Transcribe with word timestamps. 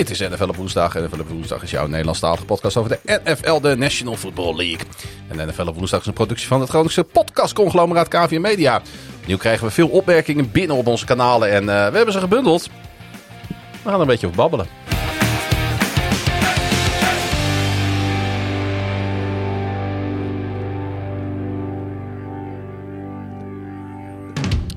Dit 0.00 0.10
is 0.10 0.18
NFL 0.18 0.48
op 0.48 0.56
woensdag. 0.56 0.94
NFL 0.94 1.20
op 1.20 1.28
woensdag 1.28 1.62
is 1.62 1.70
jouw 1.70 1.86
Nederlandstalige 1.86 2.44
podcast 2.44 2.76
over 2.76 2.90
de 2.90 3.20
NFL, 3.24 3.60
de 3.60 3.76
National 3.76 4.16
Football 4.16 4.56
League. 4.56 4.86
En 5.28 5.48
NFL 5.48 5.66
op 5.66 5.74
woensdag 5.76 6.00
is 6.00 6.06
een 6.06 6.12
productie 6.12 6.46
van 6.46 6.60
het 6.60 6.68
Groningse 6.68 7.04
podcastconglomeraat 7.04 8.08
KVM 8.08 8.40
Media. 8.40 8.82
Nu 9.26 9.36
krijgen 9.36 9.66
we 9.66 9.72
veel 9.72 9.88
opmerkingen 9.88 10.50
binnen 10.50 10.76
op 10.76 10.86
onze 10.86 11.04
kanalen 11.04 11.50
en 11.50 11.62
uh, 11.62 11.68
we 11.68 11.96
hebben 11.96 12.12
ze 12.12 12.18
gebundeld. 12.18 12.68
We 13.48 13.54
gaan 13.84 13.94
er 13.94 14.00
een 14.00 14.06
beetje 14.06 14.26
over 14.26 14.38
babbelen. 14.38 14.66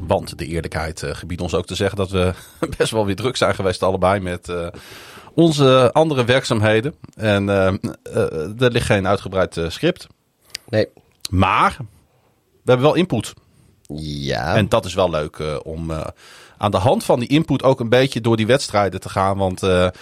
Want 0.07 0.37
de 0.37 0.45
eerlijkheid 0.45 1.01
uh, 1.01 1.09
gebiedt 1.13 1.41
ons 1.41 1.53
ook 1.53 1.65
te 1.65 1.75
zeggen 1.75 1.97
dat 1.97 2.09
we 2.09 2.33
best 2.77 2.91
wel 2.91 3.05
weer 3.05 3.15
druk 3.15 3.35
zijn 3.35 3.55
geweest 3.55 3.83
allebei 3.83 4.19
met 4.19 4.47
uh, 4.47 4.67
onze 5.35 5.89
andere 5.93 6.25
werkzaamheden. 6.25 6.95
En 7.15 7.43
uh, 7.43 7.65
er 8.61 8.71
ligt 8.71 8.85
geen 8.85 9.07
uitgebreid 9.07 9.61
script. 9.67 10.07
Nee. 10.69 10.87
Maar 11.29 11.77
we 12.63 12.71
hebben 12.71 12.85
wel 12.85 12.95
input. 12.95 13.33
Ja. 13.95 14.55
En 14.55 14.69
dat 14.69 14.85
is 14.85 14.93
wel 14.93 15.09
leuk 15.09 15.43
om 15.63 15.91
aan 16.57 16.71
de 16.71 16.77
hand 16.77 17.03
van 17.03 17.19
die 17.19 17.29
input 17.29 17.63
ook 17.63 17.79
een 17.79 17.89
beetje 17.89 18.21
door 18.21 18.37
die 18.37 18.47
wedstrijden 18.47 18.99
te 18.99 19.09
gaan. 19.09 19.37
Want 19.37 19.61
er 19.61 19.93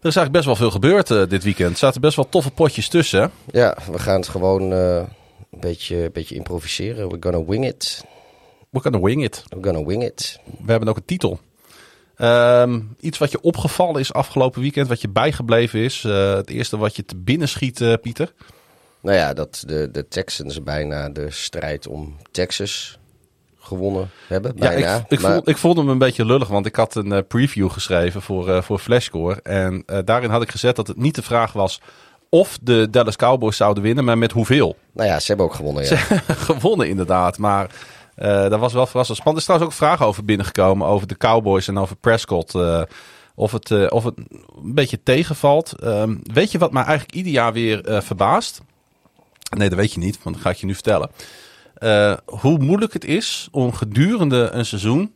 is 0.00 0.16
eigenlijk 0.16 0.32
best 0.32 0.44
wel 0.44 0.56
veel 0.56 0.70
gebeurd 0.70 1.30
dit 1.30 1.44
weekend. 1.44 1.70
Er 1.70 1.76
zaten 1.76 2.00
best 2.00 2.16
wel 2.16 2.28
toffe 2.28 2.50
potjes 2.50 2.88
tussen. 2.88 3.30
Ja, 3.50 3.76
we 3.90 3.98
gaan 3.98 4.16
het 4.16 4.28
gewoon 4.28 4.70
een 4.70 5.08
beetje, 5.50 6.04
een 6.04 6.12
beetje 6.12 6.34
improviseren. 6.34 7.08
We're 7.08 7.22
gonna 7.22 7.44
wing 7.44 7.66
it. 7.66 8.04
We're 8.70 8.90
gonna 8.90 9.06
wing 9.06 9.24
it. 9.24 9.44
We're 9.48 9.64
gonna 9.64 9.84
wing 9.84 10.04
it. 10.04 10.40
We 10.64 10.70
hebben 10.70 10.88
ook 10.88 10.96
een 10.96 11.04
titel. 11.04 11.40
Um, 12.18 12.96
iets 13.00 13.18
wat 13.18 13.30
je 13.30 13.40
opgevallen 13.40 14.00
is 14.00 14.12
afgelopen 14.12 14.60
weekend, 14.60 14.88
wat 14.88 15.00
je 15.00 15.08
bijgebleven 15.08 15.80
is. 15.80 16.02
Uh, 16.02 16.34
het 16.34 16.50
eerste 16.50 16.76
wat 16.76 16.96
je 16.96 17.04
te 17.04 17.16
binnen 17.16 17.48
schiet, 17.48 17.80
uh, 17.80 17.94
Pieter. 18.02 18.32
Nou 19.00 19.16
ja, 19.16 19.32
dat 19.32 19.64
de, 19.66 19.88
de 19.92 20.08
Texans 20.08 20.62
bijna 20.62 21.08
de 21.08 21.30
strijd 21.30 21.86
om 21.86 22.16
Texas 22.30 22.98
gewonnen 23.58 24.10
hebben. 24.26 24.56
Bijna. 24.56 24.78
Ja, 24.78 24.96
ik, 24.96 25.04
ik, 25.08 25.20
maar... 25.20 25.32
voel, 25.32 25.48
ik 25.48 25.56
voelde 25.56 25.82
me 25.82 25.92
een 25.92 25.98
beetje 25.98 26.24
lullig, 26.24 26.48
want 26.48 26.66
ik 26.66 26.76
had 26.76 26.94
een 26.94 27.12
uh, 27.12 27.18
preview 27.28 27.70
geschreven 27.70 28.22
voor, 28.22 28.62
voor 28.62 28.78
Flashscore. 28.78 29.40
En 29.42 29.84
daarin 30.04 30.30
had 30.30 30.42
ik 30.42 30.50
gezet 30.50 30.76
dat 30.76 30.86
het 30.86 30.96
niet 30.96 31.14
de 31.14 31.22
vraag 31.22 31.52
was 31.52 31.80
of 32.34 32.58
de 32.62 32.90
Dallas 32.90 33.16
Cowboys 33.16 33.56
zouden 33.56 33.82
winnen, 33.82 34.04
maar 34.04 34.18
met 34.18 34.32
hoeveel. 34.32 34.76
Nou 34.92 35.08
ja, 35.08 35.20
ze 35.20 35.26
hebben 35.26 35.46
ook 35.46 35.54
gewonnen. 35.54 35.84
Ja. 35.84 35.96
gewonnen 36.50 36.88
inderdaad, 36.88 37.38
maar 37.38 37.70
dat 38.16 38.60
was 38.60 38.72
wel 38.72 38.86
verrassend 38.86 39.18
spannend. 39.18 39.24
Er 39.26 39.36
is 39.36 39.44
trouwens 39.44 39.70
ook 39.70 39.88
vragen 39.88 40.06
over 40.06 40.24
binnengekomen 40.24 40.86
over 40.86 41.06
de 41.06 41.16
Cowboys 41.16 41.68
en 41.68 41.78
over 41.78 41.96
Prescott. 41.96 42.54
Uh, 42.54 42.82
of, 43.34 43.52
het, 43.52 43.70
uh, 43.70 43.86
of 43.88 44.04
het 44.04 44.14
een 44.16 44.74
beetje 44.74 45.02
tegenvalt. 45.02 45.84
Um, 45.84 46.20
weet 46.22 46.52
je 46.52 46.58
wat 46.58 46.72
mij 46.72 46.82
eigenlijk 46.82 47.16
ieder 47.16 47.32
jaar 47.32 47.52
weer 47.52 48.02
verbaast? 48.02 48.60
Nee, 49.56 49.68
dat 49.68 49.78
weet 49.78 49.92
je 49.92 49.98
niet, 49.98 50.22
want 50.22 50.36
dat 50.36 50.44
ga 50.44 50.50
ik 50.50 50.56
je 50.56 50.66
nu 50.66 50.74
vertellen. 50.74 51.10
hoe 52.24 52.58
moeilijk 52.58 52.92
het 52.92 53.04
is 53.04 53.48
om 53.50 53.72
gedurende 53.72 54.48
een 54.52 54.66
seizoen 54.66 55.14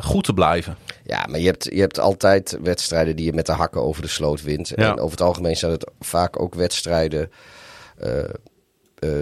goed 0.00 0.24
te 0.24 0.34
blijven. 0.34 0.76
Ja, 1.04 1.26
maar 1.28 1.38
je 1.38 1.46
hebt, 1.46 1.64
je 1.64 1.80
hebt 1.80 1.98
altijd 1.98 2.58
wedstrijden 2.62 3.16
die 3.16 3.24
je 3.24 3.32
met 3.32 3.46
de 3.46 3.52
hakken 3.52 3.82
over 3.82 4.02
de 4.02 4.08
sloot 4.08 4.42
wint. 4.42 4.68
Ja. 4.68 4.76
En 4.76 4.98
over 4.98 5.10
het 5.10 5.20
algemeen 5.20 5.56
zijn 5.56 5.72
het 5.72 5.90
vaak 6.00 6.40
ook 6.40 6.54
wedstrijden 6.54 7.30
uh, 8.04 8.24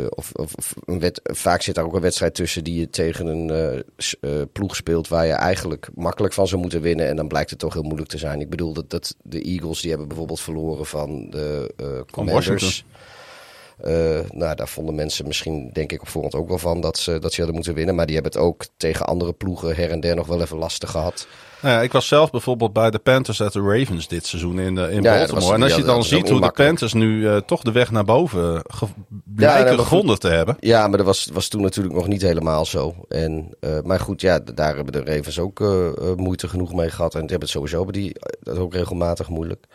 of, 0.08 0.32
of 0.32 0.54
een 0.84 1.00
wet, 1.00 1.20
vaak 1.22 1.62
zit 1.62 1.74
daar 1.74 1.84
ook 1.84 1.94
een 1.94 2.00
wedstrijd 2.00 2.34
tussen 2.34 2.64
die 2.64 2.80
je 2.80 2.90
tegen 2.90 3.26
een 3.26 3.48
uh, 3.50 3.80
uh, 4.20 4.42
ploeg 4.52 4.76
speelt 4.76 5.08
waar 5.08 5.26
je 5.26 5.32
eigenlijk 5.32 5.88
makkelijk 5.94 6.34
van 6.34 6.48
zou 6.48 6.60
moeten 6.60 6.80
winnen. 6.80 7.06
En 7.06 7.16
dan 7.16 7.28
blijkt 7.28 7.50
het 7.50 7.58
toch 7.58 7.72
heel 7.72 7.82
moeilijk 7.82 8.08
te 8.08 8.18
zijn. 8.18 8.40
Ik 8.40 8.50
bedoel 8.50 8.72
dat, 8.72 8.90
dat 8.90 9.16
de 9.22 9.42
Eagles 9.42 9.80
die 9.80 9.90
hebben 9.90 10.08
bijvoorbeeld 10.08 10.40
verloren 10.40 10.86
van 10.86 11.30
de 11.30 12.04
Commanders. 12.10 12.84
Nou, 14.32 14.54
daar 14.54 14.68
vonden 14.68 14.94
mensen 14.94 15.26
misschien, 15.26 15.70
denk 15.72 15.92
ik, 15.92 16.00
op 16.00 16.08
voorhand 16.08 16.34
ook 16.34 16.48
wel 16.48 16.58
van 16.58 16.80
dat 16.80 16.98
ze, 16.98 17.18
dat 17.18 17.30
ze 17.30 17.36
hadden 17.36 17.54
moeten 17.54 17.74
winnen. 17.74 17.94
Maar 17.94 18.06
die 18.06 18.14
hebben 18.14 18.32
het 18.32 18.40
ook 18.40 18.64
tegen 18.76 19.06
andere 19.06 19.32
ploegen 19.32 19.74
her 19.74 19.90
en 19.90 20.00
der 20.00 20.16
nog 20.16 20.26
wel 20.26 20.40
even 20.40 20.58
lastig 20.58 20.90
gehad. 20.90 21.26
Nou 21.62 21.74
ja, 21.74 21.82
ik 21.82 21.92
was 21.92 22.06
zelf 22.06 22.30
bijvoorbeeld 22.30 22.72
bij 22.72 22.90
de 22.90 22.98
Panthers 22.98 23.42
uit 23.42 23.52
de 23.52 23.60
Ravens 23.60 24.08
dit 24.08 24.26
seizoen 24.26 24.58
in, 24.58 24.76
in 24.78 25.02
ja, 25.02 25.16
Baltimore. 25.16 25.44
Was, 25.44 25.50
en 25.50 25.62
als 25.62 25.74
je 25.74 25.82
dan 25.82 26.04
ziet 26.04 26.28
hoe 26.28 26.40
de 26.40 26.50
Panthers 26.50 26.92
nu 26.92 27.20
uh, 27.20 27.36
toch 27.36 27.62
de 27.62 27.72
weg 27.72 27.90
naar 27.90 28.04
boven 28.04 28.62
ge 28.66 28.86
ja, 29.36 29.66
gevonden 29.76 30.18
te 30.18 30.28
hebben. 30.28 30.56
Ja, 30.60 30.88
maar 30.88 30.96
dat 30.96 31.06
was, 31.06 31.28
was 31.32 31.48
toen 31.48 31.62
natuurlijk 31.62 31.94
nog 31.94 32.06
niet 32.06 32.22
helemaal 32.22 32.64
zo. 32.64 32.94
En, 33.08 33.54
uh, 33.60 33.78
maar 33.84 34.00
goed, 34.00 34.20
ja, 34.20 34.38
daar 34.38 34.76
hebben 34.76 34.92
de 34.92 35.14
Ravens 35.14 35.38
ook 35.38 35.60
uh, 35.60 35.88
moeite 36.16 36.48
genoeg 36.48 36.74
mee 36.74 36.90
gehad. 36.90 37.14
En 37.14 37.20
die 37.20 37.30
hebben 37.30 37.48
het 37.48 37.56
sowieso 37.56 37.90
die, 37.90 38.16
dat 38.40 38.58
ook 38.58 38.74
regelmatig 38.74 39.28
moeilijk. 39.28 39.66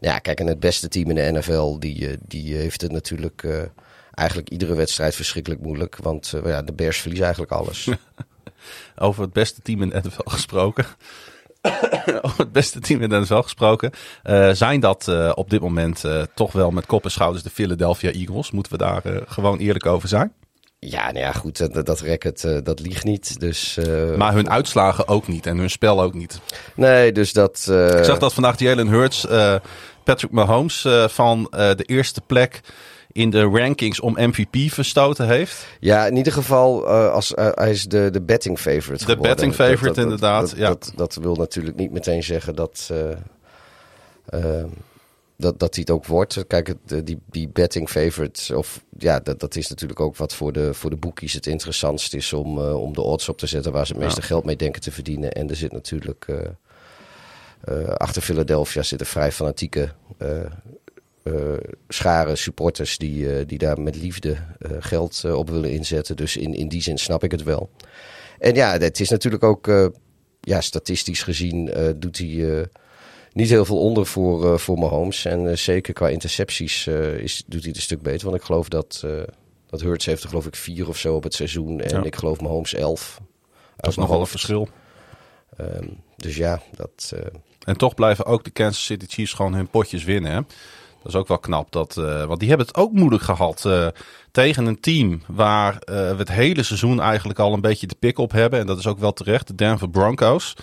Ja, 0.00 0.18
kijk, 0.18 0.40
en 0.40 0.46
het 0.46 0.60
beste 0.60 0.88
team 0.88 1.10
in 1.10 1.14
de 1.14 1.38
NFL, 1.38 1.78
die, 1.78 2.18
die 2.26 2.54
heeft 2.54 2.80
het 2.80 2.92
natuurlijk 2.92 3.68
eigenlijk 4.14 4.50
iedere 4.50 4.74
wedstrijd 4.74 5.14
verschrikkelijk 5.14 5.62
moeilijk. 5.62 5.96
Want 5.96 6.34
ja, 6.44 6.62
de 6.62 6.72
Bears 6.72 6.98
verliezen 6.98 7.24
eigenlijk 7.24 7.54
alles. 7.54 7.88
over 8.96 9.22
het 9.22 9.32
beste 9.32 9.62
team 9.62 9.82
in 9.82 9.88
de 9.88 10.00
NFL 10.04 10.30
gesproken. 10.30 10.86
over 12.22 12.38
het 12.38 12.52
beste 12.52 12.80
team 12.80 13.02
in 13.02 13.20
NFL 13.20 13.40
gesproken. 13.40 13.90
Zijn 14.52 14.80
dat 14.80 15.08
op 15.34 15.50
dit 15.50 15.60
moment 15.60 16.04
toch 16.34 16.52
wel 16.52 16.70
met 16.70 16.86
kop 16.86 17.04
en 17.04 17.10
schouders 17.10 17.42
de 17.42 17.50
Philadelphia 17.50 18.10
Eagles? 18.10 18.50
Moeten 18.50 18.72
we 18.72 18.78
daar 18.78 19.02
gewoon 19.26 19.58
eerlijk 19.58 19.86
over 19.86 20.08
zijn? 20.08 20.32
Ja, 20.78 21.04
nou 21.04 21.18
ja, 21.18 21.32
goed, 21.32 21.72
dat, 21.72 21.86
dat 21.86 22.00
record, 22.00 22.64
dat 22.64 22.80
liegt 22.80 23.04
niet. 23.04 23.40
Dus, 23.40 23.78
maar 24.16 24.32
hun 24.32 24.50
uitslagen 24.50 25.08
ook 25.08 25.28
niet 25.28 25.46
en 25.46 25.58
hun 25.58 25.70
spel 25.70 26.02
ook 26.02 26.14
niet. 26.14 26.40
Nee, 26.74 27.12
dus 27.12 27.32
dat... 27.32 27.56
Ik 27.98 28.04
zag 28.04 28.18
dat 28.18 28.34
vandaag 28.34 28.58
Jalen 28.58 28.88
Hurts, 28.88 29.26
Patrick 30.04 30.30
Mahomes 30.30 30.86
van 31.06 31.46
de 31.50 31.84
eerste 31.86 32.20
plek 32.20 32.60
in 33.12 33.30
de 33.30 33.42
rankings 33.42 34.00
om 34.00 34.16
MVP 34.18 34.56
verstoten 34.72 35.26
heeft. 35.26 35.66
Ja, 35.80 36.06
in 36.06 36.16
ieder 36.16 36.32
geval 36.32 36.86
als, 36.88 37.32
hij 37.34 37.70
is 37.70 37.84
de, 37.84 38.10
de 38.10 38.22
betting 38.22 38.58
favorite 38.58 39.04
De 39.06 39.16
betting 39.16 39.54
favorite 39.54 39.84
dat, 39.84 39.94
dat, 39.94 40.04
inderdaad, 40.04 40.50
dat, 40.50 40.58
ja. 40.58 40.68
Dat, 40.68 40.92
dat, 40.94 41.14
wil 41.14 41.34
natuurlijk 41.34 41.76
niet 41.76 41.92
meteen 41.92 42.22
zeggen 42.22 42.54
dat, 42.54 42.90
dat, 45.36 45.58
dat 45.58 45.74
hij 45.74 45.84
het 45.86 45.96
ook 45.96 46.06
wordt. 46.06 46.44
Kijk, 46.46 46.74
die, 47.04 47.18
die 47.30 47.48
betting 47.48 47.88
favorite, 47.88 48.56
of 48.56 48.84
ja, 48.98 49.20
dat, 49.20 49.40
dat 49.40 49.56
is 49.56 49.68
natuurlijk 49.68 50.00
ook 50.00 50.16
wat 50.16 50.34
voor 50.34 50.52
de, 50.52 50.74
voor 50.74 50.90
de 50.90 50.96
boekies 50.96 51.32
het 51.32 51.46
interessantst 51.46 52.14
is 52.14 52.32
om, 52.32 52.58
om 52.58 52.92
de 52.92 53.00
odds 53.00 53.28
op 53.28 53.38
te 53.38 53.46
zetten 53.46 53.72
waar 53.72 53.86
ze 53.86 53.92
het 53.92 54.02
meeste 54.02 54.20
ja. 54.20 54.26
geld 54.26 54.44
mee 54.44 54.56
denken 54.56 54.82
te 54.82 54.92
verdienen. 54.92 55.32
En 55.32 55.48
er 55.50 55.56
zit 55.56 55.72
natuurlijk... 55.72 56.26
achter 57.96 58.22
Philadelphia 58.22 58.82
zitten 58.82 59.06
vrij 59.06 59.32
fanatieke 59.32 59.92
scharen 61.88 62.38
supporters 62.38 62.98
die, 62.98 63.46
die 63.46 63.58
daar 63.58 63.80
met 63.80 63.96
liefde 63.96 64.36
geld 64.78 65.24
op 65.24 65.50
willen 65.50 65.70
inzetten. 65.70 66.16
Dus 66.16 66.36
in, 66.36 66.54
in 66.54 66.68
die 66.68 66.82
zin 66.82 66.98
snap 66.98 67.24
ik 67.24 67.30
het 67.30 67.42
wel. 67.42 67.70
En 68.38 68.54
ja, 68.54 68.78
het 68.78 69.00
is 69.00 69.08
natuurlijk 69.08 69.42
ook, 69.42 69.92
ja, 70.40 70.60
statistisch 70.60 71.22
gezien 71.22 71.70
doet 71.96 72.18
hij 72.18 72.66
niet 73.36 73.48
heel 73.48 73.64
veel 73.64 73.78
onder 73.78 74.06
voor, 74.06 74.60
voor 74.60 74.78
Mahomes. 74.78 75.24
En 75.24 75.58
zeker 75.58 75.92
qua 75.92 76.08
intercepties 76.08 76.86
is, 77.16 77.42
doet 77.46 77.60
hij 77.60 77.68
het 77.68 77.76
een 77.76 77.82
stuk 77.82 78.02
beter. 78.02 78.24
Want 78.24 78.36
ik 78.36 78.46
geloof 78.46 78.68
dat, 78.68 79.04
dat 79.66 79.80
Hurts 79.80 80.06
heeft 80.06 80.22
er 80.22 80.28
geloof 80.28 80.46
ik 80.46 80.56
vier 80.56 80.88
of 80.88 80.98
zo 80.98 81.14
op 81.14 81.22
het 81.22 81.34
seizoen. 81.34 81.80
En 81.80 81.96
ja. 81.96 82.04
ik 82.04 82.16
geloof 82.16 82.40
Mahomes 82.40 82.74
elf. 82.74 83.20
Dat 83.76 83.90
is 83.90 83.96
nogal 83.96 84.20
een 84.20 84.26
verschil. 84.26 84.68
Um, 85.60 86.00
dus 86.16 86.36
ja, 86.36 86.62
dat... 86.76 87.14
En 87.64 87.76
toch 87.76 87.94
blijven 87.94 88.24
ook 88.24 88.44
de 88.44 88.50
Kansas 88.50 88.84
City 88.84 89.06
Chiefs 89.08 89.32
gewoon 89.32 89.54
hun 89.54 89.68
potjes 89.68 90.04
winnen, 90.04 90.32
hè? 90.32 90.40
Dat 91.02 91.14
is 91.14 91.20
ook 91.20 91.28
wel 91.28 91.38
knap. 91.38 91.72
Dat, 91.72 91.96
uh, 91.98 92.24
want 92.24 92.40
die 92.40 92.48
hebben 92.48 92.66
het 92.66 92.76
ook 92.76 92.92
moeilijk 92.92 93.22
gehad 93.22 93.64
uh, 93.66 93.88
tegen 94.30 94.66
een 94.66 94.80
team 94.80 95.22
waar 95.26 95.72
uh, 95.72 95.80
we 95.86 96.16
het 96.16 96.28
hele 96.28 96.62
seizoen 96.62 97.00
eigenlijk 97.00 97.38
al 97.38 97.52
een 97.52 97.60
beetje 97.60 97.86
de 97.86 97.96
pik 97.98 98.18
op 98.18 98.32
hebben. 98.32 98.60
En 98.60 98.66
dat 98.66 98.78
is 98.78 98.86
ook 98.86 98.98
wel 98.98 99.12
terecht. 99.12 99.46
De 99.46 99.54
Denver 99.54 99.90
Broncos. 99.90 100.54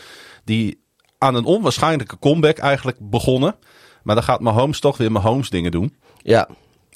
Die 0.44 0.83
aan 1.24 1.36
een 1.36 1.46
onwaarschijnlijke 1.46 2.20
comeback 2.20 2.58
eigenlijk 2.58 2.98
begonnen. 3.00 3.56
Maar 4.04 4.16
dan 4.16 4.24
gaat 4.24 4.40
Mahomes 4.40 4.80
toch 4.80 4.98
weer 4.98 5.12
Mahomes 5.12 5.50
dingen 5.50 5.72
doen. 5.72 5.94
Ja. 6.18 6.48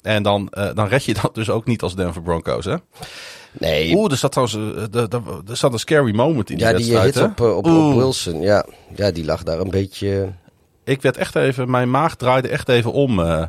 En 0.02 0.22
dan, 0.22 0.52
dan 0.74 0.86
red 0.86 1.04
je 1.04 1.14
dat 1.14 1.34
dus 1.34 1.50
ook 1.50 1.66
niet 1.66 1.82
als 1.82 1.94
Denver 1.94 2.22
Broncos, 2.22 2.64
hè? 2.64 2.74
Nee. 3.52 3.94
Oeh, 3.94 4.10
er 4.10 4.16
zat 4.16 4.32
trouwens 4.32 4.58
er, 4.94 5.08
er 5.48 5.56
zat 5.56 5.72
een 5.72 5.78
scary 5.78 6.14
moment 6.14 6.50
in 6.50 6.56
die 6.56 6.66
ja, 6.66 6.72
wedstrijd. 6.72 7.14
Ja, 7.14 7.20
die 7.20 7.28
hit 7.28 7.40
op, 7.40 7.56
op, 7.56 7.66
op, 7.66 7.94
Wilson. 7.94 8.40
Ja. 8.40 8.66
ja, 8.96 9.10
die 9.10 9.24
lag 9.24 9.42
daar 9.42 9.60
een 9.60 9.70
beetje 9.70 10.32
ik 10.88 11.02
werd 11.02 11.16
echt 11.16 11.36
even, 11.36 11.70
mijn 11.70 11.90
maag 11.90 12.16
draaide 12.16 12.48
echt 12.48 12.68
even 12.68 12.92
om 12.92 13.18
uh, 13.18 13.42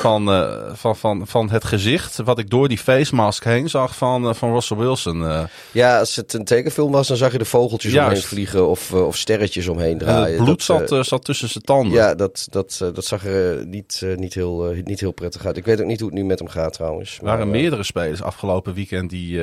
van, 0.00 0.28
uh, 0.28 0.72
van, 0.72 0.96
van, 0.96 1.26
van 1.26 1.50
het 1.50 1.64
gezicht 1.64 2.16
wat 2.16 2.38
ik 2.38 2.50
door 2.50 2.68
die 2.68 2.78
face 2.78 3.14
mask 3.14 3.44
heen 3.44 3.68
zag 3.68 3.96
van, 3.96 4.24
uh, 4.28 4.34
van 4.34 4.52
Russell 4.52 4.76
Wilson. 4.76 5.46
Ja, 5.72 5.98
als 5.98 6.16
het 6.16 6.32
een 6.32 6.44
tekenfilm 6.44 6.92
was, 6.92 7.08
dan 7.08 7.16
zag 7.16 7.32
je 7.32 7.38
de 7.38 7.44
vogeltjes 7.44 7.92
Juist. 7.92 8.08
omheen 8.08 8.22
vliegen 8.22 8.68
of, 8.68 8.92
of 8.92 9.16
sterretjes 9.16 9.68
omheen 9.68 9.98
draaien. 9.98 10.34
het 10.34 10.44
bloed 10.44 10.66
dat, 10.66 10.88
zat, 10.88 11.06
zat 11.06 11.24
tussen 11.24 11.48
zijn 11.48 11.64
tanden. 11.64 11.92
Ja, 11.92 12.14
dat, 12.14 12.46
dat, 12.50 12.78
dat 12.78 13.04
zag 13.04 13.26
er 13.26 13.66
niet, 13.66 14.06
niet, 14.16 14.34
heel, 14.34 14.74
niet 14.84 15.00
heel 15.00 15.12
prettig 15.12 15.46
uit. 15.46 15.56
Ik 15.56 15.64
weet 15.64 15.80
ook 15.80 15.86
niet 15.86 16.00
hoe 16.00 16.08
het 16.08 16.18
nu 16.18 16.24
met 16.24 16.38
hem 16.38 16.48
gaat 16.48 16.72
trouwens. 16.72 17.18
Er 17.18 17.24
waren 17.24 17.50
meerdere 17.50 17.82
spelers 17.82 18.22
afgelopen 18.22 18.74
weekend 18.74 19.10
die... 19.10 19.40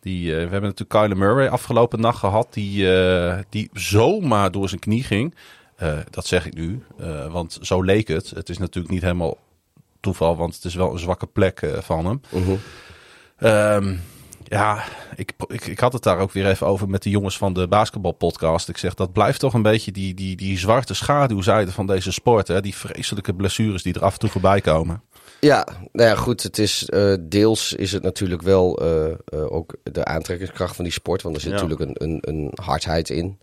Die, 0.00 0.26
uh, 0.26 0.34
we 0.34 0.40
hebben 0.40 0.62
natuurlijk 0.62 0.90
Kyler 0.90 1.16
Murray 1.16 1.48
afgelopen 1.48 2.00
nacht 2.00 2.18
gehad, 2.18 2.46
die, 2.50 2.82
uh, 2.82 3.34
die 3.48 3.70
zomaar 3.72 4.50
door 4.50 4.68
zijn 4.68 4.80
knie 4.80 5.02
ging. 5.02 5.34
Eh, 5.78 5.98
dat 6.10 6.26
zeg 6.26 6.46
ik 6.46 6.54
nu, 6.54 6.82
eh, 6.98 7.32
want 7.32 7.58
zo 7.62 7.82
leek 7.82 8.08
het. 8.08 8.30
Het 8.30 8.48
is 8.48 8.58
natuurlijk 8.58 8.94
niet 8.94 9.02
helemaal 9.02 9.36
toeval, 10.00 10.36
want 10.36 10.54
het 10.54 10.64
is 10.64 10.74
wel 10.74 10.92
een 10.92 10.98
zwakke 10.98 11.26
plek 11.26 11.60
eh, 11.62 11.78
van 11.80 12.06
hem. 12.06 12.20
Mhm. 12.28 12.52
Ehm, 13.36 13.94
ja, 14.44 14.84
ik, 15.16 15.32
ik, 15.46 15.66
ik 15.66 15.78
had 15.78 15.92
het 15.92 16.02
daar 16.02 16.18
ook 16.18 16.32
weer 16.32 16.46
even 16.48 16.66
over 16.66 16.88
met 16.88 17.02
de 17.02 17.10
jongens 17.10 17.38
van 17.38 17.52
de 17.52 17.68
basketbalpodcast. 17.68 18.68
Ik 18.68 18.76
zeg, 18.78 18.94
dat 18.94 19.12
blijft 19.12 19.40
toch 19.40 19.54
een 19.54 19.62
beetje 19.62 19.92
die, 19.92 20.14
die, 20.14 20.36
die 20.36 20.58
zwarte 20.58 20.94
schaduwzijde 20.94 21.72
van 21.72 21.86
deze 21.86 22.12
sport. 22.12 22.48
Hè? 22.48 22.60
Die 22.60 22.74
vreselijke 22.76 23.34
blessures 23.34 23.82
die 23.82 23.94
er 23.94 24.04
af 24.04 24.12
en 24.12 24.18
toe 24.18 24.28
voorbij 24.30 24.60
komen. 24.60 25.02
Ja, 25.40 25.66
nou 25.92 26.08
ja, 26.08 26.14
goed. 26.14 26.42
Het 26.42 26.58
is, 26.58 26.88
eh, 26.88 27.14
deels 27.20 27.72
is 27.72 27.92
het 27.92 28.02
natuurlijk 28.02 28.42
wel 28.42 28.78
eh, 28.78 29.52
ook 29.52 29.76
de 29.82 30.04
aantrekkingskracht 30.04 30.74
van 30.76 30.84
die 30.84 30.92
sport. 30.92 31.22
Want 31.22 31.34
er 31.36 31.40
zit 31.42 31.52
Ja. 31.52 31.60
natuurlijk 31.62 32.00
een, 32.00 32.08
een, 32.08 32.18
een 32.20 32.52
hardheid 32.62 33.10
in. 33.10 33.38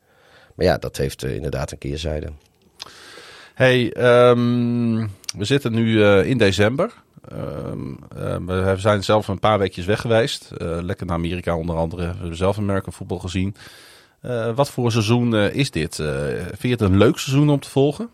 Maar 0.55 0.65
ja, 0.65 0.77
dat 0.77 0.97
heeft 0.97 1.23
inderdaad 1.23 1.71
een 1.71 1.77
keerzijde. 1.77 2.31
Hey, 3.55 3.93
ehm, 3.93 5.07
we 5.37 5.45
zitten 5.45 5.73
nu 5.73 6.03
eh, 6.03 6.25
in 6.25 6.37
december. 6.37 6.93
Ehm, 7.27 7.93
eh, 8.17 8.37
we 8.45 8.73
zijn 8.77 9.03
zelf 9.03 9.27
een 9.27 9.39
paar 9.39 9.59
weekjes 9.59 9.85
weg 9.85 10.01
geweest. 10.01 10.51
Eh, 10.51 10.77
lekker 10.81 11.05
naar 11.05 11.15
Amerika 11.15 11.57
onder 11.57 11.75
andere. 11.75 12.01
We 12.07 12.17
hebben 12.17 12.35
zelf 12.35 12.57
American 12.57 12.93
voetbal 12.93 13.19
gezien. 13.19 13.55
Wat 14.55 14.69
voor 14.69 14.91
seizoen 14.91 15.35
is 15.35 15.71
dit? 15.71 15.95
Vind 15.95 16.61
je 16.61 16.69
het 16.69 16.81
een 16.81 16.97
leuk 16.97 17.17
seizoen 17.17 17.49
om 17.49 17.59
te 17.59 17.69
volgen? 17.69 18.09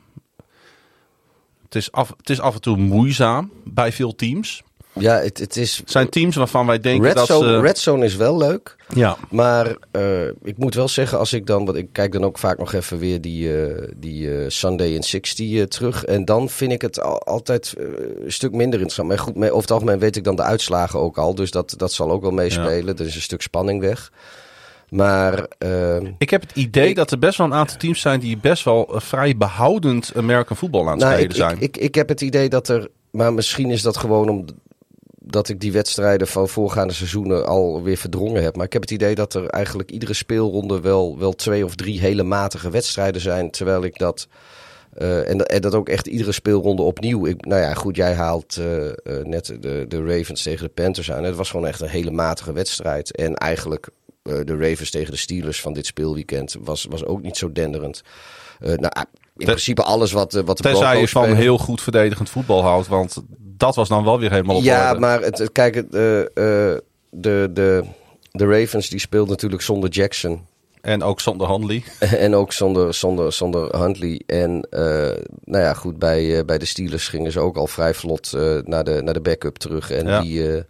Het 1.63 1.75
is, 1.75 1.91
af, 1.91 2.13
het 2.17 2.29
is 2.29 2.39
af 2.39 2.55
en 2.55 2.61
toe 2.61 2.77
moeizaam 2.77 3.51
bij 3.63 3.91
veel 3.91 4.15
teams. 4.15 4.63
Ja, 4.93 5.15
het, 5.19 5.37
het 5.37 5.57
is... 5.57 5.81
Zijn 5.85 6.09
teams 6.09 6.35
waarvan 6.35 6.65
wij 6.65 6.79
denken 6.79 7.05
Red 7.05 7.15
dat 7.15 7.25
Zone, 7.27 7.47
ze... 7.47 7.59
Red 7.59 7.77
Zone 7.77 8.05
is 8.05 8.15
wel 8.15 8.37
leuk. 8.37 8.75
Ja, 8.93 9.17
Maar 9.29 9.75
eh, 9.91 10.27
ik 10.27 10.57
moet 10.57 10.75
wel 10.75 10.87
zeggen, 10.87 11.17
als 11.19 11.33
ik 11.33 11.45
dan, 11.45 11.65
want 11.65 11.77
ik 11.77 11.87
kijk 11.91 12.11
dan 12.11 12.23
ook 12.23 12.37
vaak 12.37 12.57
nog 12.57 12.73
even 12.73 12.97
weer 12.97 13.21
die, 13.21 13.63
eh, 13.65 13.87
die 13.97 14.35
eh, 14.37 14.49
Sunday 14.49 14.87
in 14.93 15.03
60 15.03 15.51
eh, 15.51 15.63
terug. 15.63 16.05
En 16.05 16.25
dan 16.25 16.49
vind 16.49 16.71
ik 16.71 16.81
het 16.81 17.01
al- 17.01 17.19
altijd 17.23 17.73
een 18.23 18.31
stuk 18.31 18.51
minder 18.51 18.73
interessant. 18.79 19.07
Maar 19.07 19.19
goed, 19.19 19.35
over 19.35 19.61
het 19.61 19.71
algemeen 19.71 19.99
weet 19.99 20.15
ik 20.15 20.23
dan 20.23 20.35
de 20.35 20.41
uitslagen 20.43 20.99
ook 20.99 21.17
al. 21.17 21.35
Dus 21.35 21.51
dat, 21.51 21.73
dat 21.77 21.93
zal 21.93 22.11
ook 22.11 22.21
wel 22.21 22.31
meespelen. 22.31 22.97
Er 22.97 23.05
is 23.05 23.15
een 23.15 23.21
stuk 23.21 23.41
spanning 23.41 23.81
weg. 23.81 24.11
Maar 24.89 25.45
eh, 25.57 25.97
ik 26.17 26.29
heb 26.29 26.41
het 26.41 26.51
idee 26.55 26.89
Ik- 26.89 26.95
dat 26.95 27.11
er 27.11 27.19
best 27.19 27.37
wel 27.37 27.47
een 27.47 27.53
aantal 27.53 27.77
teams 27.77 28.01
zijn 28.01 28.19
die 28.19 28.37
best 28.37 28.63
wel 28.63 28.89
vrij 28.95 29.37
behoudend 29.37 30.11
American 30.15 30.57
voetbal 30.57 30.81
aan 30.81 30.87
het 30.91 30.99
nou, 30.99 31.11
spelen 31.11 31.29
ik, 31.29 31.35
zijn. 31.35 31.55
ik, 31.55 31.61
ik, 31.61 31.77
ik 31.77 31.95
heb 31.95 32.09
het 32.09 32.21
idee 32.21 32.49
dat 32.49 32.67
er, 32.67 32.87
maar 33.11 33.33
misschien 33.33 33.69
is 33.71 33.81
dat 33.81 33.97
gewoon 33.97 34.29
om 34.29 34.45
dat 35.23 35.49
ik 35.49 35.59
die 35.59 35.71
wedstrijden 35.71 36.27
van 36.27 36.49
voorgaande 36.49 36.93
seizoenen 36.93 37.45
alweer 37.47 37.97
verdrongen 37.97 38.43
heb. 38.43 38.55
Maar 38.55 38.65
ik 38.65 38.73
heb 38.73 38.81
het 38.81 38.91
idee 38.91 39.15
dat 39.15 39.33
er 39.33 39.45
eigenlijk 39.47 39.91
iedere 39.91 40.13
speelronde 40.13 40.79
wel, 40.81 41.17
wel 41.17 41.33
twee 41.33 41.65
of 41.65 41.75
drie 41.75 41.99
hele 41.99 42.23
matige 42.23 42.69
wedstrijden 42.69 43.21
zijn. 43.21 43.51
Terwijl 43.51 43.83
ik 43.83 43.97
dat. 43.97 44.27
eh, 44.93 45.29
en, 45.29 45.61
dat- 45.61 45.75
ook 45.75 45.89
echt 45.89 46.07
iedere 46.07 46.31
speelronde 46.31 46.81
opnieuw. 46.81 47.25
Nou 47.37 47.61
ja, 47.61 47.73
goed, 47.73 47.95
jij 47.95 48.13
haalt 48.13 48.57
eh, 48.57 48.87
eh, 48.87 48.93
net 49.23 49.45
de, 49.59 49.85
de 49.87 50.03
Ravens 50.05 50.43
tegen 50.43 50.65
de 50.65 50.71
Panthers 50.73 51.11
aan. 51.11 51.23
Het 51.23 51.35
was 51.35 51.49
gewoon 51.49 51.67
echt 51.67 51.81
een 51.81 51.87
hele 51.89 52.11
matige 52.11 52.53
wedstrijd. 52.53 53.15
En 53.15 53.35
eigenlijk 53.35 53.87
de 54.23 54.57
Ravens 54.57 54.89
tegen 54.89 55.11
de 55.11 55.17
Steelers 55.17 55.61
van 55.61 55.73
dit 55.73 55.85
speelweekend 55.85 56.55
was, 56.59 56.85
was 56.89 57.05
ook 57.05 57.21
niet 57.21 57.37
zo 57.37 57.51
denderend. 57.51 58.01
Nou, 58.59 58.91
in 59.41 59.45
principe 59.47 59.83
alles 59.83 60.11
wat, 60.11 60.33
eh, 60.35 60.43
wat 60.45 60.57
de 60.57 60.63
Tenzij 60.63 60.99
je 60.99 61.07
van 61.07 61.33
heel 61.35 61.57
goed 61.57 61.81
verdedigend 61.81 62.29
voetbal 62.29 62.61
houdt. 62.63 62.87
Want 62.87 63.17
dat 63.57 63.75
was 63.75 63.87
dan 63.89 64.03
wel 64.03 64.19
weer 64.19 64.31
helemaal 64.31 64.55
op 64.55 64.63
Ja, 64.63 64.87
orde. 64.87 64.99
maar 64.99 65.21
het, 65.21 65.37
het- 65.37 65.51
kijk, 65.51 65.75
het, 65.75 65.95
eh, 65.95 66.19
eh, 66.21 66.77
de, 67.09 67.49
de, 67.53 67.83
de 68.31 68.45
Ravens 68.45 68.89
die 68.89 68.99
speelt 68.99 69.29
natuurlijk 69.29 69.61
zonder 69.61 69.89
Jackson. 69.89 70.41
En 70.81 71.03
ook 71.03 71.19
zonder 71.19 71.47
Handley. 71.47 71.83
en 71.99 72.35
ook 72.35 72.53
zonder, 72.53 72.93
zonder, 72.93 73.33
zonder 73.33 73.79
Huntley. 73.79 74.21
En 74.25 74.67
nou 75.43 75.63
ja, 75.63 75.73
goed, 75.73 75.99
bij, 75.99 76.45
bij 76.45 76.57
de 76.57 76.65
Steelers 76.65 77.07
gingen 77.07 77.31
ze 77.31 77.39
ook 77.39 77.57
al 77.57 77.67
vrij 77.67 77.93
vlot 77.93 78.31
naar, 78.65 78.83
de, 78.83 79.01
naar 79.03 79.13
de 79.13 79.21
backup 79.21 79.57
terug. 79.57 79.91
En 79.91 80.07
Ja. 80.07 80.21
die, 80.21 80.63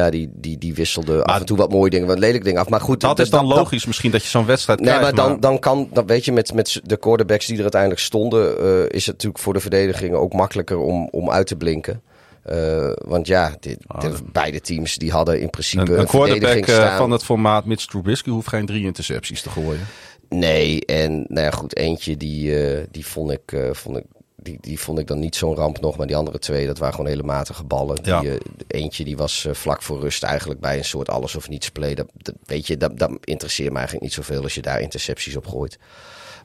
ja, 0.00 0.10
die, 0.10 0.30
die, 0.34 0.58
die 0.58 0.74
wisselde 0.74 1.24
af 1.24 1.40
en 1.40 1.46
toe 1.46 1.56
wat 1.56 1.70
mooie 1.70 1.90
dingen, 1.90 2.06
wat 2.06 2.18
lelijke 2.18 2.44
dingen 2.44 2.60
af. 2.60 2.68
Maar 2.68 2.80
goed, 2.80 3.00
Dat 3.00 3.18
is 3.18 3.30
dan 3.30 3.46
logisch 3.46 3.86
misschien 3.86 4.10
dat 4.10 4.22
je 4.22 4.28
zo'n 4.28 4.46
wedstrijd 4.46 4.80
Nee, 4.80 4.88
krijgt. 4.94 5.16
maar 5.16 5.28
dan, 5.28 5.40
dan 5.40 5.58
kan, 5.58 5.88
dan 5.92 6.06
weet 6.06 6.24
je, 6.24 6.32
met, 6.32 6.54
met 6.54 6.80
de 6.84 6.96
quarterbacks 6.96 7.46
die 7.46 7.56
er 7.56 7.62
uiteindelijk 7.62 8.00
stonden, 8.00 8.58
eh, 8.58 8.82
is 8.88 9.06
het 9.06 9.14
natuurlijk 9.14 9.42
voor 9.42 9.52
de 9.52 9.60
verdediging 9.60 10.14
ook 10.14 10.32
makkelijker 10.32 10.78
om, 10.78 11.08
om 11.10 11.30
uit 11.30 11.46
te 11.46 11.56
blinken. 11.56 12.02
Eh, 12.42 12.90
want 13.04 13.26
ja, 13.26 13.56
dit, 13.60 13.76
de- 14.00 14.12
beide 14.32 14.60
teams 14.60 14.96
die 14.96 15.10
hadden 15.10 15.40
in 15.40 15.50
principe 15.50 15.82
een, 15.82 15.92
een, 15.92 15.98
een 16.00 16.06
quarterback 16.06 16.56
eh, 16.66 16.74
staan. 16.74 16.96
van 16.96 17.10
het 17.10 17.24
formaat 17.24 17.64
Mitch 17.64 17.84
Trubisky 17.86 18.30
hoeft 18.30 18.48
geen 18.48 18.66
drie 18.66 18.84
intercepties 18.84 19.42
te 19.42 19.50
gooien. 19.50 19.86
Nee, 20.28 20.84
en 20.86 21.24
nou 21.28 21.44
ja, 21.46 21.50
goed, 21.50 21.76
eentje 21.76 22.16
die, 22.16 22.54
die 22.90 23.06
vond 23.06 23.30
ik, 23.30 23.56
vond 23.72 23.96
ik 23.96 24.04
die, 24.42 24.58
die 24.60 24.80
vond 24.80 24.98
ik 24.98 25.06
dan 25.06 25.18
niet 25.18 25.36
zo'n 25.36 25.54
ramp 25.54 25.80
nog. 25.80 25.96
Maar 25.96 26.06
die 26.06 26.16
andere 26.16 26.38
twee, 26.38 26.66
dat 26.66 26.78
waren 26.78 26.94
gewoon 26.94 27.10
hele 27.10 27.22
matige 27.22 27.64
ballen. 27.64 27.98
Ja. 28.02 28.20
Die, 28.20 28.30
eh, 28.30 28.36
eentje 28.66 29.04
die 29.04 29.16
was 29.16 29.44
eh, 29.44 29.54
vlak 29.54 29.82
voor 29.82 30.00
rust 30.00 30.22
eigenlijk 30.22 30.60
bij 30.60 30.78
een 30.78 30.84
soort 30.84 31.08
alles 31.08 31.34
of 31.36 31.48
niets 31.48 31.70
play. 31.70 31.94
Dat, 31.94 32.06
dat- 32.16 32.34
weet 32.44 32.66
je, 32.66 32.76
dat, 32.76 32.98
dat 32.98 33.10
interesseert 33.24 33.68
me 33.70 33.74
eigenlijk 33.76 34.04
niet 34.04 34.14
zoveel 34.14 34.42
als 34.42 34.54
je 34.54 34.62
daar 34.62 34.80
intercepties 34.80 35.36
op 35.36 35.46
gooit. 35.46 35.78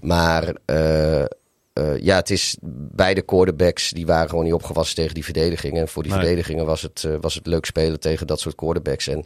Maar 0.01 0.55
eh, 0.65 1.25
ja, 1.99 2.15
het 2.15 2.29
is 2.29 2.57
beide 2.95 3.21
quarterbacks 3.21 3.89
die 3.89 4.05
waren 4.05 4.29
gewoon 4.29 4.44
niet 4.44 4.53
opgewassen 4.53 4.95
tegen 4.95 5.13
die 5.13 5.23
verdedigingen. 5.23 5.81
En 5.81 5.88
voor 5.88 6.03
die 6.03 6.11
Nee. 6.11 6.21
verdedigingen 6.21 6.65
was 6.65 6.81
het, 6.81 7.07
was 7.21 7.35
het 7.35 7.45
leuk 7.47 7.65
spelen 7.65 7.99
tegen 7.99 8.27
dat 8.27 8.39
soort 8.39 8.55
quarterbacks. 8.55 9.07
En 9.07 9.25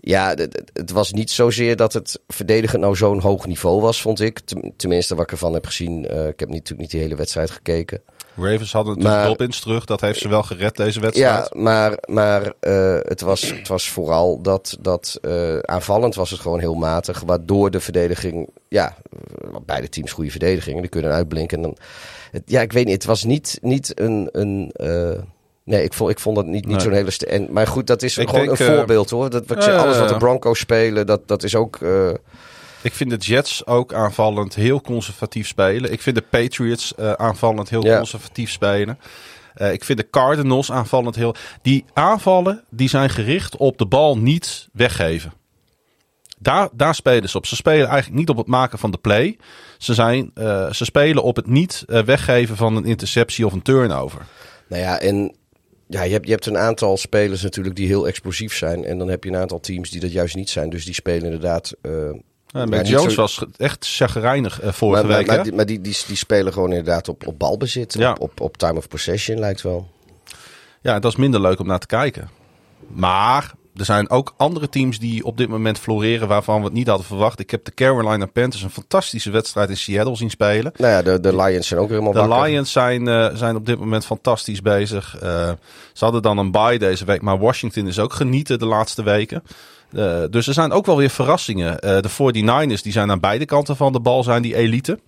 ja, 0.00 0.34
het- 0.72 0.90
was 0.90 1.12
niet 1.12 1.30
zozeer 1.30 1.76
dat 1.76 1.92
het 1.92 2.20
verdedigen 2.28 2.80
nou 2.80 2.96
zo'n 2.96 3.20
hoog 3.20 3.46
niveau 3.46 3.80
was, 3.80 4.00
vond 4.02 4.20
ik. 4.20 4.38
Ten- 4.40 4.72
Tenminste, 4.76 5.14
wat 5.14 5.24
ik 5.24 5.30
ervan 5.32 5.52
heb 5.52 5.66
gezien. 5.66 6.06
Eh, 6.08 6.26
ik 6.26 6.40
heb 6.40 6.48
natuurlijk 6.48 6.80
niet 6.80 6.90
die 6.90 7.00
hele 7.00 7.16
wedstrijd 7.16 7.50
gekeken. 7.50 8.00
Ravens 8.36 8.72
hadden 8.72 8.94
natuurlijk 8.98 9.22
Dobbins 9.28 9.60
terug. 9.60 9.84
Dat 9.84 10.00
heeft 10.00 10.18
ze 10.20 10.28
wel 10.28 10.42
gered 10.42 10.76
deze 10.76 11.00
wedstrijd. 11.00 11.48
Ja, 11.52 11.60
maar, 11.60 11.98
maar 12.06 12.52
eh, 12.60 12.98
het, 13.02 13.20
was, 13.20 13.50
het 13.50 13.68
was 13.68 13.88
vooral 13.88 14.42
dat, 14.42 14.76
dat 14.80 15.18
eh, 15.22 15.58
aanvallend 15.58 16.14
was 16.14 16.30
het 16.30 16.40
gewoon 16.40 16.60
heel 16.60 16.74
matig. 16.74 17.20
Waardoor 17.26 17.70
de 17.70 17.80
verdediging, 17.80 18.48
ja, 18.68 18.96
beide 19.66 19.88
teams 19.88 20.12
goede 20.12 20.30
verdedigingen, 20.30 20.80
die 20.80 20.90
kunnen 20.90 21.12
uitblinken. 21.12 21.56
En 21.56 21.62
dan, 21.62 21.76
het, 22.30 22.42
ja, 22.46 22.60
ik 22.60 22.72
weet 22.72 22.84
niet, 22.84 22.94
het 22.94 23.04
was 23.04 23.24
niet, 23.24 23.58
niet 23.62 24.00
een... 24.00 24.28
een 24.32 24.72
nee, 25.68 25.82
ik 25.82 25.92
vond, 25.92 26.10
ik 26.10 26.18
vond 26.18 26.36
dat 26.36 26.46
niet, 26.46 26.66
niet 26.66 26.76
Nee. 26.76 26.80
zo'n 26.80 26.92
hele... 26.92 27.10
En, 27.26 27.52
maar 27.52 27.66
goed, 27.66 27.86
dat 27.86 28.02
is 28.02 28.18
Ik 28.18 28.28
gewoon 28.28 28.46
denk, 28.46 28.58
een 28.58 28.66
eh, 28.66 28.74
voorbeeld 28.74 29.10
hoor. 29.10 29.30
Dat, 29.30 29.46
wat 29.46 29.64
ja, 29.64 29.76
alles 29.76 29.98
wat 29.98 30.08
de 30.08 30.16
Broncos 30.16 30.58
spelen, 30.58 31.06
dat, 31.06 31.28
dat 31.28 31.42
is 31.42 31.54
ook... 31.54 31.76
eh, 31.76 32.10
Ik 32.82 32.92
vind 32.94 33.10
de 33.10 33.16
Jets 33.16 33.66
ook 33.66 33.92
aanvallend 33.92 34.54
heel 34.54 34.80
conservatief 34.80 35.46
spelen. 35.46 35.92
Ik 35.92 36.02
vind 36.02 36.16
de 36.16 36.24
Patriots 36.30 36.94
eh, 36.94 37.12
aanvallend 37.12 37.68
heel 37.68 37.82
conservatief 37.82 38.50
spelen. 38.50 38.98
Ik 39.72 39.84
vind 39.84 39.98
de 39.98 40.10
Cardinals 40.10 40.72
aanvallend 40.72 41.16
heel... 41.16 41.34
Die 41.62 41.84
aanvallen 41.92 42.64
die 42.70 42.88
zijn 42.88 43.10
gericht 43.10 43.56
op 43.56 43.78
de 43.78 43.86
bal 43.86 44.18
niet 44.18 44.68
weggeven. 44.72 45.32
Daar, 46.38 46.68
daar 46.72 46.94
spelen 46.94 47.28
ze 47.28 47.36
op. 47.36 47.46
Ze 47.46 47.56
spelen 47.56 47.86
eigenlijk 47.86 48.18
niet 48.18 48.28
op 48.28 48.36
het 48.36 48.46
maken 48.46 48.78
van 48.78 48.90
de 48.90 48.98
play. 48.98 49.36
Ze, 49.78 49.94
zijn, 49.94 50.30
ze 50.70 50.84
spelen 50.84 51.22
op 51.22 51.36
het 51.36 51.46
niet 51.46 51.84
weggeven 51.86 52.56
van 52.56 52.76
een 52.76 52.84
interceptie 52.84 53.46
of 53.46 53.52
een 53.52 53.62
turnover. 53.62 54.20
Nou 54.68 54.82
ja, 54.82 54.98
en 55.00 55.36
ja, 55.88 56.02
je, 56.02 56.12
hebt, 56.12 56.24
je 56.24 56.30
hebt 56.30 56.46
een 56.46 56.58
aantal 56.58 56.96
spelers 56.96 57.42
natuurlijk 57.42 57.76
die 57.76 57.86
heel 57.86 58.06
explosief 58.06 58.56
zijn. 58.56 58.84
En 58.84 58.98
dan 58.98 59.08
heb 59.08 59.24
je 59.24 59.30
een 59.30 59.36
aantal 59.36 59.60
teams 59.60 59.90
die 59.90 60.00
dat 60.00 60.12
juist 60.12 60.34
niet 60.34 60.50
zijn. 60.50 60.70
Dus 60.70 60.84
die 60.84 60.94
spelen 60.94 61.24
inderdaad... 61.24 61.74
Uh, 61.82 62.10
maar 62.52 62.68
Mac 62.68 62.82
niet 62.82 62.88
Jones 62.88 63.14
zo- 63.14 63.20
was 63.20 63.44
echt 63.56 63.86
chagrijnig 63.86 64.60
eh, 64.60 64.72
vorige 64.72 65.02
maar, 65.02 65.10
maar, 65.10 65.18
week. 65.18 65.26
maar, 65.26 65.42
die, 65.42 65.52
maar 65.52 65.66
die, 65.66 65.80
die, 65.80 65.96
die 66.06 66.16
spelen 66.16 66.52
gewoon 66.52 66.68
inderdaad 66.68 67.08
op, 67.08 67.26
op 67.26 67.38
balbezit. 67.38 67.94
Ja. 67.94 68.12
Op, 68.12 68.20
op, 68.20 68.40
op 68.40 68.56
time 68.56 68.78
of 68.78 68.88
possession 68.88 69.38
lijkt 69.38 69.62
wel. 69.62 69.88
Ja, 70.80 70.98
dat 70.98 71.12
is 71.12 71.18
minder 71.18 71.40
leuk 71.40 71.58
om 71.60 71.66
naar 71.66 71.78
te 71.78 71.86
kijken. 71.86 72.30
Maar 72.88 73.52
er 73.78 73.84
zijn 73.84 74.10
ook 74.10 74.34
andere 74.36 74.68
teams 74.68 74.98
die 74.98 75.24
op 75.24 75.36
dit 75.36 75.48
moment 75.48 75.78
floreren 75.78 76.28
waarvan 76.28 76.58
we 76.58 76.64
het 76.64 76.72
niet 76.72 76.86
hadden 76.86 77.06
verwacht. 77.06 77.40
Ik 77.40 77.50
heb 77.50 77.64
de 77.64 77.74
Carolina 77.74 78.26
Panthers 78.26 78.62
een 78.62 78.70
fantastische 78.70 79.30
wedstrijd 79.30 79.68
in 79.68 79.76
Seattle 79.76 80.16
zien 80.16 80.30
spelen. 80.30 80.72
Nou 80.76 80.92
ja, 80.92 81.02
de, 81.02 81.20
de 81.20 81.36
Lions 81.36 81.66
zijn 81.66 81.80
ook 81.80 81.88
helemaal 81.88 82.12
De. 82.12 82.28
Lions 82.28 82.72
zijn, 82.72 83.08
eh, 83.08 83.28
zijn 83.34 83.56
op 83.56 83.66
dit 83.66 83.78
moment 83.78 84.04
fantastisch 84.04 84.62
bezig. 84.62 85.18
Eh, 85.20 85.50
ze 85.92 86.04
hadden 86.04 86.22
dan 86.22 86.38
een 86.38 86.50
bye 86.50 86.78
deze 86.78 87.04
week, 87.04 87.22
maar 87.22 87.38
Washington 87.38 87.86
is 87.86 87.98
ook 87.98 88.12
genieten 88.12 88.58
de 88.58 88.66
laatste 88.66 89.02
weken. 89.02 89.42
Eh, 89.92 90.22
dus 90.30 90.46
er 90.46 90.54
zijn 90.54 90.72
ook 90.72 90.86
wel 90.86 90.96
weer 90.96 91.10
verrassingen. 91.10 91.76
De 91.80 92.08
49ers 92.08 92.82
die 92.82 92.92
zijn 92.92 93.10
aan 93.10 93.20
beide 93.20 93.44
kanten 93.44 93.76
van 93.76 93.92
de 93.92 94.00
bal, 94.00 94.22
zijn 94.22 94.42
die 94.42 94.56
elite. 94.56 94.98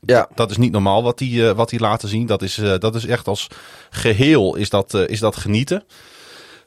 Ja, 0.00 0.28
Dat 0.34 0.50
is 0.50 0.56
niet 0.56 0.72
normaal 0.72 1.02
wat 1.02 1.18
die, 1.18 1.52
wat 1.52 1.68
die 1.68 1.80
laten 1.80 2.08
zien. 2.08 2.26
Dat 2.26 2.42
is, 2.42 2.60
dat 2.78 2.94
is 2.94 3.06
echt 3.06 3.26
als 3.26 3.48
geheel 3.90 4.54
is 4.54 4.70
dat, 4.70 4.94
is 4.94 5.20
dat 5.20 5.36
genieten. 5.36 5.84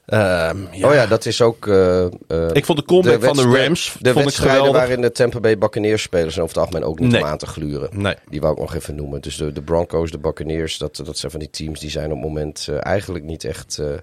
Ehm, 0.06 0.58
ja. 0.72 0.88
Oh 0.88 0.94
ja, 0.94 1.06
dat 1.08 1.26
is 1.26 1.42
ook... 1.42 1.68
eh, 1.68 2.06
eh, 2.06 2.10
Ik 2.54 2.66
vond 2.66 2.78
de 2.78 2.86
comeback 2.86 3.24
van 3.24 3.36
de 3.36 3.42
Rams 3.64 3.96
De 4.00 4.10
vond 4.10 4.18
ik 4.18 4.24
wedstrijden 4.24 4.56
geweldig. 4.58 4.82
waarin 4.82 5.02
de 5.02 5.12
Tampa 5.12 5.40
Bay 5.40 5.58
Buccaneers 5.58 6.02
spelen 6.02 6.32
zijn 6.32 6.44
over 6.46 6.56
het 6.58 6.66
algemeen 6.66 6.88
ook 6.90 7.00
niet 7.00 7.12
Nee. 7.12 7.22
om 7.22 7.28
aan 7.28 7.38
te 7.38 7.46
gluren. 7.46 7.90
Nee. 8.02 8.16
Die 8.30 8.42
wou 8.42 8.54
ik 8.54 8.60
nog 8.60 8.76
even 8.76 8.96
noemen. 8.96 9.22
Dus 9.22 9.38
de, 9.38 9.52
de 9.52 9.62
Broncos, 9.62 10.12
de 10.12 10.18
Buccaneers, 10.20 10.78
dat, 10.78 10.96
dat 11.06 11.18
zijn 11.18 11.32
van 11.32 11.40
die 11.40 11.50
teams 11.50 11.80
die 11.80 11.90
zijn 11.90 12.06
op 12.06 12.12
het 12.12 12.22
moment 12.28 12.68
eh, 12.70 12.86
eigenlijk 12.86 13.26
niet 13.26 13.44
echt... 13.44 13.78
eh, 13.78 13.86
nou 13.86 14.00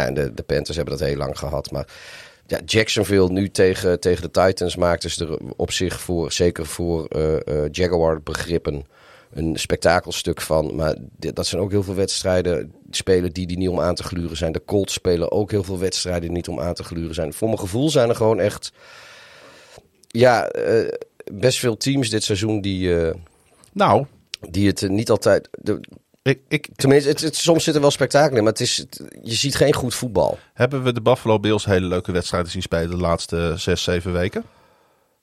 ja, 0.00 0.06
en 0.06 0.14
de, 0.14 0.34
de 0.34 0.42
Panthers 0.42 0.76
hebben 0.76 0.98
dat 0.98 1.08
heel 1.08 1.16
lang 1.16 1.38
gehad. 1.38 1.70
Maar 1.70 1.86
ja, 2.46 2.58
Jacksonville 2.66 3.28
nu 3.30 3.50
tegen, 3.50 4.00
tegen 4.00 4.22
de 4.22 4.30
Titans 4.30 4.76
maakten 4.76 5.10
ze 5.10 5.26
er 5.26 5.38
op 5.56 5.72
zich 5.72 6.00
voor, 6.00 6.32
zeker 6.32 6.66
voor 6.66 7.04
eh, 7.06 7.34
eh, 7.34 7.68
Jaguar 7.72 8.20
begrippen... 8.22 8.86
een 9.32 9.56
spektakelstuk 9.58 10.40
van. 10.40 10.74
Maar 10.74 10.96
dit- 11.16 11.36
dat 11.36 11.46
zijn 11.46 11.62
ook 11.62 11.70
heel 11.70 11.82
veel 11.82 11.94
wedstrijden. 11.94 12.72
Spelen 12.90 13.32
die 13.32 13.46
die 13.46 13.58
niet 13.58 13.68
om 13.68 13.80
aan 13.80 13.94
te 13.94 14.02
gluren 14.02 14.36
zijn. 14.36 14.52
De 14.52 14.64
Colts 14.64 14.92
spelen 14.92 15.32
ook 15.32 15.50
heel 15.50 15.64
veel 15.64 15.78
wedstrijden 15.78 16.22
die 16.22 16.30
niet 16.30 16.48
om 16.48 16.60
aan 16.60 16.74
te 16.74 16.84
gluren 16.84 17.14
zijn. 17.14 17.32
Voor 17.32 17.48
mijn 17.48 17.60
gevoel 17.60 17.90
zijn 17.90 18.08
er 18.08 18.16
gewoon 18.16 18.40
echt. 18.40 18.72
Ja, 20.08 20.46
eh, 20.48 20.92
best 21.32 21.58
veel 21.58 21.76
teams 21.76 22.10
dit 22.10 22.22
seizoen 22.24 22.60
die, 22.60 23.00
eh, 23.02 23.14
Nou, 23.72 24.06
die 24.50 24.66
het 24.66 24.88
niet 24.88 25.10
altijd. 25.10 25.48
De, 25.52 25.80
ik, 26.22 26.40
ik, 26.48 26.68
tenminste, 26.76 27.08
het, 27.08 27.20
het- 27.20 27.36
soms 27.36 27.64
zit 27.64 27.74
er 27.74 27.80
wel 27.80 27.90
spektakel 27.90 28.36
in, 28.36 28.42
maar 28.42 28.52
het 28.52 28.60
is, 28.60 28.76
het- 28.76 29.02
je 29.22 29.34
ziet 29.34 29.54
geen 29.56 29.72
goed 29.74 29.94
voetbal. 29.94 30.38
hebben 30.54 30.82
we 30.82 30.92
de 30.92 31.02
Buffalo 31.02 31.40
Bills 31.40 31.64
hele 31.64 31.86
leuke 31.86 32.12
wedstrijden 32.12 32.50
zien 32.50 32.62
spelen 32.62 32.90
de 32.90 32.96
laatste 32.96 33.54
zes, 33.56 33.82
zeven 33.82 34.12
weken? 34.12 34.44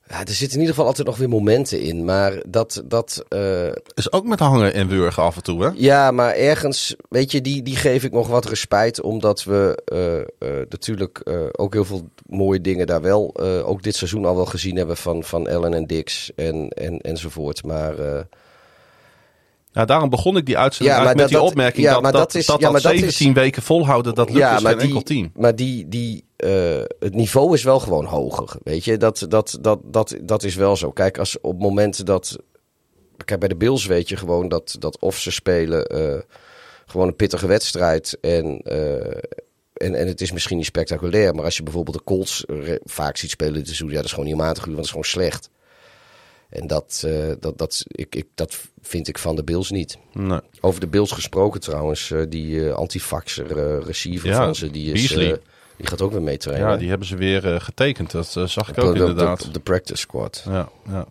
Ja, 0.07 0.19
er 0.19 0.27
zitten 0.33 0.51
in 0.53 0.59
ieder 0.59 0.69
geval 0.74 0.85
altijd 0.85 1.07
nog 1.07 1.17
weer 1.17 1.29
momenten 1.29 1.81
in. 1.81 2.05
Maar 2.05 2.41
dat. 2.47 2.83
dat 2.85 3.24
eh, 3.29 3.67
Is 3.93 4.12
ook 4.12 4.25
met 4.25 4.39
hangen 4.39 4.74
en 4.74 4.88
wurgen 4.88 5.24
af 5.24 5.35
en 5.35 5.43
toe, 5.43 5.63
hè? 5.63 5.69
Ja, 5.75 6.12
maar 6.12 6.33
ergens, 6.33 6.95
weet 7.09 7.31
je, 7.31 7.41
die, 7.41 7.62
die 7.62 7.75
geef 7.75 8.03
ik 8.03 8.12
nog 8.12 8.27
wat 8.27 8.45
respijt. 8.45 9.01
Omdat 9.01 9.43
we 9.43 9.81
eh, 9.85 10.19
eh, 10.50 10.65
natuurlijk 10.69 11.21
ook 11.51 11.74
heel 11.74 11.85
veel 11.85 12.09
mooie 12.27 12.62
dingen 12.62 12.88
daar 12.88 13.01
wel, 13.01 13.38
ook 13.65 13.83
dit 13.83 13.95
seizoen 13.95 14.25
al 14.25 14.35
wel 14.35 14.45
gezien 14.45 14.75
hebben 14.75 14.97
van, 14.97 15.24
van 15.24 15.47
Ellen 15.47 15.74
en 15.74 15.85
Dix 15.85 16.31
en, 16.35 16.69
en, 16.69 17.00
enzovoort. 17.00 17.63
Maar 17.63 17.95
Ja, 19.71 19.85
daarom 19.85 20.09
begon 20.09 20.38
ik 20.38 20.45
die 20.45 20.57
uitzending 20.57 20.97
Ja, 20.97 21.03
maar 21.03 21.15
eigenlijk 21.15 21.31
met 21.31 21.41
dat- 21.41 21.41
die 21.41 21.62
opmerking 21.63 21.85
ja, 21.85 21.93
dat 21.93 22.03
dat, 22.03 22.13
dat 22.13 22.35
is- 22.35 22.45
dat, 22.45 22.59
ja, 22.59 22.71
maar 22.71 22.81
dat 22.81 22.93
is- 22.93 23.00
17 23.00 23.33
weken 23.33 23.62
volhouden, 23.62 24.15
dat 24.15 24.27
lukt 24.29 24.39
ja, 24.39 24.53
dus 24.57 24.63
geen 24.67 24.77
die, 24.77 24.88
enkel 24.88 25.01
team. 25.01 25.31
maar 25.35 25.55
die, 25.55 25.88
die, 25.89 26.25
eh, 26.36 26.84
het 27.00 27.13
niveau 27.13 27.54
is 27.54 27.63
wel 27.63 27.80
gewoon 27.80 28.06
hoger. 28.06 28.56
Weet 28.63 28.84
je, 28.84 28.98
dat, 28.98 29.25
dat, 29.30 29.58
dat, 29.62 29.80
dat, 29.84 30.15
dat 30.22 30.44
is 30.44 30.56
wel 30.56 30.75
zo. 30.75 30.92
Kijk, 30.92 31.18
als 31.18 31.42
op 31.42 31.60
momenten 31.60 32.06
dat. 32.06 32.38
Kijk, 33.25 33.39
bij 33.39 33.50
de 33.50 33.56
Bills 33.56 33.86
weet 33.86 34.10
je 34.10 34.18
gewoon 34.18 34.48
dat, 34.48 34.75
dat 34.80 35.00
of 35.00 35.20
ze 35.20 35.32
spelen 35.32 35.86
eh, 35.86 36.20
gewoon 36.86 37.08
een 37.08 37.15
pittige 37.15 37.48
wedstrijd. 37.48 38.18
En, 38.22 38.62
eh, 38.62 39.18
en, 39.74 39.96
en 39.96 40.08
het 40.08 40.22
is 40.22 40.32
misschien 40.32 40.58
niet 40.58 40.65
spectaculair. 40.65 41.36
Maar 41.36 41.46
als 41.46 41.58
je 41.58 41.63
bijvoorbeeld 41.63 41.98
de 41.98 42.04
Colts 42.04 42.46
vaak 42.84 43.18
ziet 43.18 43.30
spelen 43.30 43.54
dit 43.54 43.65
seizoen, 43.65 43.89
ja, 43.89 43.96
dat 43.96 44.06
is 44.06 44.12
gewoon 44.12 44.25
niet 44.25 44.36
om 44.36 44.42
aan 44.42 44.54
te 44.54 44.62
gluren, 44.62 44.82
want 44.82 44.94
dat 44.94 45.04
is 45.04 45.10
gewoon 45.12 45.30
slecht. 45.30 45.50
En 46.50 46.68
dat, 46.68 47.08
dat, 47.39 47.58
dat, 47.58 47.84
ik, 47.88 48.15
ik, 48.15 48.27
dat 48.36 48.62
vind 48.82 49.08
ik 49.08 49.18
van 49.18 49.36
de 49.36 49.44
Bills 49.44 49.72
niet. 49.72 49.98
Nee. 50.13 50.39
Over 50.62 50.80
de 50.80 50.88
Bills 50.88 51.12
gesproken 51.12 51.60
trouwens, 51.60 52.13
die 52.30 52.72
antifaxer 52.72 53.80
receiver 53.84 54.30
Ja, 54.30 54.44
van 54.44 54.56
ze, 54.56 54.72
die, 54.72 54.92
is, 54.92 55.15
die 55.77 55.88
gaat 55.88 56.01
ook 56.01 56.12
weer 56.12 56.22
mee 56.22 56.38
trainen. 56.38 56.70
Ja, 56.70 56.77
die 56.77 56.89
hebben 56.89 57.08
ze 57.08 57.15
weer 57.15 57.53
eh, 57.53 57.60
getekend. 57.60 58.12
Dat 58.12 58.36
eh, 58.38 58.44
zag 58.46 58.70
ik 58.70 58.75
de- 58.75 58.82
ook 58.82 58.94
de- 58.94 59.00
inderdaad. 59.00 59.53
de 59.53 59.60
practice 59.60 60.00
squad. 60.00 60.44
Ja, 60.48 60.70
ja. 60.88 61.05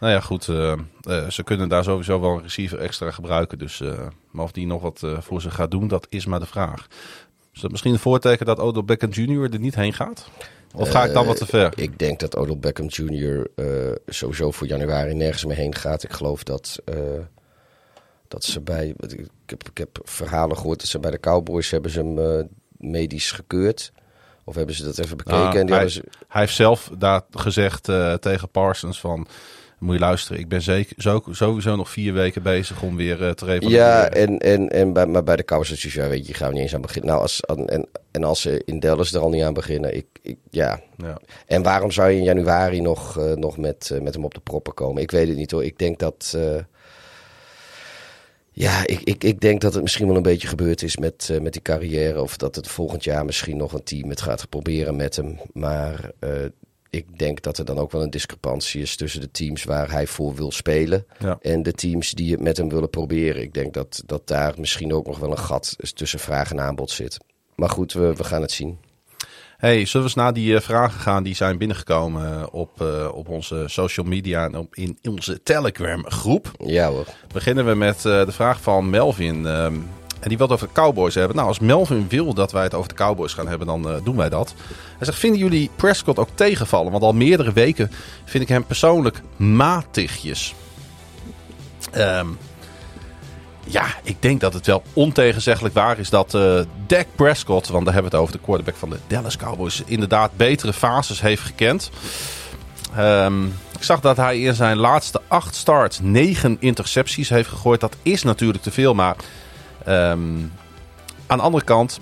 Nou 0.00 0.12
ja, 0.12 0.20
goed. 0.20 0.48
eh, 0.48 1.28
ze 1.28 1.42
kunnen 1.44 1.68
daar 1.68 1.84
sowieso 1.84 2.20
wel 2.20 2.30
een 2.36 2.42
receiver 2.42 2.78
extra 2.78 3.10
gebruiken. 3.10 3.58
Dus, 3.58 3.82
maar 4.30 4.44
of 4.44 4.52
die 4.52 4.66
nog 4.66 4.82
wat 4.82 5.02
voor 5.18 5.40
ze 5.40 5.50
gaat 5.50 5.70
doen, 5.70 5.88
dat 5.88 6.06
is 6.10 6.26
maar 6.26 6.40
de 6.40 6.46
vraag. 6.46 6.86
Is 7.52 7.60
dat 7.60 7.70
misschien 7.70 7.92
een 7.92 7.98
voorteken 7.98 8.46
dat 8.46 8.58
Odell 8.58 8.84
Beckham 8.84 9.10
Jr. 9.10 9.52
er 9.52 9.58
niet 9.58 9.74
heen 9.74 9.92
gaat? 9.92 10.28
Of 10.74 10.88
ga 10.90 11.04
ik 11.04 11.12
dan 11.12 11.26
wat 11.26 11.36
te 11.36 11.46
ver? 11.46 11.72
Ik 11.76 11.98
denk 11.98 12.20
dat 12.20 12.36
Odell 12.36 12.58
Beckham 12.58 12.86
Jr. 12.88 13.46
sowieso 14.06 14.50
voor 14.50 14.66
januari 14.66 15.14
nergens 15.14 15.44
meer 15.44 15.56
heen 15.56 15.74
gaat. 15.74 16.02
Ik 16.02 16.12
geloof 16.12 16.42
dat, 16.42 16.76
dat 18.28 18.44
ze 18.44 18.60
bij... 18.60 18.94
Ik 19.06 19.28
heb, 19.46 19.68
ik 19.68 19.78
heb 19.78 19.98
verhalen 20.02 20.56
gehoord 20.56 20.78
dat 20.80 20.88
ze 20.88 20.98
bij 20.98 21.10
de 21.10 21.20
Cowboys 21.20 21.70
hebben 21.70 21.90
ze 21.90 21.98
hem 21.98 22.48
medisch 22.76 23.32
gekeurd. 23.32 23.92
Of 24.44 24.54
hebben 24.54 24.74
ze 24.74 24.84
dat 24.84 24.98
even 24.98 25.16
bekeken? 25.16 25.40
Ah, 25.40 25.54
en 25.54 25.66
die 25.66 25.74
hij, 25.74 25.88
ze, 25.88 26.04
hij 26.28 26.40
heeft 26.40 26.54
zelf 26.54 26.90
daar 26.98 27.22
gezegd 27.30 27.88
eh, 27.88 28.14
tegen 28.14 28.48
Parsons 28.48 29.00
van... 29.00 29.26
Moet 29.78 29.94
je 29.94 30.00
luisteren, 30.00 30.40
ik 30.40 30.48
ben 30.48 30.62
zeker, 30.62 31.02
zo, 31.02 31.22
sowieso 31.30 31.76
nog 31.76 31.90
vier 31.90 32.12
weken 32.12 32.42
bezig 32.42 32.82
om 32.82 32.96
weer 32.96 33.26
eh, 33.26 33.30
te 33.30 33.44
revalideren. 33.44 33.86
Ja, 33.86 34.08
en, 34.08 34.38
en, 34.38 34.68
en 34.68 34.92
bij, 34.92 35.06
maar 35.06 35.22
bij 35.22 35.36
de 35.36 35.44
Cowboys 35.44 35.82
ja, 35.82 36.08
weet 36.08 36.26
je, 36.26 36.34
gaan 36.34 36.48
we 36.48 36.54
niet 36.54 36.62
eens 36.62 36.74
aan 36.74 36.80
beginnen. 36.80 37.10
Nou, 37.10 37.22
als, 37.22 37.40
en, 37.40 37.88
en 38.10 38.24
als 38.24 38.40
ze 38.40 38.62
in 38.64 38.80
Dallas 38.80 39.12
er 39.12 39.20
al 39.20 39.30
niet 39.30 39.42
aan 39.42 39.54
beginnen, 39.54 39.96
ik, 39.96 40.06
ik, 40.22 40.36
ja. 40.50 40.80
Ja. 40.96 41.18
En 41.46 41.62
waarom 41.62 41.90
zou 41.90 42.10
je 42.10 42.18
in 42.18 42.24
januari 42.24 42.80
nog, 42.80 43.18
eh, 43.18 43.32
nog 43.32 43.56
met, 43.56 43.98
met 44.02 44.14
hem 44.14 44.24
op 44.24 44.34
de 44.34 44.40
proppen 44.40 44.74
komen? 44.74 45.02
Ik 45.02 45.10
weet 45.10 45.28
het 45.28 45.36
niet 45.36 45.50
hoor. 45.50 45.64
Ik 45.64 45.78
denk 45.78 45.98
dat. 45.98 46.38
Ja, 48.56 48.86
ik, 48.86 49.00
ik, 49.00 49.24
ik 49.24 49.40
denk 49.40 49.60
dat 49.60 49.74
het 49.74 49.82
misschien 49.82 50.06
wel 50.06 50.16
een 50.16 50.22
beetje 50.22 50.48
gebeurd 50.48 50.82
is 50.82 50.96
met, 50.96 51.28
eh, 51.30 51.40
met 51.40 51.52
die 51.52 51.62
carrière. 51.62 52.22
Of 52.22 52.36
dat 52.36 52.56
het 52.56 52.68
volgend 52.68 53.04
jaar 53.04 53.24
misschien 53.24 53.56
nog 53.56 53.72
een 53.72 53.82
team 53.82 54.08
het 54.08 54.20
gaat 54.20 54.48
proberen 54.48 54.96
met 54.96 55.16
hem. 55.16 55.38
Maar 55.52 56.10
eh, 56.18 56.30
ik 56.90 57.18
denk 57.18 57.42
dat 57.42 57.58
er 57.58 57.64
dan 57.64 57.78
ook 57.78 57.92
wel 57.92 58.02
een 58.02 58.10
discrepantie 58.10 58.82
is 58.82 58.96
tussen 58.96 59.20
de 59.20 59.30
teams 59.30 59.64
waar 59.64 59.90
hij 59.90 60.06
voor 60.06 60.34
wil 60.34 60.52
spelen. 60.52 61.06
Ja. 61.18 61.38
En 61.40 61.62
de 61.62 61.72
teams 61.72 62.10
die 62.10 62.30
het 62.30 62.40
met 62.40 62.56
hem 62.56 62.68
willen 62.68 62.90
proberen. 62.90 63.42
Ik 63.42 63.54
denk 63.54 63.74
dat, 63.74 64.02
dat 64.06 64.26
daar 64.26 64.54
misschien 64.58 64.92
ook 64.92 65.06
nog 65.06 65.18
wel 65.18 65.30
een 65.30 65.38
gat 65.38 65.76
tussen 65.94 66.18
vraag 66.18 66.50
en 66.50 66.60
aanbod 66.60 66.90
zit. 66.90 67.18
Maar 67.54 67.70
goed, 67.70 67.92
we, 67.92 68.14
we 68.14 68.24
gaan 68.24 68.42
het 68.42 68.52
zien. 68.52 68.78
Hey, 69.64 69.84
zullen 69.84 70.06
we 70.06 70.12
eens 70.12 70.24
naar 70.24 70.32
die 70.32 70.54
eh, 70.54 70.60
vragen 70.60 71.00
gaan 71.00 71.22
die 71.22 71.34
zijn 71.34 71.58
binnengekomen 71.58 72.40
eh, 72.40 72.46
op, 72.50 72.80
eh, 72.80 73.08
op 73.14 73.28
onze 73.28 73.64
social 73.66 74.06
media 74.06 74.44
en 74.44 74.56
op, 74.56 74.74
in 74.74 74.98
onze 75.08 75.42
Telegram 75.42 76.04
groep? 76.06 76.50
Ja 76.64 76.88
hoor. 76.88 77.06
Beginnen 77.32 77.66
we 77.66 77.74
met 77.74 78.02
de 78.02 78.32
vraag 78.32 78.60
van 78.60 78.90
Melvin. 78.90 79.46
ehm, 79.46 79.74
en 80.20 80.28
die 80.28 80.38
wil 80.38 80.46
het 80.46 80.56
over 80.56 80.66
de 80.66 80.72
Cowboys 80.72 81.14
hebben. 81.14 81.36
Nou, 81.36 81.48
als 81.48 81.58
Melvin 81.58 82.08
wil 82.08 82.34
dat 82.34 82.52
wij 82.52 82.62
het 82.62 82.74
over 82.74 82.88
de 82.88 82.94
Cowboys 82.94 83.32
gaan 83.32 83.48
hebben, 83.48 83.66
dan 83.66 84.00
doen 84.04 84.16
wij 84.16 84.28
dat. 84.28 84.54
Hij 84.96 85.06
zegt, 85.06 85.18
vinden 85.18 85.40
jullie 85.40 85.70
Prescott 85.76 86.18
ook 86.18 86.28
tegenvallen? 86.34 86.92
Want 86.92 87.04
al 87.04 87.12
meerdere 87.12 87.52
weken 87.52 87.90
vind 88.24 88.42
ik 88.42 88.48
hem 88.48 88.64
persoonlijk 88.64 89.20
matigjes. 89.36 90.54
Ehm, 91.90 92.26
ja, 93.66 93.86
ik 94.02 94.16
denk 94.22 94.40
dat 94.40 94.54
het 94.54 94.66
wel 94.66 94.82
ontegenzeggelijk 94.92 95.74
waar 95.74 95.98
is 95.98 96.10
dat 96.10 96.34
eh 96.34 96.60
Dak 96.86 97.06
Prescott, 97.14 97.68
want 97.68 97.84
daar 97.84 97.94
hebben 97.94 98.12
we 98.12 98.16
het 98.16 98.26
over, 98.26 98.38
de 98.38 98.44
quarterback 98.44 98.76
van 98.76 98.90
de 98.90 98.98
Dallas 99.06 99.36
Cowboys, 99.36 99.82
inderdaad 99.86 100.36
betere 100.36 100.72
fases 100.72 101.20
heeft 101.20 101.42
gekend. 101.42 101.90
Ehm, 102.96 103.44
ik 103.46 103.82
zag 103.82 104.00
dat 104.00 104.16
hij 104.16 104.40
in 104.40 104.54
zijn 104.54 104.76
laatste 104.76 105.20
acht 105.28 105.54
starts 105.54 106.00
negen 106.02 106.56
intercepties 106.60 107.28
heeft 107.28 107.48
gegooid. 107.48 107.80
Dat 107.80 107.96
is 108.02 108.22
natuurlijk 108.22 108.62
te 108.62 108.70
veel, 108.70 108.94
maar 108.94 109.16
ehm, 109.84 110.38
aan 111.26 111.38
de 111.38 111.44
andere 111.44 111.64
kant, 111.64 112.00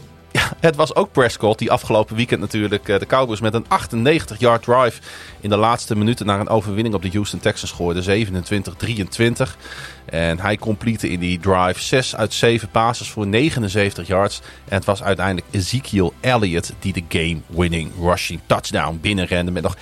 het 0.61 0.77
was 0.77 0.95
ook 0.95 1.13
Prescott 1.13 1.59
die 1.59 1.71
afgelopen 1.71 2.17
weekend 2.17 2.41
natuurlijk 2.41 2.89
eh, 2.89 2.99
de 2.99 3.07
Cowboys 3.07 3.41
met 3.41 3.55
een 3.55 3.65
98-yard 3.65 4.63
drive 4.63 5.01
in 5.41 5.49
de 5.49 5.57
laatste 5.57 5.97
minuten 5.97 6.27
naar 6.27 6.41
een 6.41 6.49
overwinning 6.49 6.95
op 6.95 7.03
de 7.03 7.11
Houston 7.13 7.41
Texans 7.41 7.73
gooide. 7.73 8.27
27-23. 8.27 9.57
En 10.05 10.39
hij 10.39 10.57
complete 10.57 11.09
in 11.09 11.21
die 11.21 11.41
drive 11.41 11.81
6 11.81 12.17
uit 12.17 12.35
7 12.35 12.69
passes 12.69 13.11
voor 13.11 13.27
79 13.27 14.07
yards. 14.07 14.41
En 14.69 14.75
het 14.75 14.85
was 14.85 15.03
uiteindelijk 15.03 15.47
Ezekiel 15.51 16.15
Elliott 16.21 16.73
die 16.79 16.93
de 16.93 17.05
game-winning 17.09 17.91
rushing 18.01 18.41
touchdown 18.47 18.99
binnenrende 19.01 19.51
met 19.51 19.63
nog 19.63 19.77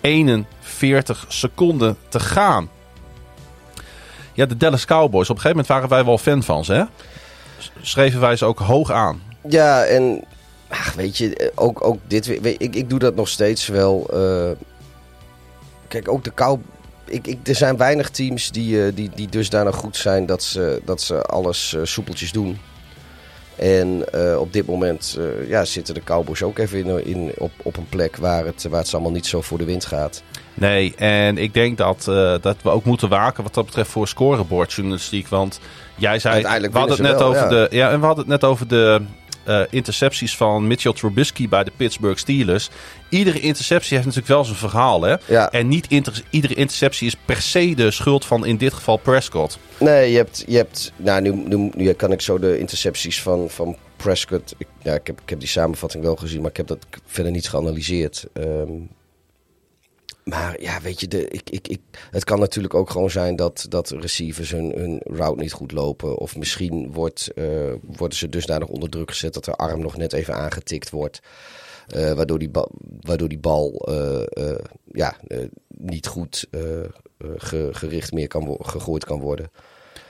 41 0.00 1.24
seconden 1.28 1.96
te 2.08 2.20
gaan. 2.20 2.68
Ja, 4.32 4.46
de 4.46 4.56
Dallas 4.56 4.84
Cowboys. 4.84 5.30
Op 5.30 5.36
een 5.36 5.42
gegeven 5.42 5.50
moment 5.50 5.66
waren 5.66 5.88
wij 5.88 6.04
wel 6.04 6.18
fan 6.18 6.42
van 6.42 6.64
ze, 6.64 6.72
hè? 6.72 6.84
Schreven 7.80 8.20
wij 8.20 8.36
ze 8.36 8.44
ook 8.44 8.58
hoog 8.58 8.90
aan. 8.90 9.22
Ja, 9.48 9.84
en 9.84 10.24
ach, 10.68 10.94
weet 10.94 11.16
je, 11.16 11.36
eh, 11.36 11.48
ook, 11.54 11.84
ook 11.84 11.98
dit 12.06 12.26
weet- 12.40 12.62
Ik, 12.62 12.74
ik 12.74 12.90
doe 12.90 12.98
dat 12.98 13.14
nog 13.14 13.28
steeds 13.28 13.66
wel. 13.68 14.06
eh, 14.12 14.50
kijk, 15.88 16.08
ook 16.08 16.24
de 16.24 16.30
kou. 16.30 16.58
Ik, 17.04 17.26
ik, 17.26 17.48
er 17.48 17.54
zijn 17.54 17.76
weinig 17.76 18.10
teams 18.10 18.50
die, 18.50 18.84
eh, 18.86 18.92
die, 18.94 19.10
die 19.14 19.28
dusdanig 19.28 19.74
goed 19.76 19.96
zijn 19.96 20.26
dat 20.26 20.42
ze, 20.42 20.80
dat 20.84 21.00
ze 21.02 21.22
alles 21.22 21.76
soepeltjes 21.82 22.32
doen. 22.32 22.58
En 23.56 24.04
op 24.38 24.52
dit 24.52 24.66
moment 24.66 25.18
ja, 25.48 25.64
zitten 25.64 25.94
de 25.94 26.04
Cowboys 26.04 26.42
ook 26.42 26.58
even 26.58 26.78
in, 26.78 27.06
in, 27.06 27.32
op, 27.38 27.50
op 27.62 27.76
een 27.76 27.88
plek 27.88 28.16
waar 28.16 28.44
het, 28.44 28.66
waar 28.70 28.80
het 28.80 28.92
allemaal 28.94 29.10
niet 29.12 29.26
zo 29.26 29.40
voor 29.40 29.58
de 29.58 29.64
wind 29.64 29.84
gaat. 29.84 30.22
Nee, 30.54 30.94
en 30.96 31.38
ik 31.38 31.54
denk 31.54 31.78
dat, 31.78 32.04
dat 32.42 32.56
we 32.62 32.70
ook 32.70 32.84
moeten 32.84 33.08
waken 33.08 33.42
wat 33.42 33.54
dat 33.54 33.64
betreft 33.66 33.90
voor 33.90 34.08
scorebordjournalistiek. 34.08 35.28
Want 35.28 35.60
jij 35.96 36.18
zei, 36.18 36.34
Uiteindelijk 36.34 36.72
we 36.72 36.78
hadden 36.78 36.96
het 36.96 37.06
net 37.06 37.22
over 37.22 37.48
de, 37.48 37.66
ja, 37.70 37.90
en 37.90 38.00
we 38.00 38.06
hadden 38.06 38.24
het 38.24 38.40
net 38.40 38.50
over 38.50 38.68
de 38.68 39.02
eh, 39.44 39.60
intercepties 39.70 40.36
van 40.36 40.66
Mitchell 40.66 40.92
Trubisky 40.92 41.48
bij 41.48 41.64
de 41.64 41.72
Pittsburgh 41.76 42.18
Steelers. 42.18 42.68
Iedere 43.08 43.40
interceptie 43.40 43.92
heeft 43.92 44.04
natuurlijk 44.06 44.34
wel 44.34 44.44
zijn 44.44 44.56
verhaal, 44.56 45.02
hè? 45.02 45.16
Ja. 45.26 45.50
En 45.50 45.68
niet 45.68 45.86
inter- 45.88 46.22
iedere 46.30 46.54
interceptie 46.54 47.06
is 47.06 47.16
per 47.24 47.42
se 47.42 47.74
de 47.74 47.90
schuld 47.90 48.24
van 48.24 48.46
in 48.46 48.56
dit 48.56 48.72
geval 48.72 48.96
Prescott. 48.96 49.58
Nee, 49.78 50.10
je 50.10 50.16
hebt. 50.16 50.44
Je 50.46 50.56
hebt 50.56 50.92
nou, 50.96 51.20
nu, 51.20 51.30
nu, 51.32 51.70
nu 51.74 51.92
kan 51.92 52.12
ik 52.12 52.20
zo 52.20 52.38
de 52.38 52.58
intercepties 52.58 53.22
van, 53.22 53.50
van 53.50 53.76
Prescott. 53.96 54.54
Ik, 54.58 54.66
ja, 54.82 54.94
ik, 54.94 55.06
heb, 55.06 55.20
ik 55.20 55.30
heb 55.30 55.38
die 55.40 55.48
samenvatting 55.48 56.04
wel 56.04 56.16
gezien, 56.16 56.40
maar 56.40 56.50
ik 56.50 56.56
heb 56.56 56.66
dat 56.66 56.86
verder 57.06 57.32
niet 57.32 57.48
geanalyseerd. 57.48 58.26
Ehm, 58.32 58.70
maar 60.24 60.60
ja, 60.60 60.80
weet 60.80 61.00
je, 61.00 61.08
de, 61.08 61.28
ik, 61.28 61.50
ik, 61.50 61.68
ik, 61.68 61.80
het 62.10 62.24
kan 62.24 62.38
natuurlijk 62.38 62.74
ook 62.74 62.90
gewoon 62.90 63.10
zijn 63.10 63.36
dat, 63.36 63.66
dat 63.68 63.90
receivers 63.90 64.50
hun, 64.50 64.72
hun 64.76 65.00
route 65.04 65.40
niet 65.42 65.52
goed 65.52 65.72
lopen. 65.72 66.16
Of 66.16 66.36
misschien 66.36 66.92
wordt, 66.92 67.30
eh, 67.34 67.72
worden 67.96 68.18
ze 68.18 68.28
dusdanig 68.28 68.68
onder 68.68 68.88
druk 68.90 69.10
gezet 69.10 69.34
dat 69.34 69.44
de 69.44 69.52
arm 69.54 69.80
nog 69.80 69.96
net 69.96 70.12
even 70.12 70.34
aangetikt 70.34 70.90
wordt. 70.90 71.20
Eh, 71.86 72.12
waardoor, 72.12 72.38
die 72.38 72.50
bal, 72.50 72.70
waardoor 73.00 73.28
die 73.28 73.38
bal 73.38 73.88
ja, 74.92 75.16
eh, 75.26 75.38
niet 75.68 76.06
goed 76.06 76.46
ge- 77.36 77.68
gericht 77.72 78.12
meer 78.12 78.28
kan 78.28 78.56
gegooid 78.60 79.04
kan 79.04 79.20
worden. 79.20 79.50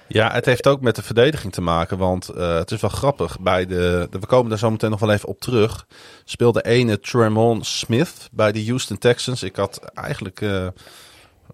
Ja, 0.08 0.32
het 0.32 0.44
heeft 0.44 0.66
ook 0.66 0.80
met 0.80 0.96
de 0.96 1.02
verdediging 1.02 1.52
te 1.52 1.60
maken. 1.60 1.98
Want 1.98 2.30
uh, 2.36 2.54
het 2.54 2.70
is 2.70 2.80
wel 2.80 2.90
grappig. 2.90 3.40
Bij 3.40 3.66
de, 3.66 4.06
de, 4.10 4.18
we 4.18 4.26
komen 4.26 4.48
daar 4.48 4.58
zo 4.58 4.70
meteen 4.70 4.90
nog 4.90 5.00
wel 5.00 5.12
even 5.12 5.28
op 5.28 5.40
terug. 5.40 5.86
Speelde 6.24 6.62
ene 6.62 7.00
Tremont 7.00 7.66
Smith 7.66 8.28
bij 8.32 8.52
de 8.52 8.66
Houston 8.66 8.98
Texans. 8.98 9.42
Ik 9.42 9.56
had 9.56 9.78
eigenlijk 9.94 10.40
uh, 10.40 10.66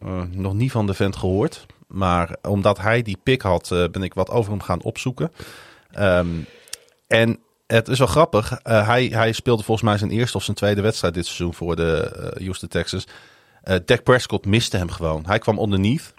uh, 0.04 0.22
nog 0.30 0.54
niet 0.54 0.70
van 0.70 0.86
de 0.86 0.94
vent 0.94 1.16
gehoord. 1.16 1.66
Maar 1.86 2.36
omdat 2.42 2.78
hij 2.78 3.02
die 3.02 3.18
pick 3.22 3.42
had, 3.42 3.68
ben 3.68 4.02
ik 4.02 4.14
wat 4.14 4.30
over 4.30 4.50
hem 4.50 4.62
gaan 4.62 4.82
opzoeken. 4.82 5.32
Um, 5.98 6.46
en 7.06 7.38
het 7.66 7.88
is 7.88 7.98
wel 7.98 8.06
grappig. 8.06 8.58
hij, 8.62 9.04
hij 9.04 9.32
speelde 9.32 9.62
volgens 9.62 9.88
mij 9.88 9.98
zijn 9.98 10.10
eerste 10.10 10.36
of 10.36 10.44
zijn 10.44 10.56
tweede 10.56 10.80
wedstrijd 10.80 11.14
dit 11.14 11.26
seizoen 11.26 11.54
voor 11.54 11.76
de 11.76 12.10
Houston 12.38 12.68
Texans. 12.68 13.06
Dak 13.84 14.02
Prescott 14.02 14.46
miste 14.46 14.76
hem 14.76 14.90
gewoon. 14.90 15.26
Hij 15.26 15.38
kwam 15.38 15.58
underneath. 15.58 16.12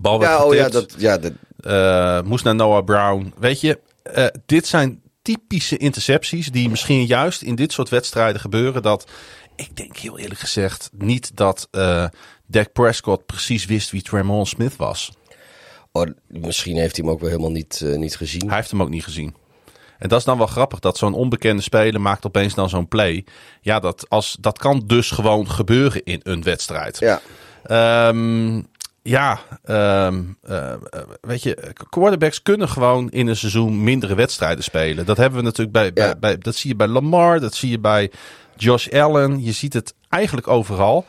Bal 0.00 0.18
werd 0.18 0.30
ja, 0.30 0.44
oh 0.44 0.54
ja, 0.54 0.68
dat, 0.68 0.94
ja, 0.98 1.18
dat... 1.18 1.32
Uh, 1.60 2.22
moest 2.22 2.44
naar 2.44 2.54
Noah 2.54 2.84
Brown. 2.84 3.32
Weet 3.38 3.60
je, 3.60 3.80
uh, 4.16 4.26
dit 4.46 4.66
zijn 4.66 5.02
typische 5.22 5.76
intercepties 5.76 6.50
die 6.50 6.70
misschien 6.70 7.06
juist 7.06 7.42
in 7.42 7.54
dit 7.54 7.72
soort 7.72 7.88
wedstrijden 7.88 8.40
gebeuren. 8.40 8.82
Dat 8.82 9.10
ik 9.56 9.76
denk 9.76 9.96
heel 9.96 10.18
eerlijk 10.18 10.40
gezegd 10.40 10.90
niet 10.92 11.36
dat 11.36 11.68
uh, 11.72 12.06
Dak 12.46 12.72
Prescott 12.72 13.26
precies 13.26 13.64
wist 13.64 13.90
wie 13.90 14.02
Tremont 14.02 14.48
Smith 14.48 14.76
was. 14.76 15.12
Oh, 15.92 16.06
misschien 16.26 16.76
heeft 16.76 16.96
hij 16.96 17.04
hem 17.04 17.14
ook 17.14 17.20
wel 17.20 17.30
helemaal 17.30 17.50
niet, 17.50 17.82
niet 17.84 18.16
gezien. 18.16 18.46
Hij 18.46 18.56
heeft 18.56 18.70
hem 18.70 18.82
ook 18.82 18.88
niet 18.88 19.04
gezien. 19.04 19.34
En 19.98 20.08
dat 20.08 20.18
is 20.18 20.24
dan 20.24 20.38
wel 20.38 20.46
grappig 20.46 20.78
dat 20.78 20.98
zo'n 20.98 21.14
onbekende 21.14 21.62
speler 21.62 22.00
maakt 22.00 22.26
opeens 22.26 22.54
dan 22.54 22.68
zo'n 22.68 22.88
play. 22.88 23.24
Ja, 23.60 23.80
dat, 23.80 24.08
als, 24.08 24.36
dat 24.40 24.58
kan 24.58 24.82
dus 24.86 25.10
gewoon 25.10 25.50
gebeuren 25.50 26.04
in 26.04 26.20
een 26.22 26.42
wedstrijd. 26.42 26.98
Ja. 26.98 27.20
Um, 28.08 28.66
ja, 29.08 29.40
um, 30.06 30.38
uh, 30.50 30.74
weet 31.20 31.42
je, 31.42 31.72
quarterbacks 31.88 32.42
kunnen 32.42 32.68
gewoon 32.68 33.10
in 33.10 33.26
een 33.26 33.36
seizoen 33.36 33.84
mindere 33.84 34.14
wedstrijden 34.14 34.64
spelen. 34.64 35.06
Dat 35.06 35.16
hebben 35.16 35.38
we 35.38 35.44
natuurlijk 35.44 35.72
bij, 35.72 35.92
bij, 35.92 36.06
Ja. 36.06 36.14
bij, 36.14 36.38
dat 36.38 36.54
zie 36.54 36.70
je 36.70 36.76
bij 36.76 36.86
Lamar, 36.86 37.40
dat 37.40 37.54
zie 37.54 37.70
je 37.70 37.78
bij 37.78 38.10
Josh 38.56 38.88
Allen. 38.88 39.44
Je 39.44 39.52
ziet 39.52 39.72
het 39.72 39.94
eigenlijk 40.08 40.48
overal. 40.48 41.04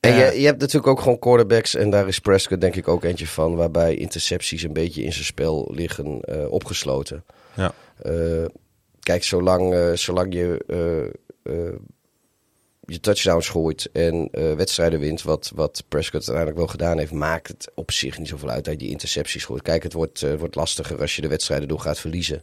En 0.00 0.12
Eh, 0.12 0.18
je, 0.32 0.40
je 0.40 0.46
hebt 0.46 0.60
natuurlijk 0.60 0.86
ook 0.86 1.00
gewoon 1.00 1.18
quarterbacks, 1.18 1.74
en 1.74 1.90
daar 1.90 2.08
is 2.08 2.18
Prescott 2.18 2.60
denk 2.60 2.74
ik 2.76 2.88
ook 2.88 3.04
eentje 3.04 3.26
van, 3.26 3.54
waarbij 3.56 3.94
intercepties 3.94 4.62
een 4.62 4.72
beetje 4.72 5.02
in 5.02 5.12
zijn 5.12 5.24
spel 5.24 5.70
liggen 5.74 6.20
eh, 6.20 6.50
opgesloten. 6.50 7.24
Ja. 7.54 7.72
Eh, 8.02 8.12
kijk, 9.00 9.24
zolang, 9.24 9.74
eh, 9.74 9.92
zolang 9.92 10.34
je 10.34 10.64
eh, 10.66 11.04
eh, 11.54 11.72
je 12.86 13.00
touchdowns 13.00 13.48
gooit 13.48 13.88
en 13.92 14.28
eh, 14.32 14.52
wedstrijden 14.52 15.00
wint, 15.00 15.22
wat, 15.22 15.52
wat 15.54 15.84
Prescott 15.88 16.28
uiteindelijk 16.28 16.56
wel 16.56 16.66
gedaan 16.66 16.98
heeft, 16.98 17.12
maakt 17.12 17.48
het 17.48 17.70
op 17.74 17.90
zich 17.90 18.18
niet 18.18 18.28
zoveel 18.28 18.50
uit 18.50 18.64
dat 18.64 18.78
die 18.78 18.90
intercepties 18.90 19.44
gooit. 19.44 19.62
Kijk, 19.62 19.82
het 19.82 19.92
wordt, 19.92 20.22
eh, 20.22 20.34
wordt 20.34 20.54
lastiger 20.54 21.00
als 21.00 21.16
je 21.16 21.22
de 21.22 21.28
wedstrijden 21.28 21.68
door 21.68 21.80
gaat 21.80 21.98
verliezen. 21.98 22.42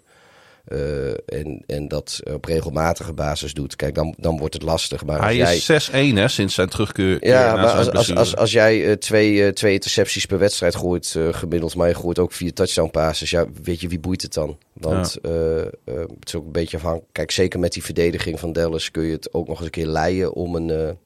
Eh, 0.63 1.09
en, 1.09 1.63
en 1.67 1.87
dat 1.87 2.21
op 2.33 2.45
regelmatige 2.45 3.13
basis 3.13 3.53
doet. 3.53 3.75
Kijk, 3.75 3.95
dan, 3.95 4.15
dan 4.17 4.37
wordt 4.37 4.53
het 4.53 4.63
lastig. 4.63 5.05
Maar 5.05 5.21
Hij 5.21 5.35
jij... 5.35 5.55
is 5.55 5.89
6-1 5.89 5.93
hè, 5.93 6.27
sinds 6.27 6.55
zijn 6.55 6.69
terugkeer 6.69 7.27
Ja, 7.27 7.55
maar 7.55 7.71
als, 7.71 7.91
als, 7.91 8.15
als, 8.15 8.35
als 8.35 8.51
jij 8.51 8.89
eh, 8.89 8.93
twee, 8.95 9.45
eh, 9.45 9.51
twee 9.51 9.73
intercepties 9.73 10.25
per 10.25 10.39
wedstrijd 10.39 10.75
gooit 10.75 11.17
gemiddeld, 11.31 11.75
maar 11.75 11.87
je 11.87 11.95
gooit 11.95 12.19
ook 12.19 12.31
vier 12.33 12.53
touchdown 12.53 12.91
passes, 12.91 13.29
ja, 13.29 13.45
weet 13.63 13.81
je, 13.81 13.87
wie 13.87 13.99
boeit 13.99 14.21
het 14.21 14.33
dan? 14.33 14.57
Want 14.73 15.17
het 15.23 16.27
is 16.27 16.35
ook 16.35 16.45
een 16.45 16.51
beetje 16.51 16.77
afhankelijk. 16.77 17.09
Kijk, 17.11 17.31
zeker 17.31 17.59
met 17.59 17.73
die 17.73 17.83
verdediging 17.83 18.39
van 18.39 18.53
Dallas 18.53 18.91
kun 18.91 19.03
je 19.03 19.11
het 19.11 19.33
ook 19.33 19.47
nog 19.47 19.57
eens 19.57 19.65
een 19.65 19.71
keer 19.71 19.87
leiden 19.87 20.33
om 20.33 20.55
een... 20.55 20.97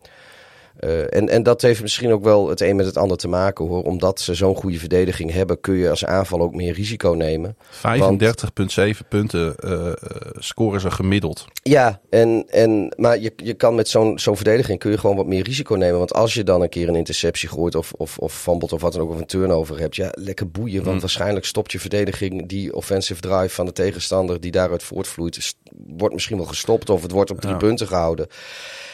eh, 0.79 0.99
en, 1.15 1.29
en 1.29 1.43
dat 1.43 1.61
heeft 1.61 1.81
misschien 1.81 2.11
ook 2.11 2.23
wel 2.23 2.49
het 2.49 2.61
een 2.61 2.75
met 2.75 2.85
het 2.85 2.97
ander 2.97 3.17
te 3.17 3.27
maken 3.27 3.65
hoor. 3.67 3.83
Omdat 3.83 4.19
ze 4.19 4.33
zo'n 4.33 4.55
goede 4.55 4.79
verdediging 4.79 5.31
hebben, 5.31 5.59
kun 5.59 5.75
je 5.75 5.89
als 5.89 6.05
aanval 6.05 6.41
ook 6.41 6.55
meer 6.55 6.73
risico 6.73 7.09
nemen. 7.09 7.57
35,7 7.71 9.07
punten 9.09 9.55
eh, 9.55 9.87
eh, 9.87 9.93
scoren 10.33 10.81
ze 10.81 10.91
gemiddeld. 10.91 11.45
Ja, 11.63 12.01
en, 12.09 12.45
en, 12.49 12.93
maar 12.97 13.19
je, 13.19 13.33
je 13.35 13.53
kan 13.53 13.75
met 13.75 13.87
zo'n 13.89 14.19
zo'n 14.19 14.35
verdediging 14.35 14.79
kun 14.79 14.91
je 14.91 14.97
gewoon 14.97 15.15
wat 15.15 15.25
meer 15.27 15.43
risico 15.43 15.75
nemen. 15.75 15.97
Want 15.97 16.13
als 16.13 16.33
je 16.33 16.43
dan 16.43 16.61
een 16.61 16.69
keer 16.69 16.87
een 16.87 16.95
interceptie 16.95 17.49
gooit 17.49 17.75
of, 17.75 17.93
of, 17.97 18.17
of 18.17 18.33
fumbled 18.33 18.73
of 18.73 18.81
wat 18.81 18.93
dan 18.93 19.01
ook, 19.01 19.09
of 19.09 19.19
een 19.19 19.25
turnover 19.25 19.79
hebt. 19.79 19.95
Ja, 19.95 20.09
lekker 20.13 20.49
boeien. 20.51 20.83
Want 20.83 20.95
Mm. 20.97 21.03
waarschijnlijk 21.03 21.45
stopt 21.45 21.71
je 21.71 21.79
verdediging 21.79 22.47
die 22.47 22.75
offensive 22.75 23.21
drive 23.21 23.49
van 23.55 23.65
de 23.65 23.71
tegenstander 23.71 24.39
die 24.39 24.51
daaruit 24.51 24.83
voortvloeit. 24.83 25.55
Wordt 25.87 26.13
misschien 26.13 26.37
wel 26.37 26.45
gestopt 26.45 26.89
of 26.89 27.01
het 27.01 27.11
wordt 27.11 27.31
op 27.31 27.39
drie 27.41 27.51
Ja. 27.53 27.57
punten 27.59 27.87
gehouden. 27.87 28.27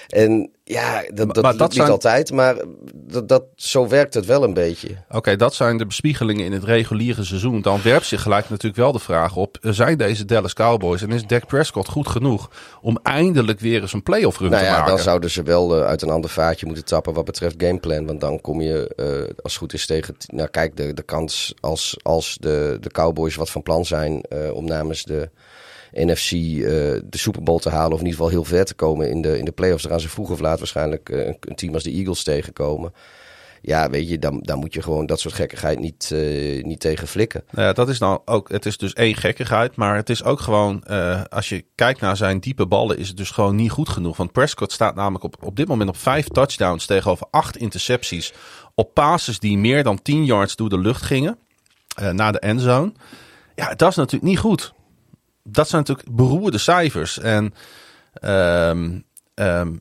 En 0.07 0.51
ja, 0.65 1.03
dat, 1.13 1.33
dat, 1.33 1.43
maar 1.43 1.43
lukt 1.43 1.57
dat 1.57 1.69
niet 1.69 1.77
zijn- 1.77 1.89
altijd, 1.91 2.31
maar 2.31 2.55
dat, 2.93 3.29
dat, 3.29 3.43
zo 3.55 3.87
werkt 3.87 4.13
het 4.13 4.25
wel 4.25 4.43
een 4.43 4.53
beetje. 4.53 4.87
Oké, 5.09 5.35
dat 5.35 5.53
zijn 5.55 5.77
de 5.77 5.85
bespiegelingen 5.85 6.45
in 6.45 6.51
het 6.51 6.63
reguliere 6.63 7.23
seizoen. 7.23 7.61
Dan 7.61 7.81
werpt 7.81 8.05
zich 8.05 8.21
gelijk 8.21 8.49
natuurlijk 8.49 8.81
wel 8.81 8.91
de 8.91 8.99
vraag 8.99 9.35
op: 9.35 9.57
zijn 9.61 9.97
deze 9.97 10.25
Dallas 10.25 10.53
Cowboys 10.53 11.01
en 11.01 11.11
is 11.11 11.25
Dak 11.27 11.47
Prescott 11.47 11.87
goed 11.89 12.07
genoeg 12.07 12.49
om 12.81 12.99
eindelijk 13.03 13.59
weer 13.59 13.81
eens 13.81 13.93
een 13.93 14.03
playoff 14.03 14.39
run 14.39 14.49
Nou 14.49 14.61
te 14.61 14.67
ja, 14.69 14.75
maken? 14.75 14.89
dan 14.95 14.99
zouden 15.03 15.31
ze 15.31 15.43
wel 15.43 15.77
eh, 15.77 15.85
uit 15.85 16.01
een 16.01 16.09
ander 16.09 16.29
vaatje 16.29 16.65
moeten 16.65 16.85
tappen 16.85 17.13
wat 17.13 17.25
betreft 17.25 17.55
gameplan. 17.57 18.05
Want 18.05 18.21
dan 18.21 18.41
kom 18.41 18.61
je, 18.61 18.93
eh, 18.95 19.05
als 19.43 19.53
het 19.53 19.61
goed 19.61 19.73
is, 19.73 19.85
tegen... 19.85 20.15
Nou 20.27 20.49
kijk, 20.49 20.77
de, 20.77 20.93
de 20.93 21.03
kans 21.03 21.53
als, 21.59 21.97
als 22.01 22.37
de, 22.39 22.77
de 22.79 22.89
Cowboys 22.89 23.35
wat 23.35 23.49
van 23.49 23.63
plan 23.63 23.85
zijn 23.85 24.21
eh, 24.21 24.53
om 24.53 24.65
namens 24.65 25.03
de 25.03 25.29
NFC 25.93 26.31
eh, 26.31 26.61
de 27.03 27.17
Super 27.17 27.43
Bowl 27.43 27.59
te 27.59 27.69
halen... 27.69 27.93
of 27.93 27.99
in 27.99 28.05
ieder 28.05 28.19
geval 28.19 28.31
heel 28.31 28.43
ver 28.43 28.65
te 28.65 28.73
komen 28.73 29.09
in 29.09 29.21
de, 29.21 29.37
in 29.37 29.45
de 29.45 29.51
playoffs... 29.51 29.83
dan 29.83 29.91
gaan 29.91 30.01
ze 30.01 30.09
vroeg 30.09 30.29
of 30.29 30.39
laat 30.39 30.59
waarschijnlijk 30.59 31.09
eh, 31.09 31.25
een, 31.25 31.55
team 31.55 31.73
als 31.73 31.83
de 31.83 31.91
Eagles 31.91 32.23
tegenkomen. 32.23 32.93
Ja, 33.61 33.89
weet 33.89 34.09
je, 34.09 34.19
dan, 34.19 34.39
dan 34.41 34.59
moet 34.59 34.73
je 34.73 34.81
gewoon 34.81 35.05
dat 35.05 35.19
soort 35.19 35.33
gekkigheid 35.33 35.79
niet, 35.79 36.11
eh, 36.13 36.63
niet 36.63 36.79
tegen 36.79 37.07
flikken. 37.07 37.43
Nou 37.51 37.67
ja, 37.67 37.73
dat 37.73 37.89
is 37.89 37.99
nou 37.99 38.21
ook. 38.25 38.49
Het 38.49 38.65
is 38.65 38.77
dus 38.77 38.93
één 38.93 39.15
gekkigheid, 39.15 39.75
maar 39.75 39.95
het 39.95 40.09
is 40.09 40.23
ook 40.23 40.39
gewoon. 40.39 40.83
als 41.29 41.49
je 41.49 41.65
kijkt 41.75 42.01
naar 42.01 42.17
zijn 42.17 42.39
diepe 42.39 42.65
ballen, 42.65 42.97
is 42.97 43.07
het 43.07 43.17
dus 43.17 43.31
gewoon 43.31 43.55
niet 43.55 43.71
goed 43.71 43.89
genoeg. 43.89 44.17
Want 44.17 44.31
Prescott 44.31 44.71
staat 44.71 44.95
namelijk 44.95 45.23
op, 45.23 45.35
op 45.43 45.55
dit 45.55 45.67
moment 45.67 45.89
op 45.89 45.97
vijf 45.97 46.27
touchdowns 46.27 46.85
tegenover 46.85 47.27
acht 47.31 47.57
intercepties. 47.57 48.33
Op 48.75 48.93
passes 48.93 49.39
die 49.39 49.57
meer 49.57 49.83
dan 49.83 50.01
10 50.01 50.25
yards 50.25 50.55
door 50.55 50.69
de 50.69 50.79
lucht 50.79 51.01
gingen. 51.01 51.37
naar 52.11 52.31
de 52.31 52.39
endzone. 52.39 52.91
Ja, 53.55 53.73
dat 53.73 53.89
is 53.89 53.95
natuurlijk 53.95 54.31
niet 54.31 54.39
goed. 54.39 54.73
Dat 55.43 55.69
zijn 55.69 55.81
natuurlijk 55.81 56.15
beroerde 56.15 56.57
cijfers. 56.57 57.19
En 57.19 57.53
ehm, 58.13 58.99
ehm, 59.33 59.75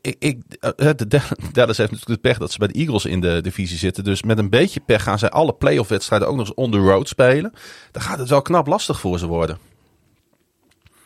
ik, 0.00 0.16
ik, 0.18 0.42
eh, 0.60 0.90
de 0.96 1.06
Dallas 1.52 1.76
heeft 1.76 1.90
natuurlijk 1.90 2.08
het 2.08 2.20
pech 2.20 2.38
dat 2.38 2.52
ze 2.52 2.58
bij 2.58 2.68
de 2.68 2.78
Eagles 2.78 3.04
in 3.04 3.20
de 3.20 3.40
divisie 3.40 3.78
zitten. 3.78 4.04
Dus 4.04 4.22
met 4.22 4.38
een 4.38 4.50
beetje 4.50 4.80
pech 4.80 5.02
gaan 5.02 5.18
zij 5.18 5.30
alle 5.30 5.54
playoff 5.54 5.88
wedstrijden 5.88 6.28
ook 6.28 6.36
nog 6.36 6.46
eens 6.46 6.56
on 6.56 6.70
the 6.70 6.78
road 6.78 7.08
spelen. 7.08 7.52
Dan 7.90 8.02
gaat 8.02 8.18
het 8.18 8.28
wel 8.28 8.42
knap 8.42 8.66
lastig 8.66 9.00
voor 9.00 9.18
ze 9.18 9.26
worden. 9.26 9.58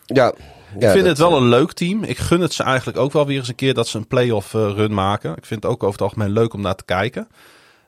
Ja, 0.06 0.34
ik 0.78 0.88
vind 0.88 1.06
het 1.06 1.18
wel 1.18 1.36
een 1.36 1.48
leuk 1.48 1.72
team. 1.72 2.04
Ik 2.04 2.18
gun 2.18 2.40
het 2.40 2.52
ze 2.52 2.62
eigenlijk 2.62 2.98
ook 2.98 3.12
wel 3.12 3.26
weer 3.26 3.38
eens 3.38 3.48
een 3.48 3.54
keer 3.54 3.74
dat 3.74 3.88
ze 3.88 3.98
een 3.98 4.06
playoff 4.06 4.54
eh, 4.54 4.72
run 4.74 4.94
maken. 4.94 5.36
Ik 5.36 5.46
vind 5.46 5.62
het 5.62 5.72
ook 5.72 5.82
over 5.82 5.92
het 5.92 6.02
algemeen 6.02 6.32
leuk 6.32 6.54
om 6.54 6.60
naar 6.60 6.74
te 6.74 6.84
kijken. 6.84 7.28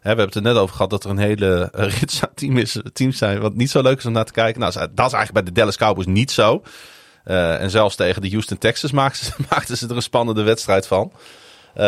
We 0.02 0.08
hebben 0.08 0.26
het 0.26 0.34
er 0.34 0.42
net 0.42 0.56
over 0.56 0.74
gehad 0.74 0.90
dat 0.90 1.04
er 1.04 1.10
een 1.10 1.18
hele 1.18 1.70
eh, 1.72 1.84
rits 1.98 2.20
team 2.34 2.56
is, 2.56 2.76
teams 2.92 3.18
zijn 3.18 3.40
wat 3.40 3.54
niet 3.54 3.70
zo 3.70 3.82
leuk 3.82 3.98
is 3.98 4.06
om 4.06 4.12
naar 4.12 4.24
te 4.24 4.32
kijken. 4.32 4.60
Nou, 4.60 4.72
dat 4.72 4.86
is 4.86 4.98
eigenlijk 4.98 5.32
bij 5.32 5.42
de 5.42 5.52
Dallas 5.52 5.76
Cowboys 5.76 6.06
niet 6.06 6.30
zo. 6.30 6.62
Uh, 7.24 7.60
en 7.60 7.70
zelfs 7.70 7.96
tegen 7.96 8.22
de 8.22 8.30
Houston 8.30 8.58
Texans 8.58 8.92
maakten 9.02 9.24
ze, 9.24 9.32
maakten 9.50 9.76
ze 9.76 9.88
er 9.88 9.96
een 9.96 10.02
spannende 10.02 10.42
wedstrijd 10.42 10.86
van. 10.86 11.12
Uh, 11.76 11.82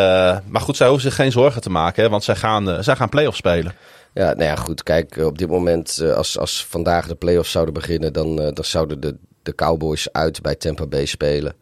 maar 0.47 0.61
goed, 0.61 0.77
zij 0.77 0.87
hoeven 0.87 1.05
zich 1.05 1.15
geen 1.15 1.31
zorgen 1.31 1.61
te 1.61 1.69
maken, 1.69 2.03
hè, 2.03 2.09
want 2.09 2.23
zij 2.23 2.35
gaan, 2.35 2.69
uh, 2.69 2.77
zij 2.79 2.95
gaan 2.95 3.09
play-off 3.09 3.37
spelen. 3.37 3.73
Ja, 4.13 4.25
nou 4.25 4.43
ja, 4.43 4.55
goed. 4.55 4.83
Kijk, 4.83 5.17
op 5.17 5.37
dit 5.37 5.49
moment, 5.49 6.01
als, 6.01 6.37
als 6.37 6.65
vandaag 6.65 7.07
de 7.07 7.15
play-offs 7.15 7.51
zouden 7.51 7.73
beginnen, 7.73 8.13
dan, 8.13 8.35
dan 8.35 8.65
zouden 8.65 8.99
de, 8.99 9.15
de 9.43 9.55
Cowboys 9.55 10.11
uit 10.11 10.41
bij 10.41 10.55
Tampa 10.55 10.85
Bay 10.85 11.05
spelen. 11.05 11.53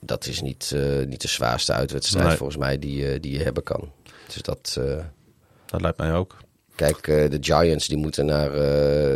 Dat 0.00 0.26
is 0.26 0.40
niet, 0.40 0.76
niet 1.06 1.20
de 1.20 1.28
zwaarste 1.28 1.72
uitwedstrijd 1.72 2.26
nee. 2.26 2.36
volgens 2.36 2.58
mij 2.58 2.78
die, 2.78 3.20
die 3.20 3.38
je 3.38 3.44
hebben 3.44 3.62
kan. 3.62 3.92
Dus 4.26 4.42
dat... 4.42 4.80
dat 5.66 5.80
lijkt 5.80 5.98
mij 5.98 6.14
ook. 6.14 6.36
Kijk, 6.74 7.04
de 7.04 7.38
Giants 7.40 7.88
die 7.88 7.96
moeten 7.96 8.26
naar, 8.26 8.50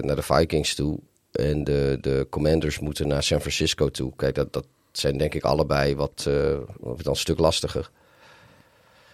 naar 0.04 0.16
de 0.16 0.22
Vikings 0.22 0.74
toe. 0.74 0.98
En 1.32 1.64
de, 1.64 1.98
de 2.00 2.26
Commanders 2.30 2.78
moeten 2.78 3.08
naar 3.08 3.22
San 3.22 3.40
Francisco 3.40 3.88
toe. 3.88 4.12
Kijk, 4.16 4.34
dat, 4.34 4.52
dat 4.52 4.66
zijn 4.92 5.18
denk 5.18 5.34
ik 5.34 5.44
allebei 5.44 5.96
wat, 5.96 6.24
uh, 6.28 6.56
wat 6.80 7.06
een 7.06 7.16
stuk 7.16 7.38
lastiger. 7.38 7.90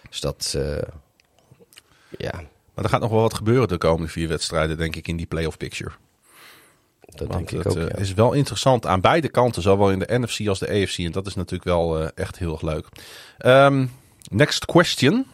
Dus 0.09 0.19
dat, 0.19 0.57
ja. 2.17 2.43
Maar 2.73 2.83
er 2.83 2.89
gaat 2.89 3.01
nog 3.01 3.11
wel 3.11 3.21
wat 3.21 3.33
gebeuren 3.33 3.67
de 3.67 3.77
komende 3.77 4.11
vier 4.11 4.27
wedstrijden, 4.27 4.77
denk 4.77 4.95
ik, 4.95 5.07
in 5.07 5.17
die 5.17 5.25
playoff 5.25 5.57
picture. 5.57 5.91
Dat 6.99 7.27
Want 7.27 7.31
denk 7.31 7.51
ik 7.51 7.73
het 7.73 7.77
ook, 7.77 7.99
is 7.99 8.13
wel 8.13 8.33
interessant 8.33 8.85
aan 8.85 9.01
beide 9.01 9.29
kanten, 9.29 9.61
zowel 9.61 9.91
in 9.91 9.99
de 9.99 10.19
NFC 10.19 10.47
als 10.47 10.59
de 10.59 10.69
AFC. 10.69 10.97
En 10.97 11.11
dat 11.11 11.27
is 11.27 11.35
natuurlijk 11.35 11.63
wel 11.63 12.09
echt 12.09 12.37
heel 12.37 12.51
erg 12.51 12.61
leuk. 12.61 12.87
Um, 13.45 13.91
next 14.29 14.65
question. 14.65 15.25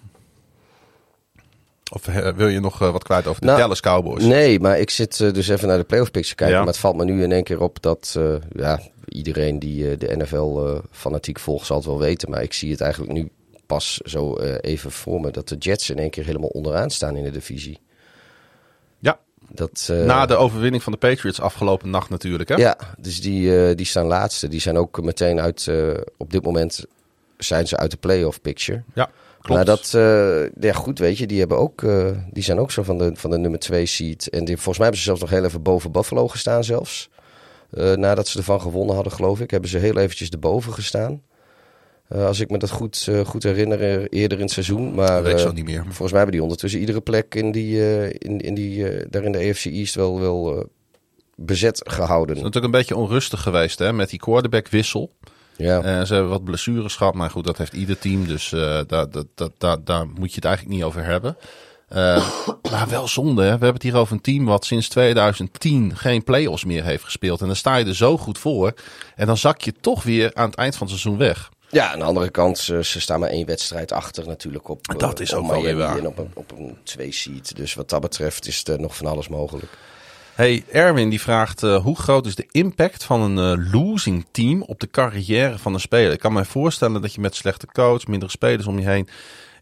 Of 1.95 2.07
uh, 2.07 2.27
wil 2.27 2.47
je 2.47 2.59
nog 2.59 2.77
wat 2.77 3.03
kwijt 3.03 3.27
over 3.27 3.41
de 3.41 3.47
nou, 3.47 3.59
Dallas 3.59 3.79
Cowboys? 3.79 4.23
Nee, 4.23 4.59
maar 4.59 4.79
ik 4.79 4.89
zit 4.89 5.17
dus 5.17 5.47
even 5.47 5.67
naar 5.67 5.77
de 5.77 5.83
playoff 5.83 6.11
picture 6.11 6.35
kijken. 6.35 6.55
Ja. 6.55 6.63
Maar 6.63 6.71
het 6.73 6.81
valt 6.81 6.95
me 6.95 7.05
nu 7.05 7.23
in 7.23 7.31
één 7.31 7.43
keer 7.43 7.61
op 7.61 7.81
dat 7.81 8.19
ja, 8.55 8.79
iedereen 9.07 9.59
die 9.59 9.97
de 9.97 10.15
NFL 10.17 10.79
fanatiek 10.91 11.39
volgt 11.39 11.65
zal 11.65 11.77
het 11.77 11.85
wel 11.85 11.99
weten. 11.99 12.29
Maar 12.29 12.43
ik 12.43 12.53
zie 12.53 12.71
het 12.71 12.81
eigenlijk 12.81 13.13
nu 13.13 13.29
pas 13.65 13.97
zo 13.97 14.37
even 14.61 14.91
voor 14.91 15.21
me 15.21 15.31
dat 15.31 15.47
de 15.47 15.55
Jets 15.55 15.89
in 15.89 15.99
één 15.99 16.09
keer 16.09 16.25
helemaal 16.25 16.49
onderaan 16.49 16.89
staan 16.89 17.15
in 17.15 17.23
de 17.23 17.31
divisie. 17.31 17.79
Ja, 18.99 19.19
Dat, 19.49 19.87
uh, 19.91 20.03
Na 20.03 20.25
de 20.25 20.35
overwinning 20.35 20.83
van 20.83 20.91
de 20.91 20.97
Patriots 20.97 21.41
afgelopen 21.41 21.89
nacht 21.89 22.09
natuurlijk, 22.09 22.49
hè? 22.49 22.55
Ja, 22.55 22.77
dus 22.97 23.21
die, 23.21 23.69
uh, 23.69 23.75
die 23.75 23.85
staan 23.85 24.05
laatste. 24.05 24.47
Die 24.47 24.61
zijn 24.61 24.77
ook 24.77 25.01
meteen 25.01 25.39
uit... 25.41 25.65
Uh, 25.69 25.93
op 26.17 26.31
dit 26.31 26.43
moment 26.43 26.85
zijn 27.37 27.67
ze 27.67 27.77
uit 27.77 27.91
de 27.91 27.97
playoff 27.97 28.41
picture. 28.41 28.83
Ja, 28.93 29.09
klopt. 29.43 29.65
Maar 29.65 29.65
dat... 29.65 29.89
ja, 30.59 30.73
goed, 30.73 30.99
weet 30.99 31.17
je. 31.17 31.27
Die, 31.27 31.39
hebben 31.39 31.57
ook, 31.57 31.81
die 32.31 32.43
zijn 32.43 32.59
ook 32.59 32.71
zo 32.71 32.83
van 32.83 32.97
de, 32.97 33.11
van 33.13 33.29
de 33.29 33.37
nummer 33.37 33.59
2 33.59 33.85
seed. 33.85 34.29
En 34.29 34.45
die, 34.45 34.55
volgens 34.55 34.77
mij 34.77 34.85
hebben 34.85 34.97
ze 34.97 35.03
zelfs 35.03 35.21
nog 35.21 35.29
heel 35.29 35.43
even 35.43 35.61
boven 35.61 35.91
Buffalo 35.91 36.27
gestaan 36.27 36.63
zelfs. 36.63 37.09
nadat 37.95 38.27
ze 38.27 38.37
ervan 38.37 38.61
gewonnen 38.61 38.95
hadden, 38.95 39.13
geloof 39.13 39.39
ik. 39.39 39.51
Hebben 39.51 39.69
ze 39.69 39.77
heel 39.77 39.97
eventjes 39.97 40.29
erboven 40.29 40.73
gestaan. 40.73 41.21
Als 42.09 42.39
ik 42.39 42.49
me 42.49 42.57
dat 42.57 42.69
goed, 42.69 43.09
goed 43.25 43.43
herinner, 43.43 44.09
eerder 44.09 44.37
in 44.37 44.43
het 44.43 44.53
seizoen. 44.53 44.93
Maar 44.93 45.07
dat 45.07 45.23
weet 45.23 45.33
ik 45.33 45.39
zo 45.39 45.51
niet 45.51 45.65
meer. 45.65 45.83
volgens 45.83 46.09
mij 46.09 46.17
hebben 46.17 46.31
die 46.31 46.43
ondertussen 46.43 46.79
iedere 46.79 47.01
plek 47.01 47.35
in 47.35 47.51
die, 47.51 47.77
in, 48.17 48.39
in 48.39 48.53
die, 48.53 48.85
daar 49.09 49.23
in 49.23 49.31
de 49.31 49.49
AFC 49.49 49.65
East 49.65 49.95
wel, 49.95 50.19
wel 50.19 50.67
bezet 51.35 51.81
gehouden. 51.83 52.35
Het 52.35 52.37
is 52.37 52.43
natuurlijk 52.43 52.73
een 52.73 52.79
beetje 52.79 52.95
onrustig 52.95 53.41
geweest 53.41 53.79
hè, 53.79 53.93
met 53.93 54.09
die 54.09 54.19
quarterback 54.19 54.67
wissel. 54.67 55.11
Ja. 55.57 56.05
ze 56.05 56.13
hebben 56.13 56.31
wat 56.31 56.43
blessures 56.43 56.95
gehad, 56.95 57.13
maar 57.13 57.29
goed, 57.29 57.45
dat 57.45 57.57
heeft 57.57 57.73
ieder 57.73 57.99
team. 57.99 58.27
Dus 58.27 58.49
daar, 58.87 59.09
dat, 59.09 59.51
daar, 59.57 59.83
daar 59.83 60.07
moet 60.07 60.29
je 60.29 60.35
het 60.35 60.45
eigenlijk 60.45 60.75
niet 60.75 60.85
over 60.85 61.03
hebben. 61.03 61.37
maar 62.71 62.87
wel 62.89 63.07
zonde, 63.07 63.41
hè? 63.41 63.47
we 63.47 63.51
hebben 63.51 63.73
het 63.73 63.83
hier 63.83 63.97
over 63.97 64.13
een 64.13 64.21
team 64.21 64.45
wat 64.45 64.65
sinds 64.65 64.89
2010 64.89 65.97
geen 65.97 66.23
play-offs 66.23 66.65
meer 66.65 66.83
heeft 66.83 67.03
gespeeld. 67.03 67.41
En 67.41 67.47
dan 67.47 67.55
sta 67.55 67.75
je 67.75 67.85
er 67.85 67.95
zo 67.95 68.17
goed 68.17 68.37
voor. 68.37 68.73
En 69.15 69.25
dan 69.27 69.37
zak 69.37 69.61
je 69.61 69.73
toch 69.81 70.03
weer 70.03 70.31
aan 70.33 70.49
het 70.49 70.59
eind 70.59 70.75
van 70.75 70.87
het 70.87 70.99
seizoen 70.99 71.19
weg. 71.19 71.51
Ja, 71.73 71.91
aan 71.91 71.99
de 71.99 72.05
andere 72.05 72.29
kant, 72.29 72.57
ze, 72.57 72.83
ze 72.83 73.01
staan 73.01 73.19
maar 73.19 73.29
één 73.29 73.45
wedstrijd 73.45 73.91
achter 73.91 74.27
natuurlijk 74.27 74.67
op, 74.67 74.95
dat 74.97 75.19
is 75.19 75.33
op 75.33 75.39
ook 75.39 75.61
wel 75.61 75.75
waar. 75.75 75.97
en 75.97 76.07
op 76.07 76.17
een, 76.17 76.31
op 76.33 76.51
een 76.51 76.77
twee-seat. 76.83 77.55
Dus 77.55 77.73
wat 77.73 77.89
dat 77.89 78.01
betreft 78.01 78.47
is 78.47 78.67
er 78.67 78.79
nog 78.79 78.95
van 78.95 79.05
alles 79.05 79.27
mogelijk. 79.27 79.71
Hey, 80.35 80.63
Erwin 80.71 81.09
die 81.09 81.21
vraagt 81.21 81.63
uh, 81.63 81.83
hoe 81.83 81.95
groot 81.95 82.25
is 82.25 82.35
de 82.35 82.47
impact 82.51 83.03
van 83.03 83.21
een 83.21 83.59
uh, 83.59 83.71
losing 83.71 84.25
team 84.31 84.61
op 84.61 84.79
de 84.79 84.87
carrière 84.87 85.57
van 85.57 85.73
een 85.73 85.79
speler? 85.79 86.11
Ik 86.11 86.19
kan 86.19 86.33
me 86.33 86.45
voorstellen 86.45 87.01
dat 87.01 87.13
je 87.13 87.21
met 87.21 87.35
slechte 87.35 87.67
coach, 87.67 88.07
mindere 88.07 88.31
spelers 88.31 88.67
om 88.67 88.79
je 88.79 88.87
heen 88.87 89.07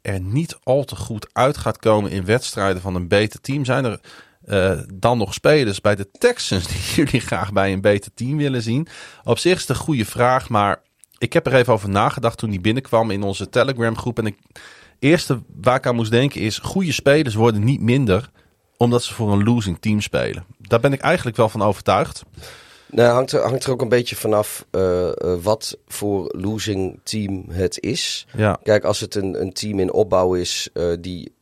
er 0.02 0.22
niet 0.22 0.58
al 0.64 0.84
te 0.84 0.96
goed 0.96 1.28
uit 1.34 1.58
gaat 1.58 1.78
komen 1.78 2.12
in 2.12 2.26
wedstrijden 2.26 2.82
van 2.82 2.96
een 2.96 3.08
beter 3.08 3.42
team. 3.42 3.66
Zijn 3.66 3.86
er 3.86 4.00
uh, 4.46 4.80
dan 4.94 5.18
nog 5.18 5.34
spelers 5.34 5.82
bij 5.82 5.96
de 5.96 6.12
Texans 6.12 6.68
die 6.72 6.96
jullie 6.96 7.22
graag 7.22 7.54
bij 7.54 7.74
een 7.74 7.82
beter 7.82 8.12
team 8.14 8.38
willen 8.38 8.62
zien? 8.62 8.88
Op 9.24 9.38
zich 9.38 9.56
is 9.56 9.62
het 9.62 9.70
een 9.70 9.76
goede 9.76 10.06
vraag, 10.06 10.50
maar 10.50 10.82
ik 11.18 11.34
heb 11.34 11.46
er 11.46 11.54
even 11.54 11.74
over 11.74 11.90
nagedacht 11.90 12.38
toen 12.38 12.50
die 12.50 12.62
binnenkwam 12.62 13.12
in 13.12 13.24
onze 13.24 13.50
Telegram 13.50 13.98
groep. 13.98 14.20
En 14.20 14.26
het 14.26 14.36
eerste 15.00 15.42
waar 15.62 15.78
ik 15.78 15.86
aan 15.86 15.96
moest 15.96 16.12
denken 16.12 16.42
is: 16.42 16.58
goede 16.58 16.92
spelers 16.92 17.36
worden 17.36 17.64
niet 17.64 17.82
minder 17.82 18.30
omdat 18.82 19.04
ze 19.04 19.14
voor 19.14 19.32
een 19.32 19.44
losing 19.44 19.78
team 19.80 20.02
spelen. 20.02 20.46
Daar 20.58 20.80
ben 20.80 20.94
ik 20.94 21.02
eigenlijk 21.02 21.38
wel 21.38 21.50
van 21.50 21.62
overtuigd. 21.62 22.24
Nou, 22.86 23.14
hangt 23.14 23.32
er, 23.32 23.42
hangt 23.42 23.64
er 23.64 23.72
ook 23.72 23.82
een 23.82 23.90
beetje 23.90 24.16
vanaf 24.16 24.66
uh, 24.72 25.10
wat 25.42 25.78
voor 25.88 26.34
losing 26.38 27.00
team 27.04 27.46
het 27.50 27.80
is. 27.80 28.28
Ja. 28.38 28.60
Kijk, 28.64 28.84
als 28.84 29.00
het 29.00 29.16
een, 29.16 29.42
een 29.42 29.54
team 29.54 29.80
in 29.80 29.94
opbouw 29.94 30.34
is 30.34 30.70
uh, 30.74 30.94
die 31.00 31.34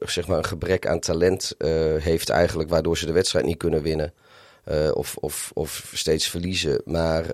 zeg 0.00 0.26
maar 0.26 0.38
een 0.38 0.44
gebrek 0.44 0.86
aan 0.86 1.00
talent 1.00 1.54
heeft 1.98 2.28
eigenlijk, 2.28 2.68
waardoor 2.68 2.98
ze 2.98 3.06
de 3.06 3.12
wedstrijd 3.12 3.44
niet 3.44 3.56
kunnen 3.56 3.82
winnen. 3.82 4.12
Of, 4.92 5.16
of, 5.16 5.50
of 5.54 5.90
steeds 5.94 6.28
verliezen. 6.28 6.82
Maar 6.84 7.24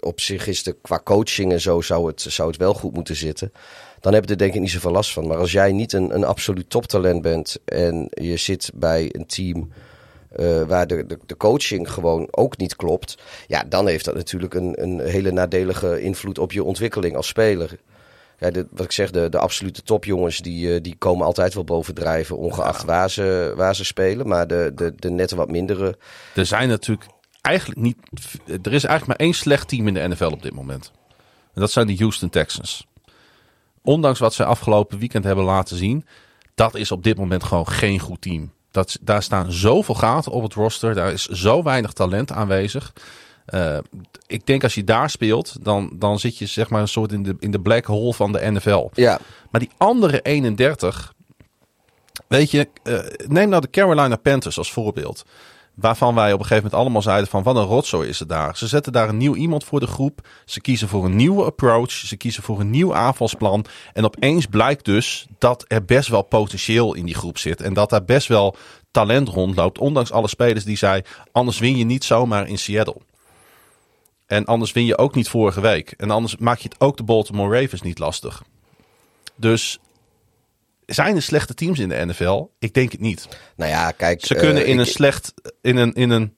op 0.00 0.20
zich 0.20 0.46
is 0.46 0.62
de 0.62 0.76
qua 0.82 1.00
coaching 1.04 1.52
en 1.52 1.60
zo 1.60 1.80
zou 1.80 2.06
het, 2.06 2.20
zou 2.20 2.48
het 2.48 2.58
wel 2.58 2.74
goed 2.74 2.94
moeten 2.94 3.16
zitten. 3.16 3.52
Dan 4.00 4.14
heb 4.14 4.24
je 4.24 4.30
er 4.30 4.38
denk 4.38 4.54
ik 4.54 4.60
niet 4.60 4.70
zoveel 4.70 4.90
last 4.90 5.12
van. 5.12 5.26
Maar 5.26 5.36
als 5.36 5.52
jij 5.52 5.72
niet 5.72 5.92
een, 5.92 6.14
een 6.14 6.24
absoluut 6.24 6.70
toptalent 6.70 7.22
bent 7.22 7.58
en 7.64 8.08
je 8.10 8.36
zit 8.36 8.70
bij 8.74 9.08
een 9.12 9.26
team 9.26 9.72
waar 10.66 10.86
de, 10.86 11.06
de, 11.06 11.18
de, 11.26 11.36
coaching 11.36 11.90
gewoon 11.90 12.28
ook 12.30 12.56
niet 12.56 12.76
klopt. 12.76 13.18
Ja, 13.46 13.64
dan 13.68 13.86
heeft 13.86 14.04
dat 14.04 14.14
natuurlijk 14.14 14.54
een, 14.54 14.82
een 14.82 15.00
hele 15.00 15.30
nadelige 15.30 16.00
invloed 16.00 16.38
op 16.38 16.52
je 16.52 16.64
ontwikkeling 16.64 17.16
als 17.16 17.26
speler 17.26 17.78
ja, 18.38 18.50
de, 18.50 18.66
wat 18.70 18.84
ik 18.84 18.92
zeg, 18.92 19.10
de, 19.10 19.28
de 19.28 19.38
absolute 19.38 19.82
topjongens 19.82 20.38
die, 20.38 20.74
eh, 20.74 20.82
die 20.82 20.96
komen 20.98 21.26
altijd 21.26 21.54
wel 21.54 21.64
bovendrijven, 21.64 22.36
ongeacht 22.36 22.84
waar, 22.84 23.10
ze, 23.10 23.52
waar 23.56 23.74
ze 23.74 23.84
spelen. 23.84 24.28
Maar 24.28 24.46
de, 24.46 24.72
de, 24.74 24.92
de 24.96 25.10
nette 25.10 25.36
wat 25.36 25.50
mindere. 25.50 25.98
Er 26.34 26.46
zijn 26.46 26.68
natuurlijk 26.68 27.06
eigenlijk 27.40 27.80
niet. 27.80 27.96
Er 28.46 28.72
is 28.72 28.84
eigenlijk 28.84 29.06
maar 29.06 29.26
één 29.26 29.34
slecht 29.34 29.68
team 29.68 29.88
in 29.88 29.94
de 29.94 30.08
NFL 30.08 30.24
op 30.24 30.42
dit 30.42 30.54
moment. 30.54 30.92
En 31.54 31.60
dat 31.60 31.70
zijn 31.70 31.86
de 31.86 31.96
Houston 31.96 32.30
Texans. 32.30 32.86
Ondanks 33.86 34.18
wat 34.18 34.34
ze 34.34 34.44
afgelopen 34.44 34.98
weekend 34.98 35.24
hebben 35.24 35.44
laten 35.44 35.76
zien, 35.76 36.04
dat 36.54 36.74
is 36.74 36.90
op 36.90 37.02
dit 37.02 37.16
moment 37.18 37.44
gewoon 37.44 37.68
geen 37.68 37.98
goed 37.98 38.20
team. 38.20 38.52
Dat, 38.70 38.98
daar 39.00 39.22
staan 39.22 39.52
zoveel 39.52 39.94
gaten 39.94 40.32
op 40.32 40.42
het 40.42 40.54
roster. 40.54 40.94
Daar 40.94 41.12
is 41.12 41.26
zo 41.26 41.62
weinig 41.62 41.92
talent 41.92 42.32
aanwezig. 42.32 42.92
Uh, 43.54 43.78
ik 44.26 44.46
denk 44.46 44.62
als 44.62 44.74
je 44.74 44.84
daar 44.84 45.10
speelt, 45.10 45.56
dan, 45.60 45.90
dan 45.92 46.18
zit 46.18 46.38
je 46.38 46.46
zeg 46.46 46.70
maar 46.70 46.80
een 46.80 46.88
soort 46.88 47.12
in 47.12 47.22
de, 47.22 47.36
in 47.38 47.50
de 47.50 47.60
black 47.60 47.84
hole 47.84 48.14
van 48.14 48.32
de 48.32 48.50
NFL. 48.50 48.90
Ja. 48.94 49.18
Maar 49.50 49.60
die 49.60 49.70
andere 49.76 50.20
31, 50.20 51.14
weet 52.26 52.50
je, 52.50 52.68
uh, 52.84 52.98
neem 53.26 53.48
nou 53.48 53.60
de 53.62 53.70
Carolina 53.70 54.16
Panthers 54.16 54.58
als 54.58 54.72
voorbeeld. 54.72 55.24
Waarvan 55.76 56.14
wij 56.14 56.32
op 56.32 56.38
een 56.38 56.46
gegeven 56.46 56.62
moment 56.62 56.80
allemaal 56.80 57.02
zeiden 57.02 57.28
van 57.28 57.42
wat 57.42 57.56
een 57.56 57.62
rotzooi 57.62 58.08
is 58.08 58.18
het 58.18 58.28
daar. 58.28 58.56
Ze 58.56 58.66
zetten 58.66 58.92
daar 58.92 59.08
een 59.08 59.16
nieuw 59.16 59.34
iemand 59.34 59.64
voor 59.64 59.80
de 59.80 59.86
groep. 59.86 60.28
Ze 60.44 60.60
kiezen 60.60 60.88
voor 60.88 61.04
een 61.04 61.16
nieuwe 61.16 61.44
approach. 61.44 61.90
Ze 61.90 62.16
kiezen 62.16 62.42
voor 62.42 62.60
een 62.60 62.70
nieuw 62.70 62.94
aanvalsplan. 62.94 63.64
En 63.92 64.04
opeens 64.04 64.46
blijkt 64.46 64.84
dus 64.84 65.26
dat 65.38 65.64
er 65.68 65.84
best 65.84 66.08
wel 66.08 66.22
potentieel 66.22 66.94
in 66.94 67.04
die 67.04 67.14
groep 67.14 67.38
zit. 67.38 67.60
En 67.60 67.74
dat 67.74 67.90
daar 67.90 68.04
best 68.04 68.28
wel 68.28 68.56
talent 68.90 69.28
rondloopt. 69.28 69.78
Ondanks 69.78 70.12
alle 70.12 70.28
spelers 70.28 70.64
die 70.64 70.76
zei, 70.76 71.02
anders 71.32 71.58
win 71.58 71.76
je 71.76 71.84
niet 71.84 72.04
zomaar 72.04 72.48
in 72.48 72.58
Seattle. 72.58 73.00
En 74.26 74.44
anders 74.44 74.72
win 74.72 74.84
je 74.84 74.98
ook 74.98 75.14
niet 75.14 75.28
vorige 75.28 75.60
week. 75.60 75.94
En 75.96 76.10
anders 76.10 76.36
maak 76.36 76.58
je 76.58 76.68
het 76.68 76.80
ook 76.80 76.96
de 76.96 77.02
Baltimore 77.02 77.60
Ravens 77.60 77.82
niet 77.82 77.98
lastig. 77.98 78.42
Dus 79.34 79.78
zijn 80.86 81.16
er 81.16 81.22
slechte 81.22 81.54
teams 81.54 81.78
in 81.78 81.88
de 81.88 82.06
NFL? 82.06 82.46
Ik 82.58 82.74
denk 82.74 82.92
het 82.92 83.00
niet. 83.00 83.28
Nou 83.56 83.70
ja, 83.70 83.90
kijk. 83.90 84.24
Ze 84.24 84.34
kunnen 84.34 84.62
uh, 84.62 84.68
in 84.68 84.74
ik, 84.74 84.80
een 84.80 84.86
slecht. 84.86 85.34
In 85.60 85.76
een. 85.76 85.92
In 85.92 86.10
een 86.10 86.36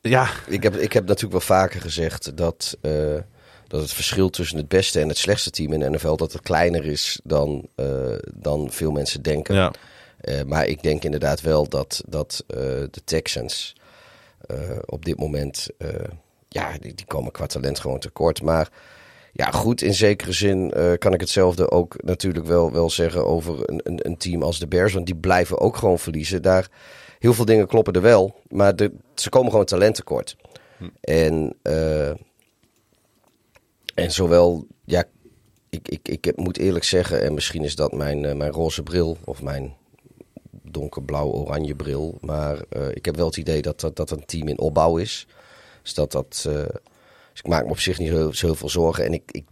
ja. 0.00 0.28
Ik 0.46 0.62
heb, 0.62 0.76
ik 0.76 0.92
heb 0.92 1.06
natuurlijk 1.06 1.32
wel 1.32 1.58
vaker 1.58 1.80
gezegd 1.80 2.36
dat. 2.36 2.76
Uh, 2.82 3.18
dat 3.66 3.80
het 3.80 3.92
verschil 3.92 4.30
tussen 4.30 4.56
het 4.56 4.68
beste 4.68 5.00
en 5.00 5.08
het 5.08 5.18
slechtste 5.18 5.50
team 5.50 5.72
in 5.72 5.80
de 5.80 5.90
NFL. 5.90 6.16
dat 6.16 6.32
het 6.32 6.42
kleiner 6.42 6.84
is 6.84 7.20
dan, 7.24 7.68
uh, 7.76 8.14
dan 8.34 8.70
veel 8.72 8.90
mensen 8.90 9.22
denken. 9.22 9.54
Ja. 9.54 9.72
maar 10.46 10.66
ik 10.66 10.82
denk 10.82 11.04
inderdaad 11.04 11.40
wel 11.40 11.68
dat, 11.68 12.02
dat 12.08 12.44
de 12.46 13.04
Texans. 13.04 13.76
op 14.84 15.04
dit 15.04 15.18
moment 15.18 15.68
ja, 16.48 16.78
die, 16.80 16.94
die, 16.94 17.06
komen 17.06 17.32
qua 17.32 17.46
talent 17.46 17.80
gewoon 17.80 17.98
tekort. 17.98 18.42
Maar 18.42 18.68
ja, 19.32 19.50
goed, 19.50 19.82
in 19.82 19.94
zekere 19.94 20.32
zin 20.32 20.72
uh, 20.76 20.92
kan 20.98 21.12
ik 21.12 21.20
hetzelfde 21.20 21.70
ook 21.70 22.02
natuurlijk 22.02 22.46
wel, 22.46 22.72
wel 22.72 22.90
zeggen 22.90 23.26
over 23.26 23.70
een, 23.70 23.80
een, 23.82 24.06
een, 24.06 24.16
team 24.16 24.42
als 24.42 24.58
de 24.58 24.66
Bears. 24.66 24.92
Want 24.92 25.06
die 25.06 25.16
blijven 25.16 25.58
ook 25.58 25.76
gewoon 25.76 25.98
verliezen. 25.98 26.42
Daar, 26.42 26.68
heel 27.18 27.34
veel 27.34 27.44
dingen 27.44 27.66
kloppen 27.66 27.92
er 27.92 28.00
wel, 28.00 28.40
maar 28.48 28.76
de, 28.76 28.92
ze 29.14 29.28
komen 29.28 29.50
gewoon 29.50 29.66
talent 29.66 29.94
tekort. 29.94 30.36
Hm. 30.78 30.88
En, 31.00 31.56
uh, 31.62 32.08
en 33.94 34.10
zowel, 34.10 34.66
ja, 34.84 35.04
ik, 35.68 35.88
ik, 35.88 36.08
ik 36.08 36.36
moet 36.36 36.58
eerlijk 36.58 36.84
zeggen, 36.84 37.22
en 37.22 37.34
misschien 37.34 37.64
is 37.64 37.74
dat 37.74 37.92
mijn, 37.92 38.24
uh, 38.24 38.34
mijn 38.34 38.52
roze 38.52 38.82
bril 38.82 39.16
of 39.24 39.42
mijn 39.42 39.74
donkerblauw-oranje 40.62 41.74
bril. 41.74 42.18
Maar 42.20 42.58
ik 42.92 43.04
heb 43.04 43.16
wel 43.16 43.26
het 43.26 43.36
idee 43.36 43.62
dat, 43.62 43.80
dat 43.80 43.96
dat 43.96 44.10
een 44.10 44.24
team 44.24 44.48
in 44.48 44.58
opbouw 44.58 44.96
is. 44.96 45.26
Dus 45.82 45.94
dat 45.94 46.12
dat. 46.12 46.48
Dus 47.32 47.40
ik 47.40 47.46
maak 47.48 47.64
me 47.64 47.70
op 47.70 47.78
zich 47.78 47.98
niet 47.98 48.08
zo, 48.08 48.32
zo 48.32 48.46
heel 48.46 48.54
veel 48.54 48.68
zorgen. 48.68 49.04
En 49.04 49.12
ik, 49.12 49.22
ik, 49.26 49.44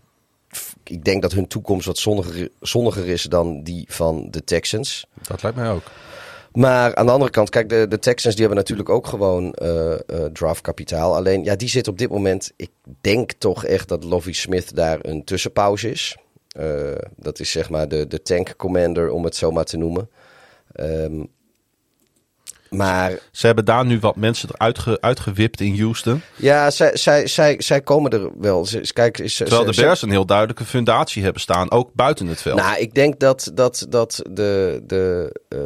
ik 0.84 1.04
denk 1.04 1.22
dat 1.22 1.32
hun 1.32 1.48
toekomst 1.48 1.86
wat 1.86 1.98
zonniger, 1.98 2.48
zonniger 2.60 3.08
is 3.08 3.22
dan 3.22 3.62
die 3.62 3.84
van 3.88 4.30
de 4.30 4.44
Texans. 4.44 5.06
Dat 5.28 5.42
lijkt 5.42 5.56
mij 5.56 5.70
ook. 5.70 5.82
Maar 6.52 6.94
aan 6.94 7.06
de 7.06 7.12
andere 7.12 7.30
kant, 7.30 7.50
kijk, 7.50 7.68
de, 7.68 7.88
de 7.88 7.98
Texans 7.98 8.34
die 8.34 8.44
hebben 8.44 8.62
natuurlijk 8.62 8.88
ook 8.88 9.06
gewoon 9.06 9.54
uh, 9.62 9.90
uh, 9.90 10.24
draftkapitaal. 10.32 11.16
Alleen, 11.16 11.44
ja, 11.44 11.56
die 11.56 11.68
zit 11.68 11.88
op 11.88 11.98
dit 11.98 12.10
moment. 12.10 12.52
Ik 12.56 12.70
denk 13.00 13.32
toch 13.32 13.64
echt 13.64 13.88
dat 13.88 14.04
Lovie 14.04 14.34
Smith 14.34 14.74
daar 14.74 14.98
een 15.02 15.24
tussenpauze 15.24 15.90
is. 15.90 16.16
Uh, 16.58 16.94
dat 17.16 17.40
is 17.40 17.50
zeg 17.50 17.70
maar 17.70 17.88
de, 17.88 18.06
de 18.06 18.22
tank 18.22 18.56
commander, 18.56 19.10
om 19.10 19.24
het 19.24 19.36
zo 19.36 19.50
maar 19.50 19.64
te 19.64 19.76
noemen. 19.76 20.10
Um, 20.80 21.28
maar, 22.70 23.18
ze 23.32 23.46
hebben 23.46 23.64
daar 23.64 23.86
nu 23.86 23.98
wat 23.98 24.16
mensen 24.16 24.48
eruit 24.52 24.78
ge, 24.78 25.00
uitgewipt 25.00 25.60
in 25.60 25.80
Houston. 25.80 26.22
Ja, 26.36 26.70
zij, 26.70 26.96
zij, 26.96 27.26
zij, 27.26 27.56
zij 27.58 27.80
komen 27.80 28.10
er 28.10 28.30
wel. 28.38 28.66
Ze, 28.66 28.90
kijk, 28.92 29.16
ze, 29.16 29.44
Terwijl 29.44 29.72
de 29.72 29.80
Bears 29.80 30.02
een 30.02 30.10
heel 30.10 30.26
duidelijke 30.26 30.64
fundatie 30.64 31.22
hebben 31.22 31.40
staan, 31.40 31.70
ook 31.70 31.90
buiten 31.94 32.26
het 32.26 32.42
veld. 32.42 32.60
Nou, 32.60 32.78
ik 32.78 32.94
denk 32.94 33.20
dat, 33.20 33.50
dat, 33.54 33.86
dat, 33.88 34.22
de, 34.30 34.82
de, 34.86 35.34
uh, 35.48 35.60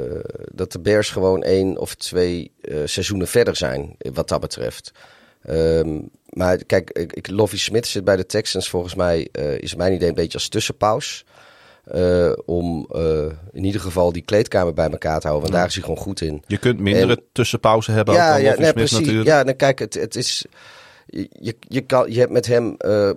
dat 0.53 0.73
de 0.73 0.81
Bears 0.81 1.11
gewoon 1.11 1.43
één 1.43 1.79
of 1.79 1.95
twee 1.95 2.53
uh, 2.63 2.79
seizoenen 2.85 3.29
verder 3.29 3.57
zijn, 3.57 3.97
wat 3.99 4.29
dat 4.29 4.41
betreft. 4.41 4.93
Um, 5.51 6.11
maar 6.29 6.57
kijk, 6.57 6.91
ik, 6.91 7.31
Lovie 7.31 7.59
Smith 7.59 7.87
zit 7.87 8.05
bij 8.05 8.17
de 8.17 8.27
Texans 8.27 8.69
volgens 8.69 8.95
mij, 8.95 9.29
uh, 9.33 9.59
is 9.59 9.75
mijn 9.75 9.93
idee 9.93 10.09
een 10.09 10.15
beetje 10.15 10.39
als 10.39 10.49
tussenpaus. 10.49 11.25
Eh, 11.85 12.33
om 12.45 12.87
eh, 12.91 13.27
in 13.53 13.65
ieder 13.65 13.81
geval 13.81 14.13
die 14.13 14.23
kleedkamer 14.23 14.75
bij 14.75 14.91
elkaar 14.91 15.21
te 15.21 15.27
houden. 15.27 15.51
Want 15.51 15.61
daar 15.61 15.69
is 15.69 15.75
hij 15.75 15.83
gewoon 15.83 15.99
goed 15.99 16.21
in. 16.21 16.43
Je 16.47 16.59
kunt 16.59 16.81
mindere 16.81 17.17
En- 17.17 17.23
tussenpauze 17.33 17.91
hebben. 17.91 18.15
Ja, 18.15 18.35
ook 18.35 18.43
ja, 18.43 18.55
nee, 18.59 18.73
precies. 18.73 18.99
natuurlijk. 18.99 19.27
Ja, 19.27 19.45
dan 19.45 19.57
kijk, 19.57 19.79
het, 19.79 19.95
het 19.95 20.17
is. 20.17 20.45
Je, 21.07 21.57
je, 21.61 21.81
kan, 21.81 22.13
je 22.13 22.19
hebt 22.19 22.33
met 22.33 22.47
hem, 22.47 22.75
eh, 22.79 23.11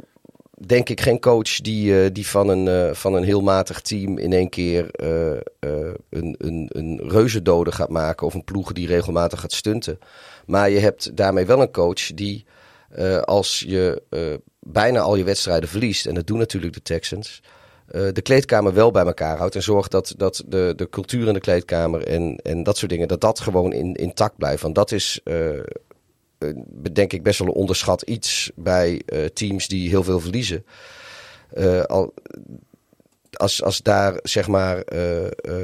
denk 0.66 0.90
ik, 0.90 1.02
geen 1.02 1.20
coach 1.20 1.62
die, 1.62 2.12
die 2.12 2.28
van, 2.28 2.50
een, 2.50 2.96
van 2.96 3.14
een 3.14 3.24
heel 3.24 3.42
matig 3.42 3.82
team 3.82 4.18
in 4.18 4.34
één 4.34 4.50
keer 4.50 4.88
een, 6.10 6.36
een, 6.38 6.70
een 6.72 7.02
reuzendode 7.08 7.72
gaat 7.72 7.90
maken. 7.90 8.28
Of 8.28 8.34
een 8.34 8.44
ploeg 8.44 8.72
die 8.72 8.88
regelmatig 8.88 9.40
gaat 9.40 9.54
stunten. 9.54 10.00
Maar 10.46 10.70
je 10.70 10.80
hebt 10.80 11.18
daarmee 11.18 11.46
wel 11.46 11.62
een 11.62 11.72
coach 11.72 12.14
die, 12.14 12.46
als 13.24 13.64
je 13.68 14.02
bijna 14.60 15.00
al 15.00 15.16
je 15.16 15.24
wedstrijden 15.24 15.70
verliest, 15.70 16.06
en 16.06 16.14
dat 16.14 16.28
doen 16.28 16.38
natuurlijk 16.38 16.74
de 16.74 16.82
Texans. 16.82 17.42
Eh, 17.88 18.08
de 18.14 18.22
kleedkamer 18.22 18.74
wel 18.74 18.92
bij 18.92 19.06
elkaar 19.06 19.38
houdt 19.38 19.56
en 19.56 19.64
zorgt 19.64 19.92
dat, 19.92 20.14
dat 20.18 20.44
de, 20.48 20.74
de 20.76 20.90
cultuur 20.90 21.28
in 21.28 21.34
de 21.34 21.40
kleedkamer 21.40 22.08
en, 22.08 22.36
en 22.36 22.64
dat 22.64 22.78
soort 22.78 22.92
dingen, 22.92 23.08
dat 23.08 23.22
dat 23.22 23.40
gewoon 23.40 23.74
in, 23.74 23.94
intact 23.94 24.38
blijft. 24.38 24.62
Want 24.62 24.76
dat 24.76 24.92
is, 24.92 25.20
eh, 25.24 25.50
denk 26.94 27.14
ik, 27.14 27.24
best 27.24 27.40
wel 27.40 27.48
een 27.48 27.54
onderschat 27.54 28.02
iets 28.02 28.52
bij 28.56 29.02
teams 29.34 29.68
die 29.68 29.90
heel 29.90 30.04
veel 30.04 30.20
verliezen. 30.20 30.66
Al, 31.86 32.14
als, 33.32 33.64
als 33.64 33.82
daar 33.82 34.20
zeg 34.24 34.48
maar 34.48 34.82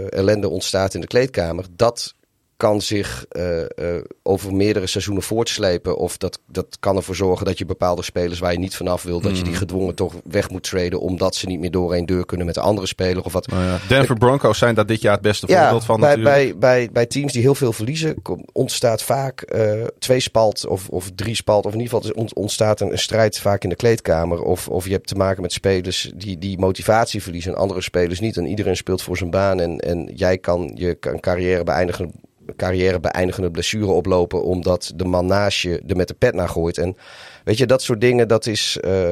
ellende 0.10 0.50
ontstaat 0.50 0.94
in 0.94 1.02
de 1.02 1.08
kleedkamer, 1.08 1.66
dat 1.72 2.16
kan 2.64 2.82
zich 2.82 3.26
eh, 3.30 3.62
eh, 3.62 4.04
over 4.24 4.56
meerdere 4.56 4.88
seizoenen 4.88 5.24
voortslepen. 5.24 5.98
Of 5.98 6.18
dat, 6.18 6.40
dat 6.48 6.78
kan 6.80 6.96
ervoor 6.96 7.16
zorgen 7.16 7.46
dat 7.46 7.58
je 7.58 7.66
bepaalde 7.66 8.04
spelers 8.04 8.40
waar 8.40 8.52
je 8.52 8.60
niet 8.60 8.76
vanaf 8.76 9.04
wil, 9.04 9.22
dat 9.22 9.38
je 9.38 9.44
die 9.44 9.56
gedwongen 9.56 9.96
toch 9.96 10.14
weg 10.24 10.50
moet 10.50 10.64
traden. 10.64 11.00
Omdat 11.00 11.36
ze 11.36 11.46
niet 11.46 11.60
meer 11.60 11.72
door 11.72 11.94
één 11.94 12.06
deur 12.06 12.26
kunnen 12.26 12.46
met 12.46 12.56
de 12.56 12.62
andere 12.62 12.88
speler. 12.88 13.24
Of 13.24 13.34
wat. 13.34 13.48
Nou 13.48 13.64
ja, 13.64 13.80
Denver 13.88 14.18
Broncos 14.18 14.58
zijn 14.58 14.76
daar 14.76 14.86
dit 14.86 15.02
jaar 15.02 15.14
het 15.14 15.22
beste 15.22 15.48
Ja, 15.48 15.62
voorbeeld 15.62 15.86
van 15.86 16.00
bij, 16.00 16.16
natuurlijk. 16.16 16.60
bij, 16.60 16.60
bij, 16.60 16.90
bij 16.92 17.06
teams 17.06 17.34
die 17.34 17.42
heel 17.42 17.56
veel 17.56 17.74
verliezen 17.74 18.16
ontstaat 18.52 19.04
vaak 19.04 19.42
eh, 19.42 19.72
twee 20.00 20.20
spalt 20.20 20.68
of, 20.68 20.90
of 20.90 21.12
drie 21.16 21.36
spalt. 21.36 21.66
Of 21.66 21.74
in 21.74 21.80
ieder 21.80 22.00
geval 22.00 22.12
ont- 22.16 22.34
ontstaat 22.34 22.80
een, 22.82 22.92
een 22.92 23.00
strijd 23.00 23.40
vaak 23.40 23.64
in 23.64 23.70
de 23.70 23.76
kleedkamer. 23.76 24.44
Of, 24.44 24.68
of 24.68 24.86
je 24.86 24.92
hebt 24.92 25.08
te 25.08 25.16
maken 25.16 25.42
met 25.42 25.54
spelers 25.54 26.12
die, 26.16 26.38
die 26.38 26.60
motivatie 26.60 27.22
verliezen 27.24 27.52
en 27.52 27.58
andere 27.58 27.82
spelers 27.82 28.20
niet. 28.20 28.38
En 28.38 28.46
iedereen 28.46 28.78
speelt 28.78 29.02
voor 29.02 29.18
zijn 29.18 29.30
baan. 29.30 29.60
En, 29.60 29.80
en 29.80 30.12
jij 30.16 30.38
kan 30.38 30.72
je 30.76 30.98
een 31.00 31.20
carrière 31.20 31.64
beëindigen, 31.64 32.12
carrière 32.56 33.00
beëindigende 33.00 33.52
blessure 33.52 33.92
oplopen 33.92 34.44
omdat 34.44 34.92
de 34.96 35.06
man 35.06 35.26
naast 35.26 35.60
je 35.62 35.82
er 35.88 35.96
met 35.96 36.08
de 36.08 36.14
pet 36.14 36.34
naar 36.34 36.50
gooit. 36.50 36.78
En 36.78 36.98
weet 37.44 37.58
je, 37.58 37.66
dat 37.66 37.82
soort 37.82 38.02
dingen, 38.02 38.28
dat 38.28 38.46
is... 38.46 38.78
eh, 38.82 39.10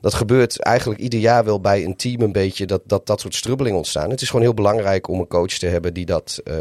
dat 0.00 0.14
gebeurt 0.14 0.60
eigenlijk 0.60 1.00
ieder 1.00 1.20
jaar 1.20 1.44
wel 1.44 1.60
bij 1.60 1.84
een 1.84 1.96
team 1.96 2.20
een 2.20 2.32
beetje 2.32 2.66
dat 2.66 2.80
dat, 2.86 3.06
dat 3.06 3.20
soort 3.20 3.34
strubbelingen 3.34 3.78
ontstaan. 3.78 4.10
Het 4.10 4.20
is 4.20 4.26
gewoon 4.26 4.44
heel 4.44 4.54
belangrijk 4.54 5.08
om 5.08 5.20
een 5.20 5.26
coach 5.26 5.52
te 5.52 5.66
hebben 5.66 5.94
die 5.94 6.06
dat, 6.06 6.40
eh, 6.44 6.54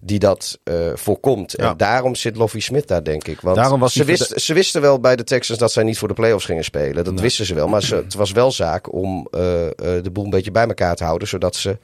die 0.00 0.18
dat 0.18 0.58
eh, 0.64 0.74
voorkomt. 0.94 1.54
Ja. 1.56 1.70
En 1.70 1.76
daarom 1.76 2.14
zit 2.14 2.36
Lovie 2.36 2.60
Smith 2.62 2.88
daar, 2.88 3.04
denk 3.04 3.26
ik. 3.28 3.40
Want 3.40 3.56
Daarom 3.56 3.80
was 3.80 3.92
ze, 3.92 4.32
ze 4.36 4.54
wisten 4.54 4.80
wel 4.80 5.00
bij 5.00 5.16
de 5.16 5.24
Texans 5.24 5.58
dat 5.58 5.72
zij 5.72 5.82
niet 5.82 5.98
voor 5.98 6.08
de 6.08 6.14
playoffs 6.14 6.44
gingen 6.44 6.64
spelen. 6.64 7.04
Dat 7.04 7.12
Nee. 7.14 7.22
wisten 7.22 7.46
ze 7.46 7.54
wel. 7.54 7.68
Maar 7.68 7.82
ze, 7.82 7.94
het 7.94 8.14
was 8.14 8.32
wel 8.32 8.52
zaak 8.52 8.92
om 8.92 9.28
de 9.30 10.10
boel 10.12 10.24
een 10.24 10.30
beetje 10.30 10.50
bij 10.50 10.66
elkaar 10.66 10.96
te 10.96 11.04
houden. 11.04 11.28
Zodat 11.28 11.56
ze. 11.56 11.78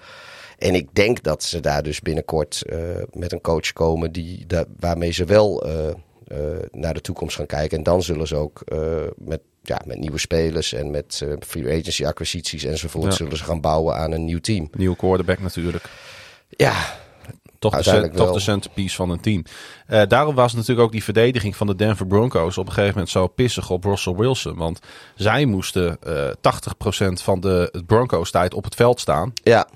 En 0.61 0.75
ik 0.75 0.89
denk 0.95 1.23
dat 1.23 1.43
ze 1.43 1.61
daar 1.61 1.83
dus 1.83 2.01
binnenkort 2.01 2.63
eh, 2.63 2.79
met 3.13 3.33
een 3.33 3.41
coach 3.41 3.73
komen 3.73 4.13
die, 4.13 4.47
da- 4.47 4.65
waarmee 4.79 5.11
ze 5.11 5.25
wel 5.25 5.63
eh, 5.65 5.89
eh, 5.89 5.95
naar 6.71 6.95
de 6.95 7.01
toekomst 7.01 7.37
gaan 7.37 7.47
kijken. 7.47 7.79
En 7.79 7.85
dan 7.85 8.03
zullen 8.03 8.27
ze 8.27 8.37
ook 8.37 8.63
met, 9.17 9.41
ja, 9.63 9.81
met 9.87 9.99
nieuwe 9.99 10.19
spelers 10.19 10.73
en 10.73 10.91
met 10.91 11.25
free 11.47 11.79
agency 11.79 12.07
acquisities 12.07 12.65
enzovoort... 12.65 13.05
Ja. 13.05 13.11
zullen 13.11 13.37
ze 13.37 13.45
gaan 13.45 13.61
bouwen 13.61 13.97
aan 13.97 14.13
een 14.13 14.25
nieuw 14.25 14.41
team. 14.41 14.69
Nieuwe 14.73 14.97
quarterback 14.97 15.39
natuurlijk. 15.41 15.85
Ja, 16.49 16.75
Toch 17.59 17.83
de, 17.83 18.11
toch 18.15 18.33
de 18.33 18.41
centerpiece 18.41 18.97
van 18.97 19.11
een 19.11 19.21
team. 19.21 19.45
Daarom 20.09 20.35
was 20.35 20.53
natuurlijk 20.55 20.81
ook 20.81 20.93
die 20.93 21.05
verdediging 21.05 21.57
van 21.57 21.67
de 21.67 21.75
Denver 21.75 22.07
Broncos 22.07 22.59
op 22.59 22.67
een 22.67 22.73
gegeven 22.73 22.95
moment 22.95 23.11
zo 23.11 23.27
pissig 23.27 23.71
op 23.71 23.85
Russell 23.85 24.15
Wilson. 24.15 24.57
Want 24.57 24.79
zij 25.15 25.45
moesten 25.45 25.99
eh 26.03 26.31
80% 27.09 27.13
van 27.13 27.41
de 27.41 27.83
Broncos 27.87 28.31
tijd 28.31 28.55
op 28.55 28.65
het 28.65 28.75
veld 28.75 29.01
staan. 29.01 29.33
ja. 29.43 29.69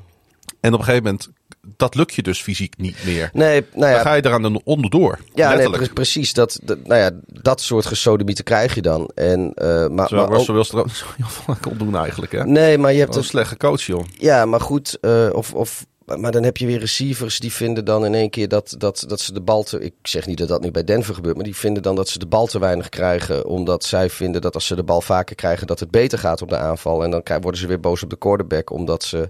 En 0.65 0.73
op 0.73 0.79
een 0.79 0.85
gegeven 0.85 1.05
moment, 1.05 1.29
dat 1.77 1.95
lukt 1.95 2.15
je 2.15 2.23
dus 2.23 2.41
fysiek 2.43 2.75
niet 2.77 2.97
meer. 3.05 3.31
Nee, 3.33 3.65
nou 3.75 3.87
ja, 3.87 3.95
Dan 3.95 4.01
ga 4.03 4.15
je 4.15 4.25
eraan 4.27 4.43
de- 4.43 4.61
onderdoor. 4.65 5.19
Ja, 5.35 5.49
nee, 5.49 5.57
letterlijk. 5.57 5.95
precies. 5.95 6.33
Dat, 6.33 6.59
dat, 6.63 6.87
nou 6.87 7.01
ja, 7.01 7.11
dat 7.27 7.61
soort 7.61 7.87
gesodemieten 7.87 8.45
krijg 8.45 8.75
je 8.75 8.83
dan. 8.83 9.11
En, 9.15 9.53
eh, 9.55 9.67
maar, 9.67 10.07
Terwijl 10.07 10.09
maar 10.11 10.23
ook- 10.23 10.31
Russell 10.37 10.55
Wilson 10.55 10.79
er 10.79 10.85
ook 10.85 10.87
niet 10.91 10.97
zo 10.97 11.07
heel 11.47 11.57
kon 11.61 11.79
doen 11.79 11.97
eigenlijk. 11.97 12.33
Hè? 12.33 12.45
nee, 12.45 12.79
maar 12.79 12.93
je 12.93 12.99
hebt 12.99 13.17
een 13.17 13.25
slechte 13.25 13.57
coach, 13.57 13.83
joh. 13.83 14.05
ja, 14.19 14.45
maar 14.45 14.61
goed. 14.61 14.99
eh, 15.01 15.29
of, 15.33 15.55
of, 15.55 15.87
maar 16.05 16.33
dan 16.33 16.43
heb 16.43 16.57
je 16.57 16.67
weer 16.67 16.79
receivers 16.79 17.39
die 17.41 17.53
vinden 17.53 17.85
dan 17.85 18.05
in 18.05 18.15
één 18.15 18.31
keer 18.31 18.49
dat, 18.49 18.75
dat, 18.79 19.05
dat 19.09 19.21
ze 19.21 19.33
de 19.33 19.41
bal 19.41 19.63
te. 19.63 19.81
Ik 19.81 19.95
zeg 20.03 20.27
niet 20.27 20.39
dat 20.39 20.49
dat 20.49 20.63
nu 20.63 20.71
bij 20.71 20.85
Denver 20.85 21.15
gebeurt, 21.15 21.35
maar 21.37 21.45
die 21.45 21.57
vinden 21.57 21.83
dan 21.83 21.95
dat 21.97 22.09
ze 22.09 22.19
de 22.19 22.27
bal 22.27 22.47
te 22.47 22.59
weinig 22.59 22.89
krijgen. 22.89 23.47
Omdat 23.47 23.85
zij 23.85 24.11
vinden 24.11 24.41
dat 24.41 24.55
als 24.55 24.67
ze 24.67 24.75
de 24.75 24.83
bal 24.83 25.01
vaker 25.01 25.37
krijgen, 25.37 25.67
dat 25.67 25.81
het 25.81 25.91
beter 25.91 26.19
gaat 26.19 26.43
op 26.43 26.49
de 26.49 26.57
aanval. 26.57 27.05
En 27.05 27.11
dan 27.11 27.23
worden 27.41 27.61
ze 27.61 27.67
weer 27.67 27.81
boos 27.81 28.03
op 28.03 28.11
de 28.11 28.19
quarterback, 28.19 28.71
omdat 28.71 29.03
ze. 29.05 29.29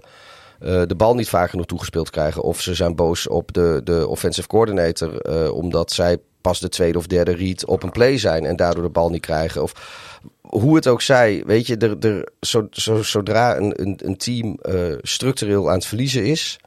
Eh, 0.59 0.81
de 0.85 0.95
bal 0.95 1.15
niet 1.15 1.29
vaak 1.29 1.49
genoeg 1.49 1.65
toegespeeld 1.65 2.09
krijgen. 2.09 2.41
Of 2.43 2.61
ze 2.61 2.73
zijn 2.73 2.95
boos 2.95 3.27
op 3.27 3.53
de, 3.53 3.81
de 3.83 4.07
offensive 4.07 4.47
coordinator. 4.47 5.21
eh, 5.21 5.53
omdat 5.53 5.91
zij 5.91 6.17
pas 6.41 6.59
de 6.59 6.69
tweede 6.69 6.97
of 6.97 7.07
derde 7.07 7.35
read 7.35 7.65
op 7.65 7.83
een 7.83 7.91
play 7.91 8.17
zijn. 8.17 8.45
En 8.45 8.55
daardoor 8.55 8.83
de 8.83 8.89
bal 8.89 9.09
niet 9.09 9.21
krijgen. 9.21 9.63
Of 9.63 9.73
hoe 10.41 10.75
het 10.75 10.87
ook 10.87 11.01
zij. 11.01 11.43
Weet 11.45 11.67
je, 11.67 11.77
er, 11.77 11.97
er, 11.99 12.29
zo, 12.41 12.67
zo, 12.71 13.03
zodra 13.03 13.57
een, 13.57 13.81
een, 13.81 13.99
een 14.03 14.17
team 14.17 14.57
eh, 14.61 14.93
structureel 15.01 15.67
aan 15.69 15.75
het 15.75 15.85
verliezen 15.85 16.25
is. 16.25 16.59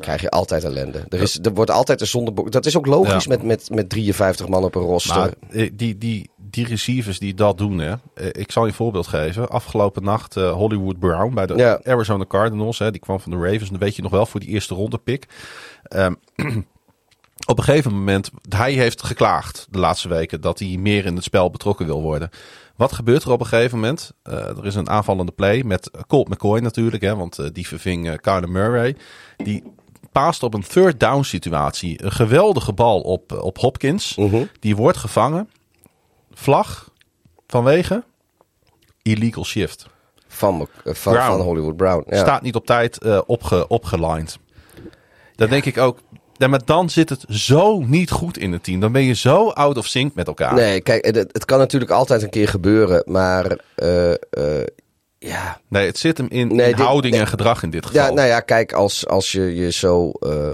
Krijg 0.00 0.20
je 0.20 0.30
altijd 0.30 0.64
ellende. 0.64 1.04
Er, 1.08 1.20
is, 1.20 1.38
er 1.42 1.52
wordt 1.54 1.70
altijd 1.70 2.00
een 2.00 2.06
zondebok. 2.06 2.50
Dat 2.52 2.66
is 2.66 2.76
ook 2.76 2.86
logisch 2.86 3.26
met, 3.26 3.42
met, 3.42 3.70
met 3.70 3.88
53 3.88 4.48
man 4.48 4.64
op 4.64 4.74
een 4.74 4.82
roster. 4.82 5.16
Maar 5.16 5.30
eh, 5.50 5.70
die, 5.72 5.98
die, 5.98 6.30
die 6.36 6.66
receivers 6.66 7.18
die 7.18 7.34
dat 7.34 7.58
doen, 7.58 7.78
hè. 7.78 7.94
eh, 8.14 8.26
Ik 8.32 8.52
zal 8.52 8.62
je 8.62 8.68
een 8.68 8.74
voorbeeld 8.74 9.06
geven. 9.06 9.48
Afgelopen 9.48 10.02
nacht 10.02 10.36
eh, 10.36 10.52
Hollywood 10.52 10.98
Brown 10.98 11.34
bij 11.34 11.46
de 11.46 11.54
Ja. 11.56 11.80
Arizona 11.84 12.24
Cardinals. 12.28 12.78
Hè, 12.78 12.90
die 12.90 13.00
kwam 13.00 13.20
van 13.20 13.30
de 13.32 13.38
Ravens. 13.38 13.70
Dat 13.70 13.78
weet 13.80 13.96
je 13.96 14.02
nog 14.02 14.10
wel 14.10 14.26
voor 14.26 14.40
die 14.40 14.48
eerste 14.48 14.74
ronde 14.74 14.98
pick. 14.98 15.26
Ehm, 15.82 16.14
op 17.46 17.58
een 17.58 17.64
gegeven 17.64 17.92
moment, 17.94 18.30
hij 18.48 18.72
heeft 18.72 19.02
geklaagd 19.02 19.66
de 19.70 19.78
laatste 19.78 20.08
weken 20.08 20.40
dat 20.40 20.58
hij 20.58 20.76
meer 20.78 21.06
in 21.06 21.14
het 21.14 21.24
spel 21.24 21.50
betrokken 21.50 21.86
wil 21.86 22.02
worden. 22.02 22.30
Wat 22.76 22.92
gebeurt 22.92 23.22
er 23.22 23.30
op 23.30 23.40
een 23.40 23.46
gegeven 23.46 23.78
moment? 23.78 24.12
Er 24.22 24.66
is 24.66 24.74
een 24.74 24.88
aanvallende 24.88 25.32
play 25.32 25.62
met 25.62 25.90
Colt 26.06 26.28
McCoy 26.28 26.58
natuurlijk, 26.60 27.02
hè, 27.02 27.16
want 27.16 27.54
die 27.54 27.66
verving 27.66 28.20
Kyler 28.20 28.50
Murray. 28.50 28.96
Die 29.36 29.62
paast 30.12 30.42
op 30.42 30.54
een 30.54 30.66
third 30.66 31.00
down 31.00 31.22
situatie. 31.22 32.04
Een 32.04 32.12
geweldige 32.12 32.72
bal 32.72 33.00
op, 33.00 33.32
op 33.32 33.58
Hopkins. 33.58 34.16
Mhm. 34.16 34.44
Die 34.60 34.76
wordt 34.76 34.98
gevangen. 34.98 35.50
Vlag 36.32 36.90
vanwege 37.46 38.04
illegal 39.02 39.44
shift. 39.44 39.86
Van, 40.28 40.68
eh, 40.84 40.94
van, 40.94 41.12
Brown. 41.12 41.30
van 41.30 41.40
Hollywood 41.40 41.76
Brown. 41.76 42.04
Ja. 42.08 42.18
Staat 42.18 42.42
niet 42.42 42.54
op 42.54 42.66
tijd 42.66 42.98
eh, 42.98 43.20
opge, 43.26 43.68
opgelined. 43.68 44.38
Dan 45.34 45.48
denk 45.48 45.64
ik 45.64 45.78
ook, 45.78 45.98
ja, 46.32 46.48
maar 46.48 46.64
dan 46.64 46.90
zit 46.90 47.08
het 47.08 47.24
zo 47.28 47.80
niet 47.80 48.10
goed 48.10 48.38
in 48.38 48.52
het 48.52 48.64
team. 48.64 48.80
Dan 48.80 48.92
ben 48.92 49.02
je 49.02 49.14
zo 49.14 49.48
out 49.48 49.76
of 49.76 49.86
sync 49.86 50.14
met 50.14 50.26
elkaar. 50.26 50.54
Nee, 50.54 50.80
kijk, 50.80 51.04
het, 51.04 51.16
het 51.16 51.44
kan 51.44 51.58
natuurlijk 51.58 51.90
altijd 51.90 52.22
een 52.22 52.30
keer 52.30 52.48
gebeuren. 52.48 53.02
Maar 53.06 53.58
eh, 53.74 54.12
ja, 55.28 55.60
Nee, 55.68 55.86
het 55.86 55.98
zit 55.98 56.18
hem 56.18 56.26
in, 56.30 56.46
Nee, 56.56 56.70
in 56.70 56.76
dit- 56.76 56.84
houding 56.86 57.12
nee. 57.14 57.22
en 57.22 57.28
gedrag 57.28 57.62
in 57.62 57.70
dit 57.70 57.86
geval. 57.86 58.02
Ja, 58.06 58.12
nou 58.12 58.28
ja, 58.28 58.40
kijk, 58.40 58.72
als, 58.72 59.06
als 59.06 59.32
je 59.32 59.54
je 59.54 59.72
zo 59.72 60.10
eh, 60.10 60.50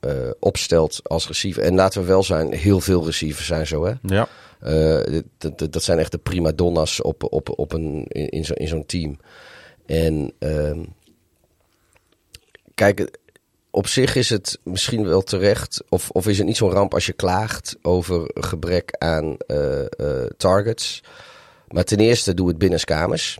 eh, 0.00 0.30
opstelt 0.40 1.00
als 1.02 1.26
receiver. 1.26 1.62
En 1.62 1.74
laten 1.74 2.00
we 2.00 2.06
wel 2.06 2.22
zijn, 2.22 2.52
heel 2.52 2.80
veel 2.80 3.04
receivers 3.04 3.46
zijn 3.46 3.66
zo, 3.66 3.84
hè. 3.84 3.92
Ja. 4.02 4.28
Eh, 4.60 5.20
dat, 5.38 5.72
dat, 5.72 5.82
zijn 5.82 5.98
echt 5.98 6.12
de 6.12 6.18
prima 6.18 6.52
donna's 6.52 7.02
op, 7.02 7.32
op, 7.32 7.58
op 7.58 7.72
een, 7.72 8.04
in, 8.08 8.28
in 8.28 8.44
zo- 8.44 8.54
in 8.54 8.68
zo'n 8.68 8.86
team. 8.86 9.18
En 9.86 10.32
ehm, 10.38 10.84
kijk, 12.74 13.18
op 13.70 13.86
zich 13.86 14.14
is 14.16 14.30
het 14.30 14.58
misschien 14.64 15.06
wel 15.08 15.22
terecht, 15.22 15.82
of, 15.88 16.10
of 16.10 16.26
is 16.26 16.38
het 16.38 16.46
niet 16.46 16.56
zo'n 16.56 16.70
ramp 16.70 16.94
als 16.94 17.06
je 17.06 17.12
klaagt 17.12 17.76
over 17.82 18.30
gebrek 18.34 18.94
aan 18.98 19.36
targets. 20.36 21.02
Maar 21.68 21.84
ten 21.84 21.98
eerste, 21.98 22.34
doe 22.34 22.48
het 22.48 22.58
binnenskamers. 22.58 23.38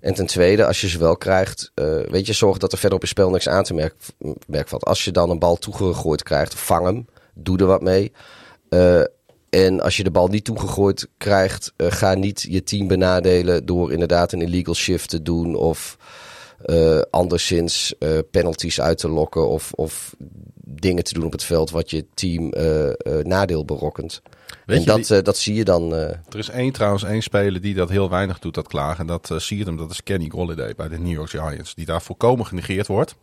En 0.00 0.14
ten 0.14 0.26
tweede, 0.26 0.66
als 0.66 0.80
je 0.80 0.88
ze 0.88 0.98
wel 0.98 1.16
krijgt, 1.16 1.70
eh, 1.74 2.00
weet 2.08 2.26
je, 2.26 2.32
zorg 2.32 2.58
dat 2.58 2.72
er 2.72 2.78
verder 2.78 2.96
op 2.96 3.04
je 3.04 3.10
spel 3.10 3.30
niks 3.30 3.48
aan 3.48 3.64
te 3.64 3.74
merk, 3.74 3.94
merk 4.46 4.68
valt. 4.68 4.84
Als 4.84 5.04
je 5.04 5.10
dan 5.10 5.30
een 5.30 5.38
bal 5.38 5.56
toegegooid 5.56 6.22
krijgt, 6.22 6.54
vang 6.54 6.86
hem, 6.86 7.06
doe 7.34 7.58
er 7.58 7.66
wat 7.66 7.82
mee. 7.82 8.12
Eh, 8.68 9.02
en 9.50 9.80
als 9.80 9.96
je 9.96 10.02
de 10.02 10.10
bal 10.10 10.28
niet 10.28 10.44
toegegooid 10.44 11.08
krijgt, 11.16 11.72
eh, 11.76 11.86
ga 11.90 12.14
niet 12.14 12.46
je 12.48 12.62
team 12.62 12.88
benadelen 12.88 13.66
door 13.66 13.92
inderdaad 13.92 14.32
een 14.32 14.42
illegal 14.42 14.74
shift 14.74 15.08
te 15.08 15.22
doen 15.22 15.54
of 15.54 15.98
anderszins 17.10 17.94
penalties 18.30 18.80
uit 18.80 18.98
te 18.98 19.08
lokken 19.08 19.48
of, 19.48 19.72
of 19.72 20.14
dingen 20.54 21.04
te 21.04 21.14
doen 21.14 21.24
op 21.24 21.32
het 21.32 21.44
veld 21.44 21.70
wat 21.70 21.90
je 21.90 22.06
team 22.14 22.52
nadeel 23.22 23.64
berokkent. 23.64 24.22
Weet 24.66 24.76
en 24.76 24.80
je, 24.82 24.86
dat, 24.86 25.06
die- 25.06 25.16
eh, 25.16 25.22
dat 25.22 25.36
zie 25.36 25.54
je 25.54 25.64
dan. 25.64 25.94
eh, 25.94 26.00
er 26.02 26.38
is 26.38 26.48
één 26.50 26.72
trouwens, 26.72 27.04
één 27.04 27.22
speler 27.22 27.60
die 27.60 27.74
dat 27.74 27.88
heel 27.88 28.10
weinig 28.10 28.38
doet, 28.38 28.54
dat 28.54 28.68
klagen. 28.68 28.98
En 29.00 29.06
dat 29.06 29.30
eh, 29.30 29.38
zie 29.38 29.58
je 29.58 29.64
hem, 29.64 29.76
dat 29.76 29.90
is 29.90 30.02
Kenny 30.02 30.28
Golladay 30.28 30.74
bij 30.76 30.88
de 30.88 30.98
New 30.98 31.12
York 31.12 31.30
Giants. 31.30 31.74
Die 31.74 31.86
daar 31.86 32.02
volkomen 32.02 32.46
genegeerd 32.46 32.86
wordt. 32.86 33.14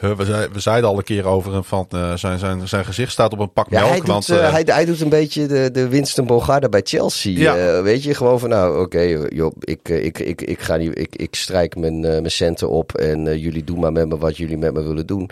Huh, 0.00 0.16
We, 0.16 0.24
zei- 0.24 0.48
we 0.52 0.60
zeiden 0.60 0.90
al 0.90 0.96
een 0.98 1.04
keer 1.04 1.24
over 1.26 1.52
hem 1.52 1.64
van 1.64 1.86
zijn, 2.14 2.38
zijn, 2.38 2.68
zijn 2.68 2.84
gezicht 2.84 3.12
staat 3.12 3.32
op 3.32 3.38
een 3.38 3.52
pak 3.52 3.70
ja, 3.70 3.80
melk. 3.80 3.90
hij, 3.90 4.00
doet, 4.00 4.26
hij, 4.26 4.62
hij 4.66 4.84
doet 4.84 5.00
een 5.00 5.08
beetje 5.08 5.46
de, 5.46 5.70
de 5.72 5.88
Winston 5.88 6.26
Bogarde 6.26 6.68
bij 6.68 6.80
Chelsea. 6.84 7.38
Ja. 7.38 7.56
Eh, 7.56 7.82
weet 7.82 8.02
je, 8.02 8.14
gewoon 8.14 8.38
van 8.40 8.48
nou, 8.48 8.80
oké, 8.82 9.00
joh, 9.28 9.52
ik, 9.60 9.88
ik, 9.88 10.18
ik, 10.18 10.42
ik, 10.42 10.60
ga 10.60 10.76
niet, 10.76 10.98
ik, 10.98 11.16
ik 11.16 11.34
strijk 11.34 11.76
mijn, 11.76 12.00
mijn 12.00 12.30
centen 12.30 12.70
op 12.70 12.94
en 12.94 13.38
jullie 13.38 13.64
doen 13.64 13.80
maar 13.80 13.92
met 13.92 14.08
me 14.08 14.18
wat 14.18 14.36
jullie 14.36 14.58
met 14.58 14.72
me 14.72 14.82
willen 14.82 15.06
doen. 15.06 15.30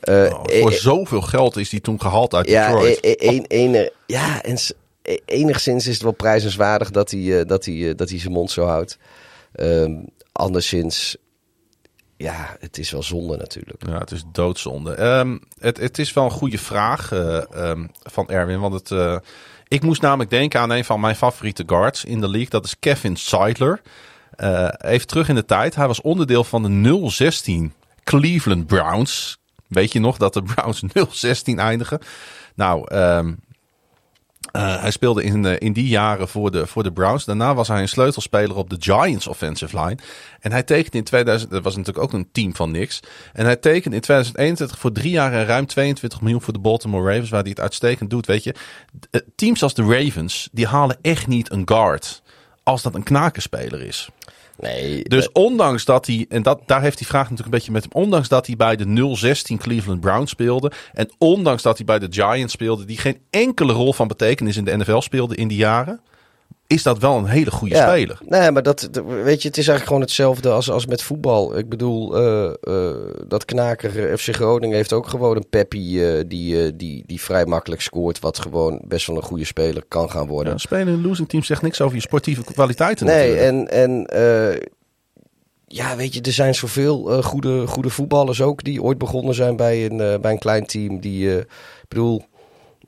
Eh, 0.00 0.14
oh, 0.32 0.44
voor 0.60 0.70
eh, 0.70 0.76
zoveel 0.76 1.20
geld 1.20 1.56
is 1.56 1.68
die 1.68 1.80
toen 1.80 2.00
gehaald 2.00 2.34
uit 2.34 2.48
Ja, 2.48 2.66
Detroit. 2.72 2.98
e- 3.04 3.14
e- 3.18 3.42
ene- 3.48 3.92
ja 4.06 4.42
en 4.42 4.56
e- 5.02 5.16
enigszins 5.24 5.86
is 5.86 5.94
het 5.94 6.02
wel 6.02 6.12
prijzenswaardig 6.12 6.90
dat 6.90 7.10
hij, 7.10 7.40
eh, 7.40 7.46
dat 7.46 7.64
hij, 7.64 7.88
eh, 7.88 7.96
dat 7.96 8.08
hij 8.10 8.18
zijn 8.18 8.32
mond 8.32 8.50
zo 8.50 8.64
houdt. 8.64 8.98
Ehm, 9.52 9.92
anderszins, 10.32 11.16
ja, 12.16 12.56
het 12.60 12.78
is 12.78 12.90
wel 12.90 13.02
zonde 13.02 13.36
natuurlijk. 13.36 13.82
Ja, 13.86 13.98
het 13.98 14.10
is 14.10 14.22
doodzonde. 14.32 14.92
Ehm, 14.94 15.38
het, 15.58 15.76
het 15.78 15.98
is 15.98 16.12
wel 16.12 16.24
een 16.24 16.30
goede 16.30 16.58
vraag 16.58 17.12
eh, 17.12 17.54
ehm, 17.54 17.86
van 18.02 18.28
Erwin. 18.28 18.60
Want 18.60 18.74
het, 18.74 18.90
eh, 18.90 19.16
ik 19.68 19.82
moest 19.82 20.02
namelijk 20.02 20.30
denken 20.30 20.60
aan 20.60 20.70
een 20.70 20.84
van 20.84 21.00
mijn 21.00 21.16
favoriete 21.16 21.62
guards 21.66 22.04
in 22.04 22.20
de 22.20 22.28
league. 22.28 22.50
Dat 22.50 22.64
is 22.64 22.78
Kevin 22.78 23.16
Seidler. 23.16 23.80
Eh, 24.30 24.68
even 24.78 25.06
terug 25.06 25.28
in 25.28 25.34
de 25.34 25.44
tijd. 25.44 25.74
Hij 25.74 25.86
was 25.86 26.00
onderdeel 26.00 26.44
van 26.44 26.62
de 26.62 26.68
016 27.10 27.72
Cleveland 28.04 28.66
Browns. 28.66 29.38
Weet 29.70 29.92
je 29.92 30.00
nog 30.00 30.16
dat 30.16 30.34
de 30.34 30.42
Browns 30.42 30.82
016 31.10 31.58
eindigen? 31.58 32.00
Nou, 32.54 32.88
ehm, 32.88 33.32
eh, 34.52 34.80
hij 34.80 34.90
speelde 34.90 35.22
in, 35.22 35.44
eh, 35.44 35.54
in 35.58 35.72
die 35.72 35.88
jaren 35.88 36.28
voor 36.28 36.50
de, 36.50 36.66
voor 36.66 36.82
de 36.82 36.92
Browns. 36.92 37.24
Daarna 37.24 37.54
was 37.54 37.68
hij 37.68 37.80
een 37.80 37.88
sleutelspeler 37.88 38.56
op 38.56 38.70
de 38.70 38.76
Giants 38.78 39.26
offensive 39.26 39.80
line. 39.80 39.98
En 40.40 40.52
hij 40.52 40.62
tekende 40.62 40.96
in 40.96 41.04
2000, 41.04 41.50
dat 41.50 41.62
was 41.62 41.76
natuurlijk 41.76 42.04
ook 42.04 42.12
een 42.12 42.28
team 42.32 42.54
van 42.56 42.70
niks. 42.70 43.00
En 43.32 43.44
hij 43.44 43.56
tekende 43.56 43.96
in 43.96 44.02
2021 44.02 44.78
voor 44.78 44.92
drie 44.92 45.10
jaar 45.10 45.32
en 45.32 45.44
ruim 45.46 45.66
22 45.66 46.20
miljoen 46.20 46.42
voor 46.42 46.52
de 46.52 46.58
Baltimore 46.58 47.10
Ravens, 47.12 47.30
waar 47.30 47.40
hij 47.40 47.50
het 47.50 47.60
uitstekend 47.60 48.10
doet. 48.10 48.26
Weet 48.26 48.44
je, 48.44 48.54
Eh, 49.10 49.20
teams 49.36 49.62
als 49.62 49.74
de 49.74 49.82
Ravens, 49.82 50.48
die 50.52 50.66
halen 50.66 50.98
echt 51.02 51.26
niet 51.26 51.50
een 51.50 51.68
guard 51.68 52.22
als 52.62 52.82
dat 52.82 52.94
een 52.94 53.02
knakenspeler 53.02 53.80
is. 53.82 54.08
Nee, 54.60 55.02
Dus 55.02 55.32
ondanks 55.32 55.84
dat 55.84 56.06
hij, 56.06 56.26
en 56.28 56.42
dat, 56.42 56.60
daar 56.66 56.82
heeft 56.82 56.98
die 56.98 57.06
vraag 57.06 57.22
natuurlijk 57.22 57.46
een 57.46 57.54
beetje 57.54 57.72
met 57.72 57.82
hem, 57.82 58.02
ondanks 58.02 58.28
dat 58.28 58.46
hij 58.46 58.56
bij 58.56 58.76
de 58.76 59.14
016 59.16 59.58
Cleveland 59.58 60.00
Browns 60.00 60.30
speelde 60.30 60.72
en 60.92 61.10
ondanks 61.18 61.62
dat 61.62 61.76
hij 61.76 61.86
bij 61.86 61.98
de 61.98 62.06
Giants 62.10 62.52
speelde, 62.52 62.84
die 62.84 62.98
geen 62.98 63.20
enkele 63.30 63.72
rol 63.72 63.92
van 63.92 64.08
betekenis 64.08 64.56
in 64.56 64.64
de 64.64 64.76
NFL 64.76 65.00
speelde 65.00 65.36
in 65.36 65.48
die 65.48 65.58
jaren, 65.58 66.00
is 66.70 66.82
dat 66.82 66.98
wel 66.98 67.16
een 67.16 67.26
hele 67.26 67.50
goede 67.50 67.74
Ja. 67.74 67.88
speler. 67.88 68.18
Nee, 68.26 68.50
maar 68.50 68.62
dat, 68.62 68.88
weet 69.24 69.42
je, 69.42 69.48
het 69.48 69.56
is 69.58 69.68
eigenlijk 69.68 69.86
gewoon 69.86 70.00
hetzelfde 70.00 70.50
als, 70.50 70.70
als 70.70 70.86
met 70.86 71.02
voetbal. 71.02 71.58
Ik 71.58 71.68
bedoel, 71.68 72.16
eh, 72.16 72.44
eh, 72.62 72.96
dat 73.26 73.44
knaker 73.44 74.08
eh, 74.10 74.16
FC 74.16 74.34
Groningen 74.34 74.76
heeft 74.76 74.92
ook 74.92 75.08
gewoon 75.08 75.36
een 75.36 75.48
Peppi 75.50 76.04
eh, 76.04 76.24
die, 76.26 76.64
eh, 76.64 76.72
die, 76.74 77.04
die 77.06 77.20
vrij 77.20 77.46
makkelijk 77.46 77.82
scoort. 77.82 78.18
Wat 78.20 78.38
gewoon 78.38 78.80
best 78.84 79.06
wel 79.06 79.16
een 79.16 79.22
goede 79.22 79.44
speler 79.44 79.82
kan 79.88 80.10
gaan 80.10 80.26
worden. 80.26 80.52
Ja, 80.52 80.58
spelen 80.58 80.86
in 80.88 80.92
een 80.92 81.06
losing 81.06 81.28
team 81.28 81.42
zegt 81.42 81.62
niks 81.62 81.80
over 81.80 81.94
je 81.96 82.02
sportieve 82.02 82.44
kwaliteiten. 82.44 83.06
Nee, 83.06 83.30
natuurlijk. 83.34 83.70
en, 83.70 83.82
en 83.82 84.06
eh, 84.06 84.60
ja, 85.66 85.96
weet 85.96 86.14
je, 86.14 86.20
er 86.20 86.32
zijn 86.32 86.54
zoveel 86.54 87.12
eh, 87.12 87.22
goede, 87.22 87.66
goede 87.66 87.90
voetballers 87.90 88.40
ook 88.42 88.64
die 88.64 88.82
ooit 88.82 88.98
begonnen 88.98 89.34
zijn 89.34 89.56
bij 89.56 89.86
een, 89.86 90.20
bij 90.20 90.32
een 90.32 90.38
klein 90.38 90.66
team. 90.66 91.00
Die, 91.00 91.30
eh, 91.30 91.36
ik 91.38 91.88
bedoel, 91.88 92.22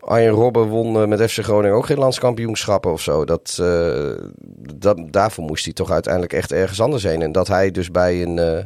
Arjen 0.04 0.30
Robben 0.30 0.66
won 0.66 0.96
eh, 0.96 1.06
met 1.06 1.30
FC 1.30 1.38
Groningen 1.38 1.76
ook 1.76 1.86
geen 1.86 1.98
landskampioenschappen 1.98 2.92
of 2.92 3.00
zo. 3.00 3.24
Dat, 3.24 3.58
eh, 3.60 4.10
dat, 4.74 4.98
daarvoor 5.10 5.44
moest 5.44 5.64
hij 5.64 5.72
toch 5.72 5.90
uiteindelijk 5.90 6.32
echt 6.32 6.52
ergens 6.52 6.80
anders 6.80 7.02
heen. 7.02 7.22
En 7.22 7.32
dat 7.32 7.48
hij 7.48 7.70
dus 7.70 7.90
bij 7.90 8.22
een, 8.22 8.38
eh, 8.38 8.64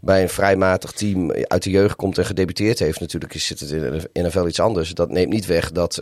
bij 0.00 0.22
een 0.22 0.28
vrij 0.28 0.56
matig 0.56 0.92
team 0.92 1.32
uit 1.32 1.62
de 1.62 1.70
jeugd 1.70 1.96
komt 1.96 2.18
en 2.18 2.24
gedebuteerd 2.24 2.78
heeft. 2.78 3.00
Natuurlijk 3.00 3.32
zit 3.32 3.60
het 3.60 3.70
in 3.70 3.80
de 3.80 4.10
NFL 4.12 4.46
iets 4.46 4.60
anders. 4.60 4.94
Dat 4.94 5.10
neemt 5.10 5.32
niet 5.32 5.46
weg 5.46 5.72
dat 5.72 6.00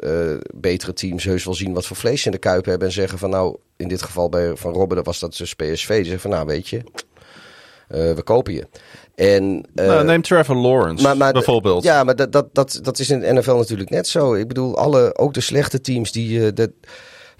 betere 0.55 0.93
teams 0.93 1.25
heus 1.25 1.45
wel 1.45 1.55
zien 1.55 1.73
wat 1.73 1.87
voor 1.87 1.97
vlees 1.97 2.21
ze 2.21 2.27
in 2.27 2.33
de 2.33 2.39
kuip 2.39 2.65
hebben. 2.65 2.89
En 2.89 2.95
zeggen 2.95 3.19
van 3.19 3.31
nou, 3.31 3.57
in 3.77 3.89
dit 3.89 4.03
geval 4.03 4.29
bij 4.29 4.57
Van 4.57 4.73
Robben 4.73 4.97
dat 4.97 5.07
was 5.07 5.19
dat 5.19 5.37
dus 5.37 5.55
PSV. 5.55 5.89
Die 5.89 6.05
zeggen 6.05 6.21
van 6.21 6.31
nou 6.31 6.47
weet 6.47 6.69
je, 6.69 6.83
we 7.89 8.23
kopen 8.25 8.53
je. 8.53 8.67
En, 9.15 9.67
eh, 9.75 9.87
nou, 9.87 10.05
neem 10.05 10.23
Trevor 10.23 10.57
Lawrence 10.57 11.17
bijvoorbeeld. 11.33 11.83
Ja, 11.85 12.05
maar 12.05 12.17
dat, 12.17 12.33
dat, 12.33 12.49
dat, 12.53 12.79
dat 12.83 12.99
is 12.99 13.11
in 13.11 13.21
de 13.21 13.33
NFL 13.33 13.55
natuurlijk 13.55 13.91
net 13.91 14.07
zo. 14.07 14.35
Ik 14.35 14.49
bedoel, 14.49 14.77
alle, 14.77 15.17
ook 15.17 15.35
de 15.35 15.41
slechte 15.41 15.81
teams 15.81 16.13
die... 16.13 16.47
eh, 16.47 16.53
dat, 16.55 16.71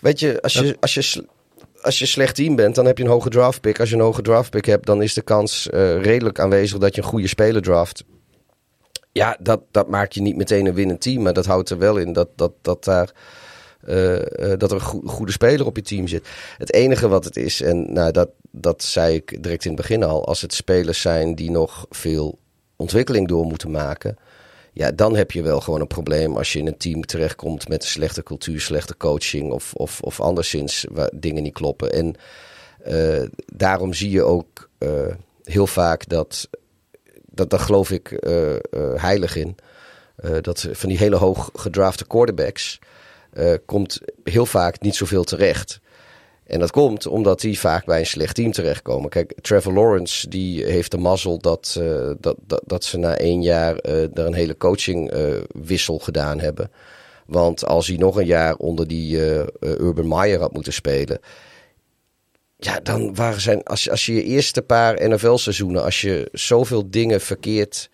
weet 0.01 0.21
je, 0.21 0.43
als 0.43 0.53
je, 0.53 0.77
als, 0.81 0.95
je, 0.95 1.27
als 1.83 1.99
je 1.99 2.05
een 2.05 2.11
slecht 2.11 2.35
team 2.35 2.57
bent, 2.57 2.75
dan 2.75 2.87
heb 2.87 2.99
je 2.99 3.05
een 3.05 3.11
hoge 3.11 3.29
draftpick. 3.29 3.81
Als 3.81 3.89
je 3.89 3.95
een 3.95 4.01
hoge 4.01 4.23
draftpick 4.23 4.65
hebt, 4.65 4.87
dan 4.87 5.03
is 5.03 5.15
de 5.15 5.23
kans 5.23 5.71
eh, 5.71 6.03
redelijk 6.03 6.39
aanwezig 6.39 6.79
dat 6.79 6.95
je 6.95 7.03
een 7.03 7.09
goede 7.09 7.29
speler 7.29 7.63
draft. 7.63 8.05
Ja, 9.13 9.37
dat, 9.41 9.61
dat 9.71 9.89
maakt 9.89 10.15
je 10.15 10.23
niet 10.23 10.37
meteen 10.37 10.67
een 10.67 10.75
winnend 10.75 11.01
team. 11.01 11.23
Maar 11.23 11.33
dat 11.33 11.47
houdt 11.47 11.71
er 11.71 11.79
wel 11.79 11.97
in 11.97 12.13
dat, 12.13 12.29
dat, 12.37 12.53
dat 12.63 12.85
daar... 12.85 13.13
eh, 13.87 14.53
eh, 14.53 14.59
dat 14.59 14.71
er 14.71 14.77
een 14.77 14.83
goe- 14.83 15.09
goede 15.09 15.33
speler 15.33 15.67
op 15.67 15.77
je 15.77 15.83
team 15.83 16.09
zit. 16.09 16.29
Het 16.59 16.73
enige 16.73 17.09
wat 17.09 17.25
het 17.25 17.37
is, 17.37 17.61
en 17.61 17.93
nou, 17.93 18.13
dat, 18.13 18.29
dat 18.51 18.83
zei 18.83 19.15
ik 19.15 19.43
direct 19.43 19.65
in 19.65 19.71
het 19.71 19.81
begin 19.81 20.03
al, 20.03 20.27
als 20.27 20.41
het 20.41 20.55
spelers 20.55 21.01
zijn 21.01 21.35
die 21.35 21.51
nog 21.51 21.87
veel 21.91 22.39
ontwikkeling 22.77 23.29
door 23.29 23.45
moeten 23.45 23.71
maken, 23.71 24.17
ja, 24.73 24.93
dan 24.93 25.17
heb 25.17 25.31
je 25.31 25.43
wel 25.43 25.61
gewoon 25.61 25.81
een 25.81 25.87
probleem 25.87 26.37
als 26.37 26.53
je 26.53 26.59
in 26.59 26.67
een 26.67 26.77
team 26.77 27.05
terechtkomt 27.05 27.69
met 27.69 27.83
een 27.83 27.89
slechte 27.89 28.23
cultuur, 28.23 28.61
slechte 28.61 28.97
coaching 28.97 29.53
of, 29.53 29.75
of, 29.75 30.01
of 30.01 30.21
anderszins 30.21 30.87
waar 30.91 31.11
dingen 31.15 31.43
niet 31.43 31.53
kloppen. 31.53 31.93
En 31.93 32.15
eh, 32.83 33.23
daarom 33.47 33.93
zie 33.93 34.11
je 34.11 34.23
ook 34.23 34.69
heel 35.43 35.67
vaak 35.67 36.09
dat, 36.09 36.49
dat 37.25 37.51
daar 37.51 37.61
geloof 37.61 37.91
ik 37.91 38.25
heilig 38.97 39.37
in, 39.37 39.57
dat 40.41 40.69
van 40.73 40.89
die 40.89 40.99
hele 40.99 41.17
hoog 41.17 41.51
gedrafte 41.55 42.07
quarterbacks 42.07 42.81
eh, 43.35 43.55
komt 43.67 44.01
heel 44.25 44.47
vaak 44.47 44.81
niet 44.81 44.95
zoveel 44.95 45.25
terecht. 45.25 45.81
En 46.45 46.59
dat 46.59 46.71
komt 46.71 47.07
omdat 47.07 47.41
die 47.41 47.59
vaak 47.59 47.85
bij 47.85 47.99
een 47.99 48.07
slecht 48.07 48.35
team 48.35 48.53
terechtkomen. 48.53 49.11
Kijk, 49.11 49.35
Trevor 49.41 49.73
Lawrence 49.73 50.29
die 50.29 50.65
heeft 50.65 50.91
de 50.91 50.99
mazzel 50.99 51.39
dat, 51.39 51.77
eh, 51.81 52.11
dat, 52.21 52.37
dat, 52.47 52.63
dat 52.67 52.85
ze 52.85 52.99
na 52.99 53.17
één 53.17 53.43
jaar 53.43 53.77
eh 53.77 54.03
er 54.03 54.27
een 54.27 54.35
hele 54.35 54.57
coachingwissel 54.57 55.99
gedaan 55.99 56.41
hebben. 56.41 56.71
Want 57.27 57.67
als 57.67 57.87
hij 57.87 57.97
nog 57.97 58.17
een 58.17 58.27
jaar 58.27 58.57
onder 58.57 58.89
die 58.89 59.19
Urban 59.61 60.09
Meyer 60.09 60.41
had 60.41 60.53
moeten 60.53 60.73
spelen. 60.73 61.19
Ja, 62.57 62.81
dan 62.81 63.15
waren 63.15 63.41
zijn. 63.41 63.63
Als, 63.63 63.91
als 63.91 64.07
je 64.07 64.15
je 64.15 64.23
eerste 64.23 64.63
paar 64.63 65.09
NFL-seizoenen. 65.09 65.85
Als 65.85 66.01
je 66.01 66.29
zoveel 66.33 66.91
dingen 66.91 67.21
verkeerd 67.21 67.91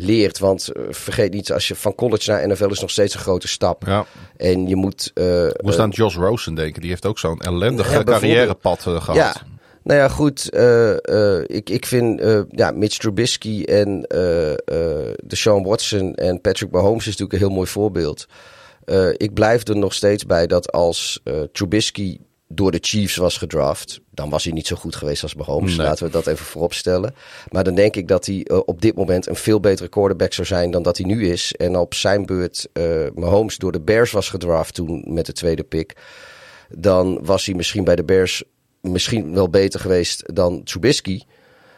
leert. 0.00 0.38
Want 0.38 0.68
eh, 0.68 0.82
vergeet 0.90 1.32
niet, 1.32 1.52
als 1.52 1.68
je 1.68 1.74
van 1.74 1.94
college 1.94 2.30
naar 2.30 2.48
NFL 2.48 2.70
is 2.70 2.80
nog 2.80 2.90
steeds 2.90 3.14
een 3.14 3.20
grote 3.20 3.48
stap. 3.48 3.86
Ja. 3.86 4.06
En 4.36 4.66
je 4.66 4.76
moet. 4.76 5.10
Ik 5.14 5.62
moest 5.62 5.76
eh, 5.76 5.82
aan 5.82 5.90
Josh 5.90 6.16
Rosen 6.16 6.54
denken. 6.54 6.80
Die 6.80 6.90
heeft 6.90 7.06
ook 7.06 7.18
zo'n 7.18 7.40
ellendig 7.40 7.86
Ja, 7.92 8.02
bijvoorbeeld. 8.02 8.20
carrièrepad 8.20 8.78
eh, 8.86 9.02
gehad. 9.02 9.16
Ja. 9.16 9.34
Nou 9.82 10.00
ja, 10.00 10.08
goed. 10.08 10.44
ik, 11.46 11.70
ik 11.70 11.86
vind 11.86 12.22
ja, 12.50 12.70
Mitch 12.70 12.96
Trubisky 12.96 13.62
en 13.64 14.06
Deshaun 15.26 15.62
Watson 15.62 16.14
en 16.14 16.40
Patrick 16.40 16.70
Mahomes 16.70 17.06
is 17.06 17.16
natuurlijk 17.16 17.32
een 17.32 17.38
heel 17.38 17.56
mooi 17.56 17.68
voorbeeld. 17.68 18.26
Ik 19.16 19.34
blijf 19.34 19.68
er 19.68 19.76
nog 19.76 19.94
steeds 19.94 20.26
bij 20.26 20.46
dat 20.46 20.72
als 20.72 21.22
Trubisky 21.52 22.18
door 22.52 22.70
de 22.70 22.78
Chiefs 22.80 23.16
was 23.16 23.36
gedraft, 23.36 24.00
dan 24.10 24.30
was 24.30 24.44
hij 24.44 24.52
niet 24.52 24.66
zo 24.66 24.76
goed 24.76 24.96
geweest 24.96 25.22
als 25.22 25.34
Mahomes. 25.34 25.76
Nee. 25.76 25.86
Laten 25.86 26.06
we 26.06 26.12
dat 26.12 26.26
even 26.26 26.44
voorop 26.44 26.74
stellen. 26.74 27.14
Maar 27.48 27.64
dan 27.64 27.74
denk 27.74 27.96
ik 27.96 28.08
dat 28.08 28.26
hij 28.26 28.44
eh, 28.44 28.58
op 28.64 28.82
dit 28.82 28.96
moment 28.96 29.26
een 29.26 29.36
veel 29.36 29.60
betere 29.60 29.88
quarterback 29.88 30.32
zou 30.32 30.46
zijn 30.46 30.70
dan 30.70 30.82
dat 30.82 30.96
hij 30.96 31.06
nu 31.06 31.28
is. 31.28 31.54
En 31.54 31.76
op 31.76 31.94
zijn 31.94 32.26
beurt 32.26 32.68
eh, 32.72 32.84
Mahomes 33.14 33.56
door 33.56 33.72
de 33.72 33.80
Bears 33.80 34.10
was 34.10 34.28
gedraft 34.28 34.74
toen 34.74 35.04
met 35.06 35.26
de 35.26 35.32
tweede 35.32 35.64
pick 35.64 35.96
dan 36.76 37.24
was 37.24 37.46
hij 37.46 37.54
misschien 37.54 37.84
bij 37.84 37.96
de 37.96 38.04
Bears 38.04 38.42
misschien 38.80 39.34
wel 39.34 39.50
beter 39.50 39.80
geweest 39.80 40.34
dan 40.34 40.62
Trubisky. 40.62 41.20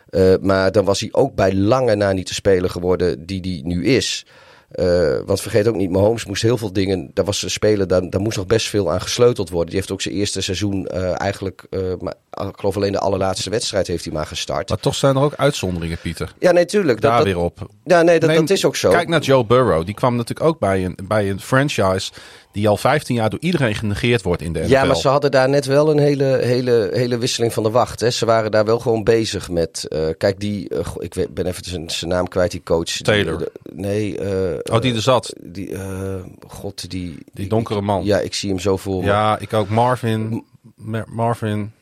Eh, 0.08 0.34
maar 0.40 0.72
dan 0.72 0.84
was 0.84 1.00
hij 1.00 1.08
ook 1.12 1.34
bij 1.34 1.54
lange 1.54 1.94
na 1.94 2.12
niet 2.12 2.28
de 2.28 2.34
speler 2.34 2.70
geworden 2.70 3.26
die 3.26 3.40
hij 3.40 3.60
nu 3.64 3.84
is. 3.84 4.26
Eh, 4.72 5.18
want 5.26 5.40
vergeet 5.40 5.68
ook 5.68 5.74
niet, 5.76 5.90
Mahomes 5.90 6.24
moest 6.24 6.42
heel 6.42 6.56
veel 6.58 6.72
dingen. 6.72 7.10
Daar 7.14 7.24
was 7.24 7.42
een 7.42 7.50
speler, 7.50 7.86
daar, 7.86 8.10
daar 8.10 8.20
moest 8.20 8.36
nog 8.36 8.46
best 8.46 8.68
veel 8.68 8.92
aan 8.92 9.00
gesleuteld 9.00 9.50
worden. 9.50 9.68
Die 9.70 9.76
heeft 9.78 9.90
ook 9.92 10.00
zijn 10.02 10.14
eerste 10.14 10.40
seizoen 10.40 10.86
eh, 10.86 11.20
eigenlijk 11.20 11.64
eh, 11.70 11.80
maar 12.00 12.14
ik 12.48 12.56
geloof 12.56 12.76
alleen 12.76 12.92
de 12.92 12.98
allerlaatste 12.98 13.50
wedstrijd 13.50 13.86
heeft 13.86 14.04
hij 14.04 14.12
maar 14.12 14.26
gestart. 14.26 14.68
Maar 14.68 14.78
toch 14.78 14.94
zijn 14.94 15.16
er 15.16 15.22
ook 15.22 15.34
uitzonderingen, 15.36 15.98
Pieter. 15.98 16.34
Ja, 16.38 16.52
nee, 16.52 16.64
tuurlijk. 16.64 17.00
Dat, 17.00 17.10
Daar 17.10 17.18
dat- 17.18 17.26
weer 17.26 17.38
op. 17.38 17.58
ja, 17.84 18.02
nee, 18.02 18.18
dat, 18.20 18.30
Neem- 18.30 18.40
dat 18.40 18.50
is 18.50 18.64
ook 18.64 18.76
zo. 18.76 18.90
Kijk 18.90 19.08
naar 19.08 19.20
Joe 19.20 19.44
Burrow. 19.44 19.84
Die 19.84 19.94
kwam 19.94 20.16
natuurlijk 20.16 20.48
ook 20.48 20.58
bij 20.58 20.84
een, 20.84 20.98
bij 21.08 21.30
een 21.30 21.40
franchise 21.40 22.12
die 22.52 22.68
al 22.68 22.76
15 22.76 23.14
jaar 23.14 23.30
door 23.30 23.38
iedereen 23.40 23.74
genegeerd 23.74 24.22
wordt 24.22 24.42
in 24.42 24.52
de 24.52 24.58
NFL. 24.60 24.70
Ja, 24.70 24.84
maar 24.84 24.96
ze 24.96 25.08
hadden 25.08 25.30
daar 25.30 25.48
net 25.48 25.66
wel 25.66 25.90
een 25.90 25.98
hele, 25.98 26.24
hele, 26.42 26.90
hele 26.92 27.18
wisseling 27.18 27.52
van 27.52 27.62
de 27.62 27.70
wacht. 27.70 28.00
Hè. 28.00 28.10
Ze 28.10 28.26
waren 28.26 28.50
daar 28.50 28.64
wel 28.64 28.78
gewoon 28.78 29.04
bezig 29.04 29.50
met. 29.50 29.84
eh, 29.88 30.08
kijk, 30.18 30.40
die. 30.40 30.68
eh, 30.68 30.86
ik 30.98 31.14
weet, 31.14 31.34
ben 31.34 31.46
even 31.46 31.64
zijn, 31.64 31.90
zijn 31.90 32.10
naam 32.10 32.28
kwijt, 32.28 32.50
die 32.50 32.62
coach. 32.64 32.84
Die- 32.92 33.02
Taylor. 33.04 33.38
de- 33.38 33.52
nee. 33.72 34.18
eh, 34.18 34.74
Oh, 34.74 34.80
die 34.80 34.94
er 34.94 35.02
zat. 35.02 35.32
Die, 35.40 35.74
eh, 35.74 36.14
God, 36.46 36.90
die. 36.90 37.18
Die 37.32 37.48
donkere 37.48 37.80
man. 37.80 38.04
Ja, 38.04 38.18
ik 38.18 38.34
zie 38.34 38.48
hem 38.48 38.58
zo 38.58 38.76
voor. 38.76 39.04
Ja, 39.04 39.38
ik 39.38 39.52
ook. 39.52 39.68
Marvin. 39.68 40.44
Mar- 40.76 41.06
Marvin. 41.08 41.72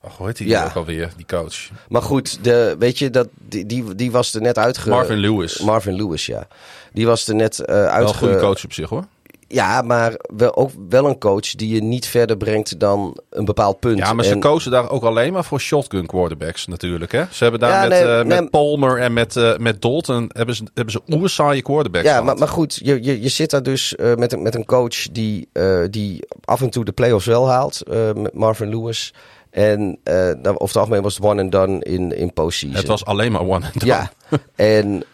Oh, 0.00 0.10
hoe 0.16 0.26
heet 0.26 0.36
die 0.36 0.48
Ja. 0.48 0.64
ook 0.64 0.74
alweer, 0.74 1.12
die 1.16 1.26
coach? 1.26 1.54
Maar 1.88 2.02
goed, 2.02 2.44
de, 2.44 2.76
weet 2.78 2.98
je, 2.98 3.10
dat, 3.10 3.28
die, 3.48 3.66
die, 3.66 3.94
die 3.94 4.10
was 4.10 4.34
er 4.34 4.40
net 4.40 4.58
uitge... 4.58 4.88
Marvin 4.88 5.16
Lewis. 5.18 5.58
Marvin 5.58 5.94
Lewis, 5.94 6.26
ja. 6.26 6.46
Die 6.92 7.06
was 7.06 7.28
er 7.28 7.34
net 7.34 7.60
eh 7.60 7.74
Wel 7.74 7.86
uitge... 7.86 8.12
een 8.12 8.18
goede 8.18 8.38
coach 8.46 8.64
op 8.64 8.72
zich 8.72 8.88
hoor. 8.88 9.04
Ja, 9.48 9.82
maar 9.82 10.14
wel, 10.36 10.56
ook 10.56 10.70
wel 10.88 11.06
een 11.06 11.18
coach 11.18 11.50
die 11.50 11.74
je 11.74 11.82
niet 11.82 12.06
verder 12.06 12.36
brengt 12.36 12.80
dan 12.80 13.18
een 13.30 13.44
bepaald 13.44 13.80
punt. 13.80 13.98
Ja, 13.98 14.12
maar 14.12 14.24
ze 14.24 14.30
En- 14.30 14.40
kozen 14.40 14.70
daar 14.70 14.90
ook 14.90 15.02
alleen 15.02 15.32
maar 15.32 15.44
voor 15.44 15.60
shotgun 15.60 16.06
quarterbacks 16.06 16.66
natuurlijk. 16.66 17.12
Hè? 17.12 17.24
Ze 17.30 17.42
hebben 17.42 17.60
daar 17.60 17.70
Ja, 17.70 17.80
met, 17.80 17.88
nee, 17.88 18.00
eh, 18.02 18.24
nee. 18.24 18.40
met 18.40 18.50
Palmer 18.50 19.00
en 19.00 19.12
met, 19.12 19.36
eh, 19.36 19.56
met 19.56 19.82
Dalton 19.82 20.30
hebben 20.32 20.54
ze, 20.54 20.64
hebben 20.74 20.92
ze 21.30 21.62
quarterbacks 21.62 22.06
Ja, 22.06 22.20
maar, 22.20 22.36
maar 22.38 22.48
goed, 22.48 22.80
je, 22.82 23.04
je, 23.04 23.22
je 23.22 23.28
zit 23.28 23.50
daar 23.50 23.62
dus 23.62 23.94
eh, 23.94 24.14
met, 24.14 24.32
een, 24.32 24.42
met 24.42 24.54
een 24.54 24.64
coach 24.64 25.08
die, 25.12 25.48
die 25.90 26.26
af 26.44 26.60
en 26.60 26.70
toe 26.70 26.84
de 26.84 26.92
playoffs 26.92 27.26
wel 27.26 27.48
haalt, 27.48 27.82
met 28.14 28.34
Marvin 28.34 28.68
Lewis. 28.68 29.14
En 29.50 29.98
nou, 30.04 30.38
over 30.46 30.66
het 30.66 30.76
algemeen 30.76 31.02
was 31.02 31.14
het 31.14 31.24
one 31.24 31.42
and 31.42 31.52
done 31.52 31.84
in, 31.84 32.16
in 32.16 32.32
postseason. 32.32 32.78
Het 32.78 32.86
was 32.86 33.04
alleen 33.04 33.32
maar 33.32 33.40
one 33.40 33.64
and 33.64 33.80
done. 33.80 33.86
Ja, 33.86 34.10
en 34.54 35.04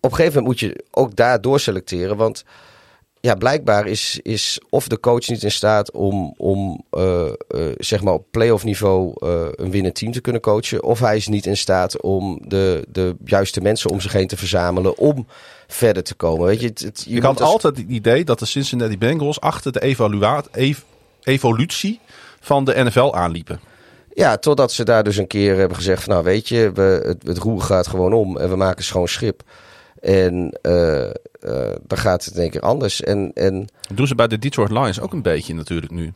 op 0.00 0.10
een 0.10 0.16
gegeven 0.16 0.42
moment 0.42 0.44
moet 0.46 0.60
je 0.60 0.84
ook 0.90 1.16
daar 1.16 1.40
doorselecteren. 1.40 2.16
Want 2.16 2.44
ja, 3.26 3.34
blijkbaar 3.34 3.86
is, 3.86 4.18
is 4.22 4.60
of 4.70 4.88
de 4.88 5.00
coach 5.00 5.28
niet 5.28 5.42
in 5.42 5.50
staat 5.50 5.90
om, 5.90 6.34
om 6.36 6.84
eh, 6.90 7.26
eh, 7.26 7.32
zeg 7.78 8.02
maar 8.02 8.14
op 8.14 8.26
playoff 8.30 8.64
niveau 8.64 9.12
eh, 9.18 9.44
een 9.54 9.70
winnend 9.70 9.94
team 9.94 10.12
te 10.12 10.20
kunnen 10.20 10.40
coachen. 10.42 10.82
Of 10.84 10.98
hij 11.00 11.16
is 11.16 11.28
niet 11.28 11.46
in 11.46 11.56
staat 11.56 12.00
om 12.00 12.40
de, 12.48 12.84
de 12.92 13.16
juiste 13.24 13.60
mensen 13.60 13.90
om 13.90 14.00
zich 14.00 14.12
heen 14.12 14.26
te 14.26 14.36
verzamelen 14.36 14.98
om 14.98 15.26
verder 15.66 16.02
te 16.02 16.14
komen. 16.14 16.46
Weet 16.46 16.60
je, 16.60 16.66
het, 16.66 16.80
het- 16.80 17.04
je 17.08 17.16
Ik 17.16 17.22
had 17.22 17.40
als- 17.40 17.50
altijd 17.50 17.76
het 17.76 17.88
idee 17.88 18.24
dat 18.24 18.38
de 18.38 18.46
Cincinnati 18.46 18.98
Bengals 18.98 19.40
achter 19.40 19.72
de 19.72 19.82
evaluaat, 19.82 20.48
ev- 20.52 20.78
evolutie 21.22 22.00
van 22.40 22.64
de 22.64 22.84
NFL 22.84 23.14
aanliepen. 23.14 23.60
Ja, 24.14 24.36
totdat 24.36 24.72
ze 24.72 24.84
daar 24.84 25.04
dus 25.04 25.16
een 25.16 25.26
keer 25.26 25.56
hebben 25.56 25.76
gezegd: 25.76 26.02
van, 26.02 26.12
Nou, 26.12 26.24
weet 26.24 26.48
je, 26.48 26.70
we, 26.74 27.02
het, 27.06 27.22
het 27.26 27.38
roer 27.38 27.60
gaat 27.60 27.86
gewoon 27.86 28.12
om 28.12 28.36
en 28.38 28.48
we 28.50 28.56
maken 28.56 28.84
schoon 28.84 29.08
schip. 29.08 29.42
En 30.06 30.58
eh, 30.62 31.10
dan 31.86 31.98
gaat 31.98 32.24
het 32.24 32.34
in 32.34 32.40
één 32.40 32.50
keer 32.50 32.60
anders. 32.60 33.00
En, 33.02 33.30
en 33.34 33.66
Dat 33.88 33.96
doen 33.96 34.06
ze 34.06 34.14
bij 34.14 34.26
de 34.28 34.38
Detroit 34.38 34.70
Lions 34.70 35.00
ook 35.00 35.12
een 35.12 35.22
beetje 35.22 35.54
natuurlijk 35.54 35.92
nu. 35.92 36.12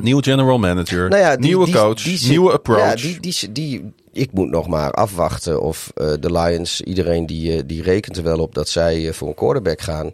Nieuwe 0.00 0.22
general 0.22 0.58
manager, 0.58 1.08
Nou 1.08 1.22
ja, 1.22 1.36
die- 1.36 1.44
nieuwe 1.46 1.64
die- 1.64 1.74
coach, 1.74 2.02
die 2.02 2.28
nieuwe 2.28 2.52
approach. 2.52 2.78
Ja, 2.80 2.94
die, 2.94 3.20
die, 3.20 3.52
die, 3.52 3.92
ik 4.12 4.32
moet 4.32 4.50
nog 4.50 4.66
maar 4.68 4.90
afwachten 4.90 5.62
of 5.62 5.90
eh, 5.94 6.12
de 6.20 6.32
Lions, 6.32 6.80
iedereen 6.80 7.26
die, 7.26 7.66
die 7.66 7.82
rekent 7.82 8.16
er 8.16 8.22
wel 8.22 8.38
op 8.38 8.54
dat 8.54 8.68
zij 8.68 9.12
voor 9.12 9.28
een 9.28 9.34
quarterback 9.34 9.80
gaan 9.80 10.12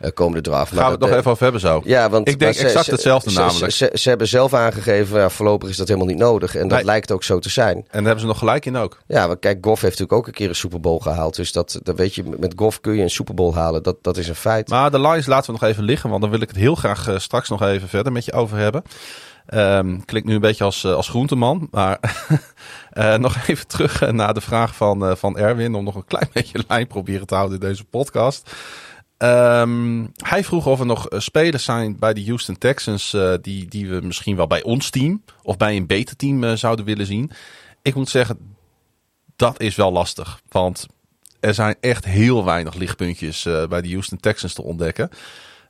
eh 0.00 0.10
komende 0.14 0.40
draft. 0.40 0.72
Gaan 0.72 0.84
we 0.84 0.90
het 0.90 1.00
nog 1.00 1.10
even 1.10 1.30
over 1.30 1.42
hebben 1.42 1.60
zo. 1.60 1.80
Ja, 1.84 2.10
want 2.10 2.28
Ik 2.28 2.38
denk 2.38 2.52
maar 2.52 2.60
ze- 2.60 2.66
exact 2.66 2.84
ze- 2.84 2.90
hetzelfde 2.90 3.30
ze, 3.30 3.38
namelijk. 3.38 3.72
Ze, 3.72 3.90
ze, 3.94 4.08
hebben 4.08 4.28
zelf 4.28 4.54
aangegeven, 4.54 5.20
ja, 5.20 5.28
voorlopig 5.30 5.68
is 5.68 5.76
dat 5.76 5.86
helemaal 5.88 6.08
niet 6.08 6.18
nodig. 6.18 6.54
En 6.54 6.68
dat 6.68 6.76
Nee. 6.76 6.84
lijkt 6.86 7.12
ook 7.12 7.22
zo 7.24 7.38
te 7.38 7.48
zijn. 7.50 7.76
En 7.76 7.84
daar 7.90 8.02
hebben 8.02 8.20
ze 8.20 8.26
nog 8.26 8.38
gelijk 8.38 8.66
in 8.66 8.76
ook. 8.76 8.98
Ja, 9.06 9.26
maar 9.26 9.38
kijk, 9.38 9.58
Goff 9.60 9.82
heeft 9.82 9.98
natuurlijk 9.98 10.12
ook 10.20 10.26
een 10.26 10.32
keer 10.38 10.48
een 10.48 10.54
Super 10.54 10.80
Bowl 10.80 10.98
gehaald. 10.98 11.36
Dus 11.36 11.52
dat, 11.52 11.80
dat 11.82 11.96
weet 11.96 12.14
je, 12.14 12.24
met 12.38 12.52
Goff 12.56 12.80
kun 12.80 12.94
je 12.94 13.02
een 13.02 13.10
Super 13.10 13.34
Bowl 13.34 13.54
halen. 13.54 13.82
Dat, 13.82 13.96
dat 14.02 14.16
is 14.16 14.28
een 14.28 14.34
feit. 14.34 14.68
Maar 14.68 14.90
de 14.90 15.00
Lions 15.00 15.26
laten 15.26 15.52
we 15.54 15.58
nog 15.60 15.70
even 15.70 15.82
liggen, 15.84 16.10
want 16.10 16.22
dan 16.22 16.30
wil 16.30 16.40
ik 16.40 16.48
het 16.48 16.56
heel 16.56 16.74
graag 16.74 17.08
eh, 17.08 17.18
straks 17.18 17.48
nog 17.48 17.62
even 17.62 17.88
verder 17.88 18.12
met 18.12 18.24
je 18.24 18.32
over 18.32 18.56
hebben. 18.58 18.82
Ehm 19.46 19.98
klinkt 20.04 20.28
nu 20.28 20.34
een 20.34 20.40
beetje 20.40 20.64
als, 20.64 20.84
eh, 20.84 20.94
als 20.94 21.08
groenteman, 21.08 21.68
maar 21.70 21.98
nog 23.18 23.36
even 23.46 23.66
terug 23.66 24.10
naar 24.12 24.34
de 24.34 24.40
vraag 24.40 24.74
van, 24.74 25.16
van 25.16 25.38
Erwin, 25.38 25.74
om 25.74 25.84
nog 25.84 25.94
een 25.94 26.04
klein 26.04 26.28
beetje 26.34 26.64
lijn 26.68 26.86
proberen 26.86 27.26
te 27.26 27.34
houden 27.34 27.60
in 27.60 27.68
deze 27.68 27.84
podcast. 27.84 28.50
Ehm, 29.18 30.06
hij 30.16 30.44
vroeg 30.44 30.66
of 30.66 30.80
er 30.80 30.86
nog 30.86 31.08
eh, 31.08 31.20
spelers 31.20 31.64
zijn 31.64 31.98
bij 31.98 32.14
de 32.14 32.24
Houston 32.24 32.58
Texans 32.58 33.14
eh, 33.14 33.34
die, 33.42 33.68
die 33.68 33.88
we 33.88 34.00
misschien 34.00 34.36
wel 34.36 34.46
bij 34.46 34.62
ons 34.62 34.90
team 34.90 35.22
of 35.42 35.56
bij 35.56 35.76
een 35.76 35.86
beter 35.86 36.16
team 36.16 36.44
eh, 36.44 36.52
zouden 36.52 36.84
willen 36.84 37.06
zien. 37.06 37.30
Ik 37.82 37.94
moet 37.94 38.08
zeggen, 38.08 38.56
dat 39.36 39.60
is 39.60 39.74
wel 39.74 39.92
lastig, 39.92 40.40
want 40.48 40.86
er 41.40 41.54
zijn 41.54 41.76
echt 41.80 42.04
heel 42.04 42.44
weinig 42.44 42.74
lichtpuntjes 42.74 43.42
bij 43.42 43.82
de 43.82 43.90
Houston 43.90 44.18
Texans 44.18 44.54
te 44.54 44.62
ontdekken. 44.62 45.10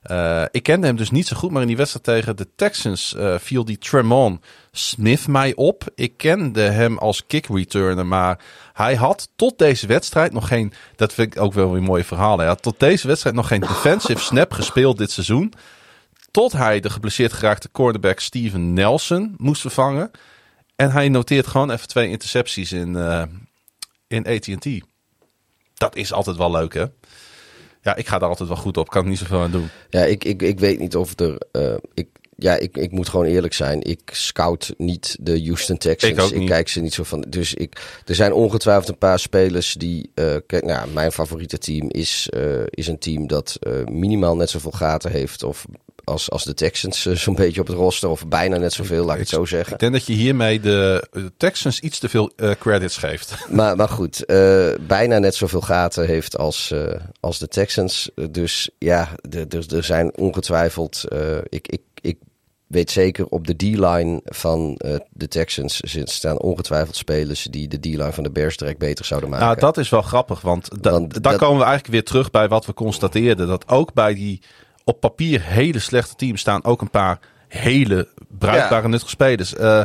Eh, 0.01 0.43
ik 0.51 0.63
kende 0.63 0.87
hem 0.87 0.95
dus 0.95 1.11
niet 1.11 1.27
zo 1.27 1.35
goed, 1.35 1.51
maar 1.51 1.61
in 1.61 1.67
die 1.67 1.77
wedstrijd 1.77 2.05
tegen 2.05 2.35
de 2.35 2.47
Texans 2.55 3.15
eh, 3.15 3.35
viel 3.39 3.65
die 3.65 3.77
Tremon 3.77 4.41
Smith 4.71 5.27
mij 5.27 5.55
op. 5.55 5.83
Ik 5.95 6.17
kende 6.17 6.61
hem 6.61 6.97
als 6.97 7.25
kick 7.27 7.47
returner, 7.47 8.05
maar 8.05 8.39
hij 8.73 8.95
had 8.95 9.29
tot 9.35 9.57
deze 9.57 9.87
wedstrijd 9.87 10.33
nog 10.33 10.47
geen, 10.47 10.73
dat 10.95 11.13
vind 11.13 11.35
ik 11.35 11.41
ook 11.41 11.53
wel 11.53 11.69
weer 11.69 11.77
een 11.77 11.83
mooi 11.83 12.03
verhaal. 12.03 12.37
Hij 12.37 12.47
had 12.47 12.61
tot 12.61 12.79
deze 12.79 13.07
wedstrijd 13.07 13.35
nog 13.35 13.47
geen 13.47 13.59
defensive 13.59 14.21
snap 14.21 14.51
gespeeld 14.51 14.97
dit 14.97 15.11
seizoen. 15.11 15.53
Tot 16.31 16.51
hij 16.51 16.79
de 16.79 16.89
geblesseerd 16.89 17.33
geraakte 17.33 17.71
cornerback 17.71 18.19
Steven 18.19 18.73
Nelson 18.73 19.33
moest 19.37 19.61
vervangen. 19.61 20.11
En 20.75 20.91
hij 20.91 21.09
noteert 21.09 21.47
gewoon 21.47 21.71
even 21.71 21.87
twee 21.87 22.09
intercepties 22.09 22.71
in, 22.71 22.95
eh, 22.95 23.23
in 24.07 24.25
AT&T. 24.25 24.67
Dat 25.73 25.95
is 25.95 26.13
altijd 26.13 26.37
wel 26.37 26.51
leuk, 26.51 26.73
hè? 26.73 26.85
Ja, 27.89 27.95
ik 27.95 28.07
ga 28.07 28.19
daar 28.19 28.29
altijd 28.29 28.49
wel 28.49 28.57
goed 28.57 28.77
op. 28.77 28.89
Kan 28.89 29.03
er 29.03 29.09
niet 29.09 29.17
zoveel 29.17 29.39
aan 29.41 29.51
doen. 29.51 29.69
Ja, 29.89 30.03
ik, 30.03 30.23
ik, 30.23 30.41
ik 30.41 30.59
weet 30.59 30.79
niet 30.79 30.95
of 30.95 31.19
er. 31.19 31.37
eh, 31.51 31.73
ik, 31.93 32.07
ja, 32.35 32.55
ik, 32.55 32.77
ik 32.77 32.91
moet 32.91 33.09
gewoon 33.09 33.25
eerlijk 33.25 33.53
zijn. 33.53 33.81
Ik 33.81 33.99
scout 34.11 34.73
niet 34.77 35.17
de 35.21 35.43
Houston 35.45 35.77
Texans. 35.77 36.17
Ik 36.41 36.47
kijk 36.47 36.67
ze 36.69 36.79
niet 36.81 36.93
zo 36.93 37.03
van. 37.03 37.21
Dus 37.29 37.53
ik, 37.53 38.01
er 38.05 38.15
zijn 38.15 38.33
ongetwijfeld 38.33 38.89
een 38.89 38.97
paar 38.97 39.19
spelers 39.19 39.73
die. 39.73 40.11
eh, 40.13 40.35
kijk, 40.47 40.65
nou, 40.65 40.89
mijn 40.89 41.11
favoriete 41.11 41.57
team 41.57 41.89
is, 41.89 42.27
eh, 42.29 42.63
is 42.69 42.87
een 42.87 42.99
team 42.99 43.27
dat 43.27 43.59
minimaal 43.85 44.35
net 44.35 44.49
zoveel 44.49 44.71
gaten 44.71 45.11
heeft. 45.11 45.43
Of 45.43 45.65
als, 46.09 46.29
als 46.29 46.43
de 46.43 46.53
Texans 46.53 47.05
eh, 47.05 47.15
zo'n 47.15 47.35
beetje 47.35 47.61
op 47.61 47.67
het 47.67 47.75
roster. 47.75 48.09
Of 48.09 48.27
bijna 48.27 48.57
net 48.57 48.73
zoveel, 48.73 49.05
laat 49.05 49.13
ik 49.15 49.19
het 49.21 49.29
zo 49.29 49.45
zeggen. 49.45 49.73
Ik 49.73 49.79
denk 49.79 49.91
dat 49.93 50.05
je 50.05 50.13
hiermee 50.13 50.59
de, 50.59 51.07
de 51.11 51.31
Texans 51.37 51.79
iets 51.79 51.99
te 51.99 52.09
veel 52.09 52.31
eh, 52.35 52.51
credits 52.59 52.97
geeft. 52.97 53.33
Maar, 53.49 53.75
maar 53.75 53.89
goed, 53.89 54.25
eh, 54.25 54.69
bijna 54.87 55.17
net 55.19 55.35
zoveel 55.35 55.61
gaten 55.61 56.05
heeft 56.05 56.37
als, 56.37 56.73
als 57.19 57.39
de 57.39 57.47
Texans. 57.47 58.09
Dus 58.31 58.69
ja, 58.77 59.09
de- 59.21 59.65
er 59.75 59.83
zijn 59.83 60.17
ongetwijfeld. 60.17 61.03
ik, 61.49 61.67
ik, 61.67 61.81
ik 62.01 62.17
weet 62.67 62.91
zeker 62.91 63.25
op 63.27 63.47
de 63.47 63.55
D-line 63.55 64.21
van 64.25 64.79
de 65.09 65.27
Texans 65.27 65.81
staan 66.03 66.39
ongetwijfeld 66.39 66.95
spelers 66.95 67.47
die 67.51 67.67
de 67.67 67.77
D-line 67.79 68.13
van 68.13 68.23
de 68.23 68.31
Bears 68.31 68.57
direct 68.57 68.77
beter 68.79 69.05
zouden 69.05 69.29
maken. 69.29 69.45
Nou, 69.45 69.59
dat 69.59 69.77
is 69.77 69.89
wel 69.89 70.01
grappig, 70.01 70.41
want, 70.41 70.69
da- 70.83 70.91
Want 70.91 71.13
daar 71.13 71.21
dat- 71.21 71.35
komen 71.41 71.57
we 71.57 71.63
eigenlijk 71.63 71.93
weer 71.93 72.03
terug 72.03 72.31
bij 72.31 72.47
wat 72.47 72.65
we 72.65 72.73
constateerden. 72.73 73.47
Dat 73.47 73.67
ook 73.67 73.93
bij 73.93 74.13
die 74.13 74.41
op 74.89 74.99
papier 74.99 75.41
hele 75.41 75.79
slechte 75.79 76.15
teams 76.15 76.39
staan 76.39 76.63
ook 76.63 76.81
een 76.81 76.89
paar 76.89 77.19
hele 77.47 78.07
bruikbare 78.27 78.81
Ja. 78.81 78.87
nuttige 78.87 79.09
spelers. 79.09 79.55
Eh, 79.55 79.81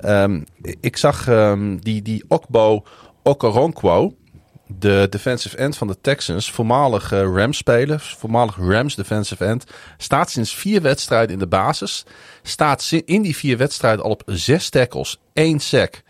ehm, 0.00 0.42
ik 0.80 0.96
zag 0.96 1.28
ehm, 1.28 1.76
die, 1.76 2.02
die 2.02 2.24
Okbo 2.28 2.84
Okoronkwo, 3.22 4.14
de 4.66 5.06
defensive 5.10 5.56
end 5.56 5.76
van 5.76 5.86
de 5.86 6.00
Texans, 6.00 6.50
voormalig 6.50 7.12
eh, 7.12 7.20
Rams-speler, 7.20 8.14
voormalig 8.18 8.56
Rams 8.56 8.94
defensive 8.94 9.44
end, 9.44 9.64
staat 9.96 10.30
sinds 10.30 10.54
vier 10.54 10.82
wedstrijden 10.82 11.32
in 11.32 11.38
de 11.38 11.46
basis. 11.46 12.04
Staat 12.42 12.90
in 13.04 13.22
die 13.22 13.36
vier 13.36 13.56
wedstrijden 13.56 14.04
al 14.04 14.10
op 14.10 14.22
zes 14.26 14.68
tackles, 14.68 15.20
één 15.32 15.60
sack, 15.60 16.02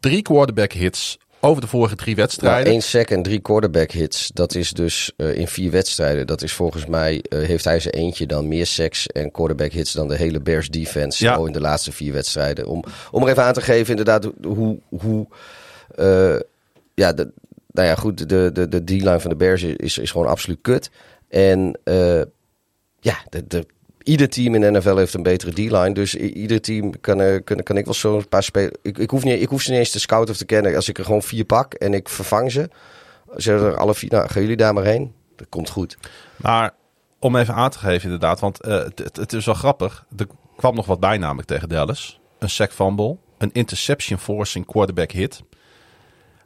drie 0.00 0.22
quarterback 0.22 0.72
hits 0.72 1.18
over 1.40 1.62
de 1.62 1.68
vorige 1.68 1.96
drie 1.96 2.16
wedstrijden. 2.16 2.72
één 2.72 2.82
sack 2.82 3.10
en 3.10 3.22
drie 3.22 3.40
quarterback 3.40 3.90
hits. 3.90 4.30
Dat 4.34 4.54
is 4.54 4.70
dus 4.70 5.12
eh, 5.16 5.34
in 5.34 5.48
vier 5.48 5.70
wedstrijden. 5.70 6.26
Dat 6.26 6.42
is 6.42 6.52
volgens 6.52 6.86
mij, 6.86 7.22
eh, 7.28 7.38
heeft 7.38 7.64
hij 7.64 7.80
zijn 7.80 7.94
eentje 7.94 8.26
dan 8.26 8.48
meer 8.48 8.66
sacks 8.66 9.06
en 9.06 9.30
quarterback 9.30 9.72
hits 9.72 9.92
dan 9.92 10.08
de 10.08 10.16
hele 10.16 10.40
Bears 10.40 10.68
defense. 10.68 11.24
Ja. 11.24 11.38
Oh, 11.38 11.46
in 11.46 11.52
de 11.52 11.60
laatste 11.60 11.92
vier 11.92 12.12
wedstrijden. 12.12 12.66
Om, 12.66 12.84
om 13.10 13.22
er 13.22 13.28
even 13.28 13.42
aan 13.42 13.52
te 13.52 13.60
geven 13.60 13.90
inderdaad 13.90 14.30
hoe... 14.42 14.78
hoe 14.88 15.26
eh, 15.94 16.36
ja, 16.94 17.12
de, 17.12 17.32
nou 17.66 17.88
ja, 17.88 17.94
goed, 17.94 18.28
de, 18.28 18.50
de, 18.52 18.68
de 18.68 18.84
D-line 18.84 19.20
van 19.20 19.30
de 19.30 19.36
Bears 19.36 19.62
is, 19.62 19.98
is 19.98 20.10
gewoon 20.10 20.26
absoluut 20.26 20.58
kut. 20.62 20.90
En 21.28 21.78
eh, 21.84 22.22
ja, 23.00 23.24
de, 23.28 23.46
de, 23.46 23.66
ieder 24.06 24.28
team 24.28 24.54
in 24.54 24.60
de 24.60 24.70
NFL 24.70 24.96
heeft 24.96 25.14
een 25.14 25.22
betere 25.22 25.52
D-line. 25.52 25.92
Dus 25.92 26.14
ieder 26.14 26.60
team 26.60 27.00
kan, 27.00 27.20
eh, 27.20 27.40
kan, 27.44 27.62
kan 27.62 27.76
ik 27.76 27.84
wel 27.84 27.94
zo'n 27.94 28.28
paar 28.28 28.42
spelen. 28.42 28.72
Ik, 28.82 28.98
ik, 28.98 29.10
hoef 29.10 29.24
niet, 29.24 29.40
ik 29.40 29.48
hoef 29.48 29.62
ze 29.62 29.70
niet 29.70 29.78
eens 29.78 29.90
te 29.90 30.00
scouten 30.00 30.30
of 30.32 30.36
te 30.36 30.44
kennen. 30.44 30.74
Als 30.76 30.88
ik 30.88 30.98
er 30.98 31.04
gewoon 31.04 31.22
vier 31.22 31.44
pak 31.44 31.74
en 31.74 31.94
ik 31.94 32.08
vervang 32.08 32.52
ze. 32.52 32.68
Zeggen 33.36 33.66
er 33.66 33.76
alle 33.76 33.94
vier, 33.94 34.10
nou, 34.10 34.28
gaan 34.28 34.42
jullie 34.42 34.56
daar 34.56 34.74
maar 34.74 34.84
heen. 34.84 35.12
Dat 35.36 35.46
komt 35.48 35.70
goed. 35.70 35.96
Maar 36.36 36.74
om 37.18 37.36
even 37.36 37.54
aan 37.54 37.70
te 37.70 37.78
geven 37.78 38.02
inderdaad, 38.04 38.40
want 38.40 38.60
eh, 38.60 38.72
het, 38.94 39.16
het- 39.16 39.32
is 39.32 39.44
wel 39.46 39.54
grappig. 39.54 40.04
De 40.08 40.26
kwam 40.56 40.74
nog 40.74 40.86
wat 40.86 41.00
bij 41.00 41.18
namelijk 41.18 41.48
tegen 41.48 41.68
Dallas. 41.68 42.20
Een 42.38 42.50
sack 42.50 42.72
fumble, 42.72 43.16
een 43.38 43.50
interception 43.52 44.18
forcing 44.18 44.66
quarterback 44.66 45.10
hit. 45.10 45.42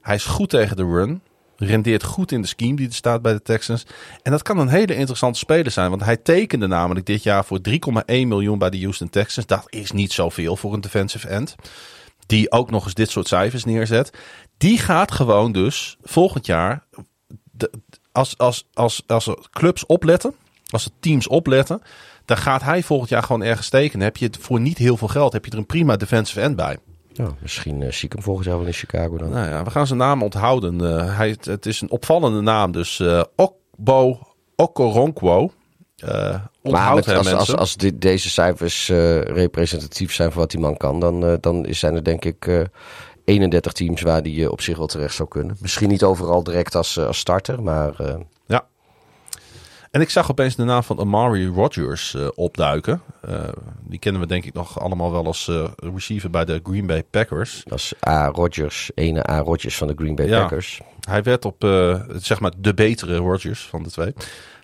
Hij 0.00 0.14
is 0.14 0.24
goed 0.24 0.48
tegen 0.48 0.76
de 0.76 0.84
run. 0.84 1.22
Rendeert 1.62 2.02
goed 2.02 2.32
in 2.32 2.40
de 2.42 2.48
scheme 2.48 2.76
die 2.76 2.88
er 2.88 2.94
staat 2.94 3.22
bij 3.22 3.32
de 3.32 3.42
Texans. 3.42 3.86
En 4.22 4.30
dat 4.30 4.42
kan 4.42 4.58
een 4.58 4.68
hele 4.68 4.94
interessante 4.94 5.38
speler 5.38 5.72
zijn. 5.72 5.90
Want 5.90 6.04
hij 6.04 6.16
tekende 6.16 6.66
namelijk 6.66 7.06
dit 7.06 7.22
jaar 7.22 7.44
voor 7.44 7.58
3,1 7.68 7.74
miljoen 8.06 8.58
bij 8.58 8.70
de 8.70 8.80
Houston 8.80 9.11
Texans. 9.11 9.46
Dat 9.46 9.64
is 9.66 9.90
niet 9.92 10.12
zoveel 10.12 10.56
voor 10.56 10.74
een 10.74 10.80
defensive 10.80 11.28
end. 11.28 11.54
Die 12.26 12.52
ook 12.52 12.70
nog 12.70 12.84
eens 12.84 12.94
dit 12.94 13.11
soort 13.11 13.28
cijfers 13.28 13.64
neerzet. 13.64 14.11
Die 14.56 14.78
gaat 14.78 15.12
gewoon 15.12 15.52
dus 15.52 15.96
volgend 16.02 16.46
jaar. 16.46 16.84
Als, 18.12 18.38
als, 18.38 18.66
als, 18.74 19.02
als 19.06 19.26
er 19.26 19.38
clubs 19.50 19.86
opletten. 19.86 20.34
Als 20.70 20.90
teams 21.00 21.28
opletten. 21.28 21.82
Dan 22.24 22.36
gaat 22.36 22.62
hij 22.62 22.82
volgend 22.82 23.11
jaar 23.11 23.22
gewoon 23.22 23.42
ergens 23.42 23.66
steken. 23.66 24.00
heb 24.00 24.16
je 24.16 24.26
het 24.26 24.36
voor 24.40 24.61
niet 24.61 24.78
heel 24.78 24.96
veel 24.96 25.08
geld. 25.08 25.32
Heb 25.32 25.44
je 25.44 25.50
er 25.50 25.58
een 25.58 25.66
prima 25.66 25.96
defensive 25.96 26.40
end 26.40 26.56
bij. 26.56 26.78
Ja, 27.20 27.34
misschien 27.40 27.80
uh, 27.80 27.90
zie 27.90 28.04
ik 28.04 28.12
hem 28.12 28.22
volgend 28.22 28.46
jaar 28.46 28.58
wel 28.58 28.66
in 28.66 28.72
Chicago 28.72 29.16
dan. 29.16 29.30
Nou 29.30 29.48
ja, 29.48 29.64
we 29.64 29.70
gaan 29.70 29.86
zijn 29.86 29.98
naam 29.98 30.22
onthouden. 30.22 30.82
Uh, 30.82 31.16
hij, 31.16 31.36
het 31.40 31.66
is 31.66 31.80
een 31.80 31.90
opvallende 31.90 32.40
naam. 32.40 32.72
Dus 32.72 32.98
uh, 32.98 33.22
Okbo 33.36 34.18
Okoronkwo. 34.56 35.50
Met, 36.62 37.08
als, 37.08 37.32
als, 37.32 37.56
als 37.56 37.76
dit, 37.76 38.00
deze 38.00 38.30
cijfers 38.30 38.88
representatief 39.24 40.12
zijn 40.12 40.30
voor 40.30 40.40
wat 40.40 40.50
die 40.50 40.60
man 40.60 40.76
kan, 40.76 41.00
dan, 41.00 41.38
dan 41.40 41.66
zijn 41.70 41.94
er 41.94 42.04
denk 42.04 42.24
ik 42.24 42.68
31 43.24 43.72
teams 43.72 44.02
waar 44.02 44.22
die 44.22 44.50
op 44.50 44.60
zich 44.60 44.76
wel 44.76 44.86
terecht 44.86 45.14
zou 45.14 45.28
kunnen. 45.28 45.56
Misschien 45.60 45.88
niet 45.88 46.02
overal 46.02 46.42
direct 46.42 46.74
als, 46.74 46.98
als 46.98 47.18
starter, 47.18 47.62
maar... 47.62 47.94
En 49.91 50.01
ik 50.01 50.11
zag 50.11 50.30
opeens 50.30 50.57
de 50.57 50.64
naam 50.64 50.82
van 50.82 50.99
Amari 50.99 51.47
Rodgers 51.47 52.14
uh, 52.14 52.28
opduiken. 52.34 53.03
Uh, 53.28 53.49
die 53.80 53.99
kennen 53.99 54.20
we 54.20 54.26
denk 54.26 54.45
ik 54.45 54.53
nog 54.53 54.80
allemaal 54.80 55.12
wel 55.12 55.26
als 55.26 55.49
uh, 55.49 55.68
receiver 55.95 56.30
bij 56.30 56.45
de 56.45 56.61
Green 56.62 56.86
Bay 56.86 57.03
Packers. 57.03 57.62
Dat 57.64 57.78
is 57.78 57.93
A. 58.09 58.26
Rodgers, 58.26 58.91
ene 58.95 59.30
A. 59.30 59.38
Rodgers 59.38 59.76
van 59.76 59.86
de 59.86 59.95
Green 59.97 60.14
Bay 60.14 60.26
ja, 60.26 60.41
Packers. 60.41 60.80
Hij 61.01 61.22
werd 61.22 61.45
op, 61.45 61.57
zeg 62.16 62.41
maar, 62.41 62.53
de 62.57 62.74
betere 62.74 63.16
Rodgers 63.16 63.66
van 63.66 63.82
de 63.82 63.91
twee. 63.91 64.14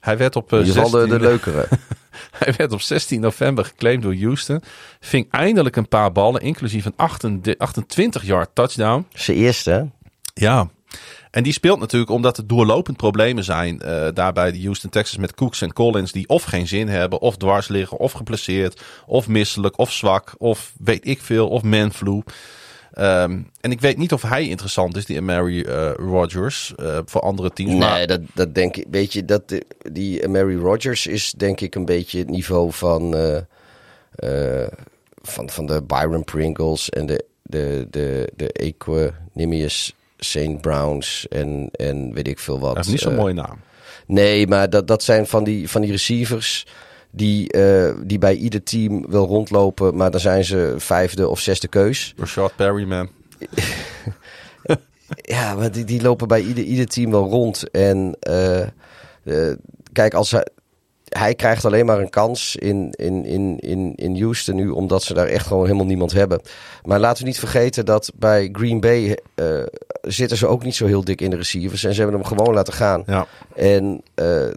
Hij 0.01 0.17
werd 0.17 0.37
op. 0.37 0.53
In 0.53 0.59
ieder 0.59 0.75
geval 0.75 0.91
16... 0.91 1.11
de, 1.11 1.19
de 1.19 1.25
leukere. 1.25 1.69
hij 2.45 2.55
werd 2.57 2.73
op 2.73 2.81
16 2.81 3.21
november 3.21 3.65
geclaimd 3.65 4.03
door 4.03 4.15
Houston. 4.15 4.63
Ving 5.01 5.31
eindelijk 5.31 5.77
een 5.77 5.89
paar 5.89 6.13
ballen, 6.13 6.41
inclusief 6.41 6.85
een 6.85 7.57
28-yard 7.57 8.55
touchdown. 8.55 9.07
Zijn 9.13 9.37
eerste, 9.37 9.91
Ja, 10.35 10.69
en 11.37 11.43
die 11.43 11.53
speelt 11.53 11.79
natuurlijk 11.79 12.11
omdat 12.11 12.37
er 12.37 12.47
doorlopend 12.47 12.97
problemen 12.97 13.45
zijn 13.45 13.81
uh, 13.85 14.09
daar 14.15 14.33
bij 14.33 14.53
de 14.53 14.63
Houston 14.63 14.91
Texas 14.91 15.19
met 15.19 15.35
Cooks 15.35 15.63
en 15.63 15.73
Collins 15.73 16.13
die 16.13 16.29
of 16.29 16.43
geen 16.43 16.67
zin 16.67 16.89
hebben, 16.89 17.21
of 17.21 17.37
dwars 17.37 17.69
liggen, 17.69 17.99
of 17.99 18.13
geplaceerd, 18.13 18.83
of 19.07 19.29
misselijk, 19.29 19.79
of 19.79 19.93
zwak, 19.93 20.35
of 20.39 20.73
weet 20.79 21.07
ik 21.07 21.21
veel, 21.23 21.49
of 21.49 21.63
manflu. 21.63 22.23
Um, 22.99 23.51
en 23.61 23.71
ik 23.71 23.81
weet 23.81 23.97
niet 23.97 24.13
of 24.13 24.23
hij 24.23 24.49
interessant 24.49 24.97
is, 24.97 25.07
die 25.07 25.21
Mary 25.21 25.59
uh, 25.59 25.91
Rogers, 25.97 26.73
uh, 26.77 26.99
voor 27.05 27.21
andere 27.21 27.51
teams. 27.53 27.71
Nee, 27.71 27.79
maar... 27.79 28.07
dat, 28.07 28.21
dat 28.35 28.55
denk 28.55 28.77
ik. 28.77 28.87
Weet 28.91 29.13
je, 29.13 29.25
dat, 29.25 29.43
die 29.93 30.29
Mary 30.29 30.57
Rogers 30.57 31.07
is 31.07 31.33
denk 31.33 31.61
ik 31.61 31.75
een 31.75 31.85
beetje 31.85 32.19
het 32.19 32.31
niveau 32.31 32.73
van, 32.73 33.15
uh, 33.17 34.67
van, 35.23 35.51
van 35.51 35.67
de 35.67 35.83
Byron 35.83 36.25
Pringles 36.25 36.91
en 36.91 37.07
de, 37.07 37.25
de, 37.43 37.87
de, 37.91 38.33
de 38.37 38.53
St. 40.17 40.61
Browns 40.61 41.29
en, 41.29 41.69
en 41.73 42.15
weet 42.15 42.29
ik 42.29 42.39
veel 42.39 42.61
wat. 42.61 42.75
Dat 42.75 42.85
is 42.85 42.91
niet 42.91 43.01
zo'n 43.01 43.13
uh, 43.13 43.19
mooie 43.19 43.35
naam. 43.35 43.59
Nee, 44.07 44.47
maar 44.47 44.71
dat, 44.71 44.87
dat 44.87 45.03
zijn 45.03 45.27
van 45.27 45.45
die, 45.45 45.71
van 45.71 45.81
die 45.81 45.91
receivers 45.91 46.67
die, 47.11 47.57
uh, 47.57 47.95
die 48.05 48.19
bij 48.19 48.35
ieder 48.35 48.63
team 48.63 49.11
wel 49.11 49.27
rondlopen, 49.27 49.97
maar 49.97 50.11
dan 50.11 50.21
zijn 50.21 50.45
ze 50.45 50.75
vijfde 50.79 51.29
of 51.29 51.41
zesde 51.41 51.69
keus. 51.69 52.15
Rashad 52.17 52.57
Perryman. 52.57 53.09
ja, 55.37 55.55
maar 55.55 55.73
die, 55.73 55.85
die 55.85 56.03
lopen 56.03 56.29
bij 56.29 56.41
ieder, 56.41 56.65
ieder 56.65 56.87
team 56.87 57.11
wel 57.11 57.29
rond. 57.29 57.71
En 57.71 58.17
uh, 58.29 59.53
kijk, 59.93 60.15
als 60.15 60.35
hij, 61.19 61.35
krijgt 61.35 61.65
alleen 61.65 61.87
maar 61.87 62.01
een 62.01 62.11
kans 62.11 62.57
in, 62.57 62.91
in, 62.91 63.25
in, 63.25 63.59
in, 63.59 63.93
in 63.95 64.21
Houston 64.21 64.57
nu, 64.57 64.69
omdat 64.69 65.03
ze 65.03 65.15
daar 65.15 65.27
echt 65.27 65.47
gewoon 65.47 65.65
helemaal 65.65 65.87
niemand 65.87 66.13
hebben. 66.13 66.41
Maar 66.83 67.01
laten 67.01 67.23
we 67.23 67.29
niet 67.29 67.39
vergeten 67.39 67.85
dat 67.85 68.13
bij 68.15 68.49
Green 68.53 68.81
Bay 68.81 69.19
uh, 69.35 69.63
zitten 70.03 70.37
ze 70.37 70.47
ook 70.47 70.65
niet 70.65 70.75
zo 70.75 70.87
heel 70.87 71.05
dik 71.05 71.21
in 71.21 71.31
de 71.31 71.37
receivers. 71.37 71.85
En 71.85 71.95
ze 71.95 72.01
hebben 72.01 72.21
hem 72.21 72.29
gewoon 72.29 72.55
laten 72.55 72.73
gaan. 72.73 73.03
Ja. 73.07 73.27
En 73.55 74.03
uh, 74.15 74.53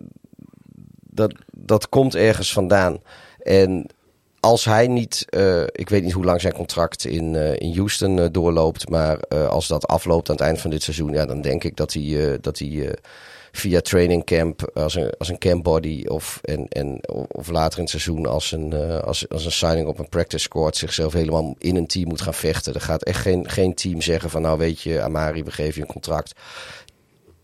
dat, 1.00 1.34
dat 1.52 1.90
komt 1.90 2.16
ergens 2.16 2.54
vandaan. 2.54 3.02
En 3.40 3.90
als 4.40 4.66
hij 4.66 4.88
niet, 4.88 5.26
uh, 5.30 5.62
ik 5.62 5.90
weet 5.90 6.04
niet 6.04 6.14
hoe 6.14 6.26
lang 6.26 6.42
zijn 6.42 6.54
contract 6.54 7.06
in, 7.06 7.34
uh, 7.34 7.56
in 7.56 7.76
Houston 7.76 8.18
uh, 8.18 8.26
doorloopt, 8.32 8.90
maar 8.90 9.18
als 9.28 9.68
dat 9.68 9.88
afloopt 9.88 10.30
aan 10.30 10.36
het 10.36 10.46
eind 10.46 10.62
van 10.62 10.70
dit 10.70 10.84
seizoen, 10.84 11.12
ja, 11.12 11.26
dan 11.26 11.42
denk 11.42 11.64
ik 11.64 11.76
dat 11.76 11.94
hij, 11.94 12.38
dat 12.42 12.60
hij 12.60 12.96
via 13.52 13.82
training 13.82 14.26
camp 14.26 14.70
als 14.74 14.96
een, 14.96 15.14
als 15.18 15.30
een 15.30 15.38
camp 15.38 15.64
body 15.64 16.06
of, 16.08 16.40
en, 16.44 16.68
en, 16.68 17.00
of 17.32 17.50
later 17.50 17.78
in 17.78 17.84
het 17.84 17.92
seizoen 17.92 18.26
als 18.26 18.52
een, 18.52 18.74
als, 19.02 19.30
als 19.30 19.46
een 19.46 19.52
signing 19.52 19.88
op 19.88 20.00
een 20.00 20.10
practice 20.10 20.44
squad 20.44 20.78
zichzelf 20.78 21.14
helemaal 21.14 21.56
in 21.58 21.76
een 21.76 21.88
team 21.88 22.08
moet 22.08 22.22
gaan 22.22 22.34
vechten. 22.34 22.74
Er 22.74 22.82
gaat 22.82 23.04
echt 23.04 23.22
geen, 23.22 23.50
geen 23.50 23.74
team 23.74 24.02
zeggen 24.02 24.30
van 24.30 24.42
nou 24.42 24.58
weet 24.58 24.82
je 24.82 25.02
Amari, 25.02 25.44
we 25.44 25.52
geven 25.52 25.74
je 25.74 25.82
een 25.82 25.94
contract. 25.94 26.34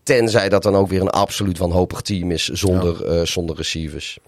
Tenzij 0.02 0.48
dat 0.48 0.62
dan 0.62 0.76
ook 0.76 0.88
weer 0.88 1.00
een 1.00 1.10
absoluut 1.10 1.58
wanhopig 1.58 2.00
team 2.00 2.30
is 2.30 2.48
zonder, 2.48 3.14
ja. 3.14 3.24
zonder 3.24 3.56
receivers. 3.56 4.18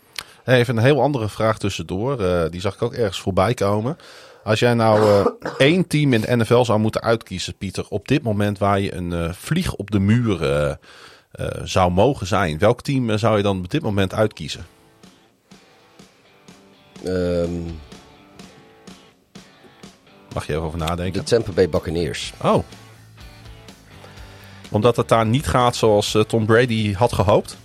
Even 0.45 0.77
een 0.77 0.83
heel 0.83 1.03
andere 1.03 1.29
vraag 1.29 1.59
tussendoor. 1.59 2.21
Uh, 2.21 2.45
die 2.51 2.61
zag 2.61 2.75
ik 2.75 2.83
ook 2.83 2.95
ergens 2.95 3.21
voorbij 3.21 3.55
komen. 3.55 3.97
Als 4.45 4.59
jij 4.59 4.75
nou 4.75 5.01
uh, 5.01 5.27
één 5.59 5.87
team 5.87 6.13
in 6.13 6.21
de 6.21 6.37
NFL 6.37 6.63
zou 6.63 6.79
moeten 6.79 7.03
uitkiezen, 7.03 7.57
Pieter, 7.57 7.87
op 7.89 8.09
dit 8.09 8.23
moment 8.23 8.59
waar 8.59 8.81
je 8.81 8.95
een 8.95 9.11
uh, 9.11 9.33
vlieg 9.33 9.75
op 9.75 9.91
de 9.91 9.99
muur 9.99 10.79
zou 11.63 11.91
mogen 11.91 12.27
zijn, 12.27 12.59
welk 12.59 12.83
team 12.83 13.19
zou 13.19 13.37
je 13.37 13.43
dan 13.43 13.59
op 13.59 13.71
dit 13.71 13.83
moment 13.83 14.15
uitkiezen? 14.15 14.67
Um, 17.07 17.79
Mag 20.35 20.47
je 20.47 20.53
even 20.53 20.65
over 20.65 20.79
nadenken? 20.79 21.25
De 21.25 21.31
Tampa 21.31 21.53
Bay 21.53 21.69
Buccaneers. 21.69 22.33
Oh. 22.43 22.65
Omdat 24.71 24.97
het 24.97 25.09
daar 25.09 25.27
niet 25.27 25.47
gaat 25.47 25.77
zoals 25.77 26.17
Tom 26.27 26.47
Brady 26.47 26.93
had 26.93 27.13
gehoopt? 27.13 27.57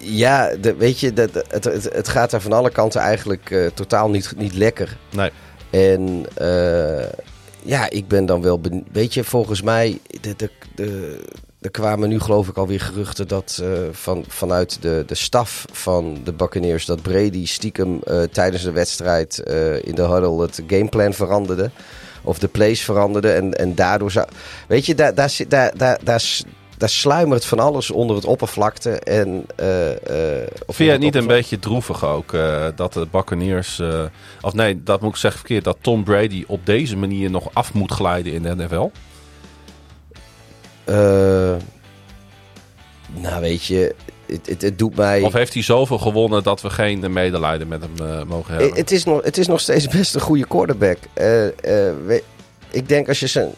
Ja, 0.00 0.56
de, 0.56 0.74
weet 0.74 1.00
je, 1.00 1.12
de, 1.12 1.30
de, 1.30 1.44
het, 1.48 1.64
het, 1.64 1.84
het, 1.92 2.08
gaat 2.08 2.30
daar 2.30 2.40
van 2.40 2.52
alle 2.52 2.70
kanten 2.70 3.00
eigenlijk 3.00 3.50
uh, 3.50 3.66
totaal 3.66 4.10
niet, 4.10 4.32
niet 4.36 4.54
lekker. 4.54 4.96
Nee. 5.10 5.30
En 5.70 6.26
uh, 6.40 7.04
ja, 7.62 7.90
ik 7.90 8.08
ben 8.08 8.26
dan 8.26 8.42
wel... 8.42 8.60
Weet 8.92 9.14
je, 9.14 9.24
volgens 9.24 9.62
mij... 9.62 9.98
De, 10.20 10.36
de, 10.36 10.50
de, 10.74 11.20
er 11.62 11.70
kwamen 11.70 12.08
nu 12.08 12.20
geloof 12.20 12.48
ik 12.48 12.56
alweer 12.56 12.80
geruchten 12.80 13.28
dat 13.28 13.60
uh, 13.62 13.68
van, 13.92 14.24
vanuit 14.28 14.82
de, 14.82 15.04
de 15.06 15.14
staf 15.14 15.64
van 15.72 16.18
de 16.24 16.32
Buccaneers... 16.32 16.86
dat 16.86 17.02
Brady 17.02 17.46
stiekem 17.46 18.00
tijdens 18.32 18.62
de 18.62 18.70
wedstrijd 18.70 19.38
in 19.82 19.94
de 19.94 20.02
huddle 20.02 20.42
het 20.42 20.62
gameplan 20.66 21.12
veranderde. 21.12 21.70
Of 22.22 22.38
de 22.38 22.48
plays 22.48 22.82
veranderde. 22.82 23.32
En, 23.32 23.54
en 23.54 23.74
daardoor 23.74 24.10
zou... 24.10 24.26
Weet 24.68 24.86
je, 24.86 24.94
daar, 24.94 25.14
daar, 25.14 25.36
daar, 25.48 25.76
daar, 25.76 25.98
daar 26.04 26.22
daar 26.76 26.90
sluimert 26.90 27.44
van 27.44 27.58
alles 27.58 27.90
onder 27.90 28.16
het 28.16 28.24
oppervlakte. 28.24 28.90
En, 28.90 29.44
Vind 30.66 30.76
jij 30.76 30.88
het 30.88 31.00
niet 31.00 31.14
een 31.14 31.26
beetje 31.26 31.58
droevig 31.58 32.04
ook 32.04 32.36
dat 32.76 32.92
de 32.92 33.06
Buccaneers... 33.10 33.82
of 34.40 34.52
nee, 34.52 34.82
dat 34.82 35.00
moet 35.00 35.10
ik 35.10 35.16
zeggen 35.16 35.40
verkeerd. 35.40 35.64
Dat 35.64 35.78
Tom 35.80 36.04
Brady 36.04 36.44
op 36.46 36.66
deze 36.66 36.96
manier 36.96 37.30
nog 37.30 37.48
af 37.52 37.74
moet 37.74 37.92
glijden 37.92 38.32
in 38.32 38.42
de 38.42 38.54
NFL? 38.56 38.90
Nou, 43.14 43.40
weet 43.40 43.64
je... 43.64 43.94
Het, 44.26 44.46
het, 44.46 44.62
het, 44.62 44.78
doet 44.78 44.96
mij... 44.96 45.22
Of 45.22 45.32
heeft 45.32 45.54
hij 45.54 45.62
zoveel 45.62 45.98
gewonnen 45.98 46.42
dat 46.42 46.60
we 46.62 46.70
geen 46.70 47.12
medelijden 47.12 47.68
met 47.68 47.82
hem 47.82 48.26
mogen 48.28 48.54
hebben? 48.54 48.76
Het 48.76 48.90
is, 48.90 49.04
nog, 49.04 49.22
het 49.22 49.38
is 49.38 49.46
nog 49.46 49.60
steeds 49.60 49.88
best 49.88 50.14
een 50.14 50.20
goede 50.20 50.46
quarterback. 50.46 50.98
ik 52.70 52.88
denk 52.88 53.08
als 53.08 53.20
je 53.20 53.26
zijn 53.26 53.50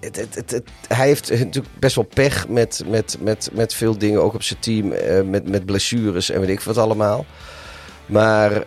het, 0.00 0.16
het, 0.16 0.34
het, 0.50 0.62
hij 0.88 1.06
heeft 1.06 1.30
natuurlijk 1.30 1.78
best 1.78 1.94
wel 1.94 2.08
pech 2.14 2.48
met, 2.48 2.82
met, 2.86 3.16
met, 3.20 3.50
met 3.52 3.74
veel 3.74 3.98
dingen, 3.98 4.22
ook 4.22 4.34
op 4.34 4.42
zijn 4.42 4.60
team, 4.60 4.88
met, 5.30 5.48
met 5.48 5.64
blessures 5.64 6.30
en 6.30 6.40
weet 6.40 6.48
ik 6.48 6.60
wat 6.60 6.76
allemaal. 6.76 7.26
Maar 8.06 8.64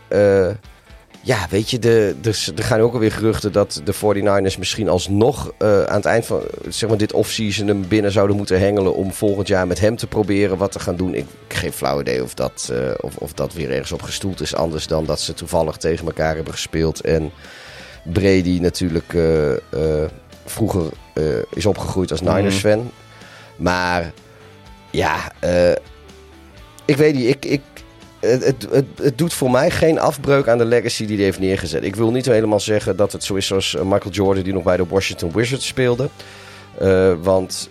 ja, 1.23 1.47
weet 1.49 1.69
je, 1.69 1.79
de, 1.79 2.15
de, 2.21 2.51
er 2.55 2.63
gaan 2.63 2.79
ook 2.79 2.93
alweer 2.93 3.11
geruchten 3.11 3.51
dat 3.51 3.81
de 3.83 3.93
49ers 3.93 4.57
misschien 4.57 4.89
alsnog 4.89 5.53
uh, 5.59 5.83
aan 5.83 5.95
het 5.95 6.05
eind 6.05 6.25
van 6.25 6.41
zeg 6.69 6.89
maar, 6.89 6.97
dit 6.97 7.13
offseason 7.13 7.67
hem 7.67 7.87
binnen 7.87 8.11
zouden 8.11 8.35
moeten 8.35 8.59
hengelen 8.59 8.95
om 8.95 9.13
volgend 9.13 9.47
jaar 9.47 9.67
met 9.67 9.79
hem 9.79 9.95
te 9.95 10.07
proberen 10.07 10.57
wat 10.57 10.71
te 10.71 10.79
gaan 10.79 10.95
doen. 10.95 11.13
Ik, 11.13 11.25
ik 11.47 11.55
geen 11.55 11.73
flauw 11.73 11.99
idee 11.99 12.23
of 12.23 12.33
dat, 12.33 12.73
of, 13.01 13.15
of 13.17 13.33
dat 13.33 13.53
weer 13.53 13.71
ergens 13.71 13.91
op 13.91 14.01
gestoeld 14.01 14.41
is, 14.41 14.55
anders 14.55 14.87
dan 14.87 15.05
dat 15.05 15.19
ze 15.19 15.33
toevallig 15.33 15.77
tegen 15.77 16.05
elkaar 16.05 16.35
hebben 16.35 16.53
gespeeld. 16.53 17.01
En 17.01 17.31
Brady 18.03 18.59
natuurlijk 18.61 19.15
vroeger 20.45 20.89
uh, 21.13 21.25
is 21.53 21.65
opgegroeid 21.65 22.11
als 22.11 22.21
Niners-fan. 22.21 22.77
Mhm. 22.77 22.87
Maar 23.57 24.11
ja, 24.91 25.31
ik 26.85 26.97
weet 26.97 27.15
niet. 27.15 27.27
Ik, 27.27 27.45
ik, 27.45 27.61
het, 28.21 28.45
het, 28.45 28.67
het, 28.71 28.85
het 28.95 29.17
doet 29.17 29.33
voor 29.33 29.51
mij 29.51 29.71
geen 29.71 29.99
afbreuk 29.99 30.47
aan 30.47 30.57
de 30.57 30.65
legacy 30.65 31.05
die 31.05 31.15
hij 31.15 31.25
heeft 31.25 31.39
neergezet. 31.39 31.83
Ik 31.83 31.95
wil 31.95 32.11
niet 32.11 32.25
helemaal 32.25 32.59
zeggen 32.59 32.95
dat 32.95 33.11
het 33.11 33.23
zo 33.23 33.35
is 33.35 33.47
zoals 33.47 33.75
eh, 33.75 33.81
Michael 33.81 34.13
Jordan, 34.13 34.43
die 34.43 34.53
nog 34.53 34.63
bij 34.63 34.77
de 34.77 34.85
Washington 34.85 35.31
Wizards 35.31 35.67
speelde. 35.67 36.09
Uh, 36.81 37.13
want 37.21 37.69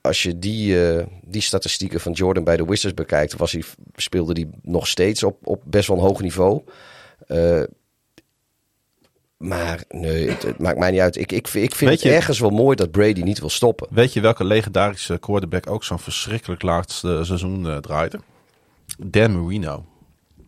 als 0.00 0.22
je 0.22 0.38
die, 0.38 0.74
uh, 0.74 1.02
die 1.22 1.42
statistieken 1.42 2.00
van 2.00 2.12
Jordan 2.12 2.44
bij 2.44 2.56
de 2.56 2.64
Wizards 2.64 2.94
bekijkt, 2.94 3.36
was 3.36 3.52
hij, 3.52 3.62
speelde 3.96 4.32
hij 4.32 4.48
nog 4.62 4.86
steeds 4.86 5.22
op, 5.22 5.46
op 5.46 5.62
best 5.64 5.88
wel 5.88 5.96
een 5.96 6.02
hoog 6.02 6.20
niveau. 6.20 6.62
Uh, 7.28 7.62
maar 9.36 9.84
nee, 9.88 10.28
het, 10.28 10.42
het, 10.42 10.58
maakt 10.58 10.78
mij 10.78 10.90
niet 10.90 11.00
uit. 11.00 11.16
Ik, 11.16 11.32
ik, 11.32 11.48
ik 11.48 11.74
vind 11.74 11.90
het 11.90 12.12
ergens 12.12 12.38
wel 12.38 12.50
mooi 12.50 12.76
dat 12.76 12.90
Brady 12.90 13.22
niet 13.22 13.38
wil 13.38 13.50
stoppen. 13.50 13.86
Weet 13.90 14.12
je 14.12 14.20
welke 14.20 14.44
legendarische 14.44 15.18
quarterback 15.18 15.70
ook 15.70 15.84
zo'n 15.84 15.98
verschrikkelijk 15.98 16.62
laatste 16.62 17.20
seizoen 17.22 17.80
draaide? 17.80 18.20
Dan 18.98 19.42
Marino. 19.42 19.84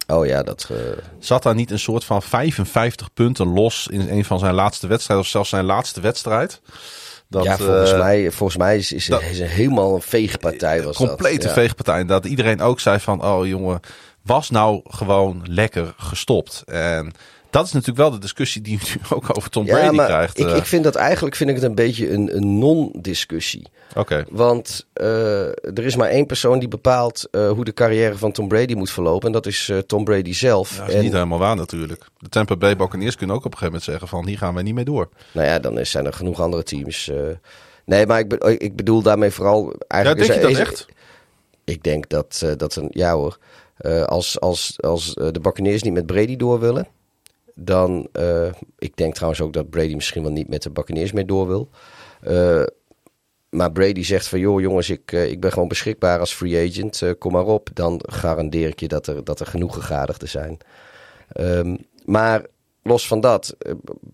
Oh 0.06 0.26
ja, 0.26 0.42
dat... 0.42 0.68
Uh... 0.72 0.78
Zat 1.18 1.42
daar 1.42 1.54
niet 1.54 1.70
een 1.70 1.78
soort 1.78 2.04
van 2.04 2.22
55 2.22 3.12
punten 3.12 3.46
los 3.46 3.88
in 3.90 4.08
een 4.08 4.24
van 4.24 4.38
zijn 4.38 4.54
laatste 4.54 4.86
wedstrijden, 4.86 5.24
of 5.24 5.30
zelfs 5.30 5.48
zijn 5.48 5.64
laatste 5.64 6.00
wedstrijd? 6.00 6.60
Dat, 7.28 7.44
ja, 7.44 7.56
volgens, 7.56 7.92
uh, 7.92 7.98
mij, 7.98 8.30
volgens 8.30 8.58
mij 8.58 8.76
is, 8.76 8.92
is, 8.92 9.06
dat, 9.06 9.22
is 9.22 9.38
een 9.38 9.46
helemaal 9.46 9.94
een 9.94 10.02
veegpartij. 10.02 10.82
Was 10.82 10.96
complete 10.96 11.38
dat. 11.38 11.46
Ja. 11.46 11.52
veegpartij. 11.52 12.04
Dat 12.04 12.24
iedereen 12.24 12.60
ook 12.60 12.80
zei 12.80 13.00
van, 13.00 13.24
oh 13.24 13.46
jongen, 13.46 13.80
was 14.22 14.50
nou 14.50 14.80
gewoon 14.84 15.42
lekker 15.44 15.94
gestopt. 15.96 16.62
En 16.66 17.12
dat 17.50 17.66
is 17.66 17.72
natuurlijk 17.72 17.98
wel 17.98 18.10
de 18.10 18.18
discussie 18.18 18.62
die 18.62 18.78
je 18.80 18.94
nu 18.94 19.16
ook 19.16 19.36
over 19.36 19.50
Tom 19.50 19.64
Brady 19.64 19.84
ja, 19.84 19.92
maar 19.92 20.06
krijgt. 20.06 20.38
Ik, 20.38 20.48
ik 20.48 20.64
vind 20.64 20.84
dat 20.84 20.94
eigenlijk 20.94 21.36
vind 21.36 21.50
ik 21.50 21.56
het 21.56 21.64
een 21.64 21.74
beetje 21.74 22.10
een, 22.10 22.36
een 22.36 22.58
non-discussie. 22.58 23.66
Oké. 23.90 24.00
Okay. 24.00 24.24
Want 24.30 24.86
uh, 24.94 25.46
er 25.46 25.84
is 25.84 25.96
maar 25.96 26.08
één 26.08 26.26
persoon 26.26 26.58
die 26.58 26.68
bepaalt 26.68 27.28
uh, 27.32 27.50
hoe 27.50 27.64
de 27.64 27.72
carrière 27.72 28.16
van 28.16 28.32
Tom 28.32 28.48
Brady 28.48 28.74
moet 28.74 28.90
verlopen. 28.90 29.26
En 29.26 29.32
dat 29.32 29.46
is 29.46 29.68
uh, 29.68 29.78
Tom 29.78 30.04
Brady 30.04 30.32
zelf. 30.32 30.70
Ja, 30.70 30.80
dat 30.80 30.88
is 30.88 30.94
en, 30.94 31.02
niet 31.02 31.12
helemaal 31.12 31.38
waar 31.38 31.56
natuurlijk. 31.56 32.04
De 32.18 32.28
Tampa 32.28 32.56
Bay 32.56 32.76
Buccaneers 32.76 33.16
kunnen 33.16 33.36
ook 33.36 33.44
op 33.44 33.52
een 33.52 33.58
gegeven 33.58 33.80
moment 33.80 33.90
zeggen 33.90 34.08
van 34.08 34.26
hier 34.26 34.38
gaan 34.38 34.54
we 34.54 34.62
niet 34.62 34.74
mee 34.74 34.84
door. 34.84 35.08
Nou 35.32 35.46
ja, 35.46 35.58
dan 35.58 35.86
zijn 35.86 36.06
er 36.06 36.12
genoeg 36.12 36.40
andere 36.40 36.62
teams. 36.62 37.10
nee, 37.84 38.06
maar 38.06 38.18
ik, 38.18 38.28
be 38.28 38.56
ik, 38.58 38.76
bedoel 38.76 39.02
daarmee 39.02 39.30
vooral 39.30 39.74
eigenlijk... 39.88 40.26
Ja, 40.26 40.32
denk 40.32 40.50
is, 40.50 40.56
je 40.56 40.64
dat 40.64 40.66
echt? 40.66 40.86
Ik 41.64 41.82
denk 41.82 42.08
dat, 42.08 42.44
dat 42.56 42.76
een... 42.76 42.88
Ja 42.90 43.12
hoor. 43.12 43.38
als 44.06 44.40
als, 44.40 44.76
als 44.80 45.14
de 45.14 45.40
Buccaneers 45.42 45.82
niet 45.82 45.92
met 45.92 46.06
Brady 46.06 46.36
door 46.36 46.60
willen 46.60 46.86
dan, 47.60 48.08
uh, 48.12 48.52
ik 48.78 48.96
denk 48.96 49.14
trouwens 49.14 49.40
ook 49.40 49.52
dat 49.52 49.70
Brady 49.70 49.94
misschien 49.94 50.22
wel 50.22 50.32
niet 50.32 50.48
met 50.48 50.62
de 50.62 50.70
Buccaneers 50.70 51.12
meer 51.12 51.26
door 51.26 51.46
wil. 51.46 51.68
Uh, 52.22 52.62
maar 53.50 53.72
Brady 53.72 54.02
zegt 54.02 54.28
van, 54.28 54.38
joh 54.38 54.60
jongens, 54.60 54.90
ik, 54.90 55.12
uh, 55.12 55.30
ik 55.30 55.40
ben 55.40 55.52
gewoon 55.52 55.68
beschikbaar 55.68 56.18
als 56.18 56.34
free 56.34 56.68
agent, 56.68 57.18
kom 57.18 57.32
maar 57.32 57.46
op. 57.46 57.68
Dan 57.74 58.00
garandeer 58.06 58.68
ik 58.68 58.80
je 58.80 58.88
dat 58.88 59.06
er, 59.06 59.24
dat 59.24 59.40
er 59.40 59.46
genoeg 59.46 59.74
gegadigden 59.74 60.28
zijn. 60.28 60.58
Um, 61.40 61.78
maar 62.04 62.46
los 62.82 63.06
van 63.06 63.20
dat, 63.20 63.56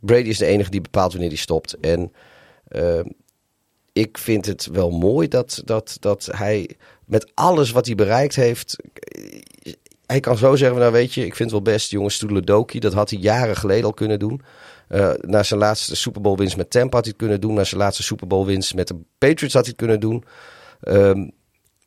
Brady 0.01 0.29
is 0.29 0.39
de 0.39 0.47
enige 0.47 0.71
die 0.71 0.81
bepaalt 0.81 1.13
wanneer 1.13 1.31
hij 1.31 1.39
stopt. 1.39 1.77
En 1.81 2.13
ik 3.93 4.19
vind 4.19 4.47
het 4.47 4.67
wel 4.67 4.91
mooi 4.91 5.29
dat, 5.29 5.63
dat, 5.65 5.97
dat 6.01 6.29
hij 6.33 6.71
met 7.05 7.31
alles 7.35 7.71
wat 7.71 7.87
hij 7.87 7.95
bereikt 7.95 8.37
heeft 8.37 8.77
hij 10.07 10.21
kan 10.21 10.37
zo 10.37 10.57
zeggen, 10.57 10.79
nou 10.79 10.93
weet 10.93 11.15
je, 11.15 11.21
ik 11.21 11.35
vind 11.37 11.51
het 11.51 11.65
wel 11.65 11.75
best, 11.75 11.91
jongens, 11.91 12.15
Stoedeledoki. 12.15 12.79
Dat 12.79 12.93
had 12.93 13.11
hij 13.11 13.19
jaren 13.19 13.57
geleden 13.57 13.85
al 13.85 13.95
kunnen 13.95 14.19
doen. 14.19 14.43
Uh, 14.89 15.11
na 15.21 15.43
zijn 15.43 15.61
laatste 15.61 15.97
Super 15.97 16.21
Bowl 16.21 16.37
winst 16.37 16.57
met 16.57 16.71
Tampa 16.71 16.97
had 16.97 17.05
hij 17.05 17.15
het 17.17 17.23
kunnen 17.23 17.41
doen. 17.41 17.55
Na 17.55 17.65
zijn 17.65 17.81
laatste 17.81 18.03
Super 18.03 18.27
Bowl 18.27 18.47
winst 18.47 18.75
met 18.75 18.89
de 18.89 18.97
Patriots 19.19 19.55
had 19.55 19.65
hij 19.65 19.75
het 19.77 19.77
kunnen 19.77 20.01
doen. 20.01 20.25
Um, 20.83 21.31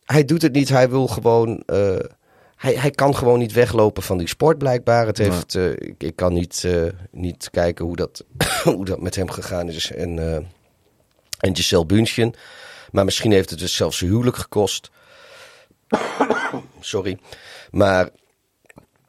hij 0.05 0.25
doet 0.25 0.41
het 0.41 0.53
niet, 0.53 0.69
hij 0.69 0.89
wil 0.89 1.07
gewoon... 1.07 1.63
Uh, 1.65 1.95
hij, 2.55 2.73
hij 2.73 2.91
kan 2.91 3.15
gewoon 3.15 3.39
niet 3.39 3.53
weglopen 3.53 4.03
van 4.03 4.17
die 4.17 4.27
sport 4.27 4.57
blijkbaar. 4.57 5.05
Het 5.05 5.17
heeft, 5.17 5.55
uh, 5.55 5.71
ik, 5.71 5.95
ik, 5.97 6.15
kan 6.15 6.33
niet, 6.33 6.67
niet 7.11 7.49
kijken 7.51 7.85
hoe 7.85 7.95
dat, 7.95 8.25
hoe 8.63 8.85
dat 8.85 9.01
met 9.01 9.15
hem 9.15 9.29
gegaan 9.29 9.69
is. 9.69 9.91
En, 9.91 10.19
en 11.39 11.55
Giselle 11.55 11.85
Bündchen. 11.85 12.33
Maar 12.91 13.05
misschien 13.05 13.31
heeft 13.31 13.49
het 13.49 13.59
dus 13.59 13.75
zelfs 13.75 13.97
zijn 13.97 14.09
huwelijk 14.09 14.37
gekost. 14.37 14.91
Sorry. 16.79 17.17
Maar 17.71 18.09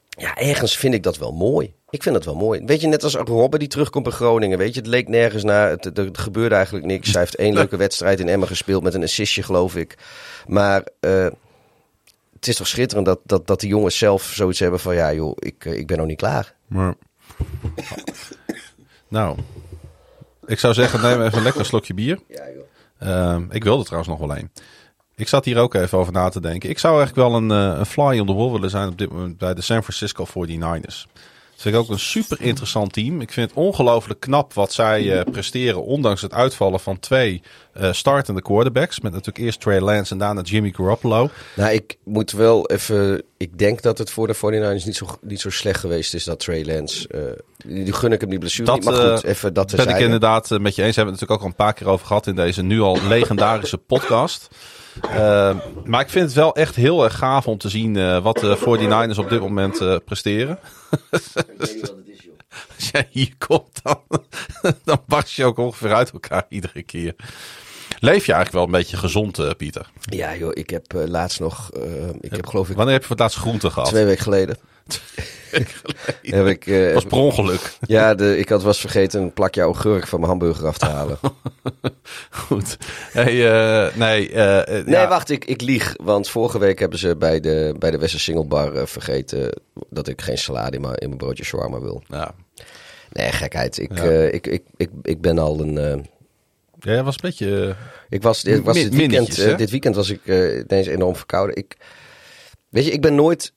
ja, 0.08 0.36
ergens 0.36 0.76
vind 0.76 0.94
ik 0.94 1.02
dat 1.02 1.18
wel 1.18 1.32
mooi. 1.32 1.74
Ik 1.90 2.02
vind 2.02 2.14
dat 2.14 2.24
wel 2.24 2.34
mooi. 2.34 2.62
Weet 2.64 2.80
je, 2.80 2.86
net 2.86 3.04
als 3.04 3.14
Robben 3.14 3.58
die 3.58 3.68
terugkomt 3.68 4.04
bij 4.04 4.12
Groningen. 4.12 4.58
Weet 4.58 4.74
je, 4.74 4.80
het 4.80 4.88
leek 4.88 5.08
nergens 5.08 5.44
naar. 5.44 5.70
Het, 5.70 5.98
er 5.98 6.08
gebeurde 6.12 6.54
eigenlijk 6.54 6.86
niks. 6.86 7.11
Hij 7.12 7.20
heeft 7.20 7.36
één 7.36 7.54
leuke 7.54 7.76
wedstrijd 7.76 8.20
in 8.20 8.28
Emmen 8.28 8.48
gespeeld 8.48 8.82
met 8.82 8.94
een 8.94 9.02
assistje, 9.02 9.42
geloof 9.42 9.76
ik. 9.76 9.98
Maar 10.46 10.86
uh, 11.00 11.28
het 12.34 12.48
is 12.48 12.56
toch 12.56 12.66
schitterend 12.66 13.06
dat, 13.06 13.20
dat, 13.24 13.46
dat 13.46 13.61
die 13.61 13.68
jongens 13.68 13.98
zelf 13.98 14.22
zoiets 14.22 14.58
hebben 14.58 14.80
van... 14.80 14.94
Ja 14.94 15.12
joh, 15.12 15.32
ik, 15.38 15.64
ik 15.64 15.86
ben 15.86 15.96
nog 15.96 16.06
niet 16.06 16.16
klaar. 16.16 16.54
Maar... 16.66 16.94
nou, 19.08 19.38
ik 20.46 20.58
zou 20.58 20.74
zeggen, 20.74 21.00
neem 21.00 21.22
even 21.22 21.42
lekker 21.42 21.61
een 21.61 21.66
slokje 21.66 21.94
bier. 21.94 22.20
Ja, 22.28 22.44
joh. 22.50 22.64
Uh, 23.02 23.42
ik 23.50 23.64
wilde 23.64 23.84
trouwens 23.84 24.11
nog 24.11 24.18
wel 24.28 24.36
een. 24.36 24.50
Ik 25.20 25.28
zat 25.28 25.44
hier 25.44 25.58
ook 25.58 25.74
even 25.74 25.98
over 25.98 26.12
na 26.12 26.28
te 26.28 26.40
denken. 26.40 26.70
Ik 26.70 26.78
zou 26.78 26.98
eigenlijk 26.98 27.28
wel 27.28 27.38
een, 27.40 27.72
uh, 27.72 27.78
een 27.78 27.86
fly 27.86 28.18
on 28.18 28.26
the 28.26 28.34
wall 28.34 28.50
willen 28.50 28.70
zijn 28.70 28.88
op 28.88 28.98
dit 28.98 29.12
moment 29.12 29.38
bij 29.38 29.54
de 29.54 29.62
San 29.62 29.82
Francisco 29.82 30.26
49ers. 30.26 31.06
Dat 31.60 31.68
vind 31.68 31.74
ik 31.74 31.90
ook 31.90 31.96
een 31.96 32.04
super 32.04 32.40
interessant 32.40 32.92
team. 32.92 33.20
Ik 33.20 33.32
vind 33.32 33.50
het 33.50 33.58
ongelooflijk 33.58 34.20
knap 34.20 34.54
wat 34.54 34.72
zij 34.72 35.02
uh, 35.02 35.22
presteren. 35.32 35.84
Ondanks 35.84 36.22
het 36.22 36.32
uitvallen 36.32 36.80
van 36.80 36.98
twee 36.98 37.42
uh, 37.80 37.92
startende 37.92 38.42
quarterbacks. 38.42 39.00
Met 39.00 39.12
natuurlijk 39.12 39.44
eerst 39.44 39.60
Trey 39.60 39.80
Lance 39.80 40.12
en 40.12 40.18
daarna 40.18 40.40
Jimmy 40.40 40.72
Garoppolo. 40.76 41.30
Nou, 41.56 41.72
ik 41.72 41.96
moet 42.04 42.32
wel 42.32 42.66
even... 42.66 43.22
Ik 43.36 43.58
denk 43.58 43.82
dat 43.82 43.98
het 43.98 44.10
voor 44.10 44.26
de 44.26 44.36
49ers 44.36 44.84
niet 44.84 44.96
zo, 44.96 45.06
niet 45.20 45.40
zo 45.40 45.50
slecht 45.50 45.80
geweest 45.80 46.14
is 46.14 46.24
dat 46.24 46.40
Trey 46.40 46.64
Lance... 46.64 47.08
Uh, 47.14 47.20
die 47.84 47.92
gun 47.92 48.12
ik 48.12 48.20
hem 48.20 48.30
die 48.30 48.38
blessure 48.38 48.64
dat, 48.64 48.74
niet. 48.74 48.84
Maar 48.84 49.16
goed, 49.16 49.24
even 49.24 49.54
dat 49.54 49.70
ben 49.70 49.82
zijn. 49.84 49.96
ik 49.96 50.02
inderdaad 50.02 50.50
met 50.50 50.74
je 50.74 50.82
eens. 50.82 50.96
Hebben 50.96 51.14
we 51.14 51.20
het 51.20 51.20
natuurlijk 51.20 51.30
ook 51.30 51.40
al 51.40 51.46
een 51.46 51.54
paar 51.54 51.74
keer 51.74 51.86
over 51.86 52.06
gehad 52.06 52.26
in 52.26 52.34
deze 52.34 52.62
nu 52.62 52.80
al 52.80 52.98
legendarische 53.08 53.78
podcast. 53.78 54.48
Uh, 55.05 55.57
maar 55.84 56.01
ik 56.01 56.09
vind 56.09 56.24
het 56.24 56.34
wel 56.34 56.55
echt 56.55 56.76
heel 56.76 57.05
erg 57.05 57.18
gaaf 57.18 57.47
om 57.47 57.59
te 57.59 57.68
zien 57.68 57.95
uh, 57.95 58.22
wat 58.22 58.38
de 58.38 58.59
49ers 58.59 59.18
op 59.18 59.28
dit 59.28 59.41
moment 59.41 59.80
uh, 59.80 59.97
presteren. 60.05 60.59
ik 61.11 61.20
weet 61.34 61.74
niet 61.74 61.80
wat 61.80 61.97
het 61.97 62.09
is, 62.09 62.20
joh. 62.22 62.34
Als 62.76 62.91
jij 62.91 63.09
hier 63.11 63.32
komt, 63.38 63.80
dan, 63.82 64.01
dan 64.84 65.03
barst 65.07 65.36
je 65.36 65.45
ook 65.45 65.59
ongeveer 65.59 65.95
uit 65.95 66.11
elkaar 66.11 66.47
iedere 66.49 66.82
keer. 66.82 67.14
Leef 67.99 68.26
je 68.26 68.32
eigenlijk 68.32 68.53
wel 68.53 68.64
een 68.64 68.80
beetje 68.80 68.97
gezond, 68.97 69.57
Pieter? 69.57 69.91
Ja, 70.01 70.36
joh. 70.36 70.51
Ik 70.53 70.70
heb 70.70 70.93
laatst 70.93 71.41
nog... 71.41 71.70
ik 72.20 72.30
heb 72.30 72.47
geloof 72.47 72.70
ik... 72.70 72.76
Wanneer 72.76 72.93
heb 72.93 73.03
je 73.03 73.09
voor 73.09 73.16
het 73.16 73.24
laatst 73.24 73.38
groente 73.38 73.70
gehad? 73.70 73.88
Twee 73.88 74.05
weken 74.05 74.22
geleden. 74.22 74.57
heb 76.22 76.46
ik, 76.46 76.66
uh, 76.66 76.94
was 76.94 77.05
per 77.05 77.18
ongeluk. 77.18 77.72
Ja, 77.80 78.14
de, 78.14 78.38
ik 78.38 78.48
had 78.48 78.62
was 78.62 78.80
vergeten 78.80 79.22
een 79.22 79.32
plakje 79.32 79.61
augurk 79.61 80.07
van 80.07 80.18
mijn 80.18 80.30
hamburger 80.30 80.66
af 80.66 80.78
te 80.78 80.86
halen. 80.86 81.18
Goed. 82.30 82.76
Hey, 83.12 83.34
uh, 83.34 83.94
nee, 83.96 84.30
uh, 84.30 84.66
nee 84.66 84.84
ja. 84.86 85.09
wacht, 85.09 85.30
ik, 85.30 85.44
ik 85.44 85.61
lieg. 85.61 85.94
Want 86.03 86.28
vorige 86.28 86.59
week 86.59 86.78
hebben 86.78 86.98
ze 86.98 87.16
bij 87.16 87.40
de, 87.40 87.74
bij 87.78 87.90
de 87.90 88.44
Bar 88.48 88.88
vergeten 88.88 89.61
dat 89.88 90.09
ik 90.09 90.20
geen 90.20 90.38
salade 90.38 90.76
in 90.76 90.82
mijn, 90.82 90.94
in 90.94 91.07
mijn 91.07 91.18
broodje 91.18 91.44
shawarma 91.44 91.80
wil. 91.80 92.03
Ja. 92.09 92.34
Nee, 93.12 93.32
gekheid. 93.32 93.78
Ik, 93.78 93.98
ja. 93.98 94.05
ik, 94.11 94.46
ik, 94.46 94.62
ik, 94.76 94.90
ik 95.03 95.20
ben 95.20 95.38
al 95.38 95.61
een... 95.61 95.74
Ja, 96.80 96.92
jij 96.92 97.03
was 97.03 97.14
een 97.14 97.20
beetje... 97.22 97.76
ik 98.09 98.22
was, 98.22 98.42
dit, 98.42 98.62
was 98.62 98.74
dit, 98.74 98.94
weekend, 98.94 99.59
dit 99.59 99.70
weekend 99.70 99.94
was 99.94 100.11
ik 100.11 100.20
ineens 100.26 100.86
enorm 100.86 101.16
verkouden. 101.16 101.57
Ik, 101.57 101.76
weet 102.68 102.84
je, 102.84 102.90
ik 102.90 103.01
ben 103.01 103.14
nooit 103.14 103.53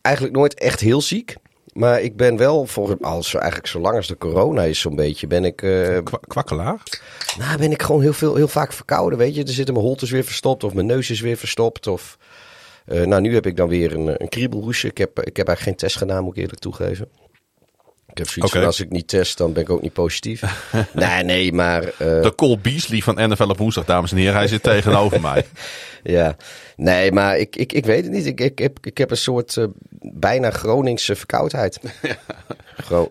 eigenlijk 0.00 0.36
nooit 0.36 0.54
echt 0.54 0.80
heel 0.80 1.00
ziek. 1.00 1.36
Maar 1.72 2.00
ik 2.00 2.16
ben 2.16 2.36
wel, 2.36 2.66
voor, 2.66 2.96
als, 3.00 3.34
eigenlijk 3.34 3.66
zolang 3.66 3.96
als 3.96 4.06
de 4.06 4.16
corona 4.16 4.62
is 4.62 4.80
zo'n 4.80 4.96
beetje, 4.96 5.26
ben 5.26 5.44
ik... 5.44 5.62
Uh, 5.62 5.98
kwakkelaar? 6.20 6.82
Nou, 7.38 7.58
ben 7.58 7.70
ik 7.70 7.82
gewoon 7.82 8.00
heel, 8.00 8.12
veel, 8.12 8.34
heel 8.34 8.48
vaak 8.48 8.72
verkouden, 8.72 9.18
weet 9.18 9.34
je. 9.34 9.42
Er 9.42 9.48
zitten 9.48 9.74
mijn 9.74 9.86
holtes 9.86 10.10
weer 10.10 10.24
verstopt 10.24 10.64
of 10.64 10.74
mijn 10.74 10.86
neus 10.86 11.10
is 11.10 11.20
weer 11.20 11.36
verstopt. 11.36 11.86
Of, 11.86 12.18
uh, 12.86 13.02
nou, 13.02 13.20
nu 13.20 13.34
heb 13.34 13.46
ik 13.46 13.56
dan 13.56 13.68
weer 13.68 13.94
een, 13.94 14.22
een 14.22 14.28
kriebelhoesje. 14.28 14.86
Ik 14.88 14.98
heb, 14.98 15.20
ik 15.20 15.36
heb 15.36 15.46
eigenlijk 15.46 15.60
geen 15.60 15.88
test 15.88 15.96
gedaan, 15.96 16.24
moet 16.24 16.36
ik 16.36 16.42
eerlijk 16.42 16.60
toegeven. 16.60 17.08
Ik 18.10 18.18
heb 18.18 18.28
zoiets 18.28 18.52
okay. 18.52 18.62
van, 18.62 18.64
als 18.64 18.80
ik 18.80 18.90
niet 18.90 19.08
test, 19.08 19.38
dan 19.38 19.52
ben 19.52 19.62
ik 19.62 19.70
ook 19.70 19.82
niet 19.82 19.92
positief. 19.92 20.42
nee, 20.92 21.24
nee, 21.24 21.52
maar... 21.52 21.84
Uh... 21.84 21.88
De 21.98 22.32
Cole 22.36 22.58
Beasley 22.58 23.00
van 23.00 23.30
NFL 23.30 23.48
op 23.48 23.58
woensdag, 23.58 23.84
dames 23.84 24.10
en 24.10 24.16
heren. 24.16 24.34
Hij 24.34 24.48
zit 24.48 24.62
tegenover 24.62 25.20
mij. 25.20 25.46
Ja, 26.02 26.36
nee, 26.76 27.12
maar 27.12 27.38
ik, 27.38 27.56
ik, 27.56 27.72
ik 27.72 27.84
weet 27.84 28.04
het 28.04 28.12
niet. 28.12 28.26
Ik, 28.26 28.40
ik, 28.40 28.58
heb, 28.58 28.78
ik 28.86 28.98
heb 28.98 29.10
een 29.10 29.16
soort 29.16 29.56
uh, 29.56 29.64
bijna 30.00 30.50
Groningse 30.50 31.16
verkoudheid. 31.16 31.80
Gro 32.86 33.08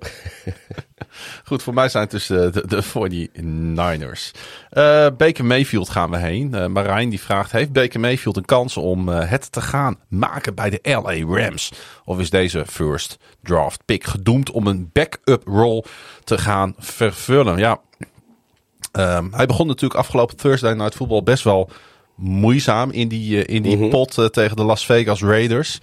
Goed, 1.43 1.63
voor 1.63 1.73
mij 1.73 1.89
zijn 1.89 2.03
het 2.03 2.11
dus 2.11 2.27
de, 2.27 2.49
de, 2.49 2.67
de 2.67 2.83
49ers. 2.83 4.39
Uh, 4.73 5.07
Baker 5.17 5.45
Mayfield 5.45 5.89
gaan 5.89 6.09
we 6.09 6.17
heen. 6.17 6.51
Uh, 6.53 6.65
Marijn 6.65 7.09
die 7.09 7.21
vraagt, 7.21 7.51
heeft 7.51 7.71
Baker 7.71 7.99
Mayfield 7.99 8.37
een 8.37 8.45
kans 8.45 8.77
om 8.77 9.09
uh, 9.09 9.29
het 9.29 9.51
te 9.51 9.61
gaan 9.61 9.97
maken 10.07 10.55
bij 10.55 10.69
de 10.69 10.79
LA 10.83 11.41
Rams? 11.41 11.71
Of 12.05 12.19
is 12.19 12.29
deze 12.29 12.65
first 12.65 13.17
draft 13.43 13.85
pick 13.85 14.03
gedoemd 14.03 14.51
om 14.51 14.67
een 14.67 14.89
backup 14.93 15.47
rol 15.47 15.85
te 16.23 16.37
gaan 16.37 16.75
vervullen? 16.77 17.57
Ja, 17.57 17.79
um, 18.91 19.33
hij 19.33 19.45
begon 19.45 19.67
natuurlijk 19.67 19.99
afgelopen 19.99 20.37
Thursday 20.37 20.73
Night 20.73 20.95
Football 20.95 21.23
best 21.23 21.43
wel 21.43 21.69
moeizaam 22.15 22.91
in 22.91 23.07
die, 23.07 23.45
in 23.45 23.61
die 23.61 23.75
mm 23.75 23.81
-hmm. 23.81 23.89
pot 23.89 24.33
tegen 24.33 24.55
de 24.55 24.63
Las 24.63 24.85
Vegas 24.85 25.21
Raiders. 25.21 25.79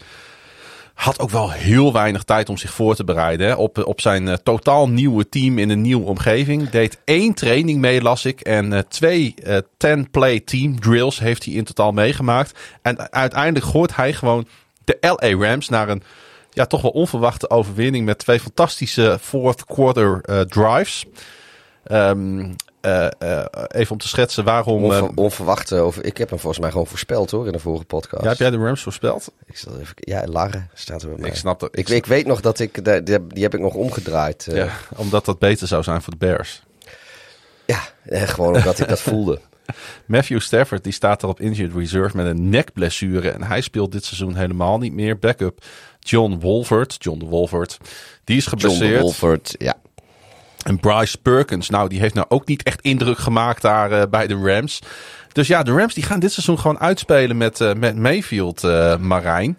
Had 0.96 1.18
ook 1.18 1.30
wel 1.30 1.50
heel 1.50 1.92
weinig 1.92 2.22
tijd 2.22 2.48
om 2.48 2.56
zich 2.56 2.72
voor 2.72 2.94
te 2.94 3.04
bereiden. 3.04 3.56
Op, 3.56 3.84
op 3.84 4.00
zijn 4.00 4.26
uh, 4.26 4.32
totaal 4.32 4.88
nieuwe 4.88 5.28
team 5.28 5.58
in 5.58 5.70
een 5.70 5.80
nieuwe 5.80 6.06
omgeving. 6.06 6.70
Deed 6.70 6.98
één 7.04 7.34
training 7.34 7.80
mee, 7.80 8.02
las 8.02 8.24
ik. 8.24 8.40
En 8.40 8.72
uh, 8.72 8.78
twee 8.78 9.34
10-play 9.86 10.40
team 10.40 10.80
drills 10.80 11.18
heeft 11.18 11.44
hij 11.44 11.54
in 11.54 11.64
totaal 11.64 11.92
meegemaakt. 11.92 12.58
En 12.82 13.12
uiteindelijk 13.12 13.64
gooit 13.64 13.96
hij 13.96 14.12
gewoon 14.12 14.46
de 14.84 14.96
LA 15.00 15.48
Rams 15.48 15.68
naar 15.68 15.88
een 15.88 16.02
ja, 16.50 16.66
toch 16.66 16.82
wel 16.82 16.90
onverwachte 16.90 17.50
overwinning. 17.50 18.04
Met 18.04 18.18
twee 18.18 18.40
fantastische 18.40 19.18
fourth 19.20 19.64
quarter 19.64 20.20
drives. 20.48 21.04
Um, 21.92 22.56
uh, 22.86 23.08
uh, 23.18 23.44
even 23.68 23.92
om 23.92 23.98
te 23.98 24.08
schetsen 24.08 24.44
waarom... 24.44 24.84
Onver, 24.84 25.10
onverwachte, 25.14 25.76
over, 25.76 26.04
ik 26.04 26.18
heb 26.18 26.28
hem 26.30 26.38
volgens 26.38 26.60
mij 26.62 26.70
gewoon 26.70 26.86
voorspeld 26.86 27.30
hoor 27.30 27.46
in 27.46 27.52
de 27.52 27.58
vorige 27.58 27.84
podcast. 27.84 28.22
Ja, 28.22 28.28
heb 28.28 28.38
jij 28.38 28.50
de 28.50 28.56
Rams 28.56 28.82
voorspeld? 28.82 29.32
Ik 29.46 29.56
zal 29.56 29.78
even, 29.78 29.94
ja, 29.96 30.26
Larre 30.26 30.66
staat 30.74 31.02
er 31.02 31.08
bij 31.08 31.18
mij. 31.18 31.28
Ik 31.28 31.36
snap 31.36 31.60
het. 31.60 31.78
Ik, 31.78 31.88
ik, 31.88 32.06
weet 32.06 32.26
nog 32.26 32.40
dat 32.40 32.58
ik, 32.58 32.84
die, 32.84 33.26
die 33.26 33.42
heb 33.42 33.54
ik 33.54 33.60
nog 33.60 33.74
omgedraaid. 33.74 34.48
Ja, 34.50 34.68
omdat 34.96 35.24
dat 35.24 35.38
beter 35.38 35.66
zou 35.66 35.82
zijn 35.82 36.02
voor 36.02 36.12
de 36.12 36.18
Bears. 36.18 36.62
Ja, 37.66 37.80
gewoon 38.26 38.54
omdat 38.54 38.78
ik 38.78 38.88
dat 38.88 39.00
voelde. 39.00 39.40
Matthew 40.06 40.40
Stafford 40.40 40.84
die 40.84 40.92
staat 40.92 41.22
er 41.22 41.28
op 41.28 41.40
injured 41.40 41.74
reserve 41.74 42.16
met 42.16 42.26
een 42.26 42.48
nekblessure. 42.48 43.30
En 43.30 43.42
hij 43.42 43.60
speelt 43.60 43.92
dit 43.92 44.04
seizoen 44.04 44.36
helemaal 44.36 44.78
niet 44.78 44.92
meer. 44.92 45.18
Backup 45.18 45.64
John 45.98 46.38
Wolford. 46.40 46.96
John 46.98 47.18
de 47.18 47.24
Wolford. 47.24 47.78
Die 48.24 48.36
is 48.36 48.46
geblesseerd. 48.46 48.90
John 48.90 49.02
Wolford, 49.02 49.54
ja. 49.58 49.74
En 50.66 50.80
Bryce 50.80 51.18
Perkins, 51.18 51.70
nou, 51.70 51.88
die 51.88 52.00
heeft 52.00 52.14
nou 52.14 52.26
ook 52.28 52.46
niet 52.46 52.62
echt 52.62 52.80
indruk 52.80 53.18
gemaakt 53.18 53.62
daar 53.62 53.92
uh, 53.92 54.02
bij 54.10 54.26
de 54.26 54.34
Rams. 54.34 54.82
Dus 55.32 55.46
ja, 55.46 55.62
de 55.62 55.72
Rams 55.72 55.94
die 55.94 56.04
gaan 56.04 56.20
dit 56.20 56.32
seizoen 56.32 56.58
gewoon 56.58 56.78
uitspelen 56.78 57.36
met, 57.36 57.60
uh, 57.60 57.72
met 57.72 57.96
Mayfield, 57.96 58.64
uh, 58.64 58.96
Marijn. 58.96 59.58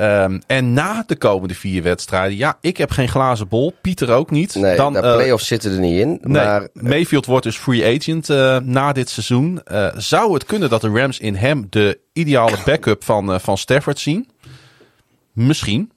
Um, 0.00 0.40
en 0.46 0.72
na 0.72 1.04
de 1.06 1.16
komende 1.16 1.54
vier 1.54 1.82
wedstrijden, 1.82 2.36
ja, 2.36 2.58
ik 2.60 2.76
heb 2.76 2.90
geen 2.90 3.08
glazen 3.08 3.48
bol. 3.48 3.74
Pieter 3.80 4.10
ook 4.10 4.30
niet. 4.30 4.54
Nee, 4.54 4.76
Dan, 4.76 4.92
de 4.92 5.00
playoffs 5.00 5.46
zitten 5.46 5.72
er 5.72 5.78
niet 5.78 6.00
in. 6.00 6.18
Nee, 6.22 6.44
maar, 6.44 6.68
Mayfield 6.72 7.26
wordt 7.26 7.44
dus 7.44 7.56
free 7.56 7.96
agent 7.96 8.28
na 8.64 8.92
dit 8.92 9.08
seizoen. 9.08 9.60
zou 9.96 10.34
het 10.34 10.44
kunnen 10.44 10.68
dat 10.68 10.80
de 10.80 10.88
Rams 10.88 11.18
in 11.18 11.34
hem 11.34 11.66
de 11.70 11.98
ideale 12.12 12.56
backup 12.64 13.04
van, 13.04 13.40
van 13.40 13.58
Stafford 13.58 13.98
zien? 13.98 14.28
Misschien. 15.32 15.90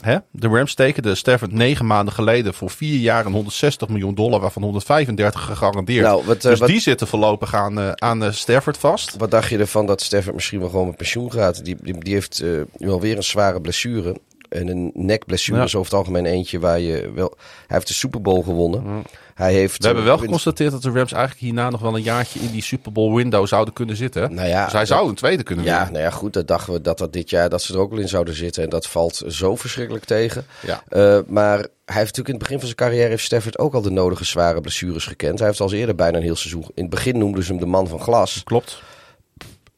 Hè? 0.00 0.16
De 0.30 0.48
Rams 0.48 0.74
tekenden 0.74 1.16
Stafford 1.16 1.52
negen 1.52 1.86
maanden 1.86 2.14
geleden 2.14 2.54
voor 2.54 2.70
vier 2.70 2.98
jaar 2.98 3.26
en 3.26 3.32
160 3.32 3.88
miljoen 3.88 4.14
dollar, 4.14 4.40
waarvan 4.40 4.62
135 4.62 5.40
gegarandeerd. 5.40 6.04
Nou, 6.04 6.24
wat, 6.26 6.42
dus 6.42 6.58
wat, 6.58 6.68
die 6.68 6.80
zitten 6.80 7.06
voorlopig 7.06 7.54
aan, 7.54 7.78
uh, 7.78 7.92
aan 7.92 8.32
Stafford 8.32 8.78
vast. 8.78 9.16
Wat 9.16 9.30
dacht 9.30 9.50
je 9.50 9.58
ervan 9.58 9.86
dat 9.86 10.02
Stafford 10.02 10.34
misschien 10.34 10.60
wel 10.60 10.68
gewoon 10.68 10.86
met 10.86 10.96
pensioen 10.96 11.32
gaat? 11.32 11.64
Die, 11.64 11.76
die, 11.82 11.98
die 11.98 12.12
heeft 12.14 12.44
nu 12.76 12.90
alweer 12.90 13.16
een 13.16 13.22
zware 13.22 13.60
blessure. 13.60 14.16
En 14.50 14.68
een 14.68 14.90
nekblessure 14.94 15.58
ja. 15.58 15.64
is 15.64 15.74
over 15.74 15.90
het 15.90 15.98
algemeen 15.98 16.26
eentje 16.26 16.58
waar 16.58 16.80
je 16.80 17.10
wel... 17.14 17.34
Hij 17.38 17.76
heeft 17.76 17.86
de 17.86 17.94
Super 17.94 18.22
Bowl 18.22 18.42
gewonnen. 18.42 18.84
Ja. 18.84 19.02
Hij 19.34 19.54
heeft, 19.54 19.78
We 19.78 19.86
hebben 19.86 20.04
wel 20.04 20.18
geconstateerd 20.18 20.70
dat 20.70 20.82
de 20.82 20.90
Rams 20.90 21.12
eigenlijk 21.12 21.42
hierna 21.42 21.70
nog 21.70 21.80
wel 21.80 21.96
een 21.96 22.02
jaartje 22.02 22.40
in 22.40 22.50
die 22.50 22.62
Super 22.62 22.92
Bowl 22.92 23.14
window 23.14 23.46
zouden 23.46 23.74
kunnen 23.74 23.96
zitten. 23.96 24.34
Nou 24.34 24.48
ja, 24.48 24.64
dus 24.64 24.72
hij 24.72 24.86
zou 24.86 25.08
een 25.08 25.14
tweede 25.14 25.42
kunnen 25.42 25.64
ja, 25.64 25.76
winnen. 25.76 25.92
Nou 25.92 26.04
ja, 26.04 26.10
goed, 26.10 26.32
dat 26.32 26.48
dachten 26.48 26.72
we 26.72 26.80
dat 26.80 26.98
dat 26.98 27.12
dit 27.12 27.30
jaar 27.30 27.48
dat 27.48 27.62
ze 27.62 27.72
er 27.72 27.78
ook 27.78 27.90
wel 27.90 27.98
in 27.98 28.08
zouden 28.08 28.34
zitten. 28.34 28.62
En 28.62 28.68
dat 28.68 28.86
valt 28.86 29.22
zo 29.28 29.56
verschrikkelijk 29.56 30.04
tegen. 30.04 30.46
Ja. 30.66 30.82
Uh, 30.90 31.18
maar 31.26 31.56
hij 31.58 31.98
heeft 31.98 32.16
natuurlijk 32.16 32.28
in 32.28 32.34
het 32.34 32.42
begin 32.42 32.58
van 32.58 32.66
zijn 32.66 32.76
carrière 32.76 33.08
heeft 33.08 33.24
Stafford 33.24 33.58
ook 33.58 33.74
al 33.74 33.82
de 33.82 33.90
nodige 33.90 34.24
zware 34.24 34.60
blessures 34.60 35.06
gekend. 35.06 35.38
Hij 35.38 35.48
heeft 35.48 35.60
al 35.60 35.72
eerder 35.72 35.94
bijna 35.94 36.16
een 36.16 36.22
heel 36.22 36.36
seizoen. 36.36 36.64
In 36.74 36.82
het 36.82 36.90
begin 36.90 37.18
noemden 37.18 37.42
ze 37.44 37.50
hem 37.50 37.60
de 37.60 37.66
man 37.66 37.88
van 37.88 38.00
glas. 38.00 38.42
Klopt. 38.44 38.82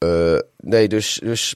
Uh, 0.05 0.39
nee, 0.57 0.89
dus, 0.89 1.21
dus 1.23 1.55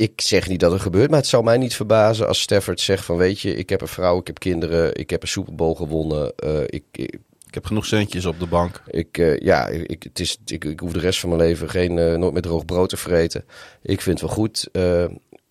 ik 0.00 0.20
zeg 0.20 0.48
niet 0.48 0.60
dat 0.60 0.72
het 0.72 0.80
gebeurt, 0.80 1.10
maar 1.10 1.18
het 1.18 1.28
zou 1.28 1.44
mij 1.44 1.58
niet 1.58 1.74
verbazen 1.74 2.28
als 2.28 2.40
Stafford 2.40 2.80
zegt 2.80 3.04
van 3.04 3.16
weet 3.16 3.40
je, 3.40 3.54
ik 3.54 3.68
heb 3.68 3.80
een 3.80 3.88
vrouw, 3.88 4.18
ik 4.18 4.26
heb 4.26 4.38
kinderen, 4.38 4.94
ik 4.94 5.10
heb 5.10 5.22
een 5.22 5.28
Super 5.28 5.54
Bowl 5.54 5.74
gewonnen. 5.74 6.32
Uh, 6.44 6.60
ik, 6.60 6.84
ik, 6.92 7.18
ik, 7.46 7.54
heb 7.54 7.66
genoeg 7.66 7.86
centjes 7.86 8.26
op 8.26 8.38
de 8.38 8.46
bank. 8.46 8.82
Ik, 8.86 9.18
uh, 9.18 9.38
ja, 9.38 9.66
ik, 9.66 10.02
het 10.02 10.20
is, 10.20 10.38
ik, 10.44 10.64
ik 10.64 10.80
hoef 10.80 10.92
de 10.92 10.98
rest 10.98 11.20
van 11.20 11.28
mijn 11.28 11.40
leven 11.40 11.70
geen, 11.70 11.96
uh, 11.96 12.14
nooit 12.14 12.32
meer 12.32 12.42
droog 12.42 12.64
brood 12.64 12.88
te 12.88 12.96
vreten. 12.96 13.44
Ik 13.82 14.00
vind 14.00 14.20
het 14.20 14.28
wel 14.28 14.36
goed. 14.36 14.68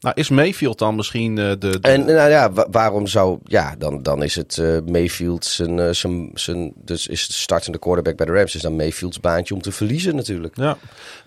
Nou, 0.02 0.16
is 0.16 0.30
Mayfield 0.30 0.78
dan 0.78 0.96
misschien 0.96 1.36
de... 1.36 1.56
de... 1.60 1.78
En 1.82 2.06
nou 2.06 2.30
ja, 2.30 2.52
wa 2.52 2.68
waarom 2.72 3.08
zou... 3.08 3.40
Ja, 3.44 3.76
dan, 3.78 4.04
dan 4.04 4.24
is 4.24 4.36
het 4.36 4.58
uh, 4.58 4.78
Mayfield 4.86 5.46
zijn, 5.46 5.78
uh, 5.78 5.90
zijn, 5.90 6.32
zijn... 6.34 6.74
Dus 6.76 7.08
is 7.08 7.28
de 7.28 7.34
startende 7.34 7.80
quarterback 7.80 8.16
bij 8.16 8.26
de 8.26 8.32
Rams. 8.32 8.56
Is 8.56 8.62
dan 8.62 8.76
Mayfields 8.76 9.20
baantje 9.20 9.54
om 9.54 9.62
te 9.62 9.72
verliezen 9.72 10.16
natuurlijk. 10.16 10.56
Ja, 10.56 10.78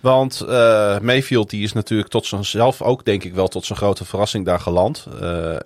want 0.00 0.42
uh, 0.48 0.98
Mayfield 0.98 1.50
die 1.50 1.62
is 1.62 1.72
natuurlijk 1.72 2.10
tot 2.10 2.26
zichzelf 2.26 2.82
ook 2.82 3.04
denk 3.04 3.24
ik 3.24 3.34
wel 3.34 3.48
tot 3.48 3.64
zijn 3.64 3.78
grote 3.78 4.04
verrassing 4.04 4.44
daar 4.44 4.60
geland. 4.60 5.06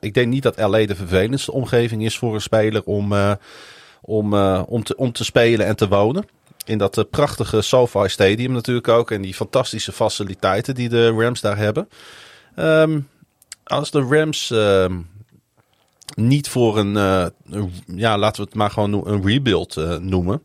ik 0.00 0.14
denk 0.14 0.28
niet 0.28 0.42
dat 0.42 0.58
LA 0.58 0.86
de 0.86 0.96
vervelendste 0.96 1.52
omgeving 1.52 2.04
is 2.04 2.18
voor 2.18 2.34
een 2.34 2.40
speler 2.40 2.82
om, 2.84 3.14
om, 4.02 4.34
om, 4.60 4.84
te, 4.84 4.96
om 4.96 5.12
te 5.12 5.24
spelen 5.24 5.66
en 5.66 5.76
te 5.76 5.88
wonen. 5.88 6.24
In 6.64 6.78
dat 6.78 7.06
prachtige 7.10 7.62
SoFi 7.62 8.08
Stadium 8.08 8.52
natuurlijk 8.52 8.88
ook. 8.88 9.10
En 9.10 9.22
die 9.22 9.34
fantastische 9.34 9.92
faciliteiten 9.92 10.74
die 10.74 10.88
de 10.88 11.10
Rams 11.10 11.40
daar 11.40 11.56
hebben. 11.56 11.88
Um, 12.58 13.08
als 13.64 13.90
de 13.90 14.00
Rams 14.00 14.50
uh, 14.50 14.86
niet 16.14 16.48
voor 16.48 16.78
een, 16.78 16.94
uh, 16.94 17.26
een, 17.50 17.72
ja, 17.86 18.18
laten 18.18 18.42
we 18.42 18.48
het 18.48 18.58
maar 18.58 18.70
gewoon 18.70 19.06
een 19.06 19.26
rebuild 19.26 19.76
uh, 19.76 19.96
noemen. 19.96 20.42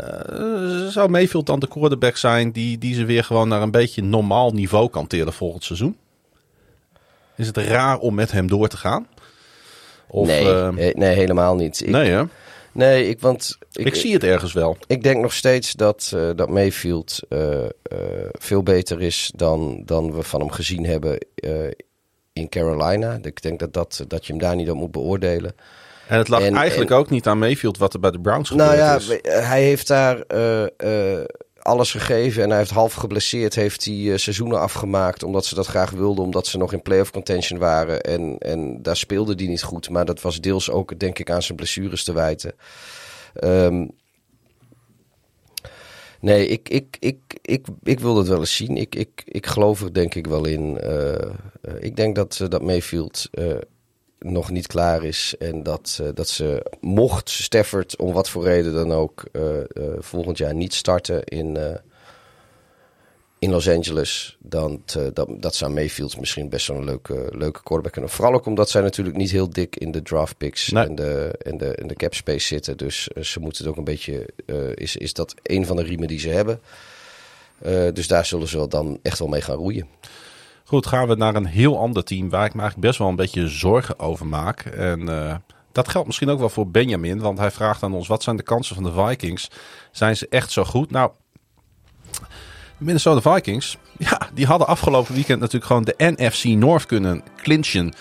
Uh, 0.00 0.86
zou 0.86 1.08
Mayfield 1.08 1.46
dan 1.46 1.60
de 1.60 1.68
quarterback 1.68 2.16
zijn 2.16 2.52
die, 2.52 2.78
die 2.78 2.94
ze 2.94 3.04
weer 3.04 3.24
gewoon 3.24 3.48
naar 3.48 3.62
een 3.62 3.70
beetje 3.70 4.02
normaal 4.02 4.52
niveau 4.52 4.88
kan 4.90 5.06
tillen 5.06 5.32
volgend 5.32 5.64
seizoen? 5.64 5.96
Is 7.36 7.46
het 7.46 7.56
raar 7.56 7.98
om 7.98 8.14
met 8.14 8.32
hem 8.32 8.46
door 8.46 8.68
te 8.68 8.76
gaan? 8.76 9.06
Of, 10.06 10.26
nee, 10.26 10.94
nee, 10.94 11.14
helemaal 11.14 11.54
niet. 11.54 11.80
Ik, 11.80 11.88
nee, 11.88 12.10
hè? 12.10 12.24
Nee, 12.72 13.08
ik, 13.08 13.20
want... 13.20 13.58
Ik, 13.72 13.86
ik, 13.86 13.94
zie 13.94 14.12
het 14.12 14.24
ergens 14.24 14.52
wel. 14.52 14.76
Ik 14.86 15.02
denk 15.02 15.20
nog 15.20 15.32
steeds 15.32 15.72
dat, 15.72 16.12
uh, 16.14 16.30
dat 16.34 16.50
Mayfield 16.50 17.20
uh, 17.28 17.40
uh, 17.48 17.68
veel 18.32 18.62
beter 18.62 19.02
is 19.02 19.32
dan, 19.34 19.82
dan 19.84 20.14
we 20.14 20.22
van 20.22 20.40
hem 20.40 20.50
gezien 20.50 20.86
hebben 20.86 21.18
in 22.32 22.48
Carolina. 22.48 23.18
Ik 23.22 23.42
denk 23.42 23.58
dat, 23.58 23.72
dat, 23.72 24.04
dat 24.08 24.26
je 24.26 24.32
hem 24.32 24.42
daar 24.42 24.56
niet 24.56 24.70
op 24.70 24.76
moet 24.76 24.90
beoordelen. 24.90 25.54
En 26.08 26.18
het 26.18 26.28
lag 26.28 26.42
en, 26.42 26.54
eigenlijk 26.54 26.90
en, 26.90 26.96
ook 26.96 27.10
niet 27.10 27.26
aan 27.26 27.38
Mayfield 27.38 27.78
wat 27.78 27.94
er 27.94 28.00
bij 28.00 28.10
de 28.10 28.20
Browns 28.20 28.48
gebeurd 28.48 28.68
nou 28.68 28.80
ja, 28.80 28.96
is. 28.96 29.18
Hij 29.22 29.62
heeft 29.62 29.86
daar 29.86 30.24
alles 31.70 31.90
gegeven 31.90 32.42
en 32.42 32.48
hij 32.48 32.58
heeft 32.58 32.70
half 32.70 32.94
geblesseerd. 32.94 33.54
Heeft 33.54 33.84
hij 33.84 33.94
uh, 33.94 34.16
seizoenen 34.16 34.60
afgemaakt 34.60 35.22
omdat 35.22 35.44
ze 35.44 35.54
dat 35.54 35.66
graag 35.66 35.90
wilden. 35.90 36.24
Omdat 36.24 36.46
ze 36.46 36.58
nog 36.58 36.72
in 36.72 36.82
playoff 36.82 37.10
contention 37.10 37.58
waren. 37.58 38.00
En, 38.00 38.38
en 38.38 38.82
daar 38.82 38.96
speelde 38.96 39.34
hij 39.36 39.46
niet 39.46 39.62
goed. 39.62 39.90
Maar 39.90 40.04
dat 40.04 40.20
was 40.20 40.40
deels 40.40 40.70
ook 40.70 40.98
denk 40.98 41.18
ik 41.18 41.30
aan 41.30 41.42
zijn 41.42 41.56
blessures 41.56 42.04
te 42.04 42.12
wijten. 42.12 42.54
Um, 43.44 43.90
nee, 46.20 46.46
ik, 46.46 46.68
ik, 46.68 46.96
ik, 47.00 47.18
ik, 47.42 47.66
ik 47.82 48.00
wil 48.00 48.14
dat 48.14 48.28
wel 48.28 48.38
eens 48.38 48.56
zien. 48.56 48.76
Ik, 48.76 48.94
ik, 48.94 49.22
ik 49.24 49.46
geloof 49.46 49.82
er 49.82 49.94
denk 49.94 50.14
ik 50.14 50.26
wel 50.26 50.46
in. 50.46 50.78
Uh, 50.82 51.12
uh, 51.12 51.74
ik 51.80 51.96
denk 51.96 52.14
dat, 52.14 52.40
dat 52.48 52.62
Mayfield 52.62 53.28
nog 54.20 54.50
niet 54.50 54.66
klaar 54.66 55.04
is. 55.04 55.34
En 55.38 55.62
dat, 55.62 55.98
uh, 56.02 56.08
dat 56.14 56.28
ze, 56.28 56.66
mocht 56.80 57.30
Stafford 57.30 57.96
om 57.96 58.12
wat 58.12 58.28
voor 58.28 58.44
reden 58.44 58.72
dan 58.72 58.92
ook 58.92 59.24
uh, 59.32 59.42
uh, 59.42 59.62
volgend 59.98 60.38
jaar 60.38 60.54
niet 60.54 60.74
starten 60.74 61.24
in, 61.24 61.58
in 63.38 63.50
Los 63.50 63.68
Angeles, 63.68 64.36
dan 64.38 64.82
dat, 65.12 65.28
dat 65.38 65.54
zou 65.54 65.72
Mayfield 65.72 66.18
misschien 66.18 66.48
best 66.48 66.66
wel 66.66 66.76
een 66.76 66.84
leuke, 66.84 67.14
leuke 67.30 67.62
quarterback 67.62 67.92
kunnen. 67.92 68.10
Vooral 68.10 68.34
ook 68.34 68.46
omdat 68.46 68.70
zij 68.70 68.82
natuurlijk 68.82 69.16
niet 69.16 69.30
heel 69.30 69.50
dik 69.50 69.76
in 69.76 69.90
de 69.90 70.02
draft 70.02 70.36
picks 70.36 70.68
nee. 70.68 70.84
en, 70.84 70.94
de, 70.94 71.34
en, 71.42 71.58
de, 71.58 71.74
en 71.74 71.86
de 71.86 71.94
cap 71.94 72.14
space 72.14 72.46
zitten. 72.46 72.76
Dus 72.76 73.06
ze 73.06 73.40
moeten 73.40 73.62
het 73.62 73.72
ook 73.72 73.78
een 73.78 73.84
beetje, 73.84 74.28
is, 74.74 74.96
is 74.96 75.12
dat 75.12 75.34
een 75.42 75.66
van 75.66 75.76
de 75.76 75.82
riemen 75.82 76.08
die 76.08 76.18
ze 76.18 76.28
hebben. 76.28 76.60
dus 77.94 78.06
daar 78.06 78.26
zullen 78.26 78.48
ze 78.48 78.56
wel 78.56 78.68
dan 78.68 78.98
echt 79.02 79.18
wel 79.18 79.28
mee 79.28 79.40
gaan 79.40 79.56
roeien. 79.56 79.88
Goed, 80.70 80.86
gaan 80.86 81.08
we 81.08 81.14
naar 81.14 81.34
een 81.34 81.46
heel 81.46 81.78
ander 81.78 82.04
team 82.04 82.28
waar 82.28 82.44
ik 82.44 82.54
me 82.54 82.60
eigenlijk 82.60 82.88
best 82.88 82.98
wel 82.98 83.08
een 83.08 83.16
beetje 83.16 83.48
zorgen 83.48 83.98
over 83.98 84.26
maak. 84.26 84.60
En 84.60 85.00
uh, 85.00 85.34
dat 85.72 85.88
geldt 85.88 86.06
misschien 86.06 86.28
ook 86.28 86.38
wel 86.38 86.48
voor 86.48 86.68
Benjamin, 86.68 87.20
want 87.20 87.38
hij 87.38 87.50
vraagt 87.50 87.82
aan 87.82 87.94
ons: 87.94 88.08
wat 88.08 88.22
zijn 88.22 88.36
de 88.36 88.42
kansen 88.42 88.74
van 88.74 88.84
de 88.84 88.92
Vikings? 88.92 89.50
Zijn 89.90 90.16
ze 90.16 90.26
echt 90.28 90.50
zo 90.50 90.64
goed? 90.64 90.90
Nou, 90.90 91.10
de 92.10 92.84
Minnesota 92.84 93.34
Vikings, 93.34 93.76
ja, 94.10 94.20
die 94.34 94.46
hadden 94.46 94.66
afgelopen 94.66 95.14
weekend 95.14 95.40
natuurlijk 95.40 95.66
gewoon 95.66 95.84
de 95.84 95.94
NFC 95.96 96.44
North 96.44 96.86
kunnen 96.86 97.22
clinchen. 97.36 97.94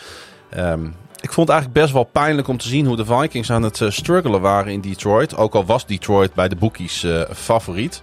Um, 0.57 0.95
ik 1.21 1.31
vond 1.31 1.47
het 1.47 1.57
eigenlijk 1.57 1.81
best 1.81 1.93
wel 1.93 2.03
pijnlijk 2.03 2.47
om 2.47 2.57
te 2.57 2.67
zien 2.67 2.85
hoe 2.85 2.95
de 2.95 3.05
Vikings 3.05 3.51
aan 3.51 3.63
het 3.63 3.79
uh, 3.79 3.89
struggelen 3.89 4.41
waren 4.41 4.71
in 4.71 4.81
Detroit. 4.81 5.35
Ook 5.35 5.55
al 5.55 5.65
was 5.65 5.85
Detroit 5.85 6.33
bij 6.33 6.47
de 6.47 6.55
bookies 6.55 7.03
uh, 7.03 7.21
favoriet. 7.33 8.01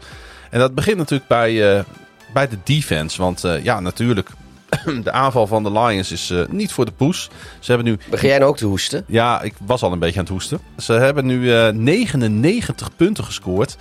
En 0.51 0.59
dat 0.59 0.75
begint 0.75 0.97
natuurlijk 0.97 1.29
bij, 1.29 1.85
bij 2.33 2.49
de 2.49 2.59
defense. 2.65 3.23
Want 3.23 3.45
ja, 3.63 3.81
natuurlijk, 3.81 4.31
de 5.05 5.13
aanval 5.13 5.47
van 5.47 5.63
de 5.63 5.73
Lions 5.73 6.13
is 6.13 6.31
uh, 6.31 6.47
niet 6.49 6.73
voor 6.73 6.85
de 6.85 6.93
poes. 6.93 7.31
Ze 7.59 7.73
hebben 7.73 7.91
nu. 7.91 7.99
Begin 8.11 8.29
jij 8.29 8.39
nou 8.39 8.51
ook 8.51 8.57
te 8.57 8.67
hoesten? 8.67 9.05
Ja, 9.07 9.43
ik 9.43 9.55
was 9.67 9.83
al 9.83 9.93
een 9.93 9.99
beetje 9.99 10.19
aan 10.19 10.25
het 10.25 10.33
hoesten. 10.33 10.61
Ze 10.77 10.93
hebben 10.93 11.27
nu 11.27 11.41
uh, 11.41 11.69
99 11.69 12.97
punten 12.97 13.25
gescoord 13.25 13.77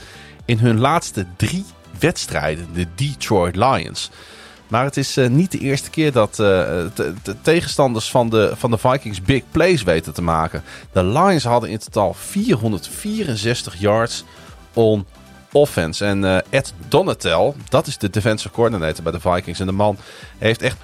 in 0.46 0.58
hun 0.58 0.80
laatste 0.80 1.26
drie 1.36 1.66
wedstrijden. 2.00 2.68
De 2.74 2.88
Detroit 2.96 3.56
Lions. 3.56 4.12
Maar 4.68 4.84
het 4.84 4.98
is 4.98 5.18
eh, 5.18 5.28
niet 5.28 5.52
de 5.52 5.60
eerste 5.60 5.90
keer 5.90 6.12
dat 6.12 6.30
eh, 6.30 6.38
de, 6.96 7.14
de 7.24 7.36
tegenstanders 7.42 8.10
van 8.12 8.30
de, 8.30 8.52
van 8.56 8.72
de 8.72 8.78
Vikings 8.78 9.22
big 9.22 9.44
plays 9.52 9.84
weten 9.84 10.14
te 10.14 10.22
maken. 10.22 10.64
De 10.92 11.04
Lions 11.04 11.44
hadden 11.44 11.70
in 11.70 11.78
totaal 11.78 12.14
464 12.14 13.80
yards 13.80 14.24
on 14.74 15.06
offense. 15.56 16.06
En 16.06 16.24
eh, 16.24 16.38
Ed 16.50 16.74
Donatel, 16.88 17.56
dat 17.70 17.88
is 17.88 17.98
de 17.98 18.10
defensive 18.10 18.54
coordinator 18.54 19.04
bij 19.04 19.12
de 19.12 19.20
Vikings. 19.20 19.60
En 19.60 19.66
de 19.66 19.72
man 19.72 19.98
heeft 20.38 20.62
echt 20.62 20.78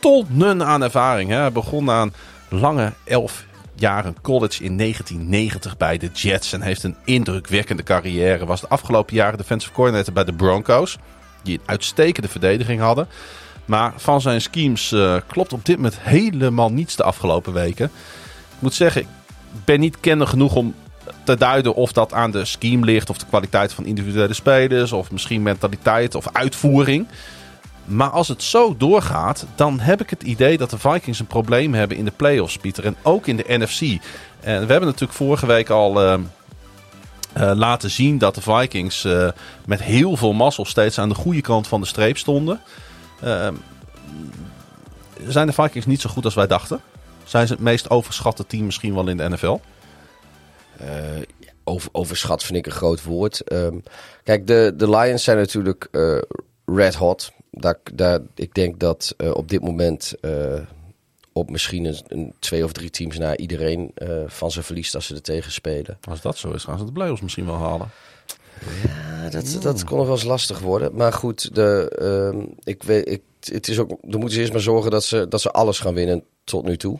tonnen 0.00 0.64
aan 0.64 0.82
ervaring. 0.82 1.30
Hè. 1.30 1.36
Hij 1.36 1.52
begon 1.52 1.90
aan 1.90 2.12
lange 2.48 2.92
11 3.04 3.44
jaren 3.74 4.16
college 4.22 4.64
in 4.64 4.78
1990 4.78 5.76
bij 5.76 5.98
de 5.98 6.10
Jets. 6.12 6.52
En 6.52 6.62
heeft 6.62 6.82
een 6.82 6.96
indrukwekkende 7.04 7.82
carrière. 7.82 8.46
Was 8.46 8.60
de 8.60 8.68
afgelopen 8.68 9.14
jaren 9.14 9.38
defensive 9.38 9.72
coordinator 9.72 10.12
bij 10.12 10.24
de 10.24 10.32
Broncos. 10.32 10.98
Die 11.42 11.58
een 11.58 11.64
uitstekende 11.66 12.28
verdediging 12.28 12.80
hadden. 12.80 13.08
Maar 13.64 13.92
van 13.96 14.20
zijn 14.20 14.40
schemes 14.40 14.92
uh, 14.92 15.16
klopt 15.26 15.52
op 15.52 15.64
dit 15.64 15.76
moment 15.76 15.98
helemaal 16.00 16.72
niets 16.72 16.96
de 16.96 17.02
afgelopen 17.02 17.52
weken. 17.52 17.84
Ik 18.54 18.58
moet 18.58 18.74
zeggen, 18.74 19.00
ik 19.00 19.08
ben 19.64 19.80
niet 19.80 20.00
kenner 20.00 20.26
genoeg 20.26 20.54
om 20.54 20.74
te 21.24 21.36
duiden 21.36 21.74
of 21.74 21.92
dat 21.92 22.12
aan 22.12 22.30
de 22.30 22.44
scheme 22.44 22.84
ligt. 22.84 23.10
Of 23.10 23.18
de 23.18 23.26
kwaliteit 23.26 23.72
van 23.72 23.84
individuele 23.84 24.34
spelers. 24.34 24.92
Of 24.92 25.10
misschien 25.10 25.42
mentaliteit 25.42 26.14
of 26.14 26.28
uitvoering. 26.32 27.06
Maar 27.84 28.10
als 28.10 28.28
het 28.28 28.42
zo 28.42 28.76
doorgaat, 28.76 29.46
dan 29.54 29.80
heb 29.80 30.00
ik 30.00 30.10
het 30.10 30.22
idee 30.22 30.58
dat 30.58 30.70
de 30.70 30.78
Vikings 30.78 31.18
een 31.18 31.26
probleem 31.26 31.74
hebben 31.74 31.96
in 31.96 32.04
de 32.04 32.12
playoffs, 32.16 32.56
Pieter. 32.56 32.84
En 32.84 32.96
ook 33.02 33.26
in 33.26 33.36
de 33.36 33.44
NFC. 33.46 33.80
En 34.40 34.60
we 34.66 34.72
hebben 34.72 34.84
natuurlijk 34.84 35.12
vorige 35.12 35.46
week 35.46 35.70
al 35.70 36.02
uh, 36.02 36.18
uh, 37.36 37.52
laten 37.54 37.90
zien 37.90 38.18
dat 38.18 38.34
de 38.34 38.40
Vikings 38.40 39.04
uh, 39.04 39.28
met 39.66 39.82
heel 39.82 40.16
veel 40.16 40.32
mazzel 40.32 40.64
steeds 40.64 40.98
aan 40.98 41.08
de 41.08 41.14
goede 41.14 41.40
kant 41.40 41.66
van 41.66 41.80
de 41.80 41.86
streep 41.86 42.18
stonden. 42.18 42.60
Zijn 45.26 45.46
de 45.46 45.52
Vikings 45.52 45.86
niet 45.86 46.00
zo 46.00 46.10
goed 46.10 46.24
als 46.24 46.34
wij 46.34 46.46
dachten? 46.46 46.80
Zijn 47.24 47.46
ze 47.46 47.52
het 47.52 47.62
meest 47.62 47.90
overschatte 47.90 48.46
team 48.46 48.64
misschien 48.64 48.94
wel 48.94 49.08
in 49.08 49.16
de 49.16 49.28
NFL? 49.28 49.58
Eh, 50.78 51.22
over, 51.64 51.88
overschat 51.92 52.42
vind 52.44 52.58
ik 52.58 52.66
een 52.66 52.72
groot 52.72 53.02
woord. 53.04 53.52
Um, 53.52 53.82
kijk, 54.22 54.46
de, 54.46 54.72
de 54.76 54.90
Lions 54.90 55.24
zijn 55.24 55.36
natuurlijk 55.36 55.88
red 56.64 56.94
hot. 56.94 57.32
Daar, 57.50 57.78
daar, 57.94 58.20
ik 58.34 58.54
denk 58.54 58.80
dat 58.80 59.14
op 59.32 59.48
dit 59.48 59.62
moment 59.62 60.14
op 61.38 61.50
misschien 61.50 61.84
een, 61.84 62.00
een, 62.08 62.32
twee 62.38 62.64
of 62.64 62.72
drie 62.72 62.90
teams 62.90 63.18
na 63.18 63.36
iedereen 63.36 63.92
uh, 64.02 64.22
van 64.26 64.50
ze 64.50 64.62
verliest 64.62 64.94
als 64.94 65.06
ze 65.06 65.14
er 65.14 65.22
tegen 65.22 65.52
spelen. 65.52 65.98
Als 66.08 66.20
dat 66.20 66.38
zo 66.38 66.50
is, 66.52 66.64
gaan 66.64 66.78
ze 66.78 66.84
de 66.84 66.92
playoffs 66.92 67.22
misschien 67.22 67.46
wel 67.46 67.56
halen. 67.56 67.90
Ja, 68.86 69.28
dat, 69.30 69.58
dat 69.60 69.84
kon 69.84 69.96
nog 69.96 70.06
wel 70.06 70.14
eens 70.14 70.24
lastig 70.24 70.58
worden. 70.58 70.94
Maar 70.94 71.12
goed, 71.12 71.54
de, 71.54 71.92
uh, 72.34 72.42
ik 72.64 72.82
weet, 72.82 73.08
ik, 73.08 73.22
het 73.40 73.68
is 73.68 73.78
ook, 73.78 73.88
dan 73.88 74.20
moeten 74.20 74.30
ze 74.30 74.40
eerst 74.40 74.52
maar 74.52 74.60
zorgen 74.60 74.90
dat 74.90 75.04
ze, 75.04 75.28
dat 75.28 75.40
ze 75.40 75.50
alles 75.50 75.78
gaan 75.78 75.94
winnen 75.94 76.24
tot 76.44 76.64
nu 76.64 76.76
toe. 76.76 76.98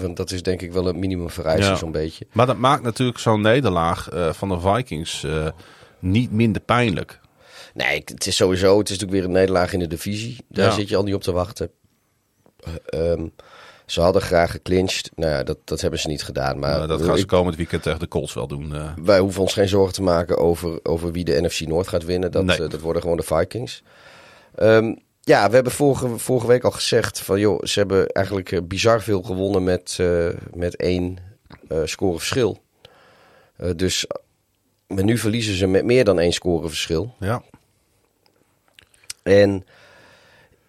Want 0.00 0.16
dat 0.16 0.30
is 0.30 0.42
denk 0.42 0.62
ik 0.62 0.72
wel 0.72 0.88
een 0.88 0.98
minimum 0.98 1.30
vereiste 1.30 1.70
ja. 1.70 1.76
zo'n 1.76 1.92
beetje. 1.92 2.26
Maar 2.32 2.46
dat 2.46 2.56
maakt 2.56 2.82
natuurlijk 2.82 3.18
zo'n 3.18 3.40
nederlaag 3.40 4.12
uh, 4.12 4.32
van 4.32 4.48
de 4.48 4.60
Vikings 4.60 5.22
uh, 5.22 5.48
niet 5.98 6.32
minder 6.32 6.62
pijnlijk. 6.62 7.20
Nee, 7.74 8.02
het 8.04 8.26
is 8.26 8.36
sowieso, 8.36 8.78
het 8.78 8.90
is 8.90 8.98
natuurlijk 8.98 9.20
weer 9.20 9.30
een 9.30 9.40
nederlaag 9.40 9.72
in 9.72 9.78
de 9.78 9.86
divisie. 9.86 10.36
Daar 10.48 10.66
ja. 10.66 10.72
zit 10.72 10.88
je 10.88 10.96
al 10.96 11.02
niet 11.02 11.14
op 11.14 11.22
te 11.22 11.32
wachten. 11.32 11.70
Um, 12.94 13.32
ze 13.86 14.00
hadden 14.00 14.22
graag 14.22 14.50
geclinched. 14.50 15.10
Nou 15.14 15.32
ja, 15.32 15.42
dat, 15.42 15.58
dat 15.64 15.80
hebben 15.80 16.00
ze 16.00 16.08
niet 16.08 16.22
gedaan. 16.22 16.58
Maar 16.58 16.76
nou, 16.76 16.86
dat 16.86 17.02
gaan 17.02 17.18
ze 17.18 17.26
komend 17.26 17.56
weekend 17.56 17.82
tegen 17.82 17.98
de 17.98 18.08
Colts 18.08 18.34
wel 18.34 18.46
doen. 18.46 18.70
Uh. 18.72 18.92
Wij 19.04 19.18
hoeven 19.18 19.42
ons 19.42 19.52
geen 19.52 19.68
zorgen 19.68 19.94
te 19.94 20.02
maken 20.02 20.38
over, 20.38 20.78
over 20.82 21.12
wie 21.12 21.24
de 21.24 21.40
NFC 21.40 21.60
Noord 21.60 21.88
gaat 21.88 22.04
winnen. 22.04 22.32
Dat, 22.32 22.44
nee. 22.44 22.68
dat 22.68 22.80
worden 22.80 23.02
gewoon 23.02 23.16
de 23.16 23.22
Vikings. 23.22 23.82
Um, 24.58 24.98
ja, 25.24 25.48
we 25.48 25.54
hebben 25.54 25.72
vorige, 25.72 26.18
vorige 26.18 26.46
week 26.46 26.64
al 26.64 26.70
gezegd 26.70 27.20
van 27.20 27.40
joh, 27.40 27.62
ze 27.62 27.78
hebben 27.78 28.06
eigenlijk 28.06 28.50
uh, 28.50 28.60
bizar 28.64 29.02
veel 29.02 29.22
gewonnen 29.22 29.64
met, 29.64 29.98
met 30.54 30.76
één 30.76 31.18
score 31.84 32.18
verschil. 32.18 32.62
dus 33.76 34.06
maar 34.94 35.04
nu 35.04 35.18
verliezen 35.18 35.54
ze 35.54 35.66
met 35.66 35.84
meer 35.84 36.04
dan 36.04 36.18
één 36.18 36.32
score 36.32 36.68
verschil. 36.68 37.14
Ja. 37.18 37.42
En 39.22 39.66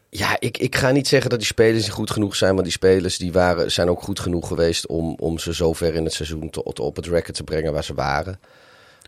ja, 0.09 0.35
ik, 0.39 0.57
ik 0.57 0.75
ga 0.75 0.91
niet 0.91 1.07
zeggen 1.07 1.29
dat 1.29 1.39
die 1.39 1.47
spelers 1.47 1.83
niet 1.83 1.91
goed 1.91 2.11
genoeg 2.11 2.35
zijn. 2.35 2.55
Maar 2.55 2.63
die 2.63 2.71
spelers 2.71 3.17
die 3.17 3.31
waren, 3.31 3.71
zijn 3.71 3.89
ook 3.89 4.01
goed 4.01 4.19
genoeg 4.19 4.47
geweest 4.47 4.87
om, 4.87 5.15
om 5.19 5.39
ze 5.39 5.53
zover 5.53 5.95
in 5.95 6.03
het 6.03 6.13
seizoen 6.13 6.49
tot 6.49 6.79
op 6.79 6.95
het 6.95 7.07
record 7.07 7.35
te 7.35 7.43
brengen 7.43 7.73
waar 7.73 7.83
ze 7.83 7.93
waren. 7.93 8.39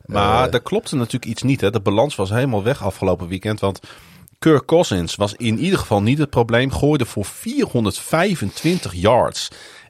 Maar 0.06 0.48
uh, 0.48 0.54
er 0.54 0.62
klopte 0.62 0.96
natuurlijk 0.96 1.32
iets 1.32 1.44
niet. 1.44 1.62
Hè? 1.62 1.70
De 1.70 1.80
balans 1.80 2.16
was 2.16 2.30
helemaal 2.30 2.64
weg 2.64 2.84
afgelopen 2.84 3.28
weekend. 3.28 3.60
Want 3.60 3.80
Kirk 4.40 4.66
Cousins 4.66 5.16
was 5.16 5.34
in 5.34 5.60
ieder 5.60 5.80
geval 5.80 6.02
niet 6.02 6.18
het 6.18 6.30
probleem. 6.30 6.72
Gooide 6.72 7.06
voor 7.06 7.26
425 7.26 8.94
yards 8.94 9.48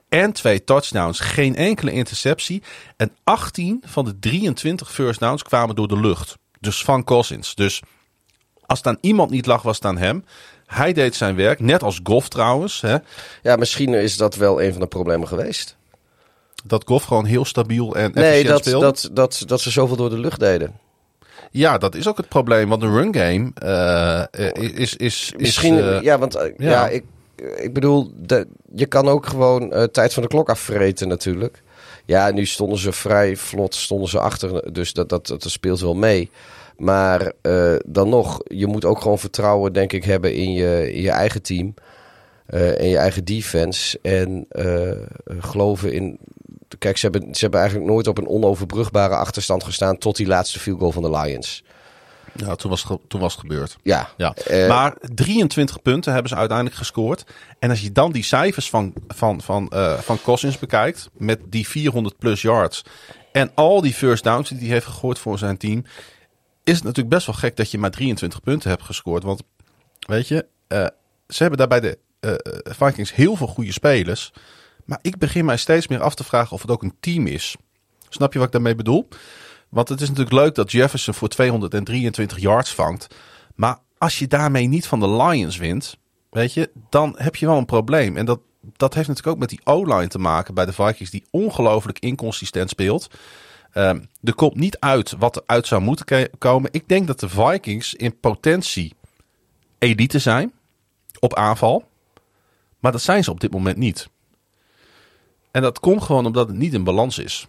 en 0.09 0.31
twee 0.31 0.63
touchdowns. 0.63 1.19
Geen 1.19 1.55
enkele 1.55 1.91
interceptie. 1.91 2.63
En 2.97 3.11
18 3.23 3.83
van 3.85 4.05
de 4.05 4.19
23 4.19 4.91
first 4.91 5.19
downs 5.19 5.43
kwamen 5.43 5.75
door 5.75 5.87
de 5.87 5.99
lucht. 5.99 6.37
Dus 6.59 6.83
van 6.83 7.03
Cousins. 7.03 7.55
Dus 7.55 7.81
als 8.65 8.77
het 8.77 8.87
aan 8.87 8.97
iemand 9.01 9.29
niet 9.29 9.45
lag, 9.45 9.61
was 9.61 9.75
het 9.75 9.85
aan 9.85 9.97
hem. 9.97 10.25
Hij 10.65 10.93
deed 10.93 11.15
zijn 11.15 11.35
werk, 11.35 11.59
net 11.59 11.83
als 11.83 11.99
Goff 12.03 12.27
trouwens. 12.27 12.81
Hè? 12.81 12.97
Ja, 13.41 13.55
misschien 13.55 13.93
is 13.93 14.17
dat 14.17 14.35
wel 14.35 14.61
een 14.61 14.71
van 14.71 14.81
de 14.81 14.87
problemen 14.87 15.27
geweest. 15.27 15.75
Dat 16.65 16.83
Goff 16.85 17.05
gewoon 17.05 17.25
heel 17.25 17.45
stabiel 17.45 17.95
en 17.95 18.11
nee, 18.13 18.43
dat, 18.43 18.65
speelde? 18.65 18.85
dat, 18.85 19.09
dat, 19.11 19.43
dat 19.45 19.61
ze 19.61 19.69
zoveel 19.69 19.95
door 19.95 20.09
de 20.09 20.17
lucht 20.17 20.39
deden. 20.39 20.79
Ja, 21.51 21.77
dat 21.77 21.95
is 21.95 22.07
ook 22.07 22.17
het 22.17 22.27
probleem. 22.27 22.69
Want 22.69 22.81
de 22.81 22.89
run 22.89 23.15
game 23.15 23.51
uh, 23.63 24.79
is, 24.79 24.95
is, 24.95 25.33
Misschien, 25.37 25.73
is, 25.73 25.81
uh, 25.81 26.01
ja, 26.01 26.17
want 26.17 26.33
ja. 26.33 26.51
ja, 26.57 26.87
ik, 26.87 27.03
ik 27.55 27.73
bedoel, 27.73 28.11
de, 28.15 28.47
je 28.75 28.85
kan 28.85 29.07
ook 29.07 29.25
gewoon 29.25 29.89
tijd 29.91 30.13
van 30.13 30.23
de 30.23 30.29
klok 30.29 30.49
afvreten 30.49 31.07
natuurlijk. 31.07 31.61
Ja, 32.05 32.31
nu 32.31 32.45
stonden 32.45 32.77
ze 32.77 32.91
vrij 32.91 33.35
vlot, 33.35 33.75
stonden 33.75 34.09
ze 34.09 34.19
achter, 34.19 34.73
dus 34.73 34.93
dat, 34.93 35.09
dat, 35.09 35.27
dat 35.27 35.49
speelt 35.49 35.79
wel 35.79 35.95
mee. 35.95 36.29
Maar 36.77 37.31
uh, 37.41 37.75
dan 37.85 38.09
nog, 38.09 38.39
je 38.43 38.67
moet 38.67 38.85
ook 38.85 39.01
gewoon 39.01 39.19
vertrouwen, 39.19 39.73
denk 39.73 39.93
ik, 39.93 40.03
hebben 40.03 40.33
in 40.33 40.53
je, 40.53 40.93
in 40.93 41.01
je 41.01 41.11
eigen 41.11 41.41
team. 41.41 41.73
Uh, 42.49 42.79
en 42.79 42.87
je 42.87 42.97
eigen 42.97 43.25
defense. 43.25 43.99
En 44.01 44.45
uh, 44.51 44.91
geloven 45.39 45.93
in. 45.93 46.17
Kijk, 46.77 46.97
ze 46.97 47.09
hebben, 47.09 47.35
ze 47.35 47.41
hebben 47.41 47.59
eigenlijk 47.59 47.91
nooit 47.91 48.07
op 48.07 48.17
een 48.17 48.27
onoverbrugbare 48.27 49.15
achterstand 49.15 49.63
gestaan. 49.63 49.97
tot 49.97 50.15
die 50.15 50.27
laatste 50.27 50.59
field 50.59 50.79
goal 50.79 50.91
van 50.91 51.03
de 51.03 51.09
Lions. 51.09 51.63
Ja, 52.35 52.55
toen 52.55 52.69
was 52.69 52.83
het, 52.83 52.99
toen 53.07 53.21
was 53.21 53.31
het 53.31 53.41
gebeurd. 53.41 53.77
Ja. 53.83 54.09
ja. 54.17 54.35
Uh, 54.51 54.67
maar 54.67 54.95
23 55.13 55.81
punten 55.81 56.13
hebben 56.13 56.29
ze 56.29 56.37
uiteindelijk 56.37 56.77
gescoord. 56.77 57.23
En 57.59 57.69
als 57.69 57.81
je 57.81 57.91
dan 57.91 58.11
die 58.11 58.23
cijfers 58.23 58.69
van, 58.69 58.93
van, 59.07 59.41
van, 59.41 59.71
uh, 59.73 59.93
van 59.93 60.21
Cousins 60.21 60.59
bekijkt. 60.59 61.09
met 61.13 61.39
die 61.49 61.67
400 61.67 62.17
plus 62.17 62.41
yards. 62.41 62.83
en 63.31 63.51
al 63.53 63.81
die 63.81 63.93
first 63.93 64.23
downs 64.23 64.49
die 64.49 64.59
hij 64.59 64.67
heeft 64.67 64.85
gegooid 64.85 65.19
voor 65.19 65.37
zijn 65.37 65.57
team 65.57 65.83
is 66.63 66.75
het 66.75 66.83
natuurlijk 66.83 67.15
best 67.15 67.25
wel 67.25 67.35
gek 67.35 67.55
dat 67.55 67.71
je 67.71 67.77
maar 67.77 67.91
23 67.91 68.41
punten 68.41 68.69
hebt 68.69 68.83
gescoord. 68.83 69.23
Want 69.23 69.43
weet 69.99 70.27
je, 70.27 70.45
uh, 70.67 70.87
ze 71.27 71.41
hebben 71.41 71.57
daar 71.57 71.67
bij 71.67 71.79
de 71.79 71.97
Vikings 72.63 73.13
heel 73.13 73.35
veel 73.35 73.47
goede 73.47 73.71
spelers. 73.71 74.31
Maar 74.87 74.99
ik 75.01 75.17
begin 75.17 75.45
mij 75.45 75.57
steeds 75.57 75.87
meer 75.87 76.01
af 76.01 76.15
te 76.15 76.23
vragen 76.23 76.51
of 76.51 76.61
het 76.61 76.71
ook 76.71 76.83
een 76.83 76.97
team 76.99 77.27
is. 77.27 77.55
Snap 78.09 78.33
je 78.33 78.39
wat 78.39 78.47
ik 78.47 78.53
daarmee 78.53 78.75
bedoel? 78.75 79.07
Want 79.69 79.89
het 79.89 80.01
is 80.01 80.07
natuurlijk 80.07 80.35
leuk 80.35 80.55
dat 80.55 80.71
Jefferson 80.71 81.13
voor 81.13 81.27
223 81.27 82.39
yards 82.39 82.73
vangt. 82.73 83.07
Maar 83.55 83.77
als 83.97 84.19
je 84.19 84.27
daarmee 84.27 84.67
niet 84.67 84.87
van 84.87 84.99
de 84.99 85.09
Lions 85.09 85.57
wint, 85.57 85.97
weet 86.29 86.53
je, 86.53 86.71
dan 86.89 87.15
heb 87.17 87.35
je 87.35 87.45
wel 87.45 87.57
een 87.57 87.65
probleem. 87.65 88.17
En 88.17 88.25
dat, 88.25 88.39
dat 88.61 88.93
heeft 88.93 89.07
natuurlijk 89.07 89.35
ook 89.35 89.41
met 89.41 89.49
die 89.49 89.61
O-line 89.63 90.07
te 90.07 90.19
maken 90.19 90.53
bij 90.53 90.65
de 90.65 90.73
Vikings, 90.73 91.11
die 91.11 91.25
ongelooflijk 91.31 91.99
inconsistent 91.99 92.69
speelt. 92.69 93.07
Um, 93.73 94.09
er 94.23 94.35
komt 94.35 94.55
niet 94.55 94.79
uit 94.79 95.15
wat 95.17 95.35
er 95.35 95.43
uit 95.45 95.67
zou 95.67 95.81
moeten 95.81 96.29
komen. 96.37 96.69
Ik 96.73 96.87
denk 96.87 97.07
dat 97.07 97.19
de 97.19 97.29
Vikings 97.29 97.93
in 97.93 98.19
potentie 98.19 98.93
elite 99.77 100.19
zijn 100.19 100.53
op 101.19 101.35
aanval. 101.35 101.87
Maar 102.79 102.91
dat 102.91 103.01
zijn 103.01 103.23
ze 103.23 103.31
op 103.31 103.39
dit 103.39 103.51
moment 103.51 103.77
niet. 103.77 104.09
En 105.51 105.61
dat 105.61 105.79
komt 105.79 106.03
gewoon 106.03 106.25
omdat 106.25 106.47
het 106.47 106.57
niet 106.57 106.73
in 106.73 106.83
balans 106.83 107.17
is. 107.17 107.47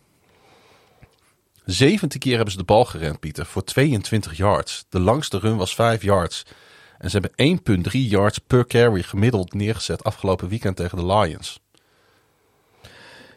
17 1.65 2.21
keer 2.21 2.35
hebben 2.35 2.53
ze 2.53 2.59
de 2.59 2.65
bal 2.65 2.85
gerend, 2.85 3.21
Pieter, 3.21 3.47
voor 3.47 3.65
22 3.65 4.37
yards. 4.37 4.85
De 4.89 5.01
langste 5.01 5.39
run 5.39 5.57
was 5.57 5.75
5 5.75 6.03
yards. 6.03 6.43
En 6.99 7.11
ze 7.11 7.19
hebben 7.19 7.59
1,3 7.91 7.91
yards 7.91 8.39
per 8.39 8.67
carry 8.67 9.03
gemiddeld 9.03 9.55
neergezet 9.55 10.05
afgelopen 10.05 10.49
weekend 10.49 10.77
tegen 10.77 10.99
de 10.99 11.07
Lions. 11.07 11.61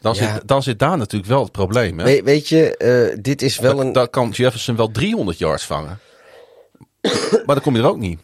Dan, 0.00 0.14
ja. 0.14 0.34
zit, 0.34 0.48
dan 0.48 0.62
zit 0.62 0.78
daar 0.78 0.96
natuurlijk 0.96 1.30
wel 1.30 1.42
het 1.42 1.52
probleem. 1.52 1.98
Hè? 1.98 2.04
We, 2.04 2.22
weet 2.22 2.48
je, 2.48 2.74
uh, 3.14 3.22
dit 3.22 3.42
is 3.42 3.58
wel 3.58 3.80
een... 3.80 3.92
Dan 3.92 4.10
kan 4.10 4.30
Jefferson 4.30 4.76
wel 4.76 4.90
300 4.90 5.38
yards 5.38 5.64
vangen. 5.64 5.98
maar 7.46 7.54
dan 7.54 7.60
kom 7.60 7.76
je 7.76 7.82
er 7.82 7.88
ook 7.88 7.98
niet. 7.98 8.20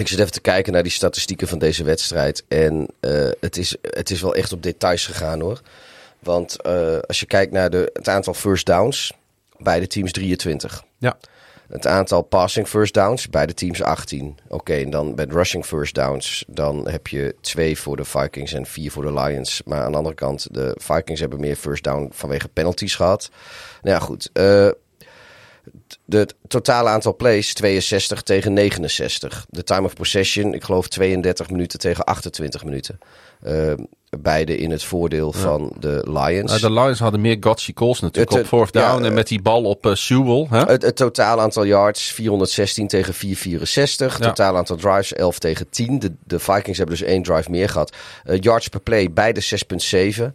Ik 0.00 0.08
zit 0.08 0.18
even 0.18 0.32
te 0.32 0.40
kijken 0.40 0.72
naar 0.72 0.82
die 0.82 0.92
statistieken 0.92 1.48
van 1.48 1.58
deze 1.58 1.84
wedstrijd. 1.84 2.44
En 2.48 2.88
uh, 3.00 3.28
het, 3.40 3.56
is, 3.56 3.76
het 3.82 4.10
is 4.10 4.20
wel 4.20 4.34
echt 4.34 4.52
op 4.52 4.62
details 4.62 5.06
gegaan 5.06 5.40
hoor. 5.40 5.60
Want 6.18 6.56
uh, 6.66 6.98
als 6.98 7.20
je 7.20 7.26
kijkt 7.26 7.52
naar 7.52 7.70
de, 7.70 7.90
het 7.92 8.08
aantal 8.08 8.34
first 8.34 8.66
downs, 8.66 9.12
beide 9.58 9.86
teams 9.86 10.12
23. 10.12 10.84
Ja. 10.98 11.16
Het 11.68 11.86
aantal 11.86 12.22
passing 12.22 12.68
first 12.68 12.94
downs, 12.94 13.28
beide 13.28 13.54
teams 13.54 13.82
18. 13.82 14.38
Oké, 14.48 14.74
en 14.74 14.90
dan 14.90 15.14
met 15.14 15.32
rushing 15.32 15.66
first 15.66 15.94
downs, 15.94 16.44
dan 16.46 16.88
heb 16.88 17.06
je 17.06 17.34
twee 17.40 17.78
voor 17.78 17.96
de 17.96 18.04
Vikings 18.04 18.52
en 18.52 18.66
vier 18.66 18.90
voor 18.90 19.02
de 19.02 19.12
Lions. 19.12 19.62
Maar 19.64 19.82
aan 19.82 19.90
de 19.90 19.96
andere 19.96 20.14
kant, 20.14 20.54
de 20.54 20.74
Vikings 20.78 21.20
hebben 21.20 21.40
meer 21.40 21.56
first 21.56 21.84
down 21.84 22.10
vanwege 22.12 22.48
penalties 22.48 22.94
gehad. 22.94 23.30
Nou 23.82 23.96
ja, 23.96 24.02
goed. 24.02 24.30
Uh, 24.32 24.70
de 26.04 26.28
totale 26.48 26.88
aantal 26.88 27.16
plays 27.16 27.54
62 27.54 28.22
tegen 28.22 28.52
69. 28.52 29.46
De 29.48 29.64
time 29.64 29.86
of 29.86 29.94
possession, 29.94 30.54
ik 30.54 30.64
geloof 30.64 30.88
32 30.88 31.50
minuten 31.50 31.78
tegen 31.78 32.04
28 32.04 32.64
minuten. 32.64 32.98
Uh, 33.46 33.72
beide 34.18 34.56
in 34.56 34.70
het 34.70 34.84
voordeel 34.84 35.32
van 35.32 35.72
de 35.78 36.04
Lions. 36.04 36.60
de 36.60 36.72
Lions 36.72 36.98
hadden 36.98 37.20
meer 37.20 37.36
gutsy 37.40 37.72
calls 37.72 38.00
natuurlijk 38.00 38.32
het, 38.32 38.40
op 38.40 38.46
fourth 38.46 38.72
down 38.72 39.04
en 39.04 39.14
met 39.14 39.28
die 39.28 39.42
bal 39.42 39.64
op 39.64 39.86
uh, 39.86 39.94
Sewell. 39.94 40.46
Hè? 40.50 40.58
Het, 40.58 40.82
het 40.82 40.96
totaal 40.96 41.40
aantal 41.40 41.64
yards 41.64 42.12
416 42.12 42.88
tegen 42.88 43.14
464. 43.14 44.12
Het 44.12 44.22
totaal 44.22 44.56
aantal 44.56 44.76
drives 44.76 45.12
11 45.12 45.38
tegen 45.38 45.68
10. 45.70 45.98
De, 45.98 46.12
de 46.24 46.38
Vikings 46.38 46.78
hebben 46.78 46.96
dus 46.96 47.06
één 47.06 47.22
drive 47.22 47.50
meer 47.50 47.68
gehad. 47.68 47.96
Yards 48.40 48.68
per 48.68 48.80
play 48.80 49.12
beide 49.12 49.42
6,7. 49.42 50.30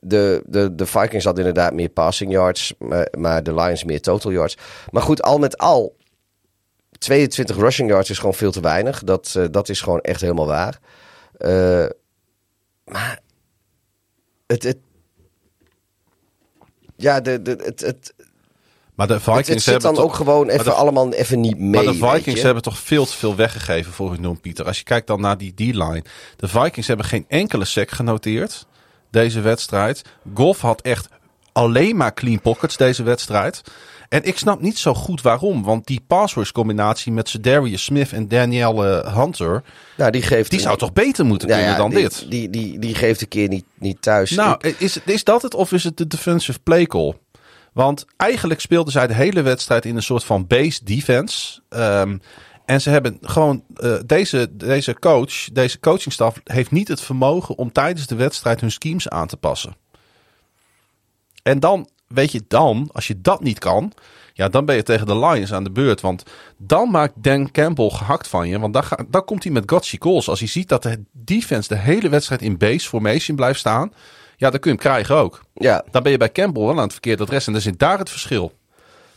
De, 0.00 0.42
de, 0.46 0.74
de 0.74 0.86
Vikings 0.86 1.24
hadden 1.24 1.46
inderdaad 1.46 1.72
meer 1.72 1.88
passing 1.88 2.32
yards, 2.32 2.74
maar, 2.78 3.08
maar 3.18 3.42
de 3.42 3.54
Lions 3.54 3.84
meer 3.84 4.00
total 4.00 4.32
yards. 4.32 4.56
Maar 4.90 5.02
goed, 5.02 5.22
al 5.22 5.38
met 5.38 5.58
al, 5.58 5.96
22 6.98 7.56
rushing 7.56 7.90
yards 7.90 8.10
is 8.10 8.18
gewoon 8.18 8.34
veel 8.34 8.52
te 8.52 8.60
weinig. 8.60 9.04
Dat, 9.04 9.34
uh, 9.36 9.44
dat 9.50 9.68
is 9.68 9.80
gewoon 9.80 10.00
echt 10.00 10.20
helemaal 10.20 10.46
waar. 10.46 10.78
Uh, 11.38 11.86
maar 12.84 13.20
het, 14.46 14.62
het 14.62 14.78
ja, 16.96 17.20
de, 17.20 17.42
de, 17.42 17.58
het, 17.62 17.80
het, 17.80 18.14
maar 18.94 19.06
de 19.06 19.20
Vikings 19.20 19.46
het, 19.46 19.54
het 19.56 19.62
zit 19.62 19.80
dan 19.80 19.94
toch, 19.94 20.04
ook 20.04 20.14
gewoon 20.14 20.48
even 20.48 20.76
allemaal 20.76 21.12
even 21.12 21.40
niet 21.40 21.58
mee. 21.58 21.84
Maar 21.84 21.92
de 21.92 22.18
Vikings 22.18 22.42
hebben 22.42 22.62
toch 22.62 22.78
veel 22.78 23.06
te 23.06 23.16
veel 23.16 23.36
weggegeven 23.36 23.92
voor 23.92 24.10
hun 24.10 24.20
noem, 24.20 24.40
Pieter. 24.40 24.66
Als 24.66 24.78
je 24.78 24.84
kijkt 24.84 25.06
dan 25.06 25.20
naar 25.20 25.38
die 25.38 25.54
D-line. 25.54 26.04
De 26.36 26.48
Vikings 26.48 26.86
hebben 26.86 27.06
geen 27.06 27.24
enkele 27.28 27.64
sec 27.64 27.90
genoteerd 27.90 28.66
deze 29.16 29.40
wedstrijd. 29.40 30.02
Goff 30.34 30.60
had 30.60 30.80
echt 30.80 31.08
alleen 31.52 31.96
maar 31.96 32.14
clean 32.14 32.40
pockets 32.40 32.76
deze 32.76 33.02
wedstrijd. 33.02 33.62
En 34.08 34.22
ik 34.22 34.38
snap 34.38 34.60
niet 34.60 34.78
zo 34.78 34.94
goed 34.94 35.22
waarom. 35.22 35.62
Want 35.62 35.86
die 35.86 36.04
passwords 36.06 36.52
combinatie 36.52 37.12
met 37.12 37.38
Darius 37.40 37.84
Smith 37.84 38.12
en 38.12 38.28
Danielle 38.28 39.10
Hunter. 39.14 39.62
Nou, 39.96 40.10
die, 40.10 40.22
geeft 40.22 40.50
die 40.50 40.60
zou 40.60 40.78
toch 40.78 40.92
beter 40.92 41.24
moeten 41.24 41.48
kunnen 41.48 41.66
ja, 41.66 41.76
dan 41.76 41.90
die, 41.90 41.98
dit? 41.98 42.26
Die, 42.28 42.50
die, 42.50 42.78
die 42.78 42.94
geeft 42.94 43.20
een 43.20 43.28
keer 43.28 43.48
niet, 43.48 43.64
niet 43.74 44.02
thuis. 44.02 44.30
Nou, 44.30 44.74
is, 44.78 44.98
is 45.04 45.24
dat 45.24 45.42
het 45.42 45.54
of 45.54 45.72
is 45.72 45.84
het 45.84 45.96
de 45.96 46.06
defensive 46.06 46.58
play 46.58 46.86
call? 46.86 47.14
Want 47.72 48.04
eigenlijk 48.16 48.60
speelden 48.60 48.92
zij 48.92 49.06
de 49.06 49.14
hele 49.14 49.42
wedstrijd 49.42 49.84
in 49.84 49.96
een 49.96 50.02
soort 50.02 50.24
van 50.24 50.46
base 50.46 50.84
defense. 50.84 51.60
Um, 51.68 52.20
en 52.66 52.80
ze 52.80 52.90
hebben 52.90 53.18
gewoon 53.20 53.64
uh, 53.76 53.96
deze, 54.06 54.48
deze 54.56 54.98
coach, 54.98 55.44
deze 55.52 55.80
coachingstaf 55.80 56.40
heeft 56.44 56.70
niet 56.70 56.88
het 56.88 57.00
vermogen 57.00 57.58
om 57.58 57.72
tijdens 57.72 58.06
de 58.06 58.14
wedstrijd 58.14 58.60
hun 58.60 58.72
schemes 58.72 59.08
aan 59.08 59.26
te 59.26 59.36
passen. 59.36 59.76
En 61.42 61.60
dan, 61.60 61.88
weet 62.06 62.32
je, 62.32 62.42
dan, 62.48 62.90
als 62.92 63.06
je 63.06 63.20
dat 63.20 63.42
niet 63.42 63.58
kan, 63.58 63.92
ja, 64.32 64.48
dan 64.48 64.64
ben 64.64 64.76
je 64.76 64.82
tegen 64.82 65.06
de 65.06 65.18
Lions 65.18 65.52
aan 65.52 65.64
de 65.64 65.70
beurt. 65.70 66.00
Want 66.00 66.22
dan 66.56 66.90
maakt 66.90 67.12
Dan 67.16 67.50
Campbell 67.50 67.90
gehakt 67.90 68.28
van 68.28 68.48
je. 68.48 68.58
Want 68.58 68.72
dan, 68.72 68.84
ga, 68.84 69.04
dan 69.08 69.24
komt 69.24 69.42
hij 69.42 69.52
met 69.52 69.70
gotcha 69.70 69.98
calls. 69.98 70.28
Als 70.28 70.38
hij 70.38 70.48
ziet 70.48 70.68
dat 70.68 70.82
de 70.82 71.04
defense 71.12 71.68
de 71.68 71.76
hele 71.76 72.08
wedstrijd 72.08 72.42
in 72.42 72.58
base 72.58 72.88
formation 72.88 73.36
blijft 73.36 73.58
staan. 73.58 73.92
Ja, 74.36 74.50
dan 74.50 74.60
kun 74.60 74.70
je 74.70 74.76
hem 74.76 74.86
krijgen 74.86 75.16
ook. 75.16 75.42
Ja. 75.54 75.84
Dan 75.90 76.02
ben 76.02 76.12
je 76.12 76.18
bij 76.18 76.32
Campbell 76.32 76.62
wel 76.62 76.76
aan 76.76 76.82
het 76.82 76.92
verkeerde 76.92 77.22
adres. 77.22 77.46
En 77.46 77.52
dan 77.52 77.62
zit 77.62 77.78
daar 77.78 77.98
het 77.98 78.10
verschil. 78.10 78.52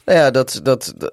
Nou 0.06 0.20
ja, 0.20 0.32
dat, 0.32 0.60
dat, 0.64 0.94
dat 0.98 1.12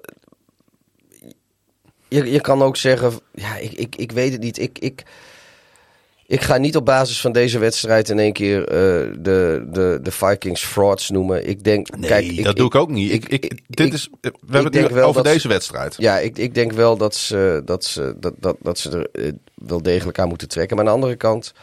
je, 2.07 2.31
je 2.31 2.41
kan 2.41 2.61
ook 2.61 2.77
zeggen, 2.77 3.11
ja, 3.33 3.57
ik, 3.57 3.71
ik, 3.71 3.95
ik 3.95 4.11
weet 4.11 4.31
het 4.31 4.41
niet. 4.41 4.59
Ik, 4.59 4.79
ik, 4.79 5.03
ik 6.25 6.41
ga 6.41 6.57
niet 6.57 6.75
op 6.75 6.85
basis 6.85 7.21
van 7.21 7.31
deze 7.31 7.59
wedstrijd 7.59 8.09
in 8.09 8.19
één 8.19 8.33
keer 8.33 8.59
uh, 8.59 8.67
de, 9.19 9.67
de, 9.71 9.99
de 10.01 10.11
Vikings 10.11 10.63
frauds 10.63 11.09
noemen. 11.09 11.47
Ik 11.47 11.63
denk, 11.63 11.97
nee, 11.97 12.09
kijk, 12.09 12.25
ik, 12.25 12.43
dat 12.43 12.55
doe 12.55 12.65
ik 12.65 12.75
ook 12.75 12.89
niet. 12.89 13.11
Ik, 13.11 13.27
ik, 13.27 13.61
dit 13.67 13.93
is, 13.93 14.09
we 14.21 14.31
hebben 14.49 14.81
het 14.81 14.91
nu 14.91 15.01
over 15.01 15.23
deze 15.23 15.47
wedstrijd. 15.47 15.95
Ja, 15.97 16.19
ik, 16.19 16.37
ik 16.37 16.53
denk 16.53 16.71
wel 16.71 16.97
dat 16.97 17.15
ze, 17.15 17.61
dat, 17.65 17.85
ze, 17.85 18.15
dat, 18.19 18.33
dat, 18.39 18.55
dat 18.61 18.79
ze 18.79 18.89
er 18.89 19.25
uh, 19.25 19.31
wel 19.55 19.81
degelijk 19.81 20.19
aan 20.19 20.29
moeten 20.29 20.47
trekken. 20.47 20.77
Maar 20.77 20.85
aan 20.85 20.91
de 20.91 20.97
andere 20.97 21.17
kant, 21.17 21.53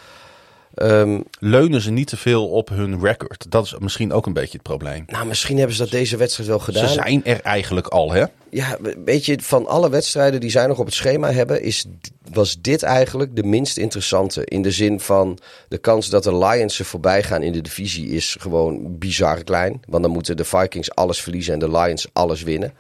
Um, 0.83 1.25
Leunen 1.39 1.81
ze 1.81 1.91
niet 1.91 2.07
te 2.07 2.17
veel 2.17 2.49
op 2.49 2.69
hun 2.69 3.01
record? 3.01 3.47
Dat 3.49 3.65
is 3.65 3.75
misschien 3.79 4.13
ook 4.13 4.27
een 4.27 4.33
beetje 4.33 4.53
het 4.53 4.63
probleem. 4.63 5.05
Nou, 5.07 5.27
misschien 5.27 5.57
hebben 5.57 5.77
ze 5.77 5.83
dat 5.83 5.91
deze 5.91 6.17
wedstrijd 6.17 6.49
wel 6.49 6.59
gedaan. 6.59 6.89
Ze 6.89 6.95
zijn 6.95 7.25
er 7.25 7.41
eigenlijk 7.41 7.87
al, 7.87 8.13
hè? 8.13 8.25
Ja, 8.55 8.79
weet 9.05 9.27
je, 9.27 9.39
van 9.41 9.67
alle 9.67 9.91
wedstrijden 9.91 10.41
die 10.41 10.51
zij 10.51 10.67
nog 10.67 10.79
op 10.79 10.85
het 10.85 10.95
schema 10.95 11.33
hebben, 11.33 11.63
is, 11.63 11.85
was 12.33 12.61
dit 12.61 12.83
eigenlijk 12.83 13.37
de 13.37 13.43
minst 13.43 13.77
interessante. 13.77 14.45
In 14.45 14.63
de 14.63 14.71
zin 14.71 15.01
van 15.01 15.39
de 15.69 15.79
kans 15.79 16.09
dat 16.09 16.23
de 16.23 16.37
Lions 16.37 16.75
ze 16.75 16.85
voorbij 16.85 17.23
gaan 17.23 17.43
in 17.43 17.53
de 17.53 17.61
divisie 17.61 18.09
is 18.09 18.37
gewoon 18.41 18.99
bizar 18.99 19.45
klein. 19.45 19.81
Want 19.89 20.03
dan 20.03 20.13
moeten 20.13 20.37
de 20.37 20.45
Vikings 20.45 20.95
alles 20.95 21.21
verliezen 21.21 21.53
en 21.53 21.59
de 21.59 21.71
Lions 21.71 22.07
alles 22.13 22.43
winnen. 22.43 22.75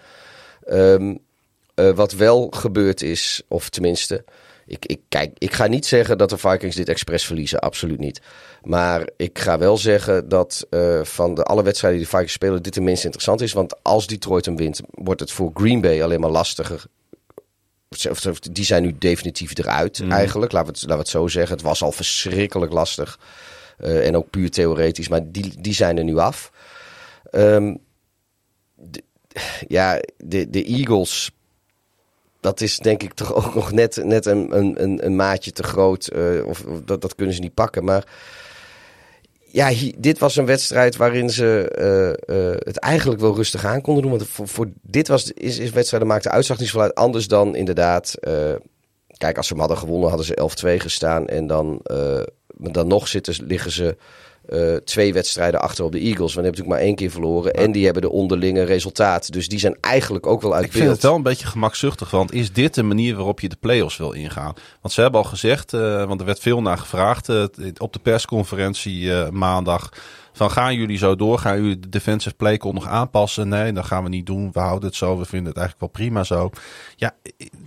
Um, 0.68 1.18
uh, 1.74 1.90
wat 1.90 2.12
wel 2.12 2.48
gebeurd 2.50 3.02
is, 3.02 3.42
of 3.48 3.68
tenminste, 3.68 4.24
ik, 4.66 4.86
ik, 4.86 5.00
kijk, 5.08 5.30
ik 5.38 5.52
ga 5.52 5.66
niet 5.66 5.86
zeggen 5.86 6.18
dat 6.18 6.30
de 6.30 6.38
Vikings 6.38 6.76
dit 6.76 6.88
expres 6.88 7.26
verliezen. 7.26 7.60
Absoluut 7.60 7.98
niet. 7.98 8.20
Maar 8.62 9.08
ik 9.16 9.38
ga 9.38 9.58
wel 9.58 9.76
zeggen 9.76 10.28
dat 10.28 10.66
uh, 10.70 11.04
van 11.04 11.34
de 11.34 11.42
alle 11.42 11.62
wedstrijden 11.62 12.00
die 12.00 12.08
de 12.08 12.14
Vikings 12.16 12.34
spelen, 12.34 12.62
dit 12.62 12.74
de 12.74 12.80
minst 12.80 13.04
interessant 13.04 13.40
is. 13.40 13.52
Want 13.52 13.82
als 13.82 14.06
Detroit 14.06 14.44
hem 14.44 14.56
wint, 14.56 14.80
wordt 14.90 15.20
het 15.20 15.30
voor 15.30 15.50
Green 15.54 15.80
Bay 15.80 16.02
alleen 16.02 16.20
maar 16.20 16.30
lastiger. 16.30 16.84
Die 18.52 18.64
zijn 18.64 18.82
nu 18.82 18.96
definitief 18.98 19.58
eruit, 19.58 19.98
mm. 19.98 20.10
eigenlijk. 20.10 20.52
Laten 20.52 20.72
we, 20.72 20.78
het, 20.78 20.88
laten 20.88 20.96
we 20.96 21.02
het 21.02 21.20
zo 21.20 21.28
zeggen. 21.28 21.56
Het 21.56 21.64
was 21.64 21.82
al 21.82 21.92
verschrikkelijk 21.92 22.72
lastig. 22.72 23.18
Uh, 23.78 24.06
en 24.06 24.16
ook 24.16 24.30
puur 24.30 24.50
theoretisch. 24.50 25.08
Maar 25.08 25.30
die, 25.30 25.60
die 25.60 25.74
zijn 25.74 25.98
er 25.98 26.04
nu 26.04 26.16
af. 26.16 26.52
Um, 27.32 27.78
de, 28.74 29.02
ja, 29.68 30.00
de, 30.16 30.50
de 30.50 30.64
Eagles 30.64 31.30
dat 32.44 32.60
is 32.60 32.78
denk 32.78 33.02
ik 33.02 33.12
toch 33.12 33.34
ook 33.34 33.54
nog 33.54 33.72
net, 33.72 34.00
net 34.04 34.26
een, 34.26 34.58
een, 34.58 35.06
een 35.06 35.16
maatje 35.16 35.52
te 35.52 35.62
groot. 35.62 36.10
Uh, 36.16 36.46
of, 36.46 36.64
dat, 36.84 37.00
dat 37.00 37.14
kunnen 37.14 37.34
ze 37.34 37.40
niet 37.40 37.54
pakken. 37.54 37.84
Maar 37.84 38.04
ja, 39.46 39.72
dit 39.98 40.18
was 40.18 40.36
een 40.36 40.46
wedstrijd 40.46 40.96
waarin 40.96 41.30
ze 41.30 41.72
uh, 42.28 42.36
uh, 42.36 42.50
het 42.58 42.76
eigenlijk 42.76 43.20
wel 43.20 43.34
rustig 43.34 43.64
aan 43.64 43.80
konden 43.80 44.02
doen. 44.02 44.10
Want 44.10 44.28
voor, 44.28 44.68
dit 44.82 45.08
was, 45.08 45.32
is, 45.32 45.58
is 45.58 45.70
wedstrijden 45.70 46.08
maakte 46.08 46.30
uitzag 46.30 46.58
niet 46.58 46.74
uit. 46.74 46.94
Anders 46.94 47.28
dan 47.28 47.56
inderdaad. 47.56 48.14
kijk, 49.16 49.36
als 49.36 49.46
ze 49.46 49.52
hem 49.52 49.62
hadden 49.62 49.78
gewonnen, 49.78 50.08
hadden 50.08 50.26
ze 50.26 50.76
11-2 50.78 50.80
gestaan. 50.80 51.26
En 51.26 51.46
dan, 51.46 51.80
dan 52.56 52.86
nog 52.86 53.08
zitten, 53.08 53.46
liggen 53.46 53.70
ze 53.70 53.96
uh, 54.48 54.76
twee 54.76 55.12
wedstrijden 55.12 55.60
achter 55.60 55.84
op 55.84 55.92
de 55.92 55.98
Eagles. 55.98 56.34
Want 56.34 56.34
die 56.34 56.34
hebben 56.34 56.50
natuurlijk 56.50 56.76
maar 56.76 56.86
één 56.86 56.94
keer 56.94 57.10
verloren. 57.10 57.52
En 57.52 57.72
die 57.72 57.84
hebben 57.84 58.02
de 58.02 58.10
onderlinge 58.10 58.62
resultaat. 58.62 59.32
Dus 59.32 59.48
die 59.48 59.58
zijn 59.58 59.76
eigenlijk 59.80 60.26
ook 60.26 60.42
wel 60.42 60.54
uit 60.54 60.64
Ik 60.64 60.72
vind 60.72 60.90
het 60.90 61.02
wel 61.02 61.14
een 61.14 61.22
beetje 61.22 61.46
gemakzuchtig. 61.46 62.10
Want 62.10 62.32
is 62.32 62.52
dit 62.52 62.74
de 62.74 62.82
manier 62.82 63.14
waarop 63.14 63.40
je 63.40 63.48
de 63.48 63.56
play-offs 63.60 63.96
wil 63.96 64.12
ingaan? 64.12 64.54
Want 64.80 64.94
ze 64.94 65.00
hebben 65.00 65.20
al 65.20 65.26
gezegd, 65.26 65.72
uh, 65.72 66.04
want 66.04 66.20
er 66.20 66.26
werd 66.26 66.38
veel 66.38 66.62
naar 66.62 66.78
gevraagd 66.78 67.28
uh, 67.28 67.44
op 67.78 67.92
de 67.92 67.98
persconferentie 67.98 69.12
maandag. 69.30 69.90
Van 70.36 70.50
gaan 70.50 70.74
jullie 70.74 70.98
zo 70.98 71.16
door? 71.16 71.38
Gaan 71.38 71.60
jullie 71.60 71.78
de 71.78 71.88
defensive 71.88 72.34
play 72.34 72.56
call 72.56 72.72
nog 72.72 72.86
aanpassen? 72.86 73.48
Nee, 73.48 73.72
dat 73.72 73.84
gaan 73.84 74.02
we 74.02 74.08
niet 74.08 74.26
doen. 74.26 74.52
We 74.52 74.60
houden 74.60 74.88
het 74.88 74.96
zo. 74.96 75.18
We 75.18 75.24
vinden 75.24 75.48
het 75.48 75.56
eigenlijk 75.56 75.80
wel 75.80 76.06
prima 76.06 76.24
zo. 76.24 76.50
Ja, 76.96 77.14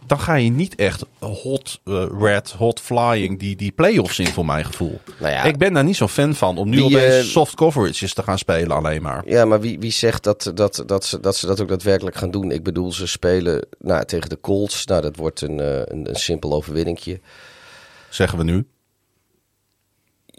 dan 0.05 0.19
ga 0.19 0.33
je 0.33 0.49
niet 0.49 0.75
echt 0.75 1.05
hot 1.19 1.81
uh, 1.85 2.05
red, 2.19 2.51
hot 2.51 2.79
flying 2.79 3.39
die, 3.39 3.55
die 3.55 3.71
play-offs 3.71 4.19
in 4.19 4.27
voor 4.27 4.45
mijn 4.45 4.65
gevoel. 4.65 4.99
Nou 5.19 5.31
ja, 5.31 5.43
ik 5.43 5.57
ben 5.57 5.73
daar 5.73 5.83
niet 5.83 5.95
zo 5.95 6.07
fan 6.07 6.35
van 6.35 6.57
om 6.57 6.69
nu 6.69 6.83
opeens 6.83 7.25
uh, 7.25 7.31
soft 7.31 7.55
coverages 7.55 8.13
te 8.13 8.23
gaan 8.23 8.37
spelen 8.37 8.77
alleen 8.77 9.01
maar. 9.01 9.23
Ja, 9.25 9.45
maar 9.45 9.59
wie, 9.59 9.79
wie 9.79 9.91
zegt 9.91 10.23
dat, 10.23 10.51
dat, 10.53 10.83
dat, 10.85 11.05
ze, 11.05 11.19
dat 11.19 11.35
ze 11.35 11.47
dat 11.47 11.61
ook 11.61 11.67
daadwerkelijk 11.67 12.15
gaan 12.15 12.31
doen? 12.31 12.51
Ik 12.51 12.63
bedoel, 12.63 12.91
ze 12.91 13.07
spelen 13.07 13.67
nou, 13.79 14.05
tegen 14.05 14.29
de 14.29 14.39
Colts. 14.39 14.85
Nou, 14.85 15.01
dat 15.01 15.15
wordt 15.15 15.41
een, 15.41 15.59
een, 15.91 16.09
een 16.09 16.15
simpel 16.15 16.53
overwinningje. 16.53 17.19
Zeggen 18.09 18.37
we 18.37 18.43
nu. 18.43 18.65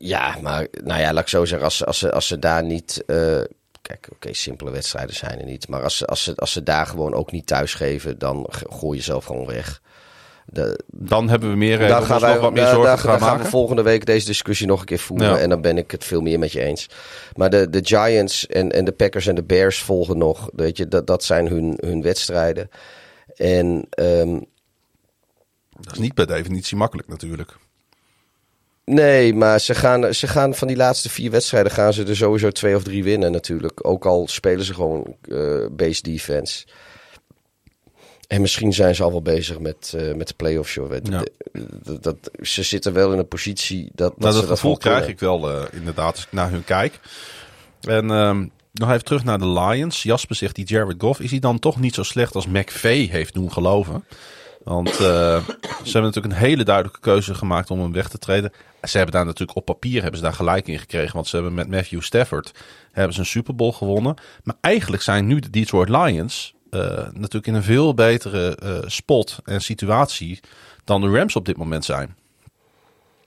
Ja, 0.00 0.36
maar 0.42 0.66
nou 0.84 1.00
ja, 1.00 1.12
laat 1.12 1.22
ik 1.22 1.28
zo 1.28 1.44
zeggen, 1.44 1.66
als, 1.66 1.84
als, 1.84 1.98
ze, 1.98 2.12
als 2.12 2.26
ze 2.26 2.38
daar 2.38 2.64
niet. 2.64 3.02
Uh, 3.06 3.16
kijk, 3.82 4.04
oké, 4.04 4.12
okay, 4.12 4.32
simpele 4.32 4.70
wedstrijden 4.70 5.14
zijn 5.14 5.38
er 5.38 5.46
niet. 5.46 5.68
Maar 5.68 5.82
als 5.82 5.96
ze, 5.96 6.06
als, 6.06 6.22
ze, 6.22 6.34
als 6.36 6.52
ze 6.52 6.62
daar 6.62 6.86
gewoon 6.86 7.14
ook 7.14 7.32
niet 7.32 7.46
thuis 7.46 7.74
geven, 7.74 8.18
dan 8.18 8.46
gooi 8.50 8.98
je 8.98 9.04
zelf 9.04 9.24
gewoon 9.24 9.46
weg. 9.46 9.80
De, 10.46 10.84
dan 10.86 11.28
hebben 11.28 11.50
we 11.50 11.56
meer 11.56 11.88
dan 11.88 12.02
gaan 12.02 12.20
wij, 12.20 12.38
wat 12.38 12.52
meer 12.52 12.66
zorgen 12.66 12.82
daar, 12.82 12.98
gaan, 12.98 13.20
gaan 13.20 13.38
we 13.38 13.44
volgende 13.44 13.82
week 13.82 14.06
deze 14.06 14.26
discussie 14.26 14.66
nog 14.66 14.80
een 14.80 14.86
keer 14.86 14.98
voeren. 14.98 15.30
Ja. 15.30 15.38
En 15.38 15.48
dan 15.48 15.60
ben 15.60 15.78
ik 15.78 15.90
het 15.90 16.04
veel 16.04 16.20
meer 16.20 16.38
met 16.38 16.52
je 16.52 16.60
eens. 16.60 16.88
Maar 17.34 17.50
de, 17.50 17.70
de 17.70 17.80
Giants 17.82 18.46
en, 18.46 18.72
en 18.72 18.84
de 18.84 18.92
Packers 18.92 19.26
en 19.26 19.34
de 19.34 19.44
Bears 19.44 19.78
volgen 19.78 20.18
nog. 20.18 20.50
Weet 20.54 20.76
je, 20.76 20.88
dat, 20.88 21.06
dat 21.06 21.24
zijn 21.24 21.48
hun, 21.48 21.78
hun 21.80 22.02
wedstrijden. 22.02 22.70
En 23.34 23.86
um, 24.00 24.46
dat 25.80 25.92
is 25.92 25.98
niet 25.98 26.14
per 26.14 26.26
definitie 26.26 26.76
makkelijk 26.76 27.08
natuurlijk. 27.08 27.56
Nee, 28.88 29.34
maar 29.34 29.60
ze 29.60 29.74
gaan, 29.74 30.14
ze 30.14 30.26
gaan 30.26 30.54
van 30.54 30.68
die 30.68 30.76
laatste 30.76 31.08
vier 31.08 31.30
wedstrijden 31.30 31.72
gaan 31.72 31.92
ze 31.92 32.04
er 32.04 32.16
sowieso 32.16 32.50
twee 32.50 32.76
of 32.76 32.82
drie 32.82 33.04
winnen 33.04 33.32
natuurlijk. 33.32 33.86
Ook 33.86 34.06
al 34.06 34.28
spelen 34.28 34.64
ze 34.64 34.74
gewoon 34.74 35.16
uh, 35.28 35.66
base 35.70 36.02
defense. 36.02 36.66
En 38.26 38.40
misschien 38.40 38.72
zijn 38.72 38.94
ze 38.94 39.02
al 39.02 39.10
wel 39.10 39.22
bezig 39.22 39.58
met, 39.58 39.92
uh, 39.96 40.14
met 40.14 40.28
de 40.28 40.34
playoffs. 40.34 40.74
Joh. 40.74 40.92
Ja. 41.02 41.22
Dat, 41.82 42.02
dat, 42.02 42.16
ze 42.40 42.62
zitten 42.62 42.92
wel 42.92 43.12
in 43.12 43.18
een 43.18 43.28
positie 43.28 43.90
dat. 43.94 44.18
Nou, 44.18 44.32
ze 44.32 44.40
dat 44.40 44.48
gevoel 44.48 44.70
wel 44.70 44.80
krijg 44.80 45.08
ik 45.08 45.20
wel 45.20 45.50
eh, 45.50 45.62
inderdaad 45.72 46.14
als 46.14 46.24
ik 46.24 46.32
naar 46.32 46.50
hun 46.50 46.64
kijk. 46.64 47.00
En 47.80 48.10
ehm, 48.10 48.46
nog 48.72 48.90
even 48.90 49.04
terug 49.04 49.24
naar 49.24 49.38
de 49.38 49.48
Lions. 49.48 50.02
Jasper 50.02 50.36
zegt 50.36 50.54
die 50.54 50.66
Jared 50.66 50.94
Goff, 50.98 51.20
is 51.20 51.30
hij 51.30 51.40
dan 51.40 51.58
toch 51.58 51.80
niet 51.80 51.94
zo 51.94 52.02
slecht 52.02 52.34
als 52.34 52.46
McVay 52.46 53.08
heeft 53.10 53.34
doen 53.34 53.52
geloven? 53.52 54.04
Want 54.62 54.90
eh, 54.90 54.96
ze 54.98 55.92
hebben 55.92 56.02
natuurlijk 56.02 56.34
een 56.34 56.40
hele 56.40 56.64
duidelijke 56.64 57.00
keuze 57.00 57.34
gemaakt 57.34 57.70
om 57.70 57.80
hem 57.80 57.92
weg 57.92 58.08
te 58.08 58.18
treden. 58.18 58.52
Ze 58.82 58.96
hebben 58.96 59.14
daar 59.14 59.24
natuurlijk 59.24 59.58
op 59.58 59.64
papier 59.64 60.00
hebben 60.00 60.18
ze 60.18 60.24
daar 60.24 60.34
gelijk 60.34 60.68
in 60.68 60.78
gekregen. 60.78 61.14
Want 61.14 61.26
ze 61.26 61.36
hebben 61.36 61.54
met 61.54 61.68
Matthew 61.68 62.02
Stafford 62.02 62.52
hebben 62.92 63.14
ze 63.14 63.20
een 63.20 63.26
Super 63.26 63.54
Bowl 63.54 63.72
gewonnen. 63.72 64.14
Maar 64.42 64.56
eigenlijk 64.60 65.02
zijn 65.02 65.26
nu 65.26 65.38
de 65.38 65.50
Detroit 65.50 65.88
Lions 65.88 66.54
eh, 66.70 66.80
natuurlijk 66.96 67.46
in 67.46 67.54
een 67.54 67.62
veel 67.62 67.94
betere 67.94 68.56
eh, 68.56 68.78
spot 68.86 69.38
en 69.44 69.60
situatie 69.60 70.40
dan 70.84 71.00
de 71.00 71.10
Rams 71.10 71.36
op 71.36 71.44
dit 71.44 71.56
moment 71.56 71.84
zijn. 71.84 72.16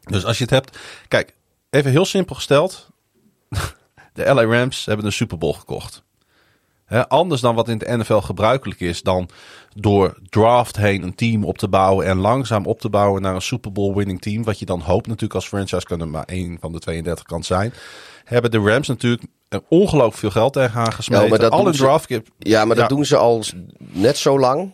Dus 0.01 0.25
als 0.25 0.37
je 0.37 0.43
het 0.43 0.53
hebt, 0.53 0.77
kijk, 1.07 1.33
even 1.69 1.91
heel 1.91 2.05
simpel 2.05 2.35
gesteld. 2.35 2.89
De 4.13 4.33
LA 4.33 4.43
Rams 4.43 4.85
hebben 4.85 5.05
een 5.05 5.11
Super 5.11 5.37
Bowl 5.37 5.53
gekocht. 5.53 6.03
Anders 7.07 7.41
dan 7.41 7.55
wat 7.55 7.69
in 7.69 7.77
de 7.77 7.97
NFL 7.97 8.13
gebruikelijk 8.17 8.79
is, 8.79 9.01
dan 9.01 9.29
door 9.75 10.17
draft 10.29 10.77
heen 10.77 11.03
een 11.03 11.15
team 11.15 11.43
op 11.45 11.57
te 11.57 11.67
bouwen 11.67 12.05
en 12.05 12.17
langzaam 12.17 12.65
op 12.65 12.79
te 12.79 12.89
bouwen 12.89 13.21
naar 13.21 13.35
een 13.35 13.41
Super 13.41 13.71
Bowl 13.71 13.95
winning 13.95 14.21
team. 14.21 14.43
Wat 14.43 14.59
je 14.59 14.65
dan 14.65 14.79
hoopt 14.81 15.05
natuurlijk 15.07 15.33
als 15.35 15.47
franchise 15.47 15.85
kan 15.85 15.99
er 16.01 16.07
maar 16.07 16.23
één 16.25 16.57
van 16.59 16.71
de 16.71 16.79
32 16.79 17.25
kan 17.25 17.43
zijn. 17.43 17.73
Hebben 18.23 18.51
de 18.51 18.57
Rams 18.59 18.87
natuurlijk 18.87 19.23
ongelooflijk 19.67 20.17
veel 20.17 20.29
geld 20.31 20.53
tegenaan 20.53 20.93
gesmeten. 20.93 21.23
Ja, 21.23 21.29
maar 21.29 21.39
dat 21.39 21.53
ze- 21.75 21.81
draft 21.81 22.07
Ja, 22.37 22.65
maar 22.65 22.75
dat 22.75 22.89
Ja. 22.89 22.95
doen 22.95 23.05
ze 23.05 23.17
al 23.17 23.43
net 23.77 24.17
zo 24.17 24.39
lang 24.39 24.71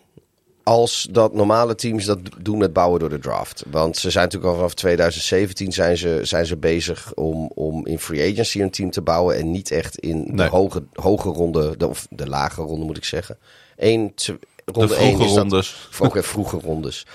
als 0.68 1.07
dat 1.11 1.34
normale 1.34 1.76
teams 1.76 2.05
dat 2.05 2.20
doen 2.41 2.57
met 2.57 2.74
bouwen 2.74 2.99
door 2.99 3.09
de 3.09 3.20
draft. 3.20 3.63
Want 3.72 3.97
ze 3.97 4.09
zijn 4.11 4.24
natuurlijk 4.24 4.51
al 4.51 4.57
vanaf 4.57 4.74
2017 4.74 5.72
zijn 5.72 5.97
ze, 5.97 6.20
zijn 6.24 6.45
ze 6.45 6.57
bezig 6.57 7.13
om, 7.13 7.51
om 7.55 7.86
in 7.86 7.99
free 7.99 8.32
agency 8.32 8.61
een 8.61 8.70
team 8.72 8.89
te 8.91 9.01
bouwen. 9.01 9.36
En 9.38 9.51
niet 9.51 9.72
echt 9.72 9.97
in 9.97 10.24
de 10.26 10.32
Nee. 10.32 10.47
hoge, 10.49 10.84
hoge 10.93 11.30
ronde, 11.30 11.78
de, 11.78 11.88
of 11.88 12.07
de 12.09 12.28
lage 12.28 12.61
ronde 12.61 12.86
moet 12.86 12.97
ik 12.97 13.03
zeggen. 13.05 13.38
Eén, 13.78 14.11
tw- 14.15 14.26
de 14.28 14.38
ronde 14.65 14.95
één 14.95 15.15
vroege 15.15 15.30
is 15.32 15.38
rondes. 15.38 15.89
ook 15.99 16.15
in 16.15 16.24
vroege 16.24 16.57
rondes. 16.59 17.05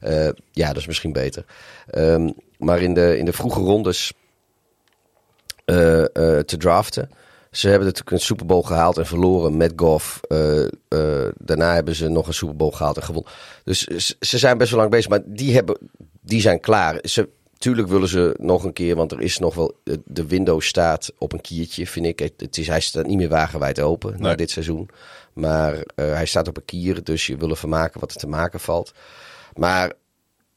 Eh, 0.00 0.28
ja, 0.52 0.66
dat 0.68 0.76
is 0.76 0.86
misschien 0.86 1.12
beter. 1.12 1.44
Ehm, 1.90 2.30
maar 2.58 2.80
in 2.82 2.94
de, 2.94 3.18
in 3.18 3.24
de 3.24 3.32
vroege 3.32 3.60
rondes 3.60 4.12
eh, 5.64 6.00
eh, 6.02 6.08
te 6.44 6.56
draften. 6.56 7.10
Ze 7.56 7.68
hebben 7.68 7.86
natuurlijk 7.86 8.16
een 8.16 8.22
Super 8.26 8.46
Bowl 8.46 8.62
gehaald 8.62 8.98
en 8.98 9.06
verloren 9.06 9.56
met 9.56 9.72
Goff. 9.76 10.20
Eh, 10.22 10.64
eh, 10.64 10.70
daarna 11.38 11.74
hebben 11.74 11.94
ze 11.94 12.08
nog 12.08 12.26
een 12.26 12.34
Super 12.34 12.56
Bowl 12.56 12.70
gehaald 12.70 12.96
en 12.96 13.02
gewonnen. 13.02 13.32
Dus 13.64 13.84
ze- 13.84 14.38
zijn 14.38 14.58
best 14.58 14.70
wel 14.70 14.78
lang 14.80 14.90
bezig, 14.90 15.10
maar 15.10 15.22
die, 15.24 15.54
hebben, 15.54 15.78
die 16.20 16.40
zijn 16.40 16.60
klaar. 16.60 16.98
Ze, 17.02 17.28
tuurlijk 17.58 17.88
willen 17.88 18.08
ze 18.08 18.34
nog 18.38 18.64
een 18.64 18.72
keer, 18.72 18.96
want 18.96 19.12
er 19.12 19.20
is 19.20 19.38
nog 19.38 19.54
wel. 19.54 19.80
De 20.04 20.26
window 20.26 20.60
staat 20.60 21.12
op 21.18 21.32
een 21.32 21.40
kiertje, 21.40 21.86
vind 21.86 22.06
ik. 22.06 22.18
Het, 22.18 22.58
is, 22.58 22.66
hij 22.66 22.80
staat 22.80 23.06
niet 23.06 23.16
meer 23.18 23.28
wagenwijd 23.28 23.80
open 23.80 24.12
na 24.18 24.26
Nee. 24.26 24.36
dit 24.36 24.50
seizoen. 24.50 24.88
Maar 25.32 25.72
eh, 25.94 26.12
hij 26.12 26.26
staat 26.26 26.48
op 26.48 26.56
een 26.56 26.64
kier, 26.64 27.04
dus 27.04 27.26
je 27.26 27.36
wil 27.36 27.50
ervan 27.50 27.68
maken 27.68 28.00
wat 28.00 28.10
er 28.10 28.16
te 28.20 28.26
maken 28.28 28.60
valt. 28.60 28.92
Maar 29.54 29.92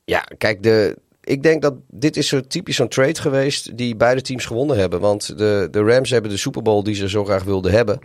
ja, 0.05 0.23
kijk, 0.37 0.63
de, 0.63 0.97
ik 1.29 1.43
denk 1.43 1.61
dat 1.61 1.73
dit 1.87 2.17
is 2.17 2.27
zo 2.27 2.41
typisch 2.41 2.75
zo'n 2.75 2.87
trade 2.87 3.21
geweest 3.21 3.77
die 3.77 3.95
beide 3.95 4.21
teams 4.21 4.45
gewonnen 4.45 4.77
hebben. 4.77 4.99
Want 4.99 5.37
de, 5.37 5.67
de 5.71 5.83
Rams 5.83 6.09
hebben 6.09 6.31
de 6.31 6.37
Super 6.37 6.61
Bowl 6.61 6.83
die 6.83 6.95
ze 6.95 7.09
zo 7.09 7.25
graag 7.25 7.43
wilden 7.43 7.71
hebben. 7.71 7.99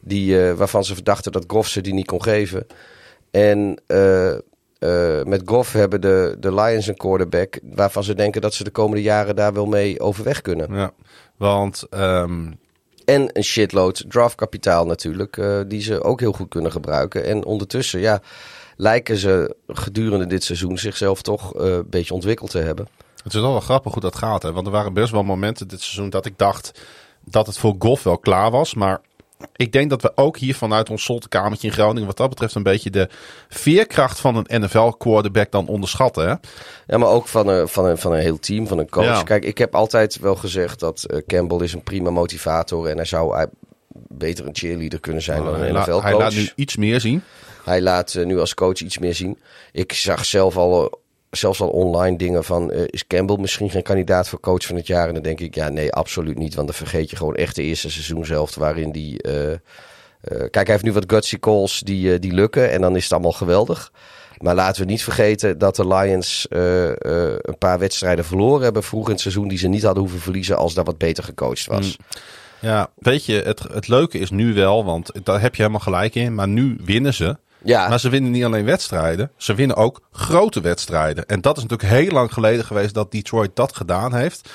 Die, 0.00 0.42
eh, 0.42 0.54
waarvan 0.54 0.84
ze 0.84 0.94
verdachten 0.94 1.32
dat 1.32 1.44
Goff 1.46 1.68
ze 1.68 1.80
die 1.80 1.94
niet 1.94 2.06
kon 2.06 2.22
geven. 2.22 2.66
En 3.30 3.80
eh, 3.86 4.32
eh, 4.32 5.24
met 5.24 5.42
Goff 5.44 5.72
hebben 5.72 6.00
de, 6.00 6.36
de 6.40 6.54
Lions 6.54 6.86
een 6.86 6.96
quarterback 6.96 7.58
waarvan 7.62 8.04
ze 8.04 8.14
denken 8.14 8.40
dat 8.40 8.54
ze 8.54 8.64
de 8.64 8.70
komende 8.70 9.02
jaren 9.02 9.36
daar 9.36 9.52
wel 9.52 9.66
mee 9.66 10.00
overweg 10.00 10.40
kunnen. 10.40 10.74
Ja, 10.74 10.92
want 11.36 11.86
ehm, 11.90 12.52
En 13.04 13.30
een 13.32 13.44
shitload 13.44 14.04
draftkapitaal 14.08 14.86
natuurlijk, 14.86 15.40
die 15.68 15.82
ze 15.82 16.02
ook 16.02 16.20
heel 16.20 16.32
goed 16.32 16.48
kunnen 16.48 16.72
gebruiken. 16.72 17.24
En 17.24 17.44
ondertussen, 17.44 18.00
ja, 18.00 18.20
lijken 18.78 19.16
ze 19.16 19.56
gedurende 19.68 20.26
dit 20.26 20.44
seizoen 20.44 20.78
zichzelf 20.78 21.22
toch 21.22 21.54
eh, 21.54 21.72
een 21.72 21.88
beetje 21.90 22.14
ontwikkeld 22.14 22.50
te 22.50 22.58
hebben. 22.58 22.88
Het 23.22 23.34
is 23.34 23.40
wel 23.40 23.50
wel 23.50 23.60
grappig 23.60 23.92
hoe 23.92 24.02
dat 24.02 24.16
gaat. 24.16 24.42
Hè? 24.42 24.52
Want 24.52 24.66
er 24.66 24.72
waren 24.72 24.92
best 24.92 25.10
wel 25.10 25.22
momenten 25.22 25.68
dit 25.68 25.80
seizoen 25.80 26.10
dat 26.10 26.26
ik 26.26 26.38
dacht 26.38 26.80
dat 27.24 27.46
het 27.46 27.58
voor 27.58 27.74
golf 27.78 28.02
wel 28.02 28.18
klaar 28.18 28.50
was. 28.50 28.74
Maar 28.74 29.00
ik 29.56 29.72
denk 29.72 29.90
dat 29.90 30.02
we 30.02 30.12
ook 30.14 30.38
hier 30.38 30.54
vanuit 30.54 30.90
ons 30.90 31.04
zolderkamertje 31.04 31.68
in 31.68 31.72
Groningen... 31.72 32.06
wat 32.06 32.16
dat 32.16 32.28
betreft 32.28 32.54
een 32.54 32.62
beetje 32.62 32.90
de 32.90 33.08
veerkracht 33.48 34.20
van 34.20 34.36
een 34.36 34.62
NFL-quarterback 34.62 35.50
dan 35.50 35.68
onderschatten. 35.68 36.28
Hè? 36.28 36.34
Ja, 36.86 36.98
maar 36.98 37.08
ook 37.08 37.28
van 37.28 37.48
een, 37.48 37.68
van 37.68 37.84
een, 37.84 37.98
van 37.98 38.12
een 38.12 38.20
heel 38.20 38.38
team, 38.38 38.66
van 38.66 38.78
een 38.78 38.88
coach. 38.90 39.04
Ja. 39.04 39.22
Kijk, 39.22 39.44
ik 39.44 39.58
heb 39.58 39.74
altijd 39.74 40.18
wel 40.18 40.36
gezegd 40.36 40.80
dat 40.80 41.04
eh, 41.04 41.18
Campbell 41.26 41.58
is 41.58 41.72
een 41.72 41.82
prima 41.82 42.10
motivator. 42.10 42.86
En 42.86 42.96
hij 42.96 43.04
zou 43.04 43.46
beter 44.08 44.46
een 44.46 44.56
cheerleader 44.56 45.00
kunnen 45.00 45.22
zijn 45.22 45.44
dan 45.44 45.54
hij, 45.54 45.68
een 45.68 45.74
NFL-coach. 45.74 46.02
hij 46.02 46.16
laat 46.16 46.34
nu 46.34 46.48
iets 46.54 46.76
meer 46.76 47.00
zien. 47.00 47.22
Hij 47.68 47.80
laat 47.80 48.14
eh, 48.14 48.24
nu 48.24 48.38
als 48.40 48.54
coach 48.54 48.80
iets 48.80 48.98
meer 48.98 49.14
zien. 49.14 49.38
Ik 49.72 49.92
zag 49.92 50.24
zelf 50.24 50.56
al, 50.56 50.84
eh, 50.84 50.92
zelfs 51.30 51.60
al 51.60 51.68
online 51.68 52.16
dingen 52.16 52.44
van... 52.44 52.70
eh, 52.70 52.82
is 52.86 53.06
Campbell 53.06 53.36
misschien 53.36 53.70
geen 53.70 53.82
kandidaat 53.82 54.28
voor 54.28 54.40
coach 54.40 54.64
van 54.64 54.76
het 54.76 54.86
jaar? 54.86 55.08
En 55.08 55.14
dan 55.14 55.22
denk 55.22 55.40
ik, 55.40 55.54
ja, 55.54 55.68
nee, 55.68 55.92
absoluut 55.92 56.38
niet. 56.38 56.54
Want 56.54 56.66
dan 56.66 56.76
vergeet 56.76 57.10
je 57.10 57.16
gewoon 57.16 57.34
echt 57.34 57.56
de 57.56 57.62
eerste 57.62 57.90
seizoen 57.90 58.26
zelf... 58.26 58.54
waarin 58.54 58.92
die... 58.92 59.20
kijk, 60.50 60.54
hij 60.54 60.64
heeft 60.64 60.82
nu 60.82 60.92
wat 60.92 61.04
gutsy 61.12 61.38
calls 61.38 61.80
die, 61.80 62.18
die 62.18 62.32
lukken. 62.32 62.70
En 62.70 62.80
dan 62.80 62.96
is 62.96 63.02
het 63.02 63.12
allemaal 63.12 63.32
geweldig. 63.32 63.92
Maar 64.38 64.54
laten 64.54 64.82
we 64.82 64.90
niet 64.90 65.02
vergeten 65.02 65.58
dat 65.58 65.76
de 65.76 65.86
Lions 65.86 66.46
een 66.48 67.58
paar 67.58 67.78
wedstrijden 67.78 68.24
verloren 68.24 68.62
hebben... 68.62 68.82
vroeg 68.82 69.06
in 69.06 69.12
het 69.12 69.20
seizoen 69.20 69.48
die 69.48 69.58
ze 69.58 69.68
niet 69.68 69.82
hadden 69.82 70.02
hoeven 70.02 70.20
verliezen... 70.20 70.56
als 70.56 70.74
dat 70.74 70.86
wat 70.86 70.98
beter 70.98 71.24
gecoacht 71.24 71.66
was. 71.66 71.96
Mm. 71.98 72.04
Ja, 72.60 72.90
weet 72.98 73.24
je, 73.24 73.42
het, 73.42 73.62
het 73.72 73.88
leuke 73.88 74.18
is 74.18 74.30
nu 74.30 74.54
wel, 74.54 74.84
want 74.84 75.10
daar 75.22 75.40
heb 75.40 75.54
je 75.54 75.62
helemaal 75.62 75.84
gelijk 75.84 76.14
in. 76.14 76.34
Maar 76.34 76.48
nu 76.48 76.78
winnen 76.84 77.14
ze. 77.14 77.36
Ja, 77.64 77.88
Maar 77.88 78.00
ze 78.00 78.08
winnen 78.08 78.30
niet 78.30 78.44
alleen 78.44 78.64
wedstrijden, 78.64 79.30
ze 79.36 79.54
winnen 79.54 79.76
ook 79.76 80.00
grote 80.12 80.60
wedstrijden. 80.60 81.26
En 81.26 81.40
dat 81.40 81.56
is 81.56 81.62
natuurlijk 81.62 81.90
heel 81.90 82.10
lang 82.10 82.32
geleden 82.32 82.64
geweest 82.64 82.94
dat 82.94 83.12
Detroit 83.12 83.50
dat 83.54 83.76
gedaan 83.76 84.14
heeft. 84.14 84.48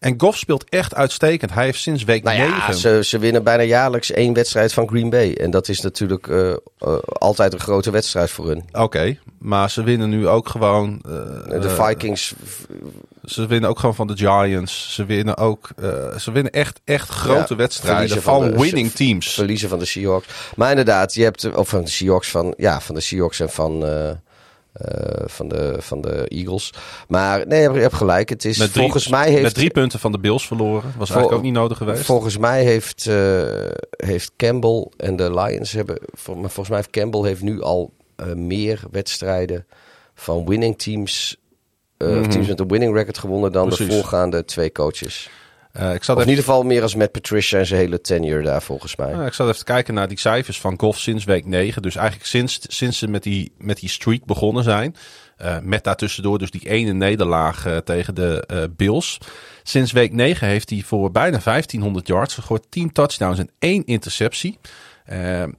En 0.00 0.14
Goff 0.20 0.38
speelt 0.38 0.64
echt 0.68 0.94
uitstekend. 0.94 1.54
Hij 1.54 1.64
heeft 1.64 1.80
sinds 1.80 2.04
week 2.04 2.22
Nou 2.22 2.36
ja, 2.36 2.48
9... 2.48 2.74
ze, 2.74 3.00
ze 3.04 3.18
winnen 3.18 3.42
bijna 3.42 3.62
jaarlijks 3.62 4.10
één 4.10 4.34
wedstrijd 4.34 4.72
van 4.72 4.88
Green 4.88 5.10
Bay. 5.10 5.32
En 5.34 5.50
dat 5.50 5.68
is 5.68 5.80
natuurlijk 5.80 6.26
eh, 6.28 6.50
eh, 6.50 6.56
altijd 7.04 7.52
een 7.52 7.60
grote 7.60 7.90
wedstrijd 7.90 8.30
voor 8.30 8.46
hun. 8.46 8.64
Oké, 8.72 9.18
maar 9.38 9.70
ze 9.70 9.82
winnen 9.82 10.08
nu 10.08 10.28
ook 10.28 10.48
gewoon... 10.48 11.02
eh, 11.04 11.60
de 11.60 11.70
Vikings, 11.70 12.34
Ze 13.30 13.46
winnen 13.46 13.70
ook 13.70 13.78
gewoon 13.78 13.94
van 13.94 14.06
de 14.06 14.16
Giants. 14.16 14.94
Ze 14.94 15.04
winnen 15.04 15.36
ook... 15.36 15.68
eh, 15.82 16.16
ze 16.18 16.32
winnen 16.32 16.52
echt, 16.52 16.80
echt 16.84 17.08
grote 17.08 17.52
Ja, 17.52 17.56
wedstrijden 17.56 18.22
van, 18.22 18.40
van 18.42 18.50
de- 18.50 18.58
winning 18.58 18.92
teams. 18.92 19.34
verliezen 19.34 19.68
van 19.68 19.78
de 19.78 19.84
Seahawks. 19.84 20.26
Maar 20.56 20.70
inderdaad, 20.70 21.14
je 21.14 21.22
hebt, 21.22 21.54
of 21.54 21.68
van 21.68 21.84
de 21.84 21.90
Seahawks, 21.90 22.30
van, 22.30 22.54
ja, 22.56 22.80
van 22.80 22.94
de 22.94 23.00
Seahawks 23.00 23.40
en 23.40 23.50
van, 23.50 23.84
eh, 23.84 24.10
eh, 24.10 24.16
van, 25.26 25.48
de, 25.48 25.76
van 25.78 26.00
de 26.00 26.28
Eagles. 26.28 26.72
Maar 27.08 27.46
nee, 27.46 27.60
je 27.62 27.70
hebt, 27.70 27.94
gelijk. 27.94 28.28
Het 28.28 28.44
is 28.44 28.56
drie, 28.56 28.70
volgens 28.70 29.08
mij 29.08 29.30
heeft... 29.30 29.42
met 29.42 29.54
drie 29.54 29.70
punten 29.70 29.98
van 29.98 30.12
de 30.12 30.18
Bills 30.18 30.46
verloren. 30.46 30.92
Was 30.96 31.08
eigenlijk 31.10 31.38
ook 31.38 31.44
niet 31.44 31.54
nodig 31.54 31.76
geweest. 31.78 32.04
Volgens 32.04 32.36
mij 32.38 32.64
heeft, 32.64 33.04
heeft 33.90 34.32
Campbell 34.36 34.86
en 34.96 35.16
de 35.16 35.34
Lions 35.34 35.72
hebben. 35.72 35.98
vol- 36.12 36.34
Maar 36.34 36.50
volgens 36.50 36.68
mij 36.68 36.76
heeft 36.76 36.90
Campbell 36.90 37.28
heeft 37.28 37.42
nu 37.42 37.62
al 37.62 37.92
meer 38.34 38.80
wedstrijden 38.90 39.66
van 40.14 40.46
winning 40.46 40.78
teams. 40.78 41.36
Of 42.08 42.20
Mhm. 42.20 42.28
teams 42.30 42.46
met 42.48 42.60
een 42.60 42.68
winning 42.68 42.94
record 42.94 43.18
gewonnen 43.18 43.52
dan 43.52 43.68
de 43.68 43.86
voorgaande 43.86 44.44
twee 44.44 44.72
coaches. 44.72 45.30
Eh, 45.72 45.94
ik, 45.94 46.04
zat 46.04 46.20
in 46.20 46.28
ieder 46.28 46.44
geval 46.44 46.62
meer 46.62 46.82
als 46.82 46.94
met 46.94 47.12
Patricia 47.12 47.58
en 47.58 47.66
zijn 47.66 47.80
hele 47.80 48.00
tenure 48.00 48.42
daar 48.42 48.62
volgens 48.62 48.96
mij. 48.96 49.12
eh, 49.12 49.26
ik 49.26 49.32
zat 49.32 49.46
even 49.46 49.58
te 49.58 49.64
kijken 49.64 49.94
naar 49.94 50.08
die 50.08 50.18
cijfers 50.18 50.60
van 50.60 50.74
Goff 50.80 50.98
sinds 50.98 51.24
week 51.24 51.46
9. 51.46 51.82
Dus 51.82 51.96
eigenlijk 51.96 52.26
sinds, 52.28 52.58
sinds 52.68 52.98
ze 52.98 53.08
met 53.08 53.22
die, 53.22 53.52
met 53.58 53.80
die 53.80 53.88
streak 53.88 54.24
begonnen 54.24 54.62
zijn. 54.64 54.96
eh, 55.36 55.56
met 55.62 55.84
daartussendoor 55.84 56.38
dus 56.38 56.50
die 56.50 56.68
ene 56.68 56.92
nederlaag 56.92 57.66
tegen 57.84 58.14
de 58.14 58.68
Bills. 58.76 59.18
Sinds 59.62 59.92
week 59.92 60.12
9 60.12 60.46
heeft 60.48 60.70
hij 60.70 60.82
voor 60.86 61.10
bijna 61.10 61.38
1500 61.38 62.06
yards 62.06 62.34
gegooid. 62.34 62.66
10 62.68 62.92
touchdowns 62.92 63.38
en 63.38 63.50
één 63.58 63.84
interceptie. 63.84 64.58
En 65.04 65.56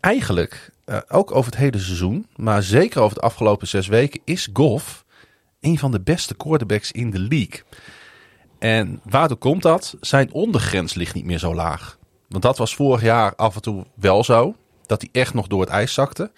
eigenlijk, 0.00 0.70
ook 1.08 1.34
over 1.34 1.50
het 1.50 1.60
hele 1.60 1.78
seizoen, 1.78 2.26
maar 2.36 2.62
zeker 2.62 3.00
over 3.00 3.14
de 3.14 3.22
afgelopen 3.22 3.66
zes 3.68 3.86
weken, 3.86 4.20
is 4.24 4.48
Goff 4.52 5.04
een 5.60 5.78
van 5.78 5.90
de 5.90 6.00
beste 6.00 6.34
quarterbacks 6.34 6.92
in 6.92 7.10
de 7.10 7.18
league. 7.18 7.62
En 8.58 9.00
waardoor 9.04 9.36
komt 9.36 9.62
dat? 9.62 9.96
Zijn 10.00 10.32
ondergrens 10.32 10.94
ligt 10.94 11.14
niet 11.14 11.24
meer 11.24 11.38
zo 11.38 11.54
laag. 11.54 11.98
Want 12.28 12.42
dat 12.42 12.58
was 12.58 12.74
vorig 12.74 13.02
jaar 13.02 13.34
af 13.34 13.54
en 13.54 13.62
toe 13.62 13.86
wel 13.94 14.24
zo. 14.24 14.56
Dat 14.86 15.00
hij 15.00 15.22
echt 15.22 15.34
nog 15.34 15.46
door 15.46 15.60
het 15.60 15.68
ijs 15.68 15.94
zakte. 15.94 16.32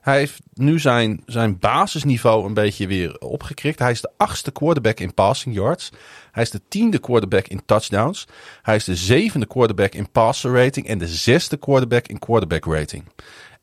Hij 0.00 0.18
heeft 0.18 0.40
nu 0.54 0.78
zijn, 0.78 1.22
zijn 1.26 1.58
basisniveau 1.58 2.46
een 2.46 2.54
beetje 2.54 2.86
weer 2.86 3.18
opgekrikt. 3.18 3.78
Hij 3.78 3.90
is 3.90 4.00
de 4.00 4.10
achtste 4.16 4.50
quarterback 4.50 5.00
in 5.00 5.14
passing 5.14 5.54
yards. 5.54 5.90
Hij 6.30 6.42
is 6.42 6.50
de 6.50 6.60
tiende 6.68 6.98
quarterback 6.98 7.48
in 7.48 7.64
touchdowns. 7.64 8.26
Hij 8.62 8.76
is 8.76 8.84
de 8.84 8.96
zevende 8.96 9.46
quarterback 9.46 9.94
in 9.94 10.10
passer 10.10 10.54
rating. 10.54 10.86
En 10.86 10.98
de 10.98 11.08
zesde 11.08 11.56
quarterback 11.56 12.06
in 12.06 12.18
quarterback 12.18 12.64
rating. 12.64 13.04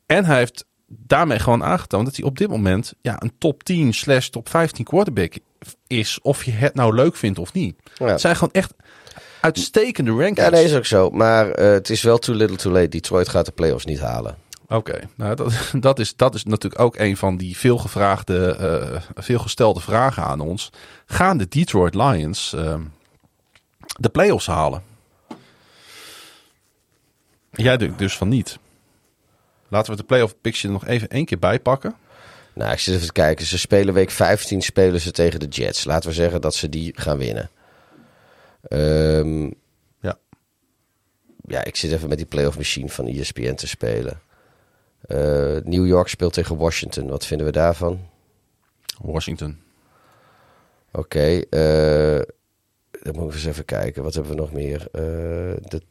En 0.05 0.26
hij 0.26 0.38
heeft 0.38 0.65
daarmee 0.89 1.39
gewoon 1.39 1.63
aangetoond 1.63 2.05
dat 2.05 2.15
hij 2.15 2.25
op 2.25 2.37
dit 2.37 2.49
moment 2.49 2.93
ja, 3.01 3.21
een 3.21 3.33
top 3.37 3.63
10 3.63 3.93
slash 3.93 4.27
top 4.27 4.49
15 4.49 4.85
quarterback 4.85 5.33
is. 5.87 6.19
Of 6.21 6.43
je 6.43 6.51
het 6.51 6.75
nou 6.75 6.95
leuk 6.95 7.15
vindt 7.15 7.39
of 7.39 7.53
niet. 7.53 7.75
Ja. 7.97 8.05
Het 8.05 8.21
zijn 8.21 8.35
gewoon 8.35 8.53
echt 8.53 8.73
uitstekende 9.41 10.11
rankings. 10.11 10.41
Ja, 10.41 10.49
nee, 10.49 10.63
is 10.63 10.75
ook 10.75 10.85
zo. 10.85 11.09
Maar 11.09 11.51
eh, 11.51 11.71
het 11.71 11.89
is 11.89 12.01
wel 12.01 12.17
too 12.17 12.35
little 12.35 12.57
too 12.57 12.71
late. 12.71 12.87
Detroit 12.87 13.29
gaat 13.29 13.45
de 13.45 13.51
playoffs 13.51 13.85
niet 13.85 13.99
halen. 13.99 14.37
Oké, 14.67 14.99
nou 15.15 15.35
dat, 15.35 15.53
dat, 15.79 15.99
is, 15.99 16.15
dat 16.15 16.35
is 16.35 16.43
natuurlijk 16.43 16.81
ook 16.81 16.97
een 16.97 17.17
van 17.17 17.37
die 17.37 17.57
veelgevraagde, 17.57 18.55
eh 18.55 19.01
veelgestelde 19.23 19.79
vragen 19.79 20.23
aan 20.23 20.39
ons. 20.39 20.71
Gaan 21.05 21.37
de 21.37 21.47
Detroit 21.47 21.95
Lions 21.95 22.53
ehm, 22.53 22.81
de 23.99 24.09
playoffs 24.09 24.47
halen? 24.47 24.83
Jij 27.51 27.77
denkt 27.77 27.99
dus 27.99 28.17
van 28.17 28.27
niet. 28.27 28.59
Laten 29.69 29.91
we 29.91 29.97
de 29.97 30.03
playoff 30.05 30.35
picture 30.41 30.73
nog 30.73 30.85
even 30.87 31.09
één 31.09 31.25
keer 31.25 31.39
bijpakken. 31.39 31.95
Nou, 32.53 32.71
ik 32.71 32.79
zit 32.79 32.93
even 32.93 33.07
te 33.07 33.13
kijken. 33.13 33.45
Ze 33.45 33.57
spelen 33.57 33.93
week 33.93 34.09
15 34.11 34.61
spelen 34.61 34.99
ze 35.01 35.11
tegen 35.11 35.39
de 35.39 35.47
Jets. 35.47 35.83
Laten 35.83 36.09
we 36.09 36.15
zeggen 36.15 36.41
dat 36.41 36.55
ze 36.55 36.69
die 36.69 36.91
gaan 36.95 37.17
winnen. 37.17 37.49
Ehm, 38.61 39.43
Ja. 39.99 40.17
ja, 41.47 41.63
ik 41.63 41.75
zit 41.75 41.91
even 41.91 42.09
met 42.09 42.17
die 42.17 42.27
playoff 42.27 42.57
machine 42.57 42.89
van 42.89 43.07
ESPN 43.07 43.53
te 43.53 43.67
spelen. 43.67 44.21
Eh, 45.01 45.17
New 45.63 45.87
York 45.87 46.07
speelt 46.07 46.33
tegen 46.33 46.57
Washington. 46.57 47.07
Wat 47.07 47.25
vinden 47.25 47.45
we 47.45 47.51
daarvan? 47.51 47.99
Washington. 49.01 49.59
Oké, 50.91 51.39
eh, 51.49 52.21
dan 53.03 53.13
moeten 53.13 53.27
we 53.27 53.33
eens 53.33 53.45
even 53.45 53.65
kijken. 53.65 54.03
Wat 54.03 54.13
hebben 54.13 54.31
we 54.31 54.37
nog 54.37 54.51
meer? 54.51 54.87
De, 54.91 55.81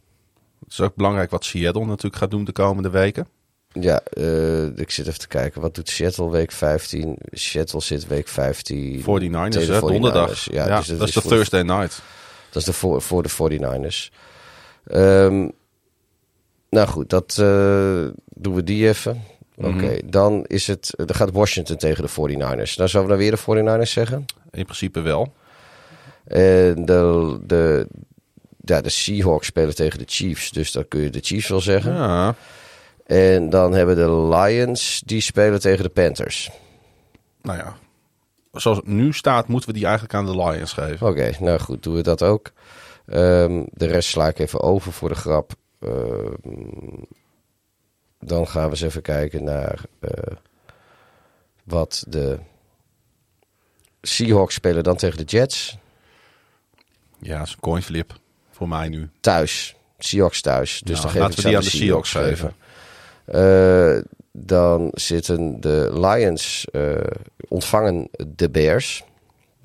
Het 0.61 0.79
is 0.79 0.81
ook 0.81 0.95
belangrijk 0.95 1.31
wat 1.31 1.45
Seattle 1.45 1.85
natuurlijk 1.85 2.17
gaat 2.17 2.31
doen 2.31 2.45
de 2.45 2.53
komende 2.53 2.91
weken. 2.91 3.27
Ja, 3.81 4.01
eh, 4.13 4.65
ik 4.77 4.91
zit 4.91 5.07
even 5.07 5.19
te 5.19 5.29
kijken. 5.29 5.61
Wat 5.61 5.75
doet 5.75 5.89
Seattle 5.89 6.31
week 6.31 6.53
15? 6.53 7.17
Seattle 7.31 7.81
zit 7.81 8.07
week 8.07 8.29
15. 8.29 9.01
49ers, 9.03 9.51
tegen 9.51 9.67
de 9.67 9.73
hè, 9.73 9.81
donderdag. 9.81 10.29
49ers. 10.31 10.49
Ja, 10.53 10.67
Ja, 10.67 10.79
dus 10.79 10.87
dat 10.87 11.09
is 11.09 11.15
de 11.15 11.21
voor- 11.21 11.31
Thursday 11.31 11.63
night. 11.63 12.03
Dat 12.51 12.57
is 12.57 12.65
de 12.65 12.73
voor, 12.73 13.03
voor 13.03 13.23
de 13.23 13.29
49ers. 13.29 14.11
Ehm, 14.87 15.49
nou 16.71 16.89
goed, 16.89 17.11
dat 17.11 17.37
eh, 17.41 18.07
doen 18.35 18.55
we 18.55 18.65
die 18.65 18.89
even. 18.89 19.23
Oké, 19.57 19.69
Mhm. 19.71 19.99
dan 20.11 20.45
is 20.47 20.67
het. 20.67 20.91
Dan 20.97 21.15
gaat 21.15 21.31
Washington 21.33 21.77
tegen 21.77 22.03
de 22.03 22.09
49ers. 22.09 22.77
Nou, 22.77 22.89
zullen 22.89 23.07
we 23.07 23.13
dan 23.13 23.21
weer 23.23 23.31
de 23.31 23.37
49ers 23.37 23.91
zeggen? 23.93 24.25
In 24.51 24.65
principe 24.65 25.01
wel. 25.01 25.33
En 26.25 26.85
de, 26.85 27.39
de, 27.47 27.87
ja, 28.65 28.81
de 28.81 28.89
Seahawks 28.89 29.47
spelen 29.47 29.75
tegen 29.75 29.99
de 29.99 30.05
Chiefs. 30.07 30.51
Dus 30.51 30.73
dan 30.73 30.89
kun 30.89 31.01
je 31.01 31.11
de 31.11 31.21
Chiefs 31.23 31.49
wel 31.49 31.61
zeggen. 31.61 31.93
Ja, 31.95 32.35
En 33.09 33.51
dan 33.51 33.73
hebben 33.73 33.97
de 33.97 34.11
Lions. 34.37 35.03
Die 35.05 35.21
spelen 35.21 35.61
tegen 35.61 35.83
de 35.83 35.89
Panthers. 35.89 36.51
nou 37.43 37.59
ja. 37.59 37.77
Zoals 38.53 38.77
het 38.77 38.87
nu 38.87 39.13
staat, 39.13 39.49
moeten 39.49 39.69
we 39.69 39.75
die 39.75 39.85
eigenlijk 39.85 40.15
aan 40.15 40.27
de 40.27 40.37
Lions 40.37 40.73
geven. 40.73 41.07
Oké, 41.07 41.31
nou 41.41 41.59
goed, 41.59 41.83
doen 41.83 41.95
we 41.95 42.03
dat 42.03 42.23
ook. 42.23 42.53
Ehm, 43.07 43.63
de 43.73 43.87
rest 43.87 44.09
sla 44.09 44.29
ik 44.29 44.39
even 44.39 44.61
over 44.61 44.93
voor 44.93 45.09
de 45.09 45.15
grap. 45.15 45.53
Ehm, 45.81 47.03
dan 48.21 48.49
gaan 48.49 48.65
we 48.65 48.71
eens 48.71 48.81
even 48.81 49.03
kijken 49.03 49.45
naar 49.45 49.81
eh, 50.01 50.37
wat 51.65 52.05
de 52.09 52.39
Seahawks 54.03 54.55
spelen 54.55 54.83
dan 54.83 54.97
tegen 54.97 55.19
de 55.19 55.25
Jets. 55.25 55.79
Ja, 57.21 57.43
is 57.43 57.53
een 57.53 57.61
coin 57.61 57.83
flip 57.83 58.19
voor 58.51 58.69
mij 58.69 58.89
nu. 58.89 59.11
Thuis. 59.21 59.77
Seahawks 59.99 60.41
thuis. 60.41 60.81
Dus 60.85 61.01
Nou, 61.01 61.03
dan 61.03 61.11
geef 61.11 61.21
laten 61.21 61.37
ik 61.39 61.43
we 61.43 61.49
die 61.49 61.57
aan 61.57 61.65
de 61.65 61.71
Seahawks 61.71 62.11
geven. 62.11 62.55
Dan 64.33 64.91
zitten 64.95 65.61
de 65.61 65.91
Lions 65.93 66.67
eh, 66.73 66.95
ontvangen 67.49 68.09
de 68.27 68.51
Bears. 68.51 69.05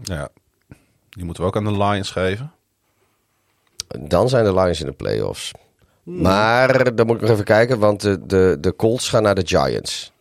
Ja, 0.02 0.30
die 1.10 1.26
moeten 1.26 1.44
we 1.44 1.50
ook 1.50 1.58
aan 1.58 1.64
de 1.64 1.84
Lions 1.84 2.12
geven. 2.12 2.52
Dan 4.00 4.30
zijn 4.30 4.46
de 4.46 4.54
Lions 4.54 4.80
in 4.80 4.86
de 4.86 4.92
playoffs. 4.92 5.52
Maar 6.04 6.96
dan 6.96 7.06
moet 7.06 7.16
ik 7.16 7.22
nog 7.22 7.32
even 7.32 7.44
kijken, 7.44 7.80
want 7.80 8.02
de, 8.02 8.26
de, 8.26 8.58
de 8.60 8.76
Colts 8.76 9.10
gaan 9.10 9.24
naar 9.24 9.36
de 9.36 9.48
Giants. 9.48 10.12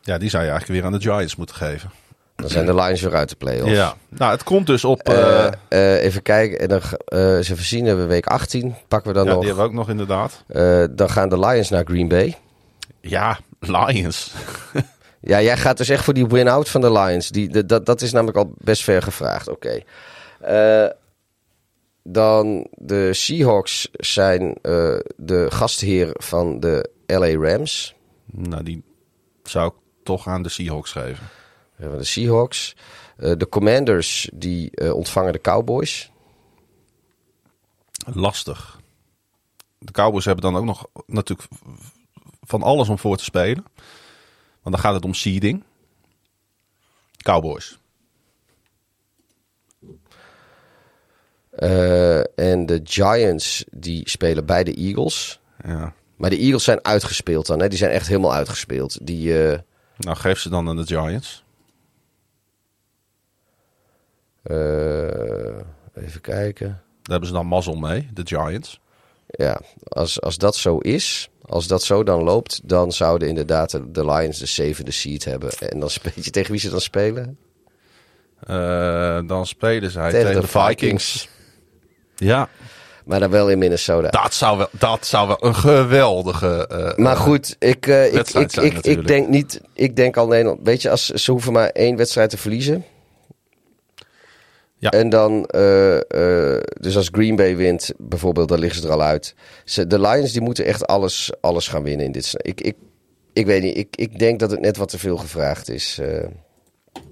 Ja, 0.00 0.18
die 0.18 0.30
zou 0.30 0.44
je 0.44 0.50
eigenlijk 0.50 0.80
weer 0.80 0.90
aan 0.92 0.98
de 0.98 1.04
Giants 1.04 1.36
moeten 1.36 1.56
geven. 1.56 1.90
Dan 2.36 2.48
zijn 2.48 2.66
de 2.66 2.74
Lions 2.74 3.00
weer 3.00 3.14
uit 3.14 3.28
de 3.28 3.36
playoffs. 3.36 3.72
Ja, 3.72 3.94
nou 4.08 4.32
het 4.32 4.42
komt 4.42 4.66
dus 4.66 4.84
op... 4.84 5.08
Eh, 5.08 5.46
eh, 5.46 5.52
eh, 5.68 6.02
even 6.04 6.22
kijken, 6.22 6.58
en 6.60 6.68
dan 6.68 6.82
ga- 6.82 6.96
eh, 6.96 7.36
eens 7.36 7.48
even 7.50 7.64
zien, 7.64 7.84
hebben 7.86 8.04
we 8.06 8.10
week 8.12 8.26
18. 8.26 8.74
Pakken 8.88 9.10
we 9.12 9.16
dan 9.16 9.26
ja, 9.26 9.30
nog. 9.32 9.38
die 9.40 9.48
hebben 9.48 9.64
we 9.64 9.70
ook 9.70 9.76
nog 9.76 9.88
inderdaad. 9.90 10.44
Dan 10.96 11.10
gaan 11.10 11.28
de 11.28 11.38
Lions 11.38 11.68
naar 11.70 11.84
Green 11.84 12.08
Bay. 12.08 12.36
Ja, 13.00 13.38
Lions. 13.60 14.32
Ja, 15.20 15.42
jij 15.42 15.56
gaat 15.56 15.76
dus 15.76 15.88
echt 15.88 16.04
voor 16.04 16.14
die 16.14 16.26
win-out 16.26 16.68
van 16.68 16.80
de 16.80 16.92
Lions. 16.92 17.28
Die, 17.30 17.48
de- 17.48 17.66
dat, 17.66 17.86
dat 17.86 18.00
is 18.02 18.12
namelijk 18.12 18.36
al 18.38 18.52
best 18.58 18.82
ver 18.84 19.02
gevraagd. 19.02 19.48
Oké. 19.48 19.80
Dan 22.02 22.66
de 22.70 23.12
Seahawks 23.14 23.88
zijn 23.92 24.58
de 25.16 25.46
gastheer 25.48 26.10
van 26.12 26.60
de 26.60 26.90
LA 27.06 27.48
Rams. 27.48 27.94
nou, 28.32 28.62
die 28.62 28.82
zou 29.42 29.66
ik 29.68 29.74
toch 30.04 30.28
aan 30.28 30.42
de 30.42 30.48
Seahawks 30.48 30.92
geven. 30.92 31.24
We 31.76 31.82
hebben 31.82 31.98
de 31.98 32.06
Seahawks. 32.06 32.76
Eh, 33.16 33.32
de 33.36 33.48
Commanders 33.48 34.30
die 34.34 34.70
eh, 34.70 34.94
ontvangen 34.94 35.32
de 35.32 35.40
Cowboys. 35.40 36.10
Lastig. 38.12 38.80
De 39.78 39.92
Cowboys 39.92 40.24
hebben 40.24 40.44
dan 40.44 40.56
ook 40.56 40.64
nog 40.64 40.86
natuurlijk 41.06 41.48
van 42.40 42.62
alles 42.62 42.88
om 42.88 42.98
voor 42.98 43.16
te 43.16 43.24
spelen. 43.24 43.64
Want 44.62 44.74
dan 44.74 44.78
gaat 44.78 44.94
het 44.94 45.04
om 45.04 45.14
seeding. 45.14 45.64
Cowboys. 47.16 47.78
Eh, 51.50 52.38
en 52.38 52.66
de 52.66 52.80
Giants 52.84 53.64
die 53.70 54.08
spelen 54.08 54.46
bij 54.46 54.64
de 54.64 54.74
Eagles. 54.74 55.40
Ja. 55.64 55.92
Maar 56.16 56.30
de 56.30 56.38
Eagles 56.38 56.64
zijn 56.64 56.84
uitgespeeld 56.84 57.46
dan. 57.46 57.60
Hè? 57.60 57.68
Die 57.68 57.78
zijn 57.78 57.90
echt 57.90 58.06
helemaal 58.08 58.34
uitgespeeld. 58.34 59.06
Die, 59.06 59.32
Nou, 59.96 60.16
geef 60.16 60.38
ze 60.38 60.48
dan 60.48 60.68
aan 60.68 60.76
de 60.76 60.86
Giants. 60.86 61.44
Even 65.94 66.20
kijken. 66.20 66.66
Daar 66.66 67.10
hebben 67.10 67.28
ze 67.28 67.34
dan 67.34 67.46
mazzel 67.46 67.76
mee, 67.76 68.08
de 68.14 68.22
Giants. 68.24 68.80
Ja, 69.26 69.60
als, 69.88 70.20
als 70.20 70.36
dat 70.38 70.56
zo 70.56 70.78
is, 70.78 71.30
als 71.42 71.66
dat 71.66 71.82
zo 71.82 72.02
dan 72.02 72.22
loopt, 72.22 72.60
dan 72.64 72.92
zouden 72.92 73.28
inderdaad 73.28 73.70
de, 73.70 73.90
de 73.90 74.04
Lions 74.04 74.38
de 74.38 74.46
zevende 74.46 74.90
seed 74.90 75.24
hebben. 75.24 75.50
En 75.58 75.80
dan 75.80 75.90
speel 75.98 76.12
je 76.14 76.30
tegen 76.30 76.50
wie 76.50 76.60
ze 76.60 76.70
dan 76.70 76.80
spelen? 76.80 77.38
Eh, 78.46 79.18
dan 79.26 79.46
spelen 79.46 79.90
zij 79.90 80.10
Tegen 80.10 80.26
tegen, 80.26 80.40
de 80.40 80.46
de 80.52 80.66
Vikings. 80.66 81.28
Ja, 82.16 82.48
Maar 83.04 83.20
dan 83.20 83.30
wel 83.30 83.50
in 83.50 83.58
Minnesota. 83.58 84.08
dat 84.10 84.34
zou 84.34 84.58
wel, 84.58 84.68
dat 84.70 85.06
zou 85.06 85.28
wel 85.28 85.44
een 85.44 85.54
geweldige... 85.54 86.66
eh, 86.66 87.04
maar 87.04 87.16
goed, 87.16 87.56
ik, 87.58 87.86
eh, 87.86 88.14
ik, 88.14 88.28
ik, 88.28 88.52
ik, 88.56 88.78
ik 88.78 89.06
denk 89.06 89.28
niet. 89.28 89.60
Ik 89.72 89.96
denk 89.96 90.16
al 90.16 90.26
Nederland. 90.26 90.60
Weet 90.62 90.82
je, 90.82 90.90
als 90.90 91.06
ze 91.06 91.30
hoeven 91.30 91.52
maar 91.52 91.68
één 91.68 91.96
wedstrijd 91.96 92.30
te 92.30 92.38
verliezen. 92.38 92.84
Ja. 94.90 94.98
En 94.98 95.08
dan, 95.08 95.46
eh, 95.46 95.96
eh, 95.96 96.62
dus 96.80 96.96
als 96.96 97.08
Green 97.12 97.36
Bay 97.36 97.56
wint, 97.56 97.92
bijvoorbeeld, 97.98 98.48
dan 98.48 98.58
liggen 98.58 98.80
ze 98.80 98.86
er 98.86 98.92
al 98.92 99.02
uit. 99.02 99.34
Ze, 99.64 99.86
de 99.86 100.00
Lions 100.00 100.32
die 100.32 100.40
moeten 100.40 100.64
echt 100.64 100.86
alles, 100.86 101.32
alles 101.40 101.68
gaan 101.68 101.82
winnen 101.82 102.06
in 102.06 102.12
dit. 102.12 102.34
Ik, 102.36 102.60
ik, 102.60 102.76
ik 103.32 103.46
weet 103.46 103.62
niet. 103.62 103.76
Ik, 103.76 103.96
ik 103.96 104.18
denk 104.18 104.40
dat 104.40 104.50
het 104.50 104.60
net 104.60 104.76
wat 104.76 104.88
te 104.88 104.98
veel 104.98 105.16
gevraagd 105.16 105.68
is. 105.68 106.00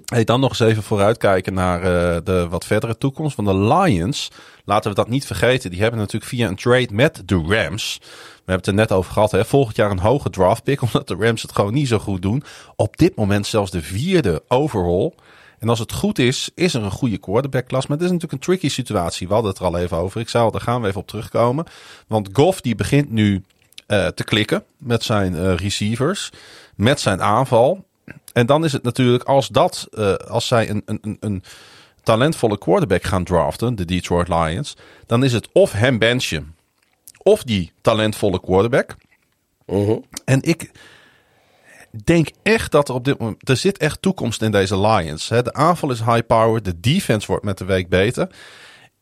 Hey, 0.04 0.24
dan 0.24 0.40
nog 0.40 0.50
eens 0.50 0.60
even 0.60 0.82
vooruitkijken 0.82 1.54
naar 1.54 1.80
de 2.24 2.46
wat 2.48 2.64
verdere 2.64 2.98
toekomst. 2.98 3.34
van 3.34 3.44
de 3.44 3.54
Lions, 3.54 4.30
laten 4.64 4.90
we 4.90 4.96
dat 4.96 5.08
niet 5.08 5.26
vergeten. 5.26 5.70
Die 5.70 5.80
hebben 5.80 5.98
natuurlijk 6.00 6.30
via 6.30 6.48
een 6.48 6.56
trade 6.56 6.88
met 6.90 7.22
de 7.24 7.44
Rams. 7.48 7.98
We 8.00 8.06
hebben 8.36 8.56
het 8.56 8.66
er 8.66 8.74
net 8.74 8.92
over 8.92 9.12
gehad. 9.12 9.30
Hè? 9.30 9.44
Volgend 9.44 9.76
jaar 9.76 9.90
een 9.90 9.98
hoge 9.98 10.30
draft 10.30 10.62
pick. 10.62 10.82
Omdat 10.92 11.08
de 11.08 11.16
Rams 11.18 11.42
het 11.42 11.52
gewoon 11.52 11.74
niet 11.74 11.88
zo 11.88 11.98
goed 11.98 12.22
doen. 12.22 12.42
Op 12.76 12.96
dit 12.96 13.16
moment 13.16 13.46
zelfs 13.46 13.70
de 13.70 13.82
vierde 13.82 14.42
overall. 14.48 15.12
En 15.64 15.70
als 15.70 15.78
het 15.78 15.92
goed 15.92 16.18
is, 16.18 16.50
is 16.54 16.74
er 16.74 16.82
een 16.82 16.90
goede 16.90 17.18
quarterback 17.18 17.66
klas. 17.66 17.86
Maar 17.86 17.96
het 17.96 18.06
is 18.06 18.12
natuurlijk 18.12 18.32
een 18.32 18.46
tricky 18.48 18.68
situatie. 18.68 19.26
We 19.26 19.32
hadden 19.32 19.52
het 19.52 19.60
er 19.60 19.66
al 19.66 19.78
even 19.78 19.96
over. 19.96 20.20
Ik 20.20 20.28
zou, 20.28 20.52
daar 20.52 20.60
gaan 20.60 20.80
we 20.80 20.88
even 20.88 21.00
op 21.00 21.06
terugkomen. 21.06 21.64
Want 22.06 22.28
Goff 22.32 22.60
die 22.60 22.74
begint 22.74 23.10
nu 23.10 23.42
eh, 23.86 24.06
te 24.06 24.24
klikken 24.24 24.64
met 24.78 25.02
zijn 25.02 25.36
eh, 25.36 25.54
receivers. 25.54 26.30
Met 26.74 27.00
zijn 27.00 27.22
aanval. 27.22 27.84
En 28.32 28.46
dan 28.46 28.64
is 28.64 28.72
het 28.72 28.82
natuurlijk 28.82 29.22
als 29.22 29.48
dat, 29.48 29.88
eh, 29.92 30.14
als 30.14 30.46
zij 30.46 30.70
een, 30.70 30.82
een, 30.86 30.98
een, 31.02 31.16
een 31.20 31.42
talentvolle 32.02 32.58
quarterback 32.58 33.02
gaan 33.02 33.24
draften, 33.24 33.74
de 33.74 33.84
Detroit 33.84 34.28
Lions, 34.28 34.76
dan 35.06 35.24
is 35.24 35.32
het 35.32 35.48
of 35.52 35.72
hem 35.72 35.98
benchen, 35.98 36.54
of 37.22 37.42
die 37.42 37.72
talentvolle 37.80 38.40
quarterback. 38.40 38.96
mhm. 39.66 39.96
En 40.24 40.42
ik 40.42 40.70
denk 42.04 42.28
echt 42.42 42.72
dat 42.72 42.88
er 42.88 42.94
op 42.94 43.04
dit 43.04 43.18
moment, 43.18 43.48
er 43.48 43.56
zit 43.56 43.78
echt 43.78 44.02
toekomst 44.02 44.42
in 44.42 44.50
deze 44.50 44.80
Lions. 44.80 45.28
Hè. 45.28 45.42
De 45.42 45.52
aanval 45.52 45.90
is 45.90 46.00
high 46.00 46.26
power, 46.26 46.62
de 46.62 46.80
defense 46.80 47.26
wordt 47.26 47.44
met 47.44 47.58
de 47.58 47.64
week 47.64 47.88
beter. 47.88 48.28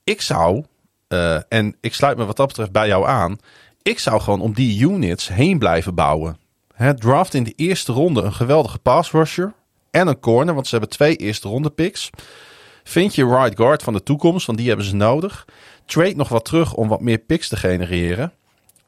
Ik 0.04 0.20
zou, 0.20 0.64
eh, 1.08 1.38
en 1.48 1.76
ik 1.80 1.94
sluit 1.94 2.16
me 2.16 2.24
wat 2.24 2.36
dat 2.36 2.46
betreft 2.46 2.72
bij 2.72 2.86
jou 2.86 3.06
aan, 3.06 3.38
ik 3.82 3.98
zou 3.98 4.20
gewoon 4.20 4.40
om 4.40 4.52
die 4.52 4.80
units 4.80 5.28
heen 5.28 5.58
blijven 5.58 5.94
bouwen. 5.94 6.36
Hè, 6.74 6.94
draft 6.94 7.34
in 7.34 7.44
de 7.44 7.52
eerste 7.56 7.92
ronde 7.92 8.22
een 8.22 8.32
geweldige 8.32 8.78
pass 8.78 9.10
rusher 9.10 9.52
en 9.90 10.06
een 10.06 10.20
corner, 10.20 10.54
want 10.54 10.66
ze 10.66 10.72
hebben 10.76 10.90
twee 10.90 11.16
eerste 11.16 11.48
ronde 11.48 11.70
picks. 11.70 12.10
Vind 12.84 13.14
je 13.14 13.26
right 13.26 13.56
guard 13.56 13.82
van 13.82 13.92
de 13.92 14.02
toekomst, 14.02 14.46
want 14.46 14.58
die 14.58 14.68
hebben 14.68 14.86
ze 14.86 14.94
nodig. 14.94 15.44
Trade 15.86 16.16
nog 16.16 16.28
wat 16.28 16.44
terug 16.44 16.74
om 16.74 16.88
wat 16.88 17.00
meer 17.00 17.18
picks 17.18 17.48
te 17.48 17.56
genereren. 17.56 18.32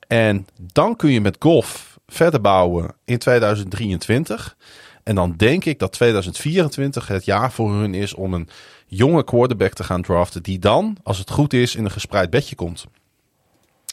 En 0.07 0.47
dan 0.73 0.97
kun 0.97 1.11
je 1.11 1.21
met 1.21 1.37
golf 1.39 1.94
verder 2.15 2.41
bouwen 2.41 2.95
in 3.05 3.19
2023. 3.19 4.57
En 5.03 5.15
dan 5.15 5.35
denk 5.37 5.65
ik 5.65 5.79
dat 5.79 5.93
2024 5.93 7.09
het 7.09 7.25
jaar 7.25 7.53
voor 7.53 7.73
hun 7.73 7.95
is 7.95 8.15
om 8.15 8.35
een 8.35 8.49
jonge 8.87 9.25
quarterback 9.25 9.73
te 9.73 9.85
gaan 9.85 10.03
draften. 10.03 10.43
Die 10.43 10.59
dan, 10.59 10.97
als 11.03 11.19
het 11.19 11.31
goed 11.31 11.53
is, 11.53 11.75
in 11.75 11.85
een 11.85 11.91
gespreid 11.91 12.31
bedje 12.31 12.55
komt. 12.55 12.85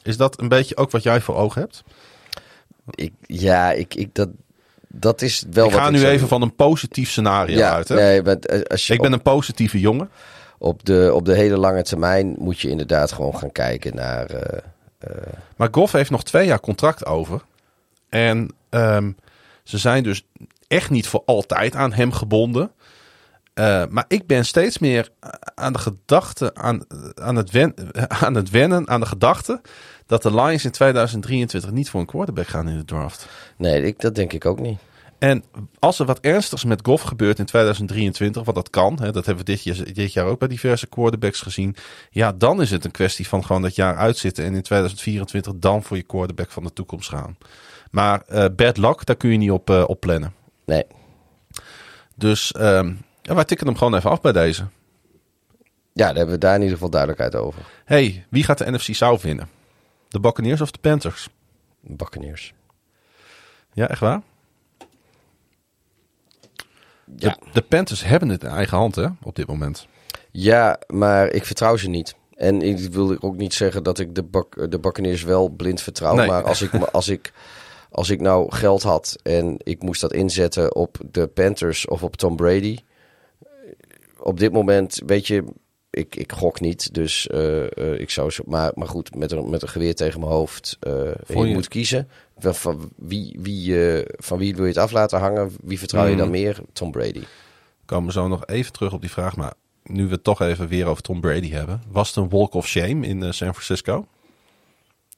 Is 0.03 0.17
dat 0.17 0.39
een 0.41 0.47
beetje 0.47 0.77
ook 0.77 0.91
wat 0.91 1.03
jij 1.03 1.21
voor 1.21 1.35
ogen 1.35 1.61
hebt? 1.61 1.83
Ik, 2.89 3.13
ja, 3.21 3.71
ik, 3.71 3.95
ik, 3.95 4.09
dat, 4.15 4.29
dat 4.87 5.21
is 5.21 5.43
wel 5.51 5.65
ik 5.65 5.71
wat 5.71 5.81
ga 5.81 5.89
nu 5.89 6.05
even 6.05 6.19
doen. 6.19 6.27
van 6.27 6.41
een 6.41 6.55
positief 6.55 7.09
scenario 7.09 7.57
ja, 7.57 7.73
uit. 7.73 7.87
Hè? 7.87 7.95
Nee, 7.95 8.21
maar 8.21 8.35
eh, 8.35 8.61
als 8.61 8.87
je 8.87 8.93
ik 8.93 9.01
ben 9.01 9.13
een 9.13 9.21
positieve 9.21 9.79
jongen. 9.79 10.09
op, 10.57 10.85
de, 10.85 11.11
op 11.13 11.25
de 11.25 11.35
hele 11.35 11.57
lange 11.57 11.83
termijn 11.83 12.35
moet 12.39 12.59
je 12.59 12.69
inderdaad 12.69 13.11
gewoon 13.11 13.37
gaan 13.37 13.51
kijken 13.51 13.95
naar... 13.95 14.29
eh, 14.29 14.59
Maar 15.55 15.67
Goff 15.71 15.91
heeft 15.93 16.09
nog 16.09 16.23
twee 16.23 16.45
jaar 16.47 16.59
contract 16.59 17.05
over. 17.05 17.41
En 18.11 18.55
ehm, 18.69 19.11
ze 19.63 19.77
zijn 19.77 20.03
dus 20.03 20.25
echt 20.67 20.89
niet 20.89 21.07
voor 21.07 21.23
altijd 21.25 21.75
aan 21.75 21.93
hem 21.93 22.11
gebonden. 22.11 22.71
Eh, 23.53 23.83
maar 23.89 24.05
ik 24.07 24.27
ben 24.27 24.45
steeds 24.45 24.77
meer 24.77 25.09
aan 25.55 25.73
de 25.73 25.79
gedachte, 25.79 26.55
aan, 26.55 26.85
aan, 27.15 27.35
het 27.35 27.51
wen, 27.51 27.73
aan 28.23 28.35
het 28.35 28.49
wennen, 28.49 28.87
aan 28.87 28.99
de 28.99 29.05
gedachte 29.05 29.61
dat 30.05 30.23
de 30.23 30.33
Lions 30.33 30.65
in 30.65 30.71
2023 30.71 31.71
niet 31.71 31.89
voor 31.89 31.99
een 31.99 32.05
quarterback 32.05 32.47
gaan 32.47 32.69
in 32.69 32.77
de 32.77 32.85
draft. 32.85 33.27
nee, 33.57 33.83
ik, 33.83 33.99
dat 33.99 34.15
denk 34.15 34.33
ik 34.33 34.45
ook 34.45 34.59
niet. 34.59 34.79
En 35.19 35.43
als 35.79 35.99
er 35.99 36.05
wat 36.05 36.19
ernstigs 36.19 36.63
met 36.63 36.79
Goff 36.83 37.03
gebeurt 37.03 37.39
in 37.39 37.45
2023, 37.45 38.43
wat 38.43 38.55
dat 38.55 38.69
kan, 38.69 38.97
hè, 39.01 39.11
dat 39.11 39.25
hebben 39.25 39.45
we 39.45 39.51
dit 39.51 39.63
jaar, 39.63 39.93
dit 39.93 40.13
jaar 40.13 40.25
ook 40.25 40.39
bij 40.39 40.47
diverse 40.47 40.87
quarterbacks 40.87 41.41
gezien. 41.41 41.75
Ja, 42.09 42.31
dan 42.31 42.61
is 42.61 42.71
het 42.71 42.85
een 42.85 42.91
kwestie 42.91 43.27
van 43.27 43.45
gewoon 43.45 43.61
dat 43.61 43.75
jaar 43.75 43.95
uitzitten 43.95 44.45
en 44.45 44.53
in 44.53 44.61
2024 44.61 45.53
dan 45.55 45.83
voor 45.83 45.97
je 45.97 46.03
quarterback 46.03 46.51
van 46.51 46.63
de 46.63 46.73
toekomst 46.73 47.09
gaan. 47.09 47.37
Maar 47.91 48.21
eh, 48.21 48.45
bad 48.55 48.77
luck, 48.77 49.05
daar 49.05 49.15
kun 49.15 49.29
je 49.31 49.37
niet 49.37 49.51
op, 49.51 49.69
eh, 49.69 49.83
op 49.87 49.99
plannen. 49.99 50.33
Nee. 50.65 50.83
Dus 52.15 52.51
ehm, 52.51 52.93
ja, 53.21 53.35
wij 53.35 53.45
tikken 53.45 53.67
hem 53.67 53.77
gewoon 53.77 53.95
even 53.95 54.09
af 54.09 54.21
bij 54.21 54.31
deze. 54.31 54.61
Ja, 55.93 56.05
daar 56.07 56.15
hebben 56.15 56.33
we 56.33 56.39
daar 56.39 56.55
in 56.55 56.59
ieder 56.61 56.73
geval 56.75 56.89
duidelijkheid 56.89 57.35
over. 57.35 57.61
hey, 57.85 58.25
wie 58.29 58.43
gaat 58.43 58.57
de 58.57 58.71
NFC 58.71 58.93
South 58.95 59.21
winnen? 59.21 59.49
De 60.07 60.19
Buccaneers 60.19 60.61
of 60.61 60.71
de 60.71 60.79
Panthers? 60.79 61.29
Buccaneers. 61.79 62.53
Ja, 63.73 63.87
echt 63.87 63.99
waar? 63.99 64.21
Ja. 67.15 67.37
De, 67.39 67.51
de 67.53 67.61
Panthers 67.61 68.03
hebben 68.03 68.29
het 68.29 68.43
in 68.43 68.49
eigen 68.49 68.77
hand 68.77 68.95
hè, 68.95 69.07
op 69.23 69.35
dit 69.35 69.47
moment. 69.47 69.87
Ja, 70.31 70.79
maar 70.87 71.27
ik 71.29 71.45
vertrouw 71.45 71.77
ze 71.77 71.89
niet. 71.89 72.15
En 72.35 72.61
ik 72.61 72.91
wil 72.93 73.17
ook 73.21 73.35
niet 73.35 73.53
zeggen 73.53 73.83
dat 73.83 73.99
ik 73.99 74.15
de, 74.15 74.23
Buc- 74.23 74.69
de 74.69 74.79
Buccaneers 74.79 75.23
wel 75.23 75.49
blind 75.49 75.81
vertrouw. 75.81 76.15
Nee. 76.15 76.27
Maar 76.27 76.43
als 76.43 76.61
ik, 76.61 76.73
als, 76.73 77.07
ik, 77.07 77.33
als 77.91 78.09
ik 78.09 78.21
nou 78.21 78.51
geld 78.55 78.83
had 78.83 79.15
en 79.23 79.55
ik 79.57 79.81
moest 79.83 80.01
dat 80.01 80.13
inzetten 80.13 80.75
op 80.75 80.97
de 81.11 81.27
Panthers 81.27 81.87
of 81.87 82.03
op 82.03 82.15
Tom 82.15 82.35
Brady. 82.35 82.77
Op 84.19 84.39
dit 84.39 84.51
moment, 84.51 85.01
weet 85.05 85.27
je, 85.27 85.43
ik, 85.89 86.15
ik 86.15 86.31
gok 86.31 86.59
niet. 86.59 86.93
Dus 86.93 87.27
eh, 87.27 87.77
eh, 87.77 87.99
ik 87.99 88.09
zou 88.09 88.29
zo. 88.29 88.43
Maar, 88.45 88.71
maar 88.75 88.87
goed, 88.87 89.15
met 89.15 89.31
een, 89.31 89.49
met 89.49 89.61
een 89.61 89.67
geweer 89.69 89.95
tegen 89.95 90.19
mijn 90.19 90.31
hoofd. 90.31 90.77
Vond 91.23 91.39
je 91.39 91.47
je- 91.47 91.53
moet 91.53 91.67
kiezen. 91.67 92.09
Van, 92.37 92.55
van 92.55 92.89
wie, 92.95 93.37
wie, 93.41 93.75
van 94.17 94.37
wie 94.37 94.53
wil 94.55 94.63
je 94.63 94.69
het 94.69 94.77
af 94.79 94.91
laten 94.91 95.19
hangen? 95.19 95.55
Wie 95.63 95.79
vertrouw 95.79 96.05
je 96.05 96.15
dan 96.15 96.29
Mhm. 96.29 96.37
meer? 96.41 96.59
Tom 96.73 96.91
Brady. 96.91 97.23
komen 97.85 98.13
zo 98.13 98.27
nog 98.27 98.45
even 98.45 98.71
terug 98.71 98.93
op 98.93 99.01
die 99.01 99.11
vraag. 99.11 99.35
Maar 99.35 99.53
nu 99.83 100.05
we 100.05 100.11
het 100.13 100.23
toch 100.23 100.41
even 100.41 100.67
weer 100.67 100.85
over 100.87 101.03
Tom 101.03 101.21
Brady 101.21 101.49
hebben. 101.51 101.81
Was 101.91 102.07
het 102.07 102.17
een 102.17 102.29
walk 102.29 102.53
of 102.53 102.67
shame 102.67 103.07
in 103.07 103.33
San 103.33 103.53
Francisco? 103.53 104.07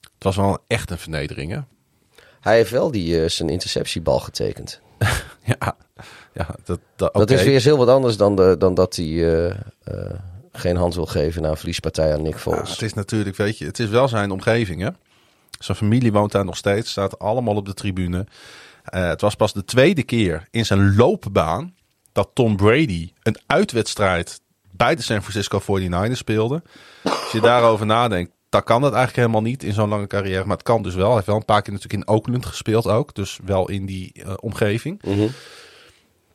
Het 0.02 0.24
was 0.24 0.36
wel 0.36 0.58
echt 0.68 0.92
een 0.92 0.98
vernedering, 0.98 1.52
hè? 1.52 1.60
Hij 2.44 2.56
heeft 2.56 2.72
wel 2.72 2.92
die, 2.92 3.22
eh, 3.22 3.30
zijn 3.30 3.50
interceptiebal 3.50 4.20
getekend. 4.20 4.80
Ja, 5.46 5.76
ja 6.34 6.56
dat, 6.64 6.80
dat, 6.96 7.14
Dat 7.14 7.32
is 7.32 7.44
weer 7.44 7.54
eens 7.54 7.64
heel 7.64 7.78
wat 7.78 7.88
anders 7.88 8.18
dan, 8.18 8.36
de, 8.36 8.56
dan 8.60 8.74
dat 8.74 8.96
hij 8.96 9.06
eh, 9.06 9.50
eh, 9.84 10.20
geen 10.52 10.76
hand 10.76 10.96
wil 10.96 11.06
geven 11.06 11.42
naar 11.42 11.52
een 11.52 11.58
verliespartij 11.58 12.14
aan 12.14 12.22
Nick 12.22 12.34
Ja, 12.34 12.40
Foles. 12.40 12.70
het 12.70 12.82
is 12.82 12.94
natuurlijk, 12.94 13.36
weet 13.36 13.58
je, 13.58 13.66
het 13.66 13.80
is 13.80 13.90
wel 13.90 14.08
zijn 14.08 14.32
omgeving, 14.32 14.82
hè? 14.82 14.90
Zijn 15.60 15.78
familie 15.78 16.12
woont 16.12 16.32
daar 16.32 16.46
nog 16.46 16.58
steeds, 16.58 16.92
staat 16.92 17.20
allemaal 17.20 17.56
op 17.56 17.66
de 17.66 17.74
tribune. 17.74 18.26
Eh, 18.84 19.08
het 19.08 19.22
was 19.22 19.36
pas 19.36 19.54
de 19.54 19.66
tweede 19.66 20.04
keer 20.04 20.48
in 20.52 20.66
zijn 20.66 20.96
loopbaan 20.96 21.76
dat 22.12 22.30
Tom 22.34 22.56
Brady 22.56 23.12
een 23.22 23.38
uitwedstrijd 23.46 24.42
bij 24.72 24.96
de 24.96 25.02
San 25.02 25.22
Francisco 25.22 25.60
49ers 25.60 26.18
speelde. 26.18 26.62
Als 27.04 27.32
je 27.32 27.42
daarover 27.42 27.86
nadenkt, 27.86 28.32
dan 28.54 28.64
kan 28.64 28.82
dat 28.82 28.94
eigenlijk 28.94 29.28
helemaal 29.28 29.50
niet 29.52 29.64
in 29.64 29.74
zo'n 29.74 29.90
lange 29.90 30.08
carrière. 30.08 30.46
Maar 30.46 30.58
het 30.58 30.66
kan 30.66 30.82
dus 30.84 30.96
wel. 30.96 31.06
Hij 31.06 31.14
heeft 31.16 31.28
wel 31.28 31.36
een 31.36 31.46
paar 31.46 31.62
keer 31.62 31.74
natuurlijk 31.74 32.04
in 32.04 32.14
Oakland 32.16 32.46
gespeeld 32.46 32.88
ook. 32.88 33.14
Dus 33.16 33.40
wel 33.46 33.70
in 33.70 33.86
die 33.86 34.12
eh, 34.14 34.34
omgeving. 34.40 35.02
Mhm. 35.04 35.28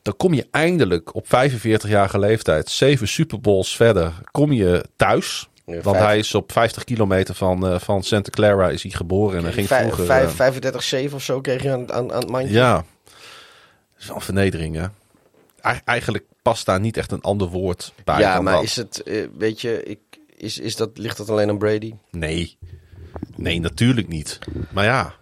Dan 0.01 0.17
kom 0.17 0.33
je 0.33 0.47
eindelijk 0.51 1.15
op 1.15 1.25
45-jarige 1.25 2.19
leeftijd, 2.19 2.69
zeven 2.69 3.07
Super 3.07 3.41
Bowls 3.41 3.75
verder, 3.75 4.13
kom 4.31 4.51
je 4.51 4.85
thuis. 4.95 5.49
Ja, 5.65 5.81
Want 5.81 5.97
hij 5.97 6.17
is 6.17 6.35
op 6.35 6.51
50 6.51 6.83
kilometer 6.83 7.35
van, 7.35 7.67
eh, 7.67 7.79
van 7.79 8.03
Santa 8.03 8.29
Clara 8.29 8.69
is 8.69 8.81
hij 8.83 8.91
geboren. 8.91 9.37
En 9.37 9.43
hij 9.43 9.53
ging 9.53 9.67
vroeger... 9.67 10.05
vijf- 10.05 10.29
eh, 10.29 10.35
35 10.35 10.83
7 10.83 11.15
of 11.15 11.23
zo 11.23 11.41
kreeg 11.41 11.63
je 11.63 11.71
aan, 11.71 11.91
aan, 11.91 12.11
aan 12.13 12.19
het 12.19 12.29
mandje. 12.29 12.53
ja, 12.53 12.73
dat 12.75 12.83
is 13.99 14.05
wel 14.07 14.15
een 14.15 14.21
vernedering, 14.21 14.75
hè? 14.75 14.85
Ei- 15.61 15.81
eigenlijk 15.85 16.23
past 16.41 16.65
daar 16.65 16.79
niet 16.79 16.97
echt 16.97 17.11
een 17.11 17.21
ander 17.21 17.47
woord 17.47 17.93
bij. 18.03 18.19
ja 18.19 18.41
maar 18.41 18.53
dat. 18.53 18.63
is 18.63 18.75
het, 18.75 19.03
weet 19.37 19.61
je, 19.61 19.83
ik, 19.83 19.99
is, 20.39 20.59
is 20.59 20.75
dat, 20.75 20.97
ligt 20.97 21.17
dat 21.17 21.29
alleen 21.29 21.49
aan 21.49 21.57
Brady? 21.57 21.93
Nee. 22.11 22.57
Nee, 23.35 23.59
natuurlijk 23.59 24.07
niet. 24.07 24.39
Maar 24.71 24.83
ja, 24.85 25.15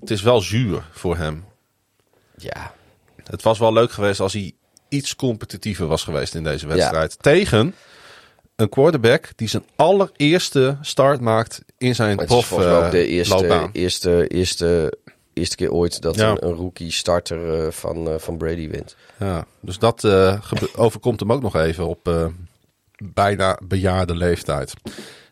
het 0.00 0.10
is 0.10 0.22
wel 0.22 0.40
zuur 0.40 0.88
voor 0.92 1.16
hem. 1.16 1.44
Ja, 2.36 2.74
Het 3.24 3.42
was 3.42 3.58
wel 3.58 3.72
leuk 3.72 3.92
geweest 3.92 4.20
als 4.20 4.32
hij 4.32 4.52
iets 4.88 5.16
competitiever 5.16 5.86
was 5.86 6.04
geweest 6.04 6.34
in 6.34 6.44
deze 6.44 6.66
wedstrijd. 6.66 7.22
Tegen 7.22 7.74
een 8.56 8.68
quarterback 8.68 9.30
die 9.36 9.48
zijn 9.48 9.64
allereerste 9.76 10.78
start 10.80 11.20
maakt 11.20 11.62
in 11.78 11.94
zijn 11.94 12.16
prof 12.16 12.48
de 12.90 13.06
eerste, 13.06 13.34
loopbaan. 13.34 13.70
eerste, 13.72 14.26
eerste, 14.26 14.98
eerste 15.32 15.56
keer 15.56 15.72
ooit 15.72 16.02
dat 16.02 16.16
Ja. 16.16 16.30
een, 16.30 16.44
een 16.46 16.54
rookie 16.54 16.92
starter 16.92 17.64
eh, 17.66 17.70
van, 17.72 18.08
eh, 18.08 18.18
van 18.18 18.36
Brady 18.38 18.68
wint. 18.68 18.96
Ja, 19.18 19.46
dus 19.60 19.78
dat 19.78 20.04
eh, 20.04 20.40
overkomt 20.76 21.20
hem 21.20 21.32
ook 21.32 21.42
nog 21.42 21.54
even 21.56 21.86
op 21.86 22.32
bijna 23.04 23.58
bejaarde 23.64 24.14
leeftijd. 24.14 24.74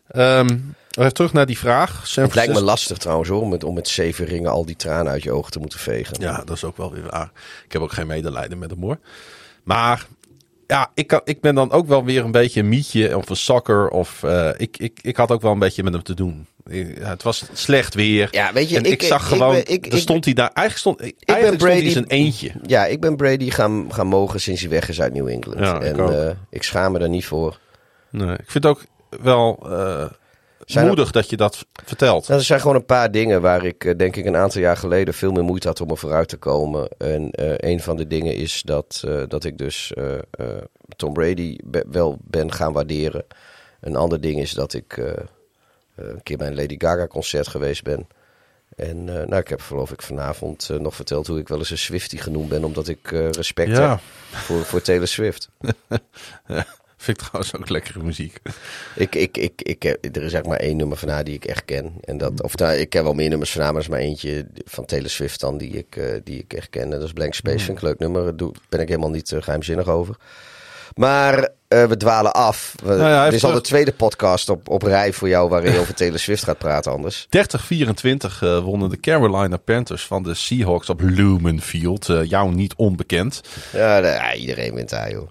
Ehm, 0.07 0.57
even 0.91 1.13
terug 1.13 1.33
naar 1.33 1.45
die 1.45 1.57
vraag. 1.57 2.07
San 2.07 2.23
Het 2.23 2.35
lijkt 2.35 2.53
me 2.53 2.61
lastig 2.61 2.97
trouwens 2.97 3.29
hoor, 3.29 3.41
om 3.41 3.49
met, 3.49 3.63
om 3.63 3.73
met 3.73 3.87
zeven 3.87 4.25
ringen 4.25 4.51
al 4.51 4.65
die 4.65 4.75
tranen 4.75 5.11
uit 5.11 5.23
je 5.23 5.31
ogen 5.31 5.51
te 5.51 5.59
moeten 5.59 5.79
vegen. 5.79 6.15
Ja, 6.19 6.37
dat 6.37 6.55
is 6.55 6.63
ook 6.63 6.77
wel 6.77 6.91
weer 6.91 7.09
waar. 7.09 7.31
Ik 7.65 7.71
heb 7.71 7.81
ook 7.81 7.91
geen 7.91 8.07
medelijden 8.07 8.57
met 8.57 8.69
hem 8.69 8.81
hoor. 8.81 8.99
Maar 9.63 10.07
ja, 10.67 10.91
ik, 10.93 11.07
kan, 11.07 11.21
ik 11.23 11.41
ben 11.41 11.55
dan 11.55 11.71
ook 11.71 11.87
wel 11.87 12.03
weer 12.03 12.23
een 12.23 12.31
beetje 12.31 12.59
een 12.59 12.69
mietje 12.69 13.17
of 13.17 13.29
een 13.29 13.35
sokker. 13.35 13.89
Of 13.89 14.23
eh, 14.23 14.49
ik, 14.57 14.77
ik, 14.77 14.99
ik 15.01 15.17
had 15.17 15.31
ook 15.31 15.41
wel 15.41 15.51
een 15.51 15.59
beetje 15.59 15.83
met 15.83 15.93
hem 15.93 16.03
te 16.03 16.13
doen. 16.13 16.47
Ja, 16.69 17.09
het 17.09 17.23
was 17.23 17.43
slecht 17.53 17.93
weer. 17.93 18.27
Ja, 18.31 18.53
weet 18.53 18.69
je, 18.69 18.77
en 18.77 18.83
ik, 18.83 18.91
ik- 18.91 19.01
zag 19.01 19.21
ik 19.21 19.27
gewoon, 19.27 19.55
ik- 19.55 19.67
er 19.85 19.93
ik- 19.93 20.01
stond 20.01 20.25
hij 20.25 20.33
daar, 20.33 20.51
eigenlijk 20.53 20.77
stond, 20.77 20.99
eigenlijk 20.99 21.27
ben 21.27 21.47
stond 21.47 21.61
hij 21.61 21.71
Brady- 21.79 21.89
zijn 21.91 22.05
eentje. 22.07 22.51
Ja, 22.65 22.85
ik 22.85 22.99
ben 23.01 23.15
Brady 23.15 23.49
gaan, 23.49 23.87
gaan 23.93 24.07
mogen 24.07 24.41
sinds 24.41 24.61
hij 24.61 24.69
weg 24.69 24.89
is 24.89 25.01
uit 25.01 25.13
New 25.13 25.27
England. 25.27 25.59
Ja, 25.59 25.79
ik 25.81 25.97
en 25.97 26.27
eh, 26.27 26.31
ik 26.49 26.63
schaam 26.63 26.91
me 26.91 26.99
daar 26.99 27.09
niet 27.09 27.25
voor. 27.25 27.59
Nee, 28.11 28.31
ik 28.33 28.51
vind 28.51 28.63
het 28.63 28.65
ook 28.65 28.85
wel 29.21 29.59
eh, 29.63 30.05
Zijn 30.65 30.83
er- 30.83 30.89
moedig 30.89 31.11
dat 31.11 31.29
je 31.29 31.37
dat 31.37 31.65
vertelt. 31.85 32.27
Nou, 32.27 32.39
er 32.39 32.45
zijn 32.45 32.59
gewoon 32.59 32.75
een 32.75 32.85
paar 32.85 33.11
dingen 33.11 33.41
waar 33.41 33.65
ik 33.65 33.83
eh, 33.85 33.95
denk 33.97 34.15
ik 34.15 34.25
een 34.25 34.35
aantal 34.35 34.61
jaar 34.61 34.77
geleden 34.77 35.13
veel 35.13 35.31
meer 35.31 35.43
moeite 35.43 35.67
had 35.67 35.81
om 35.81 35.89
er 35.89 35.97
vooruit 35.97 36.27
te 36.29 36.37
komen. 36.37 36.87
En 36.97 37.29
een 37.67 37.79
van 37.79 37.95
de 37.95 38.07
dingen 38.07 38.35
is 38.35 38.61
dat, 38.65 39.03
dat 39.27 39.43
ik 39.43 39.57
dus 39.57 39.93
Tom 40.95 41.13
Brady 41.13 41.57
be- 41.63 41.85
wel 41.91 42.17
ben 42.23 42.51
gaan 42.53 42.73
waarderen. 42.73 43.25
Een 43.81 43.95
ander 43.95 44.21
ding 44.21 44.39
is 44.39 44.51
dat 44.51 44.73
ik 44.73 45.01
een 45.97 46.23
keer 46.23 46.37
bij 46.37 46.47
een 46.47 46.55
Lady 46.55 46.75
Gaga 46.77 47.07
concert 47.07 47.47
geweest 47.47 47.83
ben. 47.83 48.07
En 48.75 48.97
eh, 49.09 49.27
nou, 49.27 49.35
ik 49.41 49.47
heb 49.47 49.61
geloof 49.61 49.91
ik 49.91 50.01
vanavond 50.01 50.69
eh, 50.69 50.77
nog 50.77 50.95
verteld 50.95 51.27
hoe 51.27 51.39
ik 51.39 51.47
wel 51.47 51.57
eens 51.57 51.69
een 51.69 51.77
Swiftie 51.77 52.19
genoemd 52.19 52.49
ben. 52.49 52.63
Omdat 52.63 52.87
ik 52.87 53.11
eh, 53.11 53.29
respect 53.29 53.69
Ja. 53.69 53.89
heb 53.89 53.99
voor, 54.31 54.65
voor 54.65 54.81
Taylor 54.81 55.07
Swift. 55.07 55.49
Vind 56.97 57.17
ik 57.21 57.25
trouwens 57.25 57.55
ook 57.55 57.69
lekkere 57.69 58.03
muziek. 58.03 58.39
Ik, 58.95 59.15
ik, 59.15 59.37
ik, 59.37 59.61
ik, 59.61 59.83
heb- 59.83 59.97
er 60.05 60.09
is 60.11 60.17
eigenlijk 60.17 60.47
maar 60.47 60.59
één 60.59 60.77
nummer 60.77 60.97
van 60.97 61.09
haar 61.09 61.23
die 61.23 61.33
ik 61.35 61.45
echt 61.45 61.65
ken. 61.65 61.93
En 62.03 62.17
dat, 62.17 62.41
of 62.43 62.57
nou, 62.57 62.73
ik 62.73 62.89
ken 62.89 63.03
wel 63.03 63.13
meer 63.13 63.29
nummers 63.29 63.51
van 63.51 63.61
haar, 63.61 63.71
maar 63.73 63.81
er 63.81 63.87
is 63.87 63.93
maar 63.93 64.03
eentje 64.03 64.47
van 64.65 64.85
Taylor 64.85 65.09
Swift 65.09 65.39
dan 65.39 65.57
die 65.57 65.71
ik, 65.71 65.95
eh, 65.95 66.13
die 66.23 66.39
ik 66.39 66.53
echt 66.53 66.69
ken. 66.69 66.81
En 66.81 66.89
dat 66.89 67.03
is 67.03 67.13
Blank 67.13 67.33
Space, 67.33 67.65
vind 67.65 67.77
ik 67.77 67.83
een 67.83 67.89
leuk 67.89 67.99
nummer. 67.99 68.37
Daar 68.37 68.49
ben 68.69 68.79
ik 68.79 68.87
helemaal 68.87 69.09
niet 69.09 69.31
eh, 69.31 69.41
geheimzinnig 69.41 69.87
over. 69.87 70.15
Maar 70.97 71.49
eh, 71.67 71.83
we 71.83 71.97
dwalen 71.97 72.33
af. 72.33 72.75
We, 72.83 72.87
Nou 72.87 72.99
ja, 73.09 73.19
hij 73.19 73.29
is 73.31 73.43
al 73.43 73.53
de 73.53 73.61
tweede 73.61 73.91
podcast 73.91 74.49
op, 74.49 74.69
op 74.69 74.81
rij 74.83 75.13
voor 75.13 75.27
jou 75.29 75.49
waarin 75.49 75.71
je 75.71 75.79
over 75.83 75.93
Taylor 75.93 76.19
Swift 76.19 76.43
gaat 76.43 76.57
praten 76.57 76.91
anders. 76.91 77.27
30-24 77.27 77.29
eh, 78.39 78.59
wonnen 78.59 78.89
de 78.89 78.99
Carolina 78.99 79.57
Panthers 79.57 80.05
van 80.05 80.23
de 80.23 80.33
Seahawks 80.33 80.89
op 80.89 81.01
Lumen 81.01 81.61
Field. 81.61 82.09
Eh, 82.09 82.23
jou 82.23 82.53
niet 82.53 82.73
onbekend. 82.75 83.41
Ja, 83.73 84.01
de- 84.01 84.07
ja, 84.07 84.33
iedereen 84.35 84.73
wint 84.73 84.89
daar, 84.89 85.11
joh. 85.11 85.27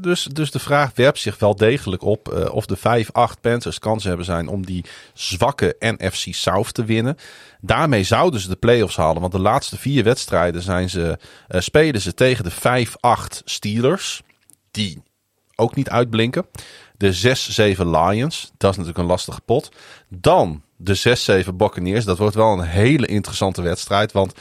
Dus, 0.00 0.24
dus 0.32 0.50
de 0.50 0.58
vraag 0.58 0.90
werpt 0.94 1.18
zich 1.18 1.38
wel 1.38 1.56
degelijk 1.56 2.02
op 2.02 2.48
of 2.52 2.66
de 2.66 2.76
5-8 2.76 3.40
Panthers 3.40 3.78
kansen 3.78 4.08
hebben 4.08 4.26
zijn 4.26 4.48
om 4.48 4.66
die 4.66 4.84
zwakke 5.14 5.76
NFC 5.78 6.26
South 6.34 6.74
te 6.74 6.84
winnen. 6.84 7.16
Daarmee 7.66 8.02
zouden 8.02 8.40
ze 8.40 8.48
de 8.48 8.56
playoffs 8.56 8.96
halen, 8.96 9.20
want 9.20 9.32
de 9.32 9.38
laatste 9.38 9.78
vier 9.78 10.04
wedstrijden 10.04 10.62
zijn 10.62 10.90
ze, 10.90 11.18
eh, 11.48 11.60
spelen 11.60 12.00
ze 12.00 12.14
tegen 12.14 12.44
de 12.44 12.50
5-8 12.50 13.42
Steelers, 13.44 14.22
die 14.70 15.02
ook 15.54 15.74
niet 15.74 15.88
uitblinken. 15.88 16.46
De 16.96 17.12
6-7 17.12 17.90
Lions, 17.90 18.52
dat 18.56 18.70
is 18.70 18.76
natuurlijk 18.76 18.98
een 18.98 19.10
lastige 19.10 19.40
pot. 19.40 19.68
Dan 20.08 20.62
de 20.76 20.94
6-7 20.94 21.56
Buccaneers, 21.56 22.04
dat 22.04 22.18
wordt 22.18 22.34
wel 22.34 22.52
een 22.52 22.66
hele 22.66 23.06
interessante 23.06 23.62
wedstrijd, 23.62 24.12
want 24.12 24.32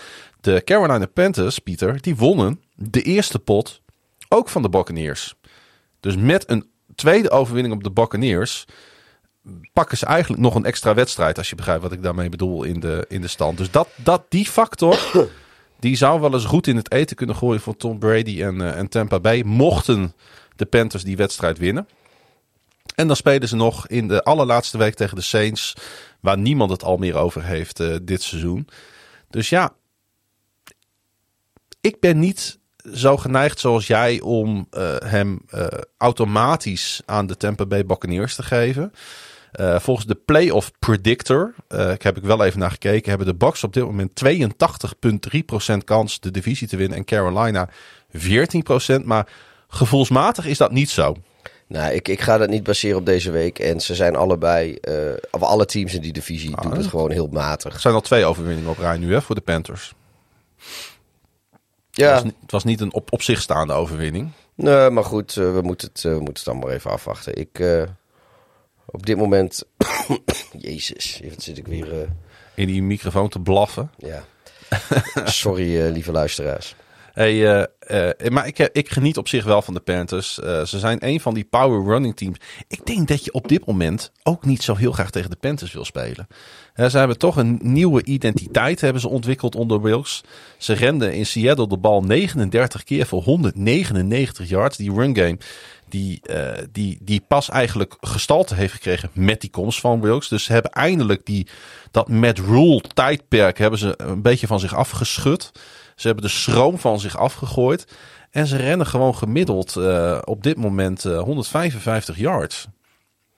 de 0.41 0.61
Carolina 0.65 1.05
Panthers, 1.05 1.59
Pieter, 1.59 2.01
die 2.01 2.15
wonnen 2.15 2.61
de 2.75 3.01
eerste 3.01 3.39
pot 3.39 3.81
ook 4.29 4.49
van 4.49 4.61
de 4.61 4.69
Buccaneers. 4.69 5.33
Dus 5.99 6.15
met 6.15 6.49
een 6.49 6.69
tweede 6.95 7.29
overwinning 7.29 7.75
op 7.75 7.83
de 7.83 7.91
Buccaneers 7.91 8.65
pakken 9.73 9.97
ze 9.97 10.05
eigenlijk 10.05 10.41
nog 10.41 10.55
een 10.55 10.65
extra 10.65 10.93
wedstrijd, 10.93 11.37
als 11.37 11.49
je 11.49 11.55
begrijpt 11.55 11.81
wat 11.81 11.91
ik 11.91 12.03
daarmee 12.03 12.29
bedoel 12.29 12.63
in 12.63 12.79
de, 12.79 13.05
in 13.09 13.21
de 13.21 13.27
stand. 13.27 13.57
Dus 13.57 13.71
dat, 13.71 13.87
dat, 13.95 14.23
die 14.29 14.45
factor, 14.45 14.99
die 15.79 15.95
zou 15.95 16.21
wel 16.21 16.33
eens 16.33 16.45
goed 16.45 16.67
in 16.67 16.75
het 16.75 16.91
eten 16.91 17.15
kunnen 17.15 17.35
gooien 17.35 17.61
voor 17.61 17.75
Tom 17.75 17.99
Brady 17.99 18.43
en, 18.43 18.61
eh, 18.61 18.77
en 18.77 18.87
Tampa 18.87 19.19
Bay, 19.19 19.41
mochten 19.41 20.13
de 20.55 20.65
Panthers 20.65 21.03
die 21.03 21.17
wedstrijd 21.17 21.57
winnen. 21.57 21.87
En 22.95 23.07
dan 23.07 23.15
spelen 23.15 23.47
ze 23.47 23.55
nog 23.55 23.87
in 23.87 24.07
de 24.07 24.23
allerlaatste 24.23 24.77
week 24.77 24.95
tegen 24.95 25.15
de 25.15 25.21
Saints, 25.21 25.73
waar 26.19 26.37
niemand 26.37 26.71
het 26.71 26.83
al 26.83 26.97
meer 26.97 27.15
over 27.15 27.43
heeft 27.43 27.79
eh, 27.79 27.95
dit 28.01 28.21
seizoen. 28.21 28.67
Dus 29.29 29.49
ja, 29.49 29.73
ik 31.81 31.99
ben 31.99 32.19
niet 32.19 32.59
zo 32.93 33.17
geneigd 33.17 33.59
zoals 33.59 33.87
jij 33.87 34.19
om 34.19 34.67
eh, 34.69 34.95
hem 34.99 35.41
automatisch 35.97 37.01
aan 37.05 37.27
de 37.27 37.37
Tampa 37.37 37.65
Bay 37.65 37.85
Buccaneers 37.85 38.35
te 38.35 38.43
geven. 38.43 38.93
Eh, 39.53 39.79
volgens 39.79 40.05
de 40.07 40.15
Playoff 40.15 40.71
Predictor, 40.79 41.53
eh, 41.67 41.91
ik 41.91 42.01
heb 42.01 42.17
ik 42.17 42.23
wel 42.23 42.43
even 42.43 42.59
naar 42.59 42.71
gekeken, 42.71 43.09
hebben 43.09 43.27
de 43.27 43.35
Bucks 43.35 43.63
op 43.63 43.73
dit 43.73 43.83
moment 43.83 44.15
82,3% 44.15 45.83
kans 45.83 46.19
de 46.19 46.31
divisie 46.31 46.67
te 46.67 46.77
winnen 46.77 46.97
en 46.97 47.05
Carolina 47.05 47.69
14%. 48.11 49.05
Maar 49.05 49.27
gevoelsmatig 49.67 50.45
is 50.45 50.57
dat 50.57 50.71
niet 50.71 50.89
zo. 50.89 51.15
Nou, 51.67 51.93
ik, 51.93 52.07
ik 52.07 52.21
ga 52.21 52.37
dat 52.37 52.49
niet 52.49 52.63
baseren 52.63 52.97
op 52.97 53.05
deze 53.05 53.31
week. 53.31 53.59
En 53.59 53.79
ze 53.81 53.95
zijn 53.95 54.15
allebei, 54.15 54.73
eh, 54.75 54.93
of 55.31 55.41
alle 55.41 55.65
teams 55.65 55.93
in 55.93 56.01
die 56.01 56.13
divisie 56.13 56.55
doen 56.61 56.71
het 56.77 56.85
gewoon 56.87 57.11
heel 57.11 57.27
matig. 57.31 57.73
Er 57.73 57.79
zijn 57.79 57.93
al 57.93 58.01
twee 58.01 58.25
overwinningen 58.25 58.69
op 58.69 58.77
rij 58.77 58.97
nu 58.97 59.13
hè, 59.13 59.21
voor 59.21 59.35
de 59.35 59.41
Panthers. 59.41 59.93
Ja, 61.91 62.05
Het, 62.05 62.13
was, 62.13 62.23
niet- 62.23 62.35
het 62.41 62.51
was 62.51 62.63
niet 62.63 62.81
een 62.81 62.93
op, 62.93 63.11
op 63.13 63.21
zich 63.21 63.41
staande 63.41 63.73
overwinning. 63.73 64.31
nee, 64.55 64.89
maar 64.89 65.03
goed, 65.03 65.33
we, 65.33 65.59
moeten 65.63 65.87
het, 65.93 66.01
we 66.03 66.09
moeten 66.09 66.33
het 66.33 66.43
dan 66.43 66.59
maar 66.59 66.69
even 66.69 66.91
afwachten. 66.91 67.35
Ik, 67.37 67.59
op 68.93 69.05
dit 69.05 69.17
moment, 69.17 69.63
jezus, 70.57 71.21
wat 71.29 71.43
zit 71.43 71.57
ik 71.57 71.67
weer, 71.67 72.01
eh, 72.01 72.07
In 72.55 72.67
die 72.67 72.83
microfoon 72.83 73.29
te 73.29 73.39
blaffen. 73.39 73.91
ja. 73.97 74.23
Sorry, 75.23 75.81
eh, 75.81 75.91
lieve 75.91 76.11
luisteraars. 76.11 76.75
Hey, 77.13 77.65
eh, 77.79 78.29
maar 78.29 78.47
ik, 78.47 78.57
ik 78.57 78.89
geniet 78.89 79.17
op 79.17 79.27
zich 79.27 79.43
wel 79.43 79.61
van 79.61 79.73
de 79.73 79.79
Panthers. 79.79 80.33
Ze 80.33 80.79
zijn 80.79 81.05
een 81.05 81.19
van 81.19 81.33
die 81.33 81.43
power 81.43 81.85
running 81.85 82.15
teams. 82.15 82.37
Ik 82.67 82.85
denk 82.85 83.07
dat 83.07 83.25
je 83.25 83.33
op 83.33 83.47
dit 83.47 83.65
moment 83.65 84.11
ook 84.23 84.45
niet 84.45 84.63
zo 84.63 84.75
heel 84.75 84.91
graag 84.91 85.09
tegen 85.09 85.29
de 85.29 85.35
Panthers 85.35 85.73
wil 85.73 85.85
spelen. 85.85 86.27
Ze 86.75 86.97
hebben 86.97 87.17
toch 87.17 87.35
een 87.35 87.59
nieuwe 87.61 88.03
identiteit 88.03 88.81
hebben 88.81 89.01
ze 89.01 89.09
ontwikkeld 89.09 89.55
onder 89.55 89.81
Wilkes. 89.81 90.23
Ze 90.57 90.73
renden 90.73 91.13
in 91.13 91.25
Seattle 91.25 91.67
de 91.67 91.77
bal 91.77 92.01
39 92.01 92.83
keer 92.83 93.05
voor 93.05 93.23
199 93.23 94.49
yards. 94.49 94.77
Die 94.77 94.93
run 94.93 95.15
game 95.15 95.37
die, 95.93 96.19
eh, 96.21 96.63
die, 96.71 96.97
die 97.01 97.21
pas 97.27 97.49
eigenlijk 97.49 97.97
gestalte 97.99 98.55
heeft 98.55 98.73
gekregen 98.73 99.09
met 99.13 99.41
die 99.41 99.49
komst 99.49 99.79
van 99.79 100.01
Wilkes. 100.01 100.27
Dus 100.27 100.43
ze 100.43 100.53
hebben 100.53 100.71
eindelijk 100.71 101.25
die, 101.25 101.47
dat 101.91 102.07
Matt 102.07 102.39
Rule 102.39 102.81
tijdperk 102.93 103.57
hebben 103.57 103.79
ze 103.79 103.93
een 103.97 104.21
beetje 104.21 104.47
van 104.47 104.59
zich 104.59 104.75
afgeschud. 104.75 105.51
Ze 105.95 106.07
hebben 106.07 106.25
de 106.25 106.31
schroom 106.31 106.79
van 106.79 106.99
zich 106.99 107.17
afgegooid. 107.17 107.85
En 108.31 108.47
ze 108.47 108.57
rennen 108.57 108.87
gewoon 108.87 109.15
gemiddeld 109.15 109.75
eh, 109.75 110.19
op 110.23 110.43
dit 110.43 110.57
moment 110.57 111.05
eh, 111.05 111.19
155 111.19 112.17
yards. 112.17 112.67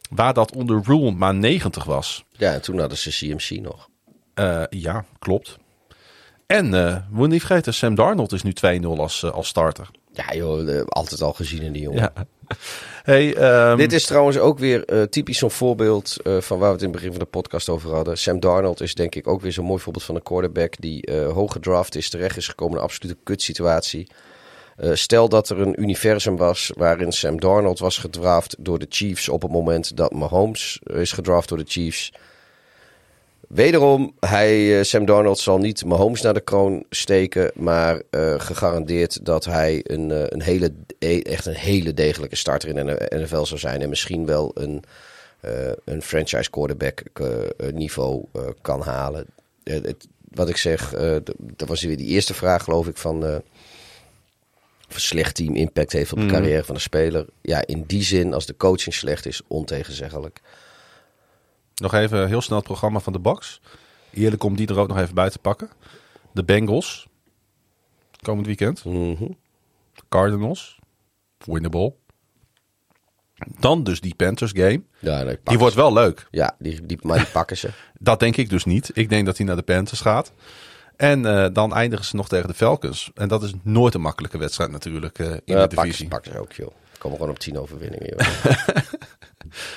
Waar 0.09 0.33
dat 0.33 0.55
onder 0.55 0.81
Rule 0.83 1.11
maar 1.11 1.35
90 1.35 1.83
was. 1.83 2.25
Ja, 2.31 2.53
en 2.53 2.61
toen 2.61 2.79
hadden 2.79 2.97
ze 2.97 3.09
CMC 3.09 3.61
nog. 3.61 3.89
Eh, 4.33 4.63
ja, 4.69 5.05
klopt. 5.19 5.57
En 6.47 6.73
eh 6.73 6.93
we 6.93 7.03
moeten 7.09 7.29
niet 7.29 7.43
vergeten, 7.43 7.73
Sam 7.73 7.95
Darnold 7.95 8.31
is 8.31 8.43
nu 8.43 8.53
2-0 8.53 8.99
als, 8.99 9.23
eh, 9.23 9.31
als 9.31 9.47
starter. 9.47 9.89
Ja 10.15 10.33
joh, 10.33 10.77
eh, 10.77 10.85
altijd 10.85 11.21
al 11.21 11.33
gezien 11.33 11.61
in 11.61 11.71
die 11.71 11.81
jongen. 11.81 12.11
Ja. 12.15 12.25
Hey, 13.03 13.35
ehm, 13.35 13.77
Dit 13.77 13.93
is 13.93 14.05
trouwens 14.05 14.37
ook 14.37 14.59
weer 14.59 14.85
eh, 14.85 15.01
typisch 15.01 15.37
zo'n 15.37 15.51
voorbeeld 15.51 16.17
eh, 16.23 16.37
van 16.41 16.59
waar 16.59 16.67
we 16.67 16.73
het 16.73 16.83
in 16.83 16.87
het 16.89 16.97
begin 16.97 17.11
van 17.11 17.19
de 17.19 17.25
podcast 17.25 17.69
over 17.69 17.93
hadden. 17.93 18.17
Sam 18.17 18.39
Darnold 18.39 18.81
is 18.81 18.95
denk 18.95 19.15
ik 19.15 19.27
ook 19.27 19.41
weer 19.41 19.51
zo'n 19.51 19.65
mooi 19.65 19.81
voorbeeld 19.81 20.05
van 20.05 20.15
een 20.15 20.23
quarterback 20.23 20.73
die 20.79 21.05
eh 21.05 21.31
hoog 21.31 21.51
gedraft 21.51 21.95
is, 21.95 22.09
terecht 22.09 22.37
is 22.37 22.47
gekomen 22.47 22.73
in 22.73 22.79
een 22.79 22.87
absolute 22.89 23.17
kutsituatie. 23.23 24.07
Stel 24.93 25.29
dat 25.29 25.49
er 25.49 25.61
een 25.61 25.81
universum 25.81 26.37
was 26.37 26.71
waarin 26.77 27.11
Sam 27.11 27.39
Darnold 27.39 27.79
was 27.79 27.97
gedraft 27.97 28.55
door 28.59 28.79
de 28.79 28.85
Chiefs 28.89 29.29
op 29.29 29.41
het 29.41 29.51
moment 29.51 29.97
dat 29.97 30.13
Mahomes 30.13 30.79
is 30.83 31.11
gedraft 31.11 31.49
door 31.49 31.57
de 31.57 31.65
Chiefs. 31.67 32.11
Wederom, 33.47 34.13
hij, 34.19 34.77
eh, 34.77 34.83
Sam 34.83 35.05
Darnold 35.05 35.39
zal 35.39 35.57
niet 35.57 35.85
Mahomes 35.85 36.21
naar 36.21 36.33
de 36.33 36.41
kroon 36.41 36.85
steken, 36.89 37.51
maar 37.55 38.01
eh, 38.09 38.39
gegarandeerd 38.39 39.25
dat 39.25 39.45
hij 39.45 39.81
een, 39.83 40.11
eh, 40.11 40.23
een 40.27 40.41
hele, 40.41 40.73
e- 40.99 41.19
echt 41.21 41.45
een 41.45 41.53
hele 41.53 41.93
degelijke 41.93 42.35
starter 42.35 42.69
in 42.69 42.85
de 42.85 43.11
NFL 43.15 43.43
zou 43.43 43.59
zijn. 43.59 43.81
En 43.81 43.89
misschien 43.89 44.25
wel 44.25 44.51
een, 44.53 44.83
een 45.85 46.01
franchise 46.01 46.49
quarterback 46.49 47.03
niveau 47.73 48.25
kan 48.61 48.81
halen. 48.81 49.25
Het, 49.63 50.07
wat 50.31 50.49
ik 50.49 50.57
zeg, 50.57 50.93
dat 51.37 51.67
was 51.67 51.81
weer 51.83 51.97
die 51.97 52.07
eerste 52.07 52.33
vraag 52.33 52.63
geloof 52.63 52.87
ik 52.87 52.97
van... 52.97 53.23
of 54.87 54.95
een 54.95 54.99
slecht 55.01 55.35
team 55.35 55.55
impact 55.55 55.91
heeft 55.91 56.11
op 56.11 56.17
de 56.17 56.23
Mhm. 56.23 56.33
carrière 56.33 56.63
van 56.63 56.75
een 56.75 56.81
speler. 56.81 57.25
Ja, 57.41 57.65
in 57.65 57.83
die 57.87 58.03
zin, 58.03 58.33
als 58.33 58.45
de 58.45 58.57
coaching 58.57 58.95
slecht 58.95 59.25
is, 59.25 59.41
ontegenzeggelijk. 59.47 60.41
Nog 61.75 61.93
even 61.93 62.27
heel 62.27 62.41
snel 62.41 62.57
het 62.57 62.67
programma 62.67 62.99
van 62.99 63.13
de 63.13 63.19
Bucks. 63.19 63.61
Eerlijk 64.13 64.43
om 64.43 64.55
die 64.55 64.67
er 64.67 64.79
ook 64.79 64.87
nog 64.87 64.97
even 64.99 65.15
bij 65.15 65.29
te 65.29 65.39
pakken. 65.39 65.69
De 66.31 66.43
Bengals. 66.43 67.07
Komend 68.21 68.45
weekend. 68.47 68.85
Mhm. 68.85 69.27
Cardinals. 70.09 70.79
Winnable. 71.37 71.93
Dan 73.59 73.83
dus 73.83 74.01
die 74.01 74.15
Panthers 74.15 74.51
game. 74.55 74.83
Ja, 74.99 75.23
Die 75.23 75.35
pakken 75.37 75.57
wordt 75.57 75.75
wel 75.75 75.93
leuk. 75.93 76.27
Ja, 76.31 76.55
die, 76.59 76.85
die, 76.85 76.97
maar 77.01 77.17
die 77.17 77.27
pakken 77.27 77.57
ze. 77.57 77.69
Dat 77.99 78.19
denk 78.19 78.37
ik 78.37 78.49
dus 78.49 78.65
niet. 78.65 78.91
Ik 78.93 79.09
denk 79.09 79.25
dat 79.25 79.37
hij 79.37 79.45
naar 79.45 79.55
de 79.55 79.61
Panthers 79.61 80.01
gaat. 80.01 80.31
En 80.95 81.25
eh, 81.25 81.53
dan 81.53 81.73
eindigen 81.73 82.05
ze 82.05 82.15
nog 82.15 82.27
tegen 82.27 82.47
de 82.47 82.53
Falcons. 82.53 83.11
En 83.13 83.27
dat 83.27 83.43
is 83.43 83.51
nooit 83.63 83.93
een 83.93 84.01
makkelijke 84.01 84.37
wedstrijd 84.37 84.71
natuurlijk 84.71 85.19
eh, 85.19 85.25
in 85.25 85.31
Ja, 85.33 85.39
de 85.45 85.53
pakken, 85.55 85.77
divisie. 85.77 85.93
ze, 86.03 86.07
pakken 86.07 86.31
ze 86.31 86.39
ook, 86.39 86.51
joh. 86.51 86.71
Komen 86.97 87.17
gewoon 87.17 87.31
op 87.33 87.39
tien 87.39 87.57
overwinningen, 87.59 88.15
joh. 88.17 88.27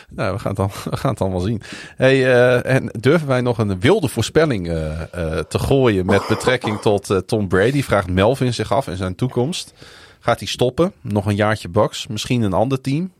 Nou, 0.09 0.33
we 0.33 0.39
gaan 0.39 0.49
het 0.49 0.57
dan, 0.57 0.71
we 0.93 0.97
gaan 0.97 1.11
het 1.11 1.19
dan 1.19 1.31
wel 1.31 1.41
zien. 1.41 1.63
Hey, 1.97 2.35
eh, 2.35 2.75
en 2.75 2.91
durven 3.01 3.29
wij 3.29 3.41
nog 3.41 3.59
een 3.59 3.81
wilde 3.81 4.09
voorspelling 4.09 4.69
eh, 4.69 5.03
eh, 5.03 5.39
te 5.39 5.59
gooien 5.59 6.07
met 6.07 6.27
betrekking 6.29 6.81
tot 6.81 7.23
Tom 7.27 7.49
Brady? 7.49 7.83
Vraagt 7.83 8.11
Melvin 8.11 8.55
zich 8.55 8.73
af 8.73 8.87
in 8.87 8.97
zijn 8.97 9.15
toekomst. 9.15 9.73
Gaat 10.21 10.39
hij 10.39 10.49
stoppen? 10.49 10.93
Nog 11.01 11.27
een 11.27 11.37
jaartje 11.37 11.69
Bucks? 11.69 12.07
Misschien 12.07 12.43
een 12.43 12.53
ander 12.53 12.81
team? 12.81 13.13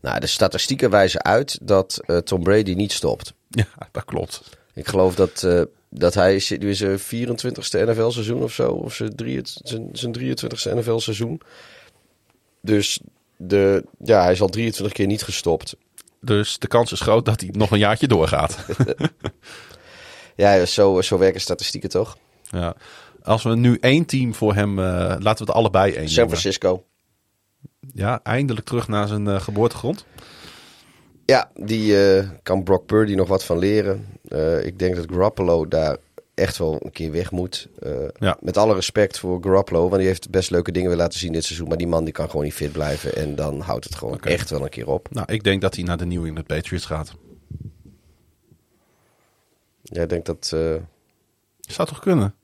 nou, 0.00 0.20
de 0.20 0.26
statistieken 0.26 0.90
wijzen 0.90 1.24
uit 1.24 1.58
dat 1.62 2.00
Tom 2.24 2.42
Brady 2.42 2.72
niet 2.74 2.92
stopt. 2.92 3.34
Ja, 3.48 3.66
dat 3.92 4.04
klopt. 4.04 4.42
Ik 4.74 4.88
geloof 4.88 5.14
dat, 5.14 5.46
dat 5.88 6.14
hij 6.14 6.38
zit 6.38 6.60
nu 6.60 6.74
zijn 6.74 6.98
24ste 6.98 7.88
NFL-seizoen 7.88 8.42
of 8.42 8.52
zo. 8.52 8.68
Of 8.68 8.94
zijn, 8.94 9.12
zijn 9.92 10.16
23ste 10.18 10.74
NFL-seizoen. 10.74 11.40
Dus 12.60 13.00
de, 13.36 13.84
ja, 14.04 14.22
hij 14.22 14.32
is 14.32 14.40
al 14.40 14.48
23 14.48 14.94
keer 14.94 15.06
niet 15.06 15.22
gestopt. 15.22 15.76
Dus 16.20 16.58
de 16.58 16.66
kans 16.66 16.92
is 16.92 17.00
groot 17.00 17.24
dat 17.24 17.40
hij 17.40 17.50
nog 17.52 17.70
een 17.70 17.78
jaartje 17.78 18.06
doorgaat. 18.06 18.58
Ja, 20.36 20.66
zo, 20.66 21.00
zo 21.00 21.18
werken 21.18 21.40
statistieken 21.40 21.88
toch? 21.88 22.16
ja. 22.50 22.74
Als 23.22 23.42
we 23.42 23.56
nu 23.56 23.78
één 23.80 24.04
team 24.04 24.34
voor 24.34 24.54
hem, 24.54 24.78
eh, 24.78 24.84
laten 25.18 25.44
we 25.44 25.50
het 25.50 25.50
allebei 25.50 25.92
één 25.92 26.08
San 26.08 26.18
noemen. 26.18 26.38
Francisco. 26.38 26.84
Ja, 27.94 28.20
eindelijk 28.22 28.66
terug 28.66 28.88
naar 28.88 29.08
zijn 29.08 29.28
eh, 29.28 29.40
geboortegrond. 29.40 30.04
Ja, 31.26 31.50
die 31.54 32.06
eh, 32.06 32.28
kan 32.42 32.62
Brock 32.62 32.86
Purdy 32.86 33.14
nog 33.14 33.28
wat 33.28 33.44
van 33.44 33.58
leren. 33.58 34.06
Ik 34.62 34.78
denk 34.78 34.96
dat 34.96 35.04
Garoppolo 35.10 35.68
daar 35.68 35.96
echt 36.42 36.58
wel 36.58 36.76
een 36.84 36.90
keer 36.90 37.12
weg 37.12 37.30
moet. 37.30 37.68
Eh, 37.78 37.92
Ja. 38.18 38.36
Met 38.40 38.56
alle 38.56 38.74
respect 38.74 39.18
voor 39.18 39.38
Garoppolo, 39.42 39.82
want 39.82 39.96
die 39.96 40.06
heeft 40.06 40.30
best 40.30 40.50
leuke 40.50 40.72
dingen 40.72 40.88
weer 40.88 40.98
laten 40.98 41.18
zien 41.18 41.32
dit 41.32 41.44
seizoen. 41.44 41.68
Maar 41.68 41.76
die 41.76 41.86
man 41.86 42.04
die 42.04 42.12
kan 42.12 42.30
gewoon 42.30 42.44
niet 42.44 42.54
fit 42.54 42.72
blijven 42.72 43.14
en 43.16 43.34
dan 43.34 43.60
houdt 43.60 43.84
het 43.84 43.94
gewoon 43.94 44.20
echt 44.20 44.50
wel 44.50 44.62
een 44.62 44.68
keer 44.68 44.88
op. 44.88 45.08
Nou, 45.10 45.32
ik 45.32 45.42
denk 45.44 45.60
dat 45.60 45.74
hij 45.74 45.84
naar 45.84 45.96
de 45.96 46.04
New 46.06 46.24
England 46.24 46.46
Patriots 46.46 46.84
gaat. 46.86 47.12
Jij 49.82 50.06
denkt 50.06 50.26
dat... 50.26 50.50
eh, 50.54 50.74
Zou 51.60 51.88
toch 51.88 52.00
kunnen? 52.00 52.34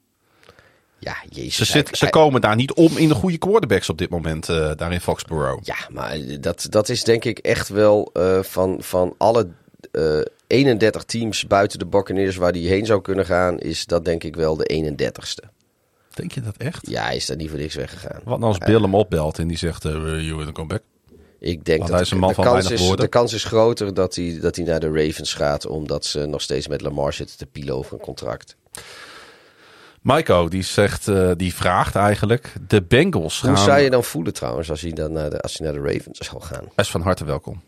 ja, 1.00 1.16
jezus. 1.28 1.56
Ze, 1.56 1.64
zit, 1.64 1.96
ze 1.96 2.10
komen 2.10 2.40
daar 2.40 2.56
niet 2.56 2.72
om 2.72 2.96
in 2.96 3.08
de 3.08 3.14
goede 3.14 3.38
quarterbacks 3.38 3.88
op 3.88 3.98
dit 3.98 4.10
moment, 4.10 4.48
eh, 4.48 4.72
daar 4.76 4.92
in 4.92 5.00
Foxborough. 5.00 5.64
Ja, 5.64 5.76
maar 5.90 6.18
dat, 6.40 6.66
dat 6.70 6.88
is 6.88 7.04
denk 7.04 7.24
ik 7.24 7.38
echt 7.38 7.68
wel 7.68 8.10
van, 8.42 8.76
van 8.82 9.14
alle 9.18 9.48
31 10.48 11.04
teams 11.04 11.46
buiten 11.46 11.78
de 11.78 11.86
Buccaneers 11.86 12.36
waar 12.36 12.52
die 12.52 12.68
heen 12.68 12.86
zou 12.86 13.00
kunnen 13.00 13.26
gaan, 13.26 13.58
is 13.58 13.86
dat 13.86 14.04
denk 14.04 14.24
ik 14.24 14.36
wel 14.36 14.56
de 14.56 14.94
31ste. 14.94 15.48
Denk 16.14 16.32
je 16.32 16.40
dat 16.40 16.56
echt? 16.56 16.88
Ja, 16.88 17.04
hij 17.04 17.16
is 17.16 17.26
daar 17.26 17.36
niet 17.36 17.50
voor 17.50 17.58
niks 17.58 17.74
weggegaan. 17.74 18.20
Wat 18.24 18.38
nou 18.38 18.52
als 18.52 18.58
Bill 18.58 18.80
hem 18.80 18.94
opbelt 18.94 19.38
en 19.38 19.48
die 19.48 19.58
zegt, 19.58 19.84
eh 19.84 19.92
you 19.92 20.34
will 20.34 20.52
come 20.52 20.68
back? 20.68 20.82
Ik 21.40 21.64
denk 21.64 21.78
Want 21.78 21.90
dat 21.90 21.98
hij 21.98 22.00
is 22.00 22.10
een 22.10 22.18
man 22.18 22.28
de, 22.28 22.34
van 22.34 22.44
kans 22.44 22.56
weinig 22.56 22.80
is, 22.80 22.86
woorden. 22.86 23.04
de 23.04 23.10
kans 23.10 23.32
is 23.32 23.44
groter 23.44 23.94
dat 23.94 24.14
hij, 24.14 24.38
dat 24.40 24.56
hij 24.56 24.64
naar 24.64 24.80
de 24.80 24.90
Ravens 24.92 25.34
gaat, 25.34 25.66
omdat 25.66 26.04
ze 26.04 26.26
nog 26.26 26.40
steeds 26.40 26.68
met 26.68 26.80
Lamar 26.80 27.12
zitten 27.12 27.36
te 27.36 27.46
pielen 27.46 27.74
over 27.74 27.92
een 27.92 28.00
contract. 28.00 28.56
Maiko, 30.02 30.48
die 30.48 30.62
zegt, 30.62 31.08
eh, 31.08 31.30
die 31.36 31.54
vraagt 31.54 31.94
eigenlijk, 31.94 32.52
de 32.68 32.82
Bengals 32.82 33.38
gaan... 33.38 33.48
Hoe 33.48 33.58
zou 33.58 33.80
je 33.80 33.90
dan 33.90 34.04
voelen 34.04 34.32
trouwens 34.32 34.70
als 34.70 34.80
hij, 34.80 34.92
dan 34.92 35.12
naar 35.12 35.30
de, 35.30 35.40
als 35.40 35.58
hij 35.58 35.70
naar 35.70 35.82
de 35.82 35.92
Ravens 35.92 36.18
zou 36.18 36.42
gaan? 36.42 36.64
Hij 36.64 36.84
is 36.84 36.90
van 36.90 37.00
harte 37.00 37.24
welkom. 37.24 37.60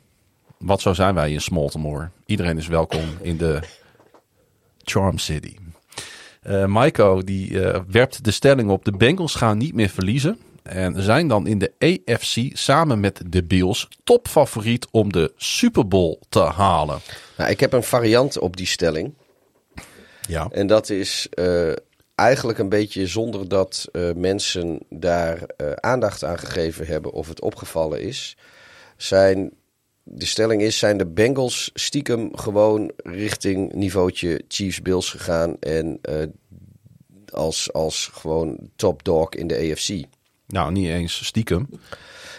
Want 0.65 0.81
zo 0.81 0.95
zijn 0.95 1.15
wij 1.15 1.33
in 1.33 1.41
Smoltemore. 1.41 2.11
Iedereen 2.27 2.59
is 2.59 2.67
welkom 2.67 3.05
in 3.21 3.37
de 3.37 3.61
Charm 4.85 5.19
City. 5.19 5.57
Eh 6.43 6.65
Maiko 6.65 7.23
die 7.23 7.65
eh, 7.65 7.81
werpt 7.89 8.25
de 8.25 8.31
stelling 8.31 8.71
op. 8.71 8.85
De 8.85 8.97
Bengals 8.97 9.35
gaan 9.35 9.59
niet 9.59 9.75
meer 9.75 9.89
verliezen. 9.89 10.39
En 10.63 11.03
zijn 11.03 11.29
dan 11.29 11.47
in 11.47 11.59
de 11.59 11.73
AFC 11.79 12.57
samen 12.57 13.01
met 13.01 13.23
de 13.27 13.45
Bills 13.45 13.89
topfavoriet 14.05 14.87
om 14.91 15.13
de 15.13 15.33
Super 15.37 15.89
Bowl 15.89 16.19
te 16.29 16.41
halen. 16.41 17.01
Nou, 17.37 17.51
ik 17.51 17.61
heb 17.61 17.73
een 17.73 17.83
variant 17.83 18.39
op 18.39 18.57
die 18.57 18.67
stelling. 18.67 19.15
Ja. 20.29 20.49
En 20.51 20.67
dat 20.67 20.91
is 20.91 21.27
eh, 21.31 21.73
eigenlijk 22.15 22.59
een 22.59 22.69
beetje 22.69 23.07
zonder 23.07 23.49
dat 23.49 23.89
mensen 24.15 24.79
daar 24.89 25.41
aandacht 25.75 26.25
aan 26.25 26.39
gegeven 26.39 26.87
hebben 26.87 27.13
of 27.13 27.29
het 27.29 27.41
opgevallen 27.41 28.03
is. 28.03 28.37
Zijn, 28.97 29.53
de 30.13 30.27
stelling 30.27 30.63
is, 30.63 30.79
zijn 30.79 30.97
de 30.97 31.07
Bengals 31.07 31.71
stiekem 31.75 32.37
gewoon 32.37 32.93
richting 32.97 33.73
niveautje 33.73 34.43
Chiefs-Bills 34.49 35.11
gegaan 35.11 35.57
en 35.61 35.99
eh, 36.03 36.15
als, 37.33 37.73
als 37.73 38.11
gewoon 38.13 38.59
top 38.77 39.05
dog 39.05 39.29
in 39.29 39.47
de 39.47 39.57
AFC. 39.57 40.05
Nou, 40.47 40.73
niet 40.73 40.89
eens 40.89 41.25
stiekem. 41.27 41.69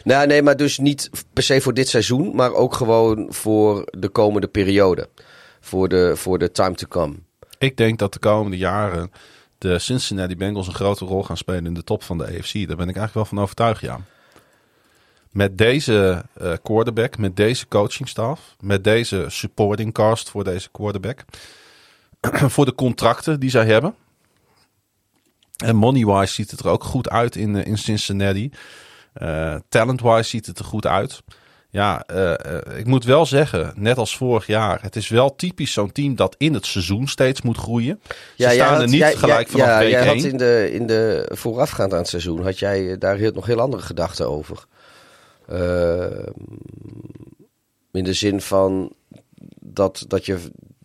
Nou, 0.03 0.27
nee, 0.27 0.41
maar 0.41 0.57
dus 0.57 0.77
niet 0.77 1.10
per 1.34 1.43
se 1.43 1.61
voor 1.61 1.73
dit 1.73 1.88
seizoen, 1.88 2.35
maar 2.35 2.53
ook 2.53 2.73
gewoon 2.73 3.26
voor 3.30 3.88
de 3.98 4.10
komende 4.10 4.48
periode. 4.48 5.10
Voor 5.60 5.89
de, 5.89 6.15
voor 6.15 6.39
de 6.39 6.52
time 6.52 6.76
to 6.76 6.88
come. 6.88 7.15
Ik 7.57 7.77
denk 7.77 7.99
dat 7.99 8.14
de 8.14 8.19
komende 8.19 8.57
jaren 8.57 9.11
de 9.57 9.80
Cincinnati 9.80 10.35
Bengals 10.35 10.68
een 10.68 10.73
grote 10.73 11.06
rol 11.06 11.23
gaan 11.23 11.38
spelen 11.38 11.65
in 11.65 11.73
de 11.73 11.84
top 11.84 12.03
van 12.03 12.18
de 12.18 12.23
AFC. 12.23 12.53
Daar 12.53 12.77
ben 12.77 12.89
ik 12.89 12.95
eigenlijk 12.95 13.14
wel 13.14 13.26
van 13.26 13.39
overtuigd, 13.39 13.81
ja. 13.81 13.99
Met 15.32 15.58
deze 15.58 16.24
eh, 16.34 16.53
quarterback, 16.64 17.18
met 17.18 17.36
deze 17.36 17.68
coachingstaf, 17.68 18.56
met 18.60 18.84
deze 18.84 19.26
supporting 19.28 19.94
cast 19.94 20.30
voor 20.30 20.44
deze 20.44 20.70
quarterback. 20.72 21.24
voor 22.53 22.66
de 22.66 22.76
contracten 22.76 23.40
die 23.40 23.49
zij 23.49 23.66
hebben. 23.66 23.95
En 25.66 25.76
money-wise 25.76 26.34
ziet 26.34 26.52
het 26.52 26.60
er 26.60 26.68
ook 26.70 26.84
goed 26.84 27.10
uit 27.10 27.36
in, 27.36 27.56
eh, 27.56 27.66
in 27.66 27.78
Cincinnati. 27.78 28.52
Eh, 29.14 29.56
Talent-wise 29.70 30.30
ziet 30.30 30.45
het 30.45 30.60
er 30.60 30.66
goed 30.66 30.86
uit. 30.86 31.22
Ja, 31.70 32.03
ik 32.78 32.86
moet 32.86 33.03
wel 33.03 33.26
zeggen, 33.26 33.74
net 33.76 33.98
als 33.98 34.18
vorig 34.18 34.48
jaar, 34.48 34.82
het 34.82 34.95
is 34.95 35.08
wel 35.08 35.36
typisch 35.36 35.74
zo'n 35.74 35.91
team 35.91 36.16
dat 36.16 36.36
in 36.38 36.53
het 36.53 36.66
seizoen 36.66 37.08
steeds 37.08 37.41
moet 37.41 37.58
groeien. 37.58 38.02
Ze 38.38 38.49
staan 38.49 38.68
had- 38.74 38.82
er 38.82 38.88
niet 38.88 38.99
jij- 38.99 39.16
gelijk 39.16 39.48
vanaf 39.49 39.66
ja, 39.68 39.78
week 39.80 39.90
jij 39.91 40.06
had 40.06 40.16
1. 40.16 40.30
in 40.30 40.38
de, 40.38 40.70
in 40.74 40.88
de 40.88 41.30
voorafgaand 41.34 41.91
aan 41.91 41.98
het 41.99 42.08
seizoen, 42.08 42.44
had 42.44 42.60
jij 42.60 42.98
daar 42.98 43.16
heel, 43.16 43.32
nog 43.32 43.45
heel 43.45 43.60
andere 43.60 43.84
gedachten 43.84 44.30
over. 44.30 44.66
Eh, 45.52 46.28
in 47.91 48.03
de 48.03 48.14
zin 48.14 48.41
van 48.41 48.94
dat, 49.60 50.06
dat 50.07 50.26
je 50.26 50.38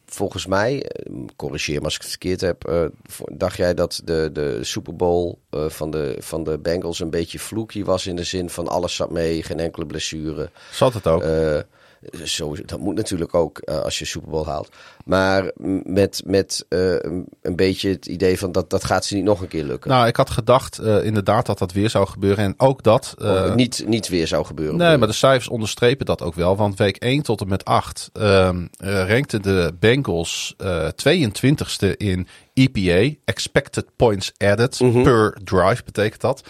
volgens 0.06 0.46
mij, 0.46 0.82
eh, 0.82 1.12
corrigeer 1.36 1.78
me 1.78 1.84
als 1.84 1.94
ik 1.94 2.00
het 2.00 2.10
verkeerd 2.10 2.40
heb, 2.40 2.64
eh, 2.64 2.84
dacht 3.24 3.56
jij 3.56 3.74
dat 3.74 4.00
de, 4.04 4.30
de 4.32 4.58
Super 4.64 4.96
Bowl 4.96 5.38
eh, 5.50 5.68
van, 5.68 5.90
de, 5.90 6.16
van 6.18 6.44
de 6.44 6.58
Bengals 6.58 7.00
een 7.00 7.10
beetje 7.10 7.38
fluky 7.38 7.84
was 7.84 8.06
in 8.06 8.16
de 8.16 8.24
zin 8.24 8.50
van 8.50 8.68
alles 8.68 8.94
zat 8.94 9.10
mee, 9.10 9.42
geen 9.42 9.60
enkele 9.60 9.86
blessure. 9.86 10.50
Zat 10.72 10.94
het 10.94 11.06
ook. 11.06 11.22
Eh, 11.22 11.58
zo, 12.24 12.56
dat 12.64 12.78
moet 12.80 12.94
natuurlijk 12.94 13.34
ook 13.34 13.58
eh, 13.58 13.80
als 13.80 13.98
je 13.98 14.04
Super 14.04 14.30
Bowl 14.30 14.44
haalt. 14.46 14.68
Maar 15.04 15.50
met, 15.84 16.22
met 16.24 16.64
eh, 16.68 16.94
een- 17.00 17.56
beetje 17.56 17.88
het 17.88 18.06
idee 18.06 18.38
van 18.38 18.52
dat, 18.52 18.70
dat 18.70 18.84
gaat 18.84 19.04
ze 19.04 19.14
niet 19.14 19.24
nog 19.24 19.40
een 19.40 19.48
keer 19.48 19.64
lukken. 19.64 19.90
nou, 19.90 20.06
ik 20.06 20.16
had 20.16 20.30
gedacht 20.30 20.78
eh, 20.78 21.04
inderdaad 21.04 21.46
dat 21.46 21.58
dat 21.58 21.72
weer 21.72 21.90
zou 21.90 22.06
gebeuren. 22.06 22.44
En 22.44 22.54
ook 22.56 22.82
dat. 22.82 23.14
Of 23.18 23.54
niet, 23.54 23.84
niet 23.86 24.08
weer 24.08 24.26
zou 24.26 24.44
gebeuren. 24.44 24.76
Nee, 24.76 24.96
maar 24.96 25.08
de 25.08 25.14
cijfers 25.14 25.48
onderstrepen 25.48 26.06
dat 26.06 26.22
ook 26.22 26.34
wel. 26.34 26.56
Want 26.56 26.78
week 26.78 26.96
1 26.96 27.22
tot 27.22 27.40
en 27.40 27.48
met 27.48 27.64
8 27.64 28.10
ehm 28.12 28.66
eh, 28.76 29.08
rankten 29.08 29.42
de 29.42 29.74
Bengals 29.80 30.54
eh 30.56 30.88
22ste 30.88 31.96
in 31.96 32.26
EPA, 32.54 33.14
Expected 33.24 33.86
Points 33.96 34.32
Added 34.38 34.80
Mhm. 34.80 35.02
per 35.02 35.38
drive 35.44 35.82
betekent 35.84 36.20
dat. 36.20 36.42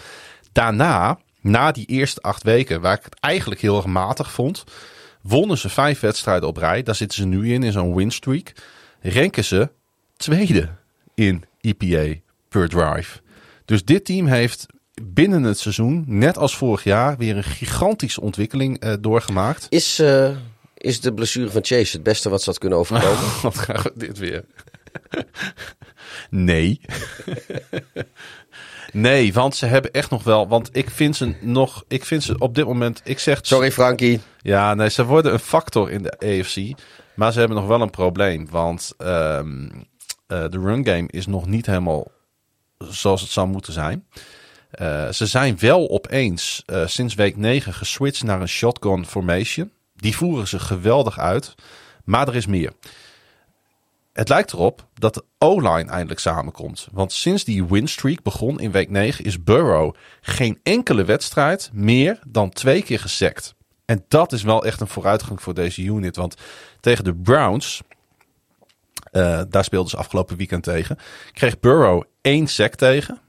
Daarna, 0.51 1.19
na 1.41 1.71
die 1.71 1.85
eerste 1.85 2.21
acht 2.21 2.43
weken, 2.43 2.81
waar 2.81 2.97
ik 2.97 3.03
het 3.03 3.19
eigenlijk 3.19 3.61
heel 3.61 3.75
erg 3.75 3.85
matig 3.85 4.31
vond, 4.31 4.63
wonnen 5.27 5.57
ze 5.57 5.69
vijf 5.69 5.99
wedstrijden 5.99 6.47
op 6.47 6.57
rij. 6.57 6.83
Daar 6.83 6.95
zitten 6.95 7.17
ze 7.17 7.25
nu 7.25 7.53
in, 7.53 7.63
in 7.63 7.71
zo'n 7.71 7.95
winstreak. 7.95 8.53
Ranken 9.01 9.43
ze 9.43 9.69
tweede 10.17 10.69
in 11.15 11.43
EPA 11.61 12.19
per 12.49 12.69
drive. 12.69 13.19
Dus 13.65 13.85
dit 13.85 14.05
team 14.05 14.27
heeft 14.27 14.65
binnen 15.03 15.43
het 15.43 15.59
seizoen, 15.59 16.03
net 16.07 16.37
als 16.37 16.57
vorig 16.57 16.83
jaar, 16.83 17.17
weer 17.17 17.37
een 17.37 17.43
gigantische 17.43 18.21
ontwikkeling 18.21 18.79
eh, 18.79 18.93
doorgemaakt. 18.99 19.65
Is, 19.69 19.99
eh, 19.99 20.35
is 20.77 20.99
de 20.99 21.13
blessure 21.13 21.49
van 21.49 21.65
Chase 21.65 21.95
het 21.95 22.03
beste 22.03 22.29
wat 22.29 22.41
ze 22.41 22.49
had 22.49 22.59
kunnen 22.59 22.77
overkomen? 22.77 23.41
Wat 23.41 23.57
gaan 23.57 23.81
we 23.83 23.91
dit 23.95 24.17
weer? 24.17 24.43
nee. 26.29 26.81
nee, 28.93 29.33
want 29.33 29.55
ze 29.55 29.65
hebben 29.65 29.91
echt 29.91 30.09
nog 30.09 30.23
wel. 30.23 30.47
Want 30.47 30.69
ik 30.71 30.89
vind 30.89 31.15
ze 31.15 31.35
nog. 31.41 31.83
Ik 31.87 32.05
vind 32.05 32.23
ze 32.23 32.37
op 32.37 32.55
dit 32.55 32.65
moment. 32.65 33.01
Ik 33.03 33.19
zeg. 33.19 33.39
Sorry 33.41 33.71
Frankie. 33.71 34.21
Ja, 34.41 34.73
nee, 34.73 34.89
ze 34.89 35.05
worden 35.05 35.33
een 35.33 35.39
factor 35.39 35.91
in 35.91 36.03
de 36.03 36.11
AFC. 36.19 36.79
Maar 37.15 37.31
ze 37.31 37.39
hebben 37.39 37.57
nog 37.57 37.67
wel 37.67 37.81
een 37.81 37.89
probleem. 37.89 38.47
Want 38.49 38.93
ehm, 38.97 39.69
eh, 40.27 40.49
de 40.49 40.59
run 40.59 40.85
game 40.85 41.07
is 41.07 41.27
nog 41.27 41.45
niet 41.45 41.65
helemaal 41.65 42.11
zoals 42.77 43.21
het 43.21 43.29
zou 43.29 43.47
moeten 43.47 43.73
zijn. 43.73 44.07
Eh, 44.71 45.09
ze 45.09 45.25
zijn 45.25 45.59
wel 45.59 45.89
opeens 45.89 46.63
eh, 46.65 46.87
sinds 46.87 47.15
week 47.15 47.37
9 47.37 47.73
geswitcht 47.73 48.23
naar 48.23 48.41
een 48.41 48.47
shotgun 48.47 49.05
formation. 49.05 49.71
Die 49.95 50.15
voeren 50.15 50.47
ze 50.47 50.59
geweldig 50.59 51.19
uit. 51.19 51.55
Maar 52.03 52.27
er 52.27 52.35
is 52.35 52.45
meer. 52.45 52.71
Het 54.17 54.29
lijkt 54.29 54.53
erop 54.53 54.87
dat 54.93 55.13
de 55.13 55.23
O-line 55.37 55.91
eindelijk 55.91 56.19
samenkomt. 56.19 56.87
Want 56.91 57.11
sinds 57.11 57.43
die 57.43 57.65
winstreak 57.65 58.23
begon 58.23 58.59
in 58.59 58.71
week 58.71 58.89
9 58.89 59.25
is 59.25 59.43
Burrow 59.43 59.95
geen 60.21 60.59
enkele 60.63 61.05
wedstrijd 61.05 61.69
meer 61.73 62.19
dan 62.27 62.49
twee 62.49 62.81
keer 62.83 62.99
gesackt. 62.99 63.55
En 63.85 64.05
dat 64.07 64.33
is 64.33 64.43
wel 64.43 64.65
echt 64.65 64.81
een 64.81 64.87
vooruitgang 64.87 65.41
voor 65.41 65.53
deze 65.53 65.81
unit. 65.81 66.15
Want 66.15 66.35
tegen 66.79 67.03
de 67.03 67.15
Browns, 67.15 67.81
eh, 69.11 69.41
daar 69.49 69.63
speelden 69.63 69.89
ze 69.89 69.97
afgelopen 69.97 70.37
weekend 70.37 70.63
tegen, 70.63 70.97
kreeg 71.33 71.59
Burrow 71.59 72.03
één 72.21 72.47
sack 72.47 72.75
tegen. 72.75 73.19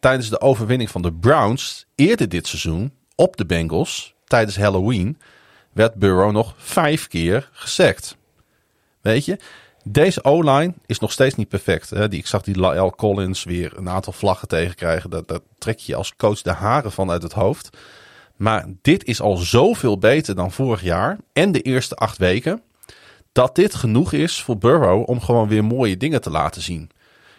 Tijdens 0.00 0.28
de 0.28 0.40
overwinning 0.40 0.90
van 0.90 1.02
de 1.02 1.12
Browns 1.12 1.86
eerder 1.94 2.28
dit 2.28 2.46
seizoen 2.46 2.92
op 3.14 3.36
de 3.36 3.46
Bengals, 3.46 4.14
tijdens 4.24 4.56
Halloween, 4.56 5.18
werd 5.72 5.94
Burrow 5.94 6.32
nog 6.32 6.54
vijf 6.56 7.06
keer 7.06 7.48
gesackt. 7.52 8.16
Weet 9.00 9.24
je, 9.24 9.38
deze 9.92 10.24
O-line 10.24 10.74
is 10.86 10.98
nog 10.98 11.12
steeds 11.12 11.34
niet 11.34 11.48
perfect. 11.48 11.90
Hè? 11.90 12.08
Die, 12.08 12.18
ik 12.18 12.26
zag 12.26 12.42
die 12.42 12.58
Lael 12.58 12.90
Collins 12.90 13.44
weer 13.44 13.72
een 13.76 13.88
aantal 13.88 14.12
vlaggen 14.12 14.48
tegenkrijgen. 14.48 15.10
Daar, 15.10 15.22
daar 15.26 15.40
trek 15.58 15.78
je 15.78 15.94
als 15.94 16.16
coach 16.16 16.42
de 16.42 16.52
haren 16.52 16.92
van 16.92 17.10
uit 17.10 17.22
het 17.22 17.32
hoofd. 17.32 17.76
Maar 18.36 18.66
dit 18.82 19.04
is 19.04 19.20
al 19.20 19.36
zoveel 19.36 19.98
beter 19.98 20.34
dan 20.34 20.52
vorig 20.52 20.82
jaar 20.82 21.18
en 21.32 21.52
de 21.52 21.60
eerste 21.60 21.94
acht 21.94 22.18
weken. 22.18 22.62
Dat 23.32 23.54
dit 23.54 23.74
genoeg 23.74 24.12
is 24.12 24.42
voor 24.42 24.58
Burrow 24.58 25.08
om 25.08 25.20
gewoon 25.20 25.48
weer 25.48 25.64
mooie 25.64 25.96
dingen 25.96 26.20
te 26.20 26.30
laten 26.30 26.62
zien. 26.62 26.90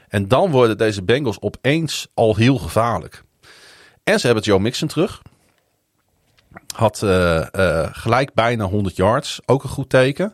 En 0.08 0.28
dan 0.28 0.52
worden 0.52 0.78
deze 0.78 1.04
Bengals 1.04 1.42
opeens 1.42 2.08
al 2.14 2.36
heel 2.36 2.58
gevaarlijk. 2.58 3.24
En 4.04 4.20
ze 4.20 4.26
hebben 4.26 4.44
Joe 4.44 4.60
Mixon 4.60 4.88
terug. 4.88 5.22
Had 6.76 7.04
eh, 7.04 7.54
eh, 7.54 7.90
gelijk 7.92 8.34
bijna 8.34 8.64
100 8.66 8.96
yards. 8.96 9.40
Ook 9.46 9.64
een 9.64 9.70
goed 9.70 9.90
teken. 9.90 10.34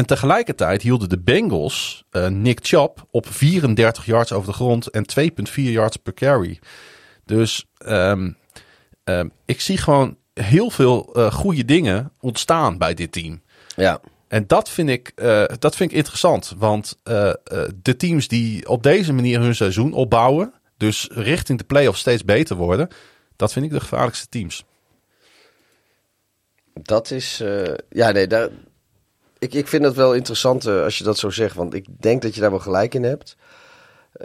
En 0.00 0.06
tegelijkertijd 0.06 0.82
hielden 0.82 1.08
de 1.08 1.18
Bengals 1.18 2.04
uh, 2.12 2.26
Nick 2.26 2.58
Chubb 2.62 3.06
op 3.10 3.26
34 3.26 4.06
yards 4.06 4.32
over 4.32 4.48
de 4.48 4.54
grond 4.54 4.86
en 4.86 5.04
2,4 5.20 5.54
yards 5.54 5.96
per 5.96 6.14
carry. 6.14 6.58
Dus 7.24 7.66
um, 7.86 8.36
um, 9.04 9.32
ik 9.44 9.60
zie 9.60 9.76
gewoon 9.76 10.16
heel 10.34 10.70
veel 10.70 11.10
uh, 11.16 11.32
goede 11.32 11.64
dingen 11.64 12.12
ontstaan 12.20 12.78
bij 12.78 12.94
dit 12.94 13.12
team. 13.12 13.42
Ja. 13.76 14.00
En 14.28 14.46
dat 14.46 14.70
vind 14.70 14.88
ik, 14.88 15.12
uh, 15.16 15.44
dat 15.58 15.76
vind 15.76 15.90
ik 15.90 15.96
interessant. 15.96 16.54
Want 16.58 16.98
de 17.82 17.96
teams 17.96 18.28
die 18.28 18.68
op 18.68 18.82
deze 18.82 19.12
manier 19.12 19.40
hun 19.40 19.54
seizoen 19.54 19.92
opbouwen, 19.92 20.52
dus 20.76 21.08
richting 21.12 21.58
de 21.58 21.64
playoffs 21.64 22.00
steeds 22.00 22.24
beter 22.24 22.56
worden, 22.56 22.88
dat 23.36 23.52
vind 23.52 23.64
ik 23.64 23.70
de 23.70 23.80
gevaarlijkste 23.80 24.28
teams. 24.28 24.64
Dat 26.74 27.10
is, 27.10 27.42
ja 27.88 28.10
nee, 28.10 28.26
daar, 28.26 28.48
ik, 29.40 29.54
ik 29.54 29.68
vind 29.68 29.84
het 29.84 29.94
wel 29.94 30.14
interessant 30.14 30.66
uh, 30.66 30.82
als 30.82 30.98
je 30.98 31.04
dat 31.04 31.18
zo 31.18 31.30
zegt. 31.30 31.56
Want 31.56 31.74
ik 31.74 31.86
denk 31.88 32.22
dat 32.22 32.34
je 32.34 32.40
daar 32.40 32.50
wel 32.50 32.58
gelijk 32.58 32.94
in 32.94 33.02
hebt. 33.02 33.36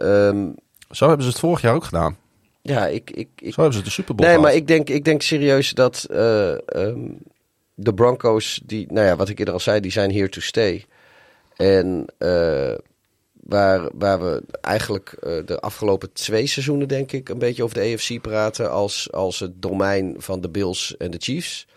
Um, 0.02 0.56
zo 0.92 1.08
hebben 1.08 1.26
ze 1.26 1.32
het 1.32 1.40
vorig 1.40 1.62
jaar 1.62 1.76
ook 1.76 1.84
gedaan. 1.84 2.18
Ja, 2.62 2.88
ik... 2.88 3.12
ik, 3.12 3.30
ik 3.36 3.54
zo 3.54 3.62
hebben 3.62 3.80
ze 3.80 3.86
de 3.86 3.90
Super 3.90 4.16
Bowl 4.16 4.30
Nee, 4.30 4.38
gehad. 4.38 4.52
maar 4.52 4.62
ik 4.62 4.68
denk, 4.68 4.90
ik 4.90 5.06
denk 5.06 5.22
serieus 5.22 5.72
dat 5.72 6.08
uh, 6.12 6.58
um, 6.76 7.18
de 7.74 7.94
Broncos... 7.94 8.62
Die, 8.66 8.86
nou 8.92 9.08
ja, 9.08 9.16
wat 9.16 9.30
ik 9.30 9.40
eerder 9.40 9.54
al 9.54 9.60
zei, 9.60 9.80
die 9.80 9.92
zijn 9.92 10.12
here 10.12 10.30
to 10.30 10.42
stay. 10.42 10.86
En 11.56 12.06
uh, 12.20 12.76
waar, 13.34 13.90
waar 13.94 14.20
we 14.24 14.44
eigenlijk 14.62 15.18
de 15.46 15.60
afgelopen 15.60 16.14
twee 16.14 16.48
seizoenen, 16.48 16.88
denk 16.88 17.12
ik... 17.12 17.30
een 17.30 17.38
beetje 17.38 17.64
over 17.64 17.76
de 17.76 17.94
AFC 17.94 18.22
praten 18.22 18.72
als, 18.72 19.12
als 19.12 19.40
het 19.40 19.62
domein 19.62 20.16
van 20.18 20.42
de 20.42 20.50
Bills 20.50 20.98
en 20.98 21.12
de 21.12 21.20
Chiefs. 21.20 21.68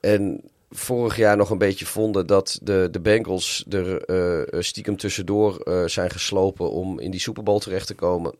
en 0.00 0.42
vorig 0.72 1.16
jaar 1.16 1.36
nog 1.36 1.50
een 1.50 1.58
beetje 1.58 1.86
vonden 1.86 2.26
dat 2.26 2.58
de, 2.62 2.88
de 2.90 3.00
Bengals 3.00 3.64
er 3.70 4.10
uh, 4.10 4.60
stiekem 4.62 4.96
tussendoor 4.96 5.60
uh, 5.64 5.86
zijn 5.86 6.10
geslopen 6.10 6.70
om 6.70 6.98
in 6.98 7.10
die 7.10 7.20
Super 7.20 7.42
Bowl 7.42 7.58
terecht 7.58 7.86
te 7.86 7.94
komen. 7.94 8.34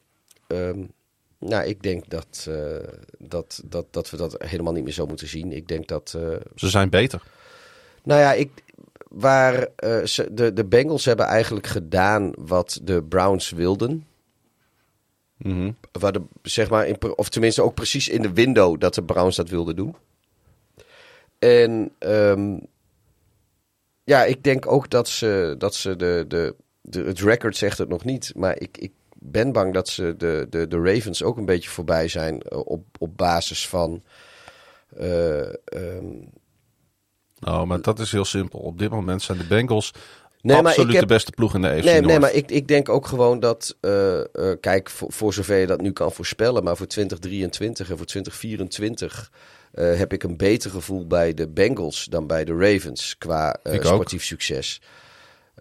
Um, 0.46 0.90
nou, 1.38 1.64
ik 1.64 1.82
denk 1.82 2.08
dat, 2.08 2.46
uh, 2.48 2.76
dat, 3.18 3.62
dat, 3.64 3.86
dat 3.90 4.10
we 4.10 4.16
dat 4.16 4.34
helemaal 4.38 4.72
niet 4.72 4.84
meer 4.84 4.92
zo 4.92 5.06
moeten 5.06 5.28
zien. 5.28 5.52
Ik 5.52 5.68
denk 5.68 5.88
dat. 5.88 6.08
Ze 6.54 6.68
zijn 6.68 6.90
beter. 6.90 7.22
Nou 8.02 8.20
ja, 8.20 8.32
ik, 8.32 8.50
waar 9.08 9.68
ze, 10.04 10.28
de, 10.34 10.52
de 10.52 10.64
Bengals 10.64 11.04
hebben 11.04 11.26
eigenlijk 11.26 11.66
gedaan 11.66 12.32
wat 12.38 12.80
de 12.82 13.02
Browns 13.02 13.50
wilden. 13.50 14.06
Mm 15.38 15.52
-hmm. 15.52 15.76
Waar 15.92 16.12
de, 16.12 16.22
zeg 16.42 16.70
maar, 16.70 16.86
in, 16.86 17.16
of 17.16 17.28
tenminste 17.28 17.62
ook 17.62 17.74
precies 17.74 18.08
in 18.08 18.22
de 18.22 18.32
window 18.32 18.80
dat 18.80 18.94
de 18.94 19.02
Browns 19.02 19.36
dat 19.36 19.48
wilden 19.48 19.76
doen. 19.76 19.96
En 21.42 21.92
um, 21.98 22.66
ja, 24.04 24.24
ik 24.24 24.42
denk 24.42 24.72
ook 24.72 24.90
dat 24.90 25.08
ze, 25.08 25.54
dat 25.58 25.74
ze 25.74 25.96
de, 25.96 26.24
de, 26.28 26.54
de, 26.80 27.02
het 27.04 27.20
record 27.20 27.56
zegt 27.56 27.78
het 27.78 27.88
nog 27.88 28.04
niet, 28.04 28.32
maar 28.36 28.58
ik, 28.60 28.78
ik 28.78 28.92
ben 29.14 29.52
bang 29.52 29.74
dat 29.74 29.88
ze 29.88 30.14
de, 30.16 30.46
de, 30.50 30.68
de 30.68 30.80
Ravens 30.82 31.22
ook 31.22 31.36
een 31.36 31.44
beetje 31.44 31.70
voorbij 31.70 32.08
zijn 32.08 32.52
op, 32.52 32.84
op 32.98 33.16
basis 33.16 33.68
van. 33.68 34.02
Uh, 35.00 35.52
um, 35.74 36.28
oh, 37.40 37.64
maar 37.64 37.80
dat 37.80 37.98
is 37.98 38.12
heel 38.12 38.24
simpel. 38.24 38.58
Op 38.58 38.78
dit 38.78 38.90
moment 38.90 39.22
zijn 39.22 39.38
de 39.38 39.46
Bengals 39.46 39.92
nee, 40.40 40.56
absoluut 40.56 40.86
maar 40.86 40.94
heb, 40.94 41.08
de 41.08 41.14
beste 41.14 41.30
ploeg 41.30 41.54
in 41.54 41.60
de 41.60 41.68
AFC 41.68 41.84
nee, 41.84 41.94
North. 41.94 42.06
Nee, 42.06 42.18
maar 42.18 42.32
ik, 42.32 42.50
ik 42.50 42.68
denk 42.68 42.88
ook 42.88 43.06
gewoon 43.06 43.40
dat, 43.40 43.76
uh, 43.80 44.18
uh, 44.32 44.52
kijk, 44.60 44.90
voor, 44.90 45.12
voor 45.12 45.34
zover 45.34 45.56
je 45.56 45.66
dat 45.66 45.80
nu 45.80 45.92
kan 45.92 46.12
voorspellen, 46.12 46.64
maar 46.64 46.76
voor 46.76 46.86
2023 46.86 47.90
en 47.90 47.96
voor 47.96 48.06
2024 48.06 49.30
uh, 49.74 49.96
heb 49.96 50.12
ik 50.12 50.22
een 50.22 50.36
beter 50.36 50.70
gevoel 50.70 51.06
bij 51.06 51.34
de 51.34 51.48
Bengals 51.48 52.04
dan 52.04 52.26
bij 52.26 52.44
de 52.44 52.56
Ravens 52.56 53.18
qua 53.18 53.56
uh, 53.64 53.84
sportief 53.84 54.20
ook. 54.20 54.26
succes. 54.26 54.80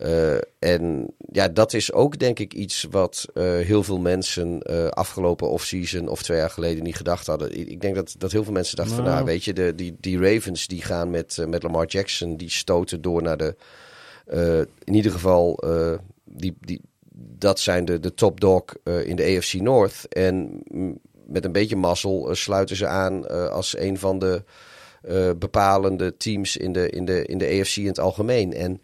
Uh, 0.02 0.38
en 0.60 1.14
ja, 1.32 1.48
dat 1.48 1.74
is 1.74 1.92
ook 1.92 2.20
denk 2.20 2.40
ik 2.40 2.54
iets 2.54 2.88
wat 2.90 3.28
heel 3.34 3.84
veel 3.84 4.00
mensen 4.00 4.62
afgelopen 4.90 5.50
offseason 5.50 6.08
of 6.08 6.24
twee 6.24 6.38
jaar 6.38 6.50
geleden 6.50 6.84
niet 6.84 6.96
gedacht 6.96 7.28
hadden. 7.28 7.70
Ik 7.70 7.82
denk 7.82 7.96
dat, 7.96 8.16
dat 8.18 8.32
heel 8.32 8.44
veel 8.44 8.54
mensen 8.54 8.76
dachten 8.76 8.96
Nou. 8.96 9.08
van, 9.08 9.16
nou 9.16 9.32
weet 9.32 9.44
je, 9.44 9.54
de, 9.54 9.76
die, 9.76 9.96
die 10.00 10.20
Ravens 10.20 10.68
die 10.68 10.82
gaan 10.82 11.10
met, 11.10 11.38
met 11.48 11.64
Lamar 11.64 11.86
Jackson, 11.86 12.38
die 12.38 12.50
stoten 12.50 13.02
door 13.02 13.22
naar 13.22 13.38
de, 13.38 13.56
in 14.84 14.94
ieder 14.94 15.12
geval, 15.12 15.64
die, 16.24 16.56
die, 16.60 16.82
dat 17.38 17.60
zijn 17.60 17.86
de, 17.86 18.00
de 18.00 18.14
top 18.14 18.40
dog 18.40 18.64
in 18.84 19.16
de 19.16 19.38
AFC 19.38 19.54
North. 19.54 20.08
En 20.08 20.64
met 21.32 21.46
een 21.46 21.52
beetje 21.52 21.76
mazzel 21.76 22.30
uh, 22.30 22.36
sluiten 22.36 22.76
ze 22.76 22.88
aan 22.88 23.26
uh, 23.32 23.48
als 23.48 23.78
een 23.78 24.00
van 24.00 24.20
de 24.20 24.44
uh, 25.10 25.30
bepalende 25.38 26.18
teams 26.18 26.58
in 26.58 26.74
de, 26.74 26.90
in, 26.90 27.06
de, 27.06 27.26
in 27.26 27.38
de 27.38 27.60
AFC 27.60 27.76
in 27.76 27.88
het 27.88 28.00
algemeen. 28.00 28.54
En 28.54 28.82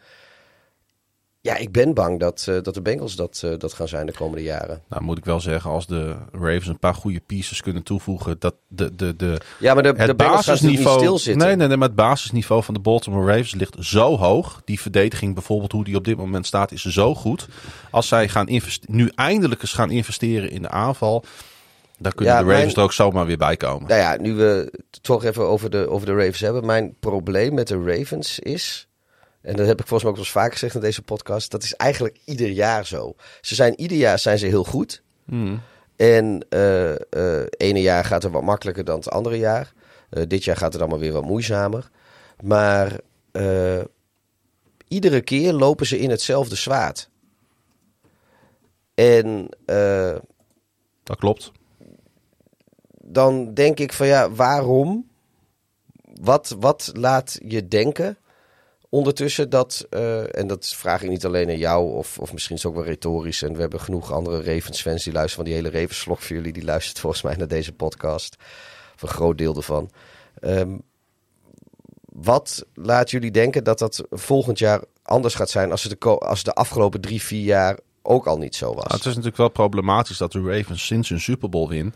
ja, 1.41 1.56
ik 1.56 1.72
ben 1.72 1.94
bang 1.94 2.19
dat, 2.19 2.44
dat 2.61 2.74
de 2.74 2.82
Bengals 2.82 3.15
dat, 3.15 3.44
dat 3.57 3.74
gaan 3.74 3.88
zijn 3.88 4.06
de 4.06 4.11
komende 4.11 4.44
jaren. 4.44 4.82
Nou, 4.90 5.03
moet 5.03 5.18
ik 5.18 5.26
wel 5.26 5.40
zeggen, 5.40 5.72
als 5.72 5.88
de 5.88 6.15
Ravens 6.32 6.68
een 6.68 6.80
paar 6.80 6.94
goede 6.95 7.19
pieces 7.19 7.61
kunnen 7.61 7.84
toevoegen, 7.84 8.36
dat 8.40 8.56
de, 8.68 8.95
de, 8.95 9.15
de, 9.15 9.41
ja, 9.60 9.74
maar 9.74 9.84
de, 9.84 9.94
het 9.98 10.07
de 10.07 10.15
basisniveau, 10.15 10.98
stilzitten. 10.98 11.48
Nee, 11.48 11.56
nee, 11.56 11.68
nee, 11.68 11.78
maar 11.78 11.88
het 11.88 11.98
basisniveau 11.98 12.64
van 12.64 12.74
de 12.74 12.80
Baltimore 12.80 13.26
Ravens 13.32 13.56
ligt 13.56 13.76
zo 13.80 14.18
hoog. 14.18 14.61
Die 14.65 14.82
verdediging 14.82 15.34
bijvoorbeeld, 15.34 15.72
hoe 15.72 15.84
die 15.84 15.95
op 15.95 16.03
dit 16.03 16.18
moment 16.18 16.45
staat, 16.45 16.72
is 16.72 16.82
zo 16.82 17.15
goed. 17.15 17.48
Als 17.91 18.07
zij 18.07 18.30
gaan 18.30 18.61
nu 18.86 19.11
eindelijk 19.15 19.61
eens 19.61 19.74
gaan 19.74 19.91
investeren 19.91 20.52
in 20.52 20.61
de 20.61 20.69
aanval, 20.69 21.24
daar 21.98 22.14
kunnen 22.14 22.34
Ja, 22.34 22.40
de 22.41 22.45
Ravens 22.48 22.65
mijn- 22.65 22.76
er 22.78 22.84
ook 22.84 22.94
zomaar 22.94 23.26
weer 23.26 23.38
bij 23.38 23.57
komen. 23.57 23.88
Nou 23.88 24.02
ja, 24.02 24.18
nu 24.22 24.34
we 24.34 24.72
het 24.91 25.03
toch 25.03 25.24
even 25.24 25.44
over 25.44 25.69
de, 25.69 25.90
over 25.90 26.06
de 26.07 26.14
Ravens 26.15 26.40
hebben. 26.40 26.65
Mijn 26.65 26.95
probleem 26.99 27.53
met 27.53 27.68
de 27.68 27.84
Ravens 27.84 28.40
is, 28.40 28.88
en 29.41 29.56
dat 29.56 29.68
heb 29.68 29.80
ik 29.80 29.88
volgens 29.88 30.02
mij 30.02 30.10
ook 30.10 30.15
wel 30.18 30.26
eens 30.26 30.34
vaker 30.34 30.52
gezegd 30.52 30.76
in 30.76 30.82
deze 30.82 31.02
podcast, 31.02 31.52
dat 31.52 31.64
is 31.64 31.74
eigenlijk 31.74 32.19
ieder 32.26 32.49
jaar 32.49 32.86
zo. 32.86 33.15
Ze 33.41 33.56
zijn 33.56 33.80
ieder 33.80 33.98
jaar 33.98 34.19
zijn 34.19 34.38
ze 34.38 34.45
heel 34.45 34.64
goed. 34.64 35.03
Hmm. 35.26 35.61
En 35.95 36.45
eh 36.49 36.91
ene 37.57 37.82
jaar 37.82 38.06
gaat 38.06 38.24
het 38.24 38.32
wat 38.32 38.44
makkelijker 38.44 38.84
dan 38.84 38.95
het 38.98 39.10
andere 39.10 39.38
jaar. 39.38 39.74
Eh, 40.10 40.24
dit 40.28 40.44
jaar 40.44 40.57
gaat 40.57 40.74
het 40.74 40.82
allemaal 40.82 40.99
weer 40.99 41.11
wat 41.11 41.26
moeizamer. 41.26 41.90
Maar 42.44 42.91
iedere 44.88 45.22
keer 45.22 45.53
lopen 45.53 45.86
ze 45.86 45.99
in 45.99 46.10
hetzelfde 46.10 46.56
zwaard. 46.56 47.10
En 48.95 49.49
Dat 51.03 51.18
klopt. 51.18 51.52
Dan 53.07 53.53
denk 53.53 53.79
ik 53.79 53.93
van 53.93 54.07
ja, 54.07 54.31
waarom? 54.31 55.07
Wat, 56.21 56.55
wat 56.59 56.91
laat 56.93 57.39
je 57.43 57.67
denken 57.67 58.17
ondertussen 58.89 59.49
dat, 59.49 59.85
eh, 59.89 60.38
en 60.38 60.47
dat 60.47 60.67
vraag 60.67 61.03
ik 61.03 61.09
niet 61.09 61.25
alleen 61.25 61.49
aan 61.49 61.57
jou, 61.57 61.93
of, 61.93 62.19
of 62.19 62.34
misschien 62.34 62.55
is 62.55 62.63
het 62.63 62.71
ook 62.71 62.77
wel 62.77 62.88
retorisch, 62.88 63.41
en 63.41 63.53
we 63.53 63.61
hebben 63.61 63.79
genoeg 63.79 64.11
andere 64.11 64.53
Ravens-fans 64.53 65.03
die 65.03 65.13
luisteren, 65.13 65.45
van 65.45 65.53
die 65.53 65.63
hele 65.63 65.79
Ravens-vlog 65.79 66.23
voor 66.23 66.35
jullie, 66.35 66.53
die 66.53 66.63
luistert 66.63 66.99
volgens 67.03 67.21
mij 67.21 67.35
naar 67.35 67.47
deze 67.47 67.73
podcast, 67.73 68.35
of 68.95 69.01
een 69.01 69.07
groot 69.07 69.38
deel 69.38 69.55
ervan. 69.55 69.91
Ehm, 70.39 70.77
wat 72.01 72.65
laat 72.73 73.11
jullie 73.11 73.31
denken 73.31 73.63
dat 73.63 73.79
dat 73.79 74.03
volgend 74.09 74.59
jaar 74.59 74.81
anders 75.03 75.35
gaat 75.35 75.49
zijn 75.49 75.71
als 75.71 75.84
het 75.84 76.01
de, 76.01 76.07
als 76.07 76.43
de 76.43 76.53
afgelopen 76.53 77.01
drie, 77.01 77.21
vier 77.21 77.43
jaar 77.43 77.77
ook 78.01 78.27
al 78.27 78.38
niet 78.38 78.55
zo 78.55 78.65
was? 78.65 78.75
Nou, 78.75 78.95
het 78.95 78.99
is 78.99 79.05
natuurlijk 79.05 79.38
wel 79.38 79.49
problematisch 79.49 80.17
dat 80.17 80.31
de 80.31 80.41
Ravens 80.41 80.85
sinds 80.85 81.09
hun 81.09 81.19
Super 81.19 81.49
Bowl 81.49 81.69
win 81.69 81.93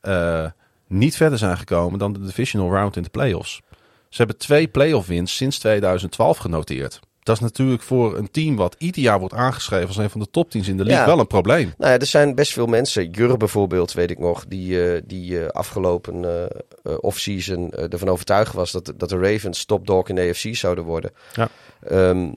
eh, 0.00 0.46
niet 0.86 1.16
verder 1.16 1.38
zijn 1.38 1.58
gekomen 1.58 1.98
dan 1.98 2.12
de 2.12 2.20
divisional 2.20 2.70
round 2.70 2.96
in 2.96 3.02
de 3.02 3.08
playoffs. 3.08 3.60
Ze 4.08 4.16
hebben 4.16 4.38
twee 4.38 4.68
playoff 4.68 5.06
wins 5.06 5.36
sinds 5.36 5.58
2012 5.58 6.36
genoteerd. 6.36 7.00
Dat 7.28 7.36
is 7.36 7.42
natuurlijk 7.42 7.82
voor 7.82 8.16
een 8.16 8.30
team 8.30 8.56
wat 8.56 8.74
ieder 8.78 9.02
jaar 9.02 9.18
wordt 9.18 9.34
aangeschreven 9.34 9.86
als 9.86 9.96
een 9.96 10.10
van 10.10 10.20
de 10.20 10.30
topteams 10.30 10.68
in 10.68 10.76
de 10.76 10.84
league 10.84 11.02
Ja. 11.02 11.10
wel 11.10 11.18
een 11.18 11.26
probleem. 11.26 11.74
Nou 11.78 11.92
ja, 11.92 11.98
er 11.98 12.06
zijn 12.06 12.34
best 12.34 12.52
veel 12.52 12.66
mensen, 12.66 13.10
Jur 13.10 13.36
bijvoorbeeld, 13.36 13.92
weet 13.92 14.10
ik 14.10 14.18
nog, 14.18 14.44
die, 14.46 14.92
eh, 14.92 15.02
die 15.06 15.40
eh, 15.40 15.48
afgelopen 15.48 16.24
eh, 16.24 16.94
offseason 17.00 17.70
ervan 17.72 18.08
overtuigd 18.08 18.52
was 18.52 18.72
dat, 18.72 18.92
dat 18.96 19.08
de 19.08 19.18
Ravens 19.18 19.64
topdog 19.64 20.08
in 20.08 20.14
de 20.14 20.28
AFC 20.28 20.54
zouden 20.54 20.84
worden. 20.84 21.10
Ja. 21.34 21.48
Ehm, 21.80 22.32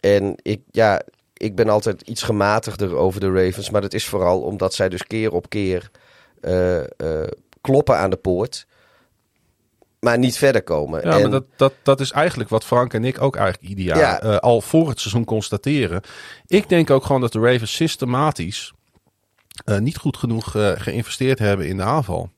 en 0.00 0.34
ik, 0.42 0.60
ja, 0.70 1.02
ik 1.32 1.54
ben 1.54 1.68
altijd 1.68 2.02
iets 2.02 2.22
gematigder 2.22 2.96
over 2.96 3.20
de 3.20 3.32
Ravens, 3.32 3.70
maar 3.70 3.80
dat 3.80 3.94
is 3.94 4.06
vooral 4.06 4.40
omdat 4.40 4.74
zij 4.74 4.88
dus 4.88 5.06
keer 5.06 5.32
op 5.32 5.48
keer 5.48 5.90
kloppen 7.60 7.96
aan 7.96 8.10
de 8.10 8.16
poort, 8.16 8.66
maar 10.00 10.18
niet 10.18 10.38
verder 10.38 10.62
komen. 10.62 11.04
Ja, 11.04 11.14
en, 11.16 11.20
maar 11.22 11.30
dat, 11.30 11.44
dat, 11.56 11.72
dat 11.82 12.00
is 12.00 12.10
eigenlijk 12.10 12.50
wat 12.50 12.64
Frank 12.64 12.94
en 12.94 13.04
ik 13.04 13.20
ook 13.20 13.36
eigenlijk 13.36 13.68
ieder 13.68 13.84
jaar 13.84 13.98
Ja. 13.98 14.20
eh, 14.20 14.36
al 14.36 14.60
voor 14.60 14.88
het 14.88 15.00
seizoen 15.00 15.24
constateren. 15.24 16.00
Ik 16.46 16.68
denk 16.68 16.90
ook 16.90 17.04
gewoon 17.04 17.20
dat 17.20 17.32
de 17.32 17.40
Ravens 17.40 17.74
systematisch 17.74 18.72
eh, 19.64 19.78
niet 19.78 19.96
goed 19.96 20.16
genoeg 20.16 20.56
eh, 20.56 20.72
geïnvesteerd 20.76 21.38
hebben 21.38 21.66
in 21.68 21.76
de 21.76 21.82
aanval. 21.82 22.30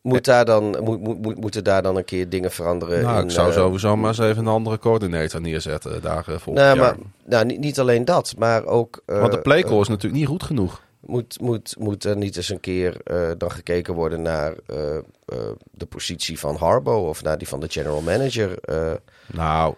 moet 0.00 0.24
daar 0.24 0.44
dan, 0.44 0.76
moet, 0.84 1.00
moet, 1.00 1.22
moet, 1.22 1.40
moeten 1.40 1.64
daar 1.64 1.82
dan 1.82 1.96
een 1.96 2.04
keer 2.04 2.28
dingen 2.28 2.50
veranderen? 2.50 3.02
nou, 3.02 3.18
in, 3.18 3.24
ik 3.24 3.30
zou 3.30 3.48
eh, 3.48 3.54
sowieso 3.54 3.96
maar 3.96 4.08
eens 4.08 4.18
even 4.18 4.38
een 4.46 4.52
andere 4.52 4.78
coördinator 4.78 5.40
neerzetten 5.40 6.02
daar 6.02 6.18
eh, 6.28 6.38
volgend 6.38 6.54
Nou, 6.54 6.76
jaar. 6.76 6.76
maar 6.76 6.96
nou, 7.24 7.44
niet, 7.44 7.58
niet 7.58 7.80
alleen 7.80 8.04
dat, 8.04 8.34
maar 8.38 8.64
ook. 8.64 9.02
eh, 9.06 9.20
Want 9.20 9.32
de 9.32 9.40
playcall 9.40 9.74
eh, 9.74 9.80
is 9.80 9.88
natuurlijk 9.88 10.20
niet 10.20 10.28
goed 10.30 10.42
genoeg. 10.42 10.82
Moet, 11.06 11.40
moet, 11.40 11.74
moet 11.78 12.04
er 12.04 12.16
niet 12.16 12.36
eens 12.36 12.48
een 12.48 12.60
keer 12.60 13.00
eh, 13.04 13.30
dan 13.38 13.50
gekeken 13.50 13.94
worden 13.94 14.22
naar 14.22 14.54
eh, 14.66 14.96
eh, 14.96 15.02
de 15.70 15.86
positie 15.86 16.38
van 16.38 16.56
Harbo 16.56 17.08
of 17.08 17.22
naar 17.22 17.38
die 17.38 17.48
van 17.48 17.60
de 17.60 17.70
general 17.70 18.00
manager? 18.00 18.58
Nou, 19.26 19.74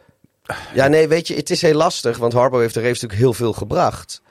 ja, 0.74 0.88
nee, 0.88 1.08
weet 1.08 1.28
je, 1.28 1.34
het 1.34 1.50
is 1.50 1.62
heel 1.62 1.74
lastig, 1.74 2.16
want 2.16 2.32
Harbo 2.32 2.58
heeft 2.58 2.74
de 2.74 2.80
Ravens 2.80 3.00
natuurlijk 3.00 3.28
heel 3.28 3.32
veel 3.32 3.52
gebracht. 3.52 4.22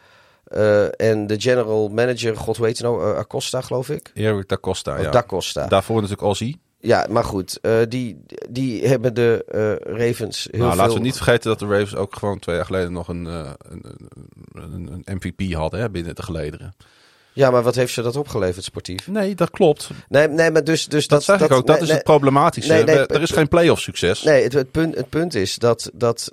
En 0.98 1.28
de 1.28 1.42
general 1.42 1.90
manager, 1.90 2.38
god 2.38 2.58
weet 2.58 2.78
je 2.78 2.84
nou, 2.84 3.16
Acosta 3.18 3.62
geloof 3.62 3.90
ik? 3.90 4.12
Erik 4.14 4.50
da 4.50 4.58
Costa, 4.58 4.98
Of 4.98 5.52
ja. 5.52 5.68
Daarvoor 5.68 5.96
natuurlijk 5.96 6.22
Ozzy. 6.22 6.56
Ja, 6.86 7.08
maar 7.10 7.24
goed, 7.24 7.60
eh, 7.62 7.78
die, 7.90 8.18
die 8.50 8.88
hebben 8.88 9.14
de 9.14 9.46
eh, 9.48 9.98
Ravens 9.98 10.48
heel 10.52 10.60
nou, 10.60 10.72
veel... 10.72 10.82
laten 10.82 10.98
we 10.98 11.04
niet 11.04 11.16
vergeten 11.16 11.50
dat 11.50 11.60
de 11.60 11.66
Ravens 11.66 11.96
ook 11.96 12.16
gewoon 12.16 12.40
twee 12.40 12.56
jaar 12.56 12.66
geleden 12.66 12.92
nog 12.92 13.08
een, 13.08 13.28
eh, 13.28 13.50
een, 13.70 13.84
een, 14.54 15.04
een 15.06 15.16
MVP 15.16 15.54
hadden 15.54 15.80
hè, 15.80 15.90
binnen 15.90 16.16
de 16.16 16.24
gelederen. 16.24 16.76
Ja, 17.34 17.52
maar 17.52 17.64
wat 17.64 17.76
heeft 17.76 17.94
ze 17.94 18.02
dat 18.02 18.16
opgeleverd 18.16 18.64
sportief? 18.66 19.08
Nee, 19.08 19.36
dat 19.36 19.50
klopt. 19.50 19.90
Nee, 20.10 20.28
nee 20.28 20.52
maar 20.52 20.64
dus... 20.64 20.86
dus 20.88 21.08
Dat, 21.08 21.24
zeg 21.24 21.42
ik 21.42 21.52
ook. 21.52 21.68
Dat 21.68 21.76
nee, 21.76 21.76
is 21.76 21.88
nee, 21.88 21.96
het 21.96 22.04
problematische. 22.06 22.74
nee, 22.74 22.84
er 22.86 23.22
is 23.22 23.32
geen 23.32 23.48
playoff 23.48 23.82
succes. 23.82 24.24
Nee, 24.24 24.44
het, 24.44 24.54
het, 24.54 24.72
punt, 24.72 24.96
het 24.96 25.10
punt 25.10 25.36
is 25.36 25.56
dat, 25.56 25.92
dat 25.94 26.32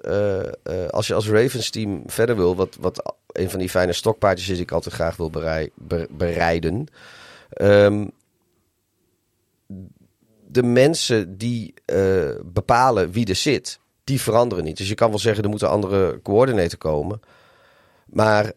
als 0.90 1.06
je 1.06 1.14
als 1.14 1.28
Ravens 1.28 1.70
team 1.70 2.02
verder 2.06 2.36
wil, 2.36 2.56
wat, 2.56 2.76
wat 2.80 3.14
een 3.26 3.50
van 3.50 3.58
die 3.58 3.68
fijne 3.68 3.92
stokpaardjes 3.92 4.48
is 4.48 4.54
die 4.54 4.64
ik 4.64 4.72
altijd 4.72 4.94
graag 4.94 5.16
wil 5.16 5.30
berei, 5.30 5.70
be- 5.74 6.08
bereiden. 6.10 6.86
ehm, 7.50 8.04
de 10.52 10.62
mensen 10.62 11.38
die 11.38 11.74
eh, 11.84 12.30
bepalen 12.44 13.10
wie 13.10 13.26
er 13.26 13.36
zit, 13.36 13.78
die 14.04 14.20
veranderen 14.20 14.64
niet. 14.64 14.76
Dus 14.76 14.88
je 14.88 14.94
kan 14.94 15.10
wel 15.10 15.18
zeggen, 15.18 15.44
er 15.44 15.50
moet 15.50 15.62
een 15.62 15.68
andere 15.68 16.20
coördinator 16.22 16.78
komen. 16.78 17.20
Maar 18.06 18.52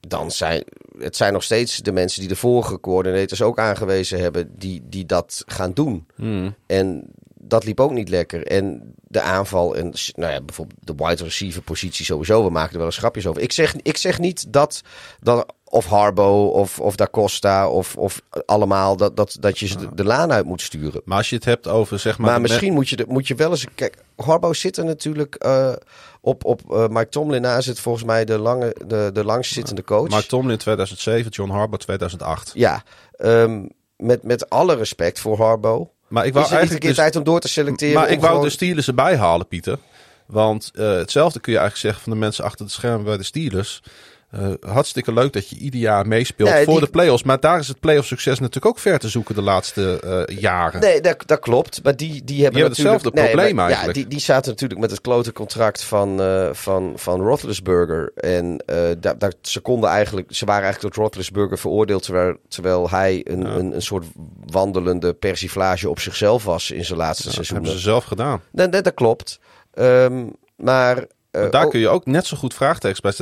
dan 0.00 0.30
zijn 0.30 0.64
het 0.98 1.16
zijn 1.16 1.32
nog 1.32 1.42
steeds 1.42 1.76
de 1.76 1.92
mensen 1.92 2.20
die 2.20 2.28
de 2.28 2.36
vorige 2.36 2.80
coördinators 2.80 3.42
ook 3.42 3.58
aangewezen 3.58 4.20
hebben, 4.20 4.58
die, 4.58 4.82
die 4.84 5.06
dat 5.06 5.42
gaan 5.46 5.72
doen. 5.72 6.06
Hmm. 6.14 6.54
En 6.66 7.10
dat 7.34 7.64
liep 7.64 7.80
ook 7.80 7.90
niet 7.90 8.08
lekker. 8.08 8.46
En 8.46 8.94
de 9.02 9.20
aanval 9.20 9.76
en 9.76 9.92
nou 10.14 10.32
ja, 10.32 10.40
bijvoorbeeld 10.40 10.78
de 10.86 10.94
wide 10.96 11.24
receiver 11.24 11.62
positie 11.62 12.04
sowieso. 12.04 12.44
We 12.44 12.50
maken 12.50 12.72
er 12.72 12.78
wel 12.78 12.86
eens 12.86 12.98
grapjes 12.98 13.26
over. 13.26 13.42
Ik 13.42 13.52
zeg, 13.52 13.74
ik 13.82 13.96
zeg 13.96 14.18
niet 14.18 14.52
dat, 14.52 14.80
dat 15.20 15.54
of 15.72 15.86
Harbo 15.86 16.46
of, 16.46 16.80
of 16.80 16.96
Da 16.96 17.08
Costa 17.10 17.68
of, 17.68 17.96
of 17.96 18.22
allemaal 18.46 18.96
dat, 18.96 19.16
dat, 19.16 19.36
dat 19.40 19.58
je 19.58 19.66
ze 19.66 19.76
de, 19.76 19.88
de 19.94 20.04
laan 20.04 20.32
uit 20.32 20.44
moet 20.44 20.62
sturen. 20.62 21.00
Maar 21.04 21.16
als 21.16 21.28
je 21.28 21.36
het 21.36 21.44
hebt 21.44 21.68
over 21.68 21.98
zeg 21.98 22.18
maar. 22.18 22.30
Maar, 22.30 22.40
misschien 22.40 22.72
moet 22.72 22.88
je, 22.88 22.96
de, 22.96 23.04
moet 23.08 23.28
je 23.28 23.34
wel 23.34 23.50
eens... 23.50 23.66
Kijk, 23.74 23.96
Harbo 24.16 24.52
zit 24.52 24.76
er 24.76 24.84
natuurlijk 24.84 25.34
eh, 25.34 25.72
op, 26.20 26.44
op 26.44 26.72
eh, 26.72 26.88
Mike 26.88 27.08
Tomlin 27.08 27.40
na 27.40 27.60
zit 27.60 27.80
volgens 27.80 28.04
mij 28.04 28.24
de, 28.24 28.38
lange, 28.38 28.76
de, 28.86 29.10
de 29.12 29.24
langst 29.24 29.52
zittende 29.52 29.84
coach. 29.84 30.08
Mark 30.08 30.26
Tomlin 30.26 30.58
2007, 30.58 31.30
John 31.30 31.50
Harbaugh 31.50 31.82
2008. 31.82 32.50
Ja, 32.54 32.82
ehm, 33.12 33.62
met, 33.96 34.22
met 34.22 34.50
alle 34.50 34.74
respect 34.74 35.20
voor 35.20 35.36
Harbo. 35.36 35.90
Maar 36.08 36.26
ik 36.26 36.28
Is 36.28 36.34
wou 36.34 36.44
een 36.46 36.50
eigenlijk 36.52 36.80
keer 36.80 36.90
dus, 36.94 36.98
tijd 36.98 37.16
om 37.16 37.24
door 37.24 37.40
te 37.40 37.48
selecteren? 37.48 37.94
maar 37.94 38.10
ik 38.10 38.20
wou 38.20 38.28
gewoon- 38.32 38.44
de 38.44 38.50
Steelers 38.52 38.86
erbij 38.86 39.16
halen, 39.16 39.48
Pieter. 39.48 39.78
Want 40.26 40.70
eh, 40.74 40.92
hetzelfde 40.92 41.40
kun 41.40 41.52
je 41.52 41.58
eigenlijk 41.58 41.86
zeggen 41.86 42.02
van 42.10 42.12
de 42.12 42.24
mensen 42.26 42.44
achter 42.44 42.64
de 42.66 42.72
schermen 42.72 43.04
bij 43.04 43.16
de 43.16 43.22
Steelers. 43.22 43.82
Eh, 44.30 44.48
hartstikke 44.60 45.12
leuk 45.12 45.32
dat 45.32 45.48
je 45.48 45.56
ieder 45.56 45.80
jaar 45.80 46.06
meespeelt 46.06 46.50
Nee, 46.50 46.64
voor 46.64 46.74
die- 46.74 46.84
de 46.84 46.90
playoffs. 46.90 47.22
Maar 47.22 47.40
daar 47.40 47.58
is 47.58 47.68
het 47.68 47.80
playoff 47.80 48.06
succes 48.06 48.38
natuurlijk 48.38 48.66
ook 48.66 48.78
ver 48.78 48.98
te 48.98 49.08
zoeken 49.08 49.34
de 49.34 49.42
laatste 49.42 50.00
eh, 50.28 50.36
jaren. 50.38 50.80
Nee, 50.80 51.00
dat, 51.00 51.22
dat 51.26 51.38
klopt. 51.38 51.82
Maar 51.82 51.96
die, 51.96 52.08
die 52.08 52.16
hebben 52.18 52.34
Die 52.34 52.42
hebben 52.42 52.62
natuurlijk... 52.68 52.94
hetzelfde 53.04 53.10
probleem 53.32 53.54
maar, 53.54 53.66
eigenlijk. 53.66 53.96
Ja, 53.96 54.02
die, 54.02 54.12
die 54.12 54.20
zaten 54.20 54.50
natuurlijk 54.50 54.80
met 54.80 54.90
het 54.90 55.00
klote 55.00 55.32
contract 55.32 55.82
van, 55.84 56.20
eh 56.22 56.48
van, 56.52 56.92
van 56.96 57.20
Roethlisberger. 57.20 58.12
En 58.14 58.62
daar, 59.00 59.18
daar, 59.18 59.32
ze, 59.42 59.60
konden 59.60 59.90
eigenlijk, 59.90 60.28
ze 60.34 60.44
waren 60.44 60.62
eigenlijk 60.64 60.94
door 60.94 61.04
Roethlisberger 61.04 61.58
veroordeeld... 61.58 62.02
terwijl, 62.02 62.36
terwijl 62.48 62.90
hij 62.90 63.20
een, 63.24 63.40
Ja. 63.40 63.48
een, 63.48 63.74
een 63.74 63.82
soort 63.82 64.06
wandelende 64.46 65.12
persiflage 65.14 65.88
op 65.88 66.00
zichzelf 66.00 66.44
was 66.44 66.70
in 66.70 66.84
zijn 66.84 66.98
laatste 66.98 67.24
dat 67.24 67.32
seizoen. 67.32 67.56
hebben 67.56 67.74
ze 67.74 67.80
zelf 67.82 68.04
gedaan. 68.04 68.40
Nee, 68.52 68.66
nee, 68.68 68.82
dat 68.82 68.94
klopt. 68.94 69.38
Ehm, 69.74 70.26
maar... 70.56 71.04
eh, 71.30 71.50
daar 71.50 71.64
ook- 71.64 71.70
kun 71.70 71.80
je 71.80 71.88
ook 71.88 72.06
net 72.06 72.26
zo 72.26 72.36
goed 72.36 72.54
vraagtekens 72.54 73.00
bij 73.00 73.10
Het 73.10 73.20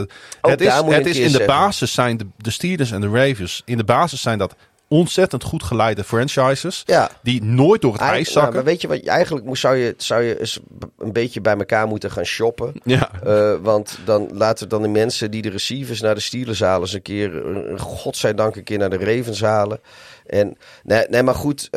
is, 0.61 0.73
het 0.73 1.07
is 1.07 1.17
in 1.17 1.23
de 1.23 1.29
zeggen. 1.29 1.47
basis 1.47 1.93
zijn 1.93 2.17
de, 2.17 2.27
de 2.37 2.51
Steelers 2.51 2.91
en 2.91 3.01
de 3.01 3.09
Ravens. 3.09 3.63
In 3.65 3.77
de 3.77 3.85
basis 3.85 4.21
zijn 4.21 4.39
dat 4.39 4.55
ontzettend 4.91 5.43
goed 5.43 5.63
geleide 5.63 6.05
franchises. 6.05 6.83
ja, 6.87 7.11
Die 7.23 7.43
nooit 7.45 7.81
door 7.81 7.93
het 7.93 8.01
Eigen- 8.01 8.19
ijs 8.19 8.29
nou, 8.35 8.39
zakken. 8.39 8.55
maar 8.55 8.73
weet 8.73 8.81
je 8.81 8.89
wat? 8.89 9.01
Eigenlijk 9.05 9.47
moest, 9.47 9.61
zou, 9.61 9.77
je, 9.77 9.95
zou 9.97 10.23
je 10.23 10.41
eens 10.41 10.61
een 10.99 11.13
beetje 11.13 11.41
bij 11.41 11.57
elkaar 11.57 11.87
moeten 11.87 12.11
gaan 12.11 12.25
shoppen. 12.25 12.73
ja. 12.85 13.11
Eh, 13.25 13.55
want 13.63 13.99
dan 14.05 14.29
laten 14.33 14.69
dan 14.69 14.83
de 14.83 14.89
mensen 14.89 15.31
die 15.31 15.43
de 15.43 15.51
receivers 15.51 16.01
naar 16.01 16.15
de 16.15 16.21
Steelers 16.21 16.61
halen... 16.61 16.81
eens 16.81 16.93
een 16.93 17.03
keer, 17.03 17.57
eh, 17.73 17.79
godzijdank 17.81 18.57
een 18.57 18.65
keer 18.65 18.79
naar 18.79 18.91
de 18.91 19.17
Ravens 19.17 19.41
halen. 19.41 19.81
En, 20.27 20.57
nee, 20.83 21.07
nee 21.09 21.23
maar 21.23 21.35
goed, 21.35 21.71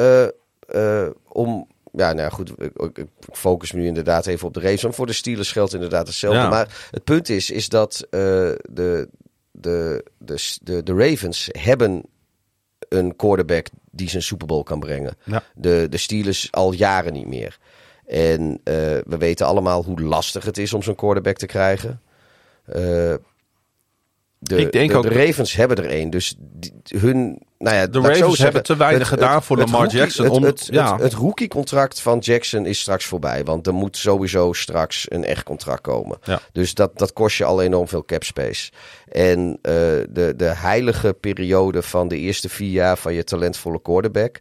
om... 1.27 1.67
Ja, 1.91 2.07
nou 2.13 2.17
ja, 2.17 2.29
goed, 2.29 2.51
ik, 2.57 3.05
focus 3.31 3.71
me 3.71 3.79
nu 3.79 3.87
inderdaad 3.87 4.25
even 4.25 4.47
op 4.47 4.53
de 4.53 4.59
Ravens. 4.59 4.83
Maar 4.83 4.93
voor 4.93 5.07
de 5.07 5.13
Steelers 5.13 5.51
geldt 5.51 5.73
inderdaad 5.73 6.07
hetzelfde. 6.07 6.39
Ja. 6.39 6.49
Maar 6.49 6.87
het 6.91 7.03
punt 7.03 7.29
is, 7.29 7.49
is 7.49 7.69
dat 7.69 8.07
eh, 8.09 8.19
de, 8.69 9.09
de, 9.51 10.03
de, 10.17 10.57
de, 10.61 10.83
de 10.83 10.93
Ravens 10.93 11.49
hebben 11.51 12.03
een 12.89 13.15
quarterback 13.15 13.67
die 13.91 14.09
zijn 14.09 14.23
Super 14.23 14.47
Bowl 14.47 14.63
kan 14.63 14.79
brengen. 14.79 15.15
Ja. 15.23 15.43
De, 15.55 15.87
de 15.89 15.97
Steelers 15.97 16.51
al 16.51 16.71
jaren 16.71 17.13
niet 17.13 17.27
meer. 17.27 17.57
En 18.05 18.59
eh, 18.63 18.73
we 19.05 19.17
weten 19.17 19.45
allemaal 19.45 19.83
hoe 19.83 20.01
lastig 20.01 20.45
het 20.45 20.57
is 20.57 20.73
om 20.73 20.83
zo'n 20.83 20.95
quarterback 20.95 21.37
te 21.37 21.45
krijgen. 21.45 22.01
Eh, 22.65 23.13
de, 24.39 24.57
Ik 24.57 24.71
denk 24.71 24.89
de, 24.91 24.97
ook 24.97 25.03
de 25.03 25.25
Ravens 25.25 25.53
hebben 25.53 25.77
er 25.77 25.99
een. 25.99 26.09
Dus 26.09 26.35
die- 26.37 26.73
hun. 26.97 27.41
Nou 27.61 27.75
ja, 27.75 27.87
De 27.87 27.91
zo 27.93 27.99
Ravens 28.07 28.19
zeggen, 28.21 28.43
hebben 28.43 28.63
te 28.63 28.75
weinig 28.75 29.07
gedaan 29.07 29.43
voor 29.43 29.57
Lamar 29.57 29.81
rookie- 29.81 29.97
Jackson 29.97 30.25
Het, 30.25 30.33
om- 30.33 30.43
het, 30.43 30.67
ja. 30.71 30.97
het, 30.97 31.13
rookie-contract 31.13 32.01
van 32.01 32.19
Jackson 32.19 32.65
is 32.65 32.79
straks 32.79 33.05
voorbij. 33.05 33.43
Want 33.43 33.67
er 33.67 33.73
moet 33.73 33.97
sowieso 33.97 34.53
straks 34.53 35.05
een 35.11 35.23
echt 35.25 35.43
contract 35.43 35.81
komen. 35.81 36.17
Ja. 36.23 36.39
Dus 36.51 36.73
dat, 36.73 36.97
dat 36.97 37.13
kost 37.13 37.37
je 37.37 37.43
al 37.45 37.61
enorm 37.61 37.87
veel 37.87 38.05
cap 38.05 38.23
space. 38.23 38.71
En 39.07 39.59
eh, 39.61 39.73
de, 40.09 40.33
de 40.37 40.45
heilige 40.55 41.13
periode 41.19 41.81
van 41.81 42.07
de 42.07 42.17
eerste 42.17 42.49
vier 42.49 42.71
jaar 42.71 42.97
van 42.97 43.13
je 43.13 43.23
talentvolle 43.23 43.81
quarterback. 43.81 44.39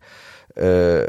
eh, 0.54 1.02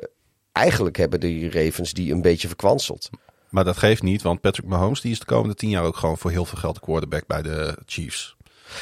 eigenlijk 0.51 0.97
hebben 0.97 1.19
die 1.19 1.51
Ravens 1.51 1.93
die 1.93 2.13
een 2.13 2.21
beetje 2.21 2.47
verkwanseld. 2.47 3.09
Maar 3.49 3.63
dat 3.63 3.77
geeft 3.77 4.01
niet, 4.03 4.21
want 4.21 4.41
Patrick 4.41 4.67
Mahomes 4.67 5.01
die 5.01 5.11
is 5.11 5.19
de 5.19 5.25
komende 5.25 5.55
tien 5.55 5.69
jaar 5.69 5.83
ook 5.83 5.97
gewoon 5.97 6.17
voor 6.17 6.31
heel 6.31 6.45
veel 6.45 6.57
geld 6.57 6.75
de 6.75 6.81
quarterback 6.81 7.27
bij 7.27 7.41
de 7.41 7.77
Chiefs. 7.85 8.35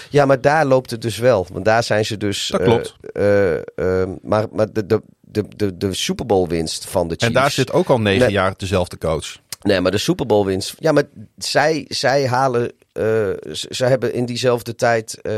Ja, 0.10 0.26
maar 0.26 0.42
daar 0.42 0.66
loopt 0.66 0.92
het 0.92 1.02
dus 1.02 1.18
wel. 1.18 1.48
Want 1.54 1.66
daar 1.66 1.84
zijn 1.84 2.06
ze 2.06 2.18
dus. 2.18 2.48
Dat 2.48 2.60
eh, 2.62 2.66
klopt. 2.68 2.96
eh, 3.14 3.56
eh, 3.56 4.10
maar 4.22 4.46
maar 4.52 4.72
de, 4.74 4.86
de, 4.86 5.02
de, 5.22 5.44
de, 5.56 5.78
de 5.78 5.94
Super 5.94 6.26
Bowl 6.26 6.48
winst 6.48 6.86
van 6.88 7.08
de 7.08 7.14
Chiefs. 7.14 7.26
En 7.28 7.34
daar 7.42 7.52
zit 7.52 7.72
ook 7.72 7.90
al 7.90 8.00
negen 8.00 8.22
Nee. 8.22 8.32
jaar 8.32 8.54
dezelfde 8.58 8.98
coach. 8.98 9.38
Nee, 9.62 9.82
maar 9.82 9.92
de 9.92 9.98
Super 9.98 10.26
Bowl 10.26 10.46
winst. 10.46 10.76
Ja, 10.80 10.92
maar 10.92 11.04
zij, 11.38 11.86
zij 11.88 12.28
halen. 12.28 12.72
eh 12.92 13.30
zij 13.70 13.90
hebben 13.90 14.14
in 14.14 14.26
diezelfde 14.26 14.76
tijd. 14.76 15.22
eh, 15.22 15.34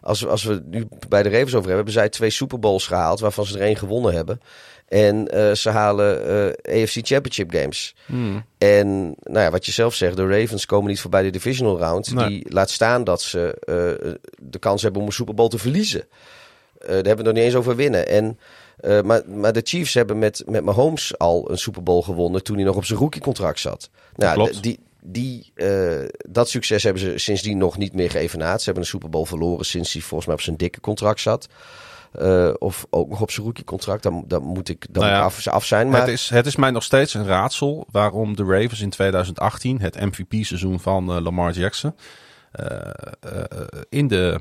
als, 0.00 0.26
als 0.26 0.42
we 0.44 0.52
het 0.52 0.66
nu 0.70 0.88
bij 1.08 1.22
de 1.22 1.28
Ravens 1.28 1.48
over 1.54 1.68
hebben, 1.68 1.74
hebben 1.76 1.92
zij 1.92 2.08
twee 2.08 2.30
Super 2.30 2.58
Bowls 2.58 2.86
gehaald, 2.86 3.20
waarvan 3.20 3.46
ze 3.46 3.54
er 3.58 3.64
één 3.64 3.76
gewonnen 3.76 4.14
hebben. 4.14 4.40
En 4.88 5.28
eh, 5.28 5.52
ze 5.52 5.70
halen 5.70 6.26
eh, 6.64 6.82
AFC 6.82 6.98
Championship 7.02 7.50
games. 7.50 7.94
En 8.58 9.14
nou 9.22 9.38
ja, 9.38 9.50
wat 9.50 9.66
je 9.66 9.72
zelf 9.72 9.94
zegt, 9.94 10.16
de 10.16 10.26
Ravens 10.26 10.66
komen 10.66 10.90
niet 10.90 11.00
voorbij 11.00 11.22
de 11.22 11.30
divisional 11.30 11.78
round. 11.78 12.14
Nee. 12.14 12.28
Die 12.28 12.52
laat 12.52 12.70
staan 12.70 13.04
dat 13.04 13.22
ze 13.22 13.54
eh, 13.60 14.12
de 14.38 14.58
kans 14.58 14.82
hebben 14.82 15.00
om 15.00 15.06
een 15.06 15.12
Super 15.12 15.34
Bowl 15.34 15.48
te 15.48 15.58
verliezen. 15.58 16.06
Daar 16.78 16.94
hebben 16.94 17.16
we 17.16 17.16
het 17.16 17.24
nog 17.24 17.34
niet 17.34 17.44
eens 17.44 17.54
over 17.54 17.76
winnen. 17.76 18.08
En, 18.08 18.38
maar, 19.06 19.22
maar 19.28 19.52
de 19.52 19.60
Chiefs 19.64 19.94
hebben 19.94 20.18
met, 20.18 20.42
met 20.46 20.64
Mahomes 20.64 21.18
al 21.18 21.50
een 21.50 21.58
Super 21.58 21.82
Bowl 21.82 22.02
gewonnen 22.02 22.42
toen 22.42 22.56
hij 22.56 22.64
nog 22.64 22.76
op 22.76 22.84
zijn 22.84 22.98
rookiecontract 22.98 23.60
zat. 23.60 23.90
Nou, 24.14 24.34
klopt. 24.34 24.62
die, 24.62 24.78
die, 25.02 25.52
dat 26.28 26.48
succes 26.48 26.82
hebben 26.82 27.02
ze 27.02 27.18
sindsdien 27.18 27.58
nog 27.58 27.78
niet 27.78 27.92
meer 27.92 28.10
geëvenaard. 28.10 28.58
Ze 28.58 28.64
hebben 28.64 28.82
een 28.82 28.88
Super 28.88 29.10
Bowl 29.10 29.24
verloren 29.24 29.64
sinds 29.64 29.92
hij 29.92 30.02
volgens 30.02 30.26
mij 30.26 30.34
op 30.34 30.42
zijn 30.42 30.56
dikke 30.56 30.80
contract 30.80 31.20
zat. 31.20 31.48
Eh, 32.14 32.50
of 32.58 32.86
ook 32.90 33.08
nog 33.08 33.20
op 33.20 33.30
zijn 33.30 33.46
rookiecontract. 33.46 34.02
Dan, 34.02 34.24
dan 34.26 34.42
moet 34.42 34.68
ik, 34.68 34.86
dan 34.90 35.02
Nou 35.02 35.14
ja, 35.14 35.22
moet 35.22 35.38
ik 35.38 35.46
af, 35.46 35.54
af 35.54 35.64
zijn. 35.64 35.88
Maar 35.88 36.00
Het, 36.00 36.08
is, 36.08 36.28
het 36.28 36.46
is 36.46 36.56
mij 36.56 36.70
nog 36.70 36.82
steeds 36.82 37.14
een 37.14 37.26
raadsel 37.26 37.86
waarom 37.90 38.36
de 38.36 38.44
Ravens 38.44 38.80
in 38.80 38.90
2018, 38.90 39.80
het 39.80 40.00
MVP-seizoen 40.00 40.80
van 40.80 41.12
eh, 41.12 41.22
Lamar 41.22 41.52
Jackson, 41.52 41.96
eh, 42.50 42.76
in 43.88 44.08
de 44.08 44.40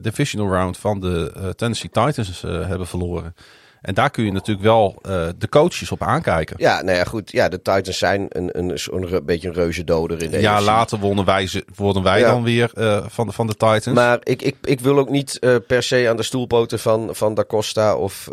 divisional 0.00 0.52
round 0.52 0.78
van 0.78 1.00
de 1.00 1.52
Tennessee 1.56 1.90
Titans 1.90 2.42
hebben 2.42 2.86
verloren. 2.86 3.34
En 3.80 3.94
daar 3.94 4.10
kun 4.10 4.24
je 4.24 4.32
natuurlijk 4.32 4.66
wel 4.66 4.96
uh, 5.02 5.28
de 5.38 5.48
coaches 5.48 5.92
op 5.92 6.02
aankijken. 6.02 6.56
Ja, 6.58 6.82
nou 6.82 6.96
ja, 6.96 7.04
goed. 7.04 7.32
Ja, 7.32 7.48
de 7.48 7.62
Titans 7.62 7.98
zijn 7.98 8.26
een, 8.28 8.58
een, 8.58 8.78
een, 8.90 9.12
een 9.14 9.24
beetje 9.24 9.48
een 9.48 9.54
reuze 9.54 9.84
doder 9.84 10.22
in 10.22 10.30
de 10.30 10.40
Ja, 10.40 10.60
later 10.60 10.98
wonnen 10.98 11.24
wij, 11.24 11.62
worden 11.74 12.02
wij 12.02 12.18
ja. 12.18 12.30
dan 12.30 12.42
weer 12.42 12.70
uh, 12.74 13.04
van, 13.08 13.26
de, 13.26 13.32
van 13.32 13.46
de 13.46 13.52
Titans. 13.52 13.86
Maar 13.86 14.18
ik, 14.22 14.42
ik, 14.42 14.56
ik 14.62 14.80
wil 14.80 14.98
ook 14.98 15.08
niet 15.08 15.36
uh, 15.40 15.56
per 15.66 15.82
se 15.82 16.08
aan 16.08 16.16
de 16.16 16.22
stoelpoten 16.22 16.78
van, 16.78 17.08
van 17.12 17.34
Da 17.34 17.44
Costa 17.44 17.96
of, 17.96 18.28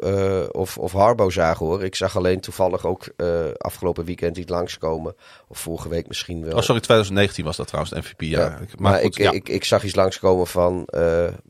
of, 0.51 0.77
of 0.77 0.91
Harbo 0.91 1.29
zagen 1.29 1.65
hoor. 1.65 1.83
Ik 1.83 1.95
zag 1.95 2.17
alleen 2.17 2.39
toevallig 2.39 2.85
ook 2.85 3.13
afgelopen 3.57 4.05
weekend 4.05 4.37
iets 4.37 4.49
langskomen. 4.49 5.15
Of 5.47 5.59
vorige 5.59 5.89
week 5.89 6.07
misschien 6.07 6.43
wel. 6.43 6.55
Oh, 6.55 6.61
sorry, 6.61 6.81
2019 6.81 7.45
was 7.45 7.57
dat 7.57 7.67
trouwens, 7.67 7.93
MVP. 7.93 8.21
Ja. 8.21 8.39
ja. 8.39 8.49
Maar, 8.49 8.67
maar 8.77 8.93
goed, 8.93 9.05
ik, 9.05 9.17
ja. 9.17 9.31
ik, 9.31 9.49
ik 9.49 9.63
zag 9.63 9.83
iets 9.83 9.95
langskomen 9.95 10.47
van, 10.47 10.85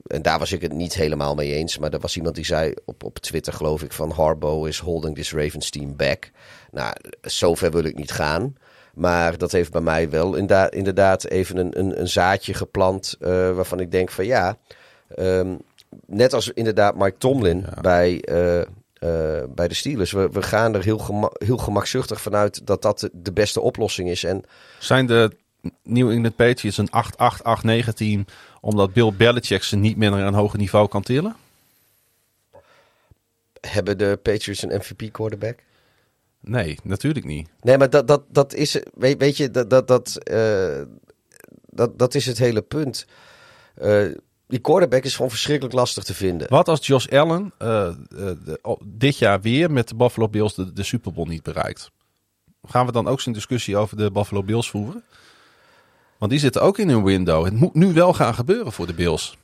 en 0.08 0.22
daar 0.22 0.40
was 0.40 0.52
ik 0.52 0.62
het 0.62 0.74
niet 0.74 0.96
helemaal 0.96 1.36
mee 1.36 1.54
eens. 1.54 1.78
Maar 1.78 1.94
er 1.94 2.00
was 2.00 2.16
iemand 2.16 2.36
die 2.36 2.46
zei 2.46 2.74
op, 2.86 3.04
op 3.04 3.20
Twitter 3.20 3.54
geloof 3.54 3.84
ik 3.84 3.85
van 3.94 4.12
Harbo 4.12 4.66
is 4.66 4.80
holding 4.80 5.16
this 5.16 5.34
Ravens 5.34 5.70
team 5.70 5.96
back. 5.96 6.32
Nou, 6.72 6.94
zover 7.22 7.72
wil 7.72 7.84
ik 7.84 7.96
niet 7.96 8.12
gaan. 8.12 8.56
Maar 8.94 9.38
dat 9.38 9.52
heeft 9.52 9.72
bij 9.72 9.82
mij 9.82 10.10
wel 10.10 10.36
inderdaad 10.70 11.26
even 11.26 11.58
een, 11.58 11.80
een, 11.80 12.00
een 12.00 12.08
zaadje 12.10 12.54
geplant. 12.54 13.16
Uh, 13.20 13.28
waarvan 13.52 13.80
ik 13.80 13.92
denk 13.92 14.12
van 14.12 14.26
ja. 14.26 14.58
Um, 15.20 15.62
net 16.06 16.34
als 16.34 16.50
inderdaad 16.50 16.96
Mike 16.96 17.18
Tomlin 17.18 17.66
bij, 17.82 18.24
uh, 18.30 18.58
uh, 18.58 18.64
bij 19.50 19.68
de 19.68 19.74
Steelers. 19.74 20.12
We, 20.12 20.30
we 20.32 20.42
gaan 20.42 20.76
er 20.76 20.84
heel, 20.84 20.98
gema 20.98 21.32
heel 21.34 21.58
gemakzuchtig 21.58 22.22
vanuit 22.22 22.68
dat 22.68 22.82
dat 22.82 23.10
de 23.14 23.34
beste 23.34 23.62
oplossing 23.62 24.10
is. 24.10 24.24
En 24.24 24.44
Zijn 24.80 25.06
de 25.06 25.32
New 25.84 26.10
England 26.10 26.36
Patriots 26.36 26.78
een 26.78 27.86
8-8-8-9 27.86 27.94
team 27.94 28.26
omdat 28.62 28.94
Bill 28.94 29.14
Belichick 29.18 29.64
ze 29.64 29.76
niet 29.76 29.98
meer 29.98 30.10
naar 30.10 30.28
een 30.28 30.34
hoger 30.34 30.60
niveau 30.60 30.88
kan 30.88 31.02
tillen? 31.02 31.36
Hebben 33.68 33.98
de 33.98 34.20
Patriots 34.22 34.62
een 34.62 34.78
MVP 34.78 35.12
quarterback? 35.12 35.60
Nee, 36.42 36.78
natuurlijk 36.84 37.26
niet. 37.26 37.50
Nee, 37.62 37.78
maar 37.78 37.90
dat, 37.90 38.08
dat, 38.08 38.24
dat 38.30 38.54
is, 38.54 38.80
weet, 38.94 39.18
weet 39.18 39.38
je, 39.38 39.52
dat, 39.52 39.70
dat, 39.70 39.88
dat, 39.88 40.18
uh, 40.32 40.82
dat, 41.70 42.00
dat 42.00 42.16
is 42.16 42.26
het 42.26 42.38
hele 42.38 42.62
punt. 42.62 43.06
Uh, 43.82 44.06
die 44.48 44.60
quarterback 44.60 45.04
is 45.04 45.16
gewoon 45.16 45.32
verschrikkelijk 45.32 45.76
lastig 45.76 46.04
te 46.04 46.14
vinden. 46.14 46.50
Wat 46.50 46.68
als 46.68 46.88
Josh 46.88 47.08
Allen 47.08 47.54
uh, 47.60 47.94
de, 48.10 48.78
dit 48.86 49.18
jaar 49.18 49.42
weer 49.42 49.72
met 49.72 49.88
de 49.88 49.96
Buffalo 49.96 50.30
Bills 50.30 50.56
de, 50.56 50.74
de 50.74 50.84
Super 50.84 51.14
Bowl 51.14 51.28
niet 51.28 51.44
bereikt? 51.44 51.92
Gaan 52.64 52.86
we 52.86 52.92
dan 52.92 53.08
ook 53.08 53.22
zo'n 53.22 53.34
discussie 53.34 53.78
over 53.78 53.98
de 53.98 54.12
Buffalo 54.12 54.44
Bills 54.44 54.70
voeren? 54.70 55.04
Want 56.18 56.32
die 56.32 56.40
zitten 56.40 56.62
ook 56.62 56.78
in 56.78 56.90
hun 56.90 57.04
window. 57.04 57.46
Het 57.46 57.54
moet 57.54 57.74
nu 57.74 57.94
wel 57.94 58.14
gaan 58.14 58.34
gebeuren 58.34 58.72
voor 58.72 58.88
de 58.88 58.94
Bills. 58.94 59.38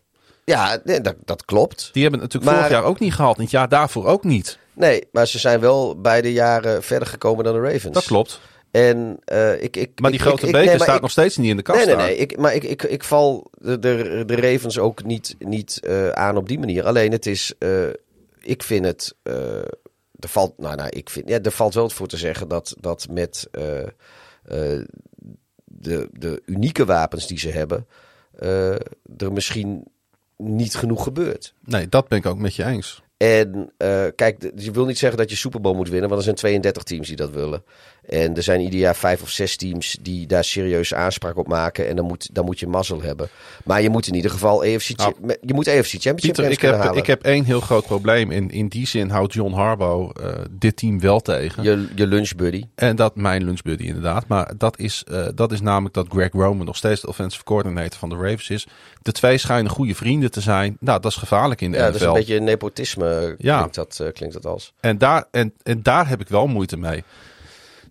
Ja, 0.52 0.80
nee, 0.84 1.02
dat, 1.02 1.16
dat 1.26 1.46
klopt. 1.46 1.90
Die 1.94 2.02
hebben 2.02 2.20
het 2.20 2.34
natuurlijk 2.34 2.58
vorig 2.58 2.78
jaar 2.78 2.90
ook 2.90 3.00
niet 3.00 3.14
gehaald. 3.14 3.36
En 3.36 3.42
het 3.42 3.52
jaar 3.52 3.70
daarvoor 3.70 4.06
ook 4.06 4.24
niet. 4.24 4.60
Nee, 4.74 5.08
maar 5.12 5.28
ze 5.28 5.40
zijn 5.40 5.60
wel 5.60 6.02
beide 6.02 6.34
jaren 6.34 6.84
verder 6.84 7.08
gekomen 7.08 7.44
dan 7.44 7.54
de 7.54 7.60
Ravens. 7.60 7.94
Dat 7.94 8.06
klopt. 8.06 8.40
En 8.72 9.20
uh, 9.32 9.64
ik, 9.64 9.78
ik, 9.78 10.00
maar 10.00 10.12
die 10.12 10.20
grote 10.20 10.46
ik, 10.46 10.52
beker 10.52 10.68
nee, 10.68 10.80
staat 10.80 11.02
nog 11.02 11.12
steeds 11.12 11.38
niet 11.38 11.50
in 11.50 11.58
de 11.58 11.62
kast. 11.62 11.86
Nee, 11.86 11.96
nee, 11.96 12.06
nee. 12.06 12.18
Ik, 12.18 12.38
maar 12.38 12.54
ik, 12.54 12.64
ik, 12.64 12.84
ik 12.84 13.04
val 13.04 13.52
de, 13.52 13.80
de, 13.80 14.24
de 14.26 14.36
Ravens 14.36 14.80
ook 14.80 15.04
niet, 15.04 15.36
niet 15.40 15.80
uh, 15.84 16.10
aan 16.10 16.38
op 16.38 16.48
die 16.48 16.60
manier. 16.60 16.86
Alleen 16.86 17.12
het 17.12 17.26
is, 17.26 17.54
uh, 17.60 17.88
ik 18.40 18.64
vind 18.64 18.86
het, 18.86 19.16
er 20.20 20.30
valt, 20.30 20.58
nou, 20.58 20.76
nou, 20.76 20.90
ik 20.90 21.10
vind, 21.10 21.30
ja, 21.30 21.40
er 21.42 21.52
valt 21.52 21.74
wel 21.74 21.90
voor 21.90 22.08
te 22.08 22.18
zeggen 22.18 22.48
dat, 22.48 22.76
dat 22.80 23.08
met 23.10 23.48
de, 25.64 26.10
de 26.12 26.42
unieke 26.46 26.86
wapens 26.86 27.28
die 27.28 27.40
ze 27.40 27.50
hebben, 27.50 27.88
er 29.18 29.32
misschien 29.32 29.88
niet 30.42 30.76
genoeg 30.76 31.04
gebeurt. 31.04 31.54
Nee, 31.66 31.90
dat 31.90 32.08
ben 32.08 32.18
ik 32.18 32.26
ook 32.26 32.38
met 32.38 32.56
je 32.56 32.66
eens. 32.66 33.04
En 33.18 33.72
uh, 33.78 34.06
kijk, 34.16 34.52
je 34.56 34.72
wil 34.72 34.86
niet 34.86 34.98
zeggen 34.98 35.20
dat 35.20 35.30
je 35.30 35.36
Super 35.36 35.62
Bowl 35.62 35.76
moet 35.76 35.90
winnen, 35.90 36.08
want 36.10 36.20
er 36.20 36.26
zijn 36.26 36.36
32 36.36 36.84
teams 36.84 37.08
die 37.08 37.16
dat 37.16 37.32
willen. 37.32 37.64
En 38.06 38.36
er 38.36 38.44
zijn 38.44 38.62
ieder 38.62 38.80
jaar 38.80 38.96
vijf 38.96 39.22
of 39.22 39.30
zes 39.30 39.56
teams 39.56 39.98
die 40.02 40.28
daar 40.28 40.44
serieus 40.44 40.94
aanspraak 40.94 41.38
op 41.38 41.48
maken. 41.48 41.88
En 41.88 41.96
dan 41.96 42.06
moet, 42.06 42.30
dan 42.36 42.46
moet 42.46 42.60
je 42.60 42.68
mazzel 42.68 43.02
hebben. 43.02 43.30
Maar 43.64 43.82
je 43.82 43.90
moet 43.90 44.08
in 44.08 44.16
ieder 44.16 44.32
geval 44.32 44.64
EFC, 44.64 44.98
nou, 44.98 45.14
je 45.42 45.54
moet 45.54 45.68
EFC 45.68 45.90
Championship 45.90 46.34
Pieter, 46.34 46.52
ik 46.52 46.62
heb, 46.62 46.76
halen. 46.76 46.98
Ik 46.98 47.08
heb 47.08 47.24
één 47.24 47.44
heel 47.44 47.60
groot 47.60 47.86
probleem. 47.86 48.32
In, 48.32 48.50
in 48.50 48.68
die 48.68 48.88
zin 48.88 49.10
houdt 49.10 49.34
John 49.34 49.54
Harbaugh 49.54 50.22
uh, 50.22 50.32
dit 50.52 50.78
team 50.78 51.00
wel 51.00 51.20
tegen. 51.20 51.64
Je, 51.64 51.88
je 51.96 52.08
lunchbuddy. 52.08 52.64
En 52.76 52.96
dat 52.96 53.16
mijn 53.16 53.44
lunchbuddy 53.44 53.84
inderdaad. 53.84 54.28
Maar 54.28 54.54
dat 54.58 54.80
is, 54.80 55.04
uh, 55.12 55.28
dat 55.36 55.52
is 55.52 55.62
namelijk 55.62 55.94
dat 55.94 56.08
Greg 56.10 56.32
Roman 56.32 56.66
nog 56.66 56.78
steeds 56.78 57.02
de 57.02 57.08
offensive 57.08 57.44
coordinator 57.44 58.00
van 58.00 58.10
de 58.10 58.16
Ravens 58.16 58.50
is. 58.50 58.68
De 59.02 59.12
twee 59.12 59.38
schijnen 59.38 59.72
goede 59.72 59.96
vrienden 59.96 60.32
te 60.32 60.42
zijn. 60.42 60.78
Nou, 60.80 61.02
dat 61.02 61.12
is 61.12 61.18
gevaarlijk 61.18 61.62
in 61.62 61.72
de 61.72 61.78
ja, 61.78 61.84
NFL. 61.84 61.92
dat 61.92 62.02
is 62.02 62.08
een 62.08 62.14
beetje 62.14 62.40
nepotisme 62.40 63.36
ja. 63.38 63.58
klinkt, 63.58 63.76
dat, 63.76 64.00
uh, 64.02 64.08
klinkt 64.14 64.34
dat 64.34 64.46
als. 64.46 64.74
En 64.80 64.98
daar, 64.98 65.26
en, 65.32 65.54
en 65.64 65.84
daar 65.84 66.08
heb 66.08 66.22
ik 66.22 66.28
wel 66.28 66.48
moeite 66.48 66.78
mee. 66.78 67.04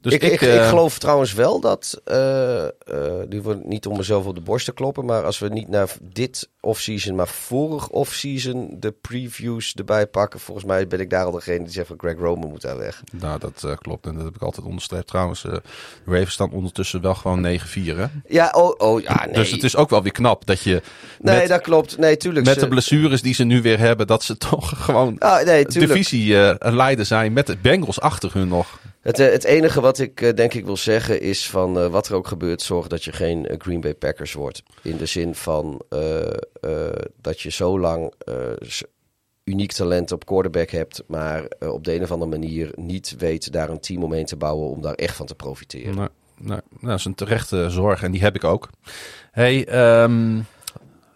Dus 0.01 0.13
ik, 0.13 0.23
ik, 0.23 0.33
ik, 0.33 0.41
uh, 0.41 0.55
ik, 0.55 0.63
geloof 0.63 0.99
trouwens 0.99 1.33
wel 1.33 1.61
dat, 1.61 2.01
uh, 2.11 2.15
uh, 2.15 2.69
nu 3.29 3.43
wordt 3.43 3.65
niet 3.65 3.87
om 3.87 3.97
mezelf 3.97 4.27
op 4.27 4.35
de 4.35 4.41
borst 4.41 4.65
te 4.65 4.73
kloppen, 4.73 5.05
maar 5.05 5.25
als 5.25 5.39
we 5.39 5.49
niet 5.49 5.69
naar 5.69 5.89
dit 6.03 6.49
offseason, 6.61 7.15
maar 7.15 7.29
vorig 7.29 7.89
offseason 7.89 8.77
de 8.79 8.91
previews 8.91 9.75
erbij 9.75 10.07
pakken, 10.07 10.41
volgens 10.41 10.67
mij 10.67 10.87
ben 10.87 11.01
ik 11.01 11.11
daar 11.11 11.25
al 11.25 11.31
degene 11.31 11.59
die 11.59 11.73
zegt 11.73 11.87
van 11.87 11.99
Greg 11.99 12.17
Roman 12.19 12.49
moet 12.49 12.63
daar 12.63 12.79
weg. 12.79 13.03
Nou, 13.13 13.39
dat 13.39 13.79
klopt 13.79 14.07
en 14.07 14.15
dat 14.15 14.25
heb 14.25 14.35
ik 14.35 14.43
altijd 14.43 14.67
onderstreept. 14.67 15.07
Trouwens, 15.07 15.43
de 15.43 15.63
Ravens 16.05 16.33
staan 16.33 16.53
ondertussen 16.53 17.01
wel 17.01 17.15
gewoon 17.15 17.59
9-4 17.59 17.63
hè? 17.73 18.07
Ja, 18.29 18.51
oh, 18.57 18.75
oh 18.79 19.01
ja, 19.01 19.25
nee. 19.25 19.35
Dus 19.35 19.51
het 19.51 19.65
is 19.65 19.77
ook 19.77 19.91
wel 19.91 20.03
weer 20.03 20.13
knap 20.13 20.47
dat 20.47 20.63
je... 20.63 20.83
Nee, 21.21 21.39
met, 21.39 21.49
dat 21.49 21.61
klopt. 21.61 21.99
Nee, 21.99 22.17
tuurlijk. 22.17 22.47
Met 22.47 22.61
de 22.61 22.69
blessures 22.69 23.23
die 23.23 23.35
ze 23.35 23.45
nu 23.45 23.63
weer 23.63 23.79
hebben, 23.79 24.07
dat 24.07 24.23
ze 24.23 24.37
toch 24.51 24.85
gewoon 24.85 25.19
ah, 25.19 25.45
nee, 25.45 25.65
divisie 25.65 26.35
leider 26.59 27.07
zijn 27.07 27.33
met 27.33 27.47
de 27.47 27.57
Bengals 27.57 28.01
achter 28.01 28.31
hun 28.33 28.49
nog. 28.49 28.79
Het, 29.01 29.17
het 29.17 29.45
enige 29.45 29.81
wat 29.81 29.99
ik 29.99 30.37
denk 30.37 30.55
ik 30.55 30.65
wil 30.65 30.77
zeggen 30.77 31.21
is 31.21 31.51
van 31.51 31.79
uh, 31.79 31.87
wat 31.87 32.09
er 32.09 32.15
ook 32.15 32.27
gebeurt, 32.27 32.63
zorg 32.63 32.87
dat 32.87 33.05
je 33.05 33.13
geen 33.13 33.49
Green 33.59 33.81
Bay 33.81 33.95
Packers 33.95 34.33
wordt. 34.33 34.63
In 34.83 34.97
de 34.97 35.07
zin 35.07 35.35
van 35.35 35.83
dat 37.21 37.41
je 37.41 37.51
zo 37.51 37.81
lang 37.81 38.13
uniek 39.45 39.73
talent 39.73 40.13
op 40.13 40.27
quarterback 40.27 40.71
hebt, 40.71 41.03
maar 41.07 41.45
op 41.59 41.85
de 41.85 41.95
een 41.95 42.03
of 42.03 42.11
andere 42.11 42.31
manier 42.31 42.73
niet 42.75 43.15
weet 43.19 43.53
daar 43.53 43.69
een 43.69 43.81
team 43.81 44.03
omheen 44.03 44.25
te 44.25 44.37
bouwen 44.37 44.69
om 44.69 44.81
daar 44.81 44.95
echt 44.95 45.17
van 45.17 45.27
te 45.27 45.35
profiteren. 45.35 46.09
Nee, 46.39 46.59
dat 46.81 46.99
is 46.99 47.05
een 47.05 47.15
terechte 47.15 47.71
zorg 47.71 48.03
en 48.03 48.13
die 48.13 48.21
heb 48.21 48.35
ik 48.35 48.45
ook. 48.45 48.69
Hey, 49.31 49.59
um, 50.03 50.47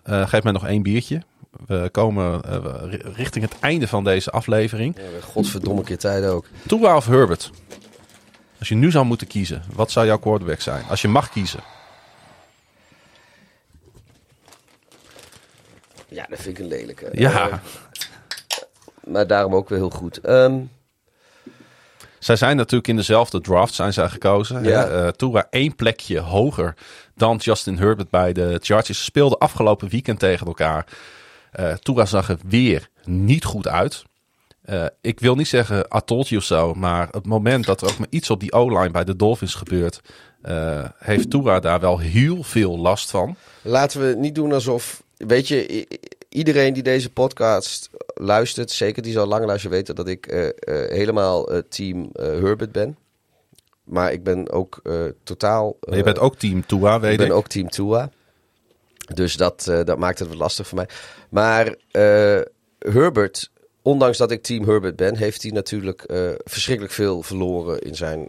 geef 0.04 0.42
mij 0.42 0.52
nog 0.52 0.66
één 0.66 0.82
biertje. 0.82 1.22
We 1.66 1.88
komen 1.92 2.40
richting 3.14 3.44
het 3.44 3.58
einde 3.60 3.88
van 3.88 4.04
deze 4.04 4.30
aflevering. 4.30 4.96
Ja, 4.96 5.02
godverdomme 5.32 5.82
keer 5.82 5.98
tijd 5.98 6.24
ook. 6.24 6.46
Tua 6.66 6.96
of 6.96 7.06
Herbert? 7.06 7.50
Als 8.58 8.68
je 8.68 8.74
nu 8.74 8.90
zou 8.90 9.04
moeten 9.04 9.26
kiezen, 9.26 9.62
wat 9.72 9.90
zou 9.90 10.06
jouw 10.06 10.18
quarterback 10.18 10.60
zijn? 10.60 10.84
Als 10.88 11.02
je 11.02 11.08
mag 11.08 11.30
kiezen. 11.30 11.60
Ja, 16.08 16.26
dat 16.28 16.40
vind 16.40 16.58
ik 16.58 16.64
een 16.64 16.70
lelijke. 16.70 17.08
Ja. 17.12 17.48
Uh, 17.48 17.54
maar 19.04 19.26
daarom 19.26 19.54
ook 19.54 19.68
weer 19.68 19.78
heel 19.78 19.90
goed. 19.90 20.28
Um... 20.28 20.70
Zij 22.18 22.36
zijn 22.36 22.56
natuurlijk 22.56 22.88
in 22.88 22.96
dezelfde 22.96 23.40
draft 23.40 23.74
zijn 23.74 23.92
zij 23.92 24.08
gekozen. 24.08 24.64
Ja. 24.64 24.90
Uh, 24.90 25.08
Tua 25.08 25.46
één 25.50 25.76
plekje 25.76 26.18
hoger 26.18 26.74
dan 27.14 27.36
Justin 27.36 27.78
Herbert 27.78 28.10
bij 28.10 28.32
de 28.32 28.58
Chargers. 28.62 28.98
Ze 28.98 29.04
speelden 29.04 29.38
afgelopen 29.38 29.88
weekend 29.88 30.18
tegen 30.18 30.46
elkaar. 30.46 30.86
Uh, 31.60 32.04
zag 32.04 32.28
er 32.28 32.38
weer 32.48 32.88
niet 33.04 33.44
goed 33.44 33.68
uit. 33.68 34.04
Uh, 34.70 34.84
ik 35.00 35.20
wil 35.20 35.34
niet 35.34 35.48
zeggen 35.48 35.88
you 35.88 36.36
of 36.36 36.42
zo, 36.42 36.74
maar 36.74 37.08
het 37.10 37.26
moment 37.26 37.66
dat 37.66 37.80
er 37.80 37.88
ook 37.88 37.98
maar 37.98 38.08
iets 38.10 38.30
op 38.30 38.40
die 38.40 38.52
O-line 38.52 38.90
bij 38.90 39.04
de 39.04 39.16
Dolphins 39.16 39.54
gebeurt, 39.54 40.00
uh, 40.42 40.84
heeft 40.98 41.30
Tua 41.30 41.60
daar 41.60 41.80
wel 41.80 41.98
heel 41.98 42.42
veel 42.42 42.78
last 42.78 43.10
van. 43.10 43.36
Laten 43.62 44.00
we 44.00 44.14
niet 44.18 44.34
doen 44.34 44.52
alsof, 44.52 45.02
weet 45.16 45.48
je, 45.48 45.86
iedereen 46.28 46.72
die 46.72 46.82
deze 46.82 47.10
podcast 47.10 47.90
luistert, 48.14 48.70
zeker 48.70 49.02
die 49.02 49.12
zal 49.12 49.26
lang 49.26 49.44
luisteren, 49.44 49.76
weten 49.76 49.94
dat 49.94 50.08
ik 50.08 50.32
uh, 50.32 50.48
helemaal 50.88 51.48
team 51.68 52.10
Herbert 52.12 52.72
ben. 52.72 52.96
Maar 53.84 54.12
ik 54.12 54.22
ben 54.22 54.50
ook 54.50 54.82
totaal. 55.22 55.76
je 55.80 56.02
bent 56.02 56.18
ook 56.18 56.36
team 56.36 56.66
Tua, 56.66 57.00
weet 57.00 57.12
ik. 57.14 57.20
Ik 57.20 57.26
ben 57.26 57.36
ook 57.36 57.48
team 57.48 57.68
Tua. 57.68 58.10
Dus 59.14 59.36
dat, 59.36 59.64
dat 59.64 59.98
maakt 59.98 60.18
het 60.18 60.28
wat 60.28 60.36
lastig 60.36 60.66
voor 60.68 60.76
mij. 60.76 60.88
Maar 61.28 61.74
Herbert 62.78 63.50
ondanks 63.84 64.18
dat 64.18 64.30
ik 64.30 64.42
team 64.42 64.64
Herbert 64.64 64.96
ben, 64.96 65.16
heeft 65.16 65.42
hij 65.42 65.50
natuurlijk 65.50 66.04
uh, 66.06 66.30
verschrikkelijk 66.44 66.94
veel 66.94 67.22
verloren 67.22 67.78
in 67.78 67.94
zijn 67.94 68.28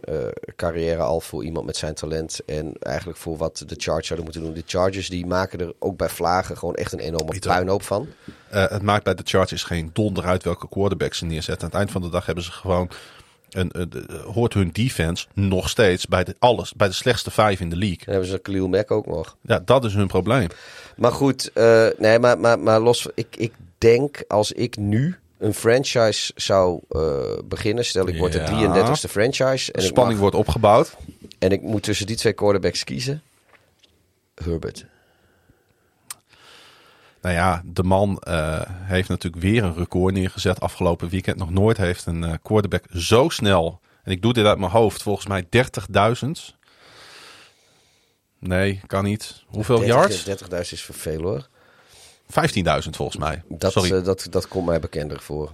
carrière 0.56 1.02
al 1.02 1.20
voor 1.20 1.44
iemand 1.44 1.66
met 1.66 1.76
zijn 1.76 1.94
talent. 1.94 2.40
En 2.46 2.72
eigenlijk 2.78 3.18
voor 3.18 3.36
wat 3.36 3.62
de 3.66 3.74
Chargers 3.78 4.06
zouden 4.06 4.24
moeten 4.24 4.44
doen. 4.44 4.54
De 4.54 4.62
Chargers 4.66 5.08
die 5.08 5.26
maken 5.26 5.58
er 5.58 5.72
ook 5.78 5.96
bij 5.96 6.08
vlagen 6.08 6.56
gewoon 6.56 6.74
echt 6.74 6.92
een 6.92 6.98
enorme 6.98 7.30
Pieter, 7.30 7.50
puinhoop 7.50 7.82
van. 7.82 8.08
Het 8.48 8.82
maakt 8.82 9.04
bij 9.04 9.14
de 9.14 9.22
Chargers 9.24 9.62
geen 9.62 9.90
donder 9.92 10.24
uit 10.24 10.42
welke 10.42 10.68
quarterback 10.68 11.14
ze 11.14 11.24
neerzetten. 11.24 11.62
Aan 11.62 11.70
het 11.70 11.78
eind 11.78 11.90
van 11.90 12.02
de 12.02 12.08
dag 12.08 12.26
hebben 12.26 12.44
ze 12.44 12.52
gewoon... 12.52 12.90
Een, 13.56 13.70
een, 13.72 13.92
hoort 14.32 14.54
hun 14.54 14.70
defense 14.72 15.26
nog 15.34 15.68
steeds 15.68 16.06
bij 16.06 16.24
de, 16.24 16.34
alles, 16.38 16.72
bij 16.72 16.88
de 16.88 16.94
slechtste 16.94 17.30
vijf 17.30 17.60
in 17.60 17.70
de 17.70 17.76
league. 17.76 17.98
Dan 18.04 18.14
hebben 18.14 18.30
ze 18.30 18.38
Khalil 18.38 18.68
Mack 18.68 18.90
ook 18.90 19.06
nog. 19.06 19.36
Ja, 19.40 19.60
dat 19.64 19.84
is 19.84 19.94
hun 19.94 20.06
probleem. 20.06 20.48
Maar 20.96 21.12
goed, 21.12 21.50
nee, 21.98 22.18
maar, 22.18 22.38
maar, 22.38 22.58
maar 22.58 22.80
los... 22.80 23.06
Ik, 23.14 23.36
ik 23.36 23.52
denk 23.78 24.24
als 24.28 24.52
ik 24.52 24.76
nu 24.76 25.16
een 25.38 25.54
franchise 25.54 26.32
zou 26.34 26.80
eh, 26.88 26.98
beginnen. 27.44 27.84
Stel, 27.84 28.08
ik 28.08 28.18
word 28.18 28.32
de 28.32 28.38
Ja. 28.38 28.86
33ste 28.96 29.10
franchise. 29.10 29.72
En 29.72 29.80
De 29.80 29.86
spanning 29.86 30.20
mag- 30.20 30.30
wordt 30.30 30.36
opgebouwd. 30.46 30.96
en 31.38 31.50
ik 31.50 31.62
moet 31.62 31.82
tussen 31.82 32.06
die 32.06 32.16
twee 32.16 32.32
quarterbacks 32.32 32.84
kiezen. 32.84 33.22
Herbert. 34.34 34.86
Nou 37.26 37.38
ja, 37.38 37.62
de 37.64 37.82
man 37.82 38.18
eh, 38.18 38.60
heeft 38.66 39.08
natuurlijk 39.08 39.42
weer 39.42 39.64
een 39.64 39.74
record 39.74 40.14
neergezet 40.14 40.60
afgelopen 40.60 41.08
weekend. 41.08 41.36
Nog 41.36 41.50
nooit 41.50 41.76
heeft 41.76 42.06
een 42.06 42.24
eh, 42.24 42.32
quarterback 42.42 42.84
zo 42.94 43.28
snel, 43.28 43.80
en 44.02 44.12
ik 44.12 44.22
doe 44.22 44.32
dit 44.32 44.46
uit 44.46 44.58
mijn 44.58 44.70
hoofd, 44.70 45.02
volgens 45.02 45.26
mij 45.26 45.46
30.000. 46.24 46.30
Nee, 48.38 48.80
kan 48.86 49.04
niet. 49.04 49.44
Hoeveel 49.46 49.78
30 49.78 49.94
yards? 49.94 50.42
30.000 50.42 50.58
is 50.58 50.82
voor 50.82 50.94
veel 50.94 51.22
hoor. 51.22 51.48
15.000 52.22 52.90
volgens 52.90 53.16
mij. 53.16 53.42
Dat, 53.48 53.72
Sorry. 53.72 53.92
eh, 53.92 54.04
dat, 54.04 54.26
dat 54.30 54.48
komt 54.48 54.66
mij 54.66 54.80
bekender 54.80 55.20
voor. 55.20 55.52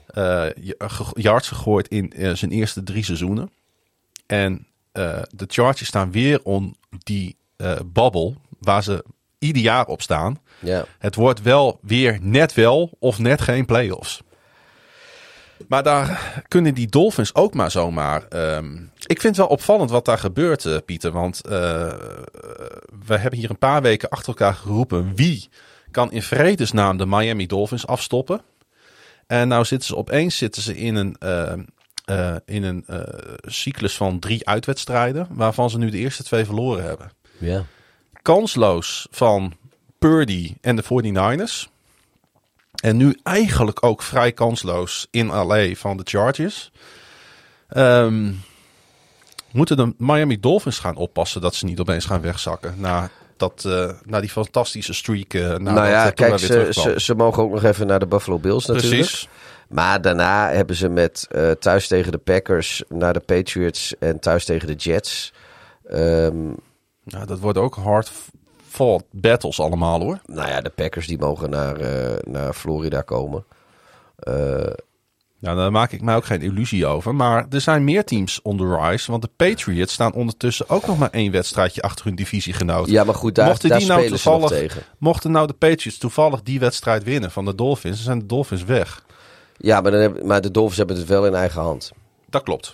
yards 1.14 1.48
gegooid 1.48 1.88
in 1.88 2.36
zijn 2.36 2.50
eerste 2.50 2.82
drie 2.82 3.04
seizoenen. 3.04 3.50
En 4.26 4.66
de 5.30 5.46
Chargers 5.46 5.88
staan 5.88 6.10
weer 6.12 6.42
om 6.42 6.74
die 6.88 7.36
babbel 7.84 8.36
waar 8.58 8.82
ze 8.82 9.04
ieder 9.42 9.62
jaar 9.62 9.86
op 9.86 10.02
staan. 10.02 10.40
Ja. 10.58 10.84
Het 10.98 11.14
wordt 11.14 11.42
wel 11.42 11.78
weer 11.82 12.18
net 12.20 12.54
wel 12.54 12.90
of 12.98 13.18
net 13.18 13.40
geen 13.40 13.64
playoffs. 13.66 14.22
Maar 15.68 15.82
daar 15.82 16.42
kunnen 16.48 16.74
die 16.74 16.86
Dolphins 16.86 17.34
ook 17.34 17.54
maar 17.54 17.70
zomaar. 17.70 18.26
ehm, 18.28 18.74
ik 19.06 19.20
vind 19.20 19.22
het 19.22 19.36
wel 19.36 19.46
opvallend 19.46 19.90
wat 19.90 20.04
daar 20.04 20.18
gebeurt, 20.18 20.64
eh, 20.64 20.76
Pieter. 20.84 21.12
Want 21.12 21.46
eh, 21.46 21.50
we 23.06 23.16
hebben 23.16 23.38
hier 23.38 23.50
een 23.50 23.58
paar 23.58 23.82
weken 23.82 24.08
achter 24.08 24.28
elkaar 24.28 24.54
geroepen. 24.54 25.12
Wie 25.14 25.48
kan 25.90 26.12
in 26.12 26.22
vredesnaam 26.22 26.96
de 26.96 27.06
Miami 27.06 27.46
Dolphins 27.46 27.86
afstoppen? 27.86 28.40
En 29.26 29.48
nou 29.48 29.64
zitten 29.64 29.88
ze 29.88 29.96
opeens 29.96 30.36
zitten 30.36 30.62
ze 30.62 30.76
in 30.76 30.94
een, 30.94 31.16
eh, 31.18 31.52
eh, 32.04 32.36
in 32.44 32.62
een 32.62 32.84
cyclus 33.40 33.96
van 33.96 34.18
drie 34.18 34.48
uitwedstrijden. 34.48 35.26
Waarvan 35.30 35.70
ze 35.70 35.78
nu 35.78 35.90
de 35.90 35.98
eerste 35.98 36.22
twee 36.22 36.44
verloren 36.44 36.84
hebben 36.84 37.12
ja. 37.42 37.64
Kansloos 38.22 39.06
van 39.10 39.52
Purdy 39.98 40.54
en 40.60 40.76
de 40.76 40.82
49ers. 40.82 41.70
En 42.82 42.96
nu 42.96 43.18
eigenlijk 43.22 43.84
ook 43.84 44.02
vrij 44.02 44.32
kansloos 44.32 45.06
in 45.10 45.26
LA 45.26 45.74
van 45.74 45.96
de 45.96 46.02
Chargers. 46.04 46.70
Ehm, 47.68 48.30
moeten 49.50 49.76
de 49.76 49.94
Miami 49.98 50.40
Dolphins 50.40 50.78
gaan 50.78 50.96
oppassen 50.96 51.40
dat 51.40 51.54
ze 51.54 51.64
niet 51.64 51.80
opeens 51.80 52.04
gaan 52.04 52.20
wegzakken. 52.20 52.74
Na, 52.76 53.10
dat, 53.36 53.64
eh, 53.64 53.90
na 54.04 54.20
die 54.20 54.30
fantastische 54.30 54.92
streak. 54.92 55.32
nadat 55.32 55.60
nou 55.60 55.88
ja, 55.88 56.06
eh, 56.06 56.14
kijk, 56.14 56.38
ze, 56.38 56.68
ze, 56.70 56.94
ze 56.96 57.14
mogen 57.14 57.42
ook 57.42 57.50
nog 57.50 57.64
even 57.64 57.86
naar 57.86 57.98
de 57.98 58.06
Buffalo 58.06 58.38
Bills 58.38 58.66
natuurlijk. 58.66 58.94
Precies. 58.94 59.28
Maar 59.68 60.00
daarna 60.00 60.50
hebben 60.50 60.76
ze 60.76 60.88
met 60.88 61.28
thuis 61.58 61.86
tegen 61.86 62.12
de 62.12 62.18
Packers, 62.18 62.82
naar 62.88 63.12
de 63.12 63.20
Patriots 63.20 63.94
en 63.98 64.18
thuis 64.18 64.44
tegen 64.44 64.66
de 64.66 64.74
Jets. 64.74 65.32
Ehm, 65.88 66.50
Ja, 67.04 67.24
dat 67.24 67.38
wordt 67.38 67.58
ook 67.58 67.74
hard 67.74 68.12
fought 68.68 69.04
battles 69.10 69.60
allemaal 69.60 70.00
hoor. 70.00 70.20
nou 70.26 70.48
ja, 70.48 70.60
de 70.60 70.70
Packers 70.70 71.06
die 71.06 71.18
mogen 71.18 71.50
naar, 71.50 71.76
eh, 71.76 72.16
naar 72.32 72.52
Florida 72.52 73.00
komen. 73.00 73.44
Eh, 74.16 74.66
Nou, 75.38 75.56
daar 75.56 75.72
maak 75.72 75.92
ik 75.92 76.00
mij 76.02 76.16
ook 76.16 76.24
geen 76.24 76.40
illusie 76.42 76.86
over. 76.86 77.14
Maar 77.14 77.46
er 77.50 77.60
zijn 77.60 77.84
meer 77.84 78.04
teams 78.04 78.42
on 78.42 78.56
the 78.56 78.76
rise. 78.80 79.10
Want 79.10 79.22
de 79.22 79.30
Patriots 79.36 79.92
staan 79.92 80.12
ondertussen 80.12 80.68
ook 80.68 80.86
nog 80.86 80.98
maar 80.98 81.10
één 81.10 81.32
wedstrijdje 81.32 81.82
achter 81.82 82.04
hun 82.06 82.14
divisiegenoot. 82.14 82.88
ja, 82.88 83.04
maar 83.04 83.14
goed, 83.14 83.34
daar, 83.34 83.46
Mochten 83.48 83.68
daar 83.68 83.78
die 83.78 83.86
nou 83.88 84.00
spelen 84.00 84.18
ze 84.18 84.28
nog 84.28 84.38
toevallig- 84.40 84.62
tegen. 84.68 84.82
Mochten 84.98 85.30
nou 85.30 85.46
de 85.46 85.52
Patriots 85.52 85.98
toevallig 85.98 86.42
die 86.42 86.60
wedstrijd 86.60 87.02
winnen 87.04 87.30
van 87.30 87.44
de 87.44 87.54
Dolphins, 87.54 87.96
dan 87.96 88.04
zijn 88.04 88.18
de 88.18 88.26
Dolphins 88.26 88.64
weg. 88.64 89.04
Ja, 89.56 89.80
maar, 89.80 89.90
dan 89.90 90.00
hebben, 90.00 90.26
maar 90.26 90.40
de 90.40 90.50
Dolphins 90.50 90.78
hebben 90.78 90.96
het 90.96 91.08
wel 91.08 91.26
in 91.26 91.34
eigen 91.34 91.60
hand. 91.60 91.92
Dat 92.30 92.42
klopt. 92.42 92.72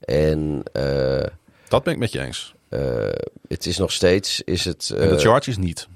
En 0.00 0.62
eh, 0.72 1.26
Dat 1.68 1.82
ben 1.82 1.92
ik 1.92 1.98
met 1.98 2.12
je 2.12 2.20
eens. 2.20 2.53
Eh, 2.74 3.26
het 3.48 3.66
is 3.66 3.78
nog 3.78 3.92
steeds, 3.92 4.40
is 4.42 4.64
het, 4.64 4.92
En 4.96 5.08
de 5.08 5.14
eh, 5.14 5.20
Chargers 5.20 5.56
niet. 5.56 5.88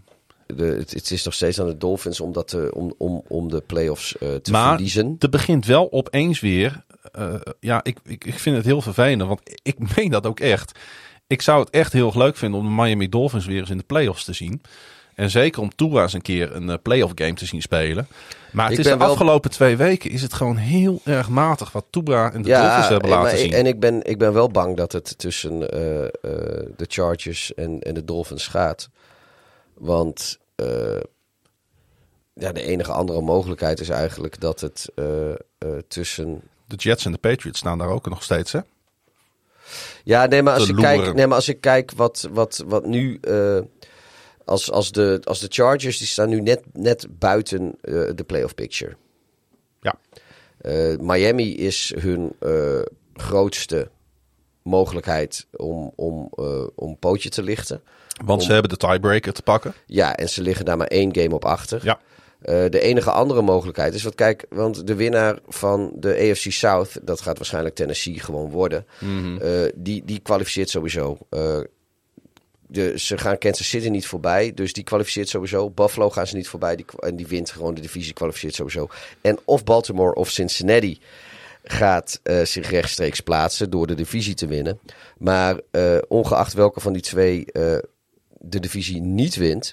de, 0.46 0.64
het, 0.64 0.90
het 0.90 1.10
is 1.10 1.24
nog 1.24 1.34
steeds 1.34 1.60
aan 1.60 1.66
de 1.66 1.76
Dolphins 1.76 2.20
om, 2.20 2.32
dat 2.32 2.48
te, 2.48 2.70
om, 2.74 2.94
om, 2.98 3.22
om 3.28 3.48
de 3.48 3.60
playoffs 3.60 4.18
eh 4.18 4.34
te 4.34 4.50
Maar 4.50 4.68
verliezen. 4.68 5.16
er 5.18 5.28
begint 5.28 5.66
wel 5.66 5.92
opeens 5.92 6.40
weer. 6.40 6.84
eh, 7.12 7.34
ja, 7.60 7.80
ik, 7.84 7.98
ik, 8.04 8.24
ik 8.24 8.38
vind 8.38 8.56
het 8.56 8.64
heel 8.64 8.82
vervelend. 8.82 9.22
Want 9.22 9.40
ik 9.62 9.96
meen 9.96 10.10
dat 10.10 10.26
ook 10.26 10.40
echt. 10.40 10.78
Ik 11.26 11.42
zou 11.42 11.60
het 11.60 11.70
echt 11.70 11.92
heel 11.92 12.12
leuk 12.14 12.36
vinden 12.36 12.60
om 12.60 12.66
de 12.66 12.82
Miami 12.82 13.08
Dolphins 13.08 13.46
weer 13.46 13.60
eens 13.60 13.70
in 13.70 13.78
de 13.78 13.84
playoffs 13.84 14.24
te 14.24 14.32
zien. 14.32 14.60
En 15.18 15.30
zeker 15.30 15.62
om 15.62 15.74
Tua 15.74 16.02
eens 16.02 16.12
een 16.12 16.22
keer 16.22 16.54
een 16.54 16.70
eh, 16.70 16.76
playoff 16.82 17.12
game 17.14 17.34
te 17.34 17.46
zien 17.46 17.62
spelen. 17.62 18.06
Maar 18.52 18.64
het 18.64 18.72
Ik 18.78 18.78
is 18.84 18.90
de 18.92 18.96
wel- 18.96 19.08
afgelopen 19.10 19.50
twee 19.50 19.76
weken 19.76 20.10
is 20.10 20.22
het 20.22 20.32
gewoon 20.32 20.56
heel 20.56 21.00
erg 21.04 21.28
matig 21.28 21.72
wat 21.72 21.84
Tua 21.90 22.32
en 22.32 22.42
de 22.42 22.48
Dolphins 22.48 22.88
hebben 22.88 23.10
eh, 23.10 23.16
laten 23.16 23.30
maar- 23.30 23.38
zien. 23.38 23.52
En 23.52 23.66
ik 23.66 23.80
ben, 23.80 24.02
ik 24.04 24.18
ben 24.18 24.32
wel 24.32 24.48
bang 24.48 24.76
dat 24.76 24.92
het 24.92 25.18
tussen 25.18 25.52
eh, 25.62 25.68
de 26.76 26.84
Chargers 26.88 27.54
en, 27.54 27.80
en 27.80 27.94
de 27.94 28.04
Dolphins 28.04 28.46
gaat. 28.46 28.88
Want 29.74 30.38
ja, 32.34 32.52
de 32.52 32.62
enige 32.62 32.92
andere 32.92 33.20
mogelijkheid 33.20 33.80
is 33.80 33.88
eigenlijk 33.88 34.40
dat 34.40 34.60
het 34.60 34.88
tussen... 35.88 36.40
De 36.66 36.76
Jets 36.76 37.04
en 37.04 37.12
de 37.12 37.18
Patriots 37.18 37.58
staan 37.58 37.78
daar 37.78 37.88
ook 37.88 38.08
nog 38.08 38.22
steeds, 38.22 38.52
hè? 38.52 38.60
Ja, 40.04 40.26
nee, 40.26 40.42
maar 40.42 40.54
als, 40.54 40.68
ik 40.68 40.76
kijk, 40.76 41.14
nee, 41.14 41.26
maar 41.26 41.36
als 41.36 41.48
ik 41.48 41.60
kijk 41.60 41.92
wat, 41.96 42.28
wat, 42.32 42.64
wat 42.66 42.86
nu... 42.86 43.20
als, 44.48 44.70
als, 44.70 44.92
de, 44.92 45.20
als 45.24 45.40
de 45.40 45.46
Chargers, 45.50 45.98
die 45.98 46.06
staan 46.06 46.28
nu 46.28 46.40
net, 46.40 46.62
net 46.72 47.06
buiten 47.10 47.74
eh, 47.80 47.92
de 48.14 48.24
playoff 48.26 48.54
picture. 48.54 48.96
Ja. 49.80 49.94
Eh, 50.58 50.96
Miami 50.98 51.56
is 51.56 51.92
hun 51.98 52.32
eh, 52.40 52.80
grootste 53.14 53.90
mogelijkheid 54.62 55.46
om, 55.56 55.92
om, 55.96 56.30
om 56.74 56.98
pootje 56.98 57.28
te 57.28 57.42
lichten. 57.42 57.82
Want 58.24 58.42
ze 58.42 58.52
hebben 58.52 58.70
de 58.70 58.76
tiebreaker 58.76 59.32
te 59.32 59.42
pakken. 59.42 59.74
Ja, 59.86 60.16
en 60.16 60.28
ze 60.28 60.42
liggen 60.42 60.64
daar 60.64 60.76
maar 60.76 60.86
één 60.86 61.14
game 61.14 61.34
op 61.34 61.44
achter. 61.44 61.84
Ja. 61.84 62.00
De 62.68 62.80
enige 62.80 63.10
andere 63.10 63.42
mogelijkheid 63.42 63.94
is, 63.94 64.02
want 64.02 64.14
kijk, 64.14 64.46
want 64.48 64.86
de 64.86 64.94
winnaar 64.94 65.38
van 65.48 65.92
de 65.94 66.30
AFC 66.30 66.50
South, 66.50 67.00
dat 67.02 67.20
gaat 67.20 67.36
waarschijnlijk 67.36 67.74
Tennessee 67.74 68.20
gewoon 68.20 68.50
worden, 68.50 68.86
eh, 69.40 69.50
die, 69.74 70.04
die 70.04 70.18
kwalificeert 70.18 70.70
sowieso. 70.70 71.18
De, 72.70 72.98
ze 72.98 73.18
gaan 73.18 73.38
Kansas 73.38 73.68
City 73.68 73.88
niet 73.88 74.06
voorbij, 74.06 74.54
dus 74.54 74.72
die 74.72 74.84
kwalificeert 74.84 75.28
sowieso. 75.28 75.70
Buffalo 75.70 76.10
gaan 76.10 76.26
ze 76.26 76.36
niet 76.36 76.48
voorbij 76.48 76.76
die, 76.76 76.86
en 76.98 77.16
die 77.16 77.26
wint 77.26 77.50
gewoon 77.50 77.74
de 77.74 77.80
divisie, 77.80 78.12
kwalificeert 78.12 78.54
sowieso. 78.54 78.88
En 79.20 79.38
of 79.44 79.64
Baltimore 79.64 80.14
of 80.14 80.30
Cincinnati 80.30 81.00
gaat 81.62 82.20
eh, 82.22 82.44
zich 82.44 82.70
rechtstreeks 82.70 83.20
plaatsen 83.20 83.70
door 83.70 83.86
de 83.86 83.94
divisie 83.94 84.34
te 84.34 84.46
winnen. 84.46 84.80
Maar 85.18 85.60
eh, 85.70 85.98
ongeacht 86.08 86.52
welke 86.52 86.80
van 86.80 86.92
die 86.92 87.02
twee 87.02 87.44
eh, 87.52 87.78
de 88.38 88.60
divisie 88.60 89.00
niet 89.00 89.36
wint, 89.36 89.72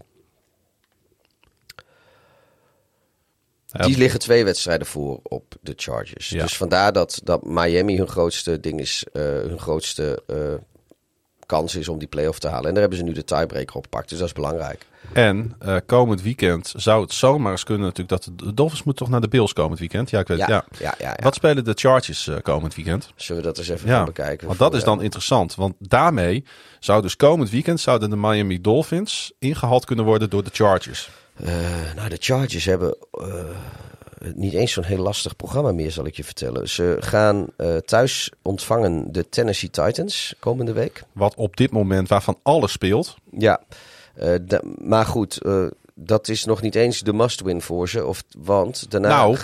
Ja, 3.68 3.86
Die 3.86 3.98
liggen 3.98 4.20
twee 4.20 4.46
wedstrijden 4.46 4.88
voor 4.88 5.20
op 5.24 5.56
de 5.62 5.74
Chargers. 5.76 6.30
Ja. 6.30 6.42
Dus 6.42 6.58
vandaar 6.58 6.94
dat, 6.94 7.22
dat 7.24 7.46
Miami 7.46 7.98
hun 7.98 8.08
grootste 8.08 8.60
ding 8.60 8.80
is, 8.80 9.06
hun 9.14 9.60
grootste 9.60 10.24
kans 11.46 11.76
is 11.76 11.88
om 11.88 12.00
die 12.00 12.08
playoff 12.08 12.40
te 12.40 12.48
halen. 12.48 12.66
En 12.66 12.72
daar 12.72 12.82
hebben 12.82 12.98
ze 13.00 13.04
nu 13.06 13.12
de 13.12 13.24
tiebreaker 13.24 13.76
op 13.76 13.84
gepakt, 13.84 14.10
dus 14.10 14.18
dat 14.18 14.28
is 14.28 14.34
belangrijk. 14.34 14.86
En 15.14 15.56
eh, 15.60 15.76
komend 15.86 16.22
weekend 16.22 16.74
zou 16.76 17.02
het 17.02 17.14
zomaar 17.14 17.52
eens 17.52 17.64
kunnen 17.64 17.84
natuurlijk 17.84 18.10
dat 18.10 18.30
de, 18.36 18.54
Dolphins 18.54 18.84
moeten 18.84 19.04
toch 19.04 19.14
naar 19.14 19.22
de 19.22 19.28
Bills 19.28 19.54
komend 19.54 19.80
weekend. 19.80 20.10
Ja, 20.10 20.20
ik 20.20 20.28
weet 20.28 20.38
Ja, 20.38 20.48
ja. 20.48 20.66
ja, 20.80 20.94
ja. 20.98 21.10
ja, 21.10 21.24
Wat 21.24 21.36
spelen 21.36 21.64
de 21.64 21.74
Chargers 21.76 22.28
eh, 22.28 22.36
komend 22.42 22.76
weekend? 22.76 23.12
Zullen 23.16 23.42
we 23.42 23.48
dat 23.48 23.58
eens 23.58 23.70
even 23.70 23.90
gaan 23.90 24.06
bekijken? 24.06 24.48
want 24.48 24.60
dat 24.60 24.74
is 24.74 24.84
dan 24.84 24.98
eh, 24.98 25.04
interessant. 25.04 25.56
Want 25.56 25.76
daarmee 25.80 26.44
zou 26.80 27.02
dus 27.02 27.16
komend 27.16 27.50
weekend 27.50 27.80
zouden 27.80 28.10
de 28.10 28.16
Miami 28.16 28.62
Dolphins 28.62 29.34
ingehaald 29.40 29.86
kunnen 29.86 30.06
worden 30.06 30.30
door 30.30 30.44
de 30.44 30.50
Chargers. 30.54 31.10
eh, 31.44 31.54
nou, 31.96 32.10
de 32.10 32.18
Chargers 32.20 32.66
hebben 32.66 32.98
niet 34.36 34.54
eens 34.54 34.72
zo'n 34.72 34.84
heel 34.84 34.98
lastig 34.98 35.36
programma 35.36 35.72
meer, 35.72 35.92
zal 35.92 36.06
ik 36.06 36.16
je 36.16 36.24
vertellen. 36.24 36.70
Ze 36.70 36.98
gaan 37.00 37.48
eh, 37.58 37.76
thuis 37.78 38.32
ontvangen 38.42 39.12
de 39.12 39.30
Tennessee 39.30 39.70
Titans 39.70 40.36
komende 40.40 40.74
week. 40.74 41.04
Wat 41.12 41.36
op 41.36 41.58
dit 41.58 41.72
moment 41.72 42.08
waarvan 42.08 42.38
alles 42.44 42.72
speelt. 42.72 43.16
Ja, 43.32 43.62
eh, 44.16 44.36
maar 44.78 45.06
goed, 45.06 45.42
eh, 45.42 45.66
dat 45.94 46.28
is 46.28 46.46
nog 46.46 46.62
niet 46.62 46.76
eens 46.76 47.00
de 47.00 47.14
must-win 47.14 47.62
voor 47.62 47.90
ze. 47.90 48.06
Of, 48.06 48.24
want 48.38 48.92
daarna... 48.92 49.08
Nou, 49.08 49.38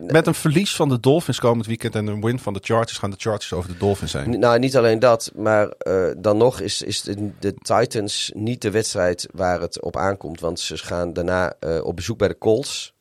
Met 0.00 0.26
een 0.26 0.34
verlies 0.34 0.76
van 0.76 0.88
de 0.88 1.00
Dolphins 1.00 1.38
komend 1.40 1.66
weekend 1.66 1.94
en 1.94 2.06
een 2.06 2.20
win 2.24 2.38
van 2.38 2.52
de 2.52 2.60
Chargers 2.62 2.98
gaan 2.98 3.10
de 3.10 3.16
Chargers 3.18 3.52
over 3.52 3.70
de 3.72 3.78
Dolphins 3.78 4.12
heen. 4.12 4.30
N- 4.30 4.38
Nou, 4.38 4.58
niet 4.58 4.76
alleen 4.76 4.98
dat, 4.98 5.30
maar 5.34 5.72
dan 6.18 6.36
nog 6.36 6.60
is, 6.60 6.82
is 6.82 7.02
de, 7.02 7.30
de 7.38 7.54
Titans 7.54 8.30
niet 8.34 8.62
de 8.62 8.70
wedstrijd 8.70 9.28
waar 9.32 9.60
het 9.60 9.80
op 9.80 9.96
aankomt. 9.96 10.40
Want 10.40 10.60
ze 10.60 10.76
gaan 10.76 11.12
daarna 11.12 11.54
op 11.82 11.96
bezoek 11.96 12.18
bij 12.18 12.28
de 12.28 12.38
Colts. 12.38 12.94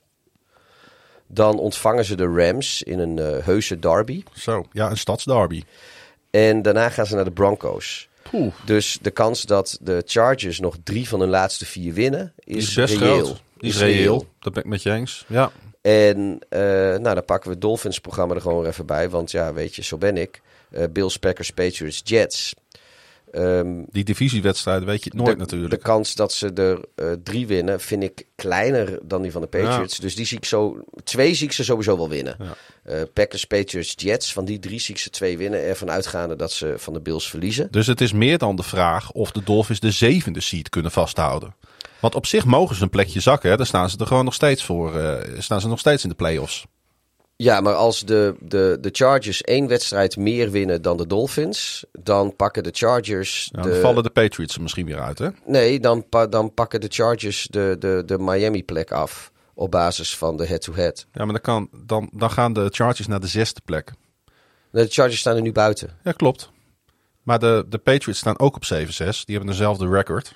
Dan 1.36 1.60
ontvangen 1.60 2.06
ze 2.06 2.16
de 2.16 2.34
Rams 2.36 2.84
in 2.84 3.00
een 3.00 3.20
eh, 3.20 3.46
heuse 3.46 3.80
derby. 3.80 4.24
Zo, 4.34 4.66
ja, 4.72 4.90
een 4.90 4.98
stadsderby. 4.98 5.64
En 6.32 6.62
daarna 6.62 6.90
gaan 6.90 7.06
ze 7.06 7.16
naar 7.16 7.24
de 7.24 7.32
Broncos. 7.32 8.08
Poeh, 8.32 8.54
Dus 8.66 8.98
de 9.02 9.12
kans 9.12 9.42
dat 9.42 9.78
de 9.82 10.04
Chargers 10.06 10.60
nog 10.60 10.76
drie 10.84 11.08
van 11.08 11.20
hun 11.20 11.30
laatste 11.30 11.66
vier 11.66 11.94
winnen, 11.94 12.34
die 12.46 12.58
is, 12.58 12.76
reëel. 12.76 12.98
groot. 12.98 13.42
Die 13.58 13.70
is 13.70 13.78
reëel. 13.80 14.28
Dat 14.40 14.54
ben 14.54 14.64
ik 14.64 14.70
met 14.70 14.84
je 14.84 14.92
eens. 14.92 15.26
Ja. 15.28 15.52
En 15.82 16.18
uh, 16.50 16.60
nou, 16.60 17.02
dan 17.02 17.26
pakken 17.26 17.48
we 17.48 17.54
het 17.54 17.62
Dolphins-programma 17.62 18.36
er 18.36 18.42
gewoon 18.42 18.66
even 18.66 18.86
bij. 18.86 19.10
Want 19.10 19.32
ja, 19.32 19.54
weet 19.54 19.76
je, 19.76 19.84
zo 19.84 19.98
ben 19.98 20.18
ik. 20.18 20.42
Uh, 20.72 20.84
Bills, 20.92 21.18
Packers, 21.18 21.52
Patriots, 21.52 22.02
Jets. 22.04 22.54
Um, 23.38 23.86
die 23.90 24.04
divisiewedstrijden 24.04 24.88
weet 24.88 25.04
je 25.04 25.10
het 25.10 25.20
nooit 25.20 25.32
de, 25.32 25.38
natuurlijk. 25.38 25.72
De 25.72 25.78
kans 25.78 26.16
dat 26.16 26.34
ze 26.34 26.54
er 26.54 26.80
uh, 26.96 27.12
drie 27.24 27.48
winnen 27.48 27.80
vind 27.80 28.04
ik 28.04 28.26
kleiner 28.36 29.00
dan 29.04 29.22
die 29.22 29.32
van 29.32 29.42
de 29.42 29.48
Patriots. 29.48 29.96
Ja. 29.96 30.02
Dus 30.02 30.16
die 30.16 30.26
zie 30.26 30.38
ik 30.38 30.46
zo... 30.46 30.84
Twee 31.04 31.34
zie 31.34 31.46
ik 31.46 31.54
ze 31.54 31.64
sowieso 31.64 31.98
wel 31.98 32.10
winnen. 32.10 32.36
Ja. 32.40 32.56
Uh, 32.94 33.02
Packers, 33.14 33.46
Patriots, 33.46 33.94
Jets. 33.96 34.34
Van 34.34 34.46
die 34.46 34.60
drie 34.60 34.80
zie 34.80 34.96
ik 34.96 35.02
ze 35.02 35.10
twee 35.10 35.38
winnen. 35.38 35.64
Ervan 35.64 35.92
uitgaande 35.92 36.36
dat 36.36 36.52
ze 36.52 36.74
van 36.78 36.94
de 36.94 37.02
Bills 37.02 37.30
verliezen. 37.30 37.68
Dus 37.72 37.88
het 37.88 38.02
is 38.02 38.14
meer 38.14 38.38
dan 38.38 38.56
de 38.56 38.64
vraag 38.64 39.12
of 39.12 39.32
de 39.32 39.44
Dolphins 39.44 39.80
de 39.80 39.92
zevende 39.92 40.42
seed 40.42 40.70
kunnen 40.70 40.92
vasthouden. 40.92 41.56
Want 42.00 42.16
op 42.16 42.26
zich 42.26 42.46
mogen 42.46 42.76
ze 42.76 42.84
een 42.84 42.90
plekje 42.90 43.20
zakken. 43.20 43.50
Hè? 43.50 43.58
Daar 43.58 43.66
staan 43.66 43.90
ze 43.90 43.98
er 43.98 44.08
gewoon 44.08 44.26
nog 44.26 44.34
steeds 44.34 44.64
voor. 44.64 44.96
Uh, 44.96 45.14
staan 45.38 45.62
ze 45.62 45.68
nog 45.68 45.80
steeds 45.80 46.04
in 46.04 46.10
de 46.10 46.16
playoffs. 46.16 46.66
Ja, 47.38 47.62
maar 47.62 47.74
als 47.74 48.06
de, 48.06 48.36
de, 48.40 48.78
de 48.82 48.90
Chargers 48.92 49.42
één 49.42 49.68
wedstrijd 49.68 50.18
meer 50.18 50.52
winnen 50.52 50.82
dan 50.82 50.98
de 50.98 51.08
Dolphins, 51.08 51.86
dan 51.92 52.36
pakken 52.36 52.64
de 52.64 52.70
Chargers. 52.74 53.50
De... 53.52 53.62
Dan 53.62 53.80
vallen 53.80 54.04
de 54.04 54.10
Patriots 54.10 54.56
er 54.56 54.62
misschien 54.62 54.86
weer 54.86 55.00
uit, 55.00 55.20
hè? 55.20 55.30
Nee, 55.46 55.80
dan, 55.80 56.10
pa 56.10 56.28
dan 56.28 56.54
pakken 56.54 56.82
de 56.82 56.88
Chargers 56.90 57.48
de, 57.52 57.76
de, 57.80 58.04
de 58.06 58.20
Miami-plek 58.20 58.92
af. 58.92 59.32
Op 59.54 59.72
basis 59.72 60.18
van 60.18 60.38
de 60.38 60.46
head-to-head. 60.46 61.06
Ja, 61.12 61.26
maar 61.26 61.34
dan, 61.34 61.42
kan, 61.42 61.70
dan, 61.86 62.10
dan 62.14 62.32
gaan 62.32 62.54
de 62.54 62.68
Chargers 62.72 63.08
naar 63.08 63.20
de 63.20 63.28
zesde 63.28 63.62
plek. 63.66 63.92
De 64.72 64.88
Chargers 64.88 65.20
staan 65.20 65.36
er 65.36 65.42
nu 65.42 65.52
buiten. 65.52 65.90
Ja, 66.04 66.12
klopt. 66.12 66.50
Maar 67.24 67.40
de, 67.40 67.66
de 67.70 67.78
Patriots 67.78 68.20
staan 68.20 68.40
ook 68.40 68.56
op 68.56 68.64
7-6. 68.64 68.68
Die 68.98 69.36
hebben 69.36 69.46
dezelfde 69.46 69.90
record. 69.90 70.34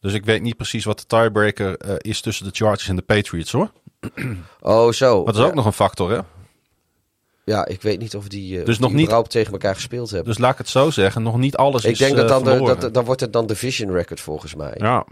Dus 0.00 0.12
ik 0.12 0.24
weet 0.24 0.42
niet 0.42 0.56
precies 0.56 0.84
wat 0.84 0.98
de 0.98 1.06
tiebreaker 1.06 1.86
uh, 1.86 1.94
is 1.98 2.20
tussen 2.20 2.44
de 2.44 2.50
Chargers 2.54 2.88
en 2.88 2.96
de 2.96 3.02
Patriots, 3.02 3.52
hoor. 3.52 3.70
Oh, 4.60 4.92
zo. 4.92 5.24
Dat 5.24 5.34
is 5.34 5.40
ja. 5.40 5.46
ook 5.46 5.54
nog 5.54 5.66
een 5.66 5.72
factor, 5.72 6.10
hè? 6.10 6.18
Ja, 7.44 7.66
ik 7.66 7.82
weet 7.82 7.98
niet 7.98 8.16
of 8.16 8.28
die, 8.28 8.58
uh, 8.58 8.64
dus 8.64 8.78
nog 8.78 8.88
die 8.88 8.96
niet 8.96 9.04
überhaupt 9.04 9.30
tegen 9.30 9.52
elkaar 9.52 9.74
gespeeld 9.74 10.10
hebben. 10.10 10.28
Dus 10.28 10.42
laat 10.42 10.52
ik 10.52 10.58
het 10.58 10.68
zo 10.68 10.90
zeggen, 10.90 11.22
nog 11.22 11.36
niet 11.36 11.56
alles 11.56 11.84
ik 11.84 11.90
is 11.90 11.98
denk 11.98 12.16
dat 12.16 12.24
uh, 12.24 12.44
dan, 12.44 12.44
de, 12.44 12.76
dat 12.76 12.94
dan 12.94 13.04
wordt 13.04 13.20
het 13.20 13.32
dan 13.32 13.46
division 13.46 13.92
record 13.92 14.20
volgens 14.20 14.54
mij. 14.54 14.74
Ja. 14.76 15.06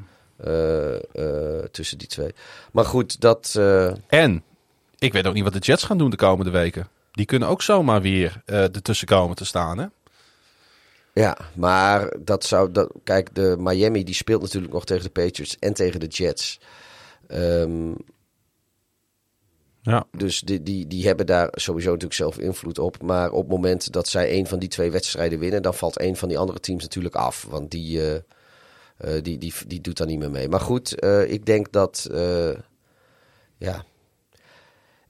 Uh, 0.47 1.59
tussen 1.71 1.99
die 1.99 2.09
twee. 2.09 2.35
Maar 2.73 2.85
goed, 2.85 3.21
dat. 3.21 3.61
En 4.07 4.43
ik 4.99 5.13
weet 5.13 5.27
ook 5.27 5.35
niet 5.35 5.45
wat 5.45 5.53
de 5.53 5.59
Jets 5.59 5.85
gaan 5.85 5.99
doen 5.99 6.11
de 6.11 6.17
komende 6.17 6.51
weken. 6.51 6.89
Die 7.13 7.27
kunnen 7.27 7.49
ook 7.49 7.63
zomaar 7.63 8.03
weer 8.03 8.43
ertussen 8.45 9.07
komen 9.07 9.37
te 9.37 9.45
staan, 9.45 9.79
hè? 9.79 9.87
Ja, 11.13 11.37
maar 11.55 12.15
dat 12.19 12.45
zou. 12.45 12.73
Dat, 12.73 12.93
kijk, 13.05 13.35
de 13.35 13.57
Miami 13.59 14.05
die 14.05 14.15
speelt 14.15 14.43
natuurlijk 14.43 14.73
nog 14.73 14.85
tegen 14.85 15.05
de 15.05 15.11
Patriots 15.11 15.57
en 15.59 15.75
tegen 15.75 16.01
de 16.01 16.07
Jets. 16.07 16.61
Um, 17.29 17.97
ja. 19.83 20.07
Dus 20.17 20.41
die, 20.41 20.63
die, 20.63 20.87
die 20.87 21.07
hebben 21.07 21.27
daar 21.27 21.49
sowieso 21.53 21.89
natuurlijk 21.89 22.15
zelf 22.15 22.39
invloed 22.39 22.79
op. 22.79 23.03
Maar 23.03 23.31
op 23.31 23.43
het 23.43 23.51
moment 23.51 23.93
dat 23.93 24.09
zij 24.09 24.39
een 24.39 24.47
van 24.47 24.59
die 24.59 24.69
twee 24.69 24.91
wedstrijden 24.91 25.39
winnen, 25.39 25.63
dan 25.63 25.75
valt 25.75 26.01
een 26.01 26.17
van 26.17 26.29
die 26.29 26.39
andere 26.39 26.61
teams 26.61 26.83
natuurlijk 26.83 27.15
af. 27.15 27.47
Want 27.49 27.71
die, 27.71 27.99
uh, 27.99 28.13
uh, 28.13 29.23
die, 29.23 29.39
die, 29.39 29.53
die 29.67 29.81
doet 29.81 29.97
daar 29.97 30.07
niet 30.07 30.19
meer 30.19 30.31
mee. 30.31 30.49
Maar 30.49 30.61
goed, 30.61 31.05
uh, 31.05 31.31
ik 31.31 31.47
denk 31.47 31.73
dat. 31.73 32.09
ja. 33.59 33.85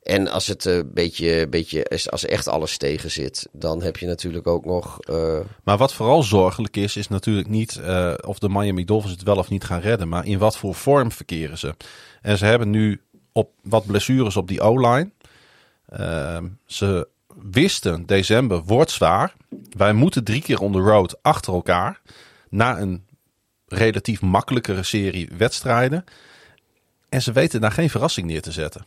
En 0.02 0.28
als 0.28 0.46
het 0.46 0.64
een 0.64 0.90
beetje, 0.92 1.48
beetje 1.48 1.86
als 2.10 2.24
echt 2.24 2.48
alles 2.48 2.76
tegen 2.76 3.10
zit, 3.10 3.48
dan 3.52 3.82
heb 3.82 3.96
je 3.96 4.06
natuurlijk 4.06 4.46
ook 4.46 4.64
nog. 4.64 4.98
Maar 5.62 5.76
wat 5.76 5.92
vooral 5.92 6.22
zorgelijk 6.22 6.76
is, 6.76 6.96
is 6.96 7.08
natuurlijk 7.08 7.48
niet 7.48 7.80
of 8.24 8.38
de 8.38 8.48
Miami 8.48 8.84
Dolphins 8.84 9.12
het 9.12 9.22
wel 9.22 9.36
of 9.36 9.48
niet 9.48 9.64
gaan 9.64 9.80
redden, 9.80 10.08
maar 10.08 10.26
in 10.26 10.38
wat 10.38 10.56
voor 10.56 10.74
vorm 10.74 11.12
verkeren 11.12 11.58
ze. 11.58 11.74
En 12.22 12.38
ze 12.38 12.44
hebben 12.44 12.70
nu 12.70 13.00
op 13.32 13.50
wat 13.62 13.86
blessures 13.86 14.36
op 14.36 14.48
die 14.48 14.60
O-line. 14.60 15.10
Uh, 15.98 16.38
ze 16.66 17.08
wisten, 17.50 18.06
december 18.06 18.62
wordt 18.62 18.90
zwaar. 18.90 19.34
Wij 19.76 19.92
moeten 19.92 20.24
drie 20.24 20.42
keer 20.42 20.60
on 20.60 20.72
the 20.72 20.78
road 20.78 21.22
achter 21.22 21.52
elkaar. 21.52 22.00
Na 22.48 22.78
een 22.78 23.04
relatief 23.66 24.20
makkelijkere 24.20 24.82
serie 24.82 25.28
wedstrijden. 25.36 26.04
En 27.08 27.22
ze 27.22 27.32
weten 27.32 27.60
daar 27.60 27.72
geen 27.72 27.90
verrassing 27.90 28.26
neer 28.26 28.42
te 28.42 28.52
zetten. 28.52 28.86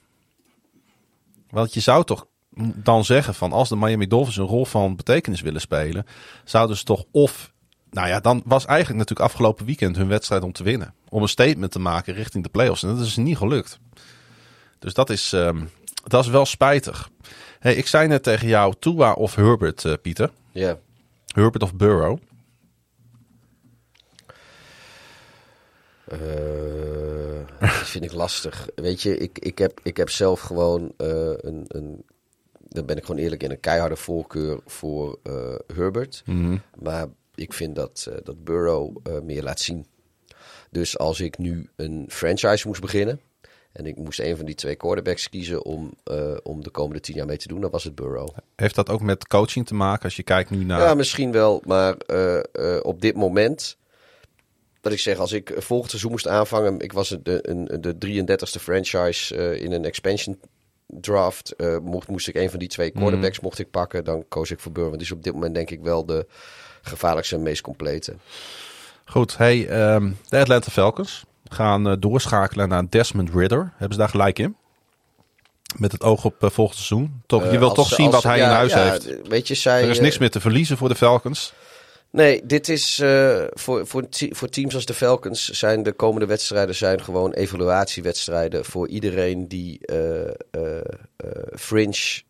Want 1.49 1.73
je 1.73 1.79
zou 1.79 2.03
toch 2.03 2.27
dan 2.75 3.05
zeggen 3.05 3.33
van 3.33 3.51
als 3.51 3.69
de 3.69 3.75
Miami 3.75 4.07
Dolphins 4.07 4.37
een 4.37 4.45
rol 4.45 4.65
van 4.65 4.95
betekenis 4.95 5.41
willen 5.41 5.61
spelen. 5.61 6.05
Zouden 6.43 6.77
ze 6.77 6.83
toch 6.83 7.03
of... 7.11 7.53
Nou 7.89 8.07
ja, 8.07 8.19
dan 8.19 8.41
was 8.45 8.65
eigenlijk 8.65 8.99
natuurlijk 8.99 9.29
afgelopen 9.29 9.65
weekend 9.65 9.95
hun 9.95 10.07
wedstrijd 10.07 10.43
om 10.43 10.51
te 10.51 10.63
winnen. 10.63 10.93
Om 11.09 11.21
een 11.21 11.27
statement 11.27 11.71
te 11.71 11.79
maken 11.79 12.13
richting 12.13 12.43
de 12.43 12.49
playoffs. 12.49 12.83
En 12.83 12.95
dat 12.95 13.05
is 13.05 13.15
niet 13.15 13.37
gelukt. 13.37 13.79
Dus 14.79 14.93
dat 14.93 15.09
is, 15.09 15.31
um, 15.31 15.69
dat 16.03 16.23
is 16.23 16.29
wel 16.29 16.45
spijtig. 16.45 17.09
Hey, 17.59 17.75
ik 17.75 17.87
zei 17.87 18.07
net 18.07 18.23
tegen 18.23 18.47
jou 18.47 18.73
Tua 18.79 19.13
of 19.13 19.35
Herbert, 19.35 19.83
uh, 19.83 19.93
Pieter. 20.01 20.31
Ja. 20.51 20.61
Yeah. 20.61 20.75
Herbert 21.25 21.63
of 21.63 21.75
Burrow? 21.75 22.19
Uh, 26.13 26.19
dat 27.59 27.69
vind 27.69 28.03
ik 28.03 28.11
lastig. 28.11 28.67
Weet 28.75 29.01
je, 29.01 29.17
ik, 29.17 29.39
ik, 29.39 29.57
heb, 29.57 29.79
ik 29.83 29.97
heb 29.97 30.09
zelf 30.09 30.39
gewoon 30.39 30.81
uh, 30.97 31.33
een, 31.37 31.65
een... 31.67 32.05
Dan 32.59 32.85
ben 32.85 32.97
ik 32.97 33.05
gewoon 33.05 33.21
eerlijk 33.21 33.43
in 33.43 33.51
een 33.51 33.59
keiharde 33.59 33.95
voorkeur 33.95 34.59
voor 34.65 35.19
uh, 35.23 35.55
Herbert. 35.73 36.21
Mhm. 36.25 36.37
Mm 36.37 36.45
-hmm. 36.45 36.61
Maar 36.79 37.07
ik 37.35 37.53
vind 37.53 37.75
dat, 37.75 38.09
dat 38.23 38.43
Burrow 38.43 38.97
meer 39.23 39.43
laat 39.43 39.59
zien. 39.59 39.85
Dus 40.69 40.97
als 40.97 41.19
ik 41.19 41.37
nu 41.37 41.69
een 41.75 42.05
franchise 42.09 42.67
moest 42.67 42.81
beginnen... 42.81 43.19
En 43.75 43.85
ik 43.85 43.97
moest 43.97 44.19
een 44.19 44.37
van 44.37 44.45
die 44.45 44.55
twee 44.55 44.75
quarterbacks 44.75 45.29
kiezen 45.29 45.65
om, 45.65 45.93
uh, 46.11 46.37
om 46.43 46.63
de 46.63 46.69
komende 46.69 46.99
tien 46.99 47.15
jaar 47.15 47.25
mee 47.25 47.37
te 47.37 47.47
doen. 47.47 47.61
Dan 47.61 47.69
was 47.69 47.83
het 47.83 47.95
Burrow. 47.95 48.29
Heeft 48.55 48.75
dat 48.75 48.89
ook 48.89 49.01
met 49.01 49.27
coaching 49.27 49.67
te 49.67 49.73
maken 49.73 50.03
als 50.03 50.15
je 50.15 50.23
kijkt 50.23 50.49
nu 50.49 50.63
naar... 50.63 50.79
Ja, 50.79 50.93
misschien 50.93 51.31
wel. 51.31 51.61
Maar 51.65 51.95
uh, 52.07 52.39
uh, 52.53 52.79
op 52.81 53.01
dit 53.01 53.15
moment... 53.15 53.77
Dat 54.81 54.93
ik 54.93 54.99
zeg, 54.99 55.17
als 55.17 55.31
ik 55.31 55.53
volgend 55.57 55.89
seizoen 55.89 56.11
moest 56.11 56.27
aanvangen... 56.27 56.79
Ik 56.79 56.93
was 56.93 57.17
de, 57.23 57.49
een, 57.49 57.81
de 57.81 58.23
33ste 58.23 58.61
franchise 58.61 59.59
in 59.59 59.71
een 59.71 59.85
expansion 59.85 60.39
draft. 60.87 61.55
mocht, 61.81 62.07
moest 62.07 62.27
ik 62.27 62.35
een 62.35 62.49
van 62.49 62.59
die 62.59 62.67
twee 62.67 62.91
quarterbacks 62.91 63.37
mm. 63.37 63.43
mocht 63.43 63.59
ik 63.59 63.71
pakken. 63.71 64.03
Dan 64.03 64.25
koos 64.27 64.51
ik 64.51 64.59
voor 64.59 64.71
Burrow. 64.71 64.89
Want 64.89 65.01
die 65.01 65.11
is 65.11 65.17
op 65.17 65.23
dit 65.23 65.33
moment 65.33 65.55
denk 65.55 65.69
ik 65.69 65.81
wel 65.81 66.05
de 66.05 66.27
gevaarlijkste 66.81 67.35
en 67.35 67.41
meest 67.41 67.61
complete. 67.61 68.15
Goed, 69.05 69.37
hey, 69.37 69.93
um, 69.93 70.17
de 70.29 70.37
Atlanta 70.37 70.71
Falcons 70.71 71.25
gaan 71.55 71.87
uh, 71.87 71.93
doorschakelen 71.99 72.69
naar 72.69 72.89
Desmond 72.89 73.29
Ridder. 73.33 73.71
Hebben 73.71 73.93
ze 73.93 73.97
daar 73.97 74.09
gelijk 74.09 74.39
in? 74.39 74.55
Met 75.77 75.91
het 75.91 76.03
oog 76.03 76.25
op 76.25 76.43
uh, 76.43 76.49
volgend 76.49 76.77
seizoen. 76.77 77.21
Toch, 77.25 77.43
Uh, 77.43 77.51
je 77.51 77.59
wilt 77.59 77.75
toch 77.75 77.87
zien 77.87 78.11
wat 78.11 78.23
hij 78.23 78.37
ja, 78.37 78.45
in 78.45 78.51
huis 78.51 78.73
ja, 78.73 78.83
heeft. 78.83 79.27
Weet 79.27 79.47
je, 79.47 79.55
zij, 79.55 79.83
Er 79.83 79.89
is 79.89 79.99
niks 79.99 80.17
meer 80.17 80.31
te 80.31 80.39
verliezen 80.39 80.77
voor 80.77 80.89
de 80.89 80.95
Falcons. 80.95 81.53
Nee, 82.11 82.45
dit 82.45 82.69
is 82.69 82.99
uh, 82.99 83.43
voor, 83.53 83.87
voor, 83.87 84.07
voor 84.29 84.49
teams 84.49 84.75
als 84.75 84.85
de 84.85 84.93
Falcons 84.93 85.49
zijn 85.49 85.83
de 85.83 85.93
komende 85.93 86.25
wedstrijden 86.25 86.75
zijn 86.75 87.03
gewoon 87.03 87.31
evaluatiewedstrijden 87.31 88.65
voor 88.65 88.87
iedereen 88.87 89.47
die 89.47 89.79
uh, 89.91 90.79
fringe 91.55 92.21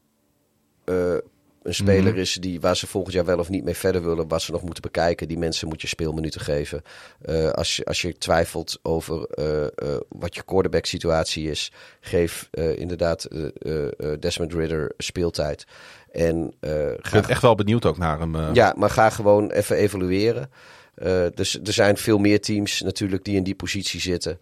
een 1.65 1.73
speler 1.73 2.03
Mhm. 2.03 2.13
mm. 2.13 2.19
is 2.19 2.33
die, 2.33 2.59
waar 2.59 2.77
ze 2.77 2.87
volgend 2.87 3.13
jaar 3.13 3.25
wel 3.25 3.39
of 3.39 3.49
niet 3.49 3.63
mee 3.63 3.75
verder 3.75 4.03
willen, 4.03 4.27
wat 4.27 4.41
ze 4.41 4.51
nog 4.51 4.61
moeten 4.61 4.81
bekijken. 4.81 5.27
Die 5.27 5.37
mensen 5.37 5.67
moet 5.67 5.81
je 5.81 5.87
speelminuten 5.87 6.41
geven. 6.41 6.83
Uh, 7.25 7.49
als, 7.49 7.75
je, 7.75 7.85
als 7.85 8.01
je 8.01 8.17
twijfelt 8.17 8.79
over 8.81 9.27
uh, 9.39 9.61
uh, 9.61 9.97
wat 10.09 10.35
je 10.35 10.43
quarterback 10.43 10.85
situatie 10.85 11.49
is, 11.49 11.71
geef 11.99 12.49
inderdaad 12.75 13.27
Desmond 14.19 14.53
Ridder 14.53 14.93
speeltijd. 14.97 15.65
En, 16.11 16.53
Ik 16.59 17.09
ben 17.11 17.27
echt 17.27 17.41
wel 17.41 17.55
benieuwd 17.55 17.85
ook 17.85 17.97
naar 17.97 18.19
hem. 18.19 18.53
Ja, 18.53 18.73
maar 18.77 18.89
ga 18.89 19.09
gewoon 19.09 19.51
even 19.51 19.75
evalueren. 19.75 20.49
dus 21.33 21.59
er 21.63 21.73
zijn 21.73 21.97
veel 21.97 22.17
meer 22.17 22.41
teams 22.41 22.81
natuurlijk 22.81 23.23
die 23.23 23.35
in 23.35 23.43
die 23.43 23.55
positie 23.55 23.99
zitten. 23.99 24.39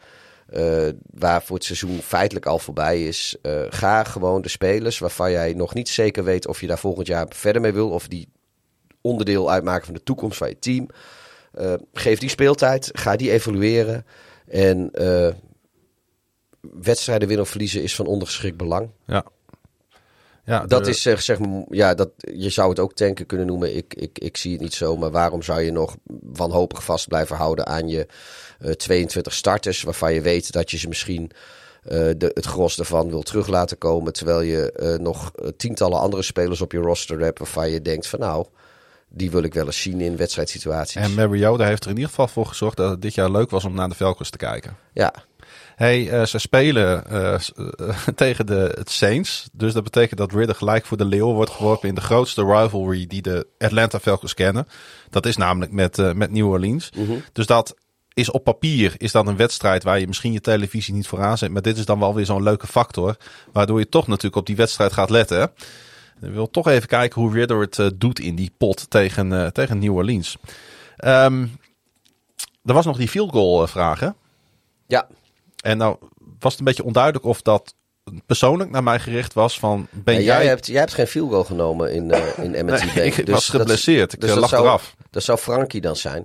Uh, 0.49 0.89
waar 1.09 1.43
voor 1.43 1.55
het 1.55 1.65
seizoen 1.65 2.01
feitelijk 2.01 2.45
al 2.45 2.59
voorbij 2.59 3.07
is. 3.07 3.35
Uh, 3.41 3.61
ga 3.69 4.03
gewoon 4.03 4.41
de 4.41 4.49
spelers 4.49 4.99
waarvan 4.99 5.31
jij 5.31 5.53
nog 5.53 5.73
niet 5.73 5.89
zeker 5.89 6.23
weet 6.23 6.47
of 6.47 6.61
je 6.61 6.67
daar 6.67 6.79
volgend 6.79 7.07
jaar 7.07 7.25
verder 7.29 7.61
mee 7.61 7.73
wil. 7.73 7.89
Of 7.89 8.07
die 8.07 8.29
onderdeel 9.01 9.51
uitmaken 9.51 9.85
van 9.85 9.93
de 9.93 10.03
toekomst 10.03 10.37
van 10.37 10.49
je 10.49 10.59
team. 10.59 10.87
Uh, 11.59 11.73
geef 11.93 12.19
die 12.19 12.29
speeltijd. 12.29 12.89
Ga 12.93 13.15
die 13.15 13.31
evalueren. 13.31 14.05
En 14.47 14.91
wedstrijden 16.61 17.27
winnen 17.27 17.45
of 17.45 17.51
verliezen 17.51 17.83
is 17.83 17.95
van 17.95 18.05
ondergeschikt 18.05 18.57
belang. 18.57 18.89
Ja. 19.05 19.25
Ja, 20.45 20.65
dat 20.65 20.83
de... 20.83 20.89
is 20.89 21.01
zeg, 21.01 21.21
zeg 21.21 21.39
maar, 21.39 21.63
ja, 21.69 21.93
dat, 21.93 22.09
je 22.17 22.49
zou 22.49 22.69
het 22.69 22.79
ook 22.79 22.93
tanken 22.93 23.25
kunnen 23.25 23.47
noemen. 23.47 23.75
Ik, 23.75 23.93
ik, 23.93 24.19
ik 24.19 24.37
zie 24.37 24.51
het 24.51 24.61
niet 24.61 24.73
zo, 24.73 24.97
maar 24.97 25.11
waarom 25.11 25.41
zou 25.41 25.61
je 25.61 25.71
nog 25.71 25.95
wanhopig 26.21 26.83
vast 26.83 27.07
blijven 27.07 27.35
houden 27.35 27.65
aan 27.65 27.87
je 27.87 28.07
22 28.71 29.33
starters, 29.33 29.81
waarvan 29.81 30.13
je 30.13 30.21
weet 30.21 30.51
dat 30.51 30.71
je 30.71 30.77
ze 30.77 30.87
misschien 30.87 31.31
uh, 31.83 31.91
de, 31.91 32.31
het 32.33 32.45
gros 32.45 32.79
ervan 32.79 33.09
wil 33.09 33.21
terug 33.21 33.47
laten 33.47 33.77
komen, 33.77 34.13
terwijl 34.13 34.41
je 34.41 34.73
uh, 34.75 35.05
nog 35.05 35.31
tientallen 35.57 35.99
andere 35.99 36.23
spelers 36.23 36.61
op 36.61 36.71
je 36.71 36.79
roster 36.79 37.19
hebt 37.19 37.39
waarvan 37.39 37.69
je 37.69 37.81
denkt 37.81 38.07
van 38.07 38.19
nou, 38.19 38.45
die 39.09 39.31
wil 39.31 39.43
ik 39.43 39.53
wel 39.53 39.65
eens 39.65 39.81
zien 39.81 40.01
in 40.01 40.17
wedstrijdsituaties. 40.17 40.95
En 40.95 41.13
Mariota 41.13 41.65
heeft 41.65 41.83
er 41.83 41.89
in 41.89 41.95
ieder 41.95 42.09
geval 42.09 42.27
voor 42.27 42.45
gezorgd 42.45 42.77
dat 42.77 42.89
het 42.89 43.01
dit 43.01 43.13
jaar 43.13 43.31
leuk 43.31 43.49
was 43.49 43.65
om 43.65 43.73
naar 43.73 43.89
de 43.89 43.95
Falcons 43.95 44.29
te 44.29 44.37
kijken. 44.37 44.77
Ja. 44.93 45.13
Hey, 45.75 46.09
eh, 46.09 46.25
ze 46.25 46.37
spelen 46.37 47.05
eh, 47.05 47.33
eh, 47.33 48.07
tegen 48.15 48.45
de 48.45 48.71
het 48.77 48.89
Saints. 48.89 49.49
Dus 49.53 49.73
dat 49.73 49.83
betekent 49.83 50.19
dat 50.19 50.31
Ridder 50.31 50.55
gelijk 50.55 50.85
voor 50.85 50.97
de 50.97 51.05
leeuw 51.05 51.33
wordt 51.33 51.51
geworpen 51.51 51.89
in 51.89 51.95
de 51.95 52.01
grootste 52.01 52.45
rivalry 52.45 53.07
die 53.07 53.21
de 53.21 53.47
Atlanta 53.57 53.99
Falcons 53.99 54.33
kennen. 54.33 54.67
Dat 55.09 55.25
is 55.25 55.37
namelijk 55.37 55.71
met, 55.71 55.99
eh, 55.99 56.13
met 56.13 56.31
New 56.31 56.47
Orleans. 56.47 56.89
Dus 57.31 57.45
dat 57.45 57.75
is 58.13 58.31
op 58.31 58.43
papier 58.43 58.93
is 58.97 59.11
dat 59.11 59.27
een 59.27 59.37
wedstrijd 59.37 59.83
waar 59.83 59.99
je 59.99 60.07
misschien 60.07 60.31
je 60.33 60.41
televisie 60.41 60.93
niet 60.93 61.07
voor 61.07 61.21
aanzet. 61.21 61.51
Maar 61.51 61.61
dit 61.61 61.77
is 61.77 61.85
dan 61.85 61.99
wel 61.99 62.13
weer 62.15 62.25
zo'n 62.25 62.43
leuke 62.43 62.67
factor. 62.67 63.15
Waardoor 63.51 63.79
je 63.79 63.89
toch 63.89 64.07
natuurlijk 64.07 64.35
op 64.35 64.45
die 64.45 64.55
wedstrijd 64.55 64.93
gaat 64.93 65.09
letten. 65.09 65.51
Ik 66.21 66.31
wil 66.31 66.49
toch 66.49 66.67
even 66.67 66.87
kijken 66.87 67.21
hoe 67.21 67.33
Ridder 67.33 67.59
het 67.61 67.79
eh, 67.79 67.87
doet 67.95 68.19
in 68.19 68.35
die 68.35 68.51
pot 68.57 68.89
tegen, 68.89 69.33
eh, 69.33 69.47
tegen 69.47 69.79
New 69.79 69.95
Orleans. 69.95 70.37
Ehm, 70.97 71.45
er 72.65 72.73
was 72.73 72.85
nog 72.85 72.97
die 72.97 73.07
field 73.07 73.31
goal 73.31 73.61
eh, 73.63 73.67
vraag, 73.67 73.99
hè? 73.99 74.09
Ja, 74.87 75.07
En 75.63 75.77
nou 75.77 75.97
was 76.39 76.51
het 76.51 76.59
een 76.59 76.65
beetje 76.67 76.83
onduidelijk 76.83 77.25
of 77.25 77.41
dat 77.41 77.75
persoonlijk 78.25 78.69
naar 78.69 78.83
mij 78.83 78.99
gericht 78.99 79.33
was 79.33 79.59
van... 79.59 79.87
Ben 79.91 80.13
jij... 80.13 80.23
jij, 80.23 80.45
hebt, 80.47 80.67
jij 80.67 80.79
hebt 80.79 80.93
geen 80.93 81.07
field 81.07 81.29
goal 81.29 81.43
genomen 81.43 81.93
in, 81.93 82.11
eh 82.11 82.43
in 82.43 82.51
Nee, 82.51 83.05
ik 83.11 83.15
Dus 83.15 83.29
was 83.35 83.47
dat- 83.47 83.61
geblesseerd. 83.61 84.13
Ik 84.13 84.19
dus 84.19 84.29
eh, 84.29 84.33
dat 84.35 84.43
lag 84.43 84.49
zou, 84.51 84.63
eraf. 84.65 84.95
Dat 85.09 85.23
zou 85.23 85.37
Frankie 85.37 85.81
dan 85.81 85.95
zijn. 85.95 86.23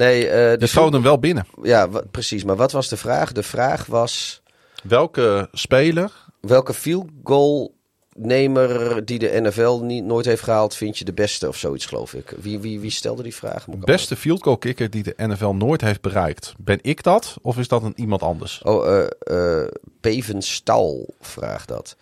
Nee, 0.00 0.28
eh, 0.28 0.58
de 0.58 0.66
schoot 0.66 0.92
hem 0.92 1.02
wel 1.02 1.18
binnen. 1.18 1.46
ja, 1.62 1.88
precies. 2.10 2.44
Maar 2.44 2.56
wat 2.56 2.72
was 2.72 2.88
de 2.88 2.96
vraag? 2.96 3.32
De 3.32 3.42
vraag 3.42 3.86
was 3.86 4.42
Welke 4.82 5.48
speler 5.52 6.12
welke 6.40 6.74
field 6.74 7.06
goal 7.24 7.74
nemer 8.16 9.04
die 9.04 9.18
de 9.18 9.40
NFL 9.40 9.80
niet, 9.82 10.04
nooit 10.04 10.24
heeft 10.24 10.42
gehaald, 10.42 10.74
vind 10.74 10.98
je 10.98 11.04
de 11.04 11.12
beste 11.12 11.48
of 11.48 11.56
zoiets, 11.56 11.86
geloof 11.86 12.14
ik. 12.14 12.34
Wie, 12.40 12.58
wie, 12.58 12.80
wie 12.80 12.90
stelde 12.90 13.22
die 13.22 13.34
vraag? 13.34 13.66
Ik 13.66 13.84
beste 13.84 14.16
field 14.16 14.42
goal 14.42 14.56
kicker 14.56 14.90
die 14.90 15.02
de 15.02 15.14
NFL 15.16 15.50
nooit 15.50 15.80
heeft 15.80 16.00
bereikt? 16.00 16.54
Ben 16.58 16.78
ik 16.82 17.02
dat 17.02 17.36
of 17.42 17.58
is 17.58 17.68
dat 17.68 17.82
een 17.82 17.92
iemand 17.96 18.22
anders? 18.22 18.62
Oh, 18.62 18.86
eh 18.86 19.06
eh 19.62 19.68
Pevenstal 20.00 21.14
vraagt 21.20 21.68
dat. 21.68 21.96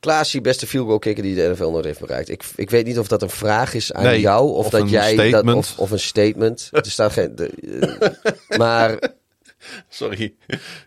Klaasie, 0.00 0.40
beste 0.40 0.66
field 0.66 0.86
goal 0.86 0.98
kicker 0.98 1.22
die 1.22 1.34
de 1.34 1.48
NFL 1.52 1.70
nooit 1.70 1.84
heeft 1.84 2.00
bereikt. 2.00 2.28
Ik, 2.28 2.44
ik 2.54 2.70
weet 2.70 2.86
niet 2.86 2.98
of 2.98 3.08
dat 3.08 3.22
een 3.22 3.30
vraag 3.30 3.74
is 3.74 3.92
aan 3.92 4.02
Nee, 4.02 4.20
jou 4.20 4.50
of, 4.50 4.64
of 4.64 4.70
dat 4.70 4.80
een 4.80 4.88
jij 4.88 5.30
dat 5.30 5.54
of, 5.54 5.78
of 5.78 5.90
een 5.90 6.00
statement. 6.00 6.68
er 6.72 6.90
staat 6.90 7.12
geen. 7.12 7.34
De, 7.34 7.50
eh, 8.48 8.58
maar 8.58 8.98
Sorry. 9.88 10.34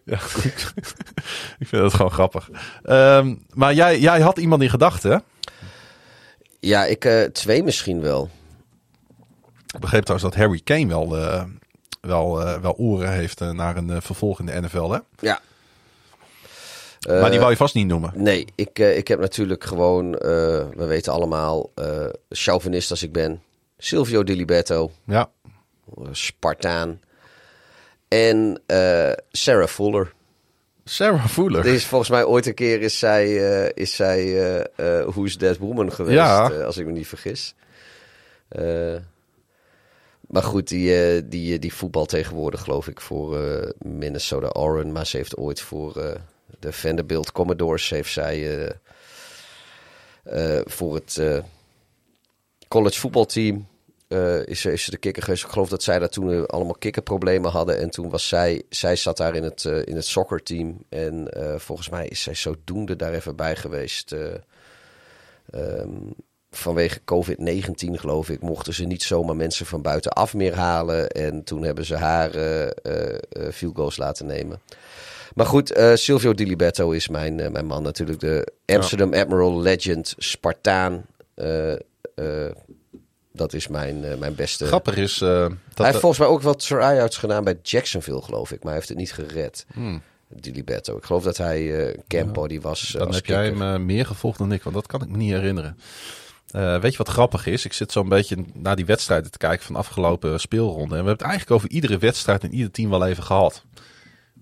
Ja, 0.04 0.16
ik 1.60 1.68
vind 1.68 1.84
het 1.84 1.94
gewoon 1.94 2.12
grappig. 2.12 2.50
Ehm, 2.84 3.36
maar 3.50 3.74
jij, 3.74 4.00
jij 4.00 4.22
had 4.22 4.38
iemand 4.38 4.62
in 4.62 4.70
gedachten, 4.70 5.24
ja, 6.60 6.86
ik 6.86 7.06
eh, 7.06 7.24
twee 7.24 7.64
misschien 7.64 8.02
wel. 8.02 8.30
Ik 9.74 9.80
begreep 9.80 10.04
trouwens 10.04 10.34
dat 10.34 10.44
Harry 10.44 10.62
Kane 10.64 10.88
wel, 10.88 11.18
eh, 11.18 11.44
wel, 12.02 12.62
wel 12.62 12.74
oren 12.74 13.12
heeft 13.12 13.40
naar 13.40 13.78
een 13.78 14.02
vervolg 14.02 14.40
in 14.40 14.46
de 14.46 14.62
NFL, 14.62 14.90
hè? 14.90 15.00
Ja. 15.20 15.40
Maar 17.08 17.30
die 17.30 17.40
wou 17.40 17.52
je 17.52 17.58
vast 17.58 17.76
niet 17.76 17.88
noemen. 17.88 18.12
Nee, 18.16 18.46
ik, 18.56 18.80
eh, 18.80 18.98
ik 18.98 19.08
heb 19.08 19.20
natuurlijk 19.20 19.64
gewoon, 19.64 20.14
eh, 20.18 20.30
we 20.76 20.86
weten 20.86 21.14
allemaal, 21.14 21.72
eh 21.76 22.06
chauvinist 22.30 22.90
als 22.92 23.04
ik 23.04 23.12
ben. 23.12 23.42
Silvio 23.78 24.24
Di 24.24 24.36
Liberto, 24.36 24.92
Ja, 25.06 25.30
eh, 25.98 26.04
Spartaan. 26.12 27.02
En 28.08 28.62
eh, 28.66 29.12
Sarah 29.32 29.68
Fuller. 29.68 30.14
Sarah 30.86 31.26
Fuller. 31.28 31.60
Er 31.66 31.74
is 31.74 31.86
volgens 31.86 32.10
mij 32.10 32.24
ooit 32.26 32.46
een 32.46 32.54
keer 32.54 32.82
is 32.82 33.00
zij, 33.00 33.52
eh, 33.66 33.70
is 33.74 33.96
zij 33.96 34.20
eh, 34.24 35.00
eh, 35.00 35.08
Who's 35.08 35.38
That 35.38 35.58
Woman 35.58 35.92
geweest, 35.94 36.16
Ja. 36.18 36.52
eh, 36.52 36.66
als 36.66 36.78
ik 36.78 36.86
me 36.86 36.92
niet 36.92 37.08
vergis. 37.08 37.56
Eh, 38.48 38.96
maar 40.28 40.44
goed, 40.44 40.68
die, 40.68 40.96
eh, 41.16 41.22
die, 41.26 41.60
die 41.60 41.74
voetbal 41.74 42.06
tegenwoordig 42.06 42.62
geloof 42.62 42.88
ik 42.88 43.02
voor 43.02 43.38
eh, 43.44 43.70
Minnesota 43.78 44.48
Oren. 44.48 44.92
Maar 44.92 45.06
ze 45.08 45.18
heeft 45.18 45.38
ooit 45.38 45.62
voor 45.62 45.96
eh, 45.98 46.16
de 46.60 46.72
Vanderbilt 46.74 47.32
Commodores 47.32 47.90
heeft 47.90 48.12
zij 48.14 48.58
eh, 48.68 48.70
eh, 50.24 50.62
voor 50.66 50.96
het 50.96 51.18
eh, 51.18 51.40
college 52.68 53.00
voetbalteam 53.00 53.68
eh, 54.08 54.46
is, 54.46 54.66
is 54.66 54.86
de 54.86 54.98
kikker 54.98 55.24
geweest. 55.24 55.44
Ik 55.44 55.50
geloof 55.50 55.70
dat 55.70 55.84
zij 55.84 56.00
daar 56.00 56.10
toen 56.10 56.46
allemaal 56.46 56.76
kikkerproblemen 56.80 57.52
hadden. 57.52 57.80
En 57.80 57.90
toen 57.90 58.10
was 58.10 58.28
zij, 58.28 58.64
zij 58.70 58.96
zat 58.96 59.18
daar 59.18 59.36
in 59.36 59.44
het, 59.44 59.64
in 59.64 59.96
het 59.96 60.06
soccerteam. 60.06 60.78
En 60.90 61.28
volgens 61.58 61.90
mij 61.90 62.08
is 62.08 62.22
zij 62.22 62.34
zodoende 62.36 62.96
daar 62.96 63.14
even 63.14 63.36
bij 63.36 63.56
geweest. 63.56 64.12
eh, 64.12 64.34
ehm, 65.52 65.90
vanwege 66.52 67.00
COVID-19 67.00 68.00
geloof 68.00 68.30
ik, 68.30 68.42
mochten 68.42 68.74
ze 68.74 68.86
niet 68.86 69.04
zomaar 69.04 69.36
mensen 69.36 69.66
van 69.66 69.82
buitenaf 69.82 70.34
meer 70.34 70.56
halen. 70.56 71.10
En 71.10 71.44
toen 71.44 71.64
hebben 71.64 71.86
ze 71.86 71.96
haar 71.96 72.32
field 73.52 73.76
goals 73.76 73.98
laten 73.98 74.26
nemen. 74.26 74.60
Maar 75.34 75.46
goed, 75.46 75.72
eh, 75.72 75.94
Silvio 75.94 76.34
Di 76.34 76.48
Liberto 76.48 76.92
is 76.92 77.08
mijn, 77.08 77.40
eh, 77.40 77.52
mijn 77.52 77.66
man 77.66 77.84
natuurlijk. 77.84 78.20
De 78.20 78.54
Amsterdam 78.66 79.14
Admiral 79.14 79.62
Legend 79.62 80.14
Spartaan. 80.18 81.06
Eh, 81.34 81.74
dat 83.32 83.54
is 83.54 83.68
mijn, 83.68 84.20
mijn 84.20 84.36
beste. 84.36 84.66
Grappig 84.66 84.96
is 84.96 85.18
dat... 85.18 85.52
hij 85.74 85.86
heeft 85.86 86.00
volgens 86.00 86.20
mij 86.20 86.30
ook 86.30 86.42
wat 86.42 86.60
try-outs 86.60 87.18
gedaan 87.18 87.44
bij 87.44 87.60
Jacksonville, 87.62 88.22
geloof 88.22 88.52
ik. 88.52 88.58
Maar 88.58 88.68
hij 88.68 88.74
heeft 88.74 88.90
het 88.90 88.98
niet 88.98 89.14
gered. 89.14 89.66
Hmm. 89.74 90.02
Di 90.28 90.52
Liberto. 90.52 90.98
Ik 90.98 91.04
geloof 91.04 91.24
dat 91.24 91.38
hij 91.38 91.88
eh 91.88 92.00
camp 92.08 92.34
body 92.34 92.60
was. 92.60 92.96
Dan 92.98 93.14
heb 93.14 93.26
jij 93.26 93.46
hem 93.46 93.86
meer 93.86 94.06
gevolgd 94.06 94.38
dan 94.38 94.52
ik, 94.52 94.64
want 94.64 94.76
dat 94.76 94.88
kan 94.88 95.02
ik 95.02 95.10
me 95.10 95.18
niet 95.18 95.32
herinneren. 95.32 95.78
Weet 96.52 96.92
je 96.92 96.98
wat 96.98 97.08
grappig 97.10 97.46
is? 97.46 97.66
Ik 97.66 97.74
zit 97.74 97.92
zo'n 97.92 98.10
beetje 98.10 98.46
naar 98.54 98.76
die 98.76 98.86
wedstrijden 98.86 99.32
te 99.32 99.38
kijken 99.38 99.66
van 99.66 99.74
de 99.74 99.82
afgelopen 99.82 100.40
speelronde. 100.40 100.82
En 100.82 100.90
we 100.90 100.96
hebben 100.96 101.14
het 101.14 101.22
eigenlijk 101.22 101.52
over 101.52 101.70
iedere 101.70 101.98
wedstrijd 101.98 102.44
en 102.44 102.54
ieder 102.54 102.72
team 102.72 102.90
wel 102.90 103.06
even 103.06 103.24
gehad. 103.24 103.64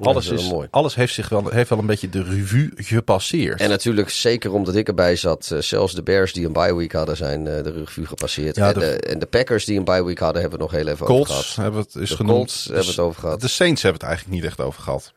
Alles, 0.08 0.28
is 0.30 0.50
mooi. 0.50 0.68
alles 0.72 0.96
heeft 0.96 1.14
zich 1.14 1.30
wel, 1.30 1.50
heeft 1.50 1.70
wel 1.70 1.80
een 1.80 1.86
beetje 1.86 2.10
de 2.10 2.24
revue 2.24 2.72
gepasseerd. 2.76 3.60
En 3.62 3.70
natuurlijk, 3.70 4.10
zeker 4.10 4.54
omdat 4.54 4.76
ik 4.76 4.88
erbij 4.88 5.16
zat, 5.16 5.52
eh, 5.52 5.60
zelfs 5.60 5.94
de 5.94 6.04
Bears 6.04 6.34
die 6.34 6.46
een 6.46 6.54
bye 6.54 6.76
week 6.76 6.92
hadden, 6.92 7.18
zijn 7.18 7.48
eh, 7.48 7.64
de 7.64 7.72
revue 7.72 8.06
gepasseerd. 8.06 8.56
Ja, 8.56 8.68
en, 8.68 8.74
de- 8.74 8.80
de, 8.80 9.00
en 9.00 9.20
de 9.20 9.26
Packers 9.26 9.66
die 9.66 9.78
een 9.78 9.84
bye 9.84 10.04
week 10.04 10.20
hadden, 10.20 10.42
hebben 10.42 10.60
we 10.60 10.66
nog 10.66 10.74
heel 10.74 10.88
even 10.88 11.08
over 11.08 11.16
Colts 11.16 11.32
gehad. 11.32 11.56
hebben 11.56 11.82
het 11.82 11.96
is 11.96 12.10
De 12.10 12.16
genoemd. 12.16 12.36
Colts 12.38 12.66
hebben 12.66 12.86
het 12.86 13.00
over 13.00 13.20
gehad. 13.22 13.42
De 13.42 13.48
Saints 13.48 13.82
hebben 13.82 14.00
het 14.02 14.10
eigenlijk 14.10 14.40
niet 14.42 14.50
echt 14.50 14.60
over 14.62 14.82
gehad. 14.82 15.14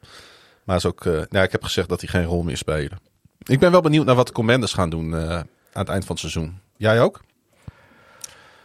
Maar 0.65 0.77
is 0.77 0.87
ook, 0.87 1.07
eh, 1.07 1.13
nou, 1.29 1.45
ik 1.45 1.53
heb 1.53 1.63
gezegd 1.63 1.89
dat 1.89 2.01
die 2.01 2.09
geen 2.09 2.25
rol 2.25 2.43
meer 2.43 2.57
spelen. 2.57 2.99
Ik 3.43 3.59
ben 3.59 3.71
wel 3.71 3.81
benieuwd 3.81 4.07
naar 4.07 4.15
wat 4.15 4.27
de 4.27 4.33
Commanders 4.33 4.73
gaan 4.73 4.91
doen 4.91 5.15
eh, 5.17 5.31
aan 5.31 5.47
het 5.73 5.89
eind 5.89 6.05
van 6.05 6.17
het 6.17 6.19
seizoen. 6.19 6.59
Jij 6.77 7.01
ook? 7.01 7.21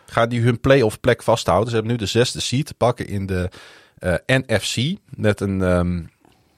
Gaan 0.06 0.30
die 0.30 0.42
hun 0.42 0.60
playoff 0.60 1.00
plek 1.00 1.24
vasthouden? 1.24 1.68
Ze 1.70 1.74
hebben 1.74 1.92
nu 1.92 1.98
de 1.98 2.06
zesde 2.06 2.40
seed 2.40 2.66
te 2.66 2.74
pakken 2.74 3.08
in 3.08 3.26
de 3.26 3.50
eh, 3.52 3.58
NFC. 4.26 4.98
Met 5.10 5.40
een, 5.40 5.62
ehm, 5.62 6.02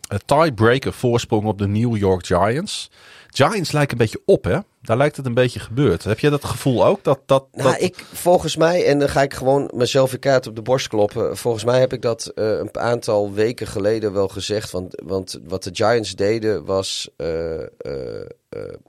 een 0.08 0.22
tiebreaker 0.26 0.94
voorsprong 0.94 1.46
op 1.46 1.58
de 1.58 1.68
New 1.68 1.98
York 1.98 2.26
Giants. 2.26 2.92
Giants 3.28 3.72
lijken 3.72 3.92
een 3.92 4.04
beetje 4.06 4.22
op, 4.26 4.44
hè? 4.44 4.60
Daar 4.82 4.98
lijkt 4.98 5.18
het 5.18 5.26
een 5.26 5.34
beetje 5.34 5.60
gebeurd. 5.60 6.03
Heb 6.03 6.20
jij 6.20 6.30
dat 6.30 6.45
gevoel 6.45 6.86
ook? 6.86 7.03
Dat, 7.03 7.20
dat, 7.26 7.45
Nou, 7.52 7.72
dat... 7.72 7.82
ik, 7.82 7.95
volgens 8.14 8.56
mij, 8.56 8.86
en 8.86 8.99
dan 8.99 9.10
ga 9.10 9.22
ik 9.22 9.34
gewoon 9.34 9.72
mezelf 9.74 10.12
weer 10.12 10.20
kaart 10.20 10.48
op 10.48 10.56
de 10.56 10.62
borst 10.62 10.88
kloppen. 10.88 11.38
Volgens 11.38 11.64
mij 11.64 11.80
heb 11.80 11.94
ik 11.94 12.02
dat 12.02 12.26
eh, 12.26 12.49
een 12.49 12.78
aantal 12.78 13.34
weken 13.34 13.68
geleden 13.68 14.14
wel 14.14 14.28
gezegd. 14.28 14.72
Want, 14.72 15.02
want 15.06 15.40
wat 15.48 15.64
de 15.64 15.70
Giants 15.74 16.16
deden 16.16 16.66
was 16.66 17.10
eh, 17.18 17.62
eh, 17.62 17.68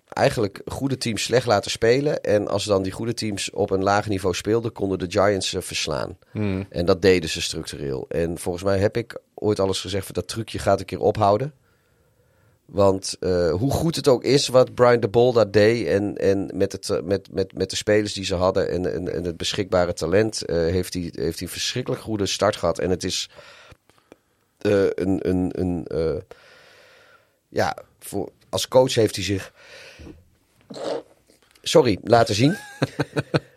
eigenlijk 0.08 0.60
goede 0.66 0.98
teams 0.98 1.22
slecht 1.22 1.46
laten 1.46 1.70
spelen. 1.70 2.20
En 2.20 2.48
als 2.48 2.64
dan 2.64 2.82
die 2.82 2.92
goede 2.92 3.14
teams 3.14 3.50
op 3.50 3.70
een 3.70 3.82
laag 3.82 4.08
niveau 4.08 4.34
speelden, 4.34 4.72
konden 4.72 4.98
de 4.98 5.10
Giants 5.10 5.48
ze 5.48 5.62
verslaan. 5.62 6.18
Hmm. 6.30 6.66
En 6.70 6.86
dat 6.86 7.02
deden 7.02 7.30
ze 7.30 7.42
structureel. 7.42 8.04
En 8.08 8.38
volgens 8.38 8.64
mij 8.64 8.78
heb 8.78 8.96
ik 8.96 9.20
ooit 9.34 9.60
alles 9.60 9.80
gezegd 9.80 10.04
van 10.04 10.14
dat 10.14 10.28
trucje 10.28 10.58
gaat 10.58 10.80
een 10.80 10.86
keer 10.86 11.00
ophouden. 11.00 11.54
Want 12.64 13.16
eh, 13.20 13.52
hoe 13.52 13.72
goed 13.72 13.96
het 13.96 14.08
ook 14.08 14.24
is 14.24 14.48
wat 14.48 14.74
Brian 14.74 15.00
de 15.00 15.08
Bol 15.08 15.32
daar 15.32 15.50
deed 15.50 15.86
en, 15.86 16.16
en 16.16 16.50
met, 16.54 16.72
het, 16.72 16.90
eh, 16.90 17.02
met, 17.02 17.32
met, 17.32 17.56
met 17.56 17.70
de 17.70 17.76
spelers 17.76 18.12
die 18.12 18.24
ze 18.24 18.34
hadden 18.34 18.70
en, 18.70 19.12
en, 19.12 19.24
het 19.24 19.36
beschikbare 19.36 19.92
talent, 19.92 20.44
eh, 20.44 20.56
heeft, 20.56 20.94
hij, 20.94 21.02
heeft 21.02 21.38
hij 21.38 21.46
een 21.46 21.52
verschrikkelijk 21.52 22.02
goede 22.02 22.26
start 22.26 22.56
gehad. 22.56 22.78
En 22.78 22.90
het 22.90 23.04
is 23.04 23.30
een, 24.58 25.28
een, 25.28 25.60
een 25.60 25.86
ja, 27.48 27.76
voor, 27.98 28.30
als 28.48 28.68
coach 28.68 28.94
heeft 28.94 29.14
hij 29.14 29.24
zich, 29.24 29.52
sorry, 31.62 31.98
laten 32.02 32.34
zien 32.34 32.56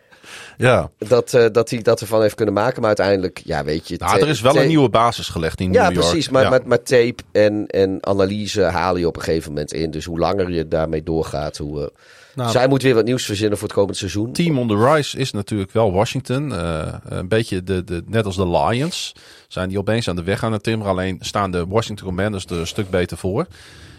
Ja, 0.56 0.90
dat, 0.98 1.34
eh, 1.34 1.46
dat 1.52 1.70
hij 1.70 1.82
dat 1.82 2.00
ervan 2.00 2.22
heeft 2.22 2.34
kunnen 2.34 2.54
maken. 2.54 2.78
Maar 2.78 2.86
uiteindelijk, 2.86 3.40
ja, 3.44 3.64
weet 3.64 3.88
je. 3.88 3.96
nou, 3.98 4.20
er 4.20 4.28
is 4.28 4.40
wel 4.40 4.56
een 4.56 4.68
nieuwe 4.68 4.88
basis 4.88 5.28
gelegd 5.28 5.60
in 5.60 5.66
New 5.66 5.74
Ja, 5.76 5.82
York. 5.90 5.94
precies. 5.94 6.28
Maar, 6.28 6.42
Ja. 6.42 6.50
maar, 6.50 6.60
maar 6.66 6.82
tape 6.82 7.22
en, 7.32 7.66
en 7.66 7.98
analyse 8.06 8.62
haal 8.62 8.96
je 8.96 9.06
op 9.06 9.16
een 9.16 9.22
gegeven 9.22 9.48
moment 9.52 9.72
in. 9.72 9.90
Dus 9.90 10.04
hoe 10.04 10.18
langer 10.18 10.50
je 10.50 10.68
daarmee 10.68 11.02
doorgaat, 11.02 11.56
hoe. 11.56 11.80
eh, 11.82 11.86
Nou, 12.34 12.50
zij 12.50 12.68
moet 12.68 12.82
weer 12.82 12.94
wat 12.94 13.04
nieuws 13.04 13.24
verzinnen 13.24 13.58
voor 13.58 13.68
het 13.68 13.76
komend 13.76 13.96
seizoen. 13.96 14.32
team 14.32 14.58
on 14.58 14.68
the 14.68 14.92
rise 14.92 15.18
is 15.18 15.30
natuurlijk 15.32 15.72
wel 15.72 15.92
Washington. 15.92 16.54
Eh, 16.54 16.94
een 17.04 17.28
beetje 17.28 17.62
de, 17.62 17.84
de, 17.84 18.02
net 18.06 18.24
als 18.24 18.36
de 18.36 18.48
Lions. 18.48 19.12
Zijn 19.48 19.68
die 19.68 19.78
opeens 19.78 20.08
aan 20.08 20.16
de 20.16 20.22
weg 20.22 20.44
aan 20.44 20.52
het 20.52 20.62
timmeren. 20.62 20.92
Alleen 20.92 21.16
staan 21.20 21.50
de 21.50 21.66
Washington 21.66 22.06
Commanders 22.06 22.44
er 22.44 22.58
een 22.58 22.66
stuk 22.66 22.90
beter 22.90 23.16
voor. 23.16 23.46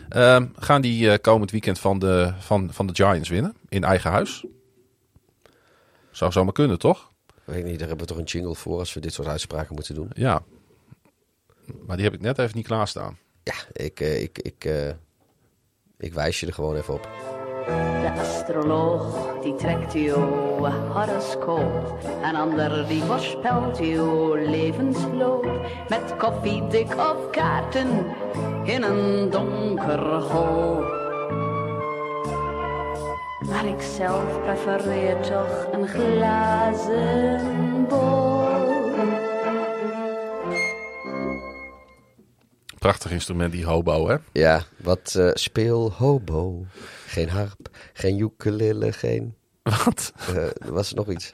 Ehm, 0.10 0.46
gaan 0.60 0.82
die 0.82 1.10
eh, 1.12 1.18
komend 1.22 1.52
weekend 1.52 1.80
van 1.80 2.00
de, 2.00 2.32
van, 2.40 2.70
van 2.72 2.88
de 2.88 2.96
Giants 2.96 3.30
winnen? 3.30 3.54
In 3.70 3.84
eigen 3.84 4.12
huis? 4.12 4.46
Zou 6.18 6.32
zomaar 6.32 6.54
kunnen, 6.54 6.80
toch? 6.80 7.12
Ik 7.28 7.54
weet 7.54 7.64
niet, 7.64 7.80
daar 7.80 7.88
hebben 7.88 8.08
we 8.08 8.14
toch 8.14 8.22
een 8.22 8.30
jingle 8.30 8.56
voor 8.56 8.80
als 8.80 8.94
we 8.94 9.00
dit 9.00 9.14
soort 9.14 9.28
uitspraken 9.28 9.76
moeten 9.76 9.96
doen. 9.96 10.10
Ja. 10.14 10.44
Maar 11.86 11.96
die 11.96 12.06
heb 12.06 12.14
ik 12.14 12.22
net 12.22 12.38
even 12.38 12.56
niet 12.56 12.68
klaarstaan. 12.68 13.18
Ja, 13.44 13.54
ik, 13.72 14.00
eh, 14.00 14.22
ik, 14.22 14.40
ik, 14.40 14.66
eh, 14.66 14.90
ik 15.98 16.14
wijs 16.14 16.40
je 16.40 16.48
er 16.48 16.54
gewoon 16.54 16.76
even 16.76 16.94
op. 16.94 17.10
De 18.02 18.14
astroloog 18.20 19.40
die 19.42 19.56
trekt 19.56 19.94
uw 19.94 20.16
horoscoop. 20.94 22.00
Een 22.24 22.36
ander 22.36 22.88
die 22.88 23.02
voorspelt 23.02 23.80
uw 23.80 24.34
levensloop. 24.34 25.68
Met 25.90 26.18
koffiedik 26.18 26.96
of 26.96 27.30
kaarten 27.30 28.06
in 28.64 28.84
een 28.84 29.30
donker 29.30 30.22
hol. 30.22 30.97
Maar 33.48 33.66
ik 33.66 33.82
zelf 33.82 34.42
prefereer 34.42 35.22
toch 35.22 35.68
een 35.72 35.88
glazen 35.88 37.86
bol. 37.88 38.46
Prachtig 42.80 43.12
instrument, 43.12 43.52
die 43.52 43.66
hobo, 43.66 44.08
hè? 44.08 44.16
Ja, 44.32 44.64
wat 44.78 45.16
eh, 45.16 45.30
speel 45.34 45.92
hobo. 45.92 46.66
Geen 47.08 47.30
harp, 47.30 47.70
geen 47.94 48.20
ukulele, 48.20 48.92
geen... 48.92 49.36
Wat? 49.86 50.14
eh, 50.28 50.36
er 50.36 50.74
was 50.74 50.94
nog 50.94 51.10
iets. 51.10 51.34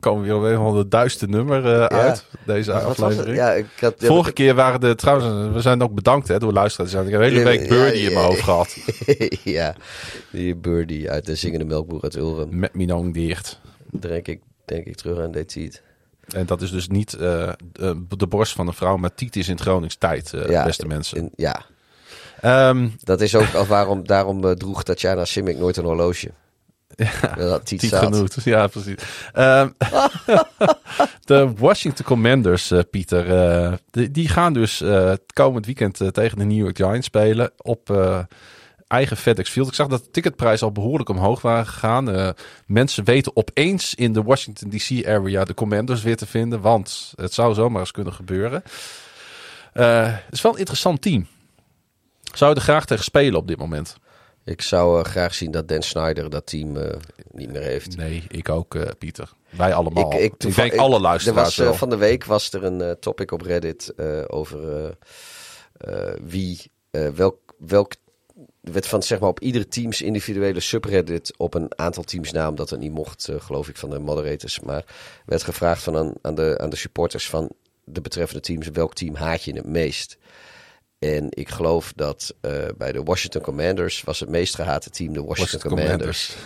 Komen 0.00 0.40
we 0.40 0.48
weer 0.48 0.60
op 0.60 0.74
het 0.74 0.90
duiste 0.90 1.26
nummer 1.26 1.64
eh, 1.74 1.84
uit, 1.84 2.26
deze 2.46 2.72
Wat 2.72 2.82
aflevering. 2.84 3.36
Ja, 3.36 3.52
ik 3.52 3.66
had... 3.80 3.94
ja, 3.98 4.06
Vorige 4.06 4.32
keer 4.32 4.54
waren 4.54 4.80
de, 4.80 4.94
trouwens, 4.94 5.54
we 5.54 5.60
zijn 5.60 5.82
ook 5.82 5.94
bedankt 5.94 6.28
hè, 6.28 6.38
door 6.38 6.52
luisteraars. 6.52 6.92
Ik 6.92 6.98
heb 7.10 7.20
een 7.20 7.26
hele 7.32 7.44
week 7.44 7.68
Birdie 7.68 8.06
in 8.08 8.12
mijn 8.14 8.24
hoofd 8.26 8.42
gehad. 8.42 8.76
ja, 9.44 9.74
die 10.30 10.54
birdie 10.56 11.10
uit 11.10 11.26
de 11.26 11.34
zingende 11.34 11.64
melkboer 11.64 12.02
uit 12.02 12.14
Ulrum. 12.16 12.48
Met 12.58 12.74
Minong 12.74 13.14
dicht. 13.14 13.60
Denk 13.90 14.26
ik, 14.28 14.40
denk 14.64 14.86
ik 14.86 14.96
terug 14.96 15.18
aan 15.18 15.30
dit 15.32 15.48
tiet. 15.48 15.82
En 16.34 16.46
dat 16.46 16.62
is 16.62 16.70
dus 16.70 16.88
niet 16.88 17.14
eh, 17.14 17.52
de, 17.72 18.04
de 18.16 18.26
borst 18.26 18.52
van 18.52 18.66
een 18.66 18.72
vrouw, 18.72 18.96
maar 18.96 19.14
titis 19.14 19.48
in 19.48 19.54
het 19.54 19.62
Gronings 19.62 19.96
tijd, 19.96 20.32
eh, 20.32 20.48
Ja, 20.48 20.64
beste 20.64 20.86
mensen. 20.86 21.16
in- 21.18 21.32
ja, 21.36 21.62
Ehm, 22.40 22.88
dat 23.02 23.20
is 23.20 23.34
ook 23.34 23.54
al 23.54 23.66
waarom, 23.66 24.06
daarom 24.06 24.54
droeg 24.54 24.82
Tatjana 24.82 25.24
Simic 25.24 25.58
nooit 25.58 25.76
een 25.76 25.84
horloge. 25.84 26.30
Ja. 27.00 27.34
Dat 27.34 27.72
genoeg. 27.76 28.28
Ja, 28.44 28.66
precies. 28.66 28.94
Ehm, 29.32 29.68
de 31.24 31.52
Washington 31.56 32.04
Commanders, 32.04 32.70
eh, 32.70 32.80
Pieter, 32.90 33.30
eh, 33.30 33.72
die, 33.90 34.10
die 34.10 34.28
gaan 34.28 34.52
dus 34.52 34.80
eh, 34.80 35.04
het 35.04 35.22
komend 35.32 35.66
weekend 35.66 36.00
tegen 36.12 36.38
de 36.38 36.44
New 36.44 36.58
York 36.58 36.76
Giants 36.76 37.06
spelen 37.06 37.50
op 37.56 37.98
eigen 38.86 39.16
FedEx 39.16 39.50
Field. 39.50 39.68
Ik 39.68 39.74
zag 39.74 39.86
dat 39.86 40.04
de 40.04 40.10
ticketprijzen 40.10 40.66
al 40.66 40.72
behoorlijk 40.72 41.08
omhoog 41.08 41.42
waren 41.42 41.66
gegaan. 41.66 42.34
Mensen 42.66 43.04
weten 43.04 43.36
opeens 43.36 43.94
in 43.94 44.12
de 44.12 44.22
Washington 44.22 44.70
DC 44.70 45.06
area 45.06 45.44
de 45.44 45.54
Commanders 45.54 46.02
weer 46.02 46.16
te 46.16 46.26
vinden, 46.26 46.60
want 46.60 47.12
het 47.16 47.34
zou 47.34 47.54
zomaar 47.54 47.80
eens 47.80 47.90
kunnen 47.90 48.12
gebeuren. 48.12 48.62
Het 49.72 50.22
is 50.30 50.42
wel 50.42 50.52
een 50.52 50.58
interessant 50.58 51.02
team. 51.02 51.26
Zou 52.34 52.50
je 52.50 52.56
er 52.56 52.62
graag 52.62 52.84
tegen 52.84 53.04
spelen 53.04 53.38
op 53.38 53.48
dit 53.48 53.58
moment? 53.58 53.96
Ik 54.50 54.62
zou 54.62 54.98
eh, 54.98 55.10
graag 55.10 55.34
zien 55.34 55.50
dat 55.50 55.68
Dan 55.68 55.82
Snyder 55.82 56.30
dat 56.30 56.46
team 56.46 56.76
eh, 56.76 56.96
niet 57.32 57.52
meer 57.52 57.62
heeft. 57.62 57.96
Nee, 57.96 58.24
ik 58.28 58.48
ook, 58.48 58.74
eh, 58.74 58.88
Pieter. 58.98 59.32
Wij 59.50 59.74
allemaal. 59.74 60.12
Ik, 60.20 60.34
toeval- 60.36 60.64
denk 60.64 60.80
alle 60.80 60.94
er 60.94 61.00
luisteraars 61.00 61.56
was, 61.56 61.76
van 61.76 61.90
de 61.90 61.96
week 61.96 62.24
was 62.24 62.52
er 62.52 62.64
een 62.64 62.98
topic 63.00 63.32
op 63.32 63.40
Reddit 63.40 63.94
over 64.28 64.58
wie, 66.22 66.70
welk, 66.90 67.38
welk, 67.58 67.92
er 68.62 68.72
werd 68.72 68.86
van 68.86 69.02
zeg 69.02 69.20
maar 69.20 69.28
op 69.28 69.40
iedere 69.40 69.68
teams 69.68 70.02
individuele 70.02 70.60
subreddit 70.60 71.34
op 71.36 71.54
een 71.54 71.78
aantal 71.78 72.02
teams 72.02 72.32
naam 72.32 72.54
dat 72.54 72.70
het 72.70 72.80
niet 72.80 72.92
mocht, 72.92 73.28
geloof 73.38 73.68
ik, 73.68 73.76
van 73.76 73.90
de 73.90 73.98
moderators. 73.98 74.60
Maar 74.60 74.84
werd 75.26 75.42
gevraagd 75.42 75.82
van 75.82 75.96
aan, 75.96 76.12
aan, 76.22 76.34
de, 76.34 76.58
aan 76.58 76.70
de 76.70 76.76
supporters 76.76 77.28
van 77.28 77.50
de 77.84 78.00
betreffende 78.00 78.42
teams, 78.42 78.68
welk 78.68 78.94
team 78.94 79.14
haat 79.14 79.44
je 79.44 79.52
het 79.52 79.66
meest? 79.66 80.18
En 81.00 81.26
ik 81.30 81.48
geloof 81.48 81.92
dat 81.96 82.34
eh, 82.40 82.52
bij 82.78 82.92
de 82.92 83.02
Washington 83.02 83.42
Commanders 83.42 84.02
was 84.02 84.20
het 84.20 84.28
meest 84.28 84.54
gehate 84.54 84.90
team 84.90 85.12
de 85.12 85.22
Washington, 85.22 85.60
Washington 85.60 85.70
Commanders. 85.70 86.36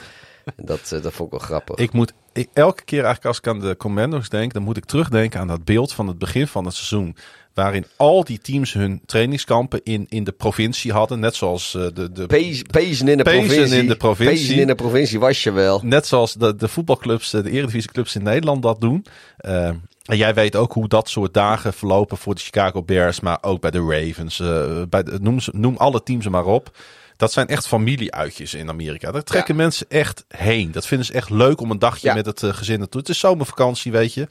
En 0.45 0.65
dat, 0.65 0.93
eh, 0.93 1.03
dat 1.03 1.13
vond 1.13 1.33
ik 1.33 1.39
wel 1.39 1.49
grappig. 1.49 1.77
Ik 1.77 1.93
moet 1.93 2.13
ik, 2.33 2.49
elke 2.53 2.85
keer 2.85 3.05
eigenlijk 3.05 3.27
als 3.27 3.39
ik 3.39 3.47
aan 3.47 3.61
de 3.61 3.77
Commandos 3.77 4.29
denk, 4.29 4.53
dan 4.53 4.63
moet 4.63 4.77
ik 4.77 4.85
terugdenken 4.85 5.41
aan 5.41 5.47
dat 5.47 5.65
beeld 5.65 5.93
van 5.93 6.07
het 6.09 6.19
begin 6.19 6.47
van 6.47 6.65
het 6.65 6.75
seizoen. 6.75 7.17
Waarin 7.55 7.87
al 7.97 8.25
die 8.25 8.39
teams 8.39 8.73
hun 8.73 9.01
trainingskampen 9.07 9.81
in, 9.83 10.07
in 10.09 10.25
de 10.25 10.33
provincie 10.33 10.93
hadden. 10.93 11.21
Net 11.21 11.35
zoals 11.35 11.75
eh, 11.75 11.87
de, 11.95 12.13
de, 12.13 12.27
Pezen 12.71 13.09
in 13.09 13.17
de 13.17 13.23
provincie. 13.23 13.79
in 13.79 13.89
de 13.89 13.97
provincie. 13.97 14.37
Pezen 14.37 14.61
in 14.61 14.67
de 14.67 14.75
provincie 14.75 15.19
was 15.19 15.43
je 15.43 15.53
wel. 15.53 15.81
net 15.83 16.07
zoals 16.07 16.35
de, 16.35 16.57
de 16.57 16.69
voetbalclubs, 16.69 17.31
de 17.31 17.51
eredivisieclubs 17.51 18.15
in 18.15 18.23
Nederland 18.23 18.63
dat 18.63 18.81
doen. 18.81 19.07
Eh, 19.37 19.71
en 20.05 20.17
jij 20.17 20.35
weet 20.35 20.57
ook 20.57 20.73
hoe 20.73 20.89
dat 20.89 21.09
soort 21.09 21.35
dagen 21.35 21.73
verlopen 21.73 22.17
voor 22.17 22.35
de 22.35 22.41
Chicago 22.41 22.83
Bears, 22.83 23.21
maar 23.21 23.39
ook 23.41 23.61
bij 23.61 23.71
de 23.71 23.79
Ravens. 23.89 24.41
eh, 24.41 24.83
bij 24.89 25.03
de, 25.03 25.19
noem, 25.21 25.41
ze- 25.41 25.51
noem 25.55 25.77
alle 25.77 26.03
teams 26.03 26.29
maar 26.29 26.45
op. 26.45 26.77
Dat 27.17 27.33
zijn 27.33 27.47
echt 27.49 27.67
familieuitjes 27.67 28.55
in 28.55 28.69
Amerika. 28.69 29.11
Daar 29.13 29.23
trekken 29.23 29.57
mensen 29.57 29.87
echt 29.89 30.25
heen. 30.29 30.73
Dat 30.73 30.87
vinden 30.87 31.07
ze 31.07 31.13
echt 31.13 31.31
leuk 31.31 31.61
om 31.61 31.71
een 31.71 31.79
dagje 31.79 32.09
Ja. 32.09 32.15
met 32.15 32.27
het 32.27 32.43
eh, 32.43 32.55
gezin 32.55 32.79
naartoe. 32.79 33.01
Het 33.01 33.09
is 33.09 33.19
zomervakantie, 33.19 33.93
weet 33.93 34.15
je. 34.15 34.27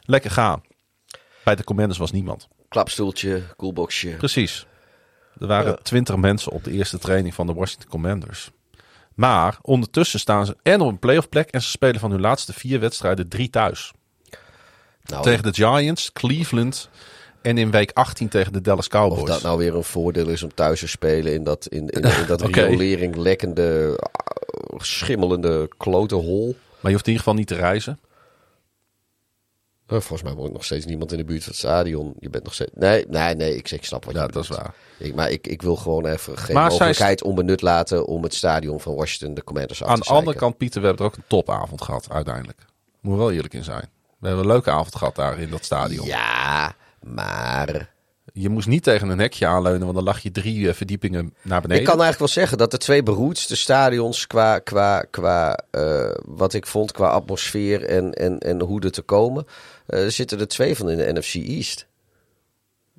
Lekker 0.00 0.30
gaan. 0.30 0.62
Bij 1.44 1.54
de 1.54 1.64
Commanders 1.64 1.98
was 1.98 2.10
niemand. 2.12 2.48
Klapstoeltje, 2.68 3.42
coolboxje. 3.56 4.08
Precies. 4.10 4.66
Er 5.40 5.46
waren 5.46 5.70
Ja. 5.70 5.78
twintig 5.82 6.16
mensen 6.16 6.52
op 6.52 6.64
de 6.64 6.70
eerste 6.72 6.98
training 6.98 7.34
van 7.34 7.46
de 7.46 7.52
Washington 7.54 7.88
Commanders. 7.90 8.50
Maar 9.14 9.58
ondertussen 9.62 10.20
staan 10.20 10.46
ze 10.46 10.56
en 10.62 10.80
op 10.80 10.88
een 10.88 10.98
playoff 10.98 11.28
plek 11.28 11.50
en 11.50 11.62
ze 11.62 11.70
spelen 11.70 12.00
van 12.00 12.10
hun 12.10 12.20
laatste 12.20 12.52
vier 12.52 12.80
wedstrijden 12.80 13.28
drie 13.28 13.50
thuis. 13.50 13.92
Nou, 15.06 15.22
Tegen 15.22 15.42
de 15.42 15.54
Giants, 15.54 16.12
Cleveland 16.12 16.88
en 17.42 17.58
in 17.58 17.70
week 17.70 17.90
18 17.92 18.28
tegen 18.28 18.52
de 18.52 18.60
Dallas 18.60 18.88
Cowboys. 18.88 19.20
of 19.20 19.28
dat 19.28 19.42
nou 19.42 19.58
weer 19.58 19.74
een 19.74 19.84
voordeel 19.84 20.28
is 20.28 20.42
om 20.42 20.54
thuis 20.54 20.80
te 20.80 20.88
spelen 20.88 21.32
in 21.32 21.44
dat, 21.44 21.66
in, 21.66 21.88
in, 21.88 22.02
in 22.02 22.26
dat 22.26 22.42
Oké. 22.46 22.60
riolering 22.60 23.16
lekkende, 23.16 23.98
ah, 24.00 24.80
schimmelende 24.80 25.68
klote 25.76 26.14
hol. 26.14 26.56
Maar 26.80 26.90
je 26.90 26.96
hoeft 26.96 27.06
in 27.06 27.12
ieder 27.12 27.18
geval 27.26 27.34
niet 27.34 27.46
te 27.46 27.54
reizen. 27.54 28.00
Eh, 29.86 29.92
volgens 30.00 30.22
mij 30.22 30.32
woont 30.32 30.52
nog 30.52 30.64
steeds 30.64 30.84
niemand 30.86 31.12
in 31.12 31.18
de 31.18 31.24
buurt 31.24 31.42
van 31.42 31.50
het 31.52 31.60
stadion. 31.60 32.14
Je 32.18 32.30
bent 32.30 32.44
nog 32.44 32.54
steeds... 32.54 32.70
Nee, 32.74 33.04
nee, 33.08 33.34
nee, 33.34 33.56
ik, 33.56 33.70
ik 33.70 33.84
snap 33.84 34.04
wat 34.04 34.14
je 34.14 34.20
Ja, 34.20 34.26
dat 34.26 34.42
is 34.42 34.48
waar. 34.48 34.74
Ik, 34.98 35.14
maar 35.14 35.30
ik, 35.30 35.46
ik 35.46 35.62
wil 35.62 35.76
gewoon 35.76 36.06
even 36.06 36.38
geen 36.38 36.54
Maar 36.54 36.70
zij- 36.70 36.78
mogelijkheid 36.78 37.22
onbenut 37.22 37.62
laten 37.62 38.06
om 38.06 38.22
het 38.22 38.34
stadion 38.34 38.80
van 38.80 38.94
Washington 38.94 39.34
de 39.34 39.44
Commanders 39.44 39.82
af 39.82 39.88
Aan 39.88 40.00
te 40.00 40.08
de 40.08 40.14
andere 40.14 40.36
kant, 40.36 40.56
Pieter, 40.56 40.80
we 40.80 40.86
hebben 40.86 41.06
er 41.06 41.12
ook 41.12 41.16
een 41.18 41.24
topavond 41.26 41.82
gehad 41.82 42.10
uiteindelijk. 42.10 42.58
Moet 43.00 43.12
er 43.12 43.18
wel 43.18 43.32
eerlijk 43.32 43.54
in 43.54 43.64
zijn. 43.64 43.88
We 44.18 44.26
hebben 44.26 44.44
een 44.44 44.50
leuke 44.50 44.70
avond 44.70 44.96
gehad 44.96 45.16
daar 45.16 45.38
in 45.38 45.50
dat 45.50 45.64
stadion. 45.64 46.06
Ja, 46.06 46.74
maar... 47.02 47.94
Je 48.32 48.48
moest 48.48 48.68
niet 48.68 48.82
tegen 48.82 49.08
een 49.08 49.18
hekje 49.18 49.46
aanleunen, 49.46 49.82
want 49.82 49.94
dan 49.94 50.04
lag 50.04 50.18
je 50.18 50.30
drie 50.30 50.68
eh, 50.68 50.74
verdiepingen 50.74 51.34
naar 51.42 51.60
beneden. 51.60 51.82
Ik 51.82 51.88
kan 51.88 52.00
eigenlijk 52.00 52.18
wel 52.18 52.28
zeggen 52.42 52.58
dat 52.58 52.70
de 52.70 52.78
twee 52.78 53.02
beroerdste 53.02 53.56
stadions 53.56 54.26
qua, 54.26 54.58
qua, 54.58 55.00
qua 55.10 55.58
eh, 55.70 56.10
wat 56.24 56.54
ik 56.54 56.66
vond 56.66 56.92
qua 56.92 57.08
atmosfeer 57.08 57.84
en, 57.84 58.12
en, 58.12 58.38
en 58.38 58.60
hoe 58.60 58.80
er 58.80 58.90
te 58.90 59.02
komen, 59.02 59.46
eh, 59.86 60.06
zitten 60.06 60.40
er 60.40 60.48
twee 60.48 60.76
van 60.76 60.90
in 60.90 60.96
de 60.96 61.12
NFC 61.12 61.34
East. 61.34 61.86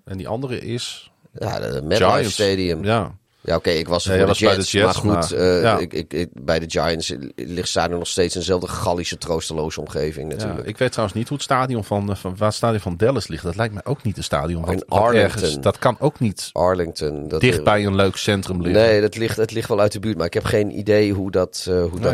En 0.05 0.17
die 0.17 0.27
andere 0.27 0.59
is 0.59 1.11
Ja, 1.31 1.59
de 1.59 1.81
MetLife. 1.81 2.31
Stadium. 2.31 2.83
Ja, 2.83 3.15
Ja, 3.47 3.55
oké, 3.55 3.69
ik 3.69 3.87
was 3.87 4.05
er 4.05 4.11
Ja, 4.17 4.25
voor 4.25 4.33
de 4.33 4.39
Jets, 4.39 4.55
bij 4.55 4.63
de 4.63 4.69
Jets, 4.85 5.01
maar 5.01 5.23
goed, 5.23 5.31
maar- 5.37 5.47
eh, 5.47 5.61
ja. 5.61 5.77
ik, 5.77 5.93
ik, 5.93 6.13
ik- 6.13 6.29
bij 6.33 6.59
de 6.59 6.65
Giants 6.69 7.13
ligt 7.35 7.67
stadion 7.67 7.97
nog 7.97 8.07
steeds 8.07 8.35
eenzelfde 8.35 8.67
Gallische 8.67 9.17
troosteloze 9.17 9.79
omgeving 9.79 10.31
ja. 10.31 10.37
natuurlijk. 10.37 10.67
Ik 10.67 10.77
weet 10.77 10.91
trouwens 10.91 11.17
niet 11.17 11.27
hoe 11.27 11.37
het 11.37 11.45
stadion 11.45 11.83
van, 11.83 12.09
eh, 12.09 12.15
van, 12.15 12.35
waar 12.37 12.47
het 12.47 12.57
stadion 12.57 12.79
van 12.81 12.97
Dallas 12.97 13.27
ligt. 13.27 13.43
Dat 13.43 13.55
lijkt 13.55 13.73
mij 13.73 13.83
ook 13.85 14.03
niet 14.03 14.17
een 14.17 14.23
stadion. 14.23 14.65
Wat 14.65 14.89
Arlington. 14.89 15.15
ergens, 15.41 15.59
dat 15.59 15.77
kan 15.79 15.95
ook 15.99 16.19
niet 16.19 16.49
Arlington. 16.53 17.27
Dat 17.27 17.41
dicht 17.41 17.63
bij 17.63 17.85
een 17.85 17.95
leuk 17.95 18.15
centrum 18.15 18.61
liggen. 18.61 18.81
Nee, 18.81 19.01
dat 19.01 19.15
ligt, 19.17 19.37
het 19.37 19.51
ligt 19.51 19.67
wel 19.69 19.79
uit 19.79 19.91
de 19.91 19.99
buurt, 19.99 20.17
maar 20.17 20.25
ik 20.25 20.33
heb 20.33 20.43
geen 20.45 20.77
idee 20.77 21.13
hoe 21.13 21.31
dat... 21.31 21.65
eh, 21.69 21.73
hoe 21.89 21.99
dat 21.99 22.11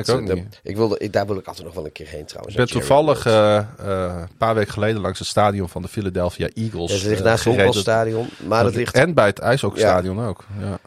ik 0.64 0.76
wilde, 0.76 0.98
ik, 0.98 1.14
daar 1.14 1.26
wil 1.26 1.38
ik 1.38 1.48
altijd 1.48 1.66
nog 1.66 1.76
wel 1.76 1.86
een 1.86 1.92
keer 1.92 2.08
heen 2.08 2.26
trouwens. 2.26 2.56
Ik 2.56 2.62
ben 2.62 2.72
toevallig 2.72 3.26
een 3.26 4.28
paar 4.38 4.56
weken 4.56 4.74
geleden 4.74 5.02
langs 5.02 5.20
het 5.20 5.28
stadion 5.28 5.70
van 5.70 5.82
de 5.82 5.88
Philadelphia 5.88 6.50
Eagles. 6.54 6.92
Het 6.92 7.04
ligt 7.04 7.24
naast 7.24 7.44
het 7.44 7.54
gereden. 7.54 7.64
honkbalstadion, 7.64 8.30
maar 8.48 8.66
het 8.66 8.76
ligt, 8.76 8.96
En 8.96 9.14
bij 9.14 9.26
het 9.26 9.40
ijshockeystadion 9.40 10.26
ook. 10.26 10.44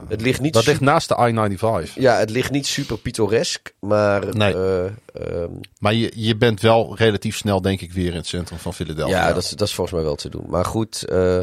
Het 0.09 0.20
ligt 0.20 0.35
niet 0.40 0.52
Dat 0.52 0.66
ligt 0.66 0.80
naast 0.80 1.08
de 1.08 1.14
I-95. 1.28 1.92
Ja, 1.94 2.16
het 2.18 2.30
ligt 2.30 2.50
niet 2.50 2.66
super 2.66 2.98
pittoresk, 2.98 3.74
maar... 3.80 4.36
Nee. 4.36 4.54
eh, 4.54 4.84
ehm, 5.14 5.50
Maar 5.78 5.94
je, 5.94 6.12
je 6.14 6.36
bent 6.36 6.60
wel 6.60 6.96
relatief 6.96 7.36
snel, 7.36 7.60
denk 7.60 7.80
ik, 7.80 7.92
weer 7.92 8.10
in 8.10 8.16
het 8.16 8.26
centrum 8.26 8.58
van 8.58 8.74
Philadelphia. 8.74 9.26
ja, 9.26 9.32
dat 9.32 9.42
is, 9.42 9.50
dat 9.50 9.68
is 9.68 9.74
volgens 9.74 9.96
mij 9.96 10.04
wel 10.06 10.16
te 10.16 10.28
doen. 10.28 10.44
Maar 10.48 10.64
goed, 10.64 11.02
eh, 11.04 11.40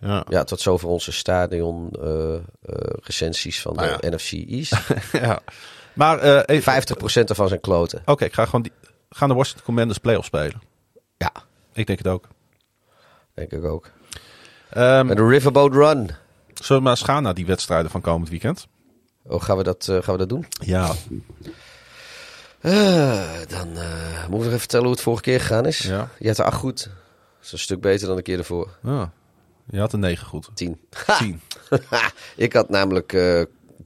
Ja. 0.00 0.24
ja, 0.28 0.44
tot 0.44 0.60
zover 0.60 0.88
onze 0.88 1.12
stadion 1.12 1.90
eh, 2.02 2.34
recensies 3.02 3.60
van 3.60 3.74
de 3.76 3.80
Nou 3.80 3.98
ja. 4.00 4.08
NFC 4.10 4.32
East. 4.32 4.74
50% 4.76 5.10
ja. 5.22 5.40
Maar 5.94 6.42
even- 6.44 6.84
ervan 7.28 7.48
zijn 7.48 7.60
kloten. 7.60 8.02
Oké, 8.04 8.24
ik 8.24 8.34
ga 8.34 8.44
gewoon 8.44 8.62
die, 8.62 8.72
gaan 9.10 9.28
de 9.28 9.34
Washington 9.34 9.64
Commanders 9.64 9.98
playoff 9.98 10.26
spelen. 10.26 10.60
Ja, 11.16 11.32
Ik 11.72 11.86
denk 11.86 11.98
het 11.98 12.08
ook. 12.08 12.28
denk 13.34 13.52
ik 13.52 13.64
ook. 13.64 13.90
Ehm, 14.70 15.10
En 15.10 15.16
de 15.16 15.26
Riverboat 15.26 15.72
Run. 15.72 16.10
Zullen 16.64 16.82
we 16.82 16.88
maar 16.88 16.98
eens 16.98 17.08
gaan 17.08 17.22
naar 17.22 17.34
die 17.34 17.46
wedstrijden 17.46 17.90
van 17.90 18.00
komend 18.00 18.30
weekend? 18.30 18.66
Oh, 19.28 19.42
gaan 19.42 19.56
we 19.56 19.62
dat, 19.62 19.88
eh, 19.88 20.02
gaan 20.02 20.12
we 20.12 20.18
dat 20.18 20.28
doen? 20.28 20.46
Ja. 20.60 20.94
Eh, 22.60 23.30
dan 23.48 23.76
eh, 23.76 24.26
moet 24.28 24.38
ik 24.38 24.44
nog 24.44 24.44
even 24.44 24.58
vertellen 24.58 24.84
hoe 24.84 24.94
het 24.94 25.02
vorige 25.02 25.22
keer 25.22 25.40
gegaan 25.40 25.66
is. 25.66 25.78
Ja. 25.78 26.08
Je 26.18 26.28
had 26.28 26.38
er 26.38 26.44
acht 26.44 26.58
goed. 26.58 26.84
Dat 26.84 27.44
is 27.46 27.52
een 27.52 27.58
stuk 27.58 27.80
beter 27.80 28.06
dan 28.06 28.16
de 28.16 28.22
keer 28.22 28.38
ervoor. 28.38 28.78
Ja. 28.82 29.12
Je 29.70 29.78
had 29.78 29.92
een 29.92 30.00
9 30.00 30.26
goed. 30.26 30.50
10. 30.54 30.80
10. 31.18 31.40
ik 32.36 32.52
had 32.52 32.68
namelijk 32.68 33.06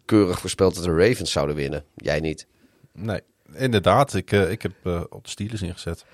keurig 0.04 0.40
voorspeld 0.40 0.74
dat 0.74 0.84
de 0.84 1.08
Ravens 1.08 1.32
zouden 1.32 1.56
winnen. 1.56 1.84
Jij 1.94 2.20
niet. 2.20 2.46
Nee, 2.92 3.20
inderdaad. 3.52 4.14
Ik, 4.14 4.30
ik 4.30 4.62
heb 4.62 4.72
op 5.10 5.24
de 5.24 5.30
Steelers 5.30 5.62
ingezet. 5.62 6.04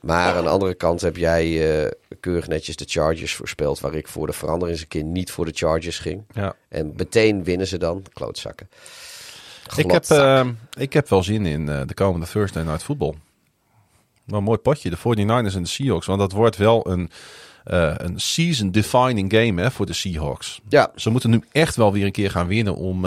Maar 0.00 0.36
aan 0.36 0.44
de 0.44 0.50
andere 0.50 0.74
kant 0.74 1.00
heb 1.00 1.16
jij 1.16 1.72
eh, 1.84 1.90
keurig 2.20 2.48
netjes 2.48 2.76
de 2.76 2.84
Chargers 2.88 3.34
voorspeld. 3.34 3.80
Waar 3.80 3.94
ik 3.94 4.08
voor 4.08 4.26
de 4.26 4.32
verandering 4.32 4.72
eens 4.72 4.80
een 4.80 4.88
keer 4.88 5.04
niet 5.04 5.30
voor 5.30 5.44
de 5.44 5.52
Chargers 5.54 5.98
ging. 5.98 6.22
Ja. 6.34 6.54
En 6.68 6.92
meteen 6.96 7.44
winnen 7.44 7.66
ze 7.66 7.78
dan. 7.78 8.02
Klootzakken. 8.12 8.68
Ik 9.76 9.90
heb, 9.90 10.04
eh, 10.04 10.46
ik 10.78 10.92
heb 10.92 11.08
wel 11.08 11.22
zin 11.22 11.46
in 11.46 11.68
eh, 11.68 11.80
de 11.86 11.94
komende 11.94 12.26
Thursday 12.26 12.62
Night 12.62 12.82
Football. 12.82 13.14
Wel 14.24 14.38
een 14.38 14.44
mooi 14.44 14.58
potje, 14.58 14.90
de 14.90 14.96
49ers 14.96 15.54
en 15.54 15.62
de 15.62 15.68
Seahawks. 15.68 16.06
Want 16.06 16.18
dat 16.18 16.32
wordt 16.32 16.56
wel 16.56 16.90
een, 16.90 17.10
een 17.64 18.20
season-defining 18.20 19.32
game 19.32 19.62
hè, 19.62 19.70
voor 19.70 19.86
de 19.86 19.92
Seahawks. 19.92 20.60
ja, 20.68 20.92
Ze 20.96 21.10
moeten 21.10 21.30
nu 21.30 21.44
echt 21.52 21.76
wel 21.76 21.92
weer 21.92 22.04
een 22.04 22.12
keer 22.12 22.30
gaan 22.30 22.46
winnen 22.46 22.74
om, 22.74 23.06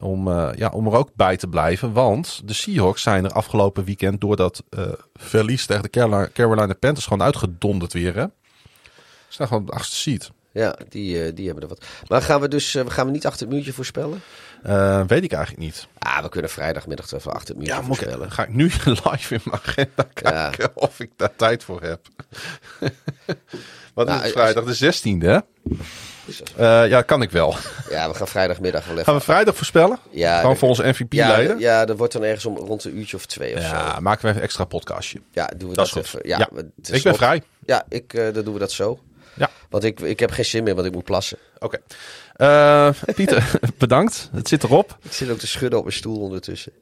om, 0.00 0.28
eh, 0.28 0.48
ja, 0.56 0.68
om 0.68 0.86
er 0.86 0.92
ook 0.92 1.10
bij 1.14 1.36
te 1.36 1.48
blijven. 1.48 1.92
Want 1.92 2.40
de 2.44 2.52
Seahawks 2.52 3.02
zijn 3.02 3.24
er 3.24 3.30
afgelopen 3.30 3.84
weekend 3.84 4.20
door 4.20 4.36
dat 4.36 4.62
eh, 4.70 4.86
verlies 5.14 5.66
tegen 5.66 5.82
de 5.82 5.90
Carolina, 5.90 6.28
Carolina 6.32 6.74
Panthers 6.74 7.06
gewoon 7.06 7.22
uitgedonderd 7.26 7.92
weer. 7.92 8.14
Hè? 8.14 8.24
Ze 8.24 9.34
staan 9.34 9.46
gewoon 9.46 9.62
op 9.62 9.68
de 9.68 9.74
achtste 9.74 9.96
seat. 9.96 10.30
ja 10.52 10.76
die, 10.88 11.24
eh, 11.24 11.34
die 11.34 11.44
hebben 11.46 11.62
er 11.62 11.68
wat. 11.68 11.84
Maar 12.08 12.22
gaan 12.22 12.40
we 12.40 12.48
dus 12.48 12.76
gaan 12.86 13.06
we 13.06 13.12
niet 13.12 13.26
achter 13.26 13.46
het 13.46 13.54
muurtje 13.54 13.72
voorspellen? 13.72 14.20
Weet 15.06 15.22
ik 15.24 15.32
eigenlijk 15.32 15.56
niet. 15.64 15.86
Ah, 15.98 16.22
we 16.22 16.28
kunnen 16.28 16.50
vrijdagmiddag 16.50 17.12
even 17.12 17.32
achter 17.32 17.48
het 17.48 17.56
muurtje 17.56 17.74
Ja, 17.74 17.80
ik, 17.80 17.86
voorspellen. 17.86 18.30
ga 18.30 18.42
ik 18.42 18.54
nu 18.54 18.64
live 19.04 19.34
in 19.34 19.40
mijn 19.44 19.60
agenda 19.66 20.06
Ja. 20.14 20.48
kijken 20.50 20.70
of 20.76 21.00
ik 21.00 21.10
daar 21.16 21.36
tijd 21.36 21.64
voor 21.64 21.82
heb. 21.82 22.00
Wat 23.94 24.06
Nou, 24.06 24.18
is 24.18 24.26
het 24.26 24.34
als- 24.36 24.42
vrijdag 24.52 24.64
de 24.64 24.74
16e, 24.74 25.26
hè? 25.26 25.38
Eh, 26.56 26.88
ja, 26.88 27.02
kan 27.02 27.22
ik 27.22 27.30
wel. 27.30 27.54
Ja, 27.90 28.08
we 28.08 28.14
gaan 28.14 28.28
vrijdagmiddag 28.28 28.82
wel 28.84 28.92
even. 28.92 29.04
Gaan 29.04 29.14
we 29.14 29.20
vrijdag 29.20 29.56
voorspellen? 29.56 29.98
Ja, 30.10 30.36
Gewoon 30.36 30.52
de- 30.52 30.58
voor 30.58 30.68
onze 30.68 30.82
ja, 30.82 30.88
MVP-leider? 30.88 31.58
ja, 31.58 31.84
dat 31.84 31.96
wordt 31.98 32.12
dan 32.12 32.24
ergens 32.24 32.44
om 32.46 32.56
rond 32.56 32.84
een 32.84 32.98
uurtje 32.98 33.16
of 33.16 33.26
twee 33.26 33.54
of 33.56 33.60
zo. 33.62 33.66
Ja, 33.68 34.00
maken 34.00 34.20
we 34.22 34.26
even 34.28 34.36
een 34.40 34.46
extra 34.46 34.64
podcastje. 34.64 35.20
Ja, 35.32 35.50
doen 35.56 35.68
we 35.68 35.74
Dat 35.74 35.96
even. 35.96 36.20
Ja, 36.22 36.38
Ja, 36.38 36.48
het 36.52 36.88
is 36.90 36.96
Ik 36.96 37.02
ben 37.02 37.12
nog- 37.12 37.20
vrij. 37.20 37.42
Ja, 37.66 37.84
ik, 37.88 38.14
eh, 38.14 38.34
dan 38.34 38.44
doen 38.44 38.52
we 38.52 38.58
dat 38.58 38.72
zo. 38.72 38.98
Ja. 39.34 39.50
Want 39.70 39.84
ik, 39.84 40.00
ik 40.00 40.20
heb 40.20 40.30
geen 40.30 40.44
zin 40.44 40.64
meer, 40.64 40.74
want 40.74 40.86
ik 40.86 40.92
moet 40.92 41.04
plassen. 41.04 41.38
Oké. 41.58 41.78
Eh, 42.36 42.90
Pieter, 43.14 43.50
bedankt. 43.78 44.28
Het 44.32 44.48
zit 44.48 44.62
erop. 44.62 44.98
Ik 45.02 45.12
zit 45.12 45.30
ook 45.30 45.38
te 45.38 45.46
schudden 45.46 45.78
op 45.78 45.84
mijn 45.84 45.96
stoel 45.96 46.20
ondertussen. 46.20 46.72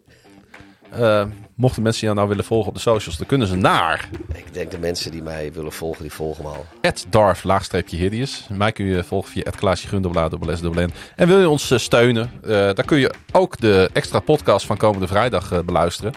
Eh, 0.90 1.24
mochten 1.54 1.82
mensen 1.82 2.02
jou 2.02 2.14
nou 2.14 2.28
willen 2.28 2.44
volgen 2.44 2.68
op 2.68 2.74
de 2.74 2.80
socials, 2.80 3.16
dan 3.16 3.26
kunnen 3.26 3.46
ze 3.46 3.56
naar 3.56 4.08
Ik 4.34 4.54
denk 4.54 4.70
de 4.70 4.78
mensen 4.78 5.10
die 5.10 5.22
mij 5.22 5.52
willen 5.52 5.72
volgen, 5.72 6.02
die 6.02 6.12
volgen 6.12 6.44
me 6.44 6.50
al. 6.50 6.66
Darf 7.08 7.44
laagstreepje 7.44 7.96
Hideous. 7.96 8.46
Mij 8.52 8.72
kun 8.72 8.84
je 8.84 9.04
volgen 9.04 9.30
via 9.30 9.50
Klaasje. 9.56 9.88
En 11.16 11.28
wil 11.28 11.40
je 11.40 11.48
ons 11.48 11.70
eh, 11.70 11.78
steunen, 11.78 12.30
eh 12.42 12.50
dan 12.50 12.84
kun 12.84 12.98
je 12.98 13.14
ook 13.32 13.60
de 13.60 13.90
extra 13.92 14.20
podcast 14.20 14.66
van 14.66 14.76
komende 14.76 15.06
vrijdag 15.06 15.64
beluisteren. 15.64 16.14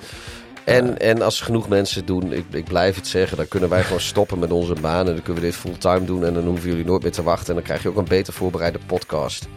En, 0.69 0.99
en 0.99 1.21
als 1.21 1.41
genoeg 1.41 1.67
mensen 1.67 2.05
doen, 2.05 2.33
ik, 2.33 2.45
ik 2.51 2.63
blijf 2.63 2.95
het 2.95 3.07
zeggen, 3.07 3.37
dan 3.37 3.47
kunnen 3.47 3.69
wij 3.69 3.83
gewoon 3.83 3.99
stoppen 3.99 4.39
met 4.39 4.51
onze 4.51 4.73
baan. 4.81 5.07
En 5.07 5.13
dan 5.13 5.21
kunnen 5.23 5.43
we 5.43 5.49
dit 5.49 5.57
fulltime 5.57 6.05
doen. 6.05 6.25
En 6.25 6.33
dan 6.33 6.43
hoeven 6.43 6.69
jullie 6.69 6.85
nooit 6.85 7.01
meer 7.01 7.11
te 7.11 7.23
wachten. 7.23 7.47
En 7.47 7.53
dan 7.53 7.63
krijg 7.63 7.81
je 7.81 7.89
ook 7.89 7.97
een 7.97 8.05
beter 8.07 8.33
voorbereide 8.33 8.79
podcast. 8.85 9.47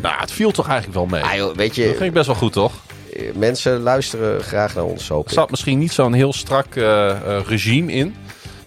Nou, 0.00 0.20
het 0.20 0.32
viel 0.32 0.50
toch 0.50 0.68
eigenlijk 0.68 0.98
wel 0.98 1.06
mee. 1.06 1.22
Ah, 1.22 1.34
joh, 1.34 1.54
weet 1.54 1.66
Dat 1.66 1.76
je, 1.76 1.94
ging 1.94 2.12
best 2.12 2.26
wel 2.26 2.34
goed, 2.34 2.52
toch? 2.52 2.72
Eh, 3.12 3.34
mensen 3.34 3.80
luisteren 3.80 4.42
graag 4.42 4.74
naar 4.74 4.84
ons, 4.84 5.08
hoop 5.08 5.24
Er 5.24 5.30
ik. 5.32 5.38
zat 5.38 5.50
misschien 5.50 5.78
niet 5.78 5.92
zo'n 5.92 6.12
heel 6.12 6.32
strak 6.32 6.76
eh, 6.76 7.10
eh, 7.10 7.46
regime 7.46 7.92
in. 7.92 8.14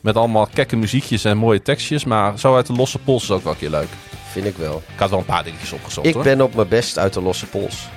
Met 0.01 0.15
allemaal 0.15 0.47
kekke 0.53 0.75
muziekjes 0.75 1.23
en 1.23 1.37
mooie 1.37 1.61
tekstjes. 1.61 2.03
Maar 2.05 2.39
zo 2.39 2.55
uit 2.55 2.67
de 2.67 2.73
losse 2.73 2.99
pols 2.99 3.23
is 3.23 3.31
ook 3.31 3.43
wel 3.43 3.51
een 3.53 3.57
keer 3.59 3.69
leuk. 3.69 3.87
Vind 4.31 4.45
ik 4.45 4.57
wel. 4.57 4.81
Ik 4.93 4.99
had 4.99 5.09
wel 5.09 5.19
een 5.19 5.25
paar 5.25 5.43
dingetjes 5.43 5.71
opgezocht 5.71 6.07
Ik 6.07 6.13
hoor. 6.13 6.23
ben 6.23 6.41
op 6.41 6.55
mijn 6.55 6.67
best 6.67 6.97
uit 6.97 7.13
de 7.13 7.21
losse 7.21 7.45
pols. 7.45 7.87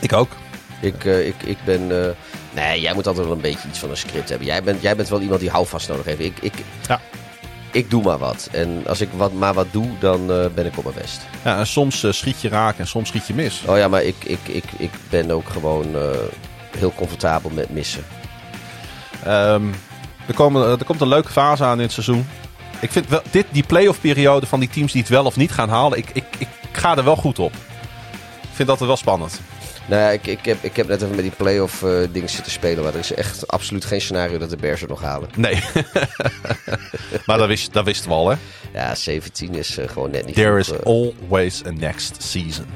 Ik 0.00 0.12
ook. 0.12 0.28
Ik, 0.80 1.04
ik, 1.04 1.34
ik 1.44 1.56
ben... 1.64 1.86
nee, 2.54 2.80
jij 2.80 2.94
moet 2.94 3.06
altijd 3.06 3.26
wel 3.26 3.34
een 3.36 3.42
beetje 3.42 3.68
iets 3.68 3.78
van 3.78 3.90
een 3.90 3.96
script 3.96 4.28
hebben. 4.28 4.46
Jij 4.46 4.62
bent, 4.62 4.82
jij 4.82 4.96
bent 4.96 5.08
wel 5.08 5.20
iemand 5.20 5.40
die 5.40 5.50
houvast 5.50 5.88
nodig 5.88 6.04
heeft. 6.04 6.20
Ik, 6.20 6.38
ik, 6.40 6.52
Ja. 6.88 7.00
Ik 7.76 7.90
doe 7.90 8.02
maar 8.02 8.18
wat. 8.18 8.48
En 8.52 8.82
als 8.86 9.00
ik 9.00 9.08
wat, 9.16 9.32
maar 9.32 9.54
wat 9.54 9.66
doe, 9.70 9.88
dan 9.98 10.32
eh, 10.32 10.46
ben 10.54 10.66
ik 10.66 10.76
op 10.78 10.84
mijn 10.84 10.96
best. 10.96 11.26
Ja, 11.44 11.58
en 11.58 11.66
soms 11.66 12.02
eh, 12.02 12.12
schiet 12.12 12.40
je 12.40 12.48
raak 12.48 12.78
en 12.78 12.86
soms 12.86 13.08
schiet 13.08 13.26
je 13.26 13.34
mis. 13.34 13.62
Oh 13.66 13.76
ja, 13.76 13.88
maar 13.88 14.02
ik, 14.02 14.16
ik, 14.24 14.38
ik, 14.42 14.64
ik 14.76 14.90
ben 15.10 15.30
ook 15.30 15.48
gewoon 15.48 15.96
eh, 15.96 16.10
heel 16.78 16.92
comfortabel 16.96 17.50
met 17.50 17.70
missen. 17.70 18.04
Ehm, 19.24 19.62
er, 20.26 20.34
komen, 20.34 20.78
er 20.78 20.84
komt 20.84 21.00
een 21.00 21.08
leuke 21.08 21.32
fase 21.32 21.64
aan 21.64 21.76
in 21.76 21.82
het 21.82 21.92
seizoen. 21.92 22.26
Ik 22.80 22.92
vind 22.92 23.08
wel, 23.08 23.22
dit, 23.30 23.46
die 23.50 23.64
playoff 23.64 24.00
periode 24.00 24.46
van 24.46 24.60
die 24.60 24.68
teams 24.68 24.92
die 24.92 25.00
het 25.00 25.10
wel 25.10 25.24
of 25.24 25.36
niet 25.36 25.52
gaan 25.52 25.68
halen, 25.68 25.98
ik, 25.98 26.10
ik, 26.12 26.24
ik 26.38 26.48
ga 26.72 26.96
er 26.96 27.04
wel 27.04 27.16
goed 27.16 27.38
op. 27.38 27.52
Ik 28.42 28.52
vind 28.52 28.68
dat 28.68 28.78
wel 28.78 28.96
spannend. 28.96 29.40
Nou 29.88 30.02
ja, 30.02 30.10
ik, 30.10 30.26
ik, 30.26 30.44
heb, 30.44 30.58
ik 30.62 30.76
heb 30.76 30.88
net 30.88 31.02
even 31.02 31.14
met 31.14 31.24
die 31.24 31.34
playoff 31.36 31.82
eh 31.82 31.98
dingen 32.12 32.28
zitten 32.28 32.52
spelen. 32.52 32.84
Maar 32.84 32.92
er 32.92 32.98
is 32.98 33.12
echt 33.12 33.48
absoluut 33.48 33.84
geen 33.84 34.00
scenario 34.00 34.38
dat 34.38 34.50
de 34.50 34.56
Bears 34.56 34.80
het 34.80 34.90
nog 34.90 35.02
halen. 35.02 35.28
Nee. 35.36 35.62
maar 37.26 37.38
dat, 37.38 37.46
wist, 37.46 37.72
dat 37.72 37.84
wisten 37.84 38.08
we 38.08 38.14
al, 38.14 38.28
hè? 38.28 38.36
Ja, 38.72 38.94
17 38.94 39.54
is 39.54 39.78
eh, 39.78 39.88
gewoon 39.88 40.10
net 40.10 40.26
niet 40.26 40.34
There 40.34 40.58
is 40.58 40.70
eh. 40.70 40.78
always 40.84 41.64
a 41.66 41.70
next 41.70 42.22
season. 42.22 42.66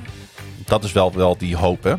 Dat 0.64 0.84
is 0.84 0.92
wel, 0.92 1.12
wel 1.12 1.36
die 1.38 1.56
hoop, 1.56 1.82
hè? 1.82 1.94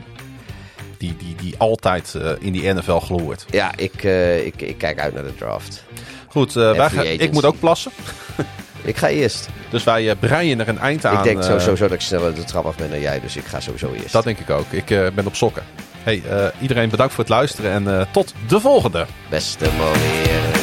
Die, 0.97 1.15
die, 1.17 1.35
die 1.35 1.55
altijd 1.57 2.17
in 2.39 2.51
die 2.51 2.73
NFL 2.73 2.97
gloort. 2.97 3.45
Ja, 3.49 3.71
ik, 3.75 4.03
ik, 4.43 4.61
ik 4.61 4.77
kijk 4.77 4.99
uit 4.99 5.13
naar 5.13 5.23
de 5.23 5.35
draft. 5.35 5.83
Goed, 6.27 6.53
wij 6.53 6.89
gaan, 6.89 7.05
ik 7.05 7.31
moet 7.31 7.45
ook 7.45 7.59
plassen. 7.59 7.91
Ik 8.83 8.97
ga 8.97 9.07
eerst. 9.07 9.47
Dus 9.69 9.83
wij 9.83 10.09
eh, 10.09 10.15
breien 10.19 10.59
er 10.59 10.67
een 10.67 10.79
eind 10.79 11.05
aan. 11.05 11.17
ik 11.17 11.23
denk 11.23 11.43
eh, 11.43 11.59
sowieso 11.59 11.83
dat 11.83 11.91
ik 11.91 12.01
sneller 12.01 12.35
de 12.35 12.43
trap 12.43 12.65
af 12.65 12.75
ben 12.75 12.89
dan 12.89 12.99
jij. 12.99 13.19
Dus 13.19 13.35
ik 13.35 13.45
ga 13.45 13.59
sowieso 13.59 13.91
eerst. 13.93 14.11
Dat 14.11 14.23
denk 14.23 14.39
ik 14.39 14.49
ook. 14.49 14.65
Ik 14.69 14.89
eh, 14.89 15.07
ben 15.15 15.25
op 15.25 15.35
sokken. 15.35 15.63
Hey, 16.03 16.21
eh, 16.29 16.45
iedereen 16.61 16.89
bedankt 16.89 17.13
voor 17.13 17.23
het 17.23 17.33
luisteren 17.33 17.71
en 17.71 17.99
eh, 17.99 18.05
tot 18.11 18.33
de 18.47 18.59
volgende. 18.59 19.05
Beste 19.29 19.69
money. 19.77 20.60